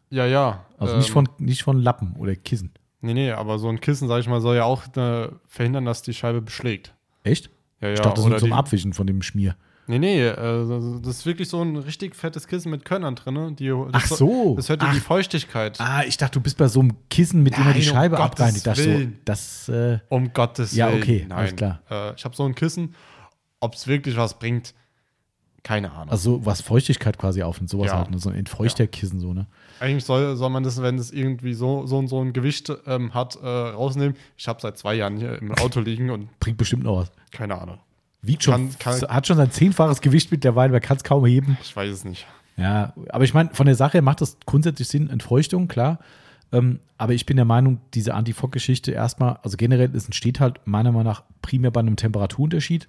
Ja, 0.10 0.26
ja. 0.26 0.66
Also 0.78 0.94
ähm, 0.94 1.00
nicht, 1.00 1.12
von, 1.12 1.30
nicht 1.38 1.64
von 1.64 1.80
Lappen 1.82 2.16
oder 2.18 2.36
Kissen. 2.36 2.72
Nee, 3.02 3.14
nee, 3.14 3.32
aber 3.32 3.60
so 3.60 3.70
ein 3.70 3.80
Kissen, 3.80 4.08
sag 4.08 4.20
ich 4.20 4.28
mal, 4.28 4.42
soll 4.42 4.56
ja 4.56 4.64
auch 4.64 4.84
äh, 4.96 5.30
verhindern, 5.48 5.86
dass 5.86 6.02
die 6.02 6.14
Scheibe 6.14 6.42
beschlägt. 6.42 6.94
Echt? 7.24 7.50
Ja, 7.82 7.90
ja. 7.90 7.94
ich 7.96 8.00
dachte, 8.02 8.22
das 8.22 8.32
ist 8.32 8.40
zum 8.40 8.50
die- 8.50 8.54
Abwischen 8.56 8.94
von 8.94 9.06
dem 9.08 9.22
Schmier. 9.22 9.56
Nee, 9.90 10.00
nee, 10.00 10.22
äh, 10.28 10.34
das 11.02 11.18
ist 11.20 11.26
wirklich 11.26 11.48
so 11.48 11.62
ein 11.62 11.78
richtig 11.78 12.14
fettes 12.14 12.48
Kissen 12.48 12.72
mit 12.72 12.84
Körnern 12.84 13.16
drin. 13.16 13.56
Die, 13.56 13.70
das 13.70 13.86
Ach 13.94 14.06
so. 14.08 14.56
Das 14.58 14.68
hört 14.68 14.82
Ach. 14.84 14.94
die 14.94 15.00
Feuchtigkeit. 15.00 15.80
Ah, 15.80 16.04
ich 16.06 16.18
dachte, 16.18 16.34
du 16.40 16.42
bist 16.42 16.58
bei 16.58 16.68
so 16.68 16.82
einem 16.82 16.98
Kissen, 17.10 17.42
mit 17.42 17.56
dem 17.56 17.64
man 17.64 17.74
die 17.74 17.80
um 17.80 17.86
Scheibe 17.86 18.18
Gottes 18.18 18.32
abreinigt. 18.32 18.58
Ich 18.58 18.64
dachte 18.64 19.00
so, 19.06 19.08
das, 19.24 19.70
äh, 19.70 20.00
Um 20.10 20.34
Gottes 20.34 20.76
Ja, 20.76 20.90
Willen. 20.92 21.02
okay, 21.04 21.26
Nein. 21.30 21.38
alles 21.38 21.56
klar. 21.56 21.82
Äh, 21.90 22.16
ich 22.16 22.26
habe 22.26 22.36
so 22.36 22.44
ein 22.44 22.54
Kissen. 22.56 22.96
Ob 23.62 23.76
es 23.76 23.88
wirklich 23.88 24.18
was 24.18 24.38
bringt, 24.38 24.74
keine 25.68 25.91
Ahnung. 25.91 26.10
also 26.10 26.45
was 26.45 26.61
Feuchtigkeit 26.61 27.18
quasi 27.18 27.44
aufnimmt, 27.44 27.69
sowas 27.69 27.88
Ja. 27.88 27.98
halt, 27.98 28.11
ne? 28.11 28.19
so 28.19 28.30
ein 28.30 28.35
Entfeuchterkissen, 28.35 29.19
so, 29.19 29.34
ne? 29.34 29.45
Eigentlich 29.80 30.06
soll, 30.06 30.35
soll 30.35 30.49
man 30.49 30.64
das, 30.64 30.81
wenn 30.81 30.98
es 30.98 31.11
irgendwie 31.11 31.53
so, 31.53 31.85
so 31.85 31.98
und 31.98 32.07
so 32.07 32.22
ein 32.23 32.34
Gewicht 32.34 32.72
ähm, 32.88 33.14
hat, 33.14 33.35
äh, 33.35 33.48
rausnehmen. 33.48 34.15
Ich 34.38 34.48
habe 34.48 34.60
seit 34.61 34.77
zwei 34.77 34.95
Jahren 34.95 35.18
hier 35.18 35.39
im 35.41 35.52
Auto 35.53 35.80
liegen 35.81 36.10
und 36.10 36.30
Bringt 36.39 36.57
bestimmt 36.57 36.84
noch 36.84 36.98
was. 37.02 37.11
keine 37.31 37.60
Ahnung. 37.61 37.77
Wiegt 38.23 38.44
schon, 38.44 38.72
Kann- 38.80 38.99
kann- 38.99 39.10
hat 39.10 39.27
schon 39.27 39.38
sein 39.38 39.52
zehnfaches 39.52 40.02
Gewicht 40.02 40.31
mittlerweile, 40.31 40.72
man 40.72 40.81
kann 40.81 40.98
es 40.98 41.03
kaum 41.03 41.26
heben. 41.26 41.57
Ich 41.61 41.76
weiß 41.76 41.91
es 41.91 42.03
nicht. 42.06 42.26
Ja, 42.56 42.94
aber 43.10 43.23
ich 43.23 43.35
meine, 43.35 43.52
von 43.53 43.68
der 43.68 43.76
Sache 43.76 43.94
her 43.94 44.02
macht 44.02 44.22
das 44.22 44.38
grundsätzlich 44.48 44.88
Sinn, 44.88 45.10
Entfeuchtung, 45.11 45.68
klar. 45.68 45.99
Ähm, 46.52 46.80
aber 46.98 47.14
ich 47.14 47.26
bin 47.27 47.35
der 47.35 47.45
Meinung, 47.45 47.80
diese 47.94 48.14
Anti-Fock-Geschichte 48.15 48.91
erstmal, 48.94 49.38
also 49.44 49.57
generell, 49.57 49.94
es 49.95 50.06
entsteht 50.06 50.39
halt 50.39 50.60
meiner 50.65 50.91
Meinung 50.91 51.11
nach 51.11 51.23
primär 51.44 51.69
bei 51.72 51.81
einem 51.81 51.98
Temperaturunterschied. 51.98 52.88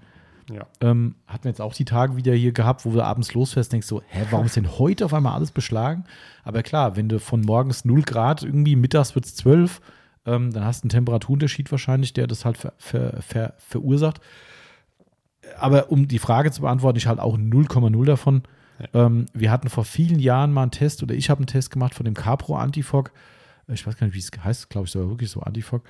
Ja. 0.53 0.67
Ähm, 0.81 1.15
hatten 1.27 1.45
wir 1.45 1.51
jetzt 1.51 1.61
auch 1.61 1.75
die 1.75 1.85
Tage 1.85 2.17
wieder 2.17 2.35
hier 2.35 2.53
gehabt, 2.53 2.85
wo 2.85 2.91
du 2.91 3.03
abends 3.03 3.35
losfährst, 3.35 3.73
denkst 3.73 3.87
so, 3.87 4.03
hä, 4.09 4.27
warum 4.31 4.47
ist 4.47 4.57
denn 4.57 4.79
heute 4.79 5.05
auf 5.05 5.15
einmal 5.15 5.35
alles 5.35 5.51
beschlagen? 5.51 6.05
Aber 6.45 6.63
klar, 6.63 6.97
wenn 6.97 7.09
du 7.09 7.21
von 7.21 7.41
morgens 7.43 7.85
0 7.85 8.03
Grad 8.03 8.43
irgendwie 8.43 8.77
mittags 8.77 9.15
wird 9.15 9.27
es 9.27 9.37
12, 9.37 9.81
ähm, 10.27 10.53
dann 10.53 10.65
hast 10.65 10.83
du 10.83 10.87
einen 10.87 10.91
Temperaturunterschied 10.91 11.71
wahrscheinlich, 11.71 12.13
der 12.13 12.27
das 12.27 12.45
halt 12.45 12.57
ver, 12.57 12.73
ver, 12.79 13.21
ver, 13.23 13.55
verursacht. 13.59 14.21
Aber 15.59 15.91
um 15.91 16.09
die 16.09 16.19
Frage 16.19 16.51
zu 16.51 16.63
beantworten, 16.63 16.99
ich 16.99 17.07
halt 17.07 17.21
auch 17.21 17.37
0,0 17.37 18.05
davon. 18.05 18.43
Ähm, 18.95 19.27
wir 19.33 19.51
hatten 19.51 19.69
vor 19.71 19.85
vielen 19.85 20.19
Jahren 20.19 20.53
mal 20.53 20.63
einen 20.63 20.71
Test 20.71 21.03
oder 21.03 21.15
ich 21.15 21.31
habe 21.31 21.39
einen 21.39 21.47
Test 21.47 21.71
gemacht 21.71 21.95
von 21.95 22.05
dem 22.05 22.15
Capro 22.15 22.57
Antifog. 22.57 23.13
Ich 23.67 23.87
weiß 23.87 23.97
gar 23.97 24.07
nicht, 24.07 24.15
wie 24.15 24.21
es 24.21 24.31
heißt, 24.45 24.71
glaube 24.71 24.87
ich, 24.87 24.93
sogar 24.93 25.09
wirklich 25.09 25.31
so 25.31 25.41
Antifog. 25.41 25.83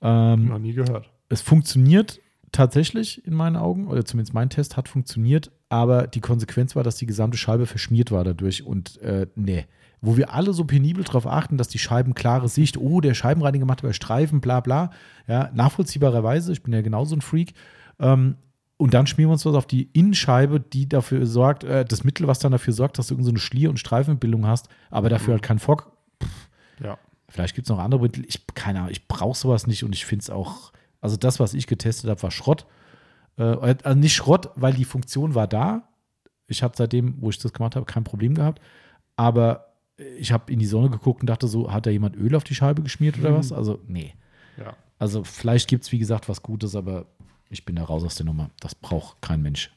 Ähm, 0.00 0.46
Noch 0.48 0.58
nie 0.58 0.72
gehört. 0.72 1.10
es 1.28 1.40
funktioniert 1.40 2.20
tatsächlich 2.52 3.26
in 3.26 3.34
meinen 3.34 3.56
Augen, 3.56 3.88
oder 3.88 4.04
zumindest 4.04 4.34
mein 4.34 4.50
Test 4.50 4.76
hat 4.76 4.88
funktioniert, 4.88 5.50
aber 5.68 6.06
die 6.06 6.20
Konsequenz 6.20 6.76
war, 6.76 6.82
dass 6.82 6.96
die 6.96 7.06
gesamte 7.06 7.38
Scheibe 7.38 7.66
verschmiert 7.66 8.12
war 8.12 8.24
dadurch 8.24 8.64
und 8.64 9.00
äh, 9.00 9.26
nee. 9.34 9.66
Wo 10.04 10.16
wir 10.16 10.34
alle 10.34 10.52
so 10.52 10.64
penibel 10.64 11.04
darauf 11.04 11.26
achten, 11.26 11.56
dass 11.56 11.68
die 11.68 11.78
Scheiben 11.78 12.14
klare 12.14 12.48
Sicht, 12.48 12.76
oh, 12.76 13.00
der 13.00 13.14
Scheibenreiniger 13.14 13.64
macht 13.64 13.84
aber 13.84 13.92
Streifen, 13.92 14.40
bla 14.40 14.58
bla. 14.60 14.90
Ja, 15.28 15.50
nachvollziehbarerweise, 15.54 16.52
ich 16.52 16.62
bin 16.62 16.74
ja 16.74 16.82
genauso 16.82 17.14
ein 17.14 17.20
Freak. 17.20 17.54
Ähm, 18.00 18.36
und 18.78 18.94
dann 18.94 19.06
schmieren 19.06 19.28
wir 19.30 19.34
uns 19.34 19.46
was 19.46 19.54
auf 19.54 19.66
die 19.66 19.90
Innenscheibe, 19.92 20.58
die 20.58 20.88
dafür 20.88 21.24
sorgt, 21.24 21.62
äh, 21.62 21.84
das 21.84 22.02
Mittel, 22.02 22.26
was 22.26 22.40
dann 22.40 22.50
dafür 22.50 22.72
sorgt, 22.72 22.98
dass 22.98 23.06
du 23.06 23.14
irgendeine 23.14 23.38
so 23.38 23.44
Schlier- 23.44 23.70
und 23.70 23.78
Streifenbildung 23.78 24.44
hast, 24.44 24.68
aber 24.90 25.08
dafür 25.08 25.34
halt 25.34 25.42
kein 25.44 25.60
Fock. 25.60 25.92
Ja. 26.82 26.98
Vielleicht 27.28 27.54
gibt 27.54 27.66
es 27.66 27.70
noch 27.70 27.78
andere 27.78 28.00
Mittel. 28.00 28.24
Ich, 28.26 28.44
keine 28.54 28.80
Ahnung, 28.80 28.90
ich 28.90 29.06
brauche 29.06 29.38
sowas 29.38 29.68
nicht 29.68 29.84
und 29.84 29.94
ich 29.94 30.04
finde 30.04 30.22
es 30.24 30.30
auch, 30.30 30.72
also 31.02 31.16
das, 31.16 31.38
was 31.40 31.52
ich 31.52 31.66
getestet 31.66 32.08
habe, 32.08 32.22
war 32.22 32.30
Schrott. 32.30 32.64
Äh, 33.36 33.42
also 33.42 33.94
nicht 33.94 34.14
Schrott, 34.14 34.50
weil 34.54 34.72
die 34.72 34.86
Funktion 34.86 35.34
war 35.34 35.46
da. 35.46 35.88
Ich 36.46 36.62
habe 36.62 36.74
seitdem, 36.76 37.20
wo 37.20 37.28
ich 37.28 37.38
das 37.38 37.52
gemacht 37.52 37.76
habe, 37.76 37.84
kein 37.84 38.04
Problem 38.04 38.34
gehabt. 38.34 38.62
Aber 39.16 39.74
ich 40.18 40.32
habe 40.32 40.50
in 40.50 40.58
die 40.58 40.66
Sonne 40.66 40.90
geguckt 40.90 41.20
und 41.20 41.26
dachte 41.26 41.48
so, 41.48 41.70
hat 41.72 41.86
da 41.86 41.90
jemand 41.90 42.16
Öl 42.16 42.34
auf 42.34 42.44
die 42.44 42.54
Scheibe 42.54 42.82
geschmiert 42.82 43.18
oder 43.18 43.34
was? 43.36 43.52
Also, 43.52 43.80
nee. 43.86 44.14
Ja. 44.56 44.74
Also 44.98 45.24
vielleicht 45.24 45.68
gibt 45.68 45.84
es, 45.84 45.92
wie 45.92 45.98
gesagt, 45.98 46.28
was 46.28 46.42
Gutes, 46.42 46.76
aber 46.76 47.06
ich 47.50 47.64
bin 47.64 47.76
da 47.76 47.84
raus 47.84 48.04
aus 48.04 48.14
der 48.14 48.26
Nummer. 48.26 48.50
Das 48.60 48.74
braucht 48.74 49.20
kein 49.20 49.42
Mensch. 49.42 49.70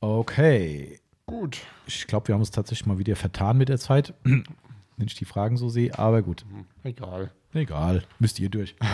Okay. 0.00 0.98
Gut. 1.26 1.60
Ich 1.86 2.06
glaube, 2.08 2.28
wir 2.28 2.34
haben 2.34 2.40
uns 2.40 2.50
tatsächlich 2.50 2.86
mal 2.86 2.98
wieder 2.98 3.14
vertan 3.14 3.56
mit 3.56 3.68
der 3.68 3.78
Zeit, 3.78 4.14
wenn 4.24 5.06
ich 5.06 5.14
die 5.14 5.24
Fragen 5.24 5.56
so 5.56 5.68
sehe. 5.68 5.96
Aber 5.96 6.22
gut, 6.22 6.44
Egal. 6.82 7.30
Egal. 7.52 8.02
Müsst 8.18 8.38
ihr 8.38 8.48
durch. 8.50 8.74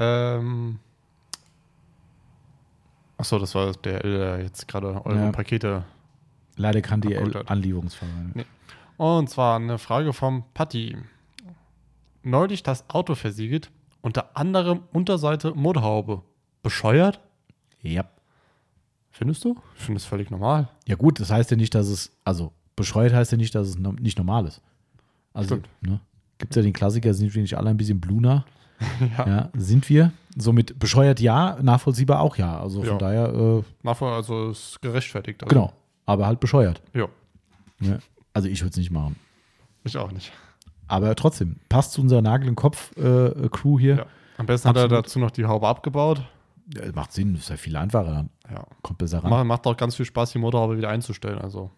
Ähm. 0.00 0.78
Achso, 3.16 3.40
das 3.40 3.52
war 3.56 3.72
DL, 3.72 4.00
der 4.18 4.42
jetzt 4.42 4.68
gerade 4.68 5.04
eure 5.04 5.16
Ja. 5.24 5.32
Pakete. 5.32 5.84
Leider 6.56 6.80
kann 6.82 7.00
die. 7.00 7.16
Anlieferungsfahrer. 7.16 8.12
Nee. 8.34 8.46
Und 8.96 9.28
zwar 9.28 9.56
eine 9.56 9.78
Frage 9.78 10.12
vom 10.12 10.44
Patti. 10.54 10.96
Neulich 12.22 12.62
das 12.62 12.88
Auto 12.90 13.16
versiegelt, 13.16 13.70
unter 14.02 14.36
anderem 14.36 14.82
Unterseite 14.92 15.52
Motorhaube. 15.54 16.22
Bescheuert? 16.62 17.20
Ja. 17.80 18.04
Findest 19.10 19.44
du? 19.44 19.56
Ich 19.76 19.82
finde 19.82 19.98
es 19.98 20.04
völlig 20.04 20.30
normal. 20.30 20.68
Ja, 20.86 20.94
gut, 20.94 21.18
das 21.18 21.30
heißt 21.30 21.50
ja 21.50 21.56
nicht, 21.56 21.74
dass 21.74 21.88
es, 21.88 22.12
also 22.24 22.52
bescheuert 22.76 23.12
heißt 23.12 23.32
ja 23.32 23.38
nicht, 23.38 23.54
dass 23.54 23.66
es 23.68 23.78
no, 23.78 23.92
nicht 23.92 24.18
normal 24.18 24.46
ist. 24.46 24.62
Also, 25.32 25.56
Stimmt. 25.56 25.68
ne? 25.80 26.00
Gibt 26.38 26.52
es 26.52 26.56
ja 26.56 26.62
den 26.62 26.72
Klassiker, 26.72 27.12
sind 27.14 27.34
wir 27.34 27.42
nicht 27.42 27.56
alle 27.56 27.70
ein 27.70 27.76
bisschen 27.76 28.00
Bluna? 28.00 28.44
Ja. 29.18 29.26
Ja, 29.26 29.48
sind 29.56 29.88
wir. 29.88 30.12
Somit 30.36 30.78
bescheuert 30.78 31.18
ja, 31.18 31.58
nachvollziehbar 31.60 32.20
auch 32.20 32.36
ja. 32.36 32.60
Also 32.60 32.80
von 32.82 32.92
Ja. 32.92 32.98
daher, 32.98 33.34
äh, 33.34 33.62
Nachvoll, 33.82 34.12
also 34.12 34.50
ist 34.50 34.80
gerechtfertigt. 34.80 35.42
Also, 35.42 35.52
genau. 35.52 35.72
Aber 36.06 36.26
halt 36.28 36.38
bescheuert. 36.38 36.80
Ja, 36.94 37.08
Ja. 37.80 37.98
Also 38.34 38.48
ich 38.48 38.60
würde 38.60 38.70
es 38.70 38.76
nicht 38.76 38.92
machen. 38.92 39.16
ich 39.82 39.96
auch 39.98 40.12
nicht. 40.12 40.30
Aber 40.86 41.12
trotzdem, 41.16 41.56
passt 41.68 41.92
zu 41.92 42.00
unserer 42.02 42.22
Nagel 42.22 42.46
im 42.48 42.54
Kopf-Crew 42.54 43.78
hier. 43.80 43.96
Ja. 43.96 44.06
Am 44.36 44.46
besten 44.46 44.68
hat 44.68 44.76
er 44.76 44.84
Absolut. 44.84 45.04
dazu 45.06 45.18
noch 45.18 45.32
die 45.32 45.44
Haube 45.44 45.66
abgebaut. 45.66 46.22
Ja, 46.72 46.82
macht 46.94 47.12
Sinn, 47.12 47.34
ist 47.34 47.50
ja 47.50 47.56
viel 47.56 47.76
einfacher 47.76 48.12
dann. 48.12 48.30
Ja. 48.48 48.64
Kommt 48.82 48.98
besser 48.98 49.18
ran. 49.24 49.30
Macht, 49.30 49.44
macht 49.44 49.66
auch 49.66 49.76
ganz 49.76 49.96
viel 49.96 50.06
Spaß, 50.06 50.30
die 50.32 50.38
Motorhaube 50.38 50.76
wieder 50.78 50.88
einzustellen. 50.90 51.38
Also, 51.40 51.72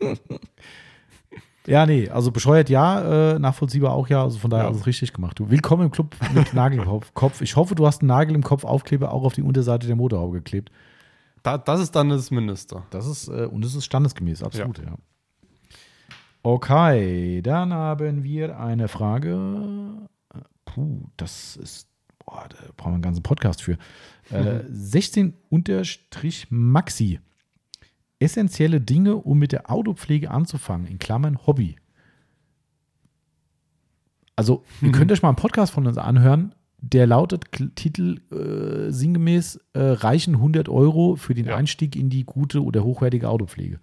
Ja, 1.66 1.84
nee, 1.84 2.08
also 2.08 2.30
bescheuert 2.30 2.68
ja, 2.70 3.32
äh, 3.34 3.38
nachvollziehbar 3.38 3.92
auch 3.92 4.08
ja, 4.08 4.22
also 4.22 4.38
von 4.38 4.50
daher 4.50 4.64
Ja. 4.66 4.70
alles 4.70 4.86
richtig 4.86 5.12
gemacht. 5.12 5.38
Du, 5.38 5.50
willkommen 5.50 5.86
im 5.86 5.90
Club 5.90 6.14
mit 6.32 6.54
Nagel 6.54 6.78
im 6.78 6.84
Kopf- 6.84 7.12
Kopf. 7.14 7.40
Ich 7.40 7.56
hoffe, 7.56 7.74
du 7.74 7.86
hast 7.86 8.02
einen 8.02 8.08
Nagel 8.08 8.34
im 8.36 8.42
Kopf 8.44 8.64
Aufkleber 8.64 9.12
auch 9.12 9.24
auf 9.24 9.32
die 9.34 9.42
Unterseite 9.42 9.86
der 9.88 9.96
Motorhaube 9.96 10.34
geklebt. 10.38 10.70
da, 11.42 11.58
das 11.58 11.80
ist 11.80 11.94
dann 11.96 12.08
das 12.08 12.30
Mindeste. 12.30 12.82
Das 12.90 13.06
ist, 13.06 13.28
äh, 13.28 13.46
und 13.46 13.64
es 13.64 13.74
ist 13.74 13.84
standesgemäß, 13.84 14.42
absolut, 14.44 14.78
ja. 14.78 14.94
Okay, 16.42 17.42
dann 17.42 17.72
haben 17.74 18.22
wir 18.22 18.58
eine 18.60 18.86
Frage. 18.86 20.06
Puh, 20.64 21.04
das 21.16 21.56
ist, 21.56 21.88
boah, 22.24 22.46
da 22.48 22.56
brauchen 22.76 22.90
wir 22.92 22.94
einen 22.94 23.02
ganzen 23.02 23.22
Podcast 23.24 23.62
für. 23.62 23.76
Äh, 24.30 24.60
16 24.70 25.34
unterstrich 25.50 26.46
Maxi. 26.50 27.18
Essentielle 28.18 28.80
Dinge, 28.80 29.16
um 29.16 29.38
mit 29.38 29.52
der 29.52 29.70
Autopflege 29.70 30.30
anzufangen, 30.30 30.86
in 30.86 30.98
Klammern 30.98 31.46
Hobby. 31.46 31.76
Also, 34.36 34.64
ihr 34.82 34.92
könnt 34.92 35.10
euch 35.12 35.22
mal 35.22 35.30
einen 35.30 35.36
Podcast 35.36 35.72
von 35.72 35.86
uns 35.86 35.96
anhören. 35.98 36.54
Der 36.78 37.06
lautet 37.06 37.46
Titel 37.74 38.20
äh, 38.30 38.92
sinngemäß 38.92 39.58
äh, 39.72 39.80
reichen 39.80 40.34
100 40.34 40.68
Euro 40.68 41.16
für 41.16 41.34
den 41.34 41.46
Ja. 41.46 41.56
Einstieg 41.56 41.96
in 41.96 42.10
die 42.10 42.24
gute 42.24 42.62
oder 42.62 42.84
hochwertige 42.84 43.28
Autopflege. 43.30 43.80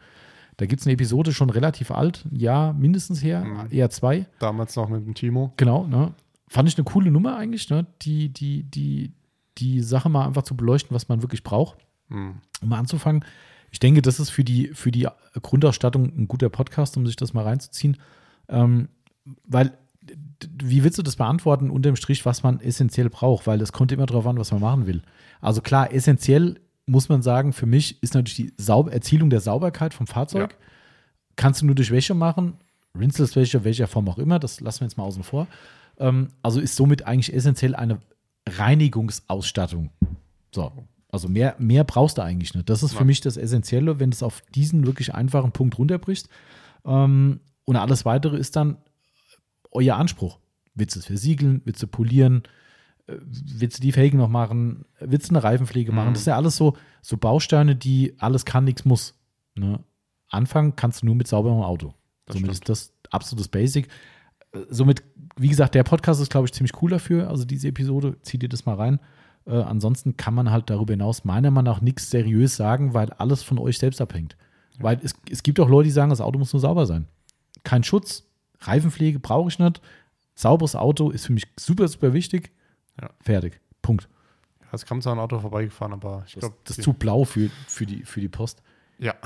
Da 0.57 0.68
gibt 0.68 0.81
es 0.81 0.85
eine 0.88 0.93
Episode 0.93 1.34
schon 1.34 1.49
relativ 1.49 1.89
alt, 1.89 2.26
ein 2.31 2.35
Jahr 2.35 2.73
mindestens 2.73 3.23
her, 3.23 3.43
Mhm. 3.43 3.68
eher 3.72 3.89
zwei. 3.89 4.27
Damals 4.38 4.76
noch 4.76 4.89
mit 4.89 5.03
dem 5.05 5.15
Timo. 5.15 5.53
Genau, 5.57 5.88
ne? 5.88 6.14
Fand 6.47 6.69
ich 6.69 6.77
eine 6.77 6.85
coole 6.85 7.10
Nummer 7.10 7.35
eigentlich, 7.35 7.72
ne? 7.72 7.88
Die, 8.03 8.30
die, 8.30 8.61
die, 8.64 9.11
die 9.57 9.80
Sache 9.81 10.10
mal 10.10 10.27
einfach 10.27 10.43
zu 10.43 10.55
beleuchten, 10.55 10.93
was 10.93 11.10
man 11.10 11.23
wirklich 11.23 11.43
braucht, 11.43 11.77
Hm. 12.10 12.35
um 12.61 12.69
mal 12.69 12.77
anzufangen. 12.77 13.26
Ich 13.74 13.80
denke, 13.80 14.04
das 14.04 14.20
ist 14.20 14.30
für 14.30 14.44
die, 14.44 14.68
für 14.68 14.91
die 14.91 15.08
Grundausstattung 15.41 16.06
ein 16.16 16.28
guter 16.28 16.50
Podcast, 16.50 16.95
um 16.95 17.08
sich 17.08 17.16
das 17.16 17.34
mal 17.34 17.44
reinzuziehen. 17.44 17.98
Ähm, 18.48 18.88
weil, 19.45 19.76
wie 20.62 20.84
willst 20.84 21.00
du 21.00 21.02
das 21.02 21.16
beantworten, 21.16 21.72
unterm 21.72 21.95
Strich, 21.95 22.24
was 22.24 22.44
man 22.44 22.60
essentiell 22.60 23.10
braucht? 23.10 23.48
Weil 23.48 23.60
es 23.62 23.72
kommt 23.72 23.91
immer 23.91 24.06
darauf 24.06 24.28
an, 24.28 24.38
was 24.38 24.52
man 24.52 24.62
machen 24.62 24.86
will. 24.86 25.02
Also 25.41 25.62
klar, 25.62 25.91
essentiell 25.91 26.60
muss 26.86 27.10
man 27.10 27.24
sagen, 27.24 27.52
für 27.52 27.66
mich 27.66 28.02
ist 28.04 28.14
natürlich 28.14 28.36
die 28.36 28.54
Saub 28.58 28.94
Erzielung 28.94 29.32
der 29.32 29.41
Sauberkeit 29.41 29.95
vom 29.95 30.06
Fahrzeug. 30.06 30.52
Ja. 30.52 30.68
Kannst 31.36 31.64
du 31.64 31.66
nur 31.66 31.76
durch 31.76 31.90
Wäsche 31.90 32.14
machen, 32.14 32.58
Rinseless-Wäsche, 32.95 33.64
welcher 33.64 33.88
Form 33.88 34.08
auch 34.08 34.20
immer, 34.20 34.38
das 34.38 34.60
lassen 34.60 34.82
wir 34.82 34.88
jetzt 34.88 34.98
mal 34.98 35.06
außen 35.06 35.24
vor. 35.24 35.48
Ähm, 35.98 36.28
also 36.44 36.60
ist 36.60 36.76
somit 36.76 37.08
eigentlich 37.08 37.34
essentiell 37.34 37.74
eine 37.74 38.00
Reinigungsausstattung. 38.48 39.90
So, 40.54 40.72
also 41.14 41.30
mehr, 41.30 41.56
mehr 41.60 41.84
brauchst 41.84 42.18
du 42.18 42.23
eigentlich 42.23 42.56
nicht. 42.56 42.68
Das 42.69 42.81
ist 42.81 42.94
für 42.94 42.98
Nein. 42.99 43.07
mich 43.07 43.22
das 43.22 43.38
Essentielle, 43.38 43.99
wenn 43.99 44.10
du 44.10 44.15
es 44.15 44.23
auf 44.23 44.41
diesen 44.56 44.88
wirklich 44.88 45.14
einfachen 45.14 45.52
Punkt 45.52 45.77
runterbrichst. 45.77 46.27
Ähm, 46.85 47.40
und 47.65 47.76
alles 47.76 48.03
weitere 48.03 48.35
ist 48.35 48.56
dann 48.56 48.77
euer 49.72 49.95
Anspruch. 49.95 50.40
Willst 50.73 50.95
du 50.95 50.99
es 51.02 51.06
versiegeln? 51.06 51.61
Willst 51.65 51.84
du 51.84 51.88
polieren? 51.88 52.41
Äh, 53.06 53.18
Willst 53.19 53.77
du 53.77 53.81
die 53.84 53.91
Felgen 53.91 54.18
noch 54.18 54.27
machen? 54.27 54.85
Willst 54.99 55.30
du 55.30 55.35
eine 55.35 55.44
Reifenpflege 55.44 55.91
machen? 55.91 56.10
Mhm. 56.10 56.14
Das 56.15 56.23
sind 56.23 56.31
ja 56.31 56.38
alles 56.38 56.56
so, 56.56 56.76
so 57.03 57.15
Bausteine, 57.18 57.76
die 57.76 58.15
alles 58.18 58.44
kann, 58.44 58.64
nichts 58.64 58.84
muss. 58.84 59.14
Ne? 59.53 59.84
Anfangen 60.30 60.76
kannst 60.76 61.03
du 61.03 61.06
nur 61.06 61.15
mit 61.15 61.27
sauberem 61.27 61.61
Auto. 61.61 61.94
Das 62.26 62.38
Somit 62.38 62.56
stimmt. 62.56 62.69
ist 62.69 62.69
das 62.69 62.94
absolutes 63.11 63.49
Basic. 63.49 63.88
Äh, 64.52 64.61
Somit, 64.68 65.03
wie 65.38 65.49
gesagt, 65.49 65.76
der 65.76 65.84
Podcast 65.84 66.19
ist, 66.22 66.31
glaube 66.31 66.48
ich, 66.48 66.53
ziemlich 66.53 66.81
cool 66.81 66.90
dafür. 66.90 67.30
Also 67.30 67.45
diese 67.45 67.68
Episode, 67.68 68.18
zieh 68.23 68.40
dir 68.40 68.49
das 68.49 68.65
mal 68.65 68.73
rein. 68.73 68.99
Äh, 69.45 69.56
ansonsten 69.61 70.15
kann 70.18 70.34
man 70.34 70.52
halt 70.52 70.70
darüber 70.70 70.94
hinaus 70.94 71.26
meiner 71.26 71.52
Meinung 71.52 71.74
nach 71.74 71.82
nichts 71.82 72.10
seriös 72.10 72.56
sagen, 72.56 72.94
weil 72.94 73.11
alles 73.14 73.44
von 73.44 73.57
euch 73.60 73.78
selbst 73.78 73.99
abhängt. 74.02 74.38
Weil 74.80 74.99
es, 75.03 75.14
es 75.30 75.44
gibt 75.44 75.60
auch 75.60 75.70
Leute, 75.70 75.86
die 75.86 75.91
sagen, 75.91 76.10
das 76.10 76.22
Auto 76.22 76.40
muss 76.40 76.53
nur 76.53 76.60
sauber 76.60 76.86
sein. 76.86 77.07
Kein 77.64 77.84
Schutz, 77.84 78.24
Reifenpflege 78.61 79.20
brauche 79.20 79.49
ich 79.49 79.60
nicht. 79.60 79.82
Sauberes 80.36 80.76
Auto 80.76 81.11
ist 81.11 81.26
für 81.28 81.34
mich 81.34 81.44
super, 81.60 81.88
super 81.88 82.14
wichtig. 82.14 82.52
Ja. 82.99 83.10
Fertig. 83.22 83.60
Punkt. 83.82 84.10
Es 84.72 84.86
kam 84.86 85.02
zwar 85.02 85.14
ein 85.14 85.20
Auto 85.20 85.40
vorbeigefahren, 85.40 85.94
aber 85.94 86.24
ich 86.26 86.34
glaube. 86.34 86.56
das 86.64 86.80
ist 86.80 86.84
zu 86.84 86.94
blau 86.94 87.26
für, 87.26 87.49
für, 87.68 87.86
die, 87.86 88.03
für 88.03 88.22
die 88.22 88.30
Post. 88.30 88.61
Ja. 88.98 89.14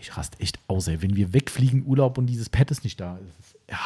Ich 0.00 0.16
raste 0.16 0.38
echt 0.38 0.60
aus, 0.68 0.86
ey. 0.86 1.02
Wenn 1.02 1.16
wir 1.16 1.32
wegfliegen, 1.32 1.84
Urlaub 1.84 2.18
und 2.18 2.26
dieses 2.26 2.48
Pad 2.48 2.70
ist 2.70 2.84
nicht 2.84 3.00
da. 3.00 3.18
Ist- 3.40 3.58
Ja, 3.68 3.78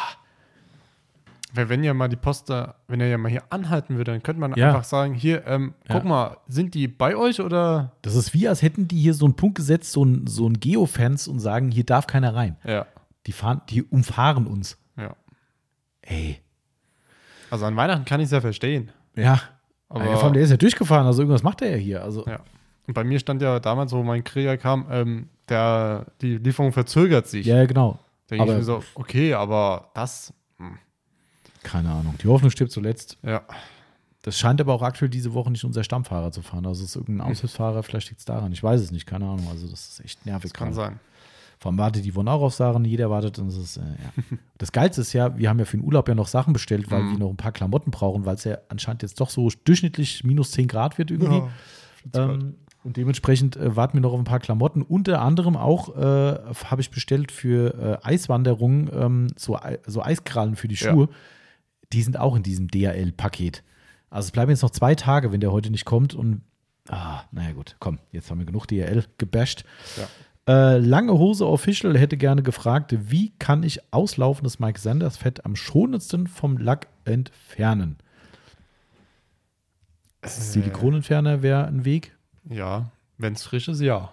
Wenn, 1.55 1.69
wenn 1.69 1.85
ihr 1.85 1.93
mal 1.95 2.09
die 2.09 2.17
Post 2.17 2.49
da, 2.51 2.77
wenn 2.89 3.01
ihr 3.01 3.09
ja 3.09 3.19
mal 3.19 3.29
hier 3.31 3.43
anhalten 3.51 3.97
würde, 3.97 4.13
dann 4.13 4.23
könnte 4.23 4.41
man 4.41 4.55
Ja. 4.55 4.69
einfach 4.69 4.85
sagen: 4.85 5.15
Hier, 5.15 5.47
ähm, 5.47 5.75
Ja. 5.89 5.95
guck 5.97 6.05
mal, 6.05 6.39
sind 6.49 6.75
die 6.75 6.89
bei 6.89 7.15
euch 7.17 7.41
oder? 7.41 7.93
das 8.03 8.15
ist 8.15 8.33
wie, 8.35 8.49
als 8.49 8.63
hätten 8.63 8.89
die 8.89 8.99
hier 8.99 9.15
so 9.15 9.25
einen 9.27 9.35
Punkt 9.37 9.57
gesetzt, 9.57 9.93
so 9.93 10.05
ein, 10.05 10.27
so 10.27 10.49
ein 10.49 10.61
Geofence 10.61 11.29
und 11.29 11.41
sagen, 11.41 11.71
hier 11.71 11.85
darf 11.85 12.07
keiner 12.07 12.35
rein. 12.35 12.57
Ja. 12.65 12.87
Die, 13.27 13.33
fahren, 13.33 13.61
die 13.69 13.83
umfahren 13.83 14.47
uns. 14.47 14.79
Ja. 14.97 15.15
Ey. 16.03 16.41
Also 17.51 17.67
an 17.67 17.77
Weihnachten 17.77 18.05
kann 18.05 18.21
ich 18.21 18.27
es 18.27 18.31
ja 18.33 18.41
verstehen. 18.41 18.91
Ja. 19.15 19.41
Aber 19.89 20.07
ja, 20.07 20.17
vor 20.17 20.25
allem, 20.25 20.33
der 20.33 20.43
ist 20.43 20.51
ja 20.51 20.57
durchgefahren, 20.57 21.07
also 21.07 21.21
irgendwas 21.23 21.43
macht 21.43 21.61
er 21.61 21.71
ja 21.73 21.77
hier. 21.77 22.03
Also, 22.03 22.25
Ja. 22.27 22.41
Und 22.89 22.95
bei 22.95 23.05
mir 23.05 23.21
stand 23.21 23.43
ja 23.43 23.61
damals, 23.61 23.93
wo 23.93 24.03
mein 24.03 24.25
Krieger 24.25 24.57
kam, 24.57 24.87
ähm, 24.91 25.29
der, 25.49 26.07
die 26.21 26.39
Lieferung 26.39 26.73
verzögert 26.73 27.29
sich. 27.29 27.47
ja, 27.47 27.57
ja, 27.59 27.67
genau. 27.67 27.99
Da 28.27 28.37
denke 28.37 28.51
ich 28.53 28.59
mir 28.59 28.65
so, 28.65 28.83
okay, 28.95 29.35
aber 29.35 29.91
das, 29.95 30.33
Keine 31.63 31.91
Ahnung. 31.91 32.15
Die 32.23 32.29
Hoffnung 32.29 32.51
stirbt 32.51 32.73
zuletzt. 32.73 33.19
ja. 33.23 33.43
Das 34.25 34.39
scheint 34.39 34.61
aber 34.61 34.73
auch 34.73 34.83
aktuell 34.83 35.09
diese 35.09 35.35
Woche 35.35 35.51
nicht 35.51 35.65
unser 35.65 35.83
Stammfahrer 35.83 36.31
zu 36.31 36.43
fahren. 36.43 36.65
Also 36.65 36.85
es 36.85 36.91
ist 36.91 36.95
Hm. 36.95 37.03
irgendein 37.03 37.27
Aushilfsfahrer, 37.33 37.83
vielleicht 37.83 38.09
liegt 38.11 38.21
es 38.21 38.25
daran. 38.25 38.53
Ich 38.53 38.63
weiß 38.63 38.81
es 38.81 38.93
nicht, 38.93 39.05
keine 39.05 39.25
Ahnung. 39.25 39.49
Also 39.51 39.67
das 39.67 39.89
ist 39.89 40.05
echt 40.05 40.25
nervig 40.27 40.53
Das 40.53 40.59
kann 40.61 40.73
sein. 40.73 41.01
Vor 41.59 41.73
allem 41.73 41.79
wartet 41.79 42.05
die 42.05 42.13
Yvonne 42.13 42.31
auch 42.31 42.43
auf 42.43 42.55
Sachen, 42.55 42.85
jeder 42.85 43.11
wartet 43.11 43.41
und 43.41 43.49
es 43.49 43.57
ist, 43.57 43.77
äh, 43.79 43.81
ja. 43.81 44.37
Das 44.59 44.71
Geilste 44.71 45.01
ist 45.01 45.13
ja, 45.13 45.37
wir 45.37 45.49
haben 45.49 45.59
ja 45.59 45.65
für 45.65 45.77
den 45.77 45.85
Urlaub 45.85 46.07
ja 46.09 46.15
noch 46.15 46.29
Sachen 46.29 46.53
bestellt, 46.53 46.89
weil 46.93 47.03
Mhm. 47.03 47.11
wir 47.11 47.19
noch 47.19 47.31
ein 47.31 47.37
paar 47.37 47.51
Klamotten 47.51 47.91
brauchen, 47.91 48.25
weil 48.25 48.37
es 48.37 48.45
ja 48.45 48.59
anscheinend 48.69 49.03
jetzt 49.03 49.21
doch 49.21 49.29
so 49.29 49.49
durchschnittlich 49.65 50.23
minus 50.23 50.53
10 50.53 50.69
Grad 50.69 50.99
wird 50.99 51.11
irgendwie. 51.11 51.43
Ähm, 52.15 52.55
und 52.85 52.97
dementsprechend 52.97 53.57
äh, 53.57 53.75
warten 53.75 53.95
wir 53.95 54.03
noch 54.03 54.13
auf 54.13 54.21
ein 54.21 54.25
paar 54.25 54.39
Klamotten. 54.39 54.83
Unter 54.83 55.21
anderem 55.21 55.57
auch 55.57 55.97
äh, 55.97 56.37
habe 56.65 56.81
ich 56.81 56.91
bestellt 56.91 57.33
für 57.33 57.99
äh, 58.05 58.07
Eiswanderungen 58.07 58.89
ähm, 58.95 59.27
so, 59.37 59.59
so 59.87 60.01
Eiskrallen 60.01 60.55
für 60.55 60.69
die 60.69 60.77
Ja. 60.77 60.93
Die 61.93 62.03
sind 62.03 62.19
auch 62.19 62.37
in 62.37 62.43
diesem 62.43 62.69
DHL-Paket. 62.69 63.63
Also 64.11 64.27
es 64.27 64.31
bleiben 64.33 64.51
jetzt 64.51 64.63
noch 64.63 64.71
zwei 64.71 64.95
Tage, 64.95 65.33
wenn 65.33 65.41
der 65.41 65.53
heute 65.53 65.71
nicht 65.71 65.85
kommt. 65.85 66.15
Und 66.15 66.43
ah, 66.89 67.23
naja 67.33 67.53
gut, 67.53 67.77
komm, 67.81 67.99
jetzt 68.11 68.31
haben 68.31 68.39
wir 68.39 68.47
genug 68.47 68.67
DHL 68.67 69.05
gebasht. 69.19 69.65
Ja. 69.97 70.09
Äh, 70.75 70.79
lange 70.79 71.13
Hose 71.13 71.47
Official 71.47 71.97
hätte 71.97 72.17
gerne 72.17 72.43
gefragt, 72.43 72.95
wie 73.11 73.31
kann 73.39 73.63
ich 73.63 73.81
auslaufendes 73.93 74.59
Mike 74.59 74.81
Sanders 74.81 75.17
Fett 75.17 75.45
am 75.45 75.55
schonendsten 75.55 76.27
vom 76.27 76.59
Lack 76.59 76.89
entfernen? 77.05 77.97
Silikonentferner 80.25 81.43
wäre 81.43 81.67
ein 81.67 81.85
Weg. 81.85 82.17
Ja, 82.49 82.91
wenn 83.19 83.35
es 83.35 83.45
frisch 83.45 83.69
ist, 83.69 83.81
ja. 83.81 84.13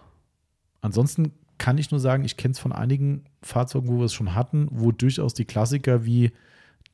Ansonsten 0.81 1.33
kann 1.57 1.77
ich 1.77 1.91
nur 1.91 1.99
sagen, 1.99 2.23
ich 2.23 2.37
kenne 2.37 2.53
es 2.53 2.59
von 2.59 2.71
einigen 2.71 3.25
Fahrzeugen, 3.41 3.87
wo 3.89 3.97
wir 3.97 4.05
es 4.05 4.13
schon 4.13 4.35
hatten, 4.35 4.67
wo 4.71 4.91
durchaus 4.91 5.33
die 5.33 5.45
Klassiker 5.45 6.05
wie 6.05 6.31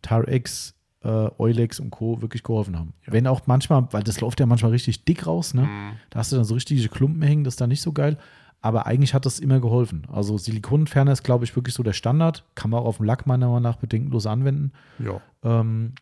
Tarex, 0.01 0.74
äh, 1.05 1.29
Eulex 1.37 1.79
und 1.79 1.91
Co. 1.91 2.21
wirklich 2.21 2.43
geholfen 2.43 2.77
haben. 2.77 2.93
Ja. 3.05 3.13
Wenn 3.13 3.27
auch 3.27 3.41
manchmal, 3.45 3.87
weil 3.91 4.03
das 4.03 4.19
läuft 4.21 4.39
ja 4.39 4.47
manchmal 4.47 4.71
richtig 4.71 5.05
dick 5.05 5.27
raus, 5.27 5.53
ne? 5.53 5.61
Mhm. 5.61 5.91
Da 6.09 6.19
hast 6.19 6.31
du 6.31 6.35
dann 6.35 6.45
so 6.45 6.55
richtige 6.55 6.89
Klumpen 6.89 7.21
hängen, 7.21 7.43
das 7.43 7.53
ist 7.53 7.61
dann 7.61 7.69
nicht 7.69 7.81
so 7.81 7.93
geil. 7.93 8.17
Aber 8.61 8.87
eigentlich 8.87 9.13
hat 9.13 9.27
das 9.27 9.39
immer 9.39 9.59
geholfen. 9.59 10.07
Also 10.11 10.39
Silikonentferner 10.39 11.11
ist, 11.11 11.23
glaube 11.23 11.45
ich, 11.45 11.55
wirklich 11.55 11.75
so 11.75 11.83
der 11.83 11.93
Standard. 11.93 12.43
Kann 12.55 12.71
man 12.71 12.79
auch 12.79 12.85
auf 12.85 12.97
dem 12.97 13.05
Lack 13.05 13.27
meiner 13.27 13.45
Meinung 13.45 13.61
nach 13.61 13.75
bedenkenlos 13.75 14.25
anwenden. 14.25 14.71
Ja. 14.97 15.21
Ähm, 15.43 15.93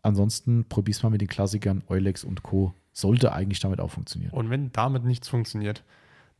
ansonsten 0.00 0.64
probier's 0.68 1.02
mal 1.02 1.10
mit 1.10 1.20
den 1.20 1.26
Klassikern 1.26 1.82
Eulex 1.88 2.22
und 2.22 2.44
Co. 2.44 2.72
Sollte 2.92 3.32
eigentlich 3.32 3.58
damit 3.58 3.80
auch 3.80 3.90
funktionieren. 3.90 4.30
Und 4.30 4.48
wenn 4.48 4.70
damit 4.70 5.02
nichts 5.02 5.26
funktioniert, 5.26 5.82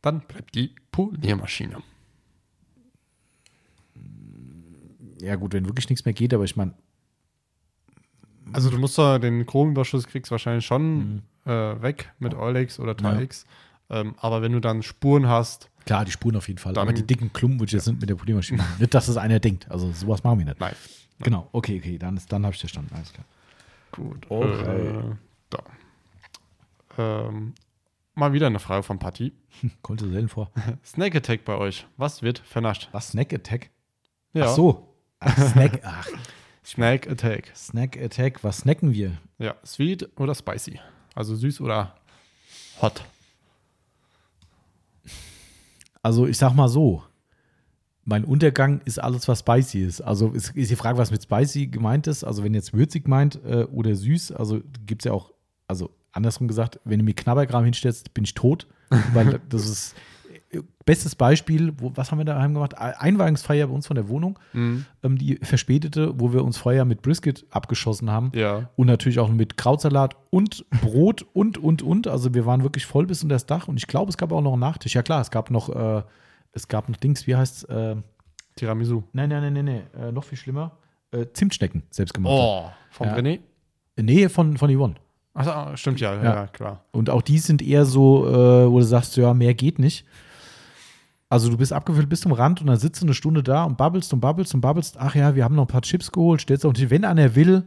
dann 0.01 0.21
bleibt 0.21 0.55
die 0.55 0.71
Poliermaschine. 0.93 1.79
Ja, 5.19 5.35
gut, 5.35 5.51
wenn 5.51 5.65
wirklich 5.65 5.89
nichts 5.89 6.05
mehr 6.05 6.13
geht, 6.13 6.33
aber 6.33 6.45
ich 6.45 6.55
meine, 6.55 6.73
Also 8.53 8.69
du 8.69 8.77
musst 8.77 8.97
da 8.97 9.19
den 9.19 9.45
Chromüberschuss 9.45 10.07
kriegst 10.07 10.31
wahrscheinlich 10.31 10.65
schon 10.65 10.97
Mhm. 10.97 11.21
äh, 11.45 11.81
weg 11.81 12.11
mit 12.19 12.33
Olex 12.35 12.79
oder 12.79 12.95
TX. 12.95 13.45
Ähm, 13.89 14.15
aber 14.17 14.41
wenn 14.41 14.51
du 14.53 14.59
dann 14.61 14.81
Spuren 14.83 15.27
hast, 15.27 15.69
klar, 15.85 16.05
die 16.05 16.11
Spuren 16.11 16.35
auf 16.37 16.47
jeden 16.47 16.59
Fall. 16.59 16.73
Dann- 16.73 16.83
aber 16.83 16.93
die 16.93 17.05
dicken 17.05 17.33
Klumpen 17.33 17.65
ich 17.65 17.71
jetzt 17.73 17.87
nicht 17.87 17.99
mit 17.99 18.09
der 18.09 18.15
Poliermaschine 18.15 18.59
machen. 18.59 18.75
Nicht, 18.79 18.93
dass 18.93 19.07
das 19.07 19.17
einer 19.17 19.39
denkt. 19.39 19.69
Also 19.69 19.91
sowas 19.91 20.23
machen 20.23 20.39
wir 20.39 20.45
nicht. 20.45 20.59
nein. 20.59 20.73
Genau, 21.19 21.47
okay, 21.51 21.79
okay, 21.79 21.97
dann, 21.97 22.17
ist- 22.17 22.31
dann 22.31 22.43
habe 22.45 22.53
ich 22.53 22.59
verstanden. 22.59 22.93
Alles 22.95 23.11
klar. 23.13 23.25
Gut. 23.91 24.25
Okay. 24.29 24.87
Äh, 24.87 25.15
da. 25.49 25.59
Ähm, 26.97 27.53
mal 28.15 28.33
wieder 28.33 28.47
eine 28.47 28.59
Frage 28.59 28.83
von 28.83 28.99
Patti. 28.99 29.33
Kommt 29.81 30.01
dir 30.01 30.09
selten 30.09 30.29
vor. 30.29 30.51
Snack 30.85 31.15
Attack 31.15 31.45
bei 31.45 31.55
euch. 31.57 31.85
Was 31.97 32.21
wird 32.21 32.39
vernascht? 32.39 32.89
Was? 32.91 33.09
Snack 33.09 33.33
Attack? 33.33 33.69
Ja. 34.33 34.45
Ach 34.45 34.55
so. 34.55 34.95
Ach, 35.19 35.37
Snack, 35.51 35.81
ach, 35.83 36.07
Snack 36.65 37.09
Attack. 37.09 37.51
Snack 37.55 37.97
Attack. 37.97 38.43
Was 38.43 38.59
snacken 38.59 38.93
wir? 38.93 39.17
Ja, 39.37 39.55
sweet 39.65 40.09
oder 40.17 40.33
spicy. 40.33 40.79
Also 41.15 41.35
süß 41.35 41.61
oder 41.61 41.95
hot. 42.81 43.03
Also 46.01 46.27
ich 46.27 46.37
sag 46.37 46.53
mal 46.53 46.67
so, 46.67 47.03
mein 48.05 48.25
Untergang 48.25 48.81
ist 48.85 48.99
alles, 48.99 49.27
was 49.27 49.39
spicy 49.39 49.83
ist. 49.83 50.01
Also 50.01 50.29
ist, 50.31 50.55
ist 50.55 50.71
die 50.71 50.75
Frage, 50.75 50.97
was 50.97 51.11
mit 51.11 51.23
spicy 51.23 51.67
gemeint 51.67 52.07
ist. 52.07 52.23
Also 52.23 52.43
wenn 52.43 52.53
jetzt 52.53 52.73
würzig 52.73 53.07
meint 53.07 53.39
äh, 53.45 53.65
oder 53.71 53.95
süß, 53.95 54.33
also 54.33 54.61
gibt 54.85 55.03
es 55.03 55.05
ja 55.05 55.13
auch, 55.13 55.31
also 55.67 55.89
andersrum 56.11 56.47
gesagt, 56.47 56.79
wenn 56.83 56.99
du 56.99 57.05
mir 57.05 57.13
Knabberkram 57.13 57.63
hinstellst, 57.63 58.13
bin 58.13 58.23
ich 58.23 58.33
tot. 58.33 58.67
Weil 59.13 59.39
das 59.49 59.67
ist 59.67 59.95
bestes 60.85 61.15
Beispiel, 61.15 61.73
wo, 61.77 61.91
was 61.95 62.11
haben 62.11 62.17
wir 62.17 62.25
daheim 62.25 62.53
gemacht? 62.53 62.77
Einweihungsfeier 62.77 63.67
bei 63.67 63.73
uns 63.73 63.87
von 63.87 63.95
der 63.95 64.07
Wohnung, 64.09 64.37
ähm, 64.53 64.85
die 65.03 65.37
verspätete, 65.41 66.19
wo 66.19 66.33
wir 66.33 66.43
uns 66.43 66.57
vorher 66.57 66.85
mit 66.85 67.01
Brisket 67.01 67.45
abgeschossen 67.51 68.09
haben. 68.11 68.31
Ja. 68.35 68.69
Und 68.75 68.87
natürlich 68.87 69.19
auch 69.19 69.29
mit 69.29 69.57
Krautsalat 69.57 70.15
und 70.29 70.65
Brot 70.81 71.25
und, 71.33 71.57
und, 71.57 71.81
und. 71.81 72.07
Also 72.07 72.33
wir 72.33 72.45
waren 72.45 72.63
wirklich 72.63 72.85
voll 72.85 73.05
bis 73.05 73.23
unter 73.23 73.35
das 73.35 73.45
Dach. 73.45 73.67
Und 73.67 73.77
ich 73.77 73.87
glaube, 73.87 74.09
es 74.09 74.17
gab 74.17 74.31
auch 74.31 74.41
noch 74.41 74.53
einen 74.53 74.59
Nachtisch. 74.61 74.95
Ja 74.95 75.03
klar, 75.03 75.21
es 75.21 75.31
gab 75.31 75.49
noch, 75.51 75.69
äh, 75.69 76.03
es 76.51 76.67
gab 76.67 76.89
noch 76.89 76.97
Dings, 76.97 77.25
wie 77.27 77.35
heißt 77.35 77.69
äh, 77.69 77.95
Tiramisu. 78.55 79.03
Nein, 79.13 79.29
nein, 79.29 79.41
nein, 79.41 79.65
nein, 79.65 79.83
nein. 79.95 80.01
Äh, 80.09 80.11
noch 80.11 80.23
viel 80.23 80.37
schlimmer. 80.37 80.77
Äh, 81.11 81.27
Zimtschnecken, 81.33 81.83
selbstgemacht. 81.89 82.33
Oh, 82.33 82.65
vom 82.91 83.07
Ja. 83.07 83.15
René? 83.15 83.39
Nee, 83.99 84.27
von, 84.29 84.57
von 84.57 84.75
Yvonne. 84.75 84.95
Ach, 85.35 85.75
stimmt 85.77 85.99
ja, 85.99 86.13
ja, 86.15 86.23
Ja. 86.23 86.47
klar. 86.47 86.85
Und 86.91 87.09
auch 87.09 87.21
die 87.23 87.39
sind 87.39 87.61
eher 87.61 87.85
so, 87.85 88.27
äh, 88.27 88.69
wo 88.71 88.77
du 88.79 88.85
sagst, 88.85 89.17
ja, 89.17 89.33
mehr 89.33 89.53
geht 89.55 89.79
nicht. 89.79 90.05
Also 91.33 91.49
du 91.49 91.57
bist 91.57 91.73
abgefüllt 91.73 92.07
bis 92.09 92.21
zum 92.21 92.31
Rand 92.31 92.61
und 92.61 92.67
dann 92.67 92.77
sitzt 92.77 93.01
du 93.01 93.07
eine 93.07 93.15
Stunde 93.15 93.41
da 93.41 93.63
und 93.63 93.75
babbelst 93.75 94.13
und 94.13 94.19
babbelst 94.19 94.53
und 94.53 94.61
babbelst. 94.61 94.97
Ach 94.99 95.15
ja, 95.15 95.33
wir 95.33 95.43
haben 95.43 95.55
noch 95.55 95.63
ein 95.63 95.67
paar 95.67 95.81
Chips 95.81 96.11
geholt, 96.11 96.41
stellst 96.41 96.63
auf 96.63 96.73
den 96.73 96.81
Tisch. 96.81 96.91
Wenn 96.91 97.03
einer 97.05 97.33
will, 97.33 97.63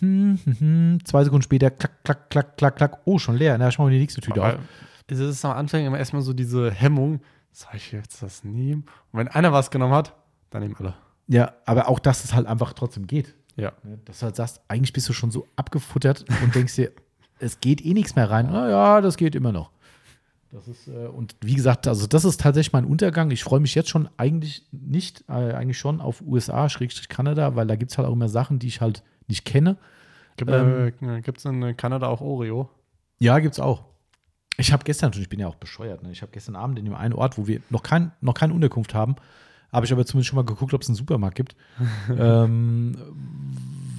hm, 0.00 0.40
hm, 0.42 0.58
hm, 0.58 1.04
zwei 1.04 1.22
Sekunden 1.22 1.44
später, 1.44 1.70
klack, 1.70 2.02
klack, 2.02 2.30
klack, 2.30 2.56
klack, 2.56 2.74
klack. 2.74 2.98
Oh, 3.04 3.20
schon 3.20 3.36
leer. 3.36 3.56
Na, 3.58 3.70
schau 3.70 3.84
mal 3.84 3.92
die 3.92 4.00
nächste 4.00 4.20
Tüte 4.20 4.42
Aber 4.42 4.54
auf. 4.54 4.60
es 5.06 5.20
ist 5.20 5.44
am 5.44 5.52
Anfang 5.52 5.86
immer 5.86 5.98
erstmal 5.98 6.22
so 6.22 6.32
diese 6.32 6.72
Hemmung, 6.72 7.20
soll 7.52 7.76
ich 7.76 7.92
jetzt 7.92 8.24
das 8.24 8.42
nehmen? 8.42 8.86
Und 9.12 9.20
wenn 9.20 9.28
einer 9.28 9.52
was 9.52 9.70
genommen 9.70 9.94
hat, 9.94 10.12
dann 10.50 10.62
nehmen 10.62 10.74
alle. 10.76 10.94
Ja, 11.28 11.52
aber 11.64 11.88
auch, 11.88 12.00
dass 12.00 12.24
es 12.24 12.34
halt 12.34 12.48
einfach 12.48 12.72
trotzdem 12.72 13.06
geht. 13.06 13.36
Ja. 13.54 13.70
Ne? 13.84 14.00
Dass 14.04 14.18
du 14.18 14.24
halt 14.24 14.34
sagst, 14.34 14.60
eigentlich 14.66 14.92
bist 14.92 15.08
du 15.08 15.12
schon 15.12 15.30
so 15.30 15.46
abgefuttert 15.54 16.24
und 16.42 16.56
denkst 16.56 16.74
dir, 16.74 16.90
es 17.38 17.60
geht 17.60 17.86
eh 17.86 17.94
nichts 17.94 18.16
mehr 18.16 18.28
rein. 18.28 18.48
Na 18.50 18.68
ja, 18.68 19.00
das 19.00 19.16
geht 19.16 19.36
immer 19.36 19.52
noch. 19.52 19.70
Das 20.56 20.68
ist, 20.68 20.88
äh, 20.88 21.06
und 21.06 21.36
wie 21.42 21.54
gesagt, 21.54 21.86
also 21.86 22.06
das 22.06 22.24
ist 22.24 22.40
tatsächlich 22.40 22.72
mein 22.72 22.86
Untergang. 22.86 23.30
Ich 23.30 23.44
freue 23.44 23.60
mich 23.60 23.74
jetzt 23.74 23.90
schon 23.90 24.08
eigentlich 24.16 24.64
nicht, 24.72 25.22
äh, 25.28 25.32
eigentlich 25.52 25.76
schon 25.78 26.00
auf 26.00 26.22
USA, 26.22 26.70
Schrägstrich 26.70 27.10
Kanada, 27.10 27.56
weil 27.56 27.66
da 27.66 27.76
gibt 27.76 27.90
es 27.90 27.98
halt 27.98 28.08
auch 28.08 28.12
immer 28.14 28.30
Sachen, 28.30 28.58
die 28.58 28.68
ich 28.68 28.80
halt 28.80 29.02
nicht 29.28 29.44
kenne. 29.44 29.76
Gibt 30.38 30.50
Ähm, 30.50 30.92
es 31.36 31.44
in 31.44 31.76
Kanada 31.76 32.06
auch 32.06 32.22
Oreo? 32.22 32.70
Ja, 33.18 33.38
gibt's 33.38 33.60
auch. 33.60 33.84
Ich 34.56 34.72
habe 34.72 34.82
gestern 34.84 35.12
schon, 35.12 35.20
ich 35.20 35.28
bin 35.28 35.40
ja 35.40 35.46
auch 35.46 35.56
bescheuert, 35.56 36.02
ne? 36.02 36.10
ich 36.10 36.22
habe 36.22 36.32
gestern 36.32 36.56
Abend 36.56 36.78
in 36.78 36.86
dem 36.86 36.94
einen 36.94 37.12
Ort, 37.12 37.36
wo 37.36 37.46
wir 37.46 37.60
noch, 37.68 37.82
kein, 37.82 38.12
noch 38.22 38.32
keine 38.32 38.54
Unterkunft 38.54 38.94
haben, 38.94 39.16
habe 39.70 39.84
ich 39.84 39.92
aber 39.92 40.06
zumindest 40.06 40.28
schon 40.28 40.36
mal 40.36 40.44
geguckt, 40.46 40.72
ob 40.72 40.80
es 40.80 40.88
einen 40.88 40.96
Supermarkt 40.96 41.36
gibt. 41.36 41.54
ähm, 42.18 42.96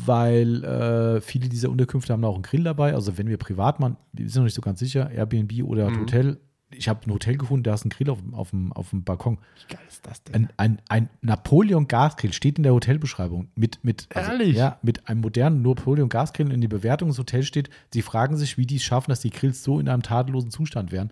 weil 0.06 0.64
äh, 0.64 1.22
viele 1.22 1.50
dieser 1.50 1.70
Unterkünfte 1.70 2.14
haben 2.14 2.24
auch 2.24 2.34
einen 2.36 2.44
Grill 2.44 2.64
dabei. 2.64 2.94
Also 2.96 3.18
wenn 3.18 3.28
wir 3.28 3.38
privat 3.38 3.80
machen, 3.80 3.98
wir 4.14 4.28
sind 4.30 4.38
noch 4.42 4.46
nicht 4.46 4.56
so 4.56 4.62
ganz 4.62 4.80
sicher, 4.80 5.12
Airbnb 5.12 5.64
oder 5.64 5.90
Mhm. 5.92 6.00
Hotel. 6.00 6.40
Ich 6.70 6.90
habe 6.90 7.00
ein 7.08 7.14
Hotel 7.14 7.38
gefunden, 7.38 7.64
da 7.64 7.74
ist 7.74 7.86
ein 7.86 7.90
Grill 7.90 8.10
auf, 8.10 8.20
dem- 8.20 8.34
auf, 8.34 8.50
dem, 8.50 8.74
auf 8.74 8.90
dem 8.90 9.04
Balkon. 9.04 9.38
Wie 9.68 9.74
geil 9.74 9.84
ist 9.88 10.06
das 10.06 10.22
Ein, 10.34 10.50
ein, 10.58 10.82
ein 10.90 11.10
Napoleon-Gasgrill 11.22 12.34
steht 12.34 12.58
in 12.58 12.64
der 12.64 12.74
Hotelbeschreibung. 12.74 13.48
Mit, 13.56 13.80
mit, 13.84 14.08
also, 14.14 14.32
Ehrlich? 14.32 14.58
ja, 14.58 14.78
mit 14.82 15.08
einem 15.08 15.22
modernen 15.22 15.62
Napoleon-Gasgrill. 15.62 16.52
In 16.52 16.60
die 16.60 16.68
Bewertung 16.68 17.08
des 17.08 17.18
Hotels 17.20 17.48
steht, 17.48 17.70
sie 17.94 18.02
fragen 18.02 18.36
sich, 18.36 18.58
wie 18.58 18.66
die 18.66 18.76
es 18.76 18.84
schaffen, 18.84 19.12
dass 19.12 19.22
die 19.22 19.30
Grills 19.30 19.64
so 19.64 19.80
in 19.80 19.88
einem 19.88 20.04
tadellosen 20.04 20.52
Zustand 20.52 20.92
wären. 20.92 21.12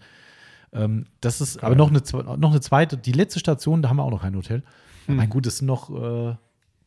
Ähm, 0.74 1.06
das 1.22 1.40
ist 1.40 1.64
aber 1.64 1.76
noch 1.76 1.90
eine, 1.90 2.02
noch 2.38 2.52
eine 2.52 2.60
zweite, 2.60 2.98
die 2.98 3.14
letzte 3.14 3.40
Station, 3.40 3.82
da 3.82 3.88
haben 3.88 3.98
wir 3.98 4.04
auch 4.04 4.12
noch 4.12 4.24
kein 4.24 4.36
Hotel. 4.36 4.62
Hm. 5.06 5.16
Mein 5.16 5.30
gut, 5.30 5.48
es 5.48 5.60
sind 5.60 5.68
noch 5.68 5.90
äh, 5.90 6.36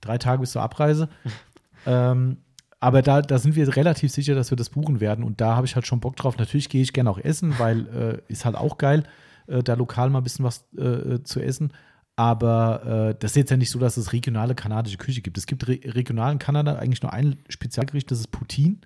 drei 0.02 0.18
Tage 0.18 0.40
bis 0.40 0.50
zur 0.52 0.60
Abreise. 0.62 1.08
ähm, 1.86 2.36
aber 2.80 3.02
da, 3.02 3.22
da 3.22 3.38
sind 3.38 3.56
wir 3.56 3.76
relativ 3.76 4.12
sicher, 4.12 4.34
dass 4.34 4.50
wir 4.50 4.56
das 4.56 4.70
buchen 4.70 5.00
werden. 5.00 5.24
Und 5.24 5.40
da 5.40 5.56
habe 5.56 5.66
ich 5.66 5.74
halt 5.74 5.86
schon 5.86 6.00
Bock 6.00 6.16
drauf. 6.16 6.38
Natürlich 6.38 6.68
gehe 6.68 6.82
ich 6.82 6.92
gerne 6.92 7.10
auch 7.10 7.18
essen, 7.18 7.58
weil 7.58 7.86
äh, 8.28 8.32
ist 8.32 8.44
halt 8.44 8.56
auch 8.56 8.78
geil, 8.78 9.04
äh, 9.48 9.62
da 9.62 9.74
lokal 9.74 10.10
mal 10.10 10.18
ein 10.18 10.24
bisschen 10.24 10.44
was 10.44 10.64
äh, 10.76 11.22
zu 11.24 11.40
essen. 11.40 11.72
Aber 12.14 13.10
äh, 13.10 13.14
das 13.18 13.32
ist 13.32 13.36
jetzt 13.36 13.50
ja 13.50 13.56
nicht 13.56 13.70
so, 13.70 13.78
dass 13.78 13.96
es 13.96 14.12
regionale 14.12 14.54
kanadische 14.54 14.96
Küche 14.96 15.22
gibt. 15.22 15.38
Es 15.38 15.46
gibt 15.46 15.66
re 15.68 15.78
regional 15.84 16.32
in 16.32 16.38
Kanada 16.38 16.76
eigentlich 16.76 17.02
nur 17.02 17.12
ein 17.12 17.38
Spezialgericht, 17.48 18.10
das 18.10 18.20
ist 18.20 18.30
Poutine. 18.30 18.78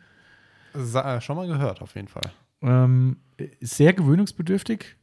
Sa 0.74 1.16
äh, 1.16 1.20
schon 1.20 1.36
mal 1.36 1.46
gehört, 1.46 1.82
auf 1.82 1.94
jeden 1.94 2.08
Fall. 2.08 2.30
Ähm, 2.62 3.18
sehr 3.60 3.92
gewöhnungsbedürftig. 3.92 4.96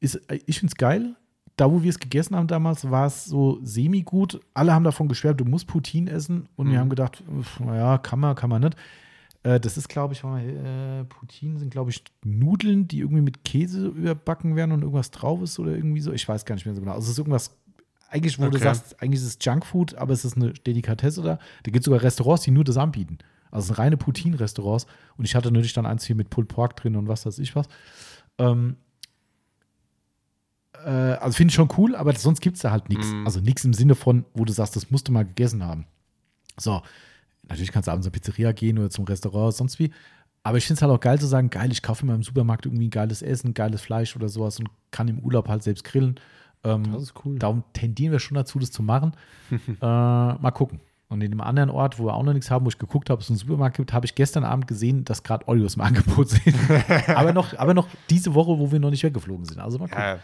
Ist, 0.00 0.20
ich 0.46 0.58
finde 0.58 0.72
es 0.72 0.76
geil. 0.76 1.14
Da, 1.60 1.70
wo 1.70 1.82
wir 1.82 1.90
es 1.90 1.98
gegessen 1.98 2.34
haben 2.36 2.46
damals, 2.46 2.90
war 2.90 3.06
es 3.06 3.26
so 3.26 3.58
semi-gut. 3.62 4.40
Alle 4.54 4.72
haben 4.72 4.84
davon 4.84 5.08
geschwärmt, 5.08 5.40
du 5.40 5.44
musst 5.44 5.66
Poutine 5.66 6.10
essen. 6.10 6.48
Und 6.56 6.68
wir 6.68 6.74
Mhm. 6.76 6.80
haben 6.80 6.88
gedacht, 6.88 7.22
naja, 7.58 7.98
kann 7.98 8.18
man, 8.18 8.34
kann 8.34 8.48
man 8.48 8.62
nicht. 8.62 8.76
Äh, 9.42 9.60
das 9.60 9.76
ist, 9.76 9.88
glaube 9.88 10.14
ich, 10.14 10.22
mal, 10.22 10.40
äh, 10.40 11.04
Poutine 11.04 11.58
sind, 11.58 11.70
glaube 11.70 11.90
ich, 11.90 12.02
Nudeln, 12.24 12.88
die 12.88 13.00
irgendwie 13.00 13.22
mit 13.22 13.44
Käse 13.44 13.88
überbacken 13.88 14.56
werden 14.56 14.72
und 14.72 14.80
irgendwas 14.82 15.10
drauf 15.10 15.42
ist 15.42 15.58
oder 15.58 15.72
irgendwie 15.72 16.00
so. 16.00 16.12
Ich 16.12 16.26
weiß 16.26 16.44
gar 16.46 16.54
nicht 16.54 16.64
mehr 16.64 16.74
so 16.74 16.80
genau. 16.80 16.92
Also 16.92 17.04
es 17.06 17.10
ist 17.12 17.18
irgendwas, 17.18 17.54
eigentlich, 18.10 18.38
wo 18.38 18.42
du 18.44 18.56
Okay. 18.56 18.64
sagst, 18.64 19.00
eigentlich 19.02 19.20
ist 19.20 19.26
es 19.26 19.38
Junkfood, 19.44 19.94
aber 19.96 20.12
es 20.14 20.24
ist 20.24 20.36
eine 20.36 20.52
Delikatesse 20.54 21.22
da. 21.22 21.36
Da 21.62 21.70
gibt 21.70 21.80
es 21.80 21.84
sogar 21.84 22.02
Restaurants, 22.02 22.42
die 22.44 22.50
nur 22.52 22.64
das 22.64 22.76
anbieten. 22.78 23.18
Also 23.50 23.64
es 23.64 23.66
sind 23.68 23.78
reine 23.78 23.96
Poutine-Restaurants. 23.98 24.86
Und 25.18 25.24
ich 25.26 25.34
hatte 25.34 25.48
natürlich 25.50 25.74
dann 25.74 25.84
eins 25.86 26.04
hier 26.04 26.16
mit 26.16 26.30
Pulled 26.30 26.48
Pork 26.48 26.76
drin 26.76 26.96
und 26.96 27.06
was 27.08 27.26
weiß 27.26 27.38
ich 27.38 27.54
was. 27.54 27.66
Ähm, 28.38 28.76
äh, 30.84 30.90
also 30.90 31.36
finde 31.36 31.50
ich 31.50 31.54
schon 31.54 31.68
cool, 31.76 31.94
aber 31.96 32.14
sonst 32.14 32.40
gibt 32.40 32.56
es 32.56 32.62
da 32.62 32.70
halt 32.70 32.88
nichts. 32.88 33.06
Mm. 33.06 33.26
Also 33.26 33.40
nichts 33.40 33.64
im 33.64 33.72
Sinne 33.72 33.94
von, 33.94 34.24
wo 34.34 34.44
du 34.44 34.52
sagst, 34.52 34.76
das 34.76 34.90
musst 34.90 35.08
du 35.08 35.12
mal 35.12 35.24
gegessen 35.24 35.64
haben. 35.64 35.86
So, 36.58 36.82
natürlich 37.48 37.72
kannst 37.72 37.88
du 37.88 37.92
abends 37.92 38.04
zur 38.04 38.12
Pizzeria 38.12 38.52
gehen 38.52 38.78
oder 38.78 38.90
zum 38.90 39.04
Restaurant, 39.04 39.54
sonst 39.54 39.78
wie. 39.78 39.90
Aber 40.42 40.58
ich 40.58 40.66
finde 40.66 40.78
es 40.78 40.82
halt 40.82 40.92
auch 40.92 41.00
geil 41.00 41.20
zu 41.20 41.26
sagen, 41.26 41.50
geil, 41.50 41.70
ich 41.70 41.82
kaufe 41.82 42.02
in 42.02 42.08
meinem 42.08 42.22
Supermarkt 42.22 42.66
irgendwie 42.66 42.86
ein 42.86 42.90
geiles 42.90 43.20
Essen, 43.22 43.52
geiles 43.52 43.82
Fleisch 43.82 44.16
oder 44.16 44.28
sowas 44.28 44.58
und 44.58 44.70
kann 44.90 45.08
im 45.08 45.18
Urlaub 45.20 45.48
halt 45.48 45.62
selbst 45.62 45.84
grillen. 45.84 46.18
Ähm, 46.64 46.92
Das 46.92 47.02
ist 47.02 47.14
cool. 47.24 47.38
Darum 47.38 47.64
tendieren 47.72 48.12
wir 48.12 48.20
schon 48.20 48.36
dazu, 48.36 48.58
das 48.58 48.70
zu 48.70 48.82
machen. 48.82 49.12
äh, 49.50 49.84
mal 49.84 50.52
gucken. 50.54 50.80
Und 51.08 51.22
in 51.22 51.32
dem 51.32 51.40
anderen 51.40 51.70
Ort, 51.70 51.98
wo 51.98 52.06
wir 52.06 52.14
auch 52.14 52.22
noch 52.22 52.32
nichts 52.32 52.50
haben, 52.52 52.64
wo 52.64 52.68
ich 52.68 52.78
geguckt 52.78 53.10
habe, 53.10 53.18
ob 53.18 53.22
es 53.22 53.30
einen 53.30 53.36
Supermarkt 53.36 53.76
gibt, 53.76 53.92
habe 53.92 54.06
ich 54.06 54.14
gestern 54.14 54.44
Abend 54.44 54.68
gesehen, 54.68 55.04
dass 55.04 55.24
gerade 55.24 55.46
Oreos 55.48 55.74
im 55.74 55.80
Angebot 55.80 56.28
sind. 56.28 56.54
aber, 57.08 57.32
noch, 57.32 57.58
aber 57.58 57.74
noch 57.74 57.88
diese 58.08 58.32
Woche, 58.34 58.58
wo 58.58 58.70
wir 58.70 58.78
noch 58.78 58.90
nicht 58.90 59.02
weggeflogen 59.02 59.44
sind. 59.44 59.58
Also 59.58 59.78
mal 59.78 59.88
gucken. 59.88 60.02
Ja, 60.04 60.18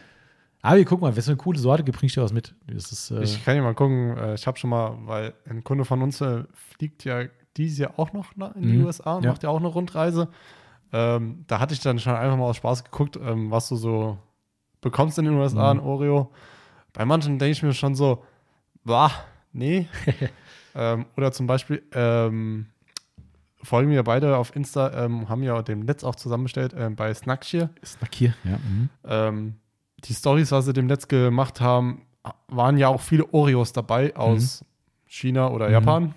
Aber 0.67 0.77
wir 0.79 0.85
gucken 0.85 1.03
mal, 1.07 1.13
wenn 1.13 1.21
es 1.21 1.29
eine 1.29 1.37
coole 1.37 1.59
Sorte 1.59 1.85
gibt, 1.85 1.99
bring 1.99 2.07
ich 2.09 2.15
dir 2.15 2.23
was 2.23 2.33
mit. 2.33 2.55
Ist, 2.67 3.11
äh, 3.11 3.23
ich 3.23 3.45
kann 3.45 3.57
ja 3.57 3.63
mal 3.63 3.75
gucken. 3.75 4.17
äh, 4.17 4.35
Ich 4.35 4.47
habe 4.47 4.59
schon 4.59 4.71
mal, 4.71 4.97
weil 5.05 5.33
ein 5.49 5.63
Kunde 5.65 5.85
von 5.85 6.03
uns 6.03 6.21
äh, 6.21 6.45
fliegt 6.55 7.05
ja 7.05 7.25
dieses 7.57 7.79
Jahr 7.79 7.99
auch 7.99 8.13
noch 8.13 8.33
in 8.57 8.63
die 8.63 8.77
Mhm. 8.79 8.85
USA 8.85 9.15
und 9.17 9.25
Ja. 9.25 9.31
macht 9.31 9.43
ja 9.43 9.49
auch 9.51 9.59
eine 9.59 9.69
Rundreise. 9.69 10.29
Ähm, 10.93 11.45
da 11.47 11.61
hatte 11.61 11.73
ich 11.75 11.81
dann 11.81 11.99
schon 11.99 12.15
einfach 12.15 12.37
mal 12.37 12.45
aus 12.45 12.57
Spaß 12.57 12.85
geguckt, 12.85 13.17
ähm, 13.17 13.51
was 13.51 13.69
du 13.69 13.77
so 13.77 14.19
bekommst 14.81 15.19
in 15.19 15.25
den 15.25 15.35
USA 15.35 15.73
Mhm. 15.75 15.81
an 15.81 15.87
Oreo. 15.87 16.33
Bei 16.93 17.05
manchen 17.05 17.39
denke 17.39 17.53
ich 17.53 17.63
mir 17.63 17.73
schon 17.73 17.95
so, 17.95 18.25
bah, 18.85 19.11
nee. 19.53 19.89
ähm, 20.75 21.07
oder 21.17 21.33
zum 21.33 21.47
Beispiel, 21.47 21.83
ähm, 21.93 22.67
folgen 23.63 23.91
wir 23.91 24.03
beide 24.05 24.37
auf 24.37 24.55
Insta, 24.57 25.05
ähm, 25.05 25.29
haben 25.29 25.43
ja 25.43 25.63
dem 25.63 25.81
Netz 25.81 26.05
auch 26.05 26.15
zusammengestellt 26.17 26.75
ähm, 26.77 26.95
bei 26.97 27.13
Snackshare. 27.15 27.71
Snack 27.85 28.15
hier. 28.15 28.35
Ja, 28.45 28.59
mhm. 28.59 29.55
Die 30.05 30.15
Stories, 30.15 30.53
was 30.53 30.67
sie 30.67 30.73
dem 30.73 30.87
Netz 30.87 31.09
gemacht 31.09 31.61
haben, 31.61 32.03
waren 32.49 32.77
ja 32.77 32.89
auch 32.89 33.01
viele 33.01 33.25
Oreos 33.33 33.73
dabei 33.73 34.15
aus 34.17 34.65
China 35.07 35.49
oder 35.51 35.67
Mhm. 35.69 35.73
Japan. 35.73 36.15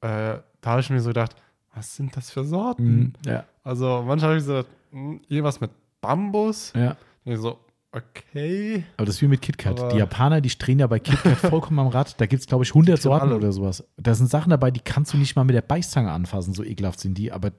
Äh, 0.00 0.38
da 0.60 0.70
habe 0.70 0.80
ich 0.80 0.90
mir 0.90 1.00
so 1.00 1.10
gedacht, 1.10 1.34
was 1.74 1.96
sind 1.96 2.16
das 2.16 2.30
für 2.30 2.44
Sorten? 2.44 2.98
Mhm. 2.98 3.12
ja, 3.26 3.44
Also 3.64 4.02
manchmal 4.06 4.30
habe 4.30 4.38
ich 4.38 4.44
so 4.44 4.52
gedacht, 4.54 4.68
hm, 4.92 5.20
irgendwas 5.28 5.60
mit 5.60 5.70
Bambus. 6.00 6.72
ja. 6.76 6.96
Und 7.24 7.32
ich 7.32 7.40
so, 7.40 7.58
okay. 7.92 8.84
Aber 8.96 9.06
das 9.06 9.16
ist 9.16 9.22
wie 9.22 9.28
mit 9.28 9.42
KitKat. 9.42 9.80
Aber- 9.80 9.88
Die 9.90 9.98
Japaner, 9.98 10.40
die 10.40 10.48
drehen 10.56 10.78
ja 10.78 10.86
bei 10.86 10.98
KitKat 10.98 11.36
vollkommen 11.52 11.78
am 11.80 11.88
Rad. 11.88 12.20
Da 12.20 12.26
gibt 12.26 12.40
es, 12.40 12.46
glaube 12.46 12.64
ich, 12.64 12.70
100 12.70 12.98
Die 12.98 13.02
können 13.02 13.12
Sorten 13.12 13.26
alle. 13.28 13.36
oder 13.36 13.52
sowas. 13.52 13.84
Da 13.96 14.14
sind 14.14 14.28
Sachen 14.30 14.50
dabei, 14.50 14.70
die 14.70 14.80
kannst 14.80 15.12
du 15.12 15.18
nicht 15.18 15.34
mal 15.36 15.44
mit 15.44 15.54
der 15.56 15.62
Beißzange 15.62 16.10
anfassen. 16.10 16.54
So 16.54 16.62
ekelhaft 16.64 17.00
sind 17.00 17.18
die. 17.18 17.32
Aber 17.32 17.50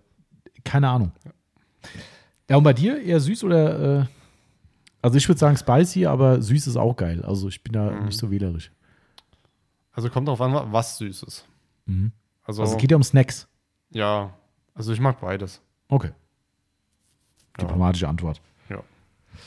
keine 0.64 0.90
Ahnung. 0.90 1.12
Ja, 2.50 2.58
und 2.58 2.64
bei 2.64 2.74
dir 2.74 3.02
eher 3.02 3.20
süß 3.20 3.44
oder? 3.44 4.00
Äh, 4.02 4.06
also 5.02 5.18
ich 5.18 5.28
würde 5.28 5.40
sagen 5.40 5.58
spicy, 5.58 6.06
aber 6.06 6.42
süß 6.42 6.68
ist 6.68 6.78
auch 6.78 6.96
geil. 6.96 7.24
Also 7.24 7.48
ich 7.48 7.64
bin 7.64 7.74
da 7.74 7.92
Mhm. 7.92 8.06
nicht 8.06 8.18
so 8.18 8.30
wählerisch. 8.32 8.72
Also 9.92 10.10
kommt 10.10 10.28
drauf 10.28 10.40
an, 10.42 10.72
was 10.72 10.98
Süßes. 10.98 11.46
Mhm. 11.86 12.12
Also, 12.44 12.62
Also 12.62 12.76
es 12.76 12.82
geht 12.82 12.92
ja 12.92 12.98
um 12.98 13.04
Snacks. 13.04 13.48
ja, 13.90 14.34
also 14.74 14.94
ich 14.94 15.00
mag 15.00 15.20
beides. 15.22 15.62
Okay. 15.90 16.12
Ja. 17.58 17.64
Diplomatische 17.66 18.08
Antwort. 18.08 18.42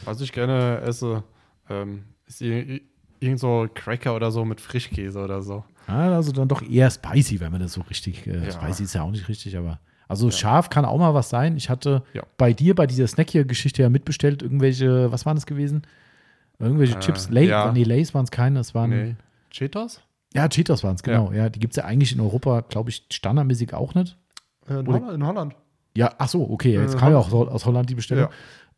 Was 0.06 0.20
ich 0.22 0.32
gerne 0.32 0.80
esse, 0.80 1.22
ähm, 1.68 2.04
ist 2.26 2.40
ir- 2.40 2.80
irgend 3.20 3.38
so 3.40 3.68
Cracker 3.74 4.16
oder 4.16 4.30
so 4.30 4.42
mit 4.44 4.58
Frischkäse 4.60 5.22
oder 5.22 5.42
so. 5.42 5.64
Ah, 5.86 6.14
also 6.14 6.32
dann 6.32 6.48
doch 6.48 6.62
eher 6.62 6.90
spicy, 6.90 7.40
wenn 7.40 7.52
man 7.52 7.60
das 7.60 7.74
so 7.74 7.82
richtig. 7.82 8.26
Äh, 8.26 8.46
Ja. 8.46 8.50
Spicy 8.52 8.84
ist 8.84 8.94
ja 8.94 9.02
auch 9.02 9.10
nicht 9.10 9.28
richtig, 9.28 9.54
aber. 9.56 9.80
Also 10.12 10.30
scharf 10.30 10.70
kann 10.70 10.84
auch 10.84 10.98
mal 10.98 11.14
was 11.14 11.28
sein. 11.30 11.56
Ich 11.56 11.68
hatte 11.70 12.02
Ja. 12.14 12.22
bei 12.36 12.52
dir 12.52 12.74
bei 12.74 12.86
dieser 12.86 13.06
Snack 13.06 13.30
hier 13.30 13.44
Geschichte 13.44 13.82
ja 13.82 13.88
mitbestellt, 13.88 14.42
irgendwelche, 14.42 15.10
was 15.10 15.26
waren 15.26 15.36
das 15.36 15.46
gewesen? 15.46 15.82
Irgendwelche 16.58 16.96
Äh, 16.96 17.00
Chips, 17.00 17.28
Lay, 17.30 17.48
ja. 17.48 17.72
nee, 17.72 17.82
Lays 17.84 18.14
waren 18.14 18.24
es 18.24 18.30
keine, 18.30 18.58
das 18.60 18.74
waren, 18.74 18.90
Nee. 18.90 19.16
Cheetos? 19.50 20.00
ja, 20.34 20.48
Cheetos 20.48 20.84
waren 20.84 20.94
es, 20.94 21.02
genau, 21.02 21.32
ja. 21.32 21.48
die 21.48 21.58
gibt 21.60 21.72
es 21.72 21.76
ja 21.76 21.84
eigentlich 21.84 22.12
in 22.12 22.20
Europa, 22.20 22.60
glaube 22.68 22.90
ich, 22.90 23.04
standardmäßig 23.12 23.74
auch 23.74 23.94
nicht. 23.94 24.16
Äh, 24.68 24.74
in, 24.80 24.86
Holland, 24.86 25.12
in 25.12 25.26
Holland. 25.26 25.56
Ja, 25.96 26.14
ach 26.18 26.28
so, 26.28 26.48
okay, 26.48 26.72
jetzt 26.74 26.94
Äh, 26.94 26.98
kam 26.98 27.12
ja 27.12 27.18
auch 27.18 27.30
aus 27.32 27.66
Holland 27.66 27.90
die 27.90 27.94
Bestellung. 27.94 28.28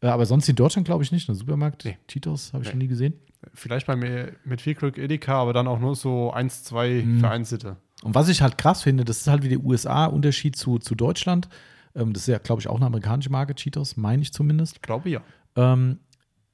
Ja. 0.02 0.08
Äh, 0.08 0.12
aber 0.12 0.26
sonst 0.26 0.48
in 0.48 0.56
Deutschland, 0.56 0.86
glaube 0.86 1.04
ich, 1.04 1.12
nicht, 1.12 1.28
im 1.28 1.34
Supermarkt. 1.34 1.84
Nee. 1.84 1.98
Cheetos 2.08 2.52
habe 2.52 2.62
ich 2.64 2.70
Nee. 2.70 2.74
noch 2.74 2.82
nie 2.82 2.88
gesehen. 2.88 3.14
Vielleicht 3.52 3.86
bei 3.86 3.94
mir 3.94 4.32
mit 4.44 4.62
viel 4.62 4.74
Glück 4.74 4.96
Edeka, 4.98 5.34
aber 5.34 5.52
dann 5.52 5.66
auch 5.68 5.78
nur 5.78 5.94
so 5.94 6.32
eins, 6.32 6.64
zwei 6.64 7.02
Mhm. 7.04 7.20
vereinzelte. 7.20 7.76
Und 8.02 8.14
was 8.14 8.28
ich 8.28 8.42
halt 8.42 8.58
krass 8.58 8.82
finde, 8.82 9.04
das 9.04 9.18
ist 9.18 9.28
halt 9.28 9.42
wie 9.42 9.48
der 9.48 9.60
USA-Unterschied 9.64 10.56
zu, 10.56 10.78
zu 10.78 10.94
Deutschland. 10.94 11.48
Ähm, 11.94 12.12
das 12.12 12.22
ist 12.22 12.28
ja, 12.28 12.38
glaube 12.38 12.60
ich, 12.60 12.68
auch 12.68 12.76
eine 12.76 12.86
amerikanische 12.86 13.30
Marke, 13.30 13.54
Cheetos, 13.54 13.96
meine 13.96 14.22
ich 14.22 14.32
zumindest. 14.32 14.76
Ich 14.76 14.82
glaube 14.82 15.08
ja. 15.10 15.20
Ähm, 15.56 15.98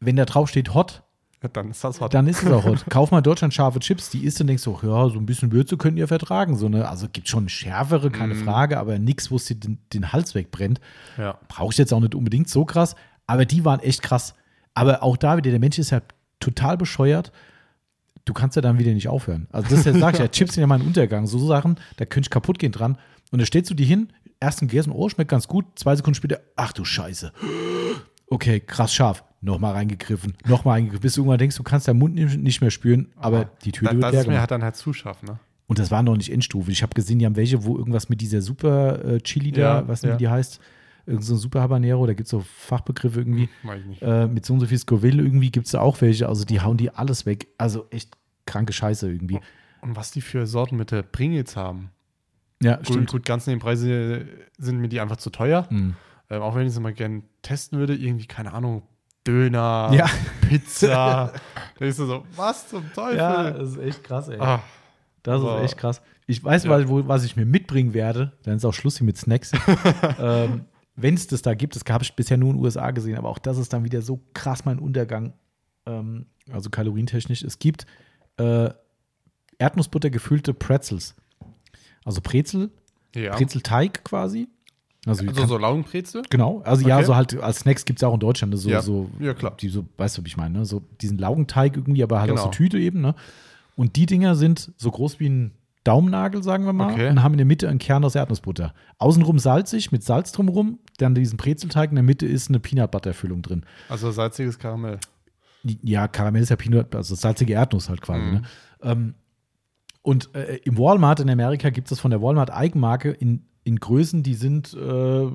wenn 0.00 0.16
da 0.16 0.24
drauf 0.26 0.48
steht 0.48 0.74
Hot, 0.74 1.02
Ja, 1.42 1.48
Dann 1.48 1.70
ist 1.70 1.82
das 1.82 2.00
hot. 2.00 2.12
dann 2.14 2.26
ist 2.26 2.42
es 2.42 2.50
auch 2.50 2.64
Hot. 2.64 2.84
Kauf 2.90 3.10
mal 3.10 3.22
Deutschland 3.22 3.54
scharfe 3.54 3.80
Chips, 3.80 4.10
die 4.10 4.24
isst 4.24 4.40
und 4.42 4.46
denkst 4.46 4.62
so, 4.62 4.78
ja, 4.82 5.08
so 5.08 5.18
ein 5.18 5.24
bisschen 5.26 5.50
Würze 5.52 5.76
könnt 5.78 5.96
ihr 5.98 6.06
vertragen. 6.06 6.56
So, 6.56 6.68
ne? 6.68 6.86
Also 6.88 7.06
gibt 7.10 7.28
schon 7.28 7.48
schärfere, 7.48 8.10
keine 8.10 8.34
Mhm. 8.34 8.44
Frage, 8.44 8.78
aber 8.78 8.98
nichts, 8.98 9.30
wo 9.30 9.36
es 9.36 9.46
dir 9.46 9.56
den, 9.56 9.78
den 9.92 10.12
Hals 10.12 10.34
wegbrennt. 10.34 10.80
ja. 11.16 11.38
Brauche 11.48 11.72
ich 11.72 11.78
jetzt 11.78 11.92
auch 11.94 12.00
nicht 12.00 12.14
unbedingt 12.14 12.48
so 12.50 12.64
krass, 12.66 12.94
aber 13.26 13.44
die 13.46 13.64
waren 13.64 13.80
echt 13.80 14.02
krass. 14.02 14.34
Aber 14.74 15.02
auch 15.02 15.16
da 15.16 15.36
wieder, 15.38 15.50
der 15.50 15.58
Mensch 15.60 15.78
ist 15.78 15.90
ja 15.90 16.00
total 16.38 16.76
bescheuert. 16.76 17.32
Du 18.31 18.35
kannst 18.35 18.55
ja 18.55 18.62
dann 18.62 18.78
wieder 18.78 18.93
nicht 18.93 19.09
aufhören. 19.09 19.48
Also 19.51 19.69
das 19.70 19.81
ist 19.81 19.86
ja, 19.86 19.93
sag 19.98 20.15
ich 20.15 20.20
ja, 20.20 20.28
Chips 20.31 20.55
sind 20.55 20.61
ja 20.61 20.69
mein 20.69 20.82
Untergang. 20.82 21.27
So 21.27 21.44
Sachen, 21.44 21.81
da 21.97 22.05
könnte 22.05 22.28
ich 22.28 22.31
kaputt 22.31 22.61
gehen 22.61 22.70
dran. 22.70 22.97
Und 23.32 23.40
da 23.40 23.44
stellst 23.44 23.69
du 23.70 23.74
die 23.74 23.82
hin, 23.85 24.12
erst 24.39 24.62
ein 24.62 24.69
gegessen, 24.69 24.93
oh, 24.93 25.09
schmeckt 25.09 25.32
ganz 25.32 25.48
gut. 25.48 25.65
Zwei 25.74 25.97
Sekunden 25.97 26.15
später, 26.15 26.39
ach 26.55 26.73
du 26.73 26.85
Scheiße. 26.85 27.32
Okay, 28.28 28.61
krass 28.61 28.94
scharf. 28.94 29.24
Nochmal 29.40 29.73
reingegriffen, 29.73 30.36
nochmal 30.47 30.74
reingegriffen, 30.74 31.02
bis 31.02 31.15
du 31.15 31.23
irgendwann 31.23 31.39
denkst, 31.39 31.57
du 31.57 31.65
kannst 31.65 31.89
deinen 31.89 31.98
Mund 31.98 32.15
nicht 32.15 32.61
mehr 32.61 32.70
spüren, 32.70 33.09
aber 33.16 33.51
die 33.65 33.73
Tüte 33.73 33.86
da, 33.86 33.93
wird 33.97 34.05
das 34.05 34.12
leer 34.12 34.20
ist 34.20 34.27
mir 34.28 34.39
halt 34.39 34.51
dann 34.52 34.62
halt 34.62 34.77
zu 34.77 34.93
scharf, 34.93 35.24
ne? 35.24 35.40
Und 35.66 35.81
das 35.81 35.90
war 35.90 36.05
noch 36.05 36.16
nicht 36.16 36.31
Endstufe. 36.31 36.70
Ich 36.70 36.85
habe 36.85 36.94
gesehen, 36.94 37.19
die 37.19 37.27
haben 37.27 37.36
welche, 37.36 37.65
wo 37.65 37.77
irgendwas 37.77 38.09
mit 38.09 38.20
dieser 38.20 38.43
Super 38.43 39.05
äh, 39.05 39.20
Chili 39.23 39.51
da, 39.51 39.61
Ja, 39.61 39.89
was 39.89 40.02
nicht, 40.02 40.11
ja. 40.11 40.15
wie 40.15 40.19
die 40.19 40.28
heißt, 40.28 40.61
irgend 41.07 41.24
so 41.24 41.35
ein 41.35 41.39
Super 41.39 41.61
Habanero, 41.61 42.07
da 42.07 42.15
gibt 42.15 42.27
es 42.27 42.31
so 42.31 42.40
Fachbegriffe 42.40 43.20
irgendwie. 43.20 43.48
Äh, 44.01 44.27
mit 44.27 44.47
so 44.47 44.55
und 44.55 44.61
so 44.61 44.66
viel 44.66 44.78
Scoville 44.78 45.23
irgendwie 45.23 45.51
gibt 45.51 45.66
es 45.66 45.73
da 45.73 45.81
auch 45.81 46.01
welche. 46.01 46.28
Also 46.28 46.44
die 46.44 46.61
hauen 46.61 46.77
die 46.77 46.90
alles 46.90 47.27
weg. 47.27 47.48
Also 47.59 47.86
echt 47.90 48.16
kranke 48.46 48.72
Scheiße 48.72 49.10
irgendwie. 49.10 49.40
Und 49.80 49.96
was 49.96 50.10
die 50.10 50.20
für 50.20 50.46
Sorten 50.46 50.76
mit 50.76 50.90
der 50.90 51.02
Pringles 51.02 51.56
haben. 51.56 51.90
Ja, 52.62 52.76
Gut, 52.76 53.10
gut, 53.10 53.24
ganz 53.24 53.46
neben 53.46 53.60
Preise 53.60 54.26
sind 54.58 54.78
mir 54.80 54.88
die 54.88 55.00
einfach 55.00 55.16
zu 55.16 55.30
teuer. 55.30 55.66
Hm. 55.70 55.94
Ähm, 56.28 56.42
auch 56.42 56.54
wenn 56.54 56.66
ich 56.66 56.74
sie 56.74 56.80
mal 56.80 56.92
gerne 56.92 57.22
testen 57.42 57.78
würde, 57.78 57.94
irgendwie, 57.96 58.26
keine 58.26 58.52
Ahnung, 58.52 58.82
Döner, 59.26 59.90
Ja. 59.92 60.06
Pizza. 60.48 61.32
da 61.78 61.84
ist 61.84 61.96
so, 61.96 62.24
was 62.36 62.68
zum 62.68 62.92
Teufel? 62.92 63.60
ist 63.62 63.78
echt 63.78 64.04
krass, 64.04 64.28
ey. 64.28 64.38
Ah, 64.38 64.62
Das 65.22 65.40
ist 65.42 65.48
echt 65.64 65.76
krass. 65.78 66.02
Ich 66.26 66.42
weiß, 66.44 66.64
Ja. 66.64 66.88
wo, 66.88 67.06
was 67.08 67.24
ich 67.24 67.36
mir 67.36 67.46
mitbringen 67.46 67.92
werde. 67.94 68.32
Dann 68.44 68.56
ist 68.56 68.64
auch 68.64 68.74
Schluss 68.74 68.98
hier 68.98 69.06
mit 69.06 69.16
Snacks. 69.16 69.52
ähm, 70.18 70.64
Wenn 70.96 71.14
es 71.14 71.26
das 71.26 71.42
da 71.42 71.54
gibt, 71.54 71.76
das 71.76 71.82
habe 71.88 72.04
ich 72.04 72.14
bisher 72.14 72.36
nur 72.36 72.50
in 72.50 72.56
den 72.56 72.64
USA 72.64 72.90
gesehen, 72.90 73.16
aber 73.16 73.28
auch 73.30 73.38
das 73.38 73.56
ist 73.58 73.72
dann 73.72 73.84
wieder 73.84 74.02
so 74.02 74.20
krass 74.34 74.64
mein 74.64 74.78
Untergang. 74.78 75.32
Ähm, 75.86 76.26
also 76.52 76.68
kalorientechnisch. 76.70 77.42
Es 77.42 77.58
gibt 77.58 77.86
äh, 78.40 78.74
Erdnussbutter 79.58 80.10
gefüllte 80.10 80.54
Pretzels. 80.54 81.14
Also 82.04 82.20
Brezel, 82.22 82.70
ja. 83.14 83.34
Brezelteig 83.36 84.04
quasi. 84.04 84.48
Also, 85.06 85.26
Also 85.26 85.46
so 85.46 85.56
Laugenbrezel? 85.58 86.22
Genau, 86.28 86.60
also 86.64 86.86
ja, 86.86 86.96
Okay. 86.96 87.06
so 87.06 87.16
halt 87.16 87.40
als 87.42 87.60
Snacks 87.60 87.84
gibt 87.86 87.98
es 87.98 88.02
ja 88.02 88.08
auch 88.08 88.14
in 88.14 88.20
Deutschland, 88.20 88.52
ne, 88.52 88.58
so, 88.58 88.68
Ja. 88.68 88.82
so, 88.82 89.08
Ja, 89.18 89.32
klar. 89.34 89.56
Die 89.58 89.68
so, 89.68 89.86
weißt 89.96 90.18
du, 90.18 90.22
wie 90.24 90.28
ich 90.28 90.36
meine, 90.36 90.58
ne? 90.58 90.64
so 90.66 90.82
diesen 91.00 91.18
Laugenteig 91.18 91.76
irgendwie, 91.76 92.02
aber 92.02 92.20
halt 92.20 92.30
aus 92.30 92.40
Genau. 92.40 92.50
der 92.50 92.56
Tüte 92.56 92.78
eben, 92.78 93.00
ne? 93.00 93.14
Und 93.76 93.96
die 93.96 94.04
Dinger 94.06 94.34
sind 94.34 94.72
so 94.76 94.90
groß 94.90 95.18
wie 95.20 95.28
ein 95.28 95.52
Daumennagel, 95.84 96.42
sagen 96.42 96.66
wir 96.66 96.74
mal, 96.74 96.92
Okay. 96.92 97.08
und 97.08 97.22
haben 97.22 97.32
in 97.32 97.38
der 97.38 97.46
Mitte 97.46 97.66
einen 97.70 97.78
Kern 97.78 98.04
aus 98.04 98.14
Erdnussbutter. 98.14 98.74
Außenrum 98.98 99.38
salzig, 99.38 99.90
mit 99.90 100.02
Salz 100.04 100.32
drumrum, 100.32 100.78
dann 100.98 101.14
diesen 101.14 101.38
Brezelteig, 101.38 101.88
in 101.88 101.96
der 101.96 102.02
Mitte 102.04 102.26
ist 102.26 102.50
eine 102.50 102.60
Peanut 102.60 102.90
Butter 102.90 103.14
Füllung 103.14 103.40
drin. 103.40 103.64
Also 103.88 104.10
salziges 104.10 104.58
Karamell. 104.58 104.98
Ja, 105.82 106.09
Karamell 106.09 106.43
ist 106.43 106.49
ja 106.49 106.57
Peanut, 106.57 106.95
also 106.95 107.15
salzige 107.15 107.55
Erdnuss 107.55 107.89
halt 107.89 108.01
quasi. 108.01 108.24
Mhm. 108.24 108.32
Ne? 108.32 108.43
Ähm, 108.82 109.15
und 110.03 110.35
äh, 110.35 110.57
im 110.65 110.78
Walmart 110.78 111.20
in 111.20 111.28
Amerika 111.28 111.70
gibt 111.70 111.93
es 111.93 112.01
von 112.01 112.11
der 112.11 112.23
Walmart 112.23 112.51
Eigenmarke 112.51 113.11
in, 113.11 113.43
in 113.65 113.77
Größen, 113.77 114.23
die 114.23 114.35
sind, 114.35 114.73
äh, 114.74 115.27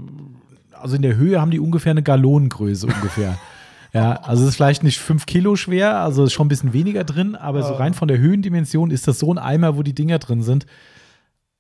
also 0.74 0.96
in 0.96 1.02
der 1.04 1.16
Höhe 1.16 1.40
haben 1.40 1.52
die 1.52 1.60
ungefähr 1.60 1.92
eine 1.92 2.02
Gallonengröße 2.02 2.88
ungefähr. 2.88 3.38
ja, 3.94 4.14
also 4.24 4.44
es 4.44 4.50
ist 4.50 4.56
vielleicht 4.56 4.84
nicht 4.84 5.00
fünf 5.00 5.28
Kilo 5.28 5.56
schwer, 5.56 6.00
also 6.00 6.24
ist 6.24 6.34
schon 6.34 6.48
ein 6.48 6.50
bisschen 6.50 6.74
weniger 6.74 7.04
drin, 7.04 7.36
aber 7.36 7.62
so 7.62 7.76
Ah. 7.76 7.78
rein 7.78 7.94
von 7.94 8.08
der 8.08 8.18
Höhendimension 8.18 8.90
ist 8.90 9.08
das 9.08 9.20
so 9.20 9.32
ein 9.32 9.38
Eimer, 9.38 9.78
wo 9.78 9.84
die 9.84 9.94
Dinger 9.94 10.18
drin 10.18 10.42
sind. 10.42 10.66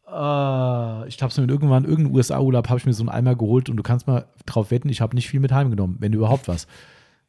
Äh, 0.07 1.07
ich 1.07 1.21
habe 1.21 1.29
es 1.29 1.37
mir 1.37 1.47
irgendwann, 1.47 1.85
irgendeinen 1.85 2.15
USA-Urlaub 2.15 2.69
habe 2.69 2.79
ich 2.79 2.85
mir 2.87 2.93
so 2.93 3.03
einen 3.03 3.09
Eimer 3.09 3.35
geholt 3.35 3.69
und 3.69 3.77
du 3.77 3.83
kannst 3.83 4.07
mal 4.07 4.25
drauf 4.47 4.71
wetten, 4.71 4.89
ich 4.89 5.01
habe 5.01 5.15
nicht 5.15 5.29
viel 5.29 5.39
mit 5.39 5.51
heimgenommen, 5.51 5.97
wenn 5.99 6.13
überhaupt 6.13 6.47
was. 6.47 6.67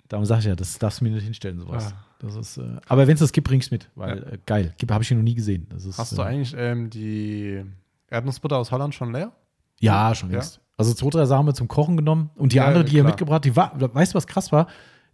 Darum 0.08 0.24
sage 0.24 0.40
ich 0.40 0.46
ja, 0.46 0.54
das 0.56 0.78
darfst 0.78 1.00
du 1.00 1.04
mir 1.04 1.10
nicht 1.10 1.24
hinstellen, 1.24 1.58
sowas. 1.58 1.92
Ah. 1.92 2.02
Das 2.18 2.34
ist, 2.34 2.56
äh, 2.56 2.76
aber 2.88 3.06
wenn 3.06 3.14
es 3.14 3.20
das 3.20 3.32
gibt, 3.32 3.46
bring's 3.48 3.70
mit, 3.70 3.90
weil 3.94 4.18
Ja. 4.20 4.26
äh, 4.32 4.38
geil. 4.46 4.74
Habe 4.90 5.02
ich 5.02 5.08
hier 5.08 5.16
noch 5.18 5.24
nie 5.24 5.34
gesehen. 5.34 5.66
Das 5.70 5.84
ist, 5.84 5.98
Hast 5.98 6.16
du 6.16 6.22
äh, 6.22 6.24
eigentlich 6.24 6.54
ähm, 6.56 6.88
die 6.88 7.62
Erdnussbutter 8.08 8.56
aus 8.56 8.70
Holland 8.72 8.94
schon 8.94 9.12
leer? 9.12 9.32
Ja, 9.80 10.14
schon 10.14 10.30
Ja. 10.30 10.36
längst. 10.38 10.60
Also 10.78 10.94
zwei, 10.94 11.10
drei 11.10 11.24
Sachen 11.26 11.40
haben 11.40 11.46
wir 11.46 11.54
zum 11.54 11.68
Kochen 11.68 11.96
genommen. 11.96 12.30
Und 12.36 12.52
die 12.52 12.56
Ja, 12.56 12.66
andere, 12.66 12.84
ja, 12.84 12.88
die 12.88 12.94
klar. 12.96 13.06
mitgebracht 13.06 13.44
die 13.44 13.54
war, 13.56 13.72
weißt 13.94 14.14
du, 14.14 14.16
was 14.16 14.26
krass 14.26 14.50
war? 14.52 14.66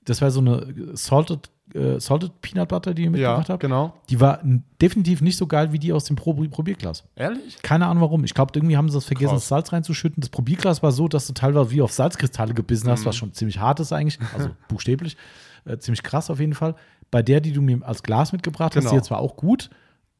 Das 0.05 0.21
war 0.21 0.31
so 0.31 0.41
eine 0.41 0.75
salted, 0.95 1.51
äh, 1.75 2.01
salted 2.01 2.41
Peanut 2.41 2.69
Butter, 2.69 2.93
die 2.93 3.05
ihr 3.05 3.11
mitgebracht 3.11 3.49
habt. 3.49 3.61
genau. 3.61 3.95
Die 4.11 4.21
war 4.21 4.41
definitiv 4.81 5.21
nicht 5.23 5.37
so 5.37 5.47
geil 5.47 5.73
wie 5.73 5.79
die 5.79 5.93
aus 5.93 6.05
dem 6.05 6.17
Pro 6.17 6.35
Probierglas. 6.35 7.05
Ehrlich? 7.15 7.63
Keine 7.63 7.87
Ahnung 7.87 8.03
warum. 8.03 8.25
Ich 8.25 8.35
glaube, 8.35 8.53
irgendwie 8.55 8.77
haben 8.77 8.89
sie 8.89 8.95
das 8.97 9.05
vergessen, 9.05 9.31
Krass. 9.31 9.43
das 9.43 9.49
Salz 9.49 9.73
reinzuschütten. 9.73 10.21
Das 10.21 10.29
Probierglas 10.31 10.83
war 10.83 10.91
so, 10.93 11.07
dass 11.09 11.27
du 11.29 11.33
teilweise 11.35 11.71
wie 11.71 11.83
auf 11.83 11.93
Salzkristalle 11.93 12.53
gebissen 12.55 12.89
hast, 12.91 13.03
Mhm. 13.03 13.07
was 13.07 13.17
schon 13.17 13.33
ziemlich 13.33 13.59
hart 13.61 13.79
ist 13.81 13.93
eigentlich. 13.93 14.19
Also 14.35 14.51
buchstäblich. 14.69 15.17
Äh, 15.65 15.79
ziemlich 15.79 16.03
krass 16.03 16.29
auf 16.31 16.41
jeden 16.41 16.55
Fall. 16.55 16.75
Bei 17.13 17.23
der, 17.23 17.41
die 17.41 17.53
du 17.53 17.63
mir 17.63 17.79
als 17.87 18.03
Glas 18.03 18.33
mitgebracht 18.33 18.75
hast, 18.75 18.83
Genau. 18.83 18.91
die 18.91 18.97
jetzt 18.97 19.11
war 19.13 19.19
auch 19.21 19.37
gut, 19.37 19.71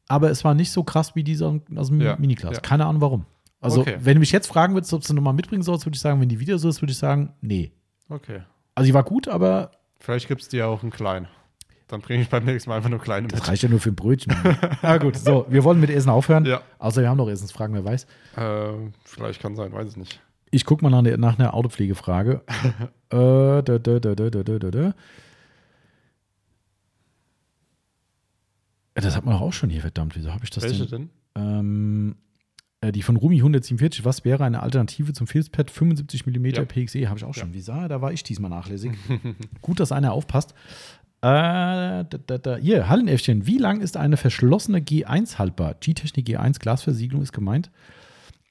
aber 0.07 0.29
es 0.31 0.43
war 0.45 0.53
nicht 0.53 0.71
so 0.71 0.83
krass 0.83 1.15
wie 1.15 1.23
diese 1.25 1.59
aus 1.75 1.87
dem 1.89 1.99
Ja, 1.99 2.15
Miniglas. 2.17 2.53
ja. 2.55 2.59
Keine 2.61 2.85
Ahnung 2.85 3.01
warum. 3.01 3.25
Also, 3.59 3.81
Okay. 3.81 3.97
wenn 3.99 4.15
du 4.15 4.19
mich 4.21 4.31
jetzt 4.31 4.47
fragen 4.47 4.73
würdest, 4.75 4.93
ob 4.93 5.03
du 5.05 5.13
nochmal 5.13 5.33
mitbringen 5.33 5.63
sollst, 5.63 5.85
würde 5.85 5.95
ich 5.95 6.01
sagen, 6.01 6.21
wenn 6.21 6.29
die 6.29 6.39
wieder 6.39 6.57
so 6.57 6.69
ist, 6.69 6.81
würde 6.81 6.91
ich 6.91 6.97
sagen, 6.97 7.33
nee. 7.41 7.71
Okay. 8.09 8.41
Also 8.75 8.85
sie 8.87 8.93
war 8.93 9.03
gut, 9.03 9.27
aber. 9.27 9.71
Vielleicht 9.99 10.27
gibt 10.27 10.41
es 10.41 10.49
dir 10.49 10.67
auch 10.67 10.81
einen 10.81 10.91
kleinen. 10.91 11.27
Dann 11.87 12.01
bringe 12.01 12.23
ich 12.23 12.29
beim 12.29 12.43
nächsten 12.45 12.69
Mal 12.69 12.77
einfach 12.77 12.89
nur 12.89 12.99
kleine 12.99 13.27
Das 13.27 13.41
mit. 13.41 13.49
reicht 13.49 13.63
ja 13.63 13.69
nur 13.69 13.79
für 13.79 13.89
ein 13.89 13.95
Brötchen. 13.95 14.35
Na 14.43 14.77
ah, 14.81 14.97
gut, 14.97 15.15
so, 15.15 15.45
wir 15.49 15.63
wollen 15.63 15.79
mit 15.79 15.89
Essen 15.89 16.09
aufhören. 16.09 16.45
Ja. 16.45 16.61
Außer 16.79 17.01
wir 17.01 17.09
haben 17.09 17.17
noch 17.17 17.29
Essensfragen, 17.29 17.75
wer 17.75 17.85
weiß. 17.85 18.07
Äh, 18.35 18.91
vielleicht 19.03 19.41
kann 19.41 19.55
sein, 19.55 19.71
weiß 19.71 19.91
ich 19.91 19.97
nicht. 19.97 20.19
Ich 20.49 20.65
gucke 20.65 20.83
mal 20.83 20.89
nach, 20.89 21.01
ne-, 21.01 21.17
nach 21.17 21.37
einer 21.37 21.53
Autopflegefrage. 21.53 22.41
äh, 23.09 23.15
da, 23.15 23.61
da, 23.61 23.77
da, 23.79 23.99
da, 23.99 24.29
da, 24.29 24.43
da, 24.43 24.57
da. 24.71 24.93
Das 28.95 29.15
hat 29.15 29.25
man 29.25 29.35
doch 29.35 29.41
auch 29.41 29.53
schon 29.53 29.69
hier, 29.69 29.81
verdammt. 29.81 30.15
Wieso 30.15 30.31
habe 30.31 30.43
ich 30.43 30.49
das 30.49 30.63
Welche 30.63 30.85
denn? 30.85 31.09
denn? 31.35 31.43
Ähm, 31.43 32.15
die 32.91 33.01
von 33.01 33.15
Rumi 33.15 33.37
147. 33.37 34.03
Was 34.05 34.25
wäre 34.25 34.43
eine 34.43 34.61
Alternative 34.61 35.13
zum 35.13 35.27
Filzpad 35.27 35.71
75 35.71 36.25
mm 36.25 36.45
Ja. 36.47 36.65
PXE? 36.65 37.07
Habe 37.07 37.17
ich 37.19 37.23
auch 37.25 37.33
schon. 37.33 37.53
Wie 37.53 37.61
sah, 37.61 37.87
da 37.87 38.01
war 38.01 38.11
ich 38.11 38.23
diesmal 38.23 38.49
nachlässig. 38.49 38.91
Gut, 39.61 39.79
dass 39.79 39.91
einer 39.91 40.11
aufpasst. 40.13 40.53
Äh, 41.21 41.25
da, 41.29 42.03
da, 42.03 42.37
da. 42.37 42.55
Hier, 42.57 42.89
Hallenäffchen. 42.89 43.47
Wie 43.47 43.57
lang 43.57 43.79
ist 43.81 43.95
eine 43.95 44.17
verschlossene 44.17 44.79
G1 44.79 45.37
haltbar? 45.37 45.75
G-Technik 45.79 46.27
G1, 46.27 46.59
Glasversiegelung 46.59 47.21
ist 47.23 47.31
gemeint. 47.31 47.71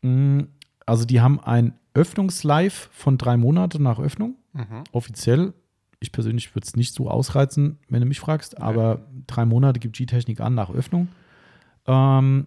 Mm, 0.00 0.42
Also, 0.86 1.04
die 1.04 1.20
haben 1.20 1.38
ein 1.40 1.74
Öffnungslife 1.94 2.88
von 2.92 3.18
drei 3.18 3.36
Monate 3.36 3.80
nach 3.82 3.98
Öffnung. 3.98 4.36
Mhm. 4.54 4.84
Offiziell. 4.92 5.52
Ich 6.00 6.10
persönlich 6.12 6.54
würde 6.54 6.66
es 6.66 6.74
nicht 6.74 6.94
so 6.94 7.09
ausreizen, 7.10 7.78
wenn 7.88 8.00
du 8.00 8.06
mich 8.06 8.18
fragst, 8.18 8.60
aber 8.60 9.06
drei 9.28 9.44
Monate 9.44 9.78
gibt 9.78 9.96
G-Technik 9.96 10.40
an 10.40 10.54
nach 10.54 10.70
Öffnung. 10.70 11.09
Ähm, 11.86 12.46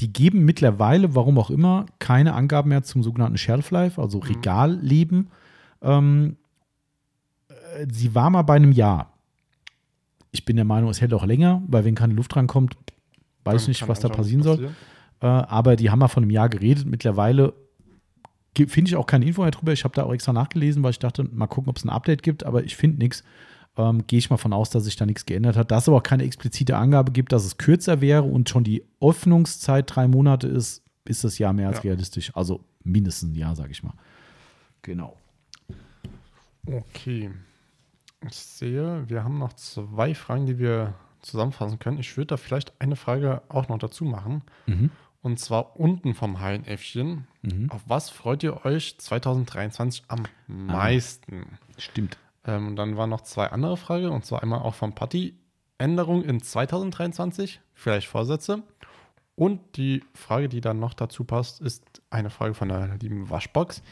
die 0.00 0.12
geben 0.12 0.44
mittlerweile, 0.44 1.14
warum 1.14 1.38
auch 1.38 1.50
immer, 1.50 1.86
keine 1.98 2.32
Angaben 2.34 2.70
mehr 2.70 2.82
zum 2.82 3.02
sogenannten 3.02 3.36
Shelf 3.36 3.70
Life, 3.70 4.00
also 4.00 4.18
Regalleben. 4.18 5.28
Ähm, 5.82 6.36
äh, 7.48 7.86
sie 7.90 8.14
war 8.14 8.30
mal 8.30 8.42
bei 8.42 8.56
einem 8.56 8.72
Jahr. 8.72 9.12
Ich 10.30 10.44
bin 10.46 10.56
der 10.56 10.64
Meinung, 10.64 10.88
es 10.88 11.00
hält 11.02 11.12
auch 11.12 11.26
länger, 11.26 11.62
weil 11.66 11.84
wenn 11.84 11.94
keine 11.94 12.14
Luft 12.14 12.34
rankommt, 12.36 12.74
weiß 13.44 13.62
ich 13.62 13.62
Dann 13.64 13.70
nicht, 13.70 13.88
was 13.88 14.00
da 14.00 14.08
passieren 14.08 14.40
nichts 14.40 14.56
soll. 14.56 14.68
passieren. 14.68 14.76
Äh, 15.20 15.26
aber 15.26 15.76
die 15.76 15.90
haben 15.90 15.98
mal 15.98 16.08
von 16.08 16.22
einem 16.22 16.30
Jahr 16.30 16.48
geredet. 16.48 16.86
Mittlerweile 16.86 17.52
finde 18.54 18.88
ich 18.88 18.96
auch 18.96 19.06
keine 19.06 19.26
Info 19.26 19.42
mehr 19.42 19.50
drüber. 19.50 19.72
Ich 19.72 19.84
habe 19.84 19.94
da 19.94 20.04
auch 20.04 20.12
extra 20.14 20.32
nachgelesen, 20.32 20.82
weil 20.82 20.92
ich 20.92 20.98
dachte, 20.98 21.24
mal 21.24 21.46
gucken, 21.46 21.68
ob 21.68 21.76
es 21.76 21.84
ein 21.84 21.90
Update 21.90 22.22
gibt, 22.22 22.44
aber 22.44 22.64
ich 22.64 22.76
finde 22.76 22.98
nichts. 22.98 23.24
Ähm, 23.76 24.06
Gehe 24.06 24.18
ich 24.18 24.28
mal 24.30 24.36
von 24.36 24.52
aus, 24.52 24.70
dass 24.70 24.84
sich 24.84 24.96
da 24.96 25.06
nichts 25.06 25.24
geändert 25.24 25.56
hat. 25.56 25.70
Dass 25.70 25.84
es 25.84 25.88
aber 25.88 25.98
auch 25.98 26.02
keine 26.02 26.24
explizite 26.24 26.76
Angabe 26.76 27.12
gibt, 27.12 27.32
dass 27.32 27.44
es 27.44 27.56
kürzer 27.56 28.00
wäre 28.00 28.22
und 28.22 28.48
schon 28.50 28.64
die 28.64 28.84
Öffnungszeit 29.00 29.84
drei 29.94 30.08
Monate 30.08 30.46
ist, 30.48 30.82
ist 31.04 31.24
das 31.24 31.38
Jahr 31.38 31.52
mehr 31.52 31.68
als 31.68 31.78
Ja. 31.78 31.82
realistisch. 31.84 32.30
Also 32.36 32.64
mindestens 32.84 33.32
ein 33.32 33.34
Jahr, 33.36 33.56
sage 33.56 33.70
ich 33.72 33.82
mal. 33.82 33.94
Genau. 34.82 35.16
Okay. 36.66 37.30
Ich 38.28 38.36
sehe, 38.36 39.08
wir 39.08 39.24
haben 39.24 39.38
noch 39.38 39.54
zwei 39.54 40.14
Fragen, 40.14 40.46
die 40.46 40.58
wir 40.58 40.94
zusammenfassen 41.20 41.78
können. 41.78 41.98
Ich 41.98 42.16
würde 42.16 42.28
da 42.28 42.36
vielleicht 42.36 42.72
eine 42.80 42.96
Frage 42.96 43.42
auch 43.48 43.68
noch 43.68 43.78
dazu 43.78 44.04
machen. 44.04 44.42
Mhm. 44.66 44.90
Und 45.22 45.38
zwar 45.38 45.78
unten 45.78 46.14
vom 46.14 46.40
Hallenäffchen. 46.40 47.26
Mhm. 47.42 47.70
Auf 47.70 47.82
was 47.86 48.10
freut 48.10 48.42
ihr 48.42 48.64
euch 48.64 48.98
2023 48.98 50.04
am 50.08 50.24
meisten? 50.46 51.46
Stimmt. 51.78 52.18
Ähm, 52.44 52.68
und 52.68 52.76
dann 52.76 52.96
waren 52.96 53.10
noch 53.10 53.20
zwei 53.22 53.46
andere 53.48 53.76
Fragen. 53.76 54.08
Und 54.08 54.24
zwar 54.24 54.42
einmal 54.42 54.60
auch 54.60 54.74
vom 54.74 54.94
Patti. 54.94 55.34
Änderung 55.78 56.22
in 56.24 56.40
2023, 56.40 57.60
vielleicht 57.74 58.06
Vorsätze. 58.06 58.62
Und 59.34 59.60
die 59.76 60.04
Frage, 60.14 60.48
die 60.48 60.60
dann 60.60 60.78
noch 60.78 60.94
dazu 60.94 61.24
passt, 61.24 61.60
ist 61.60 61.84
eine 62.10 62.30
Frage 62.30 62.54
von 62.54 62.68
der 62.68 62.96
lieben 63.00 63.30
Waschbox. 63.30 63.82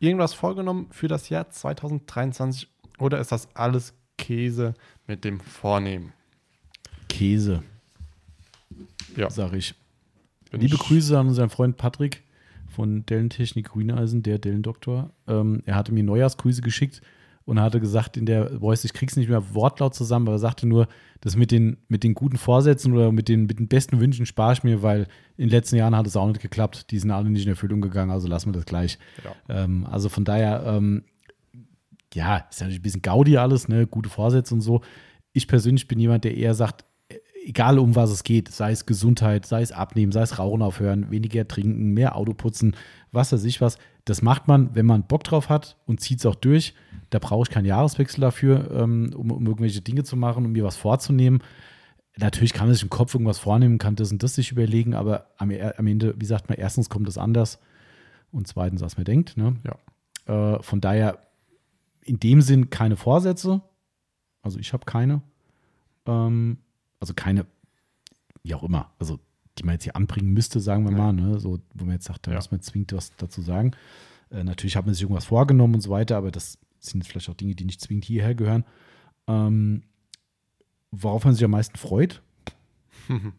Irgendwas 0.00 0.34
vorgenommen 0.34 0.88
für 0.90 1.06
das 1.06 1.28
Jahr 1.28 1.48
2023 1.50 2.68
oder 2.98 3.20
ist 3.20 3.30
das 3.30 3.54
alles 3.54 3.94
Käse 4.18 4.74
mit 5.06 5.24
dem 5.24 5.38
Vornehmen? 5.38 6.12
Käse, 7.08 7.62
Ja, 9.16 9.30
sage 9.30 9.58
ich. 9.58 9.74
bin 10.50 10.60
Liebe 10.62 10.74
ich- 10.74 10.80
Grüße 10.80 11.16
an 11.18 11.28
unseren 11.28 11.50
Freund 11.50 11.76
Patrick 11.76 12.22
von 12.68 13.06
Dellentechnik 13.06 13.68
Grüneisen, 13.70 14.22
der 14.22 14.38
Dellendoktor. 14.38 15.10
Ähm, 15.28 15.62
er 15.66 15.76
hatte 15.76 15.92
mir 15.92 16.02
Neujahrsgrüße 16.02 16.62
geschickt 16.62 17.02
und 17.46 17.60
hatte 17.60 17.80
gesagt 17.80 18.16
in 18.16 18.26
der 18.26 18.58
Voice, 18.58 18.84
ich 18.84 18.92
krieg's 18.92 19.16
nicht 19.16 19.28
mehr 19.28 19.54
wortlaut 19.54 19.94
zusammen, 19.94 20.26
aber 20.26 20.34
er 20.34 20.40
sagte 20.40 20.66
nur, 20.66 20.88
das 21.20 21.36
mit 21.36 21.52
den, 21.52 21.78
mit 21.88 22.02
den 22.02 22.14
guten 22.14 22.36
Vorsätzen 22.36 22.92
oder 22.92 23.12
mit 23.12 23.28
den, 23.28 23.46
mit 23.46 23.60
den 23.60 23.68
besten 23.68 24.00
Wünschen 24.00 24.26
spare 24.26 24.52
ich 24.52 24.64
mir, 24.64 24.82
weil 24.82 25.06
in 25.36 25.44
den 25.44 25.50
letzten 25.50 25.76
Jahren 25.76 25.96
hat 25.96 26.06
es 26.08 26.16
auch 26.16 26.26
nicht 26.26 26.42
geklappt. 26.42 26.90
Die 26.90 26.98
sind 26.98 27.12
alle 27.12 27.30
nicht 27.30 27.44
in 27.44 27.50
Erfüllung 27.50 27.80
gegangen, 27.80 28.10
also 28.10 28.26
lassen 28.26 28.48
wir 28.48 28.52
das 28.52 28.66
gleich. 28.66 28.98
Ja. 29.24 29.62
Ähm, 29.62 29.86
also 29.86 30.08
von 30.08 30.24
daher, 30.24 30.64
ähm, 30.66 31.04
ja, 32.12 32.38
ist 32.50 32.60
natürlich 32.60 32.80
ein 32.80 32.82
bisschen 32.82 33.02
Gaudi 33.02 33.36
alles, 33.36 33.68
ne? 33.68 33.86
Gute 33.86 34.10
Vorsätze 34.10 34.52
und 34.52 34.60
so. 34.60 34.80
Ich 35.32 35.46
persönlich 35.46 35.86
bin 35.86 36.00
jemand, 36.00 36.24
der 36.24 36.36
eher 36.36 36.54
sagt, 36.54 36.84
egal 37.46 37.78
um 37.78 37.94
was 37.94 38.10
es 38.10 38.24
geht, 38.24 38.48
sei 38.48 38.72
es 38.72 38.86
Gesundheit, 38.86 39.46
sei 39.46 39.62
es 39.62 39.72
Abnehmen, 39.72 40.12
sei 40.12 40.22
es 40.22 40.38
Rauchen 40.38 40.62
aufhören, 40.62 41.10
weniger 41.10 41.46
trinken, 41.46 41.94
mehr 41.94 42.16
Auto 42.16 42.34
putzen, 42.34 42.74
was 43.12 43.32
weiß 43.32 43.44
ich 43.44 43.60
was. 43.60 43.78
Das 44.04 44.20
macht 44.20 44.48
man, 44.48 44.74
wenn 44.74 44.86
man 44.86 45.06
Bock 45.06 45.24
drauf 45.24 45.48
hat 45.48 45.76
und 45.86 46.00
zieht 46.00 46.18
es 46.18 46.26
auch 46.26 46.34
durch. 46.34 46.74
Da 47.10 47.18
brauche 47.18 47.44
ich 47.44 47.50
keinen 47.50 47.64
Jahreswechsel 47.64 48.20
dafür, 48.20 48.70
ähm, 48.72 49.12
um, 49.16 49.30
um 49.30 49.46
irgendwelche 49.46 49.80
Dinge 49.80 50.02
zu 50.02 50.16
machen, 50.16 50.44
um 50.44 50.52
mir 50.52 50.64
was 50.64 50.76
vorzunehmen. 50.76 51.40
Natürlich 52.18 52.52
kann 52.52 52.66
man 52.66 52.74
sich 52.74 52.82
im 52.82 52.90
Kopf 52.90 53.14
irgendwas 53.14 53.38
vornehmen, 53.38 53.78
kann 53.78 53.94
das 53.94 54.10
und 54.10 54.22
das 54.22 54.34
sich 54.34 54.50
überlegen, 54.50 54.94
aber 54.94 55.26
am, 55.38 55.50
am 55.50 55.86
Ende, 55.86 56.14
wie 56.18 56.24
sagt 56.24 56.48
man, 56.48 56.58
erstens 56.58 56.88
kommt 56.88 57.08
es 57.08 57.18
anders 57.18 57.60
und 58.32 58.48
zweitens, 58.48 58.82
als 58.82 58.96
man 58.96 59.04
denkt. 59.04 59.36
Ne? 59.36 59.56
Ja. 59.64 60.56
Äh, 60.56 60.62
von 60.62 60.80
daher 60.80 61.18
in 62.02 62.18
dem 62.18 62.42
Sinn 62.42 62.70
keine 62.70 62.96
Vorsätze. 62.96 63.60
Also 64.42 64.58
ich 64.58 64.72
habe 64.72 64.84
keine. 64.84 65.22
Ähm, 66.06 66.58
also 67.06 67.14
keine, 67.14 67.46
wie 68.42 68.52
auch 68.54 68.64
immer. 68.64 68.90
Also 68.98 69.20
die 69.58 69.62
man 69.62 69.74
jetzt 69.74 69.84
hier 69.84 69.94
anbringen 69.96 70.32
müsste, 70.32 70.58
sagen 70.60 70.84
wir 70.84 70.90
Ja. 70.90 70.98
mal. 70.98 71.12
Ne? 71.12 71.38
So, 71.38 71.60
wo 71.74 71.84
man 71.84 71.94
jetzt 71.94 72.04
sagt, 72.06 72.26
da 72.26 72.32
Ja. 72.32 72.36
muss 72.36 72.50
man 72.50 72.60
zwingend 72.62 72.92
was 72.94 73.14
dazu 73.16 73.40
sagen. 73.42 73.70
Äh, 74.30 74.42
natürlich 74.42 74.76
hat 74.76 74.84
man 74.86 74.92
sich 74.94 75.02
irgendwas 75.02 75.24
vorgenommen 75.26 75.74
und 75.76 75.80
so 75.82 75.90
weiter, 75.90 76.16
aber 76.16 76.30
das 76.32 76.58
sind 76.80 77.06
vielleicht 77.06 77.28
auch 77.30 77.34
Dinge, 77.34 77.54
die 77.54 77.64
nicht 77.64 77.80
zwingend 77.80 78.04
hierher 78.04 78.34
gehören. 78.34 78.64
Ähm, 79.28 79.82
worauf 80.90 81.24
man 81.24 81.34
sich 81.34 81.44
am 81.44 81.52
meisten 81.52 81.78
freut? 81.78 82.22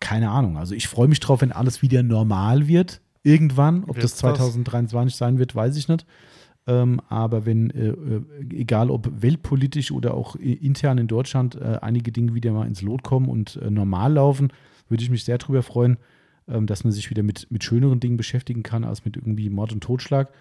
Keine 0.00 0.30
Ahnung. 0.30 0.56
Also 0.58 0.74
ich 0.74 0.88
freue 0.88 1.08
mich 1.08 1.20
drauf, 1.20 1.40
wenn 1.40 1.52
alles 1.52 1.82
wieder 1.82 2.02
normal 2.02 2.68
wird. 2.68 3.00
Irgendwann. 3.22 3.84
Ob 3.84 3.96
das 3.96 4.02
Wird's 4.02 4.20
das? 4.20 4.36
2023 4.38 5.16
sein 5.16 5.38
wird, 5.38 5.54
weiß 5.54 5.76
ich 5.76 5.88
nicht. 5.88 6.04
Ähm, 6.66 7.00
aber 7.08 7.44
wenn, 7.44 7.70
äh, 7.70 7.88
äh, 7.88 8.22
egal 8.50 8.90
ob 8.90 9.22
weltpolitisch 9.22 9.90
oder 9.92 10.14
auch 10.14 10.36
i- 10.36 10.54
intern 10.54 10.96
in 10.98 11.08
Deutschland, 11.08 11.56
äh, 11.56 11.78
einige 11.82 12.10
Dinge 12.10 12.34
wieder 12.34 12.52
mal 12.52 12.66
ins 12.66 12.80
Lot 12.80 13.02
kommen 13.02 13.28
und 13.28 13.56
äh, 13.56 13.70
normal 13.70 14.14
laufen, 14.14 14.50
würde 14.88 15.02
ich 15.02 15.10
mich 15.10 15.24
sehr 15.24 15.36
darüber 15.38 15.62
freuen, 15.62 15.98
ähm, 16.48 16.66
dass 16.66 16.82
man 16.84 16.92
sich 16.92 17.10
wieder 17.10 17.22
mit, 17.22 17.50
mit 17.50 17.64
schöneren 17.64 18.00
Dingen 18.00 18.16
beschäftigen 18.16 18.62
kann, 18.62 18.84
als 18.84 19.04
mit 19.04 19.16
irgendwie 19.16 19.50
Mord 19.50 19.72
und 19.72 19.82
Totschlag. 19.82 20.32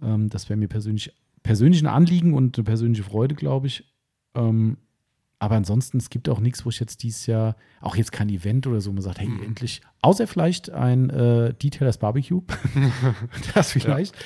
Ähm, 0.00 0.30
das 0.30 0.48
wäre 0.48 0.56
mir 0.58 0.68
persönlich, 0.68 1.12
persönlich 1.42 1.82
ein 1.82 1.86
Anliegen 1.86 2.32
und 2.32 2.56
eine 2.56 2.64
persönliche 2.64 3.02
Freude, 3.02 3.34
glaube 3.34 3.66
ich. 3.66 3.84
Ähm, 4.34 4.78
aber 5.40 5.54
ansonsten, 5.54 5.98
es 5.98 6.10
gibt 6.10 6.28
auch 6.28 6.40
nichts, 6.40 6.64
wo 6.64 6.70
ich 6.70 6.80
jetzt 6.80 7.02
dieses 7.04 7.26
Jahr, 7.26 7.54
auch 7.80 7.94
jetzt 7.94 8.10
kein 8.10 8.28
Event 8.28 8.66
oder 8.66 8.80
so, 8.80 8.92
man 8.92 9.02
sagt, 9.02 9.20
hey, 9.20 9.28
endlich, 9.44 9.82
außer 10.02 10.26
vielleicht 10.26 10.70
ein 10.70 11.10
äh, 11.10 11.54
Detailers 11.54 11.98
Barbecue. 11.98 12.42
das 13.54 13.70
vielleicht. 13.70 14.16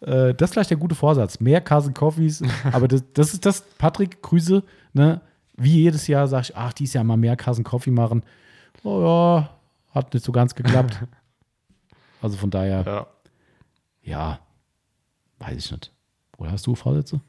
Äh, 0.00 0.32
das 0.34 0.50
ist 0.50 0.52
vielleicht 0.54 0.70
der 0.70 0.76
gute 0.76 0.94
Vorsatz. 0.94 1.40
Mehr 1.40 1.60
Cousin 1.60 1.92
Coffees. 1.92 2.42
aber 2.72 2.86
das, 2.86 3.02
das 3.14 3.34
ist 3.34 3.44
das, 3.46 3.62
Patrick, 3.78 4.22
Grüße. 4.22 4.62
Ne? 4.92 5.20
Wie 5.56 5.82
jedes 5.82 6.06
Jahr 6.06 6.28
sage 6.28 6.42
ich, 6.50 6.56
ach, 6.56 6.72
dieses 6.72 6.94
Jahr 6.94 7.04
mal 7.04 7.16
mehr 7.16 7.36
Cousin 7.36 7.64
Coffee 7.64 7.90
machen. 7.90 8.22
Oh 8.84 9.02
ja, 9.02 9.50
hat 9.92 10.14
nicht 10.14 10.24
so 10.24 10.30
ganz 10.30 10.54
geklappt. 10.54 11.00
also 12.22 12.36
von 12.36 12.50
daher, 12.50 12.84
Ja. 12.86 13.06
ja, 14.02 14.38
weiß 15.40 15.64
ich 15.64 15.72
nicht. 15.72 15.92
Oder 16.38 16.52
hast 16.52 16.66
du 16.66 16.76
Vorsätze? 16.76 17.20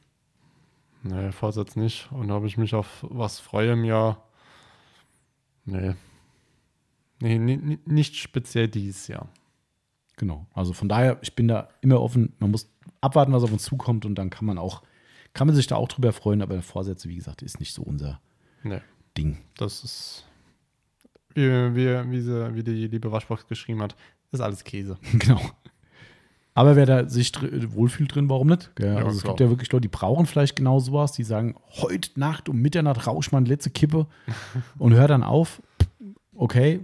Nee, 1.04 1.32
Vorsatz 1.32 1.76
nicht. 1.76 2.12
Und 2.12 2.30
ob 2.32 2.46
ich 2.46 2.58
mich 2.58 2.76
auf 2.76 3.06
was 3.10 3.40
freue 3.40 3.72
im 3.74 3.84
Jahr? 3.84 4.24
Nee. 5.66 5.96
Nee, 7.20 7.38
ni- 7.40 7.58
ni- 7.58 7.80
nicht 7.86 8.16
speziell 8.16 8.68
dieses 8.68 9.08
Jahr. 9.08 9.30
Genau. 10.18 10.48
Also 10.54 10.74
von 10.74 10.90
daher, 10.90 11.18
ich 11.22 11.36
bin 11.36 11.48
da 11.48 11.70
immer 11.82 12.02
offen. 12.02 12.34
Man 12.40 12.52
muss 12.52 12.70
abwarten, 13.00 13.34
was 13.34 13.44
auf 13.44 13.52
uns 13.52 13.64
zukommt 13.64 14.06
und 14.06 14.16
dann 14.16 14.30
kann 14.30 14.46
man 14.46 14.58
auch, 14.58 14.84
kann 15.34 15.48
man 15.48 15.56
sich 15.56 15.68
da 15.68 15.76
auch 15.76 15.88
drüber 15.88 16.14
freuen, 16.14 16.42
aber 16.42 16.62
Vorsätze, 16.62 17.10
wie 17.10 17.16
gesagt, 17.16 17.42
ist 17.42 17.60
nicht 17.60 17.74
so 17.74 17.82
unser 17.82 18.20
Nee, 18.64 18.82
Ding. 19.18 19.38
das 19.58 19.84
ist, 19.84 20.26
wie, 21.34 21.42
wie, 21.50 22.12
wie, 22.12 22.22
sie, 22.22 22.56
wie 22.56 22.64
die 22.64 22.88
liebe 22.88 23.12
Waschbox 23.12 23.48
geschrieben 23.48 23.82
hat, 23.82 23.96
ist 24.32 24.42
alles 24.42 24.64
Käse. 24.64 24.98
genau. 25.14 25.42
Aber 26.54 26.76
wer 26.76 26.86
da 26.86 27.08
sich 27.08 27.32
dr 27.32 27.50
wohlfühlt 27.74 28.14
drin, 28.14 28.30
warum 28.30 28.48
nicht? 28.48 28.72
Ja, 28.80 28.98
also 28.98 29.18
es 29.18 29.22
klar. 29.22 29.34
gibt 29.34 29.40
ja 29.40 29.50
wirklich 29.50 29.72
Leute, 29.72 29.84
die 29.84 29.88
brauchen 29.88 30.26
vielleicht 30.26 30.56
genau 30.58 30.80
sowas, 30.80 31.14
die 31.14 31.24
sagen, 31.24 31.56
heute 31.70 32.20
Nacht 32.20 32.50
um 32.50 32.58
Mitternacht 32.58 33.08
rausch 33.08 33.32
mal 33.32 33.38
eine 33.38 33.48
letzte 33.48 33.70
Kippe 33.70 34.08
und 34.78 34.94
hör 34.94 35.08
dann 35.08 35.24
auf. 35.24 35.62
Okay, 36.36 36.82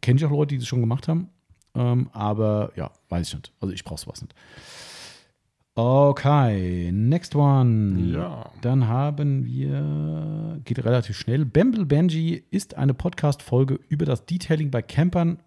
kenne 0.00 0.18
ich 0.18 0.24
auch 0.24 0.30
Leute, 0.30 0.54
die 0.54 0.58
das 0.58 0.66
schon 0.66 0.80
gemacht 0.80 1.06
haben. 1.06 1.28
Ähm, 1.74 2.10
aber 2.12 2.72
ja, 2.74 2.90
weiß 3.08 3.28
ich 3.28 3.34
nicht. 3.34 3.52
Also 3.60 3.72
ich 3.72 3.84
brauche 3.84 4.00
sowas 4.00 4.22
nicht. 4.22 4.34
Okay, 5.76 6.90
next 6.92 7.36
one. 7.36 8.12
Ja. 8.12 8.50
Dann 8.60 8.88
haben 8.88 9.44
wir, 9.44 10.60
geht 10.64 10.84
relativ 10.84 11.16
schnell. 11.16 11.44
Bamble 11.44 11.86
Benji 11.86 12.42
ist 12.50 12.76
eine 12.76 12.92
Podcast-Folge 12.92 13.78
über 13.88 14.04
das 14.04 14.26
Detailing 14.26 14.70
bei 14.72 14.82
Campern 14.82 15.38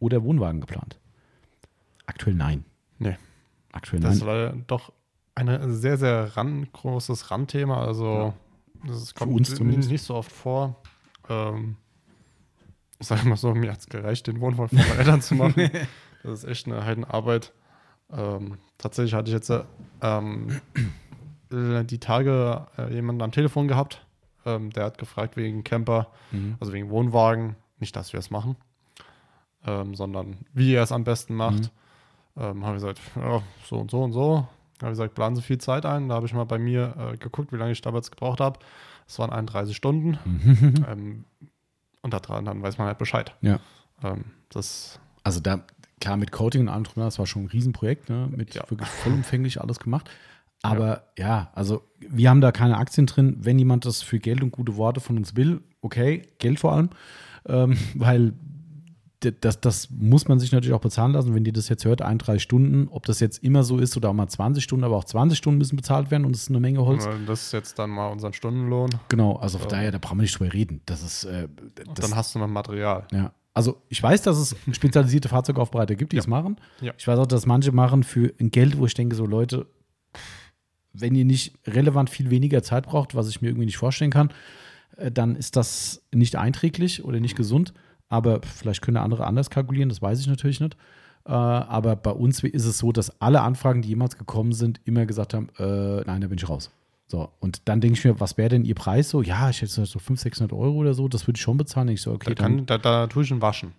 oder 0.00 0.24
Wohnwagen 0.24 0.60
geplant. 0.60 0.98
Aktuell 2.14 2.34
nein. 2.36 2.64
Nee. 2.98 3.16
Aktuell 3.72 4.00
Das 4.00 4.18
nein. 4.20 4.26
war 4.26 4.52
doch 4.66 4.92
ein 5.34 5.72
sehr, 5.74 5.96
sehr 5.98 6.36
ran, 6.36 6.68
großes 6.72 7.30
Randthema. 7.30 7.84
Also, 7.84 8.34
das 8.86 9.14
kommt 9.14 9.32
uns 9.32 9.50
n- 9.50 9.56
zumindest. 9.56 9.90
nicht 9.90 10.02
so 10.02 10.14
oft 10.14 10.30
vor. 10.32 10.76
Ähm, 11.28 11.76
ich 13.00 13.06
sage 13.08 13.28
mal 13.28 13.36
so, 13.36 13.52
mir 13.54 13.72
hat 13.72 13.80
es 13.80 13.86
gereicht, 13.88 14.26
den 14.28 14.40
Wohnwagen 14.40 14.78
von 14.78 14.88
meinen 14.88 14.98
Eltern 14.98 15.22
zu 15.22 15.34
machen. 15.34 15.70
Das 16.22 16.42
ist 16.42 16.48
echt 16.50 16.66
eine 16.66 16.82
Heidenarbeit. 16.86 17.52
Ähm, 18.10 18.56
tatsächlich 18.78 19.12
hatte 19.12 19.28
ich 19.28 19.34
jetzt 19.34 19.52
ähm, 20.00 20.58
äh, 21.52 21.84
die 21.84 21.98
Tage 21.98 22.66
äh, 22.78 22.94
jemanden 22.94 23.20
am 23.20 23.30
Telefon 23.30 23.68
gehabt. 23.68 24.06
Ähm, 24.46 24.70
der 24.70 24.84
hat 24.84 24.96
gefragt 24.96 25.36
wegen 25.36 25.64
Camper, 25.64 26.06
Mhm. 26.32 26.56
also 26.60 26.72
wegen 26.72 26.88
Wohnwagen. 26.88 27.56
Nicht, 27.78 27.94
dass 27.94 28.14
wir 28.14 28.20
es 28.20 28.30
machen, 28.30 28.56
ähm, 29.66 29.94
sondern 29.94 30.38
wie 30.54 30.72
er 30.72 30.82
es 30.84 30.92
am 30.92 31.04
besten 31.04 31.34
macht. 31.34 31.70
Ähm, 32.36 32.64
habe 32.64 32.76
ich 32.76 32.82
gesagt, 32.82 33.00
ja, 33.16 33.42
so 33.68 33.76
und 33.76 33.90
so 33.90 34.02
und 34.02 34.12
so. 34.12 34.46
Habe 34.80 34.92
ich 34.92 34.98
gesagt, 34.98 35.14
planen 35.14 35.36
Sie 35.36 35.42
viel 35.42 35.58
Zeit 35.58 35.86
ein. 35.86 36.08
Da 36.08 36.16
habe 36.16 36.26
ich 36.26 36.34
mal 36.34 36.44
bei 36.44 36.58
mir 36.58 36.94
äh, 37.12 37.16
geguckt, 37.16 37.52
wie 37.52 37.56
lange 37.56 37.72
ich 37.72 37.80
damals 37.80 38.10
gebraucht 38.10 38.40
habe. 38.40 38.58
Es 39.06 39.18
waren 39.18 39.30
31 39.30 39.76
Stunden. 39.76 40.18
ähm, 40.90 41.24
und 42.02 42.12
da 42.12 42.18
dran, 42.20 42.44
dann 42.44 42.62
weiß 42.62 42.78
man 42.78 42.88
halt 42.88 42.98
Bescheid. 42.98 43.34
Ja. 43.40 43.60
Ähm, 44.02 44.24
das, 44.50 44.98
Also 45.22 45.40
da, 45.40 45.60
klar, 46.00 46.16
mit 46.16 46.32
Coating 46.32 46.62
und 46.62 46.68
allem 46.68 46.84
drum, 46.84 47.02
das 47.02 47.18
war 47.18 47.26
schon 47.26 47.44
ein 47.44 47.48
Riesenprojekt, 47.48 48.08
ne? 48.10 48.28
mit 48.30 48.54
Ja. 48.54 48.68
wirklich 48.68 48.88
vollumfänglich 48.88 49.60
alles 49.60 49.78
gemacht. 49.78 50.10
Aber 50.62 51.04
ja. 51.18 51.50
also 51.54 51.82
wir 52.00 52.30
haben 52.30 52.40
da 52.40 52.50
keine 52.50 52.78
Aktien 52.78 53.06
drin. 53.06 53.36
Wenn 53.40 53.58
jemand 53.58 53.84
das 53.84 54.02
für 54.02 54.18
Geld 54.18 54.42
und 54.42 54.50
gute 54.50 54.76
Worte 54.76 55.00
von 55.00 55.18
uns 55.18 55.36
will, 55.36 55.62
okay, 55.82 56.22
Geld 56.38 56.58
vor 56.58 56.72
allem, 56.72 56.90
ähm, 57.46 57.76
weil 57.94 58.32
das, 59.32 59.60
das 59.60 59.88
muss 59.90 60.28
man 60.28 60.38
sich 60.38 60.52
natürlich 60.52 60.74
auch 60.74 60.80
bezahlen 60.80 61.12
lassen. 61.12 61.34
Wenn 61.34 61.44
ihr 61.44 61.52
das 61.52 61.68
jetzt 61.68 61.84
hört, 61.84 62.02
31 62.02 62.42
Stunden, 62.42 62.88
ob 62.88 63.06
das 63.06 63.20
jetzt 63.20 63.42
immer 63.44 63.62
so 63.62 63.78
ist 63.78 63.96
oder 63.96 64.10
auch 64.10 64.14
mal 64.14 64.28
20 64.28 64.62
Stunden, 64.64 64.84
aber 64.84 64.96
auch 64.96 65.04
20 65.04 65.36
Stunden 65.38 65.58
müssen 65.58 65.76
bezahlt 65.76 66.10
werden 66.10 66.24
und 66.24 66.34
es 66.34 66.42
ist 66.42 66.48
eine 66.50 66.60
Menge 66.60 66.84
Holz. 66.84 67.06
das 67.26 67.46
ist 67.46 67.52
jetzt 67.52 67.78
dann 67.78 67.90
mal 67.90 68.08
unseren 68.08 68.32
Stundenlohn. 68.32 68.90
Genau, 69.08 69.36
also 69.36 69.58
von 69.58 69.68
Ja. 69.68 69.76
daher, 69.76 69.92
da 69.92 69.98
brauchen 69.98 70.18
wir 70.18 70.22
nicht 70.22 70.38
drüber 70.38 70.52
reden. 70.52 70.80
Das 70.86 71.02
ist, 71.02 71.24
äh, 71.24 71.48
das, 71.94 72.08
dann 72.08 72.16
hast 72.16 72.34
du 72.34 72.38
noch 72.38 72.48
Material. 72.48 73.06
ja. 73.12 73.32
Also 73.56 73.80
ich 73.88 74.02
weiß, 74.02 74.22
dass 74.22 74.36
es 74.36 74.56
spezialisierte 74.74 75.28
Fahrzeugaufbereiter 75.28 75.94
gibt, 75.94 76.10
die 76.10 76.16
Ja. 76.16 76.22
es 76.22 76.26
machen. 76.26 76.56
Ja. 76.80 76.92
Ich 76.98 77.06
weiß 77.06 77.18
auch, 77.20 77.26
dass 77.26 77.46
manche 77.46 77.70
machen 77.70 78.02
für 78.02 78.32
ein 78.40 78.50
Geld, 78.50 78.76
wo 78.78 78.86
ich 78.86 78.94
denke, 78.94 79.14
so 79.14 79.26
Leute, 79.26 79.66
wenn 80.92 81.14
ihr 81.14 81.24
nicht 81.24 81.54
relevant 81.66 82.10
viel 82.10 82.30
weniger 82.30 82.62
Zeit 82.62 82.86
braucht, 82.86 83.14
was 83.14 83.28
ich 83.28 83.42
mir 83.42 83.48
irgendwie 83.48 83.66
nicht 83.66 83.76
vorstellen 83.76 84.10
kann, 84.10 84.30
äh, 84.96 85.10
dann 85.10 85.36
ist 85.36 85.56
das 85.56 86.02
nicht 86.12 86.36
einträglich 86.36 87.04
oder 87.04 87.20
nicht 87.20 87.36
gesund. 87.36 87.74
Aber 88.08 88.40
vielleicht 88.42 88.82
können 88.82 88.96
andere 88.98 89.26
anders 89.26 89.50
kalkulieren, 89.50 89.88
das 89.88 90.02
weiß 90.02 90.20
ich 90.20 90.26
natürlich 90.26 90.60
nicht. 90.60 90.76
Äh, 91.26 91.32
aber 91.32 91.96
bei 91.96 92.10
uns 92.10 92.42
ist 92.44 92.64
es 92.66 92.78
so, 92.78 92.92
dass 92.92 93.20
alle 93.20 93.40
Anfragen, 93.40 93.82
die 93.82 93.88
jemals 93.88 94.18
gekommen 94.18 94.52
sind, 94.52 94.80
immer 94.84 95.06
gesagt 95.06 95.32
haben, 95.34 95.48
äh, 95.58 96.02
nein, 96.04 96.20
da 96.20 96.28
bin 96.28 96.36
ich 96.38 96.48
raus. 96.48 96.70
So, 97.06 97.30
und 97.40 97.62
dann 97.68 97.80
denke 97.80 97.98
ich 97.98 98.04
mir, 98.04 98.18
was 98.20 98.36
wäre 98.38 98.48
denn 98.50 98.64
Ihr 98.64 98.74
Preis 98.74 99.10
so? 99.10 99.20
Ja, 99.22 99.50
ich 99.50 99.60
hätte 99.62 99.70
so 99.72 99.98
500, 99.98 100.18
600 100.20 100.52
Euro 100.52 100.76
oder 100.76 100.94
so, 100.94 101.06
das 101.08 101.26
würde 101.26 101.36
ich 101.36 101.42
schon 101.42 101.56
bezahlen. 101.56 101.88
Ich 101.88 102.02
so, 102.02 102.12
okay, 102.12 102.34
Da, 102.34 102.42
dann, 102.42 102.56
kann, 102.58 102.66
da, 102.66 102.78
da 102.78 103.06
tue 103.06 103.22
ich 103.24 103.30
ihn 103.30 103.40
waschen. 103.42 103.72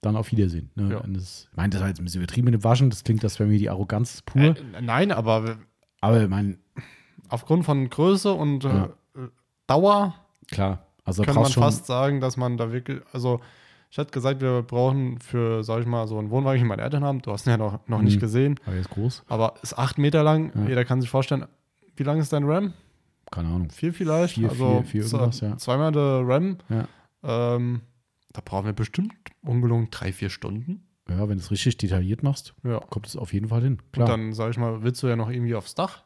dann 0.00 0.16
auf 0.16 0.30
Wiedersehen. 0.32 0.70
Ne? 0.76 0.92
Ja. 0.92 1.02
Das, 1.06 1.48
ich 1.50 1.56
meine, 1.56 1.70
das 1.70 1.80
war 1.80 1.88
jetzt 1.88 2.00
ein 2.00 2.04
bisschen 2.04 2.22
übertrieben 2.22 2.44
mit 2.46 2.54
dem 2.54 2.64
Waschen, 2.64 2.90
das 2.90 3.02
klingt, 3.04 3.22
das 3.24 3.38
wäre 3.38 3.48
mir 3.48 3.58
die 3.58 3.68
Arroganz 3.70 4.22
pur. 4.22 4.40
Äh, 4.42 4.54
nein, 4.80 5.10
aber 5.12 5.56
aber 6.00 6.22
ich 6.22 6.28
meine, 6.28 6.56
aufgrund 7.28 7.64
von 7.64 7.90
Größe 7.90 8.32
und 8.32 8.62
Ja. 8.64 8.84
äh, 9.16 9.18
Dauer 9.66 10.14
klar, 10.50 10.84
also 11.04 11.22
kann 11.24 11.34
man 11.34 11.46
schon, 11.46 11.62
fast 11.62 11.86
sagen, 11.86 12.20
dass 12.20 12.36
man 12.36 12.56
da 12.56 12.70
wirklich, 12.72 13.00
also 13.12 13.40
ich 13.90 13.98
hatte 13.98 14.10
gesagt, 14.10 14.40
wir 14.40 14.62
brauchen 14.62 15.18
für, 15.18 15.62
sag 15.64 15.80
ich 15.80 15.86
mal, 15.86 16.06
so 16.06 16.18
einen 16.18 16.30
Wohnwagen, 16.30 16.62
wie 16.62 16.66
meine 16.66 16.82
Eltern 16.82 17.04
haben, 17.04 17.22
du 17.22 17.32
hast 17.32 17.46
ihn 17.46 17.50
ja 17.50 17.56
noch, 17.56 17.78
noch 17.88 17.98
Mhm. 17.98 18.04
nicht 18.04 18.20
gesehen, 18.20 18.58
aber 18.66 18.76
jetzt 18.76 18.90
groß, 18.90 19.24
aber 19.28 19.54
ist 19.62 19.78
acht 19.78 19.98
Meter 19.98 20.22
lang, 20.22 20.52
Ja. 20.54 20.68
jeder 20.68 20.84
kann 20.84 21.00
sich 21.00 21.10
vorstellen, 21.10 21.46
wie 21.96 22.02
lang 22.02 22.18
ist 22.20 22.32
dein 22.32 22.44
RAM? 22.44 22.72
keine 23.30 23.48
Ahnung. 23.48 23.68
Vier 23.70 23.92
vielleicht? 23.92 24.34
Vier, 24.36 24.48
also 24.48 24.82
vier, 24.82 25.02
vier 25.02 25.02
irgendwas, 25.04 25.40
ja. 25.40 25.56
zweimal 25.58 25.92
der 25.92 26.22
RAM. 26.26 26.56
Ja. 26.70 26.88
Ähm, 27.56 27.82
da 28.32 28.40
brauchen 28.42 28.64
wir 28.66 28.72
bestimmt 28.72 29.12
ungelogen 29.42 29.88
drei, 29.90 30.12
vier 30.12 30.30
Stunden. 30.30 30.82
Ja, 31.10 31.20
wenn 31.28 31.36
du 31.36 31.42
es 31.44 31.50
richtig 31.50 31.76
detailliert 31.76 32.22
machst, 32.22 32.54
Ja. 32.64 32.80
kommt 32.80 33.06
es 33.06 33.16
auf 33.16 33.32
jeden 33.34 33.48
Fall 33.48 33.60
hin. 33.62 33.72
Und 33.74 33.92
Klar, 33.92 34.08
dann, 34.08 34.32
sag 34.32 34.50
ich 34.50 34.56
mal, 34.58 34.82
willst 34.82 35.02
du 35.02 35.08
ja 35.08 35.16
noch 35.16 35.28
irgendwie 35.30 35.54
aufs 35.54 35.74
Dach. 35.74 36.04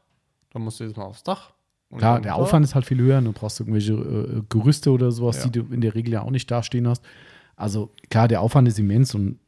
Dann 0.51 0.63
musst 0.63 0.81
du 0.81 0.85
jetzt 0.85 0.97
mal 0.97 1.05
aufs 1.05 1.23
Dach. 1.23 1.53
Und 1.91 1.99
klar 1.99 2.15
dann 2.15 2.23
der. 2.25 2.35
Aufwand 2.37 2.65
ist 2.65 2.75
halt 2.75 2.87
viel 2.87 2.99
höher. 2.99 3.21
Du 3.21 3.33
brauchst 3.33 3.61
irgendwelche 3.61 3.93
äh, 3.93 4.43
Gerüste 4.49 4.91
oder 4.91 5.13
sowas, 5.13 5.45
Ja. 5.45 5.51
die 5.51 5.61
du 5.61 5.73
in 5.73 5.81
der 5.81 5.95
Regel 5.95 6.13
ja 6.15 6.23
auch 6.23 6.31
nicht 6.31 6.51
dastehen 6.51 6.89
hast. 6.89 7.05
Also 7.57 7.91
klar, 8.11 8.29
der 8.29 8.41
Aufwand 8.41 8.69
ist 8.69 8.79
immens 8.79 9.15
und 9.15 9.39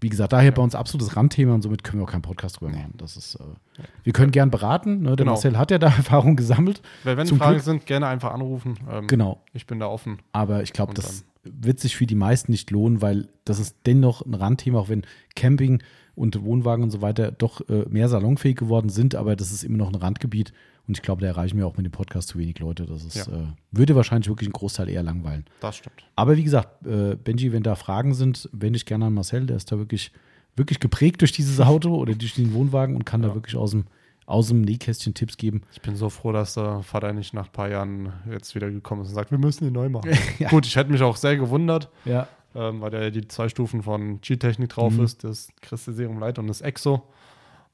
wie 0.00 0.08
gesagt, 0.08 0.32
daher 0.32 0.50
bei 0.50 0.62
uns 0.62 0.74
absolutes 0.74 1.16
Randthema 1.16 1.54
und 1.54 1.62
somit 1.62 1.84
können 1.84 2.00
wir 2.00 2.04
auch 2.06 2.10
keinen 2.10 2.22
Podcast 2.22 2.60
drüber 2.60 2.72
machen. 2.72 2.94
Das 2.96 3.16
ist, 3.16 3.36
äh, 3.36 3.82
wir 4.02 4.12
können 4.12 4.32
gern 4.32 4.50
beraten. 4.50 4.98
Ne? 5.02 5.10
Der 5.10 5.16
Genau. 5.16 5.32
Marcel 5.32 5.56
hat 5.56 5.70
ja 5.70 5.78
da 5.78 5.86
Erfahrung 5.96 6.34
gesammelt. 6.34 6.82
Weil 7.04 7.16
wenn 7.16 7.26
Zum 7.26 7.38
Fragen 7.38 7.52
Glück- 7.52 7.62
sind, 7.64 7.86
gerne 7.86 8.08
einfach 8.08 8.32
anrufen. 8.32 8.78
Ähm, 8.90 9.06
Genau. 9.06 9.42
Ich 9.52 9.66
bin 9.66 9.78
da 9.78 9.86
offen. 9.86 10.18
Aber 10.32 10.62
ich 10.64 10.72
glaube, 10.72 10.92
das 10.94 11.24
wird 11.44 11.78
sich 11.78 11.94
für 11.96 12.06
die 12.06 12.14
meisten 12.16 12.50
nicht 12.50 12.70
lohnen, 12.72 13.00
weil 13.00 13.28
das 13.44 13.60
ist 13.60 13.76
dennoch 13.86 14.26
ein 14.26 14.34
Randthema, 14.34 14.78
auch 14.80 14.88
wenn 14.88 15.02
Camping 15.36 15.82
und 16.16 16.42
Wohnwagen 16.42 16.82
und 16.84 16.90
so 16.90 17.00
weiter 17.00 17.30
doch 17.30 17.60
äh, 17.68 17.84
mehr 17.88 18.08
salonfähig 18.08 18.56
geworden 18.56 18.88
sind, 18.90 19.14
aber 19.14 19.34
das 19.36 19.50
ist 19.52 19.62
immer 19.64 19.78
noch 19.78 19.88
ein 19.88 19.94
Randgebiet 19.94 20.52
und 20.88 20.96
ich 20.96 21.02
glaube, 21.02 21.20
da 21.22 21.28
erreichen 21.28 21.56
wir 21.58 21.66
auch 21.66 21.76
mit 21.76 21.86
dem 21.86 21.92
Podcast 21.92 22.28
zu 22.28 22.38
wenig 22.38 22.58
Leute. 22.58 22.86
Das 22.86 23.04
ist, 23.04 23.26
Ja. 23.26 23.32
äh, 23.34 23.46
würde 23.70 23.94
wahrscheinlich 23.96 24.28
wirklich 24.28 24.48
einen 24.48 24.52
Großteil 24.54 24.88
eher 24.88 25.02
langweilen. 25.02 25.44
Das 25.60 25.76
stimmt. 25.76 26.04
Aber 26.16 26.36
wie 26.36 26.42
gesagt, 26.44 26.86
äh, 26.86 27.14
Benji, 27.16 27.52
wenn 27.52 27.62
da 27.62 27.74
Fragen 27.76 28.14
sind, 28.14 28.48
wende 28.52 28.76
ich 28.76 28.86
gerne 28.86 29.06
an 29.06 29.14
Marcel, 29.14 29.46
der 29.46 29.56
ist 29.56 29.70
da 29.70 29.78
wirklich, 29.78 30.10
wirklich 30.56 30.80
geprägt 30.80 31.20
durch 31.20 31.32
dieses 31.32 31.60
Auto 31.60 31.94
oder 32.00 32.14
durch 32.14 32.34
den 32.34 32.52
Wohnwagen 32.52 32.96
und 32.96 33.04
kann 33.06 33.22
da 33.22 33.28
Ja. 33.28 33.34
wirklich 33.34 33.56
aus 33.56 33.70
dem, 33.70 33.84
aus 34.26 34.48
dem 34.48 34.62
Nähkästchen 34.62 35.14
Tipps 35.14 35.36
geben. 35.36 35.62
Ich 35.72 35.80
bin 35.82 35.96
so 35.96 36.08
froh, 36.08 36.32
dass 36.32 36.54
der 36.54 36.82
Vater 36.82 37.12
nicht 37.12 37.34
nach 37.34 37.46
ein 37.46 37.52
paar 37.52 37.68
Jahren 37.68 38.12
jetzt 38.30 38.54
wieder 38.54 38.70
gekommen 38.70 39.02
ist 39.02 39.08
und 39.08 39.14
sagt, 39.14 39.30
wir 39.30 39.38
müssen 39.38 39.66
ihn 39.66 39.72
neu 39.72 39.88
machen. 39.88 40.10
Ja. 40.38 40.48
Gut, 40.48 40.66
ich 40.66 40.76
hätte 40.76 40.90
mich 40.92 41.02
auch 41.02 41.16
sehr 41.16 41.36
gewundert, 41.36 41.90
Ja. 42.04 42.28
ähm, 42.54 42.80
weil 42.80 42.90
da 42.90 43.00
ja 43.02 43.10
die 43.10 43.26
zwei 43.28 43.48
Stufen 43.48 43.82
von 43.82 44.20
G-Technik 44.20 44.70
drauf 44.70 44.92
Mhm. 44.94 45.04
ist, 45.04 45.24
das 45.24 45.48
Christi-Serum 45.60 46.18
Light 46.18 46.38
und 46.38 46.46
das 46.48 46.60
Exo. 46.60 47.02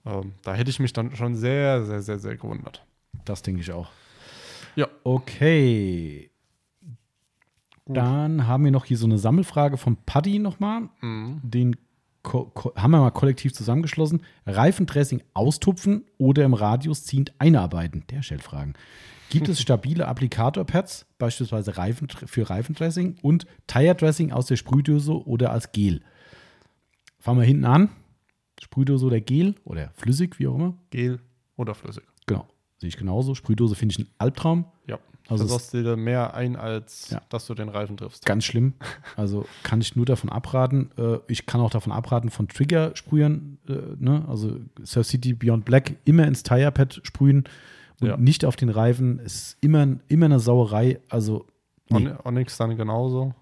Ähm, 0.07 0.33
da 0.43 0.55
hätte 0.55 0.71
ich 0.71 0.79
mich 0.81 0.93
dann 0.93 1.15
schon 1.17 1.35
sehr, 1.37 1.85
sehr, 1.85 2.01
sehr, 2.03 2.19
sehr 2.19 2.37
gewundert. 2.37 2.85
Das 3.25 3.43
denke 3.43 3.61
ich 3.61 3.73
auch. 3.73 3.91
Ja. 4.77 4.89
Okay. 5.05 6.31
Gut. 7.85 7.97
Dann 7.97 8.47
haben 8.47 8.65
wir 8.65 8.71
noch 8.71 8.85
hier 8.85 8.99
so 8.99 9.07
eine 9.07 9.19
Sammelfrage 9.19 9.77
von 9.77 9.97
Paddy 9.97 10.39
nochmal. 10.39 10.89
Mhm. 11.01 11.41
Den 11.43 11.77
haben 12.25 12.91
wir 12.91 13.01
mal 13.01 13.11
kollektiv 13.11 13.55
zusammengeschlossen. 13.55 14.23
Reifendressing 14.47 15.23
austupfen 15.35 16.05
oder 16.19 16.45
im 16.45 16.55
Radius 16.55 17.05
ziehend 17.05 17.33
einarbeiten? 17.39 18.05
Der 18.11 18.23
stellt 18.23 18.43
Fragen. 18.43 18.75
Gibt 19.31 19.49
es 19.49 19.61
stabile 19.63 20.07
Applikatorpads, 20.07 21.07
beispielsweise 21.19 21.77
Reifen, 21.79 22.09
für 22.09 22.49
Reifendressing 22.49 23.17
und 23.23 23.47
Tire-Dressing 23.67 24.33
aus 24.33 24.47
der 24.47 24.57
Sprühdose 24.57 25.27
oder 25.27 25.51
als 25.53 25.73
Gel? 25.73 26.03
Fangen 27.19 27.41
wir 27.41 27.47
hinten 27.47 27.65
an. 27.65 27.89
Sprühdose 28.61 29.07
oder 29.07 29.21
Gel 29.21 29.55
oder 29.65 29.93
flüssig, 29.95 30.39
wie 30.39 30.49
auch 30.49 30.55
immer. 30.57 30.75
Gel 30.91 31.21
oder 31.57 31.75
flüssig. 31.75 32.05
Genau, 32.27 32.47
sehe 32.79 32.89
ich 32.89 32.97
genauso. 32.97 33.35
Sprühdose 33.35 33.75
finde 33.75 33.93
ich 33.93 33.99
ein 34.01 34.09
Albtraum. 34.19 34.65
Ja, 34.87 34.99
Also 35.29 35.45
du 35.45 35.47
es 35.47 35.53
sagst 35.53 35.75
dir 35.75 35.97
mehr 35.97 36.35
ein, 36.35 36.57
als 36.57 37.11
Ja. 37.11 37.21
dass 37.29 37.47
du 37.47 37.55
den 37.55 37.69
Reifen 37.69 37.97
triffst. 37.97 38.25
ganz 38.25 38.45
schlimm. 38.45 38.75
Also 39.17 39.47
kann 39.63 39.81
ich 39.81 39.95
nur 39.97 40.07
davon 40.07 40.31
abraten. 40.31 40.91
Äh, 40.97 41.19
ich 41.29 41.47
kann 41.47 41.61
auch 41.61 41.71
davon 41.71 41.93
abraten 41.93 42.31
von 42.31 42.49
Trigger-Sprühern. 42.49 43.59
Äh, 43.69 43.73
ne? 43.99 44.25
Also 44.29 44.57
Surf 44.83 45.07
City 45.07 45.35
Beyond 45.35 45.65
Black 45.65 45.97
immer 46.05 46.27
ins 46.27 46.43
Tire-Pad 46.43 47.01
sprühen 47.03 47.45
und 48.01 48.07
Ja. 48.09 48.17
nicht 48.17 48.45
auf 48.45 48.57
den 48.57 48.69
Reifen. 48.69 49.19
Es 49.25 49.35
ist 49.35 49.59
immer, 49.61 49.87
immer 50.09 50.27
eine 50.27 50.41
Sauerei. 50.41 51.01
Also 51.09 51.47
nee. 51.91 51.97
On 52.09 52.19
Onyx 52.25 52.57
dann 52.57 52.77
genauso. 52.77 53.35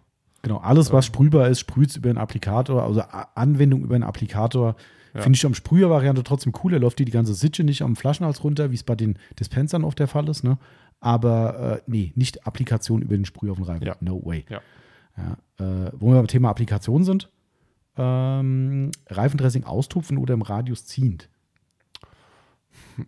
Genau, 0.43 0.59
alles, 0.59 0.93
was 0.93 1.05
sprühbar 1.07 1.49
ist, 1.49 1.59
sprüht 1.61 1.97
über 1.97 2.09
einen 2.09 2.19
Applikator, 2.19 2.85
also 2.85 3.01
Anwendung 3.35 3.83
über 3.83 3.97
einen 3.97 4.05
Applikator. 4.05 4.77
Ja. 5.17 5.23
Finde 5.23 5.37
ich 5.37 5.47
am 5.47 5.55
Sprüher-Variante 5.55 6.23
trotzdem 6.23 6.53
cool. 6.63 6.73
Er 6.75 6.79
läuft 6.81 6.99
dir 6.99 7.05
die 7.05 7.13
ganze 7.13 7.35
Sitche 7.35 7.65
nicht 7.65 7.83
am 7.83 7.97
Flaschenhals 7.97 8.45
runter, 8.45 8.71
wie 8.71 8.75
es 8.75 8.83
bei 8.83 8.95
den 8.95 9.19
Dispensern 9.41 9.85
oft 9.85 9.99
der 9.99 10.09
Fall 10.09 10.29
ist. 10.29 10.45
Ne? 10.45 10.59
Aber 11.01 11.79
äh, 11.79 11.83
nee, 11.87 12.13
nicht 12.15 12.47
Applikation 12.47 13.03
über 13.03 13.17
den 13.17 13.25
Sprüher 13.25 13.53
auf 13.53 13.59
den 13.59 13.65
Reifen. 13.65 13.87
Ja. 13.87 13.97
No 14.01 14.25
way. 14.25 14.45
Ja. 14.49 14.61
Äh, 15.59 15.91
wo 15.97 16.09
wir 16.11 16.17
beim 16.17 16.27
Thema 16.27 16.51
Applikation 16.51 17.03
sind, 17.05 17.31
ähm, 17.97 18.91
Reifendressing 19.09 19.65
austupfen 19.65 20.19
oder 20.19 20.35
im 20.35 20.43
Radius 20.43 20.85
ziehend. 20.85 21.31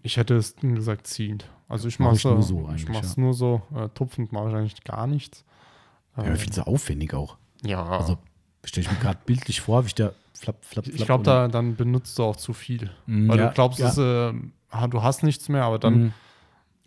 Ich 0.02 0.16
hätte 0.16 0.35
es 0.36 0.56
gesagt 0.56 1.06
ziehend. 1.06 1.48
Also 1.68 1.89
ich 1.89 1.98
Mach 1.98 2.06
mache 2.06 2.16
ich 2.16 2.24
nur 2.24 2.43
so 2.43 2.70
ich 2.74 2.89
mache 2.89 3.05
es 3.05 3.16
ja. 3.16 3.22
nur 3.22 3.35
so. 3.35 3.62
Äh, 3.74 3.89
tupfend 3.90 4.32
mache 4.32 4.48
ich 4.48 4.55
eigentlich 4.55 4.85
gar 4.85 5.06
nichts. 5.06 5.44
Ja, 6.16 6.24
Ähm, 6.24 6.36
viel 6.36 6.52
zu 6.52 6.66
aufwendig 6.66 7.12
auch. 7.14 7.36
ja. 7.62 7.85
Also 7.85 8.18
stelle 8.64 8.86
ich 8.86 8.93
mir 8.93 8.98
gerade 8.98 9.18
bildlich 9.24 9.60
vor, 9.60 9.85
wie 9.85 9.89
ich 9.89 9.94
da 9.94 10.12
flapp, 10.40 10.65
flapp, 10.65 10.85
flapp. 10.86 10.94
ich 11.01 11.05
glaube, 11.05 11.24
da 11.24 11.48
dann 11.48 11.77
benutzt 11.77 12.19
du 12.19 12.24
auch 12.24 12.36
zu 12.36 12.52
viel. 12.52 12.90
Mm, 13.06 13.28
Weil 13.28 13.39
ja, 13.39 13.48
du 13.48 13.55
glaubst, 13.55 13.78
ja. 13.81 13.89
es, 13.89 13.98
äh, 13.98 14.32
du 14.89 15.02
hast 15.02 15.23
nichts 15.23 15.48
mehr, 15.48 15.65
aber 15.65 15.78
dann 15.78 15.94
Mhm. 15.98 16.12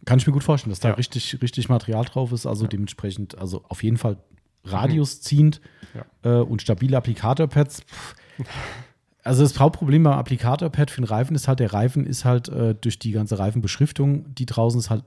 Kann 0.04 0.18
ich 0.18 0.26
mir 0.26 0.34
gut 0.34 0.44
vorstellen, 0.44 0.72
dass 0.72 0.80
da 0.80 0.94
richtig, 0.94 1.40
richtig 1.44 1.70
Material 1.70 2.04
drauf 2.06 2.32
ist. 2.32 2.48
Also 2.48 2.64
Ja. 2.64 2.70
dementsprechend, 2.70 3.38
also 3.38 3.64
auf 3.70 3.84
jeden 3.84 3.98
Fall 3.98 4.18
radiusziehend 4.64 5.62
äh, 6.24 6.30
und 6.30 6.62
stabile 6.64 6.98
Applikatorpads. 6.98 7.84
Also 9.24 9.44
das 9.44 9.60
Hauptproblem 9.60 10.02
beim 10.04 10.14
Applikatorpad 10.14 10.90
für 10.90 11.02
den 11.02 11.06
Reifen 11.08 11.36
ist 11.36 11.48
halt, 11.48 11.60
der 11.60 11.72
Reifen 11.74 12.06
ist 12.08 12.26
halt 12.26 12.50
äh, 12.50 12.74
durch 12.74 12.98
die 12.98 13.12
ganze 13.12 13.38
Reifenbeschriftung, 13.38 14.34
die 14.34 14.48
draußen 14.48 14.80
ist 14.80 14.90
halt 14.90 15.04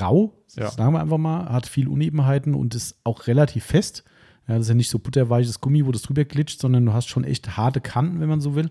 rau, 0.00 0.32
Ja. 0.56 0.70
sagen 0.70 0.94
wir 0.94 1.00
einfach 1.00 1.18
mal, 1.18 1.50
hat 1.50 1.66
viel 1.66 1.86
Unebenheiten 1.88 2.54
und 2.54 2.74
ist 2.74 2.96
auch 3.04 3.26
relativ 3.26 3.64
fest. 3.64 4.04
Ja, 4.48 4.54
das 4.54 4.62
ist 4.62 4.68
ja 4.70 4.74
nicht 4.74 4.90
so 4.90 4.98
butterweiches 4.98 5.60
Gummi, 5.60 5.84
wo 5.86 5.92
das 5.92 6.02
drüber 6.02 6.24
glitscht, 6.24 6.60
sondern 6.60 6.86
du 6.86 6.92
hast 6.94 7.08
schon 7.08 7.24
echt 7.24 7.56
harte 7.56 7.80
Kanten, 7.80 8.18
wenn 8.20 8.28
man 8.28 8.40
so 8.40 8.54
will. 8.54 8.70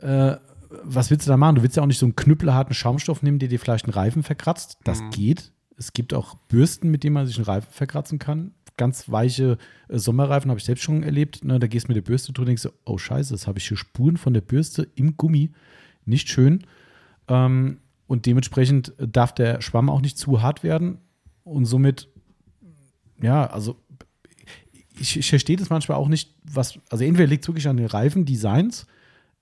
Äh, 0.00 0.36
was 0.82 1.10
willst 1.10 1.26
du 1.26 1.30
da 1.30 1.36
machen? 1.36 1.54
Du 1.56 1.62
willst 1.62 1.76
ja 1.76 1.82
auch 1.82 1.86
nicht 1.86 1.98
so 1.98 2.04
einen 2.06 2.16
knüppelharten 2.16 2.74
Schaumstoff 2.74 3.22
nehmen, 3.22 3.38
der 3.38 3.48
dir 3.48 3.58
vielleicht 3.58 3.86
einen 3.86 3.94
Reifen 3.94 4.22
verkratzt. 4.22 4.78
Das 4.84 5.00
Mhm. 5.00 5.10
geht. 5.10 5.52
Es 5.76 5.92
gibt 5.92 6.12
auch 6.12 6.34
Bürsten, 6.48 6.90
mit 6.90 7.04
denen 7.04 7.14
man 7.14 7.26
sich 7.26 7.36
einen 7.36 7.44
Reifen 7.46 7.70
verkratzen 7.70 8.18
kann. 8.18 8.52
Ganz 8.76 9.08
weiche 9.10 9.56
äh, 9.88 9.98
Sommerreifen 9.98 10.50
habe 10.50 10.58
ich 10.58 10.64
selbst 10.64 10.82
schon 10.82 11.02
erlebt. 11.04 11.44
Ne, 11.44 11.58
da 11.58 11.66
gehst 11.68 11.86
du 11.86 11.90
mit 11.90 11.96
der 11.96 12.02
Bürste 12.02 12.32
drüber 12.32 12.42
und 12.42 12.48
denkst 12.48 12.62
so, 12.62 12.72
oh 12.84 12.98
scheiße, 12.98 13.32
jetzt 13.34 13.46
habe 13.46 13.58
ich 13.58 13.68
hier 13.68 13.76
Spuren 13.76 14.16
von 14.16 14.34
der 14.34 14.40
Bürste 14.40 14.88
im 14.96 15.16
Gummi. 15.16 15.52
Nicht 16.04 16.28
schön. 16.28 16.64
Ähm, 17.28 17.78
und 18.06 18.26
dementsprechend 18.26 18.92
darf 18.98 19.32
der 19.34 19.60
Schwamm 19.60 19.88
auch 19.90 20.00
nicht 20.00 20.18
zu 20.18 20.42
hart 20.42 20.62
werden. 20.62 20.98
Und 21.44 21.64
somit, 21.66 22.08
ja, 23.20 23.46
also 23.46 23.76
ich, 25.00 25.16
ich 25.18 25.28
verstehe 25.28 25.56
das 25.56 25.70
manchmal 25.70 25.98
auch 25.98 26.08
nicht, 26.08 26.34
was, 26.44 26.78
also 26.90 27.04
entweder 27.04 27.26
liegt 27.28 27.44
es 27.44 27.48
wirklich 27.48 27.68
an 27.68 27.76
den 27.76 27.86
Reifendesigns. 27.86 28.86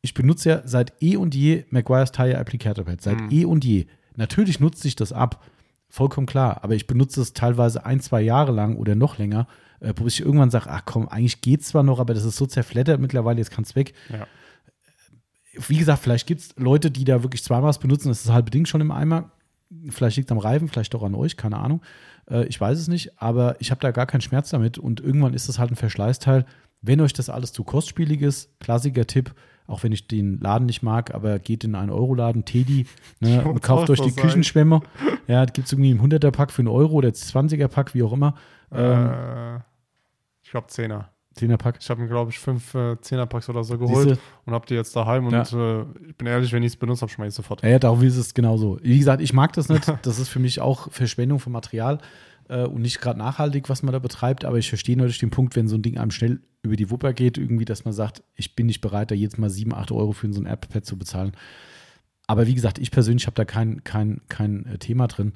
Ich 0.02 0.14
benutze 0.14 0.48
ja 0.48 0.62
seit 0.64 0.92
eh 1.02 1.16
und 1.16 1.34
je 1.34 1.64
Maguire's 1.70 2.12
Tire 2.12 2.38
Applicator 2.38 2.84
Pad, 2.84 3.00
seit 3.00 3.20
Mhm. 3.20 3.30
eh 3.30 3.44
und 3.44 3.64
je. 3.64 3.86
Natürlich 4.14 4.60
nutzt 4.60 4.82
sich 4.82 4.96
das 4.96 5.12
ab, 5.12 5.44
vollkommen 5.88 6.26
klar, 6.26 6.62
aber 6.62 6.74
ich 6.74 6.86
benutze 6.86 7.20
es 7.20 7.32
teilweise 7.32 7.84
ein, 7.84 8.00
zwei 8.00 8.20
Jahre 8.22 8.52
lang 8.52 8.76
oder 8.76 8.94
noch 8.94 9.18
länger, 9.18 9.46
äh, 9.80 9.92
wo 9.96 10.06
ich 10.06 10.20
irgendwann 10.20 10.50
sage, 10.50 10.70
ach 10.70 10.82
komm, 10.84 11.08
eigentlich 11.08 11.40
geht 11.40 11.60
es 11.62 11.68
zwar 11.68 11.82
noch, 11.82 11.98
aber 11.98 12.14
das 12.14 12.24
ist 12.24 12.36
so 12.36 12.46
zerfleddert 12.46 13.00
mittlerweile, 13.00 13.38
jetzt 13.38 13.50
kann 13.50 13.64
es 13.64 13.74
weg. 13.74 13.94
Ja. 14.12 14.26
Wie 15.68 15.78
gesagt, 15.78 16.02
vielleicht 16.02 16.26
gibt 16.26 16.40
es 16.42 16.54
Leute, 16.56 16.90
die 16.90 17.04
da 17.04 17.22
wirklich 17.22 17.42
zweimal 17.42 17.72
benutzen, 17.80 18.08
das 18.08 18.24
ist 18.24 18.30
halt 18.32 18.44
bedingt 18.44 18.68
schon 18.68 18.80
im 18.82 18.90
Eimer. 18.90 19.30
Vielleicht 19.90 20.16
liegt 20.16 20.30
es 20.30 20.32
am 20.32 20.38
Reifen, 20.38 20.68
vielleicht 20.68 20.94
doch 20.94 21.02
an 21.02 21.14
euch, 21.14 21.36
keine 21.36 21.58
Ahnung. 21.58 21.82
Äh, 22.30 22.46
ich 22.46 22.60
weiß 22.60 22.78
es 22.78 22.88
nicht, 22.88 23.20
aber 23.20 23.56
ich 23.60 23.70
habe 23.70 23.80
da 23.80 23.90
gar 23.90 24.06
keinen 24.06 24.20
Schmerz 24.20 24.50
damit 24.50 24.78
und 24.78 25.00
irgendwann 25.00 25.34
ist 25.34 25.48
das 25.48 25.58
halt 25.58 25.70
ein 25.72 25.76
Verschleißteil. 25.76 26.46
Wenn 26.82 27.00
euch 27.00 27.12
das 27.12 27.30
alles 27.30 27.52
zu 27.52 27.64
kostspielig 27.64 28.22
ist, 28.22 28.60
Klassiker-Tipp, 28.60 29.34
auch 29.66 29.82
wenn 29.82 29.90
ich 29.90 30.06
den 30.06 30.38
Laden 30.38 30.66
nicht 30.66 30.82
mag, 30.82 31.12
aber 31.14 31.40
geht 31.40 31.64
in 31.64 31.74
einen 31.74 31.90
Euro-Laden, 31.90 32.44
Teddy, 32.44 32.86
ne, 33.20 33.44
und 33.44 33.62
kauft 33.62 33.90
euch 33.90 34.00
die 34.00 34.10
sagen. 34.10 34.22
Küchenschwämme. 34.28 34.80
Ja, 35.26 35.44
gibt 35.46 35.66
es 35.66 35.72
irgendwie 35.72 35.90
im 35.90 36.00
100er-Pack 36.00 36.52
für 36.52 36.60
einen 36.60 36.68
Euro 36.68 36.94
oder 36.94 37.08
20er-Pack, 37.08 37.94
wie 37.94 38.04
auch 38.04 38.12
immer. 38.12 38.34
Ähm, 38.70 39.08
Äh, 39.08 39.56
ich 40.42 40.50
glaube 40.52 40.68
10er. 40.68 41.06
10er-Pack. 41.36 41.78
Ich 41.80 41.90
habe 41.90 42.02
mir, 42.02 42.08
glaube 42.08 42.30
ich, 42.30 42.38
fünf 42.38 42.74
äh, 42.74 42.94
10er-Packs 42.94 43.48
oder 43.48 43.64
so 43.64 43.78
geholt 43.78 44.08
Siehste, 44.08 44.22
und 44.44 44.54
habe 44.54 44.66
die 44.66 44.74
jetzt 44.74 44.94
daheim. 44.96 45.26
Und 45.26 45.34
äh, 45.34 45.82
ich 46.08 46.16
bin 46.16 46.26
ehrlich, 46.26 46.52
wenn 46.52 46.62
ich 46.62 46.72
es 46.72 46.76
benutze, 46.76 47.02
habe, 47.02 47.12
schmeiße 47.12 47.28
ich 47.28 47.34
sofort. 47.34 47.62
Ja, 47.62 47.70
ja, 47.70 47.78
darum 47.78 48.02
ist 48.02 48.16
es 48.16 48.34
genauso. 48.34 48.78
Wie 48.82 48.98
gesagt, 48.98 49.22
ich 49.22 49.32
mag 49.32 49.52
das 49.52 49.68
nicht. 49.68 49.86
Das 50.02 50.18
ist 50.18 50.28
für 50.28 50.38
mich 50.38 50.60
auch 50.60 50.90
Verschwendung 50.90 51.38
von 51.38 51.52
Material 51.52 51.98
äh, 52.48 52.64
und 52.64 52.82
nicht 52.82 53.00
gerade 53.00 53.18
nachhaltig, 53.18 53.68
was 53.68 53.82
man 53.82 53.92
da 53.92 53.98
betreibt. 53.98 54.44
Aber 54.44 54.58
ich 54.58 54.68
verstehe 54.68 54.96
natürlich 54.96 55.18
den 55.18 55.30
Punkt, 55.30 55.56
wenn 55.56 55.68
so 55.68 55.76
ein 55.76 55.82
Ding 55.82 55.98
einem 55.98 56.10
schnell 56.10 56.40
über 56.62 56.76
die 56.76 56.90
Wupper 56.90 57.12
geht, 57.12 57.38
irgendwie, 57.38 57.64
dass 57.64 57.84
man 57.84 57.94
sagt, 57.94 58.22
ich 58.34 58.54
bin 58.56 58.66
nicht 58.66 58.80
bereit, 58.80 59.10
da 59.10 59.14
jetzt 59.14 59.38
mal 59.38 59.50
7, 59.50 59.74
8 59.74 59.92
Euro 59.92 60.12
für 60.12 60.32
so 60.32 60.40
ein 60.40 60.46
App-Pad 60.46 60.84
zu 60.84 60.98
bezahlen. 60.98 61.32
Aber 62.26 62.46
wie 62.46 62.54
gesagt, 62.54 62.78
ich 62.78 62.90
persönlich 62.90 63.26
habe 63.26 63.34
da 63.34 63.44
kein, 63.44 63.84
kein, 63.84 64.20
kein 64.28 64.66
äh, 64.66 64.78
Thema 64.78 65.06
drin. 65.06 65.34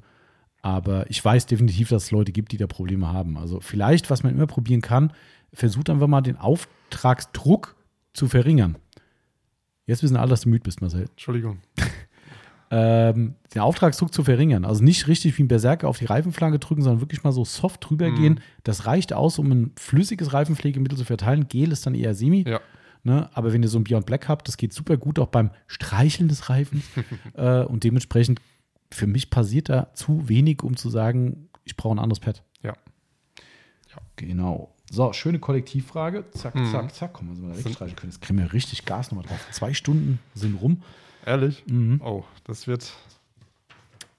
Aber 0.61 1.09
ich 1.09 1.23
weiß 1.23 1.47
definitiv, 1.47 1.89
dass 1.89 2.05
es 2.05 2.11
Leute 2.11 2.31
gibt, 2.31 2.51
die 2.51 2.57
da 2.57 2.67
Probleme 2.67 3.11
haben. 3.11 3.37
Also 3.37 3.59
vielleicht, 3.61 4.09
was 4.09 4.23
man 4.23 4.33
immer 4.33 4.47
probieren 4.47 4.81
kann, 4.81 5.11
versucht 5.53 5.89
einfach 5.89 6.07
mal 6.07 6.21
den 6.21 6.37
Auftragsdruck 6.37 7.75
zu 8.13 8.27
verringern. 8.27 8.77
Jetzt 9.85 10.03
wissen 10.03 10.17
alle, 10.17 10.29
dass 10.29 10.41
du 10.41 10.49
müde 10.49 10.63
bist, 10.63 10.81
Marcel 10.81 11.07
Entschuldigung. 11.09 11.59
ähm, 12.71 13.35
den 13.53 13.61
Auftragsdruck 13.61 14.13
zu 14.13 14.23
verringern. 14.23 14.63
Also 14.63 14.83
nicht 14.83 15.07
richtig 15.07 15.37
wie 15.37 15.43
ein 15.43 15.47
Berserker 15.49 15.89
auf 15.89 15.97
die 15.99 16.05
Reifenflanke 16.05 16.59
drücken, 16.59 16.81
sondern 16.81 17.01
wirklich 17.01 17.23
mal 17.23 17.31
so 17.33 17.43
soft 17.43 17.89
drüber 17.89 18.09
Mhm. 18.09 18.15
gehen. 18.15 18.39
Das 18.63 18.85
reicht 18.85 19.11
aus, 19.13 19.39
um 19.39 19.51
ein 19.51 19.71
flüssiges 19.77 20.31
Reifenpflegemittel 20.33 20.97
zu 20.97 21.03
verteilen. 21.05 21.47
Gel 21.49 21.71
ist 21.71 21.85
dann 21.85 21.95
eher 21.95 22.13
semi. 22.15 22.45
Ja. 22.47 22.61
Ne? 23.03 23.29
Aber 23.33 23.51
wenn 23.51 23.63
ihr 23.63 23.69
so 23.69 23.79
ein 23.79 23.83
Beyond 23.83 24.05
Black 24.05 24.29
habt, 24.29 24.47
das 24.47 24.57
geht 24.57 24.73
super 24.73 24.95
gut 24.95 25.19
auch 25.19 25.27
beim 25.27 25.49
Streicheln 25.67 26.29
des 26.29 26.49
Reifens. 26.49 26.85
äh, 27.33 27.63
und 27.63 27.83
dementsprechend, 27.83 28.39
für 28.91 29.07
mich 29.07 29.29
passiert 29.29 29.69
da 29.69 29.93
zu 29.93 30.29
wenig, 30.29 30.63
um 30.63 30.77
zu 30.77 30.89
sagen, 30.89 31.49
ich 31.65 31.75
brauche 31.75 31.95
ein 31.95 31.99
anderes 31.99 32.19
Pad. 32.19 32.43
Ja. 32.63 32.73
Genau. 34.15 34.70
So, 34.93 35.13
schöne 35.13 35.39
Kollektivfrage. 35.39 36.25
Zack, 36.31 36.53
Mhm. 36.53 36.69
zack, 36.69 36.93
zack. 36.93 37.13
Komm, 37.13 37.27
mal 37.29 37.35
so 37.37 37.43
mal 37.43 37.57
wegstreichen 37.57 37.95
können. 37.95 38.11
Jetzt 38.11 38.21
kriegen 38.21 38.37
wir 38.39 38.51
richtig 38.51 38.83
Gas 38.85 39.09
nochmal 39.09 39.25
drauf. 39.25 39.39
Zwei 39.51 39.73
Stunden 39.73 40.19
sind 40.35 40.61
rum. 40.61 40.83
Ehrlich? 41.25 41.63
Mhm. 41.67 42.01
Oh, 42.03 42.25
das 42.43 42.67
wird. 42.67 42.91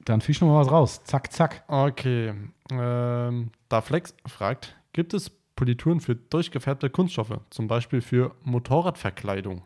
Dann 0.07 0.23
fisch 0.23 0.40
noch 0.40 0.49
mal 0.49 0.61
was 0.65 0.70
raus. 0.73 1.03
Zack, 1.05 1.31
zack. 1.31 1.62
Okay. 1.69 2.32
Ähm, 2.70 3.51
da 3.69 3.81
Flex 3.82 4.15
fragt, 4.27 4.74
gibt 4.94 5.12
es 5.12 5.31
Polituren 5.57 6.01
für 6.01 6.15
durchgefärbte 6.16 6.89
Kunststoffe, 6.89 7.39
zum 7.51 7.69
Beispiel 7.69 8.01
für 8.01 8.35
Motorradverkleidung? 8.43 9.61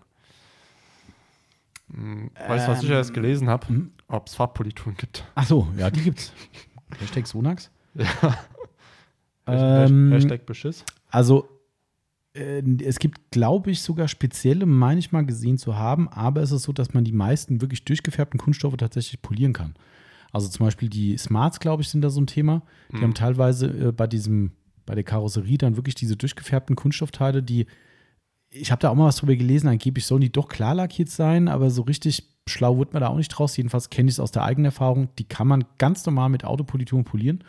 Hm, 1.95 2.31
weißt 2.49 2.67
du, 2.67 2.73
was 2.73 2.83
ich 2.83 2.89
Ähm, 2.91 2.97
erst 2.97 3.15
gelesen 3.15 3.49
habe? 3.49 3.69
hm? 3.69 3.93
Ob 4.09 4.27
es 4.27 4.35
Farbpolituren 4.35 4.97
gibt. 4.97 5.25
Ach 5.37 5.47
so, 5.47 5.69
ja, 5.79 5.89
die 5.89 6.03
gibt's. 6.03 6.33
Hashtag 6.99 7.27
Sonax. 7.29 7.71
Ja. 7.95 8.37
Ähm, 9.47 10.13
Hashtag 10.13 10.47
Beschiss. 10.47 10.85
Also, 11.11 11.49
äh, 12.35 12.63
es 12.83 12.99
gibt, 12.99 13.31
glaube 13.31 13.71
ich, 13.71 13.81
sogar 13.81 14.09
spezielle, 14.09 14.67
meine 14.67 14.99
ich 14.99 15.13
mal 15.13 15.25
gesehen 15.25 15.59
zu 15.59 15.77
haben, 15.77 16.09
aber 16.09 16.43
es 16.43 16.53
ist 16.53 16.65
so, 16.65 16.73
dass 16.73 16.95
man 16.95 17.05
die 17.05 17.13
meisten 17.13 17.61
wirklich 17.61 17.85
durchgefärbten 17.85 18.39
Kunststoffe 18.39 18.77
tatsächlich 18.77 19.23
polieren 19.23 19.53
kann. 19.53 19.75
Also 20.33 20.49
zum 20.49 20.67
Beispiel 20.67 20.89
die 20.91 21.17
Smarts, 21.17 21.61
glaube 21.61 21.83
ich, 21.83 21.89
sind 21.89 22.03
da 22.03 22.11
so 22.11 22.21
ein 22.21 22.27
Thema. 22.27 22.63
Die 22.93 22.97
Mhm. 22.97 23.03
haben 23.03 23.15
teilweise 23.15 23.67
äh, 23.89 23.93
bei 23.93 24.07
diesem, 24.07 24.51
bei 24.85 24.95
der 24.95 25.05
Karosserie 25.05 25.57
dann 25.59 25.77
wirklich 25.77 25.95
diese 25.95 26.17
durchgefärbten 26.17 26.77
Kunststoffteile, 26.77 27.43
die, 27.43 27.67
ich 28.51 28.71
habe 28.71 28.81
da 28.81 28.91
auch 28.91 28.95
mal 28.95 29.07
was 29.07 29.17
drüber 29.17 29.37
gelesen, 29.37 29.69
angeblich 29.69 30.05
sollen 30.05 30.21
die 30.21 30.33
doch 30.33 30.49
klar 30.49 30.75
lackiert 30.75 31.09
sein, 31.09 31.49
aber 31.49 31.71
so 31.71 31.83
richtig 31.83 32.29
schlau 32.49 32.79
wird 32.79 32.93
man 32.93 33.01
da 33.01 33.09
auch 33.09 33.17
nicht 33.17 33.29
draus. 33.29 33.57
Jedenfalls 33.57 33.89
kenne 33.91 34.09
ich 34.09 34.17
es 34.17 34.21
aus 34.21 34.31
der 34.31 34.43
eigenen 34.45 34.67
Erfahrung. 34.67 35.09
Die 35.19 35.25
kann 35.25 35.49
man 35.49 35.65
ganz 35.79 36.05
normal 36.07 36.29
mit 36.29 36.45
Autopolitur 36.45 37.03
polieren. 37.03 37.43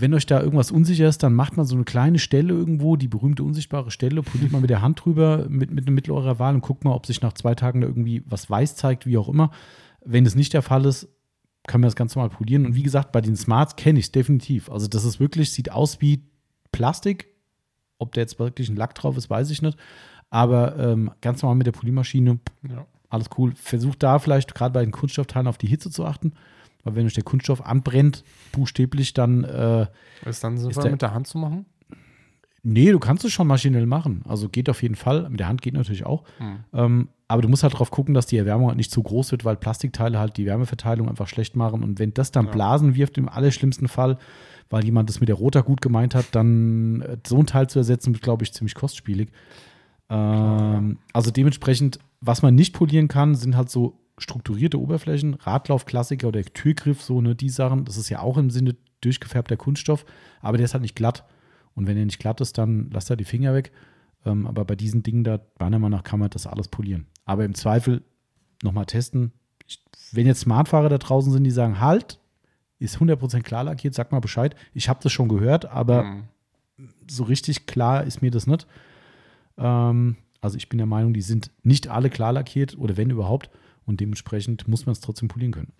Wenn 0.00 0.14
euch 0.14 0.26
da 0.26 0.40
irgendwas 0.40 0.70
unsicher 0.70 1.08
ist, 1.08 1.24
dann 1.24 1.34
macht 1.34 1.56
man 1.56 1.66
so 1.66 1.74
eine 1.74 1.84
kleine 1.84 2.20
Stelle 2.20 2.54
irgendwo, 2.54 2.94
die 2.96 3.08
berühmte 3.08 3.42
unsichtbare 3.42 3.90
Stelle, 3.90 4.22
poliert 4.22 4.52
man 4.52 4.60
mit 4.60 4.70
der 4.70 4.80
Hand 4.80 5.04
drüber, 5.04 5.46
mit, 5.48 5.72
mit 5.72 5.86
einem 5.86 5.94
Mittel 5.96 6.12
eurer 6.12 6.38
Wahl 6.38 6.54
und 6.54 6.60
guckt 6.60 6.84
mal, 6.84 6.92
ob 6.94 7.04
sich 7.04 7.20
nach 7.20 7.32
zwei 7.32 7.54
Tagen 7.56 7.80
da 7.80 7.88
irgendwie 7.88 8.22
was 8.26 8.48
weiß 8.48 8.76
zeigt, 8.76 9.06
wie 9.06 9.18
auch 9.18 9.28
immer. 9.28 9.50
Wenn 10.04 10.24
es 10.24 10.36
nicht 10.36 10.54
der 10.54 10.62
Fall 10.62 10.84
ist, 10.86 11.08
kann 11.66 11.80
man 11.80 11.88
das 11.88 11.96
ganz 11.96 12.14
normal 12.14 12.30
polieren. 12.30 12.64
Und 12.64 12.76
wie 12.76 12.84
gesagt, 12.84 13.10
bei 13.12 13.20
den 13.20 13.36
Smarts 13.36 13.74
kenne 13.76 13.98
ich 13.98 14.06
es 14.06 14.12
definitiv. 14.12 14.70
Also 14.70 14.86
das 14.86 15.04
ist 15.04 15.18
wirklich, 15.20 15.52
sieht 15.52 15.72
aus 15.72 16.00
wie 16.00 16.22
Plastik. 16.70 17.26
Ob 17.98 18.14
da 18.14 18.20
jetzt 18.20 18.38
wirklich 18.38 18.68
ein 18.68 18.76
Lack 18.76 18.94
drauf 18.94 19.16
ist, 19.16 19.28
weiß 19.28 19.50
ich 19.50 19.62
nicht. 19.62 19.76
Aber 20.30 20.78
ähm, 20.78 21.10
ganz 21.20 21.42
normal 21.42 21.56
mit 21.56 21.66
der 21.66 21.72
Poliermaschine, 21.72 22.38
Ja. 22.68 22.86
alles 23.08 23.28
cool. 23.36 23.52
Versucht 23.56 24.02
da 24.02 24.18
vielleicht 24.20 24.54
gerade 24.54 24.72
bei 24.72 24.82
den 24.84 24.92
Kunststoffteilen 24.92 25.48
auf 25.48 25.58
die 25.58 25.66
Hitze 25.66 25.90
zu 25.90 26.04
achten. 26.06 26.32
Weil 26.84 26.94
wenn 26.96 27.06
euch 27.06 27.14
der 27.14 27.24
Kunststoff 27.24 27.64
anbrennt, 27.64 28.24
buchstäblich, 28.52 29.14
dann 29.14 29.44
äh, 29.44 29.86
Ist 30.26 30.42
dann 30.44 30.56
sinnvoll, 30.58 30.82
der- 30.84 30.92
mit 30.92 31.02
der 31.02 31.14
Hand 31.14 31.26
zu 31.26 31.38
machen? 31.38 31.66
Nee, 32.64 32.90
du 32.90 32.98
kannst 32.98 33.24
es 33.24 33.32
schon 33.32 33.46
maschinell 33.46 33.86
machen. 33.86 34.22
Also 34.28 34.48
geht 34.48 34.68
auf 34.68 34.82
jeden 34.82 34.96
Fall. 34.96 35.30
Mit 35.30 35.38
der 35.40 35.48
Hand 35.48 35.62
geht 35.62 35.74
natürlich 35.74 36.04
auch. 36.04 36.24
Hm. 36.38 36.58
Ähm, 36.74 37.08
aber 37.28 37.40
du 37.40 37.48
musst 37.48 37.62
halt 37.62 37.72
darauf 37.72 37.90
gucken, 37.90 38.14
dass 38.14 38.26
die 38.26 38.36
Erwärmung 38.36 38.66
halt 38.68 38.76
nicht 38.76 38.90
zu 38.90 39.02
groß 39.02 39.30
wird, 39.30 39.44
weil 39.44 39.56
Plastikteile 39.56 40.18
halt 40.18 40.36
die 40.36 40.44
Wärmeverteilung 40.44 41.08
einfach 41.08 41.28
schlecht 41.28 41.56
machen. 41.56 41.82
Und 41.84 41.98
wenn 41.98 42.12
das 42.14 42.32
dann. 42.32 42.50
Blasen 42.50 42.94
wirft, 42.96 43.16
im 43.16 43.28
allerschlimmsten 43.28 43.86
Fall, 43.86 44.18
weil 44.70 44.84
jemand 44.84 45.08
das 45.08 45.20
mit 45.20 45.28
der 45.28 45.36
Rota 45.36 45.60
gut 45.60 45.80
gemeint 45.80 46.14
hat, 46.16 46.26
dann 46.32 47.00
äh, 47.02 47.16
so 47.26 47.38
ein 47.38 47.46
Teil 47.46 47.68
zu 47.68 47.78
ersetzen, 47.78 48.12
wird, 48.12 48.22
glaube 48.22 48.42
ich, 48.44 48.52
ziemlich 48.52 48.74
kostspielig. 48.74 49.30
Ähm, 50.10 50.98
also 51.12 51.30
dementsprechend, 51.30 51.98
was 52.20 52.42
man 52.42 52.54
nicht 52.54 52.74
polieren 52.74 53.08
kann, 53.08 53.34
sind 53.34 53.56
halt 53.56 53.70
so 53.70 53.94
strukturierte 54.18 54.80
Oberflächen, 54.80 55.34
Radlaufklassiker 55.34 56.28
oder 56.28 56.42
Türgriff, 56.42 57.02
so 57.02 57.20
ne, 57.20 57.34
die 57.34 57.48
Sachen. 57.50 57.84
Das 57.84 57.96
ist 57.96 58.08
ja 58.08 58.20
auch 58.20 58.36
im 58.36 58.50
Sinne 58.50 58.76
durchgefärbter 59.00 59.56
Kunststoff, 59.56 60.04
aber 60.40 60.56
der 60.56 60.64
ist 60.64 60.74
halt 60.74 60.82
nicht 60.82 60.96
glatt. 60.96 61.24
Und 61.74 61.86
wenn 61.86 61.96
er 61.96 62.04
nicht 62.04 62.18
glatt 62.18 62.40
ist, 62.40 62.58
dann 62.58 62.90
lasst 62.90 63.10
er 63.10 63.16
die 63.16 63.24
Finger 63.24 63.54
weg. 63.54 63.70
Ähm, 64.26 64.46
aber 64.46 64.64
bei 64.64 64.74
diesen 64.74 65.02
Dingen 65.04 65.22
da, 65.22 65.40
meiner 65.60 65.78
Meinung 65.78 65.98
nach, 65.98 66.04
kann 66.04 66.18
man 66.18 66.30
das 66.30 66.46
alles 66.46 66.68
polieren. 66.68 67.06
Aber 67.24 67.44
im 67.44 67.54
Zweifel 67.54 68.02
nochmal 68.64 68.86
testen. 68.86 69.32
Ich, 69.66 69.80
wenn 70.12 70.26
jetzt 70.26 70.40
Smartfahrer 70.40 70.88
da 70.88 70.98
draußen 70.98 71.32
sind, 71.32 71.44
die 71.44 71.52
sagen, 71.52 71.80
halt, 71.80 72.18
ist 72.80 72.98
100% 72.98 73.42
klar 73.42 73.64
lackiert, 73.64 73.94
sag 73.94 74.10
mal 74.10 74.20
Bescheid. 74.20 74.56
Ich 74.74 74.88
habe 74.88 75.00
das 75.02 75.12
schon 75.12 75.28
gehört, 75.28 75.66
aber 75.66 76.04
Hm. 76.04 76.88
so 77.08 77.24
richtig 77.24 77.66
klar 77.66 78.02
ist 78.04 78.22
mir 78.22 78.30
das 78.32 78.46
nicht. 78.48 78.66
Ähm, 79.56 80.16
also 80.40 80.56
ich 80.56 80.68
bin 80.68 80.78
der 80.78 80.86
Meinung, 80.86 81.12
die 81.12 81.22
sind 81.22 81.50
nicht 81.62 81.88
alle 81.88 82.10
klar 82.10 82.32
lackiert 82.32 82.78
oder 82.78 82.96
wenn 82.96 83.10
überhaupt. 83.10 83.50
Und 83.88 84.00
dementsprechend 84.00 84.68
muss 84.68 84.84
man 84.84 84.92
es 84.92 85.00
trotzdem 85.00 85.28
polieren 85.28 85.52
können. 85.52 85.72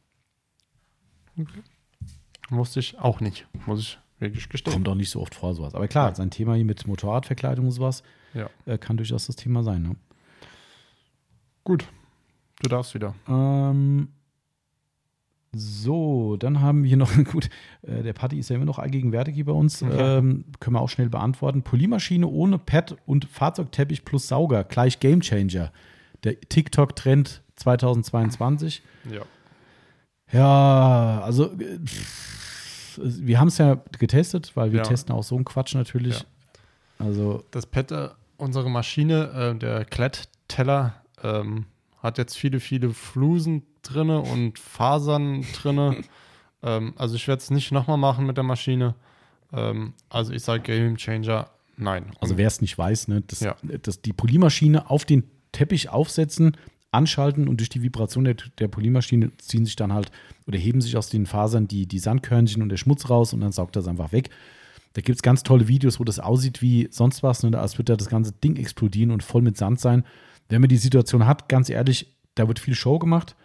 Wusste 2.48 2.80
ich 2.80 2.98
auch 2.98 3.20
nicht, 3.20 3.46
muss 3.66 3.80
ich 3.80 3.98
wirklich 4.18 4.48
gestehen. 4.48 4.72
Kommt 4.72 4.88
auch 4.88 4.94
nicht 4.94 5.10
so 5.10 5.20
oft 5.20 5.34
vor, 5.34 5.54
sowas. 5.54 5.74
Aber 5.74 5.86
klar, 5.88 6.08
Ja. 6.08 6.14
sein 6.14 6.30
Thema 6.30 6.54
hier 6.54 6.64
mit 6.64 6.86
Motorradverkleidung 6.86 7.66
und 7.66 7.72
sowas 7.72 8.02
Ja. 8.32 8.48
äh, 8.64 8.78
kann 8.78 8.96
durchaus 8.96 9.26
das 9.26 9.36
Thema 9.36 9.62
sein. 9.62 9.82
Ne? 9.82 9.96
Gut, 11.64 11.86
du 12.62 12.68
darfst 12.70 12.94
wieder. 12.94 13.14
Ähm, 13.28 14.08
so, 15.52 16.36
dann 16.38 16.60
haben 16.62 16.84
wir 16.84 16.96
noch, 16.96 17.10
gut, 17.30 17.50
äh, 17.82 18.02
der 18.02 18.14
Patti 18.14 18.38
ist 18.38 18.48
ja 18.48 18.56
immer 18.56 18.64
noch 18.64 18.78
allgegenwärtig 18.78 19.34
hier 19.34 19.44
bei 19.44 19.52
uns. 19.52 19.80
Ja. 19.80 20.18
Ähm, 20.18 20.46
können 20.60 20.76
wir 20.76 20.80
auch 20.80 20.88
schnell 20.88 21.10
beantworten. 21.10 21.62
Poliermaschine 21.62 22.26
ohne 22.26 22.58
Pad 22.58 22.96
und 23.04 23.26
Fahrzeugteppich 23.26 24.04
plus 24.06 24.28
Sauger, 24.28 24.64
gleich 24.64 24.98
Gamechanger. 24.98 25.72
Der 26.24 26.40
TikTok-Trend 26.40 27.42
2022. 27.58 28.82
Ja. 29.10 29.22
Ja, 30.30 31.20
also 31.24 31.50
pff, 31.56 33.00
wir 33.02 33.40
haben 33.40 33.48
es 33.48 33.58
ja 33.58 33.80
getestet, 33.98 34.52
weil 34.56 34.72
wir 34.72 34.78
Ja. 34.80 34.84
testen 34.84 35.14
auch 35.14 35.22
so 35.24 35.36
einen 35.36 35.44
Quatsch 35.44 35.74
natürlich. 35.74 36.20
Ja. 36.20 37.06
Also, 37.06 37.44
Das 37.50 37.64
Pad, 37.66 37.92
äh, 37.92 38.08
unsere 38.36 38.68
Maschine, 38.68 39.52
äh, 39.54 39.58
der 39.58 39.84
Klettteller, 39.84 40.94
ähm, 41.22 41.66
hat 42.02 42.18
jetzt 42.18 42.36
viele, 42.36 42.60
viele 42.60 42.90
Flusen 42.90 43.62
drinne 43.82 44.20
und 44.20 44.58
Fasern 44.58 45.44
drinne. 45.62 46.02
ähm, 46.62 46.92
also 46.96 47.14
ich 47.14 47.26
werde 47.28 47.40
es 47.40 47.50
nicht 47.50 47.72
nochmal 47.72 47.96
machen 47.98 48.26
mit 48.26 48.36
der 48.36 48.44
Maschine. 48.44 48.94
Ähm, 49.52 49.94
also 50.10 50.32
ich 50.32 50.42
sage 50.42 50.62
Game 50.62 50.96
Changer, 50.96 51.48
nein. 51.76 52.12
also 52.20 52.36
wer 52.36 52.46
es 52.48 52.60
nicht 52.60 52.76
weiß, 52.76 53.08
ne, 53.08 53.22
das, 53.26 53.40
Ja. 53.40 53.56
das, 53.82 54.02
die 54.02 54.12
Poliermaschine 54.12 54.90
auf 54.90 55.04
den 55.06 55.24
Teppich 55.52 55.88
aufsetzen, 55.88 56.56
anschalten 56.90 57.48
und 57.48 57.60
durch 57.60 57.68
die 57.68 57.82
Vibration 57.82 58.24
der, 58.24 58.36
der 58.58 58.68
Poliermaschine 58.68 59.36
ziehen 59.38 59.64
sich 59.64 59.76
dann 59.76 59.92
halt 59.92 60.10
oder 60.46 60.58
heben 60.58 60.80
sich 60.80 60.96
aus 60.96 61.10
den 61.10 61.26
Fasern 61.26 61.68
die, 61.68 61.86
die 61.86 61.98
Sandkörnchen 61.98 62.62
und 62.62 62.70
der 62.70 62.76
Schmutz 62.78 63.10
raus 63.10 63.32
und 63.32 63.40
dann 63.40 63.52
saugt 63.52 63.76
das 63.76 63.86
einfach 63.86 64.12
weg. 64.12 64.30
Da 64.94 65.02
gibt 65.02 65.16
es 65.16 65.22
ganz 65.22 65.42
tolle 65.42 65.68
Videos, 65.68 66.00
wo 66.00 66.04
das 66.04 66.18
aussieht 66.18 66.62
wie 66.62 66.88
sonst 66.90 67.22
was, 67.22 67.42
ne, 67.42 67.58
als 67.58 67.74
würde 67.78 67.92
da 67.92 67.96
das 67.96 68.08
ganze 68.08 68.32
Ding 68.32 68.56
explodieren 68.56 69.10
und 69.10 69.22
voll 69.22 69.42
mit 69.42 69.56
Sand 69.56 69.80
sein. 69.80 70.04
Wenn 70.48 70.62
man 70.62 70.70
die 70.70 70.78
Situation 70.78 71.26
hat, 71.26 71.48
ganz 71.48 71.68
ehrlich, 71.68 72.14
da 72.34 72.48
wird 72.48 72.58
viel 72.58 72.74
Show 72.74 72.98
gemacht, 72.98 73.36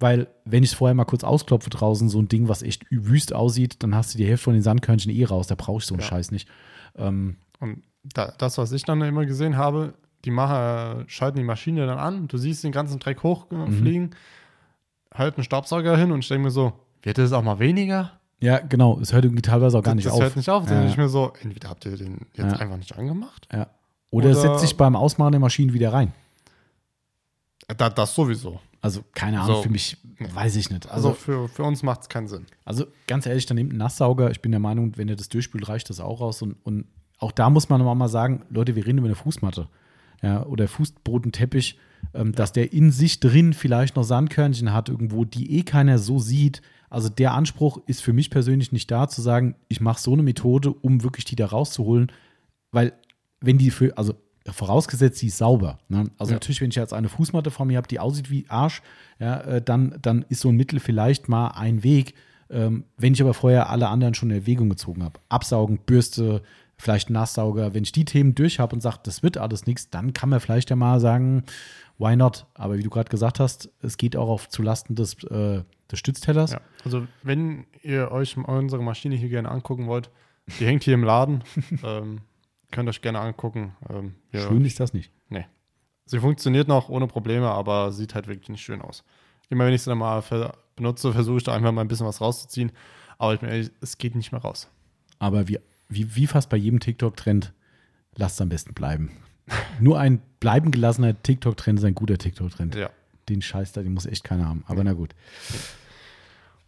weil 0.00 0.26
wenn 0.44 0.64
ich 0.64 0.70
es 0.70 0.76
vorher 0.76 0.94
mal 0.94 1.04
kurz 1.04 1.22
ausklopfe 1.22 1.70
draußen, 1.70 2.08
so 2.08 2.20
ein 2.20 2.28
Ding, 2.28 2.48
was 2.48 2.62
echt 2.62 2.84
wüst 2.90 3.32
aussieht, 3.32 3.76
dann 3.82 3.94
hast 3.94 4.12
du 4.14 4.18
die 4.18 4.26
Hälfte 4.26 4.44
von 4.44 4.54
den 4.54 4.62
Sandkörnchen 4.62 5.12
eh 5.12 5.24
raus, 5.24 5.46
da 5.46 5.54
brauche 5.54 5.78
ich 5.78 5.86
so 5.86 5.94
einen 5.94 6.02
Ja. 6.02 6.08
Scheiß 6.08 6.32
nicht. 6.32 6.48
Ähm, 6.96 7.36
Und 7.60 7.82
da, 8.02 8.34
das, 8.36 8.58
was 8.58 8.72
ich 8.72 8.82
dann 8.84 9.00
immer 9.02 9.24
gesehen 9.24 9.56
habe, 9.56 9.94
die 10.24 10.30
Macher 10.30 11.04
schalten 11.06 11.38
die 11.38 11.44
Maschine 11.44 11.86
dann 11.86 11.98
an, 11.98 12.28
du 12.28 12.36
siehst 12.38 12.64
den 12.64 12.72
ganzen 12.72 12.98
Dreck 12.98 13.22
hochfliegen, 13.22 14.14
halten 15.14 15.36
einen 15.38 15.44
Staubsauger 15.44 15.96
hin 15.96 16.10
und 16.12 16.20
ich 16.20 16.28
denke 16.28 16.44
mir 16.44 16.50
so, 16.50 16.72
wird 17.02 17.18
das 17.18 17.32
auch 17.32 17.42
mal 17.42 17.58
weniger? 17.58 18.12
ja, 18.40 18.58
genau, 18.60 19.00
es 19.00 19.12
hört 19.12 19.24
irgendwie 19.24 19.42
teilweise 19.42 19.76
auch 19.78 19.82
gar 19.82 19.94
nicht 19.96 20.06
das 20.06 20.12
auf. 20.12 20.20
hört 20.20 20.36
nicht 20.36 20.48
auf. 20.48 20.64
Dann 20.64 20.74
Ja. 20.74 20.78
denke 20.80 20.92
ich 20.92 20.96
mir 20.98 21.08
so, 21.08 21.32
entweder 21.42 21.68
habt 21.70 21.84
ihr 21.86 21.96
den 21.96 22.26
jetzt 22.34 22.52
Ja. 22.52 22.58
einfach 22.58 22.76
nicht 22.76 22.96
angemacht? 22.96 23.48
Ja. 23.52 23.68
Oder, 24.10 24.30
es 24.30 24.38
Oder- 24.38 24.50
setzt 24.50 24.60
sich 24.60 24.76
beim 24.76 24.94
Ausmachen 24.94 25.32
der 25.32 25.40
Maschine 25.40 25.72
wieder 25.72 25.92
rein. 25.92 26.12
Da, 27.76 27.90
das 27.90 28.14
sowieso. 28.14 28.60
Also, 28.80 29.02
keine 29.12 29.40
Ahnung, 29.40 29.56
So. 29.56 29.62
für 29.62 29.70
mich 29.70 29.96
weiß 30.20 30.54
ich 30.56 30.70
nicht. 30.70 30.88
Also 30.88 31.08
Also, 31.10 31.20
für, 31.20 31.48
für 31.48 31.64
uns 31.64 31.82
macht 31.82 32.02
es 32.02 32.08
keinen 32.08 32.28
Sinn. 32.28 32.46
also 32.64 32.86
ganz 33.08 33.26
ehrlich, 33.26 33.44
dann 33.46 33.56
nehmt 33.56 33.70
einen 33.70 33.78
Nasssauger. 33.78 34.30
Ich 34.30 34.40
bin 34.40 34.52
der 34.52 34.60
Meinung, 34.60 34.96
wenn 34.96 35.08
ihr 35.08 35.16
das 35.16 35.28
durchspült, 35.28 35.68
reicht 35.68 35.90
das 35.90 35.98
auch 36.00 36.20
raus. 36.20 36.40
Und, 36.40 36.54
und 36.64 36.86
auch 37.18 37.32
da 37.32 37.50
muss 37.50 37.68
man 37.68 37.82
mal 37.84 38.08
sagen, 38.08 38.42
Leute, 38.50 38.76
wir 38.76 38.86
reden 38.86 38.98
über 38.98 39.08
eine 39.08 39.16
Fußmatte. 39.16 39.68
Ja, 40.22 40.44
oder 40.46 40.66
Fußbodenteppich, 40.68 41.78
ähm, 42.14 42.32
dass 42.32 42.52
der 42.52 42.72
in 42.72 42.90
sich 42.90 43.20
drin 43.20 43.52
vielleicht 43.52 43.96
noch 43.96 44.02
Sandkörnchen 44.02 44.72
hat 44.72 44.88
irgendwo, 44.88 45.24
die 45.24 45.58
eh 45.58 45.62
keiner 45.62 45.98
so 45.98 46.18
sieht. 46.18 46.60
Also 46.90 47.08
der 47.08 47.34
Anspruch 47.34 47.80
ist 47.86 48.02
für 48.02 48.12
mich 48.12 48.30
persönlich 48.30 48.72
nicht 48.72 48.90
da, 48.90 49.08
zu 49.08 49.20
sagen, 49.22 49.54
ich 49.68 49.80
mache 49.80 50.00
so 50.00 50.12
eine 50.12 50.22
Methode, 50.22 50.70
um 50.72 51.02
wirklich 51.02 51.24
die 51.24 51.36
da 51.36 51.46
rauszuholen. 51.46 52.10
Weil, 52.72 52.92
wenn 53.40 53.58
die 53.58 53.70
für, 53.70 53.96
also 53.96 54.14
vorausgesetzt, 54.50 55.20
die 55.22 55.26
ist 55.26 55.38
sauber. 55.38 55.78
Ne? 55.88 56.10
Also 56.18 56.32
Ja. 56.32 56.36
natürlich, 56.36 56.60
wenn 56.60 56.70
ich 56.70 56.76
jetzt 56.76 56.94
eine 56.94 57.08
Fußmatte 57.08 57.50
vor 57.50 57.66
mir 57.66 57.76
habe, 57.76 57.88
die 57.88 58.00
aussieht 58.00 58.30
wie 58.30 58.46
Arsch, 58.48 58.82
ja, 59.18 59.40
äh, 59.42 59.62
dann, 59.62 59.98
dann 60.00 60.24
ist 60.28 60.40
so 60.40 60.48
ein 60.48 60.56
Mittel 60.56 60.80
vielleicht 60.80 61.28
mal 61.28 61.48
ein 61.48 61.82
Weg. 61.82 62.14
Ähm, 62.50 62.84
wenn 62.96 63.12
ich 63.12 63.20
aber 63.20 63.34
vorher 63.34 63.68
alle 63.68 63.88
anderen 63.88 64.14
schon 64.14 64.30
in 64.30 64.36
Erwägung 64.36 64.70
gezogen 64.70 65.04
habe, 65.04 65.20
Absaugen, 65.28 65.78
Bürste, 65.84 66.42
vielleicht 66.78 67.10
Nasssauger, 67.10 67.74
wenn 67.74 67.82
ich 67.82 67.92
die 67.92 68.04
Themen 68.04 68.34
durch 68.34 68.58
habe 68.60 68.74
und 68.74 68.80
sage, 68.80 68.98
das 69.02 69.22
wird 69.22 69.36
alles 69.36 69.66
nichts, 69.66 69.90
dann 69.90 70.12
kann 70.12 70.28
man 70.30 70.40
vielleicht 70.40 70.70
ja 70.70 70.76
mal 70.76 71.00
sagen, 71.00 71.42
why 71.98 72.16
not? 72.16 72.46
Aber 72.54 72.78
wie 72.78 72.82
du 72.82 72.90
gerade 72.90 73.10
gesagt 73.10 73.40
hast, 73.40 73.70
es 73.82 73.96
geht 73.96 74.16
auch 74.16 74.28
auf 74.28 74.48
zulasten 74.48 74.94
des, 74.94 75.14
äh, 75.24 75.62
des 75.90 75.98
Stütztellers. 75.98 76.52
Ja. 76.52 76.60
Also 76.84 77.06
wenn 77.22 77.66
ihr 77.82 78.10
euch 78.12 78.36
unsere 78.36 78.82
Maschine 78.82 79.16
hier 79.16 79.28
gerne 79.28 79.50
angucken 79.50 79.86
wollt, 79.88 80.10
die 80.60 80.66
hängt 80.66 80.84
hier 80.84 80.94
im 80.94 81.04
Laden. 81.04 81.42
ähm, 81.84 82.20
könnt 82.70 82.88
euch 82.88 83.02
gerne 83.02 83.18
angucken. 83.20 83.74
Ähm, 83.90 84.14
wir- 84.30 84.40
Schön 84.42 84.64
ist 84.64 84.78
das 84.80 84.92
nicht. 84.94 85.10
Nee. 85.28 85.46
Sie 86.06 86.20
funktioniert 86.20 86.68
noch 86.68 86.88
ohne 86.88 87.06
Probleme, 87.06 87.50
aber 87.50 87.92
sieht 87.92 88.14
halt 88.14 88.28
wirklich 88.28 88.48
nicht 88.48 88.62
schön 88.62 88.80
aus. 88.80 89.04
Immer 89.50 89.66
wenn 89.66 89.74
ich 89.74 89.82
sie 89.82 89.90
dann 89.90 89.98
mal 89.98 90.22
benutze, 90.76 91.12
versuche 91.12 91.38
ich 91.38 91.44
da 91.44 91.54
einfach 91.54 91.72
mal 91.72 91.80
ein 91.82 91.88
bisschen 91.88 92.06
was 92.06 92.20
rauszuziehen. 92.20 92.72
Aber 93.18 93.34
ich 93.34 93.40
bin 93.40 93.48
ehrlich, 93.48 93.70
es 93.80 93.98
geht 93.98 94.14
nicht 94.14 94.30
mehr 94.32 94.40
raus. 94.40 94.68
Aber 95.18 95.48
wie, 95.48 95.58
wie, 95.88 96.14
wie 96.16 96.26
fast 96.26 96.50
bei 96.50 96.56
jedem 96.56 96.80
TikTok-Trend, 96.80 97.52
lasst 98.14 98.36
es 98.36 98.40
am 98.40 98.48
besten 98.48 98.74
bleiben. 98.74 99.10
Nur 99.80 99.98
ein 99.98 100.20
bleiben 100.40 100.70
gelassener 100.70 101.20
TikTok-Trend 101.22 101.78
ist 101.78 101.84
ein 101.84 101.94
guter 101.94 102.18
TikTok-Trend. 102.18 102.74
Ja. 102.74 102.90
Den 103.28 103.42
Scheiß 103.42 103.72
da, 103.72 103.82
den 103.82 103.94
muss 103.94 104.06
echt 104.06 104.24
keiner 104.24 104.46
haben. 104.48 104.64
Aber 104.66 104.84
na 104.84 104.92
gut. 104.92 105.14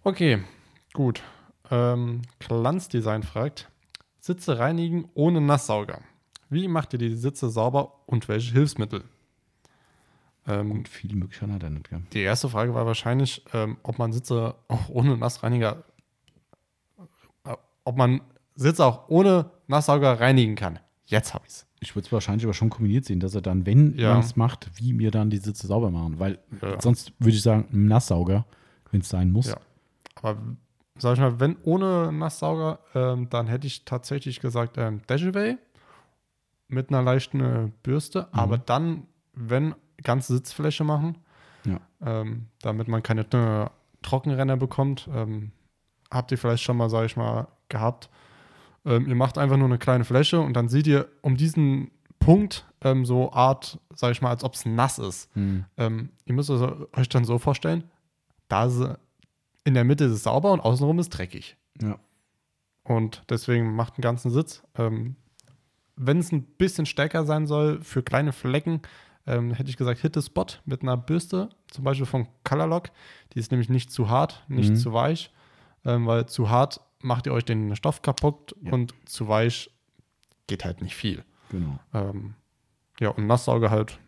Okay, 0.03 0.43
gut. 0.93 1.23
Ähm, 1.71 2.23
Glanzdesign 2.39 3.23
fragt: 3.23 3.71
Sitze 4.19 4.59
reinigen 4.59 5.09
ohne 5.15 5.41
Nasssauger. 5.41 6.01
Wie 6.49 6.69
macht 6.69 6.93
ihr 6.95 6.99
die 6.99 7.15
Sitze 7.15 7.49
sauber 7.51 8.01
und 8.07 8.29
welche 8.29 8.53
Hilfsmittel? 8.53 9.05
Ähm, 10.47 10.71
Und 10.73 10.89
viel 10.89 11.15
Möglichkeiten 11.15 11.53
hat 11.53 11.63
er 11.63 11.71
nicht, 11.71 11.91
gell? 11.91 12.03
die 12.13 12.23
erste 12.23 12.49
Frage 12.49 12.75
war 12.75 12.87
wahrscheinlich, 12.87 13.45
ähm, 13.53 13.77
ob 13.83 13.99
man 13.99 14.13
Sitze 14.13 14.55
auch 14.69 14.89
ohne 14.89 15.17
Nassreiniger, 15.17 15.85
äh, 17.45 17.55
ob 17.85 17.97
man 17.97 18.21
Sitze 18.63 18.85
auch 18.85 19.09
ohne 19.09 19.51
Nasssauger 19.67 20.21
reinigen 20.21 20.55
kann. 20.55 20.79
Jetzt 21.07 21.35
habe 21.35 21.45
ich 21.47 21.53
es. 21.53 21.67
Ich 21.81 21.97
würde 21.97 22.07
es 22.07 22.13
wahrscheinlich 22.13 22.45
aber 22.45 22.53
schon 22.55 22.71
kombiniert 22.71 23.05
sehen, 23.07 23.21
dass 23.21 23.35
er 23.35 23.41
dann, 23.41 23.65
wenn 23.67 23.97
Ja. 23.97 24.11
man 24.11 24.21
es 24.21 24.37
macht, 24.37 24.71
wie 24.75 24.93
mir 24.93 25.11
dann 25.11 25.31
die 25.31 25.39
Sitze 25.39 25.67
sauber 25.67 25.91
machen. 25.91 26.19
Weil 26.19 26.39
Ja. 26.61 26.81
sonst 26.81 27.13
würde 27.19 27.37
ich 27.37 27.43
sagen, 27.43 27.67
ein 27.73 27.87
Nasssauger, 27.87 28.45
wenn 28.91 29.01
es 29.01 29.09
sein 29.09 29.33
muss. 29.33 29.47
Ja. 29.49 29.57
Aber 30.23 30.37
sag 30.99 31.15
ich 31.15 31.21
mal, 31.21 31.41
wenn 31.41 31.57
ohne 31.63 32.13
Nasssauger, 32.13 32.81
ähm, 32.95 33.29
dann 33.31 33.47
hätte 33.47 33.67
ich 33.67 33.85
tatsächlich 33.87 34.41
gesagt 34.41 34.77
ähm, 34.77 35.01
Dejavay 35.09 35.57
mit 36.69 36.91
einer 36.91 37.03
leichten 37.03 37.41
äh, 37.41 37.71
Bürste. 37.83 38.29
Aber 38.33 38.59
dann, 38.59 39.07
wenn 39.33 39.75
ganze 40.03 40.35
Sitzfläche 40.35 40.85
machen, 40.85 41.17
Ja. 41.65 41.81
ähm, 42.05 42.47
damit 42.63 42.89
man 42.89 43.03
keine 43.03 43.23
äh, 43.23 43.71
Trockenrenner 44.03 44.57
bekommt, 44.59 45.09
ähm, 45.13 45.53
habt 46.11 46.31
ihr 46.33 46.39
vielleicht 46.39 46.63
schon 46.63 46.77
mal, 46.77 46.91
sag 46.91 47.07
ich 47.07 47.17
mal, 47.17 47.49
gehabt. 47.69 48.11
Ähm, 48.85 49.07
ihr 49.09 49.15
macht 49.15 49.39
einfach 49.39 49.57
nur 49.57 49.67
eine 49.67 49.79
kleine 49.79 50.05
Fläche 50.05 50.41
und 50.41 50.55
dann 50.55 50.69
seht 50.69 50.87
ihr 50.87 51.09
um 51.23 51.37
diesen 51.37 51.91
Punkt 52.19 52.67
ähm, 52.83 53.05
so 53.05 53.33
Art, 53.33 53.79
sag 53.95 54.13
ich 54.13 54.23
mal, 54.23 54.31
als 54.31 54.45
ob 54.45 54.55
es 54.55 54.65
nass 54.67 54.99
ist. 54.99 55.29
Hm. 55.35 55.65
Ähm, 55.77 56.11
ihr 56.25 56.35
müsst 56.35 56.51
euch 56.51 57.09
dann 57.09 57.25
so 57.25 57.39
vorstellen, 57.39 57.85
da 58.49 58.69
in 59.65 59.75
der 59.75 59.85
Mitte 59.85 60.05
ist 60.05 60.13
es 60.13 60.23
sauber 60.23 60.53
und 60.53 60.61
außenrum 60.61 60.99
ist 60.99 61.11
dreckig. 61.11 61.57
Ja. 61.81 61.99
Und 62.85 63.23
deswegen 63.29 63.75
macht 63.75 63.95
einen 63.95 64.03
ganzen 64.03 64.31
Sitz. 64.31 64.63
Ähm, 64.77 65.17
Wenn 65.97 66.19
es 66.19 66.33
ein 66.33 66.43
bisschen 66.43 66.87
stärker 66.87 67.25
sein 67.25 67.47
soll 67.47 67.81
für 67.83 68.03
kleine 68.03 68.33
Flecken, 68.33 68.81
ähm, 69.27 69.53
hätte 69.53 69.69
ich 69.69 69.77
gesagt, 69.77 70.01
hit 70.01 70.15
the 70.15 70.23
spot 70.23 70.47
mit 70.65 70.83
einer 70.83 70.97
Bürste, 70.97 71.51
zum 71.71 71.85
Beispiel 71.85 72.07
von 72.07 72.27
Colorlock. 72.43 72.91
Die 73.35 73.39
ist 73.39 73.51
nämlich 73.51 73.69
nicht 73.69 73.93
zu 73.93 74.09
hart, 74.09 74.43
nicht 74.49 74.71
Mhm. 74.71 74.77
zu 74.77 74.93
weich, 74.95 75.31
ähm, 75.85 76.07
weil 76.07 76.27
zu 76.27 76.49
hart 76.49 76.81
macht 77.03 77.27
ihr 77.27 77.33
euch 77.33 77.45
den 77.45 77.75
Stoff 77.77 78.03
kaputt 78.03 78.55
Ja. 78.63 78.73
und 78.73 78.95
zu 79.05 79.29
weich 79.29 79.71
geht 80.47 80.65
halt 80.65 80.83
nicht 80.83 80.97
viel. 80.97 81.25
Genau. 81.51 81.79
Ähm, 81.95 82.35
ja, 83.01 83.09
und 83.11 83.27
Nasssauger 83.27 83.71
halt. 83.71 83.99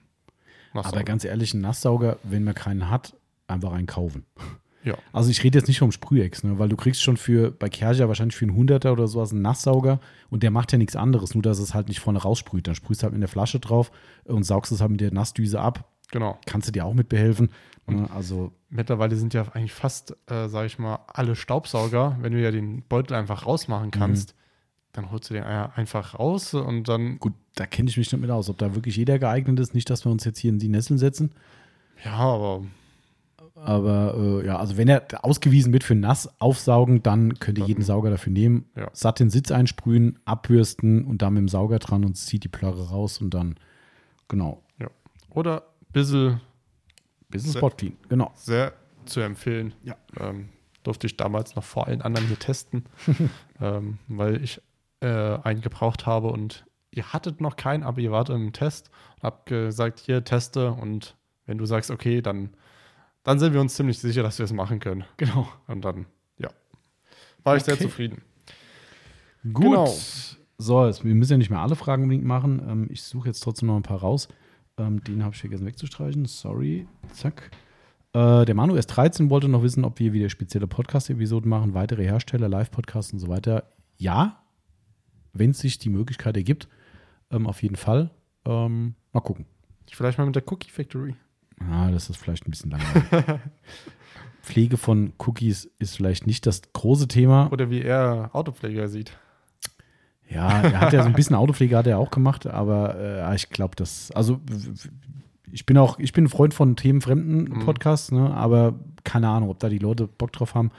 Aber 0.73 0.83
Nasssauger. 0.83 1.05
ganz 1.05 1.25
ehrlich, 1.25 1.55
ein 1.55 1.61
Nasssauger, 1.61 2.19
wenn 2.23 2.45
man 2.45 2.55
keinen 2.55 2.89
hat, 2.91 3.15
einfach 3.47 3.73
einen 3.73 3.87
kaufen. 3.87 4.25
Ja. 4.85 4.97
Also 5.13 5.31
ich 5.31 5.45
rede 5.45 5.57
jetzt 5.61 5.69
nicht 5.69 5.79
vom 5.79 5.93
Sprühex, 5.93 6.43
ne, 6.43 6.59
weil 6.59 6.69
du 6.69 6.75
kriegst 6.77 7.05
schon 7.05 7.17
für 7.17 7.53
bei 7.53 7.69
Kerja 7.69 8.09
wahrscheinlich 8.09 8.35
für 8.35 8.47
einen 8.47 8.57
Hunderter 8.57 8.91
oder 8.91 9.07
sowas 9.07 9.31
einen 9.31 9.41
Nasssauger 9.41 10.01
und 10.29 10.43
der 10.43 10.51
macht 10.51 10.73
ja 10.73 10.79
nichts 10.79 10.97
anderes, 10.97 11.35
nur 11.35 11.43
dass 11.45 11.61
es 11.61 11.73
halt 11.73 11.87
nicht 11.87 12.01
vorne 12.01 12.19
raussprüht. 12.21 12.67
Dann 12.67 12.75
sprühst 12.75 13.01
du 13.01 13.05
halt 13.05 13.13
mit 13.13 13.23
der 13.23 13.29
Flasche 13.29 13.61
drauf 13.61 13.93
und 14.25 14.43
saugst 14.43 14.73
es 14.73 14.81
halt 14.81 14.91
mit 14.91 15.01
der 15.01 15.13
Nassdüse 15.15 15.61
ab. 15.61 15.89
Genau. 16.13 16.39
Kannst 16.47 16.69
du 16.69 16.73
dir 16.73 16.85
auch 16.87 16.95
mit 16.95 17.09
behelfen. 17.09 17.51
Ne, 17.89 18.09
also 18.15 18.53
Mittlerweile 18.71 19.17
sind 19.17 19.35
ja 19.35 19.43
eigentlich 19.53 19.73
fast, 19.73 20.17
äh, 20.31 20.49
sag 20.49 20.67
ich 20.67 20.79
mal, 20.79 21.01
alle 21.09 21.35
Staubsauger, 21.35 22.17
wenn 22.21 22.33
du 22.33 22.41
ja 22.41 22.51
den 22.53 22.83
Beutel 22.89 23.15
einfach 23.15 23.45
rausmachen 23.45 23.89
Mhm. 23.89 23.91
kannst, 23.91 24.35
dann 24.93 25.11
holst 25.11 25.29
du 25.31 25.35
den 25.35 25.43
ja 25.43 25.73
einfach 25.75 26.19
raus 26.19 26.55
und 26.55 26.89
dann, 26.89 27.19
gut, 27.19 27.33
da 27.57 27.67
kenne 27.67 27.89
ich 27.91 27.97
mich 27.97 28.11
nicht 28.13 28.21
mit 28.21 28.31
aus, 28.31 28.49
ob 28.49 28.59
da 28.59 28.75
wirklich 28.75 28.97
jeder 28.97 29.19
geeignet 29.19 29.59
ist. 29.59 29.75
Nicht, 29.75 29.91
dass 29.91 30.05
wir 30.07 30.13
uns 30.13 30.25
jetzt 30.25 30.39
hier 30.39 30.51
in 30.51 30.59
die 30.59 30.69
Nesseln 30.69 30.97
setzen. 30.99 31.33
ja, 32.05 32.13
aber 32.15 32.63
Aber 33.55 34.15
äh, 34.43 34.47
ja, 34.47 34.57
also 34.59 34.77
wenn 34.77 34.89
er 34.89 35.05
ausgewiesen 35.25 35.73
wird 35.73 35.85
für 35.85 35.95
nass 35.95 36.29
aufsaugen, 36.41 37.03
dann 37.03 37.35
könnt 37.39 37.59
ihr 37.59 37.63
Dann- 37.63 37.69
jeden 37.69 37.83
Sauger 37.85 38.11
dafür 38.11 38.33
nehmen. 38.33 38.65
Ja. 38.77 38.89
Satt 38.93 39.21
den 39.21 39.29
Sitz 39.31 39.51
einsprühen, 39.53 40.19
abbürsten 40.25 41.05
und 41.05 41.23
dann 41.23 41.35
mit 41.35 41.43
dem 41.43 41.49
Sauger 41.49 41.79
dran 41.79 42.05
und 42.05 42.17
zieht 42.17 42.45
die 42.45 42.49
Plörre 42.49 42.89
raus 42.89 43.21
und 43.21 43.35
dann, 43.35 43.57
genau, 44.29 44.63
oder 45.31 45.63
ein 45.63 45.63
bisschen 45.93 46.41
Business 47.29 47.53
Sehr- 47.53 47.61
Spot 47.61 47.71
clean. 47.71 47.97
Genau. 48.09 48.31
sehr 48.35 48.73
zu 49.05 49.21
empfehlen. 49.21 49.75
Ja. 49.83 49.97
Ähm, 50.19 50.49
durfte 50.83 51.07
ich 51.07 51.17
damals 51.17 51.55
noch 51.55 51.65
vor 51.65 51.87
allen 51.87 52.03
anderen 52.03 52.27
hier 52.27 52.39
testen, 52.39 52.85
ähm, 53.61 53.99
weil 54.09 54.43
ich 54.43 54.61
äh, 55.01 55.07
einen 55.43 55.61
gebraucht 55.61 56.07
habe 56.07 56.29
und 56.29 56.65
ihr 56.91 57.13
hattet 57.13 57.41
noch 57.41 57.57
keinen, 57.57 57.83
aber 57.83 58.01
ihr 58.01 58.11
wart 58.13 58.31
im 58.31 58.53
Test 58.53 58.91
und 59.17 59.23
habt 59.23 59.47
gesagt, 59.47 60.01
hier 60.01 60.25
teste 60.25 60.73
und 60.73 61.17
wenn 61.47 61.59
du 61.59 61.67
sagst, 61.67 61.91
okay, 61.91 62.21
dann, 62.21 62.51
dann 63.23 63.39
sind 63.39 63.53
wir 63.55 63.61
uns 63.61 63.75
ziemlich 63.75 63.99
sicher, 63.99 64.23
dass 64.23 64.39
wir 64.39 64.45
es 64.45 64.53
machen 64.53 64.79
können. 64.81 65.05
Genau. 65.17 65.49
Und 65.67 65.85
dann, 65.85 66.07
ja, 66.39 66.49
war 67.43 67.57
ich 67.57 67.65
sehr 67.65 67.79
zufrieden. 67.79 68.23
Gut. 69.53 69.63
Genau. 69.65 69.95
So, 70.59 70.87
jetzt, 70.87 71.05
wir 71.05 71.15
müssen 71.15 71.33
ja 71.33 71.39
nicht 71.39 71.51
mehr 71.51 71.59
alle 71.61 71.75
Fragen 71.75 72.05
unbedingt 72.05 72.25
machen. 72.27 72.63
Ähm, 72.69 72.89
ich 72.91 73.03
suche 73.03 73.29
jetzt 73.29 73.41
trotzdem 73.41 73.67
noch 73.69 73.77
ein 73.77 73.83
paar 73.83 73.99
raus. 73.99 74.29
Ähm, 74.79 75.03
den 75.05 75.23
habe 75.23 75.35
ich 75.35 75.41
vergessen 75.41 75.67
wegzustreichen. 75.67 76.25
Sorry. 76.27 76.87
Zack. 77.13 77.51
Äh, 78.15 78.45
der 78.45 78.55
Manu 78.55 78.75
S13 78.75 79.31
wollte 79.31 79.49
noch 79.49 79.63
wissen, 79.63 79.85
ob 79.85 79.99
wir 79.99 80.13
wieder 80.13 80.29
spezielle 80.29 80.67
Podcast-Episoden 80.67 81.49
machen, 81.49 81.75
weitere 81.75 82.05
Hersteller, 82.05 82.49
Live-Podcasts 82.49 83.13
und 83.13 83.19
so 83.19 83.29
weiter. 83.29 83.65
Ja, 83.97 84.43
wenn 85.33 85.51
es 85.51 85.59
sich 85.59 85.79
die 85.79 85.91
Möglichkeit 85.91 86.37
ergibt. 86.37 86.69
Ähm, 87.31 87.47
auf 87.47 87.63
jeden 87.63 87.77
Fall. 87.77 88.11
Ähm, 88.45 88.95
mal 89.13 89.21
gucken. 89.21 89.47
Vielleicht 89.91 90.19
mal 90.19 90.27
mit 90.27 90.37
der 90.37 90.51
Cookie 90.51 90.71
Factory. 90.71 91.15
Ah, 91.71 91.91
das 91.91 92.11
ist 92.11 92.17
vielleicht 92.17 92.47
ein 92.47 92.51
bisschen 92.51 92.71
langweilig. 92.71 93.41
Pflege 94.43 94.77
von 94.77 95.13
Cookies 95.19 95.71
ist 95.79 95.97
vielleicht 95.97 96.27
nicht 96.27 96.47
das 96.47 96.63
große 96.73 97.09
Thema. 97.09 97.51
Oder 97.53 97.71
wie 97.71 97.81
er 97.83 98.31
Autopfleger 98.33 98.89
sieht. 98.89 99.17
Ja, 100.29 100.63
er 100.63 100.81
hat 100.81 100.93
ja 100.93 101.03
so 101.03 101.09
ein 101.09 101.15
bisschen 101.15 101.37
Autopflege 101.37 101.77
hat 101.77 101.87
er 101.87 101.99
auch 101.99 102.11
gemacht, 102.11 102.47
aber 102.47 102.97
äh, 102.99 103.35
ich 103.35 103.51
glaube, 103.51 103.77
das, 103.77 104.11
also 104.13 104.41
ich 105.51 105.67
bin 105.67 105.77
auch, 105.77 105.99
ich 105.99 106.13
bin 106.13 106.25
ein 106.25 106.29
Freund 106.29 106.55
von 106.55 106.77
themenfremden 106.77 107.45
Mhm. 107.45 107.65
Podcasts, 107.65 108.13
ne, 108.13 108.33
aber 108.35 108.75
keine 109.05 109.29
Ahnung, 109.29 109.51
ob 109.51 109.59
da 109.59 109.69
die 109.69 109.79
Leute 109.79 110.07
Bock 110.09 110.33
drauf 110.33 110.55
haben. 110.55 110.71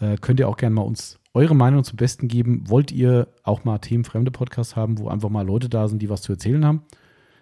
Äh, 0.00 0.16
könnt 0.20 0.40
ihr 0.40 0.48
auch 0.48 0.56
gerne 0.56 0.74
mal 0.74 0.82
uns 0.82 1.20
eure 1.34 1.54
Meinung 1.54 1.84
zum 1.84 1.96
Besten 1.96 2.26
geben. 2.28 2.64
Wollt 2.68 2.90
ihr 2.90 3.28
auch 3.42 3.64
mal 3.64 3.78
themenfremde 3.78 4.30
Podcasts 4.30 4.74
haben, 4.76 4.98
wo 4.98 5.08
einfach 5.08 5.28
mal 5.28 5.46
Leute 5.46 5.68
da 5.68 5.86
sind, 5.88 6.00
die 6.02 6.08
was 6.10 6.22
zu 6.22 6.32
erzählen 6.32 6.64
haben? 6.64 6.82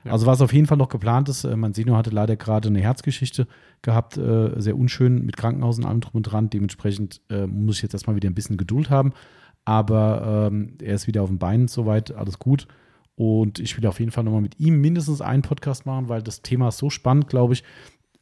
Ja. 0.05 0.13
Also 0.13 0.27
was 0.27 0.41
auf 0.41 0.53
jeden 0.53 0.67
Fall 0.67 0.79
noch 0.79 0.89
geplant 0.89 1.29
ist, 1.29 1.45
äh, 1.45 1.57
mein 1.57 1.73
Senior 1.75 1.97
hatte 1.97 2.11
leider 2.11 2.37
gerade 2.37 2.69
eine 2.69 2.81
Herzgeschichte 2.81 3.47
gehabt, 3.83 4.17
äh, 4.19 4.51
sehr 4.61 4.77
unschön 4.77 5.25
mit 5.25 5.37
Krankenhaus 5.37 5.79
und 5.79 5.85
allem 5.85 6.01
drum 6.01 6.17
und 6.17 6.23
dran. 6.25 6.51
Dementsprechend 6.51 7.21
äh, 7.31 7.47
muss 7.47 7.77
ich 7.77 7.83
jetzt 7.83 7.95
erstmal 7.95 8.17
wieder 8.17 8.29
ein 8.29 8.35
bisschen 8.35 8.57
Geduld 8.57 8.91
haben. 8.91 9.13
Aber 9.65 10.49
ähm, 10.51 10.77
er 10.83 10.95
ist 10.95 11.07
wieder 11.07 11.23
auf 11.23 11.29
den 11.29 11.39
Beinen, 11.39 11.69
soweit, 11.69 12.13
alles 12.15 12.39
gut. 12.39 12.67
Und 13.15 13.59
ich 13.59 13.77
will 13.77 13.87
auf 13.87 14.01
jeden 14.01 14.11
Fall 14.11 14.25
nochmal 14.25 14.41
mit 14.41 14.59
ihm 14.59 14.81
mindestens 14.81 15.21
einen 15.21 15.43
Podcast 15.43 15.87
machen, 15.87 16.09
weil 16.09 16.23
das 16.23 16.43
Thema 16.43 16.69
ist 16.69 16.79
so 16.79 16.91
spannend, 16.91 17.29
glaube 17.29 17.53
ich. 17.55 17.63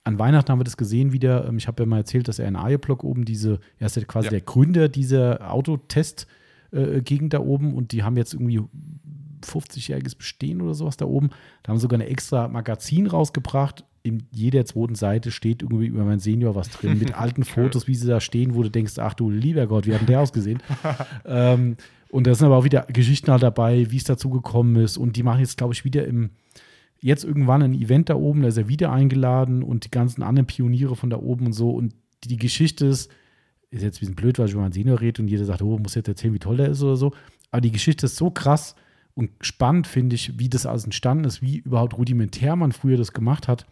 An 0.04 0.18
Weihnachten 0.18 0.50
haben 0.50 0.58
wir 0.60 0.64
das 0.64 0.76
gesehen 0.76 1.12
wieder. 1.12 1.46
Ähm, 1.46 1.56
Ich 1.58 1.68
habe 1.68 1.82
ja 1.82 1.86
mal 1.86 1.98
erzählt, 1.98 2.26
dass 2.28 2.38
er 2.38 2.48
in 2.48 2.56
Aje-Block 2.56 3.04
oben 3.04 3.24
diese, 3.24 3.60
er 3.78 3.86
ist 3.86 3.96
ja 3.96 4.02
quasi 4.04 4.26
Ja. 4.26 4.30
der 4.32 4.40
Gründer 4.40 4.88
dieser 4.88 5.52
Autotest-Gegend 5.52 7.32
da 7.34 7.40
oben 7.40 7.74
und 7.74 7.92
die 7.92 8.02
haben 8.02 8.16
jetzt 8.16 8.34
irgendwie 8.34 8.60
50-jähriges 9.42 10.16
Bestehen 10.16 10.60
oder 10.60 10.74
sowas 10.74 10.96
da 10.96 11.06
oben. 11.06 11.30
Da 11.62 11.70
haben 11.70 11.78
sie 11.78 11.82
sogar 11.82 11.98
eine 12.00 12.08
extra 12.10 12.48
Magazin 12.48 13.06
rausgebracht. 13.06 13.84
In 14.02 14.22
jeder 14.30 14.64
zweiten 14.64 14.94
Seite 14.94 15.30
steht 15.30 15.62
irgendwie 15.62 15.86
über 15.86 16.04
mein 16.04 16.20
Senior 16.20 16.54
was 16.54 16.70
drin, 16.70 16.98
mit 16.98 17.14
alten 17.18 17.44
Fotos, 17.44 17.86
wie 17.86 17.94
sie 17.94 18.06
da 18.06 18.20
stehen, 18.20 18.54
wo 18.54 18.62
du 18.62 18.70
denkst, 18.70 18.98
ach 18.98 19.14
du 19.14 19.30
lieber 19.30 19.66
Gott, 19.66 19.86
wie 19.86 19.92
hat 19.92 20.00
denn 20.00 20.06
der 20.06 20.20
ausgesehen? 20.20 20.62
ähm, 21.26 21.76
und 22.10 22.26
da 22.26 22.34
sind 22.34 22.46
aber 22.46 22.56
auch 22.56 22.64
wieder 22.64 22.86
Geschichten 22.88 23.30
halt 23.30 23.42
dabei, 23.42 23.90
wie 23.90 23.96
es 23.96 24.04
dazu 24.04 24.30
gekommen 24.30 24.76
ist. 24.76 24.96
Und 24.96 25.16
die 25.16 25.22
machen 25.22 25.40
jetzt, 25.40 25.56
glaube 25.56 25.74
ich, 25.74 25.84
wieder 25.84 26.06
im, 26.06 26.30
jetzt 27.00 27.24
irgendwann 27.24 27.62
ein 27.62 27.74
Event 27.74 28.08
da 28.08 28.16
oben, 28.16 28.42
da 28.42 28.48
ist 28.48 28.56
er 28.56 28.68
wieder 28.68 28.90
eingeladen 28.92 29.62
und 29.62 29.84
die 29.84 29.90
ganzen 29.90 30.22
anderen 30.22 30.46
Pioniere 30.46 30.96
von 30.96 31.10
da 31.10 31.18
oben 31.18 31.46
und 31.46 31.52
so. 31.52 31.70
Und 31.70 31.94
die, 32.24 32.28
die 32.28 32.36
Geschichte 32.36 32.86
ist, 32.86 33.10
ist 33.70 33.82
jetzt 33.82 33.98
ein 33.98 34.00
bisschen 34.00 34.16
blöd, 34.16 34.38
weil 34.38 34.46
ich 34.46 34.52
über 34.52 34.62
meinen 34.62 34.72
Senior 34.72 35.00
rede 35.00 35.22
und 35.22 35.28
jeder 35.28 35.44
sagt, 35.44 35.62
oh, 35.62 35.78
muss 35.78 35.94
jetzt 35.94 36.08
erzählen, 36.08 36.34
wie 36.34 36.40
toll 36.40 36.56
der 36.56 36.70
ist 36.70 36.82
oder 36.82 36.96
so. 36.96 37.12
Aber 37.50 37.60
die 37.60 37.72
Geschichte 37.72 38.06
ist 38.06 38.16
so 38.16 38.30
krass 38.30 38.74
und 39.14 39.30
spannend, 39.40 39.86
finde 39.86 40.16
ich, 40.16 40.38
wie 40.38 40.48
das 40.48 40.66
alles 40.66 40.84
entstanden 40.84 41.24
ist, 41.24 41.42
wie 41.42 41.58
überhaupt 41.58 41.96
rudimentär 41.96 42.56
man 42.56 42.72
früher 42.72 42.96
das 42.96 43.12
gemacht 43.12 43.48
hat. 43.48 43.66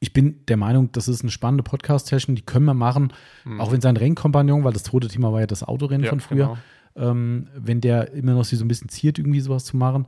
Ich 0.00 0.12
bin 0.12 0.44
der 0.46 0.56
Meinung, 0.56 0.92
das 0.92 1.08
ist 1.08 1.22
eine 1.22 1.30
spannende 1.30 1.62
Podcast-Session, 1.62 2.36
die 2.36 2.42
können 2.42 2.66
wir 2.66 2.74
machen, 2.74 3.12
auch 3.58 3.72
wenn 3.72 3.80
sein 3.80 3.96
Rennkompagnon, 3.96 4.62
weil 4.64 4.72
das 4.72 4.82
tote 4.82 5.08
Thema 5.08 5.32
war 5.32 5.40
ja 5.40 5.46
das 5.46 5.62
Autorennen 5.62 6.04
Ja, 6.04 6.10
von 6.10 6.20
früher, 6.20 6.58
genau. 6.94 7.10
ähm, 7.10 7.48
wenn 7.56 7.80
der 7.80 8.12
immer 8.12 8.34
noch 8.34 8.44
sich 8.44 8.58
so 8.58 8.64
ein 8.64 8.68
bisschen 8.68 8.88
ziert, 8.90 9.18
irgendwie 9.18 9.40
sowas 9.40 9.64
zu 9.64 9.76
machen. 9.76 10.06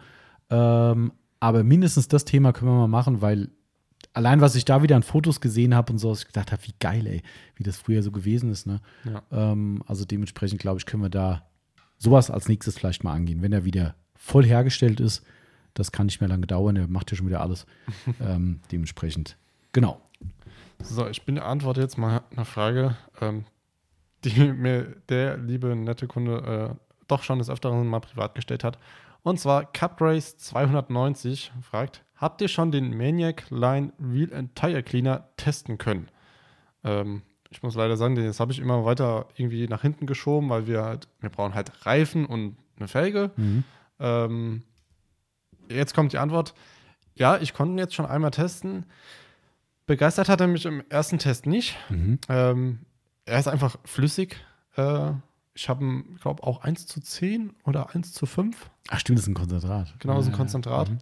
Ähm, 0.51 1.13
aber 1.41 1.63
mindestens 1.65 2.09
das 2.09 2.25
Thema 2.25 2.53
können 2.53 2.71
wir 2.71 2.77
mal 2.77 2.89
machen, 2.89 3.23
weil 3.23 3.49
allein, 4.13 4.41
was 4.41 4.55
ich 4.57 4.65
da 4.65 4.83
wieder 4.83 4.97
an 4.97 5.03
Fotos 5.03 5.41
gesehen 5.41 5.75
habe 5.75 5.93
und 5.93 5.99
so, 5.99 6.11
was 6.11 6.21
ich 6.21 6.27
gedacht 6.27 6.53
habe, 6.53 6.63
wie 6.65 6.75
geil, 6.81 7.07
ey, 7.07 7.23
wie 7.57 7.63
das 7.63 7.77
früher 7.79 8.03
so 8.03 8.11
gewesen 8.11 8.51
ist. 8.51 8.67
Ne? 8.67 8.81
Ja. 9.05 9.23
Ähm, 9.31 9.83
also 9.87 10.05
dementsprechend, 10.05 10.61
glaube 10.61 10.79
ich, 10.79 10.87
können 10.87 11.03
wir 11.03 11.11
da 11.11 11.47
sowas 11.99 12.31
als 12.31 12.49
nächstes 12.49 12.77
vielleicht 12.77 13.05
mal 13.05 13.13
angehen, 13.15 13.43
wenn 13.43 13.53
er 13.53 13.65
wieder 13.65 13.95
voll 14.15 14.45
hergestellt 14.45 15.01
ist. 15.01 15.25
Das 15.75 15.93
kann 15.93 16.07
nicht 16.07 16.21
mehr 16.21 16.29
lange 16.29 16.47
dauern, 16.47 16.77
er 16.77 16.89
macht 16.89 17.11
ja 17.11 17.17
schon 17.17 17.27
wieder 17.27 17.41
alles. 17.41 17.67
ähm, 18.21 18.61
dementsprechend, 18.73 19.37
genau. 19.73 20.01
So, 20.83 21.07
ich 21.09 21.23
bin 21.25 21.39
antworte 21.39 21.81
jetzt 21.81 21.99
mal 21.99 22.23
eine 22.31 22.45
Frage, 22.45 22.97
ähm, 23.21 23.45
die 24.25 24.39
mir 24.53 24.97
der 25.09 25.37
liebe 25.37 25.75
nette 25.75 26.07
Kunde 26.07 26.77
äh, 26.77 26.95
doch 27.09 27.23
schon 27.23 27.39
des 27.39 27.51
Öfteren 27.51 27.87
mal 27.87 28.01
privat 28.01 28.35
gestellt 28.35 28.65
hat. 28.65 28.79
Und 29.23 29.41
zwar 29.41 29.65
Cuprace 29.65 30.37
290 30.39 31.53
fragt, 31.63 32.05
habt 32.17 32.41
ihr 32.41 32.49
schon 32.49 32.71
den 32.71 32.97
Maniac 32.97 33.45
Line 33.51 33.93
Wheel 33.99 34.33
and 34.33 34.55
Tire 34.55 34.83
Cleaner 34.83 35.29
testen 35.37 35.79
können? 35.79 36.09
Ähm, 36.85 37.23
ich 37.51 37.63
muss 37.63 37.75
leider 37.75 37.97
sagen, 37.97 38.15
das 38.15 38.41
habe 38.41 38.53
ich 38.53 38.59
immer 38.59 38.85
weiter 38.85 39.27
irgendwie 39.37 39.67
nach 39.69 39.83
hinten 39.83 40.07
geschoben, 40.07 40.51
weil 40.51 40.67
wir 40.67 40.83
halt, 40.83 41.09
wir 41.21 41.31
brauchen 41.31 41.55
halt 41.55 41.87
Reifen 41.87 42.27
und 42.27 42.57
eine 42.77 42.89
Felge. 42.89 43.31
Mhm. 43.37 43.65
Ähm, 43.99 44.63
jetzt 45.69 45.95
kommt 45.95 46.13
die 46.13 46.19
Antwort. 46.19 46.55
Ja, 47.15 47.39
ich 47.39 47.55
konnte 47.55 47.75
ihn 47.75 47.79
jetzt 47.79 47.95
schon 47.95 48.07
einmal 48.07 48.31
testen. 48.31 48.85
Begeistert 49.89 50.29
hat 50.29 50.43
er 50.43 50.47
mich 50.49 50.67
im 50.67 50.83
ersten 50.91 51.19
Test 51.19 51.47
nicht. 51.47 51.75
Mhm. 51.89 52.19
Ähm, 52.29 52.81
er 53.25 53.41
ist 53.41 53.49
einfach 53.49 53.79
flüssig. 53.87 54.37
Äh, 54.77 55.13
ich 55.55 55.71
habe 55.71 55.83
ihn, 55.83 56.19
glaube 56.21 56.43
auch 56.43 56.61
1 56.61 56.87
zu 56.87 57.01
10 57.01 57.55
oder 57.65 57.95
1 57.95 58.13
zu 58.13 58.27
5. 58.27 58.71
Ach, 58.91 59.01
stimmt, 59.01 59.19
das 59.19 59.25
ist 59.25 59.29
ein 59.31 59.35
Konzentrat. 59.35 59.95
Genau, 59.99 60.17
das 60.17 60.27
ist 60.27 60.33
ein 60.33 60.37
Konzentrat. 60.37 60.91
mhm. 60.91 60.99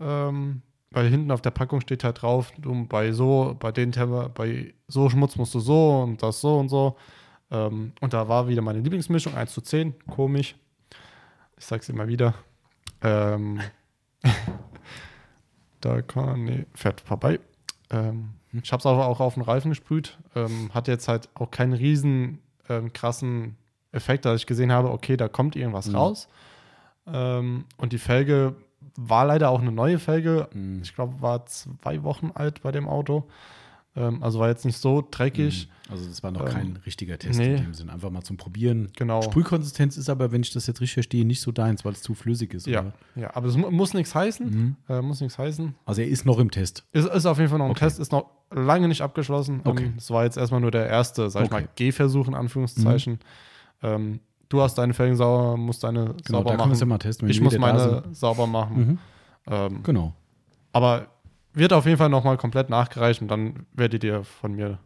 Ähm, 0.00 0.62
weil 0.90 1.08
hinten 1.08 1.30
auf 1.30 1.40
der 1.40 1.50
Packung 1.50 1.80
steht 1.80 2.04
halt 2.04 2.20
drauf, 2.20 2.52
du 2.58 2.86
bei 2.86 3.12
so, 3.12 3.56
bei 3.58 3.72
den 3.72 3.90
Temper, 3.90 4.28
bei 4.28 4.74
so 4.86 5.08
Schmutz 5.08 5.36
musst 5.36 5.54
du 5.54 5.60
so 5.60 6.02
und 6.02 6.22
das 6.22 6.42
so 6.42 6.58
und 6.58 6.68
so. 6.68 6.98
Ähm, 7.50 7.92
und 8.02 8.12
da 8.12 8.28
war 8.28 8.48
wieder 8.48 8.60
meine 8.60 8.80
Lieblingsmischung, 8.80 9.34
1 9.34 9.50
zu 9.50 9.62
10, 9.62 9.94
komisch. 10.08 10.56
Ich 11.56 11.64
sag's 11.64 11.88
immer 11.88 12.06
wieder. 12.06 12.34
Ähm, 13.00 13.62
da 15.80 16.02
kann, 16.02 16.44
nee, 16.44 16.66
fährt 16.74 17.00
vorbei. 17.00 17.40
Ähm, 17.90 18.30
Ich 18.52 18.72
habe 18.72 18.80
es 18.80 18.86
aber 18.86 19.06
auch 19.06 19.20
auf 19.20 19.34
den 19.34 19.42
Reifen 19.42 19.70
gesprüht. 19.70 20.18
Ähm, 20.34 20.70
hat 20.72 20.88
jetzt 20.88 21.08
halt 21.08 21.28
auch 21.34 21.50
keinen 21.50 21.72
riesen 21.74 22.38
ähm, 22.68 22.92
krassen 22.92 23.56
Effekt, 23.92 24.24
dass 24.24 24.40
ich 24.40 24.46
gesehen 24.46 24.72
habe, 24.72 24.90
okay, 24.90 25.16
da 25.16 25.28
kommt 25.28 25.56
irgendwas 25.56 25.88
Mhm. 25.88 25.94
raus. 25.96 26.28
Ähm, 27.06 27.64
und 27.76 27.92
die 27.92 27.98
Felge 27.98 28.54
war 28.96 29.26
leider 29.26 29.50
auch 29.50 29.60
eine 29.60 29.72
neue 29.72 29.98
Felge. 29.98 30.48
Mhm. 30.52 30.80
Ich 30.82 30.94
glaube, 30.94 31.20
war 31.20 31.46
zwei 31.46 32.02
Wochen 32.02 32.30
alt 32.34 32.62
bei 32.62 32.72
dem 32.72 32.88
Auto. 32.88 33.24
Ähm, 33.96 34.22
also 34.22 34.38
war 34.38 34.48
jetzt 34.48 34.64
nicht 34.66 34.76
so 34.78 35.06
dreckig. 35.10 35.68
Also 35.88 36.04
das 36.06 36.22
war 36.22 36.30
noch 36.30 36.42
Ähm, 36.46 36.52
kein 36.52 36.76
richtiger 36.84 37.18
Test 37.18 37.38
nee. 37.38 37.54
in 37.56 37.62
dem 37.64 37.74
Sinn. 37.74 37.88
Einfach 37.90 38.10
mal 38.10 38.22
zum 38.22 38.36
Probieren. 38.36 38.90
Genau. 38.96 39.22
Sprühkonsistenz 39.22 39.96
ist 39.96 40.10
aber, 40.10 40.32
wenn 40.32 40.42
ich 40.42 40.52
das 40.52 40.66
jetzt 40.66 40.80
richtig 40.80 40.94
verstehe, 40.94 41.24
nicht 41.24 41.40
so 41.40 41.52
deins, 41.52 41.84
weil 41.84 41.92
es 41.92 42.02
zu 42.02 42.14
flüssig 42.14 42.52
ist. 42.54 42.66
Ja, 42.66 42.80
oder? 42.80 42.92
ja, 43.14 43.34
aber 43.34 43.46
es 43.48 43.56
mu 43.56 43.70
muss 43.70 43.94
nichts 43.94 44.14
heißen. 44.14 44.50
Mhm. 44.50 44.76
Äh, 44.88 45.00
muss 45.00 45.20
nichts 45.20 45.38
heißen. 45.38 45.74
Also 45.86 46.00
er 46.02 46.08
ist 46.08 46.26
noch 46.26 46.38
im 46.38 46.50
Test. 46.50 46.84
Ist, 46.92 47.08
ist 47.08 47.24
auf 47.26 47.38
jeden 47.38 47.48
Fall 47.50 47.58
noch 47.58 47.70
Okay. 47.70 47.80
Test, 47.80 47.98
ist 48.00 48.12
noch 48.12 48.26
lange 48.50 48.88
nicht 48.88 49.00
abgeschlossen. 49.00 49.60
Okay. 49.64 49.84
Ähm, 49.86 49.94
Es 49.96 50.10
war 50.10 50.24
jetzt 50.24 50.36
erstmal 50.36 50.60
nur 50.60 50.70
der 50.70 50.86
erste, 50.88 51.30
sag 51.30 51.44
ich 51.44 51.50
Okay. 51.52 51.60
Mhm. 51.62 51.66
mal, 51.66 51.72
Gehversuch 51.76 52.28
in 52.28 52.34
Anführungszeichen. 52.34 53.18
Ähm, 53.82 54.20
du 54.48 54.60
hast 54.60 54.74
deine 54.76 54.92
Felgen 54.92 55.16
sauber, 55.16 55.56
musst 55.56 55.84
deine 55.84 56.14
Genau, 56.24 56.38
sauber 56.42 56.52
es 56.54 56.58
ja 56.58 56.66
machen. 56.66 56.88
mal 56.88 56.98
testen. 56.98 57.28
ich 57.30 57.40
muss 57.40 57.56
meine 57.58 58.02
sauber 58.12 58.46
machen. 58.46 58.76
Mhm. 58.76 58.98
Ähm, 59.48 59.82
Genau. 59.84 60.14
aber 60.72 61.06
wird 61.56 61.72
auf 61.72 61.86
jeden 61.86 61.98
Fall 61.98 62.08
nochmal 62.08 62.36
komplett 62.36 62.70
nachgereicht 62.70 63.20
und 63.22 63.28
dann 63.28 63.66
werdet 63.72 64.04
ihr 64.04 64.22
von 64.24 64.52
mir 64.54 64.78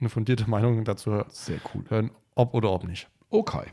eine 0.00 0.08
fundierte 0.08 0.48
Meinung 0.50 0.84
dazu 0.84 1.10
hö- 1.10 1.24
Sehr 1.28 1.58
cool. 1.74 1.84
hören, 1.88 2.10
ob 2.34 2.54
oder 2.54 2.70
ob 2.70 2.84
nicht. 2.84 3.08
Okay. 3.30 3.66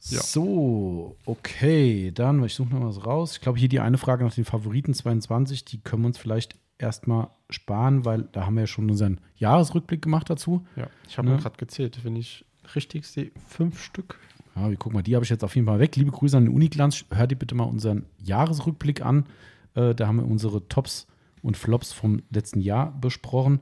Ja. 0.00 0.20
So, 0.20 1.16
okay, 1.26 2.12
dann, 2.12 2.42
ich 2.44 2.54
suche 2.54 2.68
noch 2.74 2.84
was 2.86 3.04
raus. 3.04 3.32
Ich 3.32 3.40
glaube, 3.40 3.58
hier 3.58 3.68
die 3.68 3.80
eine 3.80 3.98
Frage 3.98 4.24
nach 4.24 4.32
den 4.34 4.44
Favoriten 4.44 4.94
22, 4.94 5.64
die 5.64 5.80
können 5.80 6.02
wir 6.02 6.06
uns 6.06 6.18
vielleicht 6.18 6.54
erstmal 6.78 7.28
sparen, 7.50 8.04
weil 8.04 8.22
da 8.30 8.46
haben 8.46 8.54
wir 8.54 8.60
ja 8.62 8.66
schon 8.68 8.88
unseren 8.88 9.20
Jahresrückblick 9.36 10.00
gemacht 10.00 10.30
dazu. 10.30 10.64
Ja, 10.76 10.86
ich 11.08 11.18
habe 11.18 11.28
Ne? 11.28 11.34
mir 11.34 11.40
gerade 11.42 11.56
gezählt, 11.56 11.98
wenn 12.04 12.14
ich 12.14 12.44
richtig 12.76 13.06
sehe, 13.06 13.32
fünf 13.48 13.82
Stück. 13.82 14.20
Ja, 14.54 14.70
wir 14.70 14.76
gucken 14.76 14.94
mal, 14.96 15.02
die 15.02 15.16
habe 15.16 15.24
ich 15.24 15.30
jetzt 15.30 15.42
auf 15.42 15.56
jeden 15.56 15.66
Fall 15.66 15.80
weg. 15.80 15.96
Liebe 15.96 16.12
Grüße 16.12 16.36
an 16.36 16.44
den 16.44 16.54
Uniglanz. 16.54 17.04
Hört 17.10 17.32
ihr 17.32 17.38
bitte 17.38 17.56
mal 17.56 17.64
unseren 17.64 18.06
Jahresrückblick 18.22 19.04
an. 19.04 19.26
Äh, 19.74 19.96
da 19.96 20.06
haben 20.06 20.16
wir 20.18 20.26
unsere 20.26 20.66
Tops 20.68 21.08
und 21.48 21.56
Flops 21.56 21.92
vom 21.92 22.22
letzten 22.30 22.60
Jahr 22.60 22.92
besprochen. 23.00 23.58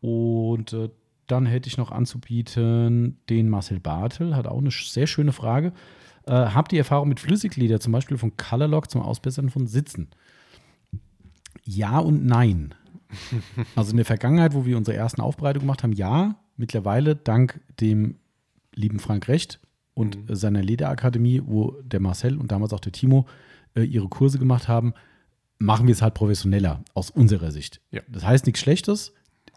Und 0.00 0.72
äh, 0.72 0.88
dann 1.28 1.46
hätte 1.46 1.68
ich 1.68 1.76
noch 1.76 1.92
anzubieten 1.92 3.18
den 3.28 3.48
Marcel 3.48 3.78
Bartel, 3.78 4.34
hat 4.34 4.46
auch 4.48 4.58
eine 4.58 4.70
sehr 4.70 5.06
schöne 5.06 5.32
Frage. 5.32 5.72
Äh, 6.26 6.32
habt 6.32 6.72
ihr 6.72 6.80
Erfahrung 6.80 7.08
mit 7.08 7.20
Flüssigleder, 7.20 7.78
zum 7.80 7.92
Beispiel 7.92 8.18
von 8.18 8.36
Colorlock 8.36 8.90
zum 8.90 9.02
Ausbessern 9.02 9.50
von 9.50 9.66
Sitzen? 9.66 10.08
Ja 11.64 11.98
und 11.98 12.24
nein. 12.24 12.74
Also 13.76 13.90
in 13.92 13.96
der 13.98 14.06
Vergangenheit, 14.06 14.54
wo 14.54 14.64
wir 14.64 14.76
unsere 14.76 14.96
ersten 14.96 15.20
Aufbereitungen 15.20 15.66
gemacht 15.66 15.82
haben, 15.82 15.92
ja. 15.92 16.36
Mittlerweile 16.56 17.14
dank 17.14 17.60
dem 17.80 18.16
lieben 18.74 18.98
Frank 18.98 19.28
Recht 19.28 19.60
und 19.94 20.16
Mhm. 20.16 20.34
seiner 20.34 20.62
Lederakademie, 20.62 21.42
wo 21.44 21.72
der 21.82 22.00
Marcel 22.00 22.36
und 22.38 22.52
damals 22.52 22.72
auch 22.72 22.80
der 22.80 22.92
Timo 22.92 23.26
äh, 23.74 23.82
ihre 23.82 24.08
Kurse 24.08 24.38
gemacht 24.38 24.66
haben, 24.68 24.92
machen 25.58 25.86
wir 25.86 25.92
es 25.92 26.02
halt 26.02 26.14
professioneller 26.14 26.82
aus 26.94 27.10
unserer 27.10 27.50
Sicht. 27.50 27.80
Ja. 27.90 28.02
Das 28.08 28.24
heißt 28.24 28.46
nichts 28.46 28.60
Schlechtes. 28.60 29.12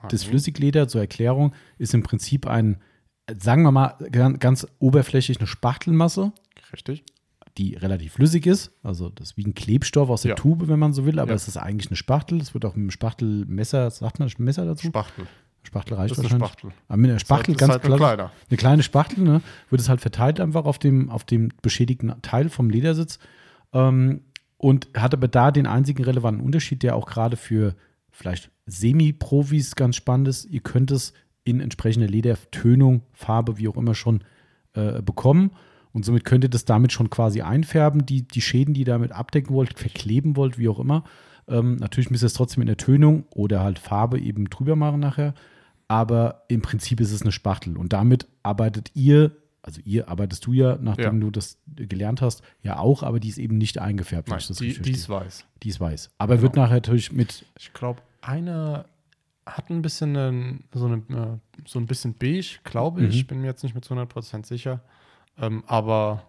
Das 0.09 0.25
Mhm. 0.25 0.29
Flüssigleder 0.31 0.87
zur 0.87 1.01
Erklärung 1.01 1.53
ist 1.77 1.93
im 1.93 2.01
Prinzip 2.03 2.47
ein, 2.47 2.81
sagen 3.39 3.61
wir 3.63 3.71
mal, 3.71 3.95
gan- 4.11 4.39
ganz 4.39 4.65
oberflächlich 4.79 5.37
eine 5.37 5.45
Spachtelmasse, 5.47 6.31
Richtig. 6.73 7.03
die 7.57 7.75
relativ 7.75 8.13
flüssig 8.13 8.47
ist. 8.47 8.71
Also 8.81 9.09
das 9.09 9.31
ist 9.31 9.37
wie 9.37 9.45
ein 9.45 9.53
Klebstoff 9.53 10.09
aus 10.09 10.23
der 10.23 10.29
Ja. 10.29 10.35
Tube, 10.35 10.67
wenn 10.67 10.79
man 10.79 10.93
so 10.93 11.05
will, 11.05 11.19
aber 11.19 11.29
Ja. 11.31 11.35
es 11.35 11.47
ist 11.47 11.57
eigentlich 11.57 11.89
eine 11.91 11.97
Spachtel. 11.97 12.41
Es 12.41 12.53
wird 12.55 12.65
auch 12.65 12.71
mit 12.75 12.81
einem 12.83 12.91
Spachtelmesser, 12.91 13.91
sagt 13.91 14.19
man 14.19 14.31
Messer 14.39 14.65
dazu? 14.65 14.87
Spachtel. 14.87 15.27
Spachtel 15.63 15.93
reicht 15.93 16.09
Das 16.11 16.17
ist 16.17 16.23
eine 16.31 16.41
wahrscheinlich. 16.41 16.49
Spachtel. 16.59 16.71
Aber 16.87 16.97
mit 16.97 17.11
einer 17.11 17.19
Spachtel, 17.19 17.53
Das 17.53 17.61
ist 17.61 17.67
ganz 17.69 17.83
halt 17.83 17.97
kleiner. 17.99 18.31
Eine 18.49 18.57
kleine 18.57 18.81
Spachtel, 18.83 19.23
ne, 19.23 19.41
wird 19.69 19.79
es 19.81 19.89
halt 19.89 20.01
verteilt 20.01 20.39
einfach 20.39 20.65
auf 20.65 20.79
dem, 20.79 21.11
auf 21.11 21.23
dem 21.25 21.49
beschädigten 21.61 22.11
Teil 22.23 22.49
vom 22.49 22.71
Ledersitz. 22.71 23.19
Ähm, 23.71 24.21
und 24.61 24.89
hat 24.95 25.15
aber 25.15 25.27
da 25.27 25.49
den 25.49 25.65
einzigen 25.65 26.03
relevanten 26.03 26.45
Unterschied, 26.45 26.83
der 26.83 26.95
auch 26.95 27.07
gerade 27.07 27.35
für 27.35 27.73
vielleicht 28.11 28.51
Semi-Profis 28.67 29.75
ganz 29.75 29.95
spannend 29.95 30.27
ist. 30.27 30.45
Ihr 30.45 30.59
könnt 30.59 30.91
es 30.91 31.13
in 31.43 31.59
entsprechender 31.59 32.07
Ledertönung, 32.07 33.01
Farbe, 33.11 33.57
wie 33.57 33.67
auch 33.67 33.75
immer 33.75 33.95
schon 33.95 34.23
äh, 34.73 35.01
bekommen. 35.01 35.49
Und 35.93 36.05
somit 36.05 36.25
könnt 36.25 36.43
ihr 36.43 36.49
das 36.49 36.63
damit 36.63 36.91
schon 36.91 37.09
quasi 37.09 37.41
einfärben, 37.41 38.05
die, 38.05 38.27
die 38.27 38.41
Schäden, 38.41 38.75
die 38.75 38.81
ihr 38.81 38.85
damit 38.85 39.13
abdecken 39.13 39.51
wollt, 39.55 39.79
verkleben 39.79 40.35
wollt, 40.35 40.59
wie 40.59 40.69
auch 40.69 40.79
immer. 40.79 41.05
Ähm, 41.47 41.77
natürlich 41.77 42.11
müsst 42.11 42.23
ihr 42.23 42.27
es 42.27 42.33
trotzdem 42.33 42.61
in 42.61 42.67
der 42.67 42.77
Tönung 42.77 43.23
oder 43.31 43.63
halt 43.63 43.79
Farbe 43.79 44.19
eben 44.19 44.47
drüber 44.51 44.75
machen 44.75 44.99
nachher. 44.99 45.33
Aber 45.87 46.43
im 46.49 46.61
Prinzip 46.61 47.01
ist 47.01 47.11
es 47.11 47.23
eine 47.23 47.31
Spachtel. 47.31 47.77
Und 47.77 47.93
damit 47.93 48.27
arbeitet 48.43 48.91
ihr, 48.93 49.31
also 49.63 49.79
ihr 49.85 50.07
arbeitest 50.09 50.45
du 50.45 50.53
ja, 50.53 50.77
nachdem 50.81 51.15
Ja. 51.15 51.19
du 51.19 51.31
das 51.31 51.57
gelernt 51.75 52.21
hast, 52.21 52.41
ja 52.63 52.77
auch, 52.77 53.03
aber 53.03 53.19
die 53.19 53.29
ist 53.29 53.37
eben 53.37 53.57
nicht 53.57 53.77
eingefärbt. 53.79 54.29
Nein, 54.29 54.39
die, 54.59 54.81
die 54.81 54.91
ist 54.91 55.07
weiß. 55.09 55.45
die 55.63 55.69
ist 55.69 55.79
weiß. 55.79 56.09
Aber 56.17 56.33
Genau. 56.35 56.43
wird 56.43 56.55
nachher 56.55 56.75
natürlich 56.75 57.11
mit, 57.11 57.45
Ich 57.59 57.71
glaube, 57.73 58.01
eine 58.21 58.85
hat 59.45 59.69
ein 59.69 59.81
bisschen 59.81 60.15
einen, 60.15 60.63
so, 60.73 60.85
eine, 60.85 60.97
äh, 60.97 61.37
so 61.67 61.79
ein 61.79 61.87
bisschen 61.87 62.13
beige, 62.13 62.59
glaube 62.63 63.05
ich. 63.05 63.23
Mhm. 63.23 63.27
Bin 63.27 63.41
mir 63.41 63.47
jetzt 63.47 63.63
nicht 63.63 63.73
mit 63.75 63.83
zu 63.83 63.93
100% 63.93 64.45
sicher. 64.45 64.81
Ähm, 65.37 65.63
aber 65.67 66.23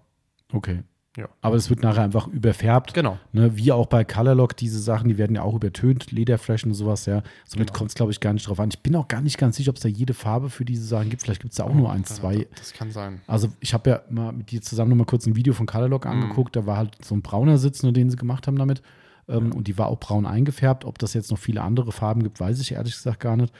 okay. 0.52 0.82
Ja. 1.16 1.28
Aber 1.42 1.56
es 1.56 1.68
wird 1.68 1.82
nachher 1.82 2.02
einfach 2.04 2.26
überfärbt. 2.26 2.94
genau. 2.94 3.18
Ne, 3.32 3.54
wie 3.56 3.70
auch 3.70 3.84
bei 3.86 4.02
Colorlock, 4.02 4.56
diese 4.56 4.78
Sachen, 4.80 5.08
die 5.10 5.18
werden 5.18 5.36
ja 5.36 5.42
auch 5.42 5.54
übertönt, 5.54 6.10
Lederflächen 6.10 6.70
und 6.70 6.74
sowas, 6.74 7.04
ja. 7.04 7.22
Somit 7.44 7.68
Genau. 7.68 7.78
kommt 7.78 7.90
es, 7.90 7.94
glaube 7.94 8.12
ich, 8.12 8.20
gar 8.20 8.32
nicht 8.32 8.48
drauf 8.48 8.58
an. 8.58 8.70
Ich 8.72 8.80
bin 8.80 8.96
auch 8.96 9.08
gar 9.08 9.20
nicht 9.20 9.36
ganz 9.36 9.56
sicher, 9.56 9.68
ob 9.70 9.76
es 9.76 9.82
da 9.82 9.88
jede 9.90 10.14
Farbe 10.14 10.48
für 10.48 10.64
diese 10.64 10.84
Sachen 10.84 11.10
gibt. 11.10 11.22
Vielleicht 11.22 11.42
gibt 11.42 11.52
es 11.52 11.58
da 11.58 11.64
auch 11.64 11.74
nur 11.74 11.92
eins, 11.92 12.08
Ja, 12.08 12.14
zwei. 12.16 12.46
Das 12.56 12.72
kann 12.72 12.90
sein. 12.90 13.20
Also 13.26 13.48
ich 13.60 13.74
habe 13.74 13.90
ja 13.90 14.02
mal 14.08 14.32
mit 14.32 14.50
dir 14.52 14.62
zusammen 14.62 14.88
noch 14.90 14.96
mal 14.96 15.04
kurz 15.04 15.26
ein 15.26 15.36
Video 15.36 15.52
von 15.52 15.66
Colorlock 15.66 16.06
Mhm. 16.06 16.10
angeguckt. 16.12 16.56
Da 16.56 16.64
war 16.64 16.78
halt 16.78 16.96
so 17.04 17.14
ein 17.14 17.20
brauner 17.20 17.58
Sitz, 17.58 17.82
nur 17.82 17.92
den 17.92 18.08
sie 18.08 18.16
gemacht 18.16 18.46
haben 18.46 18.56
damit. 18.56 18.80
Ähm, 19.28 19.52
Und 19.52 19.68
die 19.68 19.76
war 19.76 19.88
auch 19.88 20.00
braun 20.00 20.24
eingefärbt. 20.24 20.86
Ob 20.86 20.98
das 20.98 21.12
jetzt 21.12 21.30
noch 21.30 21.38
viele 21.38 21.60
andere 21.62 21.92
Farben 21.92 22.22
gibt, 22.22 22.40
weiß 22.40 22.58
ich 22.60 22.72
ehrlich 22.72 22.94
gesagt 22.94 23.20
gar 23.20 23.36
nicht. 23.36 23.52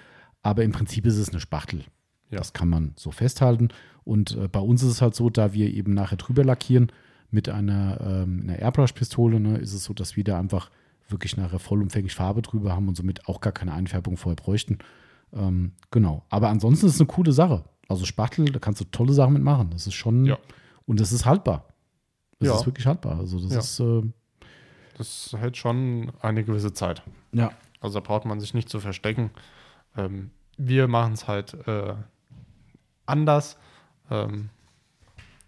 Aber 0.43 0.65
im 0.65 0.73
Prinzip 0.73 1.05
ist 1.05 1.19
es 1.19 1.29
eine 1.29 1.39
Spachtel. 1.41 1.85
Ja. 2.31 2.39
Das 2.39 2.55
kann 2.55 2.69
man 2.71 2.95
so 2.97 3.11
festhalten. 3.11 3.69
Und 4.05 4.37
äh, 4.39 4.49
bei 4.49 4.59
uns 4.61 4.83
ist 4.83 4.89
es 4.89 5.03
halt 5.03 5.15
so, 5.15 5.29
da 5.29 5.53
wir 5.53 5.69
eben 5.73 5.93
nachher 5.93 6.17
drüber 6.17 6.45
lackieren 6.45 6.91
mit 7.33 7.49
einer, 7.49 8.01
ähm, 8.01 8.43
einer 8.45 8.59
Airbrush-Pistole, 8.59 9.41
ne, 9.41 9.59
ist 9.59 9.73
es 9.73 9.85
so, 9.85 9.93
dass 9.95 10.17
wir 10.17 10.23
da 10.25 10.39
einfach 10.39 10.71
wirklich 11.09 11.37
nachher 11.37 11.59
vollumfänglich 11.59 12.15
Farbe 12.15 12.43
drüber 12.43 12.73
haben 12.73 12.89
und 12.89 12.97
somit 12.97 13.27
auch 13.29 13.41
gar 13.41 13.53
keine 13.53 13.73
Einfärbung 13.73 14.17
vorher 14.17 14.37
bräuchten. 14.37 14.79
Ähm, 15.33 15.73
genau. 15.91 16.25
Aber 16.29 16.49
ansonsten 16.49 16.87
ist 16.87 16.95
es 16.95 17.01
eine 17.01 17.07
coole 17.09 17.33
Sache. 17.33 17.65
Also 17.89 18.05
Spachtel, 18.05 18.45
da 18.47 18.59
kannst 18.59 18.81
du 18.81 18.85
tolle 18.85 19.13
Sachen 19.13 19.33
mitmachen. 19.35 19.71
Das 19.71 19.87
ist 19.87 19.95
schon, 19.95 20.25
Ja. 20.25 20.39
und 20.87 21.01
das 21.01 21.11
ist 21.13 21.27
haltbar. 21.27 21.67
Das 22.39 22.49
Ja. 22.49 22.55
ist 22.57 22.67
wirklich 22.67 22.87
haltbar. 22.87 23.19
Also 23.19 23.41
das 23.41 23.53
Ja. 23.53 23.59
ist, 23.59 23.81
äh, 23.81 24.03
Das 24.99 25.35
hält 25.39 25.57
schon 25.57 26.13
eine 26.21 26.45
gewisse 26.45 26.73
Zeit. 26.73 27.03
ja. 27.33 27.51
Also 27.81 27.99
da 27.99 28.07
braucht 28.07 28.27
man 28.27 28.39
sich 28.39 28.55
nicht 28.55 28.69
zu 28.69 28.79
verstecken. 28.79 29.31
Ähm, 29.97 30.31
wir 30.57 30.87
machen 30.87 31.15
es 31.15 31.27
halt 31.27 31.55
äh, 31.67 31.95
anders. 33.07 33.59
Ähm, 34.11 34.51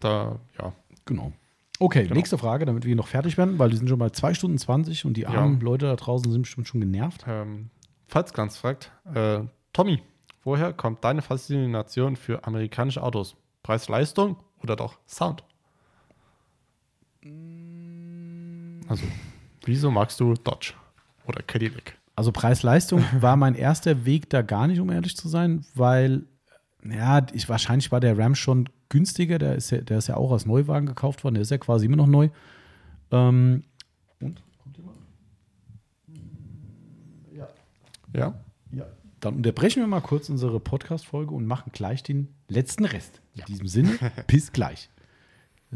da, 0.00 0.40
ja. 0.58 0.72
Genau. 1.04 1.32
Okay, 1.80 2.04
Genau. 2.04 2.14
nächste 2.14 2.38
Frage, 2.38 2.64
damit 2.66 2.84
wir 2.84 2.94
noch 2.94 3.08
fertig 3.08 3.36
werden, 3.36 3.58
weil 3.58 3.70
wir 3.70 3.76
sind 3.76 3.88
schon 3.88 3.98
bei 3.98 4.10
2 4.10 4.32
Stunden 4.34 4.58
20 4.58 5.04
und 5.04 5.16
die 5.16 5.22
Ja. 5.22 5.30
armen 5.30 5.60
Leute 5.60 5.86
da 5.86 5.96
draußen 5.96 6.30
sind 6.30 6.42
bestimmt 6.42 6.68
schon 6.68 6.80
genervt. 6.80 7.24
Ähm, 7.26 7.70
falls 8.06 8.32
ganz 8.32 8.56
fragt, 8.56 8.92
äh, 9.12 9.40
Tommy, 9.72 10.00
woher 10.44 10.72
kommt 10.72 11.02
deine 11.04 11.20
Faszination 11.22 12.16
für 12.16 12.44
amerikanische 12.46 13.02
Autos? 13.02 13.36
Preis-Leistung 13.64 14.36
oder 14.62 14.76
doch 14.76 14.98
Sound? 15.06 15.42
Also, 18.88 19.04
wieso 19.64 19.90
magst 19.90 20.20
du 20.20 20.34
Dodge 20.34 20.74
oder 21.26 21.42
Cadillac? 21.42 21.96
Also 22.16 22.30
Preis-Leistung 22.32 23.02
war 23.20 23.36
mein 23.36 23.54
erster 23.54 24.04
Weg 24.04 24.30
da 24.30 24.42
gar 24.42 24.66
nicht, 24.68 24.78
um 24.80 24.90
ehrlich 24.90 25.16
zu 25.16 25.28
sein, 25.28 25.64
weil, 25.74 26.26
ja, 26.84 27.26
ich, 27.32 27.48
wahrscheinlich 27.48 27.90
war 27.90 28.00
der 28.00 28.16
Ram 28.18 28.34
schon 28.34 28.68
günstiger. 28.88 29.38
Der 29.38 29.54
ist, 29.56 29.70
ja, 29.70 29.78
der 29.78 29.98
ist 29.98 30.08
ja 30.08 30.16
auch 30.16 30.32
als 30.32 30.46
Neuwagen 30.46 30.86
gekauft 30.86 31.24
worden. 31.24 31.34
Der 31.34 31.42
ist 31.42 31.50
ja 31.50 31.58
quasi 31.58 31.86
immer 31.86 31.96
noch 31.96 32.06
neu. 32.06 32.28
Ähm, 33.10 33.62
und? 34.20 34.42
Kommt 34.62 34.76
jemand? 34.76 34.96
Ja? 38.14 38.34
Ja. 38.72 38.86
Dann 39.20 39.36
unterbrechen 39.36 39.82
wir 39.82 39.86
mal 39.86 40.00
kurz 40.00 40.28
unsere 40.28 40.60
Podcast-Folge 40.60 41.34
und 41.34 41.46
machen 41.46 41.72
gleich 41.72 42.02
den 42.02 42.28
letzten 42.48 42.84
Rest. 42.84 43.20
In 43.34 43.44
diesem 43.46 43.66
Sinne, 43.66 43.98
bis 44.26 44.52
gleich. 44.52 44.90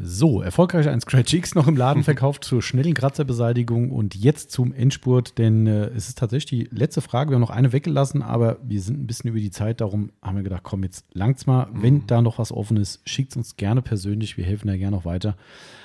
So, 0.00 0.42
erfolgreich 0.42 0.88
ein 0.88 1.00
Scratch 1.00 1.34
X 1.34 1.54
noch 1.54 1.66
im 1.66 1.76
Laden 1.76 2.02
verkauft 2.04 2.44
zur 2.44 2.62
schnellen 2.62 2.94
Kratzerbeseitigung 2.94 3.90
und 3.90 4.14
jetzt 4.14 4.52
zum 4.52 4.72
Endspurt, 4.72 5.38
denn 5.38 5.66
äh, 5.66 5.86
es 5.88 6.08
ist 6.08 6.18
tatsächlich 6.18 6.68
die 6.68 6.76
letzte 6.76 7.00
Frage. 7.00 7.30
Wir 7.30 7.34
haben 7.34 7.40
noch 7.40 7.50
eine 7.50 7.72
weggelassen, 7.72 8.22
aber 8.22 8.58
wir 8.62 8.80
sind 8.80 9.00
ein 9.00 9.06
bisschen 9.06 9.30
über 9.30 9.40
die 9.40 9.50
Zeit. 9.50 9.80
Darum 9.80 10.12
haben 10.22 10.36
wir 10.36 10.44
gedacht, 10.44 10.62
komm, 10.62 10.84
jetzt 10.84 11.04
langt's 11.14 11.46
mal. 11.46 11.68
Wenn 11.72 12.06
da 12.06 12.22
noch 12.22 12.38
was 12.38 12.52
offen 12.52 12.76
ist, 12.76 13.00
schickt 13.08 13.36
uns 13.36 13.56
gerne 13.56 13.82
persönlich. 13.82 14.36
Wir 14.36 14.44
helfen 14.44 14.68
da 14.68 14.76
gerne 14.76 14.96
noch 14.96 15.04
weiter. 15.04 15.36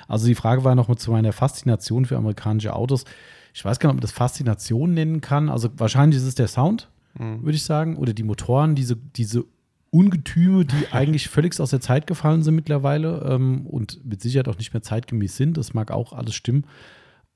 Also 0.08 0.28
die 0.28 0.36
Frage 0.36 0.64
war 0.64 0.76
noch 0.76 0.88
mal 0.88 0.98
zu 0.98 1.12
meiner 1.12 1.34
Faszination 1.34 2.06
für 2.06 2.18
amerikanische 2.18 2.76
Autos. 2.76 3.06
Ich 3.54 3.66
weiß 3.66 3.80
gar 3.80 3.90
nicht, 3.90 3.94
ob 3.94 3.98
man 3.98 4.02
das 4.02 4.12
Faszination 4.12 4.94
nennen 4.94 5.22
kann. 5.22 5.50
Also 5.50 5.70
wahrscheinlich 5.78 6.18
ist 6.18 6.28
es 6.28 6.36
der 6.36 6.48
Sound. 6.48 6.90
Mhm. 7.18 7.44
würde 7.44 7.56
ich 7.56 7.64
sagen. 7.64 7.98
Oder 7.98 8.14
die 8.14 8.24
Motoren, 8.24 8.76
diese, 8.76 8.96
diese 8.96 9.46
Ungetüme, 9.94 10.66
die 10.66 10.88
eigentlich 10.92 11.30
völlig 11.30 11.60
aus 11.60 11.70
der 11.70 11.82
Zeit 11.82 12.08
gefallen 12.08 12.42
sind 12.42 12.56
mittlerweile 12.56 13.26
ähm, 13.30 13.68
und 13.68 14.04
mit 14.04 14.22
Sicherheit 14.22 14.48
auch 14.48 14.58
nicht 14.58 14.74
mehr 14.74 14.82
zeitgemäß 14.82 15.38
sind. 15.38 15.58
Das 15.58 15.74
mag 15.74 15.92
auch 15.92 16.14
alles 16.14 16.34
stimmen. 16.34 16.66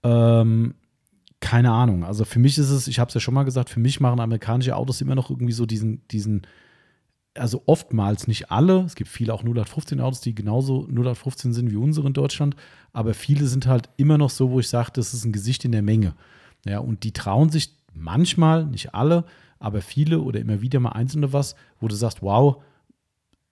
Ähm, 0.04 0.74
keine 1.40 1.72
Ahnung. 1.72 2.04
Also 2.04 2.26
für 2.26 2.40
mich 2.40 2.58
ist 2.58 2.72
es, 2.72 2.88
ich 2.88 3.00
habe 3.00 3.10
es 3.10 3.14
ja 3.14 3.22
schon 3.22 3.36
mal 3.36 3.44
gesagt, 3.44 3.70
für 3.70 3.80
mich 3.80 4.00
machen 4.00 4.20
amerikanische 4.20 4.76
Autos 4.76 5.02
immer 5.02 5.14
noch 5.14 5.30
irgendwie 5.30 5.54
so 5.54 5.68
diesen, 5.68 6.08
diesen, 6.08 6.48
also 7.36 7.62
oftmals 7.68 8.28
nicht 8.28 8.50
alle. 8.50 8.82
Es 8.82 8.96
gibt 8.96 9.10
viele 9.10 9.34
auch 9.34 9.44
0815 9.44 10.02
Autos, 10.02 10.22
die 10.22 10.34
genauso 10.34 10.88
0815 10.88 11.54
sind 11.54 11.70
wie 11.70 11.76
unsere 11.76 12.08
in 12.08 12.14
Deutschland, 12.14 12.56
aber 12.92 13.14
viele 13.14 13.46
sind 13.46 13.68
halt 13.68 13.90
immer 13.98 14.18
noch 14.18 14.32
so, 14.32 14.50
wo 14.50 14.60
ich 14.60 14.68
sage, 14.68 14.90
das 14.94 15.14
ist 15.14 15.26
ein 15.26 15.32
Gesicht 15.32 15.64
in 15.64 15.72
der 15.72 15.84
Menge. 15.84 16.16
Ja, 16.66 16.80
und 16.80 17.04
die 17.04 17.12
trauen 17.12 17.50
sich 17.50 17.76
manchmal, 17.94 18.66
nicht 18.66 18.96
alle, 18.96 19.26
aber 19.60 19.82
viele 19.82 20.22
oder 20.22 20.40
immer 20.40 20.62
wieder 20.62 20.80
mal 20.80 20.92
einzelne 20.92 21.34
was, 21.34 21.56
wo 21.80 21.88
du 21.88 21.96
sagst, 21.96 22.22
wow, 22.22 22.62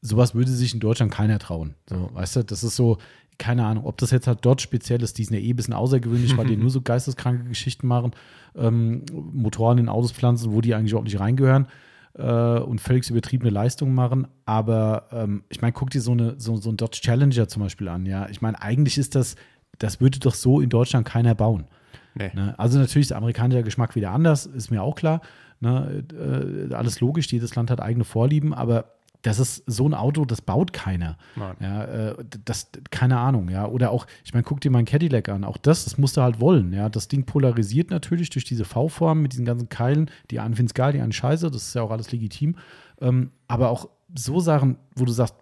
sowas 0.02 0.36
würde 0.36 0.52
sich 0.52 0.74
in 0.74 0.80
Deutschland 0.80 1.12
keiner 1.12 1.40
trauen. 1.40 1.76
So, 1.90 2.10
weißt 2.14 2.38
du, 2.38 2.44
das 2.44 2.64
ist 2.64 2.76
so, 2.76 2.98
keine 3.38 3.66
Ahnung, 3.66 3.86
ob 3.86 3.98
das 3.98 4.12
jetzt 4.12 4.28
halt 4.28 4.40
dort 4.44 4.62
speziell 4.62 5.02
ist, 5.02 5.18
die 5.18 5.24
sind 5.24 5.36
ja 5.36 5.42
eh 5.42 5.52
ein 5.52 5.56
bisschen 5.56 5.74
außergewöhnlich, 5.74 6.38
weil 6.38 6.48
die 6.48 6.58
nur 6.58 6.70
so 6.70 6.82
geisteskranke 6.82 7.44
Geschichten 7.46 7.88
machen, 7.88 8.12
ähm, 8.56 9.04
Motoren 9.12 9.78
in 9.78 9.90
Autos 9.90 10.12
pflanzen, 10.12 10.52
wo 10.52 10.62
die 10.62 10.74
eigentlich 10.76 10.92
überhaupt 10.92 11.08
nicht 11.08 11.20
reingehören 11.20 11.68
äh, 12.14 12.60
und 12.60 12.80
völlig 12.82 13.10
übertriebene 13.10 13.50
Leistungen 13.50 13.94
machen. 13.94 14.28
Aber 14.46 15.08
ähm, 15.12 15.44
ich 15.50 15.62
meine, 15.62 15.74
guck 15.74 15.90
dir 15.90 16.02
so, 16.02 16.12
eine, 16.12 16.36
so, 16.38 16.56
so 16.56 16.70
ein 16.70 16.78
Dodge 16.78 17.00
Challenger 17.02 17.48
zum 17.48 17.64
Beispiel 17.64 17.88
an, 17.90 18.06
ja. 18.06 18.30
Ich 18.30 18.42
meine, 18.42 18.62
eigentlich 18.62 18.98
ist 18.98 19.16
das, 19.16 19.36
das 19.80 20.00
würde 20.00 20.20
doch 20.20 20.34
so 20.34 20.62
in 20.62 20.70
Deutschland 20.70 21.06
keiner 21.06 21.36
bauen. 21.36 21.66
Nee. 22.14 22.32
Ne? 22.34 22.58
Also 22.58 22.80
natürlich 22.80 23.06
ist 23.06 23.12
der 23.12 23.18
amerikanische 23.18 23.64
Geschmack 23.64 23.96
wieder 23.96 24.12
anders, 24.12 24.46
ist 24.46 24.72
mir 24.72 24.82
auch 24.82 24.96
klar. 24.96 25.22
Ne? 25.60 26.04
Äh, 26.70 26.74
alles 26.74 27.00
logisch, 27.00 27.32
jedes 27.32 27.56
Land 27.56 27.72
hat 27.72 27.82
eigene 27.82 28.04
Vorlieben, 28.04 28.54
aber 28.54 28.86
das 29.26 29.40
ist 29.40 29.64
so 29.66 29.88
ein 29.90 29.96
Auto, 29.96 30.24
das 30.26 30.42
baut 30.42 30.72
keiner. 30.72 31.18
Nein. 31.36 31.56
Ja, 31.60 31.84
äh, 31.86 32.16
das, 32.46 32.70
keine 32.92 33.18
Ahnung, 33.18 33.50
ja. 33.50 33.68
Oder 33.68 33.90
auch, 33.90 34.06
ich 34.24 34.34
meine, 34.34 34.44
guck 34.44 34.62
dir 34.62 34.70
mal 34.70 34.80
ein 34.80 34.86
Cadillac 34.86 35.30
an. 35.30 35.44
Auch 35.44 35.58
das, 35.58 35.86
das 35.86 35.98
musst 35.98 36.18
du 36.18 36.22
halt 36.22 36.40
wollen, 36.40 36.74
ja. 36.74 36.90
Das 36.90 37.08
Ding 37.08 37.26
polarisiert 37.26 37.90
natürlich 37.90 38.30
durch 38.30 38.46
diese 38.46 38.66
V-Form 38.66 39.24
mit 39.24 39.34
diesen 39.34 39.46
ganzen 39.46 39.70
Keilen. 39.70 40.12
Die 40.30 40.40
einen 40.40 40.54
finden 40.54 40.68
es 40.68 40.74
geil, 40.76 40.94
die 40.94 41.02
einen 41.02 41.12
scheiße, 41.12 41.50
das 41.50 41.64
ist 41.64 41.74
ja 41.74 41.82
auch 41.82 41.92
alles 41.92 42.12
legitim. 42.12 42.56
Ähm, 43.02 43.32
aber 43.48 43.70
auch 43.70 43.90
so 44.14 44.40
Sachen, 44.40 44.78
wo 44.96 45.06
du 45.06 45.12
sagst, 45.12 45.36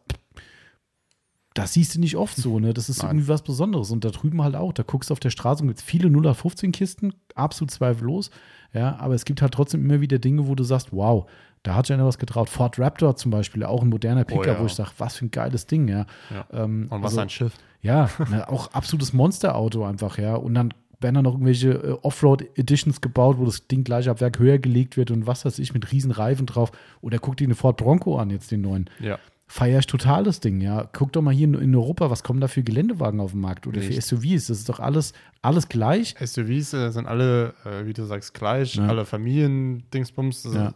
das 1.53 1.73
siehst 1.73 1.95
du 1.95 1.99
nicht 1.99 2.15
oft 2.15 2.35
so, 2.35 2.59
ne? 2.59 2.73
Das 2.73 2.89
ist 2.89 3.03
Nein. 3.03 3.11
irgendwie 3.11 3.27
was 3.27 3.43
Besonderes. 3.43 3.91
Und 3.91 4.03
da 4.05 4.09
drüben 4.09 4.41
halt 4.41 4.55
auch. 4.55 4.73
Da 4.73 4.83
guckst 4.83 5.09
du 5.09 5.11
auf 5.11 5.19
der 5.19 5.29
Straße 5.29 5.61
und 5.61 5.67
gibt 5.67 5.81
viele 5.81 6.07
0-15-Kisten, 6.07 7.13
absolut 7.35 7.71
zweifellos. 7.71 8.31
Ja, 8.73 8.97
aber 8.99 9.13
es 9.13 9.25
gibt 9.25 9.41
halt 9.41 9.53
trotzdem 9.53 9.85
immer 9.85 10.01
wieder 10.01 10.17
Dinge, 10.19 10.47
wo 10.47 10.55
du 10.55 10.63
sagst, 10.63 10.89
wow, 10.91 11.29
da 11.61 11.75
hat 11.75 11.85
sich 11.85 11.93
einer 11.93 12.05
was 12.05 12.17
getraut. 12.17 12.49
Ford 12.49 12.77
Raptor 12.79 13.15
zum 13.15 13.31
Beispiel, 13.31 13.63
auch 13.63 13.81
ein 13.83 13.89
moderner 13.89 14.23
Picker, 14.25 14.41
Oh 14.41 14.45
ja. 14.45 14.59
wo 14.59 14.65
ich 14.65 14.73
sage, 14.73 14.89
was 14.97 15.17
für 15.17 15.25
ein 15.25 15.31
geiles 15.31 15.65
Ding, 15.67 15.87
ja. 15.87 16.05
Ja. 16.33 16.45
Ähm, 16.63 16.87
Und 16.89 17.01
was 17.03 17.11
also- 17.11 17.21
ein 17.21 17.29
Schiff. 17.29 17.53
ja, 17.81 18.09
ne, 18.29 18.49
auch 18.49 18.71
absolutes 18.73 19.13
Monsterauto 19.13 19.85
einfach, 19.85 20.17
ja. 20.17 20.35
Und 20.35 20.55
dann 20.55 20.73
werden 20.99 21.15
da 21.15 21.21
noch 21.21 21.33
irgendwelche 21.33 21.69
äh, 21.71 21.97
Offroad-Editions 22.01 23.01
gebaut, 23.01 23.37
wo 23.37 23.45
das 23.45 23.67
Ding 23.67 23.83
gleich 23.83 24.09
ab 24.09 24.21
Werk 24.21 24.39
höher 24.39 24.57
gelegt 24.57 24.97
wird 24.97 25.11
und 25.11 25.27
was 25.27 25.45
weiß 25.45 25.59
ich, 25.59 25.73
mit 25.73 25.91
riesen 25.91 26.11
Reifen 26.11 26.45
drauf. 26.45 26.71
Oder 27.01 27.19
guck 27.19 27.37
dir 27.37 27.45
eine 27.45 27.55
Ford 27.55 27.77
Bronco 27.77 28.17
an, 28.17 28.29
jetzt 28.29 28.51
den 28.51 28.61
neuen. 28.61 28.89
Ja. 28.99 29.19
Feier 29.55 29.77
ich 29.77 29.85
total 29.85 30.23
das 30.23 30.39
Ding, 30.39 30.61
ja. 30.61 30.89
Guck 30.93 31.11
doch 31.13 31.21
mal 31.21 31.31
hier 31.31 31.45
in, 31.45 31.53
in 31.53 31.75
Europa, 31.75 32.09
was 32.09 32.23
kommen 32.23 32.41
da 32.41 32.47
für 32.47 32.63
Geländewagen 32.63 33.19
auf 33.19 33.31
den 33.33 33.41
Markt 33.41 33.67
oder 33.67 33.81
für 33.81 33.89
Nicht. 33.89 34.01
SUVs. 34.01 34.47
Das 34.47 34.57
ist 34.57 34.67
doch 34.67 34.79
alles, 34.79 35.13
alles 35.43 35.69
gleich. 35.69 36.15
SUVs 36.19 36.73
äh, 36.73 36.89
sind 36.89 37.05
alle, 37.05 37.53
äh, 37.63 37.85
wie 37.85 37.93
du 37.93 38.03
sagst, 38.03 38.33
gleich, 38.33 38.73
Ja. 38.75 38.87
alle 38.87 39.05
Familien-Dingsbums. 39.05 40.47
Ja. 40.55 40.73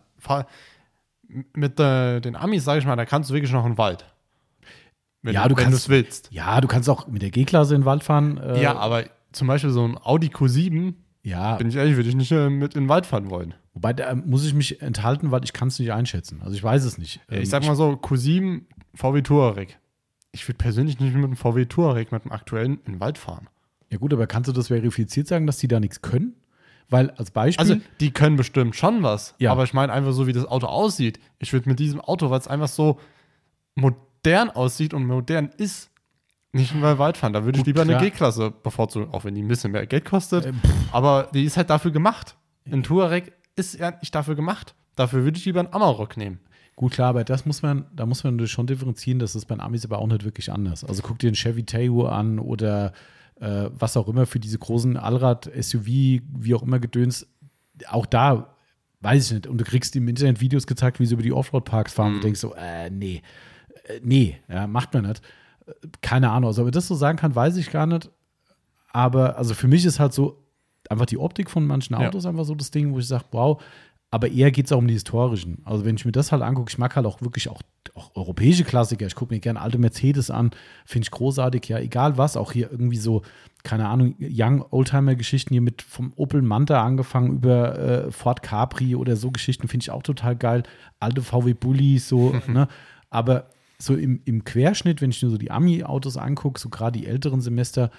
Mit 1.56 1.80
äh, 1.80 2.19
den 2.22 2.35
Amis, 2.35 2.65
sage 2.65 2.80
ich 2.80 2.85
mal, 2.85 2.95
da 2.95 3.06
kannst 3.06 3.31
du 3.31 3.33
wirklich 3.33 3.51
noch 3.51 3.65
in 3.65 3.72
den 3.72 3.77
Wald. 3.80 4.06
Wenn 5.23 5.33
Ja, 5.33 5.47
du, 5.47 5.57
wenn 5.57 5.64
kannst- 5.64 5.89
willst. 5.89 6.30
Ja, 6.31 6.61
du 6.61 6.67
kannst 6.67 6.88
auch 6.88 7.07
mit 7.07 7.23
der 7.23 7.31
G-Klasse 7.31 7.73
in 7.73 7.81
den 7.81 7.85
Wald 7.85 8.03
fahren. 8.03 8.38
Äh, 8.38 8.61
ja, 8.61 8.75
aber 8.77 9.06
zum 9.31 9.47
Beispiel 9.47 9.72
so 9.72 9.83
ein 9.88 9.97
Audi 9.97 10.27
Q7, 10.27 10.93
ja. 11.23 11.56
bin 11.56 11.67
ich 11.67 11.75
ehrlich, 11.77 11.95
würde 11.95 12.09
ich 12.09 12.15
nicht 12.15 12.31
äh, 12.31 12.49
mit 12.51 12.75
in 12.75 12.83
den 12.83 12.89
Wald 12.89 13.07
fahren 13.07 13.31
wollen. 13.31 13.56
Wobei, 13.77 13.93
da 13.93 14.15
muss 14.15 14.43
ich 14.43 14.56
mich 14.56 14.81
enthalten, 14.81 15.30
weil 15.30 15.43
ich 15.43 15.53
kann 15.53 15.67
es 15.67 15.77
nicht 15.77 15.91
einschätzen. 15.91 16.41
Also 16.41 16.56
ich 16.56 16.64
weiß 16.64 16.83
es 16.83 16.97
nicht. 16.97 17.19
Ähm, 17.30 17.43
ich 17.43 17.49
sag 17.49 17.64
mal 17.64 17.75
so, 17.75 17.91
Q7, 17.91 18.61
VW 18.95 19.22
Touareg. 19.22 19.77
Ich 20.31 20.47
würde 20.47 20.57
persönlich 20.57 20.99
nicht 20.99 21.14
mit 21.14 21.23
dem 21.23 21.35
VW 21.35 21.65
Touareg, 21.65 22.11
mit 22.11 22.23
dem 22.23 22.31
aktuellen, 22.31 22.80
in 22.85 22.93
den 22.93 22.99
Wald 22.99 23.19
fahren. 23.19 23.49
Ja 23.91 23.99
gut, 23.99 24.11
aber 24.14 24.25
kannst 24.25 24.47
du 24.47 24.51
das 24.51 24.69
verifiziert 24.69 25.27
sagen, 25.27 25.45
dass 25.45 25.59
die 25.59 25.67
da 25.67 25.80
nichts 25.80 26.01
können? 26.01 26.33
Weil 26.89 27.11
als 27.11 27.30
Beispiel. 27.30 27.61
Also, 27.61 27.80
die 27.99 28.09
können 28.09 28.35
bestimmt 28.35 28.75
schon 28.75 29.03
was. 29.03 29.35
Ja. 29.38 29.51
Aber 29.51 29.64
ich 29.64 29.75
meine 29.75 29.93
einfach 29.93 30.11
so, 30.11 30.25
wie 30.25 30.33
das 30.33 30.45
Auto 30.45 30.65
aussieht. 30.65 31.19
Ich 31.38 31.53
würde 31.53 31.69
mit 31.69 31.77
diesem 31.77 32.01
Auto, 32.01 32.31
weil 32.31 32.39
es 32.39 32.47
einfach 32.47 32.69
so 32.69 32.99
modern 33.75 34.49
aussieht 34.49 34.95
und 34.95 35.06
modern 35.06 35.51
ist, 35.56 35.91
nicht 36.51 36.73
in 36.73 36.81
den 36.81 36.97
Wald 36.97 37.17
fahren. 37.17 37.33
Da 37.33 37.45
würde 37.45 37.59
ich 37.59 37.65
lieber 37.67 37.83
klar. 37.83 37.99
eine 37.99 38.09
G-Klasse 38.09 38.49
bevorzugen, 38.49 39.14
auch 39.14 39.23
wenn 39.23 39.35
die 39.35 39.43
ein 39.43 39.47
bisschen 39.47 39.72
mehr 39.72 39.85
Geld 39.85 40.06
kostet. 40.06 40.47
Ähm, 40.47 40.59
aber 40.91 41.30
die 41.31 41.43
ist 41.43 41.57
halt 41.57 41.69
dafür 41.69 41.91
gemacht. 41.91 42.35
Ein 42.72 42.81
Touareg 42.81 43.36
ist 43.57 43.77
ja 43.79 43.91
nicht 43.91 44.13
dafür 44.15 44.35
gemacht. 44.35 44.75
Dafür 44.95 45.23
würde 45.23 45.37
ich 45.37 45.45
lieber 45.45 45.59
einen 45.59 45.73
Amarok 45.73 46.17
nehmen. 46.17 46.39
Gut, 46.75 46.93
klar, 46.93 47.09
aber 47.09 47.23
das 47.23 47.45
muss 47.45 47.61
man, 47.63 47.85
da 47.95 48.05
muss 48.05 48.23
man 48.23 48.35
natürlich 48.35 48.51
schon 48.51 48.67
differenzieren, 48.67 49.19
das 49.19 49.35
ist 49.35 49.45
bei 49.45 49.55
den 49.55 49.61
Amis 49.61 49.83
aber 49.83 49.97
auch 49.97 50.07
nicht 50.07 50.23
wirklich 50.23 50.51
anders. 50.51 50.83
Also 50.83 51.01
guck 51.01 51.17
dir 51.19 51.27
einen 51.27 51.35
Chevy 51.35 51.63
Tahoe 51.63 52.11
an 52.11 52.37
oder 52.39 52.93
äh, 53.39 53.69
was 53.71 53.97
auch 53.97 54.07
immer 54.07 54.27
für 54.27 54.39
diese 54.39 54.59
großen 54.59 54.95
Allrad-SUV, 54.95 55.87
wie 55.87 56.55
auch 56.55 56.61
immer 56.61 56.79
Gedöns. 56.79 57.27
Auch 57.89 58.05
da 58.05 58.55
weiß 59.01 59.25
ich 59.25 59.33
nicht. 59.33 59.47
Und 59.47 59.59
du 59.59 59.63
kriegst 59.65 59.95
im 59.95 60.07
Internet 60.07 60.39
Videos 60.39 60.67
gezeigt, 60.67 60.99
wie 60.99 61.05
sie 61.05 61.13
über 61.13 61.23
die 61.23 61.33
Offroad-Parks 61.33 61.93
fahren 61.93 62.13
und 62.13 62.17
du 62.17 62.21
denkst 62.27 62.39
so, 62.39 62.53
äh, 62.55 62.89
nee, 62.89 63.21
äh, 63.85 63.99
nee, 64.03 64.37
ja, 64.47 64.67
macht 64.67 64.93
man 64.93 65.07
nicht. 65.07 65.21
Äh, 65.65 65.71
Keine 66.01 66.29
Ahnung. 66.29 66.49
Also, 66.49 66.61
ob 66.61 66.67
ich 66.67 66.73
das 66.73 66.87
so 66.87 66.95
sagen 66.95 67.17
kann, 67.17 67.35
weiß 67.35 67.57
ich 67.57 67.71
gar 67.71 67.87
nicht. 67.87 68.09
Aber 68.91 69.37
also 69.37 69.53
für 69.53 69.67
mich 69.67 69.85
ist 69.85 69.99
halt 69.99 70.13
so 70.13 70.43
einfach 70.91 71.06
die 71.06 71.17
Optik 71.17 71.49
von 71.49 71.66
manchen 71.66 71.93
Ja. 71.93 72.07
Autos 72.07 72.25
einfach 72.25 72.45
so 72.45 72.56
das 72.56 72.72
Ding, 72.72 72.93
wo 72.93 72.99
ich 72.99 73.07
sage, 73.07 73.25
wow, 73.32 73.61
aber 74.09 74.30
eher 74.30 74.51
geht 74.51 74.67
es 74.67 74.72
auch 74.72 74.77
um 74.77 74.88
die 74.88 74.93
historischen. 74.93 75.61
Also 75.66 75.83
wenn 75.83 75.95
ich 75.95 76.06
mir 76.06 76.14
das 76.14 76.32
halt 76.32 76.41
angucke, 76.41 76.69
ich 76.69 76.77
mag 76.77 76.95
halt 76.95 77.06
auch 77.06 77.22
wirklich 77.22 77.49
auch, 77.49 77.61
auch 77.93 78.16
europäische 78.16 78.64
Klassiker. 78.64 79.06
Ich 79.06 79.16
gucke 79.16 79.33
mir 79.33 79.40
gerne 79.41 79.59
alte 79.59 79.77
Mercedes 79.77 80.32
an, 80.32 80.51
finde 80.85 81.06
ich 81.06 81.11
großartig, 81.11 81.67
ja, 81.67 81.80
egal 81.80 82.17
was, 82.17 82.38
auch 82.38 82.53
hier 82.53 82.72
irgendwie 82.72 82.98
so, 82.98 83.24
keine 83.64 83.90
Ahnung, 83.90 84.16
Young 84.19 84.64
Oldtimer-Geschichten 84.69 85.53
hier 85.53 85.61
mit 85.61 85.82
vom 85.82 86.14
Opel 86.16 86.41
Manta 86.41 86.83
angefangen 86.83 87.33
über 87.33 87.77
äh, 87.77 88.11
Ford 88.11 88.41
Capri 88.41 88.95
oder 88.95 89.17
so 89.17 89.32
Geschichten 89.32 89.67
finde 89.67 89.83
ich 89.83 89.91
auch 89.91 90.03
total 90.03 90.38
geil. 90.38 90.64
Alte 91.01 91.22
VW 91.22 91.53
Bulli, 91.53 91.99
so, 91.99 92.33
ne? 92.48 92.69
Aber 93.09 93.49
so 93.77 93.95
im, 93.95 94.22
im 94.24 94.43
Querschnitt, 94.45 95.01
wenn 95.01 95.11
ich 95.11 95.22
mir 95.22 95.30
so 95.30 95.38
die 95.38 95.51
Ami-Autos 95.51 96.17
angucke, 96.17 96.59
so 96.59 96.69
gerade 96.69 96.98
die 96.98 97.07
älteren 97.07 97.41
Semester, 97.41 97.91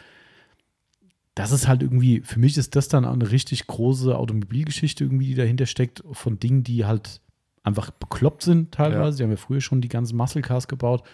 das 1.38 1.52
ist 1.52 1.68
halt 1.68 1.82
irgendwie, 1.82 2.20
für 2.20 2.40
mich 2.40 2.58
ist 2.58 2.74
das 2.74 2.88
dann 2.88 3.04
eine 3.04 3.30
richtig 3.30 3.68
große 3.68 4.16
Automobilgeschichte 4.16 5.04
irgendwie, 5.04 5.28
die 5.28 5.34
dahinter 5.36 5.66
steckt, 5.66 6.02
von 6.10 6.40
Dingen, 6.40 6.64
die 6.64 6.84
halt 6.84 7.20
einfach 7.62 7.92
bekloppt 7.92 8.42
sind 8.42 8.72
teilweise. 8.72 9.10
Ja. 9.10 9.16
Die 9.16 9.22
haben 9.22 9.30
ja 9.30 9.36
früher 9.36 9.60
schon 9.60 9.80
die 9.80 9.88
ganzen 9.88 10.16
Muscle 10.16 10.42
Cars 10.42 10.66
gebaut. 10.66 11.04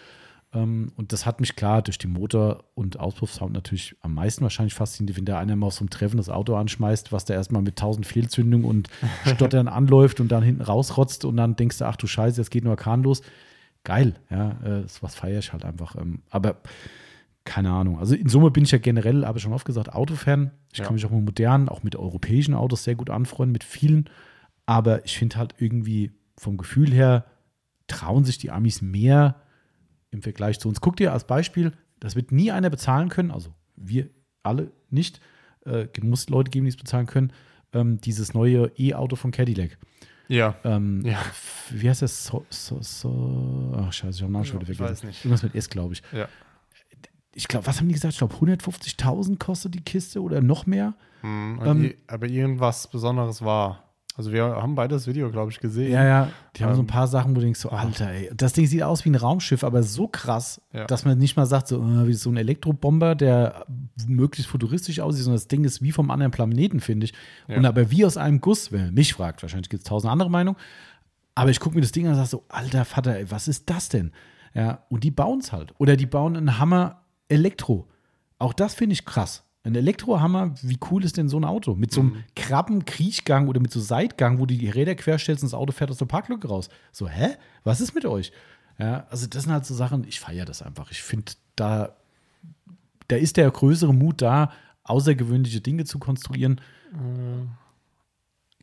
Ähm, 0.51 0.91
und 0.95 1.13
das 1.13 1.27
hat 1.27 1.41
mich 1.41 1.55
klar 1.55 1.83
durch 1.83 1.99
die 1.99 2.07
Motor- 2.07 2.63
und 2.73 2.99
Auspuffsound 2.99 3.53
natürlich 3.53 3.95
am 4.01 4.15
meisten 4.15 4.41
wahrscheinlich 4.41 4.73
fasziniert, 4.73 5.15
wenn 5.15 5.25
da 5.25 5.37
einer 5.37 5.55
mal 5.55 5.67
auf 5.67 5.75
so 5.75 5.81
einem 5.81 5.91
Treffen 5.91 6.17
das 6.17 6.29
Auto 6.29 6.55
anschmeißt, 6.55 7.11
was 7.11 7.25
da 7.25 7.35
erstmal 7.35 7.61
mit 7.61 7.75
tausend 7.75 8.07
Fehlzündungen 8.07 8.65
und 8.65 8.89
Stottern 9.35 9.67
anläuft 9.67 10.19
und 10.19 10.31
dann 10.31 10.41
hinten 10.41 10.63
rausrotzt 10.63 11.23
und 11.25 11.37
dann 11.37 11.55
denkst 11.55 11.77
du, 11.77 11.85
ach 11.85 11.97
du 11.97 12.07
Scheiße, 12.07 12.41
jetzt 12.41 12.49
geht 12.49 12.63
nur 12.63 12.77
Kahn 12.77 13.03
los. 13.03 13.21
Geil, 13.83 14.15
ja, 14.31 14.51
äh, 14.63 14.81
das 14.81 15.03
was 15.03 15.13
feiere 15.13 15.37
ich 15.37 15.53
halt 15.53 15.65
einfach. 15.65 15.95
Ähm, 15.95 16.23
aber 16.31 16.57
keine 17.45 17.71
Ahnung. 17.71 17.99
Also 17.99 18.15
in 18.15 18.27
Summe 18.27 18.51
bin 18.51 18.63
ich 18.63 18.71
ja 18.71 18.77
generell, 18.79 19.25
habe 19.25 19.37
ich 19.37 19.43
schon 19.43 19.53
oft 19.53 19.65
gesagt, 19.65 19.93
Autofan. 19.93 20.51
Ich 20.73 20.79
Ja. 20.79 20.85
kann 20.85 20.95
mich 20.95 21.05
auch 21.05 21.11
mit 21.11 21.23
modernen, 21.23 21.69
auch 21.69 21.83
mit 21.83 21.95
europäischen 21.95 22.53
Autos 22.55 22.83
sehr 22.83 22.95
gut 22.95 23.09
anfreunden, 23.09 23.51
mit 23.53 23.63
vielen. 23.63 24.09
Aber 24.65 25.05
ich 25.05 25.17
finde 25.17 25.37
halt 25.37 25.55
irgendwie 25.59 26.11
vom 26.37 26.57
Gefühl 26.57 26.91
her 26.91 27.25
trauen 27.87 28.23
sich 28.25 28.37
die 28.39 28.49
Amis 28.51 28.81
mehr 28.81 29.41
im 30.09 30.21
Vergleich 30.23 30.59
zu 30.59 30.67
uns. 30.67 30.81
Guck 30.81 30.95
dir 30.97 31.13
als 31.13 31.25
Beispiel, 31.27 31.71
das 31.99 32.15
wird 32.15 32.31
nie 32.31 32.51
einer 32.51 32.69
bezahlen 32.71 33.09
können, 33.09 33.29
also 33.31 33.53
wir 33.75 34.09
alle 34.43 34.71
nicht. 34.89 35.19
Äh, 35.65 35.87
muss 36.01 36.29
Leute 36.29 36.49
geben, 36.51 36.65
die 36.65 36.69
es 36.69 36.77
bezahlen 36.77 37.05
können. 37.05 37.31
Ähm, 37.73 37.99
dieses 38.01 38.33
neue 38.33 38.71
E-Auto 38.77 39.15
von 39.15 39.31
Cadillac. 39.31 39.77
Ja. 40.27 40.55
Ähm, 40.63 41.01
Ja. 41.05 41.19
Wie 41.71 41.87
heißt 41.89 42.01
das? 42.01 42.25
So, 42.25 42.45
so, 42.49 42.79
so. 42.81 43.73
Ach, 43.77 43.93
scheiße, 43.93 44.17
ich 44.17 44.21
habe 44.23 44.29
den 44.29 44.33
Namen 44.33 44.45
schon 44.45 44.61
wieder 44.61 44.71
Ich 44.71 44.77
vergessen. 44.77 45.03
weiß 45.07 45.13
nicht. 45.13 45.25
Irgendwas 45.25 45.43
mit 45.43 45.55
S, 45.55 45.69
glaube 45.69 45.93
ich. 45.93 46.01
Ja. 46.11 46.27
Ich 47.35 47.47
glaube, 47.47 47.67
was 47.67 47.79
haben 47.79 47.87
die 47.87 47.93
gesagt? 47.93 48.13
Ich 48.13 48.17
glaube, 48.19 48.33
150.000 48.35 49.37
kostet 49.37 49.75
die 49.75 49.81
Kiste 49.81 50.21
oder 50.21 50.41
noch 50.41 50.65
mehr. 50.65 50.93
Hm, 51.21 51.59
Ähm, 51.63 51.93
aber 52.07 52.27
irgendwas 52.27 52.87
Besonderes 52.87 53.43
war. 53.43 53.81
Also 54.17 54.31
wir 54.31 54.43
haben 54.45 54.75
beide 54.75 54.95
das 54.95 55.07
Video, 55.07 55.29
glaube 55.29 55.51
ich, 55.51 55.59
gesehen. 55.59 55.91
Ja, 55.91 56.05
ja. 56.05 56.29
Die 56.55 56.63
haben 56.63 56.73
so 56.73 56.79
ein 56.81 56.85
Ähm, 56.85 56.87
paar 56.87 57.07
Sachen, 57.07 57.31
wo 57.31 57.35
du 57.35 57.41
denkst, 57.41 57.59
so, 57.59 57.67
Alter, 57.69 58.09
ey, 58.11 58.31
das 58.33 58.53
Ding 58.53 58.65
sieht 58.65 58.81
aus 58.81 59.03
wie 59.03 59.09
ein 59.09 59.15
Raumschiff, 59.15 59.65
aber 59.65 59.83
so 59.83 60.07
krass, 60.07 60.61
Ja. 60.71 60.85
dass 60.85 61.03
man 61.03 61.17
nicht 61.17 61.35
mal 61.35 61.45
sagt, 61.45 61.67
so 61.67 61.81
äh, 61.83 62.07
wie 62.07 62.13
so 62.13 62.29
ein 62.29 62.37
Elektrobomber, 62.37 63.15
der 63.15 63.65
möglichst 64.07 64.49
futuristisch 64.49 65.01
aussieht, 65.01 65.23
sondern 65.25 65.35
das 65.35 65.49
Ding 65.49 65.65
ist 65.65 65.81
wie 65.81 65.91
vom 65.91 66.09
anderen 66.11 66.31
Planeten, 66.31 66.79
finde 66.79 67.05
ich. 67.07 67.13
Ja. 67.49 67.57
Und 67.57 67.65
aber 67.65 67.91
wie 67.91 68.05
aus 68.05 68.15
einem 68.15 68.39
Guss, 68.39 68.71
wenn 68.71 68.85
man 68.85 68.93
mich 68.93 69.13
fragt, 69.13 69.41
wahrscheinlich 69.41 69.67
gibt 69.69 69.83
es 69.83 69.89
tausend 69.89 70.09
andere 70.09 70.29
Meinungen. 70.29 70.57
Aber 71.37 71.49
ich 71.49 71.59
gucke 71.59 71.75
mir 71.75 71.81
das 71.81 71.91
Ding 71.91 72.05
an 72.05 72.11
und 72.11 72.15
sage 72.17 72.29
so, 72.29 72.45
alter 72.47 72.85
Vater, 72.85 73.17
ey, 73.17 73.29
was 73.29 73.49
ist 73.49 73.69
das 73.69 73.89
denn? 73.89 74.13
Ja, 74.53 74.85
und 74.87 75.03
die 75.03 75.11
bauen 75.11 75.39
es 75.39 75.51
halt. 75.51 75.73
Oder 75.79 75.97
die 75.97 76.05
bauen 76.05 76.37
einen 76.37 76.57
Hammer 76.57 77.01
Elektro. 77.29 77.87
Auch 78.39 78.53
das 78.53 78.73
finde 78.75 78.93
ich 78.93 79.05
krass. 79.05 79.43
Ein 79.63 79.73
Elektrohammer, 79.75 80.53
wie 80.61 80.77
cool 80.91 81.03
ist 81.03 81.17
denn 81.17 81.27
so 81.27 81.39
ein 81.39 81.43
Auto? 81.43 81.73
Mit 81.73 81.91
so 81.91 82.01
einem 82.01 82.23
Krabben-Kriechgang 82.35 83.47
oder 83.47 83.59
mit 83.59 83.71
so 83.71 83.79
Seitgang, 83.79 84.37
wo 84.39 84.45
du 84.45 84.55
die 84.55 84.69
Räder 84.69 84.93
querstellst 84.93 85.41
und 85.43 85.51
das 85.51 85.57
Auto 85.57 85.71
fährt 85.71 85.89
aus 85.89 85.97
der 85.97 86.05
Parklücke 86.05 86.47
raus. 86.47 86.69
So, 86.91 87.07
hä? 87.09 87.35
Was 87.63 87.81
ist 87.81 87.95
mit 87.95 88.05
euch? 88.05 88.31
Ja, 88.77 89.07
also 89.09 89.25
das 89.25 89.43
sind 89.43 89.51
halt 89.53 89.65
so 89.65 89.73
Sachen, 89.73 90.03
ich 90.07 90.19
feiere 90.19 90.45
das 90.45 90.61
einfach. 90.61 90.91
Ich 90.91 91.01
finde, 91.01 91.31
da, 91.55 91.95
da 93.07 93.15
ist 93.15 93.37
der 93.37 93.49
größere 93.49 93.93
Mut 93.93 94.21
da, 94.21 94.51
außergewöhnliche 94.83 95.61
Dinge 95.61 95.85
zu 95.85 95.97
konstruieren. 95.97 96.61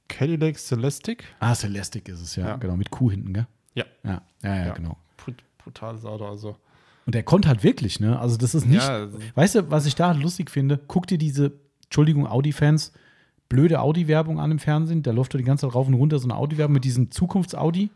Cadillac 0.09 0.59
Celestic. 0.59 1.25
Ah, 1.41 1.55
Celestic 1.55 2.09
ist 2.09 2.21
es, 2.21 2.37
ja, 2.37 2.47
Ja. 2.49 2.57
genau, 2.57 2.77
mit 2.77 2.91
Kuh 2.91 3.11
hinten, 3.11 3.33
gell? 3.33 3.47
Ja. 3.75 3.85
Ja, 4.05 4.23
ja, 4.43 4.55
ja, 4.57 4.67
Ja. 4.67 4.75
genau. 4.75 4.97
Brut- 5.17 5.43
Brutales 5.59 6.05
Auto, 6.05 6.27
also. 6.29 6.57
Und 7.07 7.15
der 7.15 7.23
kommt 7.23 7.47
halt 7.47 7.65
wirklich, 7.65 7.99
ne? 8.01 8.19
Also 8.19 8.37
das 8.37 8.55
ist 8.55 8.67
nicht. 8.67 8.83
Ja, 8.83 8.89
also- 8.91 9.19
weißt 9.35 9.55
du, 9.57 9.71
was 9.71 9.87
ich 9.87 9.95
da 9.95 10.13
lustig 10.13 10.51
finde? 10.51 10.79
Guck 10.87 11.07
dir 11.07 11.19
diese, 11.19 11.53
Entschuldigung, 11.85 12.27
Audi-Fans, 12.27 12.93
blöde 13.49 13.81
Audi-Werbung 13.81 14.39
an 14.41 14.51
im 14.53 14.59
Fernsehen. 14.59 15.03
Da 15.03 15.11
läuft 15.11 15.35
doch 15.35 15.39
die 15.39 15.45
ganze 15.45 15.67
Zeit 15.67 15.75
rauf 15.75 15.89
und 15.89 15.95
runter 15.95 16.19
so 16.19 16.27
eine 16.27 16.37
Audi-Werbung 16.37 16.75
mit 16.75 16.85
diesem 16.85 17.11
Zukunfts-Audi, 17.11 17.91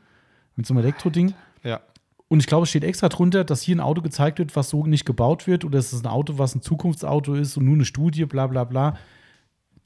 mit 0.57 0.67
so 0.67 0.75
einem 0.75 0.83
Elektroding. 0.83 1.35
Ja. 1.62 1.81
Und 2.28 2.41
ich 2.41 2.47
glaube, 2.49 2.65
es 2.65 2.70
steht 2.70 2.83
extra 2.83 3.09
drunter, 3.09 3.44
dass 3.44 3.62
hier 3.62 3.76
ein 3.76 3.81
Auto 3.81 4.02
gezeigt 4.02 4.41
wird, 4.41 4.57
was 4.57 4.70
so 4.70 4.85
nicht 4.85 5.05
gebaut 5.05 5.47
wird, 5.47 5.65
oder 5.65 5.78
es 5.78 5.93
ist 5.93 6.05
ein 6.05 6.10
Auto, 6.10 6.39
was 6.39 6.57
ein 6.57 6.62
Zukunftsauto 6.62 7.35
ist 7.35 7.57
und 7.57 7.65
nur 7.65 7.75
eine 7.75 7.85
Studie, 7.85 8.25
bla 8.25 8.49
bla 8.49 8.65
bla. 8.65 8.99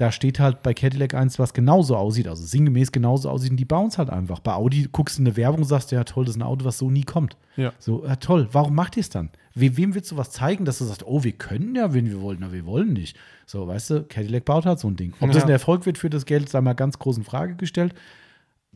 Da 0.01 0.11
steht 0.13 0.41
halt 0.41 0.63
bei 0.63 0.73
Cadillac 0.73 1.13
eins, 1.13 1.39
was 1.39 1.53
genauso 1.53 1.95
aussieht, 1.97 2.27
also 2.27 2.43
sinngemäß 2.43 2.91
genauso 2.91 3.29
aussieht, 3.29 3.51
und 3.51 3.59
die 3.59 3.67
bauen 3.67 3.89
es 3.89 3.99
halt 3.99 4.09
einfach. 4.09 4.39
Bei 4.41 4.55
Audi 4.55 4.89
guckst 4.91 5.19
du 5.19 5.23
in 5.23 5.27
eine 5.29 5.37
Werbung 5.37 5.61
und 5.61 5.67
sagst, 5.67 5.93
ja 5.93 6.05
toll, 6.05 6.25
das 6.25 6.37
ist 6.37 6.41
ein 6.41 6.43
Auto, 6.47 6.65
was 6.65 6.79
so 6.79 6.91
nie 6.91 7.03
kommt. 7.03 7.37
Ja. 7.57 7.73
So, 7.79 8.07
ja, 8.07 8.17
toll, 8.17 8.49
warum 8.53 8.75
macht 8.75 8.97
ihr 8.97 9.03
es 9.03 9.11
dann? 9.11 9.29
We 9.55 9.77
wem 9.77 9.95
willst 9.95 10.11
du 10.11 10.17
was 10.17 10.31
zeigen, 10.31 10.65
dass 10.65 10.79
du 10.79 10.85
sagst, 10.85 11.05
oh, 11.07 11.23
wir 11.23 11.33
können 11.33 11.75
ja, 11.75 11.93
wenn 11.93 12.07
wir 12.07 12.23
wollen, 12.23 12.39
na, 12.41 12.51
wir 12.51 12.65
wollen 12.65 12.95
nicht. 12.95 13.17
So, 13.45 13.67
weißt 13.67 13.91
du, 13.91 14.05
Cadillac 14.05 14.47
baut 14.47 14.65
halt 14.65 14.79
so 14.79 14.89
ein 14.89 14.97
Ding. 14.97 15.13
Ob 15.21 15.29
das 15.33 15.39
Ja. 15.39 15.45
ein 15.45 15.51
Erfolg 15.51 15.85
wird 15.85 15.99
für 15.99 16.09
das 16.09 16.25
Geld, 16.25 16.49
sei 16.49 16.61
mal 16.63 16.73
ganz 16.73 16.99
groß 16.99 17.19
in 17.19 17.25
Frage 17.25 17.57
gestellt. 17.57 17.93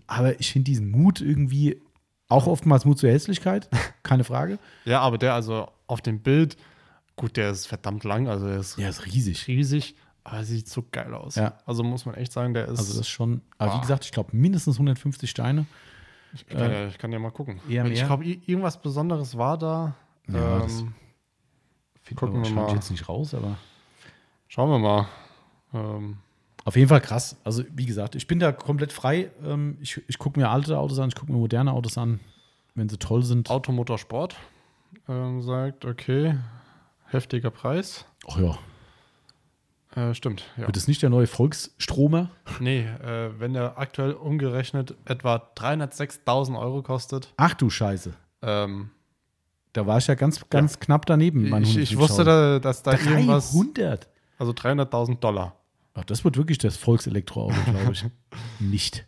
Aber 0.06 0.38
ich 0.38 0.52
finde 0.52 0.64
diesen 0.64 0.90
Mut 0.90 1.20
irgendwie, 1.22 1.80
auch 2.28 2.46
oftmals 2.46 2.84
Mut 2.84 2.98
zur 2.98 3.08
Hässlichkeit, 3.10 3.70
keine 4.02 4.24
Frage. 4.24 4.58
Ja, 4.84 5.00
aber 5.00 5.16
der 5.16 5.32
also 5.34 5.68
auf 5.86 6.02
dem 6.02 6.20
Bild, 6.20 6.56
gut, 7.16 7.36
der 7.38 7.50
ist 7.50 7.66
verdammt 7.66 8.04
lang, 8.04 8.28
also 8.28 8.46
der 8.46 8.58
ist 8.58 8.76
Ja, 8.76 8.88
ist 8.90 9.06
riesig. 9.06 9.46
riesig, 9.48 9.94
aber 10.24 10.38
er 10.38 10.44
sieht 10.44 10.68
so 10.68 10.84
geil 10.90 11.14
aus. 11.14 11.34
Ja. 11.36 11.58
Also 11.66 11.82
muss 11.84 12.06
man 12.06 12.14
echt 12.16 12.32
sagen, 12.32 12.54
der 12.54 12.64
ist. 12.64 12.70
Also 12.78 12.92
das 12.92 13.00
ist 13.02 13.08
schon, 13.08 13.42
aber 13.58 13.72
wie 13.72 13.76
Boah. 13.76 13.80
gesagt, 13.82 14.04
ich 14.04 14.12
glaube 14.12 14.36
mindestens 14.36 14.76
150 14.76 15.28
Steine. 15.30 15.66
ich, 16.32 16.46
kann 16.46 16.70
ja, 16.70 16.86
ich 16.88 16.98
kann 16.98 17.12
ja 17.12 17.18
mal 17.18 17.30
gucken. 17.30 17.60
eher 17.68 17.84
ich 17.86 18.04
glaube, 18.04 18.24
irgendwas 18.24 18.80
Besonderes 18.80 19.36
war 19.38 19.56
da. 19.58 19.94
Ja, 20.28 20.58
das- 20.60 20.80
ähm, 20.80 20.94
Findet 22.02 22.18
Gucken 22.20 22.44
wir 22.44 22.50
mal. 22.50 22.74
jetzt 22.74 22.90
nicht 22.90 23.08
raus, 23.08 23.32
aber 23.34 23.56
schauen 24.48 24.68
wir 24.70 24.78
mal. 24.78 25.08
Ähm, 25.72 26.18
auf 26.66 26.76
jeden 26.76 26.88
Fall 26.88 27.00
krass. 27.00 27.36
Also 27.44 27.64
wie 27.74 27.86
gesagt, 27.86 28.14
ich 28.14 28.26
bin 28.26 28.38
da 28.38 28.52
komplett 28.52 28.92
frei. 28.92 29.30
Ähm, 29.42 29.78
Ich, 29.80 30.02
ich 30.06 30.18
gucke 30.18 30.38
mir 30.38 30.50
alte 30.50 30.78
Autos 30.78 30.98
an, 30.98 31.08
ich 31.08 31.14
gucke 31.14 31.32
mir 31.32 31.38
moderne 31.38 31.72
Autos 31.72 31.96
an, 31.96 32.20
wenn 32.74 32.88
sie 32.90 32.98
toll 32.98 33.22
sind. 33.22 33.48
Automotorsport 33.50 34.36
ähm, 35.08 35.40
sagt, 35.40 35.84
okay, 35.86 36.36
heftiger 37.06 37.50
Preis. 37.50 38.04
Ach 38.30 38.38
ja, 38.38 38.58
Äh, 39.96 40.14
stimmt, 40.14 40.44
ja. 40.56 40.66
wird 40.66 40.76
es 40.76 40.88
nicht 40.88 41.02
der 41.02 41.10
neue 41.10 41.26
Volksstromer? 41.26 42.30
Nee, 42.60 42.80
äh, 42.80 43.30
wenn 43.38 43.52
der 43.54 43.78
aktuell 43.78 44.12
umgerechnet 44.12 44.94
etwa 45.04 45.36
306.000 45.56 46.58
Euro 46.58 46.82
kostet, 46.82 47.32
Ach 47.36 47.54
du 47.54 47.70
Scheiße. 47.70 48.12
ähm, 48.42 48.90
Da 49.72 49.86
war 49.86 49.98
ich 49.98 50.06
ja 50.08 50.14
ganz, 50.14 50.48
ganz 50.50 50.80
knapp 50.80 51.06
daneben. 51.06 51.46
ich, 51.62 51.76
ich 51.76 51.90
150.000. 51.92 51.98
wusste, 51.98 52.24
da, 52.24 52.58
dass 52.58 52.82
da 52.82 52.92
irgendwas, 52.92 53.52
300. 53.52 54.08
also 54.38 54.52
300.000 54.52 55.20
Dollar. 55.20 55.56
Ach, 55.94 56.04
das 56.04 56.24
wird 56.24 56.36
wirklich 56.36 56.58
das 56.58 56.76
Volkselektroauto, 56.76 57.54
glaube 57.70 57.92
ich. 57.92 58.04
nicht. 58.58 59.06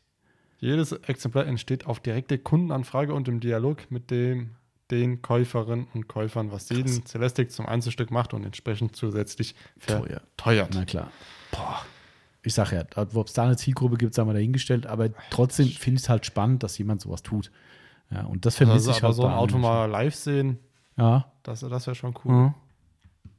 Jedes 0.58 0.92
Exemplar 0.92 1.46
entsteht 1.46 1.86
auf 1.86 1.98
direkte 2.00 2.38
Kundenanfrage 2.38 3.12
und 3.12 3.28
im 3.28 3.40
Dialog 3.40 3.90
mit 3.90 4.10
dem, 4.10 4.50
den 4.90 5.20
Käuferinnen 5.22 5.86
und 5.94 6.06
Käufern, 6.08 6.52
was 6.52 6.68
jeden 6.68 7.04
Celestic 7.06 7.50
zum 7.50 7.66
Einzelstück 7.66 8.10
macht 8.10 8.34
und 8.34 8.44
entsprechend 8.44 8.94
zusätzlich 8.96 9.54
Teuer. 9.86 10.20
verteuert. 10.36 10.70
Na 10.74 10.84
klar. 10.84 11.10
Boah. 11.50 11.80
Ich 12.42 12.54
sag 12.54 12.70
ja, 12.72 12.84
ob 12.94 13.26
es 13.26 13.32
da 13.32 13.44
eine 13.44 13.56
Zielgruppe 13.56 13.96
gibt, 13.96 14.14
sagen 14.14 14.28
wir 14.28 14.34
dahingestellt, 14.34 14.86
aber 14.86 15.08
trotzdem 15.30 15.66
finde 15.66 15.98
ich 15.98 16.04
es 16.04 16.08
halt 16.08 16.24
spannend, 16.26 16.62
dass 16.62 16.78
jemand 16.78 17.00
sowas 17.00 17.22
tut. 17.24 17.50
Ja, 18.10 18.22
und 18.26 18.46
das 18.46 18.54
vermisse 18.54 18.76
Also, 18.76 18.90
ich 18.92 18.96
aber 18.98 19.06
halt 19.08 19.16
so 19.16 19.26
ein 19.26 19.32
Auto 19.34 19.58
mal 19.58 19.86
live 19.86 20.14
sehen, 20.14 20.58
Ja. 20.96 21.32
das, 21.42 21.60
das 21.60 21.86
wäre 21.88 21.96
schon 21.96 22.14
cool. 22.24 22.32
Mhm. 22.32 22.54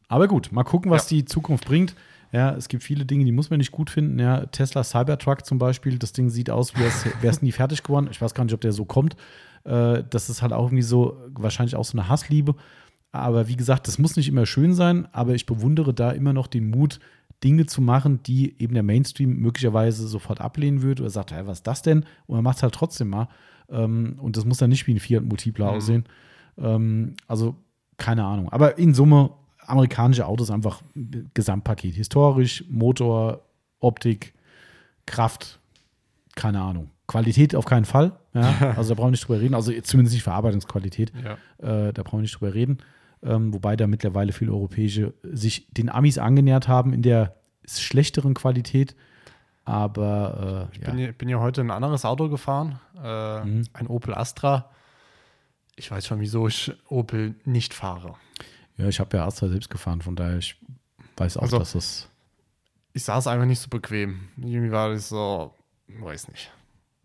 Aber 0.10 0.28
gut, 0.28 0.52
mal 0.52 0.64
gucken, 0.64 0.92
was 0.92 1.10
Ja. 1.10 1.18
die 1.18 1.26
Zukunft 1.26 1.66
bringt. 1.66 1.96
Ja, 2.34 2.54
es 2.56 2.68
gibt 2.68 2.84
viele 2.84 3.06
Dinge, 3.06 3.24
die 3.24 3.32
muss 3.32 3.50
man 3.50 3.60
nicht 3.60 3.72
gut 3.72 3.90
finden. 3.90 4.20
Ja, 4.20 4.46
Tesla 4.48 4.84
Cybertruck 4.84 5.46
zum 5.46 5.58
Beispiel, 5.58 5.98
das 5.98 6.12
Ding 6.12 6.30
sieht 6.30 6.50
aus, 6.50 6.76
wie 6.76 6.84
es 6.84 7.06
wäre 7.06 7.30
es 7.30 7.42
nie 7.42 7.54
fertig 7.54 7.84
geworden. 7.84 8.10
Ich 8.12 8.22
weiß 8.22 8.34
gar 8.34 8.44
nicht, 8.44 8.54
ob 8.54 8.60
der 8.60 8.74
so 8.74 8.84
kommt. 8.84 9.16
Äh, 9.64 10.04
das 10.10 10.30
ist 10.30 10.42
halt 10.42 10.54
auch 10.54 10.66
irgendwie 10.66 10.84
so, 10.84 11.18
wahrscheinlich 11.34 11.76
auch 11.76 11.86
so 11.86 11.98
eine 11.98 12.10
Hassliebe. 12.10 12.56
Aber 13.12 13.48
wie 13.48 13.56
gesagt, 13.56 13.88
das 13.88 13.98
muss 13.98 14.16
nicht 14.16 14.28
immer 14.28 14.46
schön 14.46 14.74
sein, 14.74 15.08
aber 15.12 15.34
ich 15.34 15.46
bewundere 15.46 15.94
da 15.94 16.12
immer 16.12 16.34
noch 16.34 16.48
den 16.48 16.70
Mut, 16.70 17.00
Dinge 17.44 17.66
zu 17.68 17.82
machen, 17.82 18.22
die 18.24 18.60
eben 18.60 18.74
der 18.74 18.84
Mainstream 18.84 19.38
möglicherweise 19.38 20.08
sofort 20.08 20.42
ablehnen 20.42 20.82
würde 20.82 21.04
oder 21.04 21.10
sagt, 21.10 21.32
hey, 21.32 21.46
was 21.46 21.60
ist 21.60 21.68
das 21.68 21.82
denn? 21.82 22.00
Und 22.26 22.36
man 22.36 22.44
macht 22.44 22.58
es 22.58 22.64
halt 22.64 22.74
trotzdem 22.74 23.10
mal. 23.10 23.28
Ähm, 23.70 24.18
und 24.20 24.38
das 24.38 24.46
muss 24.46 24.58
dann 24.58 24.70
nicht 24.70 24.88
wie 24.88 24.94
ein 24.94 25.00
Fiat 25.00 25.24
Multipla 25.24 25.70
aussehen. 25.70 26.06
Ähm, 26.58 27.16
also, 27.28 27.56
keine 27.98 28.24
Ahnung. 28.24 28.50
Aber 28.50 28.78
in 28.78 28.94
Summe, 28.94 29.32
amerikanische 29.60 30.26
Autos 30.26 30.50
einfach 30.50 30.82
ein 30.96 31.30
Gesamtpaket. 31.34 31.96
Historisch, 31.96 32.64
Motor, 32.70 33.42
Optik, 33.80 34.34
Kraft, 35.06 35.60
keine 36.36 36.62
Ahnung. 36.62 36.90
Qualität 37.08 37.56
auf 37.56 37.66
keinen 37.66 37.86
Fall. 37.86 38.12
Ja? 38.34 38.76
Also 38.78 38.90
da 38.94 38.96
brauchen 39.00 39.08
wir 39.08 39.12
nicht 39.12 39.28
drüber 39.28 39.40
reden. 39.42 39.56
Also 39.56 39.72
zumindest 39.82 40.14
nicht 40.14 40.24
Verarbeitungsqualität. 40.24 41.12
Ja. 41.24 41.88
Äh, 41.88 41.94
da 41.94 42.04
brauchen 42.04 42.20
wir 42.20 42.22
nicht 42.24 42.40
drüber 42.40 42.54
reden. 42.54 42.78
Ähm, 43.24 43.52
wobei 43.54 43.76
da 43.76 43.88
mittlerweile 43.88 44.32
viele 44.32 44.52
europäische 44.52 45.14
sich 45.24 45.68
den 45.72 45.90
Amis 45.90 46.20
angenähert 46.20 46.68
haben 46.68 46.94
in 46.94 47.02
der 47.02 47.36
schlechteren 47.68 48.36
Qualität. 48.36 48.96
Aber 49.66 50.70
äh, 50.72 50.76
Ich 50.76 50.82
bin, 50.82 51.00
ja, 51.00 51.12
bin 51.12 51.30
ja 51.30 51.40
heute 51.40 51.62
ein 51.62 51.72
anderes 51.72 52.06
Auto 52.06 52.30
gefahren, 52.30 52.80
äh, 53.04 53.44
Mhm. 53.44 53.64
ein 53.74 53.88
Opel 53.88 54.14
Astra. 54.14 54.70
Ich 55.76 55.90
weiß 55.92 56.06
schon, 56.08 56.20
wieso 56.20 56.48
ich 56.48 56.72
Opel 56.90 57.36
nicht 57.44 57.74
fahre. 57.74 58.14
ja, 58.78 58.88
ich 58.88 59.00
habe 59.00 59.18
ja 59.18 59.26
Astra 59.26 59.48
selbst 59.48 59.70
gefahren, 59.70 60.02
von 60.02 60.16
daher 60.16 60.38
ich 60.38 60.56
weiß 61.18 61.38
auch, 61.38 61.42
Also- 61.44 61.60
dass 61.60 61.74
das 61.74 62.10
Ich 62.94 63.04
saß 63.04 63.28
einfach 63.28 63.46
nicht 63.46 63.60
so 63.60 63.68
bequem. 63.70 64.28
Irgendwie 64.38 64.72
war 64.72 64.90
das 64.90 65.10
so, 65.10 65.54
weiß 65.88 66.28
nicht. 66.30 66.52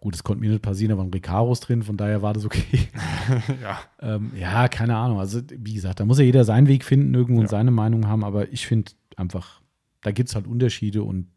Gut, 0.03 0.17
es 0.17 0.25
konnte 0.25 0.41
mir 0.41 0.51
nicht 0.51 0.63
passieren, 0.63 0.91
da 0.91 0.99
waren 0.99 1.13
Recaros 1.13 1.61
drin, 1.61 1.83
von 1.85 1.97
daher 1.97 2.23
war 2.23 2.33
das 2.35 2.45
okay. 2.45 2.89
ja. 3.63 3.79
ähm, 4.01 4.33
ja, 4.37 4.67
keine 4.67 4.97
Ahnung. 4.97 5.21
Also, 5.21 5.41
wie 5.57 5.75
gesagt, 5.75 6.01
da 6.01 6.05
muss 6.05 6.19
ja 6.19 6.25
jeder 6.25 6.45
seinen 6.45 6.67
Weg 6.67 6.85
finden, 6.85 7.15
irgendwo 7.15 7.39
und 7.41 7.47
Ja. 7.47 7.51
seine 7.51 7.71
Meinung 7.71 8.09
haben, 8.09 8.25
aber 8.25 8.53
ich 8.53 8.67
finde 8.67 8.91
einfach, 9.17 9.63
da 10.03 10.11
gibt 10.11 10.29
es 10.29 10.35
halt 10.35 10.49
Unterschiede 10.49 11.05
und 11.05 11.29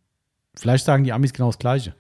vielleicht 0.56 0.84
sagen 0.86 1.04
die 1.04 1.14
Amis 1.14 1.32
genau 1.32 1.50
das 1.50 1.60
Gleiche. 1.60 1.94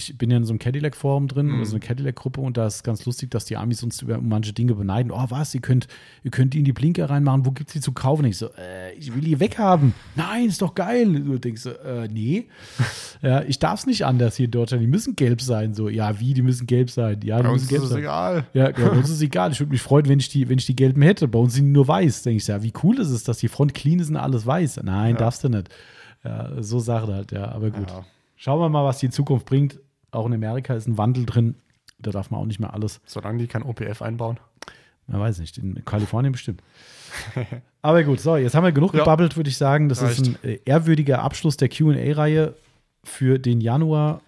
Ich 0.00 0.16
bin 0.16 0.30
ja 0.30 0.36
in 0.36 0.44
so 0.44 0.52
einem 0.52 0.60
Cadillac-Forum 0.60 1.26
drin, 1.26 1.46
Mhm. 1.46 1.54
oder 1.56 1.64
so 1.64 1.72
eine 1.72 1.80
Cadillac-Gruppe, 1.80 2.40
und 2.40 2.56
da 2.56 2.68
ist 2.68 2.84
ganz 2.84 3.04
lustig, 3.04 3.32
dass 3.32 3.46
die 3.46 3.56
Amis 3.56 3.82
uns 3.82 4.00
über 4.00 4.20
manche 4.20 4.52
Dinge 4.52 4.76
beneiden. 4.76 5.10
Oh, 5.10 5.24
was, 5.28 5.52
ihr 5.56 5.60
könnt, 5.60 5.88
ihr 6.22 6.30
könnt 6.30 6.54
die 6.54 6.60
in 6.60 6.64
die 6.64 6.72
Blinker 6.72 7.10
reinmachen, 7.10 7.44
wo 7.44 7.50
gibt 7.50 7.70
es 7.70 7.72
die 7.74 7.80
zu 7.80 7.90
kaufen? 7.90 8.24
Ich 8.26 8.38
so, 8.38 8.46
äh, 8.56 8.92
ich 8.96 9.12
will 9.12 9.22
die 9.22 9.40
weghaben. 9.40 9.94
Nein, 10.14 10.46
ist 10.46 10.62
doch 10.62 10.76
geil. 10.76 11.12
Du 11.20 11.36
denkst 11.40 11.62
so, 11.62 11.70
äh, 11.70 12.06
nee. 12.06 12.46
ja, 13.22 13.42
ich 13.42 13.58
darf 13.58 13.80
es 13.80 13.86
nicht 13.86 14.06
anders 14.06 14.36
hier 14.36 14.44
in 14.44 14.52
Deutschland. 14.52 14.82
Die 14.84 14.86
müssen 14.86 15.16
gelb 15.16 15.40
sein. 15.40 15.74
So, 15.74 15.88
ja, 15.88 16.20
wie, 16.20 16.32
die 16.32 16.42
müssen 16.42 16.68
gelb 16.68 16.90
sein. 16.90 17.18
Ja, 17.24 17.42
Bei 17.42 17.48
uns 17.48 17.64
ist 17.70 17.82
es 17.82 17.92
egal. 17.92 18.46
Ja, 18.54 18.70
bei 18.70 18.90
uns 18.90 19.06
ist 19.10 19.16
es 19.16 19.22
egal. 19.22 19.50
Ich 19.50 19.58
würde 19.58 19.72
mich 19.72 19.82
freuen, 19.82 20.06
wenn 20.08 20.20
ich, 20.20 20.28
die, 20.28 20.48
wenn 20.48 20.58
ich 20.58 20.66
die 20.66 20.76
gelben 20.76 21.02
hätte. 21.02 21.26
Bei 21.26 21.40
uns 21.40 21.54
sind 21.54 21.64
die 21.66 21.72
nur 21.72 21.88
weiß. 21.88 22.22
Denke 22.22 22.36
ich, 22.36 22.46
ja, 22.46 22.62
wie 22.62 22.72
cool 22.84 23.00
ist 23.00 23.10
es, 23.10 23.24
dass 23.24 23.38
die 23.38 23.48
Front 23.48 23.74
clean 23.74 23.98
ist 23.98 24.10
und 24.10 24.16
alles 24.16 24.46
weiß? 24.46 24.80
Nein, 24.84 25.14
Ja. 25.14 25.18
darfst 25.18 25.42
du 25.42 25.48
nicht. 25.48 25.68
Ja, 26.24 26.62
so 26.62 26.78
Sachen 26.78 27.12
halt, 27.14 27.32
ja, 27.32 27.48
aber 27.50 27.70
gut. 27.70 27.90
Ja. 27.90 28.04
Schauen 28.36 28.60
wir 28.60 28.68
mal, 28.68 28.84
was 28.84 28.98
die 28.98 29.10
Zukunft 29.10 29.46
bringt. 29.46 29.80
Auch 30.10 30.26
in 30.26 30.34
Amerika 30.34 30.74
ist 30.74 30.86
ein 30.86 30.98
Wandel 30.98 31.26
drin. 31.26 31.54
Da 31.98 32.10
darf 32.10 32.30
man 32.30 32.40
auch 32.40 32.46
nicht 32.46 32.60
mehr 32.60 32.72
alles. 32.74 33.00
Solange 33.06 33.38
die 33.38 33.46
kein 33.46 33.62
OPF 33.62 34.02
einbauen. 34.02 34.38
Man 35.06 35.20
weiß 35.20 35.38
nicht, 35.38 35.56
in 35.58 35.84
Kalifornien 35.84 36.32
bestimmt. 36.32 36.62
Aber 37.82 38.04
gut, 38.04 38.20
so, 38.20 38.36
jetzt 38.36 38.54
haben 38.54 38.64
wir 38.64 38.72
genug 38.72 38.92
Ja. 38.92 39.00
gebabbelt, 39.00 39.36
würde 39.36 39.48
ich 39.48 39.56
sagen. 39.56 39.88
Das 39.88 40.02
Reicht. 40.02 40.20
ist 40.20 40.26
ein 40.28 40.36
äh, 40.44 40.60
ehrwürdiger 40.64 41.22
Abschluss 41.22 41.56
der 41.56 41.68
QA-Reihe 41.70 42.54
für 43.04 43.38
den 43.38 43.60
Januar. 43.60 44.20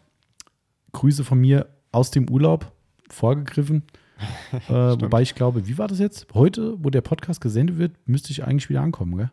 Grüße 0.92 1.23
von 1.23 1.39
mir 1.39 1.67
aus 1.92 2.10
dem 2.10 2.28
Urlaub, 2.31 2.73
vorgegriffen. 3.10 3.83
äh, 4.68 4.73
wobei 4.73 5.23
ich 5.23 5.34
glaube, 5.34 5.67
wie 5.68 5.78
war 5.78 5.86
das 5.89 5.99
jetzt? 5.99 6.26
Heute, 6.34 6.75
wo 6.83 6.91
der 6.91 7.00
Podcast 7.02 7.41
gesendet 7.41 7.78
wird, 7.78 7.92
müsste 8.07 8.33
ich 8.33 8.44
eigentlich 8.44 8.68
wieder 8.68 8.81
ankommen, 8.83 9.17
gell? 9.17 9.31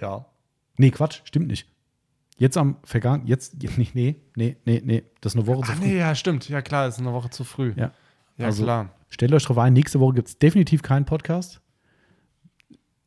Ja. 0.00 0.26
Nee, 0.76 0.90
Quatsch, 0.90 1.20
stimmt 1.24 1.48
nicht. 1.48 1.66
Jetzt 2.38 2.56
am 2.56 2.76
vergangen, 2.84 3.26
jetzt, 3.26 3.56
nee, 3.76 3.90
nee, 3.94 4.16
nee, 4.36 4.56
nee, 4.64 4.82
nee, 4.84 5.02
das 5.20 5.34
ist 5.34 5.38
eine 5.40 5.46
Woche 5.46 5.66
zu 5.66 5.72
Ah, 5.72 5.74
früh. 5.76 5.84
nee, 5.86 5.98
ja, 5.98 6.14
stimmt. 6.14 6.48
Ja, 6.48 6.62
klar, 6.62 6.88
ist 6.88 6.98
eine 6.98 7.12
Woche 7.12 7.30
zu 7.30 7.44
früh. 7.44 7.72
Ja. 7.76 7.92
Ja, 8.36 8.46
Also- 8.46 8.62
klar. 8.64 8.90
Stellt 9.10 9.32
euch 9.32 9.42
drauf 9.44 9.56
ein, 9.58 9.72
nächste 9.72 10.00
Woche 10.00 10.14
gibt 10.16 10.28
es 10.28 10.38
definitiv 10.38 10.82
keinen 10.82 11.06
Podcast. 11.06 11.62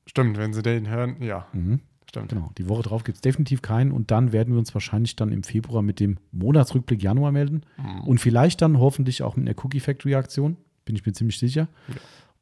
Stimmt, 0.08 0.38
wenn 0.38 0.52
sie 0.54 0.62
den 0.64 0.90
hören, 0.90 1.22
ja. 1.22 1.46
Mhm. 1.54 1.80
Stimmt. 2.10 2.30
Genau, 2.30 2.52
die 2.58 2.68
Woche 2.68 2.82
drauf 2.84 3.04
gibt 3.04 3.18
es 3.18 3.22
definitiv 3.22 3.62
keinen 3.62 3.92
und 3.92 4.12
dann 4.12 4.34
werden 4.34 4.54
wir 4.54 4.60
uns 4.60 4.74
wahrscheinlich 4.74 5.16
dann 5.16 5.32
im 5.32 5.44
Februar 5.44 5.82
mit 5.82 6.00
dem 6.02 6.18
Monatsrückblick 6.32 7.02
Januar 7.02 7.32
melden 7.32 7.62
Mhm. 7.78 8.02
und 8.02 8.20
vielleicht 8.20 8.62
dann 8.62 8.80
hoffentlich 8.80 9.24
auch 9.24 9.38
mit 9.38 9.48
einer 9.48 9.58
Cookie 9.64 9.80
Factory 9.80 10.16
Aktion, 10.16 10.58
bin 10.84 10.96
ich 10.96 11.06
mir 11.06 11.14
ziemlich 11.14 11.38
sicher. 11.40 11.68
Ja. 11.88 11.96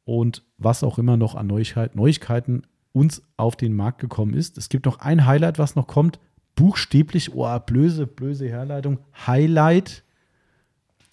Und 0.04 0.42
was 0.58 0.82
auch 0.82 0.98
immer 0.98 1.16
noch 1.16 1.36
an 1.36 1.46
Neuigkeit, 1.46 1.94
Neuigkeiten 1.94 2.62
uns 2.92 3.22
auf 3.36 3.54
den 3.54 3.74
Markt 3.76 4.00
gekommen 4.00 4.34
ist. 4.34 4.58
Es 4.58 4.68
gibt 4.70 4.86
noch 4.86 4.98
ein 4.98 5.24
Highlight, 5.26 5.58
was 5.60 5.76
noch 5.76 5.86
kommt. 5.86 6.18
Buchstäblich, 6.56 7.34
oh, 7.34 7.58
blöse, 7.60 8.06
blöse 8.06 8.48
Herleitung. 8.48 8.98
Highlight 9.26 10.02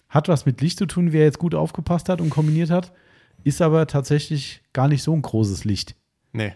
hat 0.08 0.28
was 0.28 0.46
mit 0.46 0.60
Licht 0.60 0.78
zu 0.78 0.86
tun, 0.86 1.12
wer 1.12 1.24
jetzt 1.24 1.38
gut 1.38 1.54
aufgepasst 1.54 2.08
hat 2.08 2.20
und 2.20 2.30
kombiniert 2.30 2.70
hat, 2.70 2.92
ist 3.44 3.60
aber 3.62 3.86
tatsächlich 3.86 4.62
gar 4.72 4.88
nicht 4.88 5.02
so 5.02 5.12
ein 5.14 5.22
großes 5.22 5.64
Licht 5.64 5.94
Nee. 6.32 6.54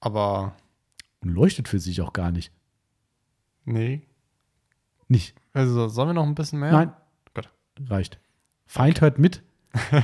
Aber, 0.00 0.54
und 1.20 1.30
leuchtet 1.30 1.68
für 1.68 1.78
sich 1.80 2.00
auch 2.00 2.12
gar 2.12 2.30
nicht. 2.32 2.52
nee. 3.64 4.02
Nicht. 5.08 5.34
Also, 5.52 5.88
sollen 5.88 6.08
wir 6.10 6.14
noch 6.14 6.26
ein 6.26 6.34
bisschen 6.34 6.58
mehr? 6.60 6.72
Nein. 6.72 6.92
Gut. 7.34 7.50
Reicht. 7.90 8.18
Feind 8.66 9.00
hört 9.02 9.18
mit. 9.18 9.42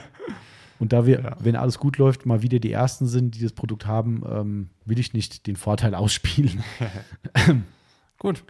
Und 0.79 0.93
da 0.93 1.07
wir, 1.07 1.21
Ja. 1.23 1.37
wenn 1.41 1.57
alles 1.57 1.79
gut 1.79 1.97
läuft, 1.97 2.27
mal 2.27 2.43
wieder 2.43 2.59
die 2.59 2.71
Ersten 2.73 3.07
sind, 3.07 3.35
die 3.35 3.43
das 3.43 3.53
Produkt 3.53 3.87
haben, 3.87 4.23
ähm, 4.31 4.71
will 4.85 4.99
ich 4.99 5.15
nicht 5.15 5.47
den 5.47 5.57
Vorteil 5.57 5.95
ausspielen. 5.95 6.63
Gut. 8.19 8.45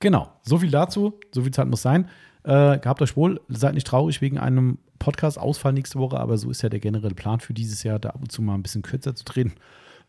genau. 0.00 0.30
So 0.42 0.58
viel 0.58 0.70
dazu. 0.70 1.18
So 1.32 1.42
viel 1.42 1.52
Zeit 1.52 1.68
muss 1.68 1.82
sein. 1.82 2.08
Äh, 2.42 2.78
gehabt 2.78 3.00
euch 3.02 3.16
wohl. 3.16 3.40
Seid 3.48 3.74
nicht 3.74 3.86
traurig 3.86 4.20
wegen 4.20 4.38
einem 4.38 4.78
Podcast-Ausfall 4.98 5.72
nächste 5.72 5.98
Woche, 5.98 6.18
aber 6.18 6.38
so 6.38 6.50
ist 6.50 6.62
ja 6.62 6.68
der 6.68 6.80
generelle 6.80 7.14
Plan 7.14 7.40
für 7.40 7.54
dieses 7.54 7.82
Jahr, 7.82 7.98
da 7.98 8.10
ab 8.10 8.20
und 8.20 8.30
zu 8.30 8.42
mal 8.42 8.54
ein 8.54 8.62
bisschen 8.62 8.82
kürzer 8.82 9.14
zu 9.14 9.24
treten. 9.24 9.54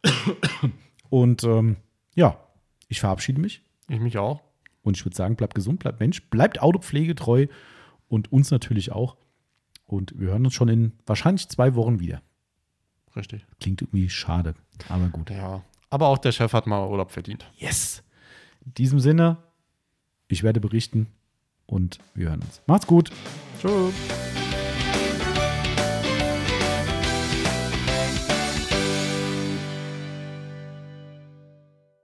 Und 1.09 1.43
ähm, 1.43 1.77
ja, 2.15 2.37
ich 2.87 2.99
verabschiede 2.99 3.39
mich. 3.39 3.61
Ich 3.87 3.99
mich 3.99 4.17
auch. 4.17 4.41
Und 4.83 4.97
ich 4.97 5.05
würde 5.05 5.15
sagen, 5.15 5.35
bleibt 5.35 5.55
gesund, 5.55 5.79
bleibt 5.79 5.99
Mensch, 5.99 6.23
bleibt 6.29 6.61
autopflegetreu 6.61 7.47
und 8.07 8.31
uns 8.31 8.51
natürlich 8.51 8.91
auch. 8.91 9.15
Und 9.85 10.19
wir 10.19 10.29
hören 10.29 10.45
uns 10.45 10.53
schon 10.53 10.69
in 10.69 10.93
wahrscheinlich 11.05 11.47
zwei 11.49 11.75
Wochen 11.75 11.99
wieder. 11.99 12.21
Richtig. 13.15 13.45
Klingt 13.59 13.81
irgendwie 13.81 14.09
schade, 14.09 14.55
aber 14.89 15.07
gut. 15.07 15.29
Ja. 15.29 15.63
Aber 15.89 16.07
auch 16.07 16.17
der 16.17 16.31
Chef 16.31 16.53
hat 16.53 16.67
mal 16.67 16.87
Urlaub 16.87 17.11
verdient. 17.11 17.49
Yes! 17.55 18.03
In 18.65 18.73
diesem 18.73 18.99
Sinne, 18.99 19.37
ich 20.27 20.43
werde 20.43 20.59
berichten 20.59 21.07
und 21.65 21.99
wir 22.13 22.29
hören 22.29 22.41
uns. 22.41 22.61
Macht's 22.65 22.87
gut! 22.87 23.11
Tschüss. 23.61 23.93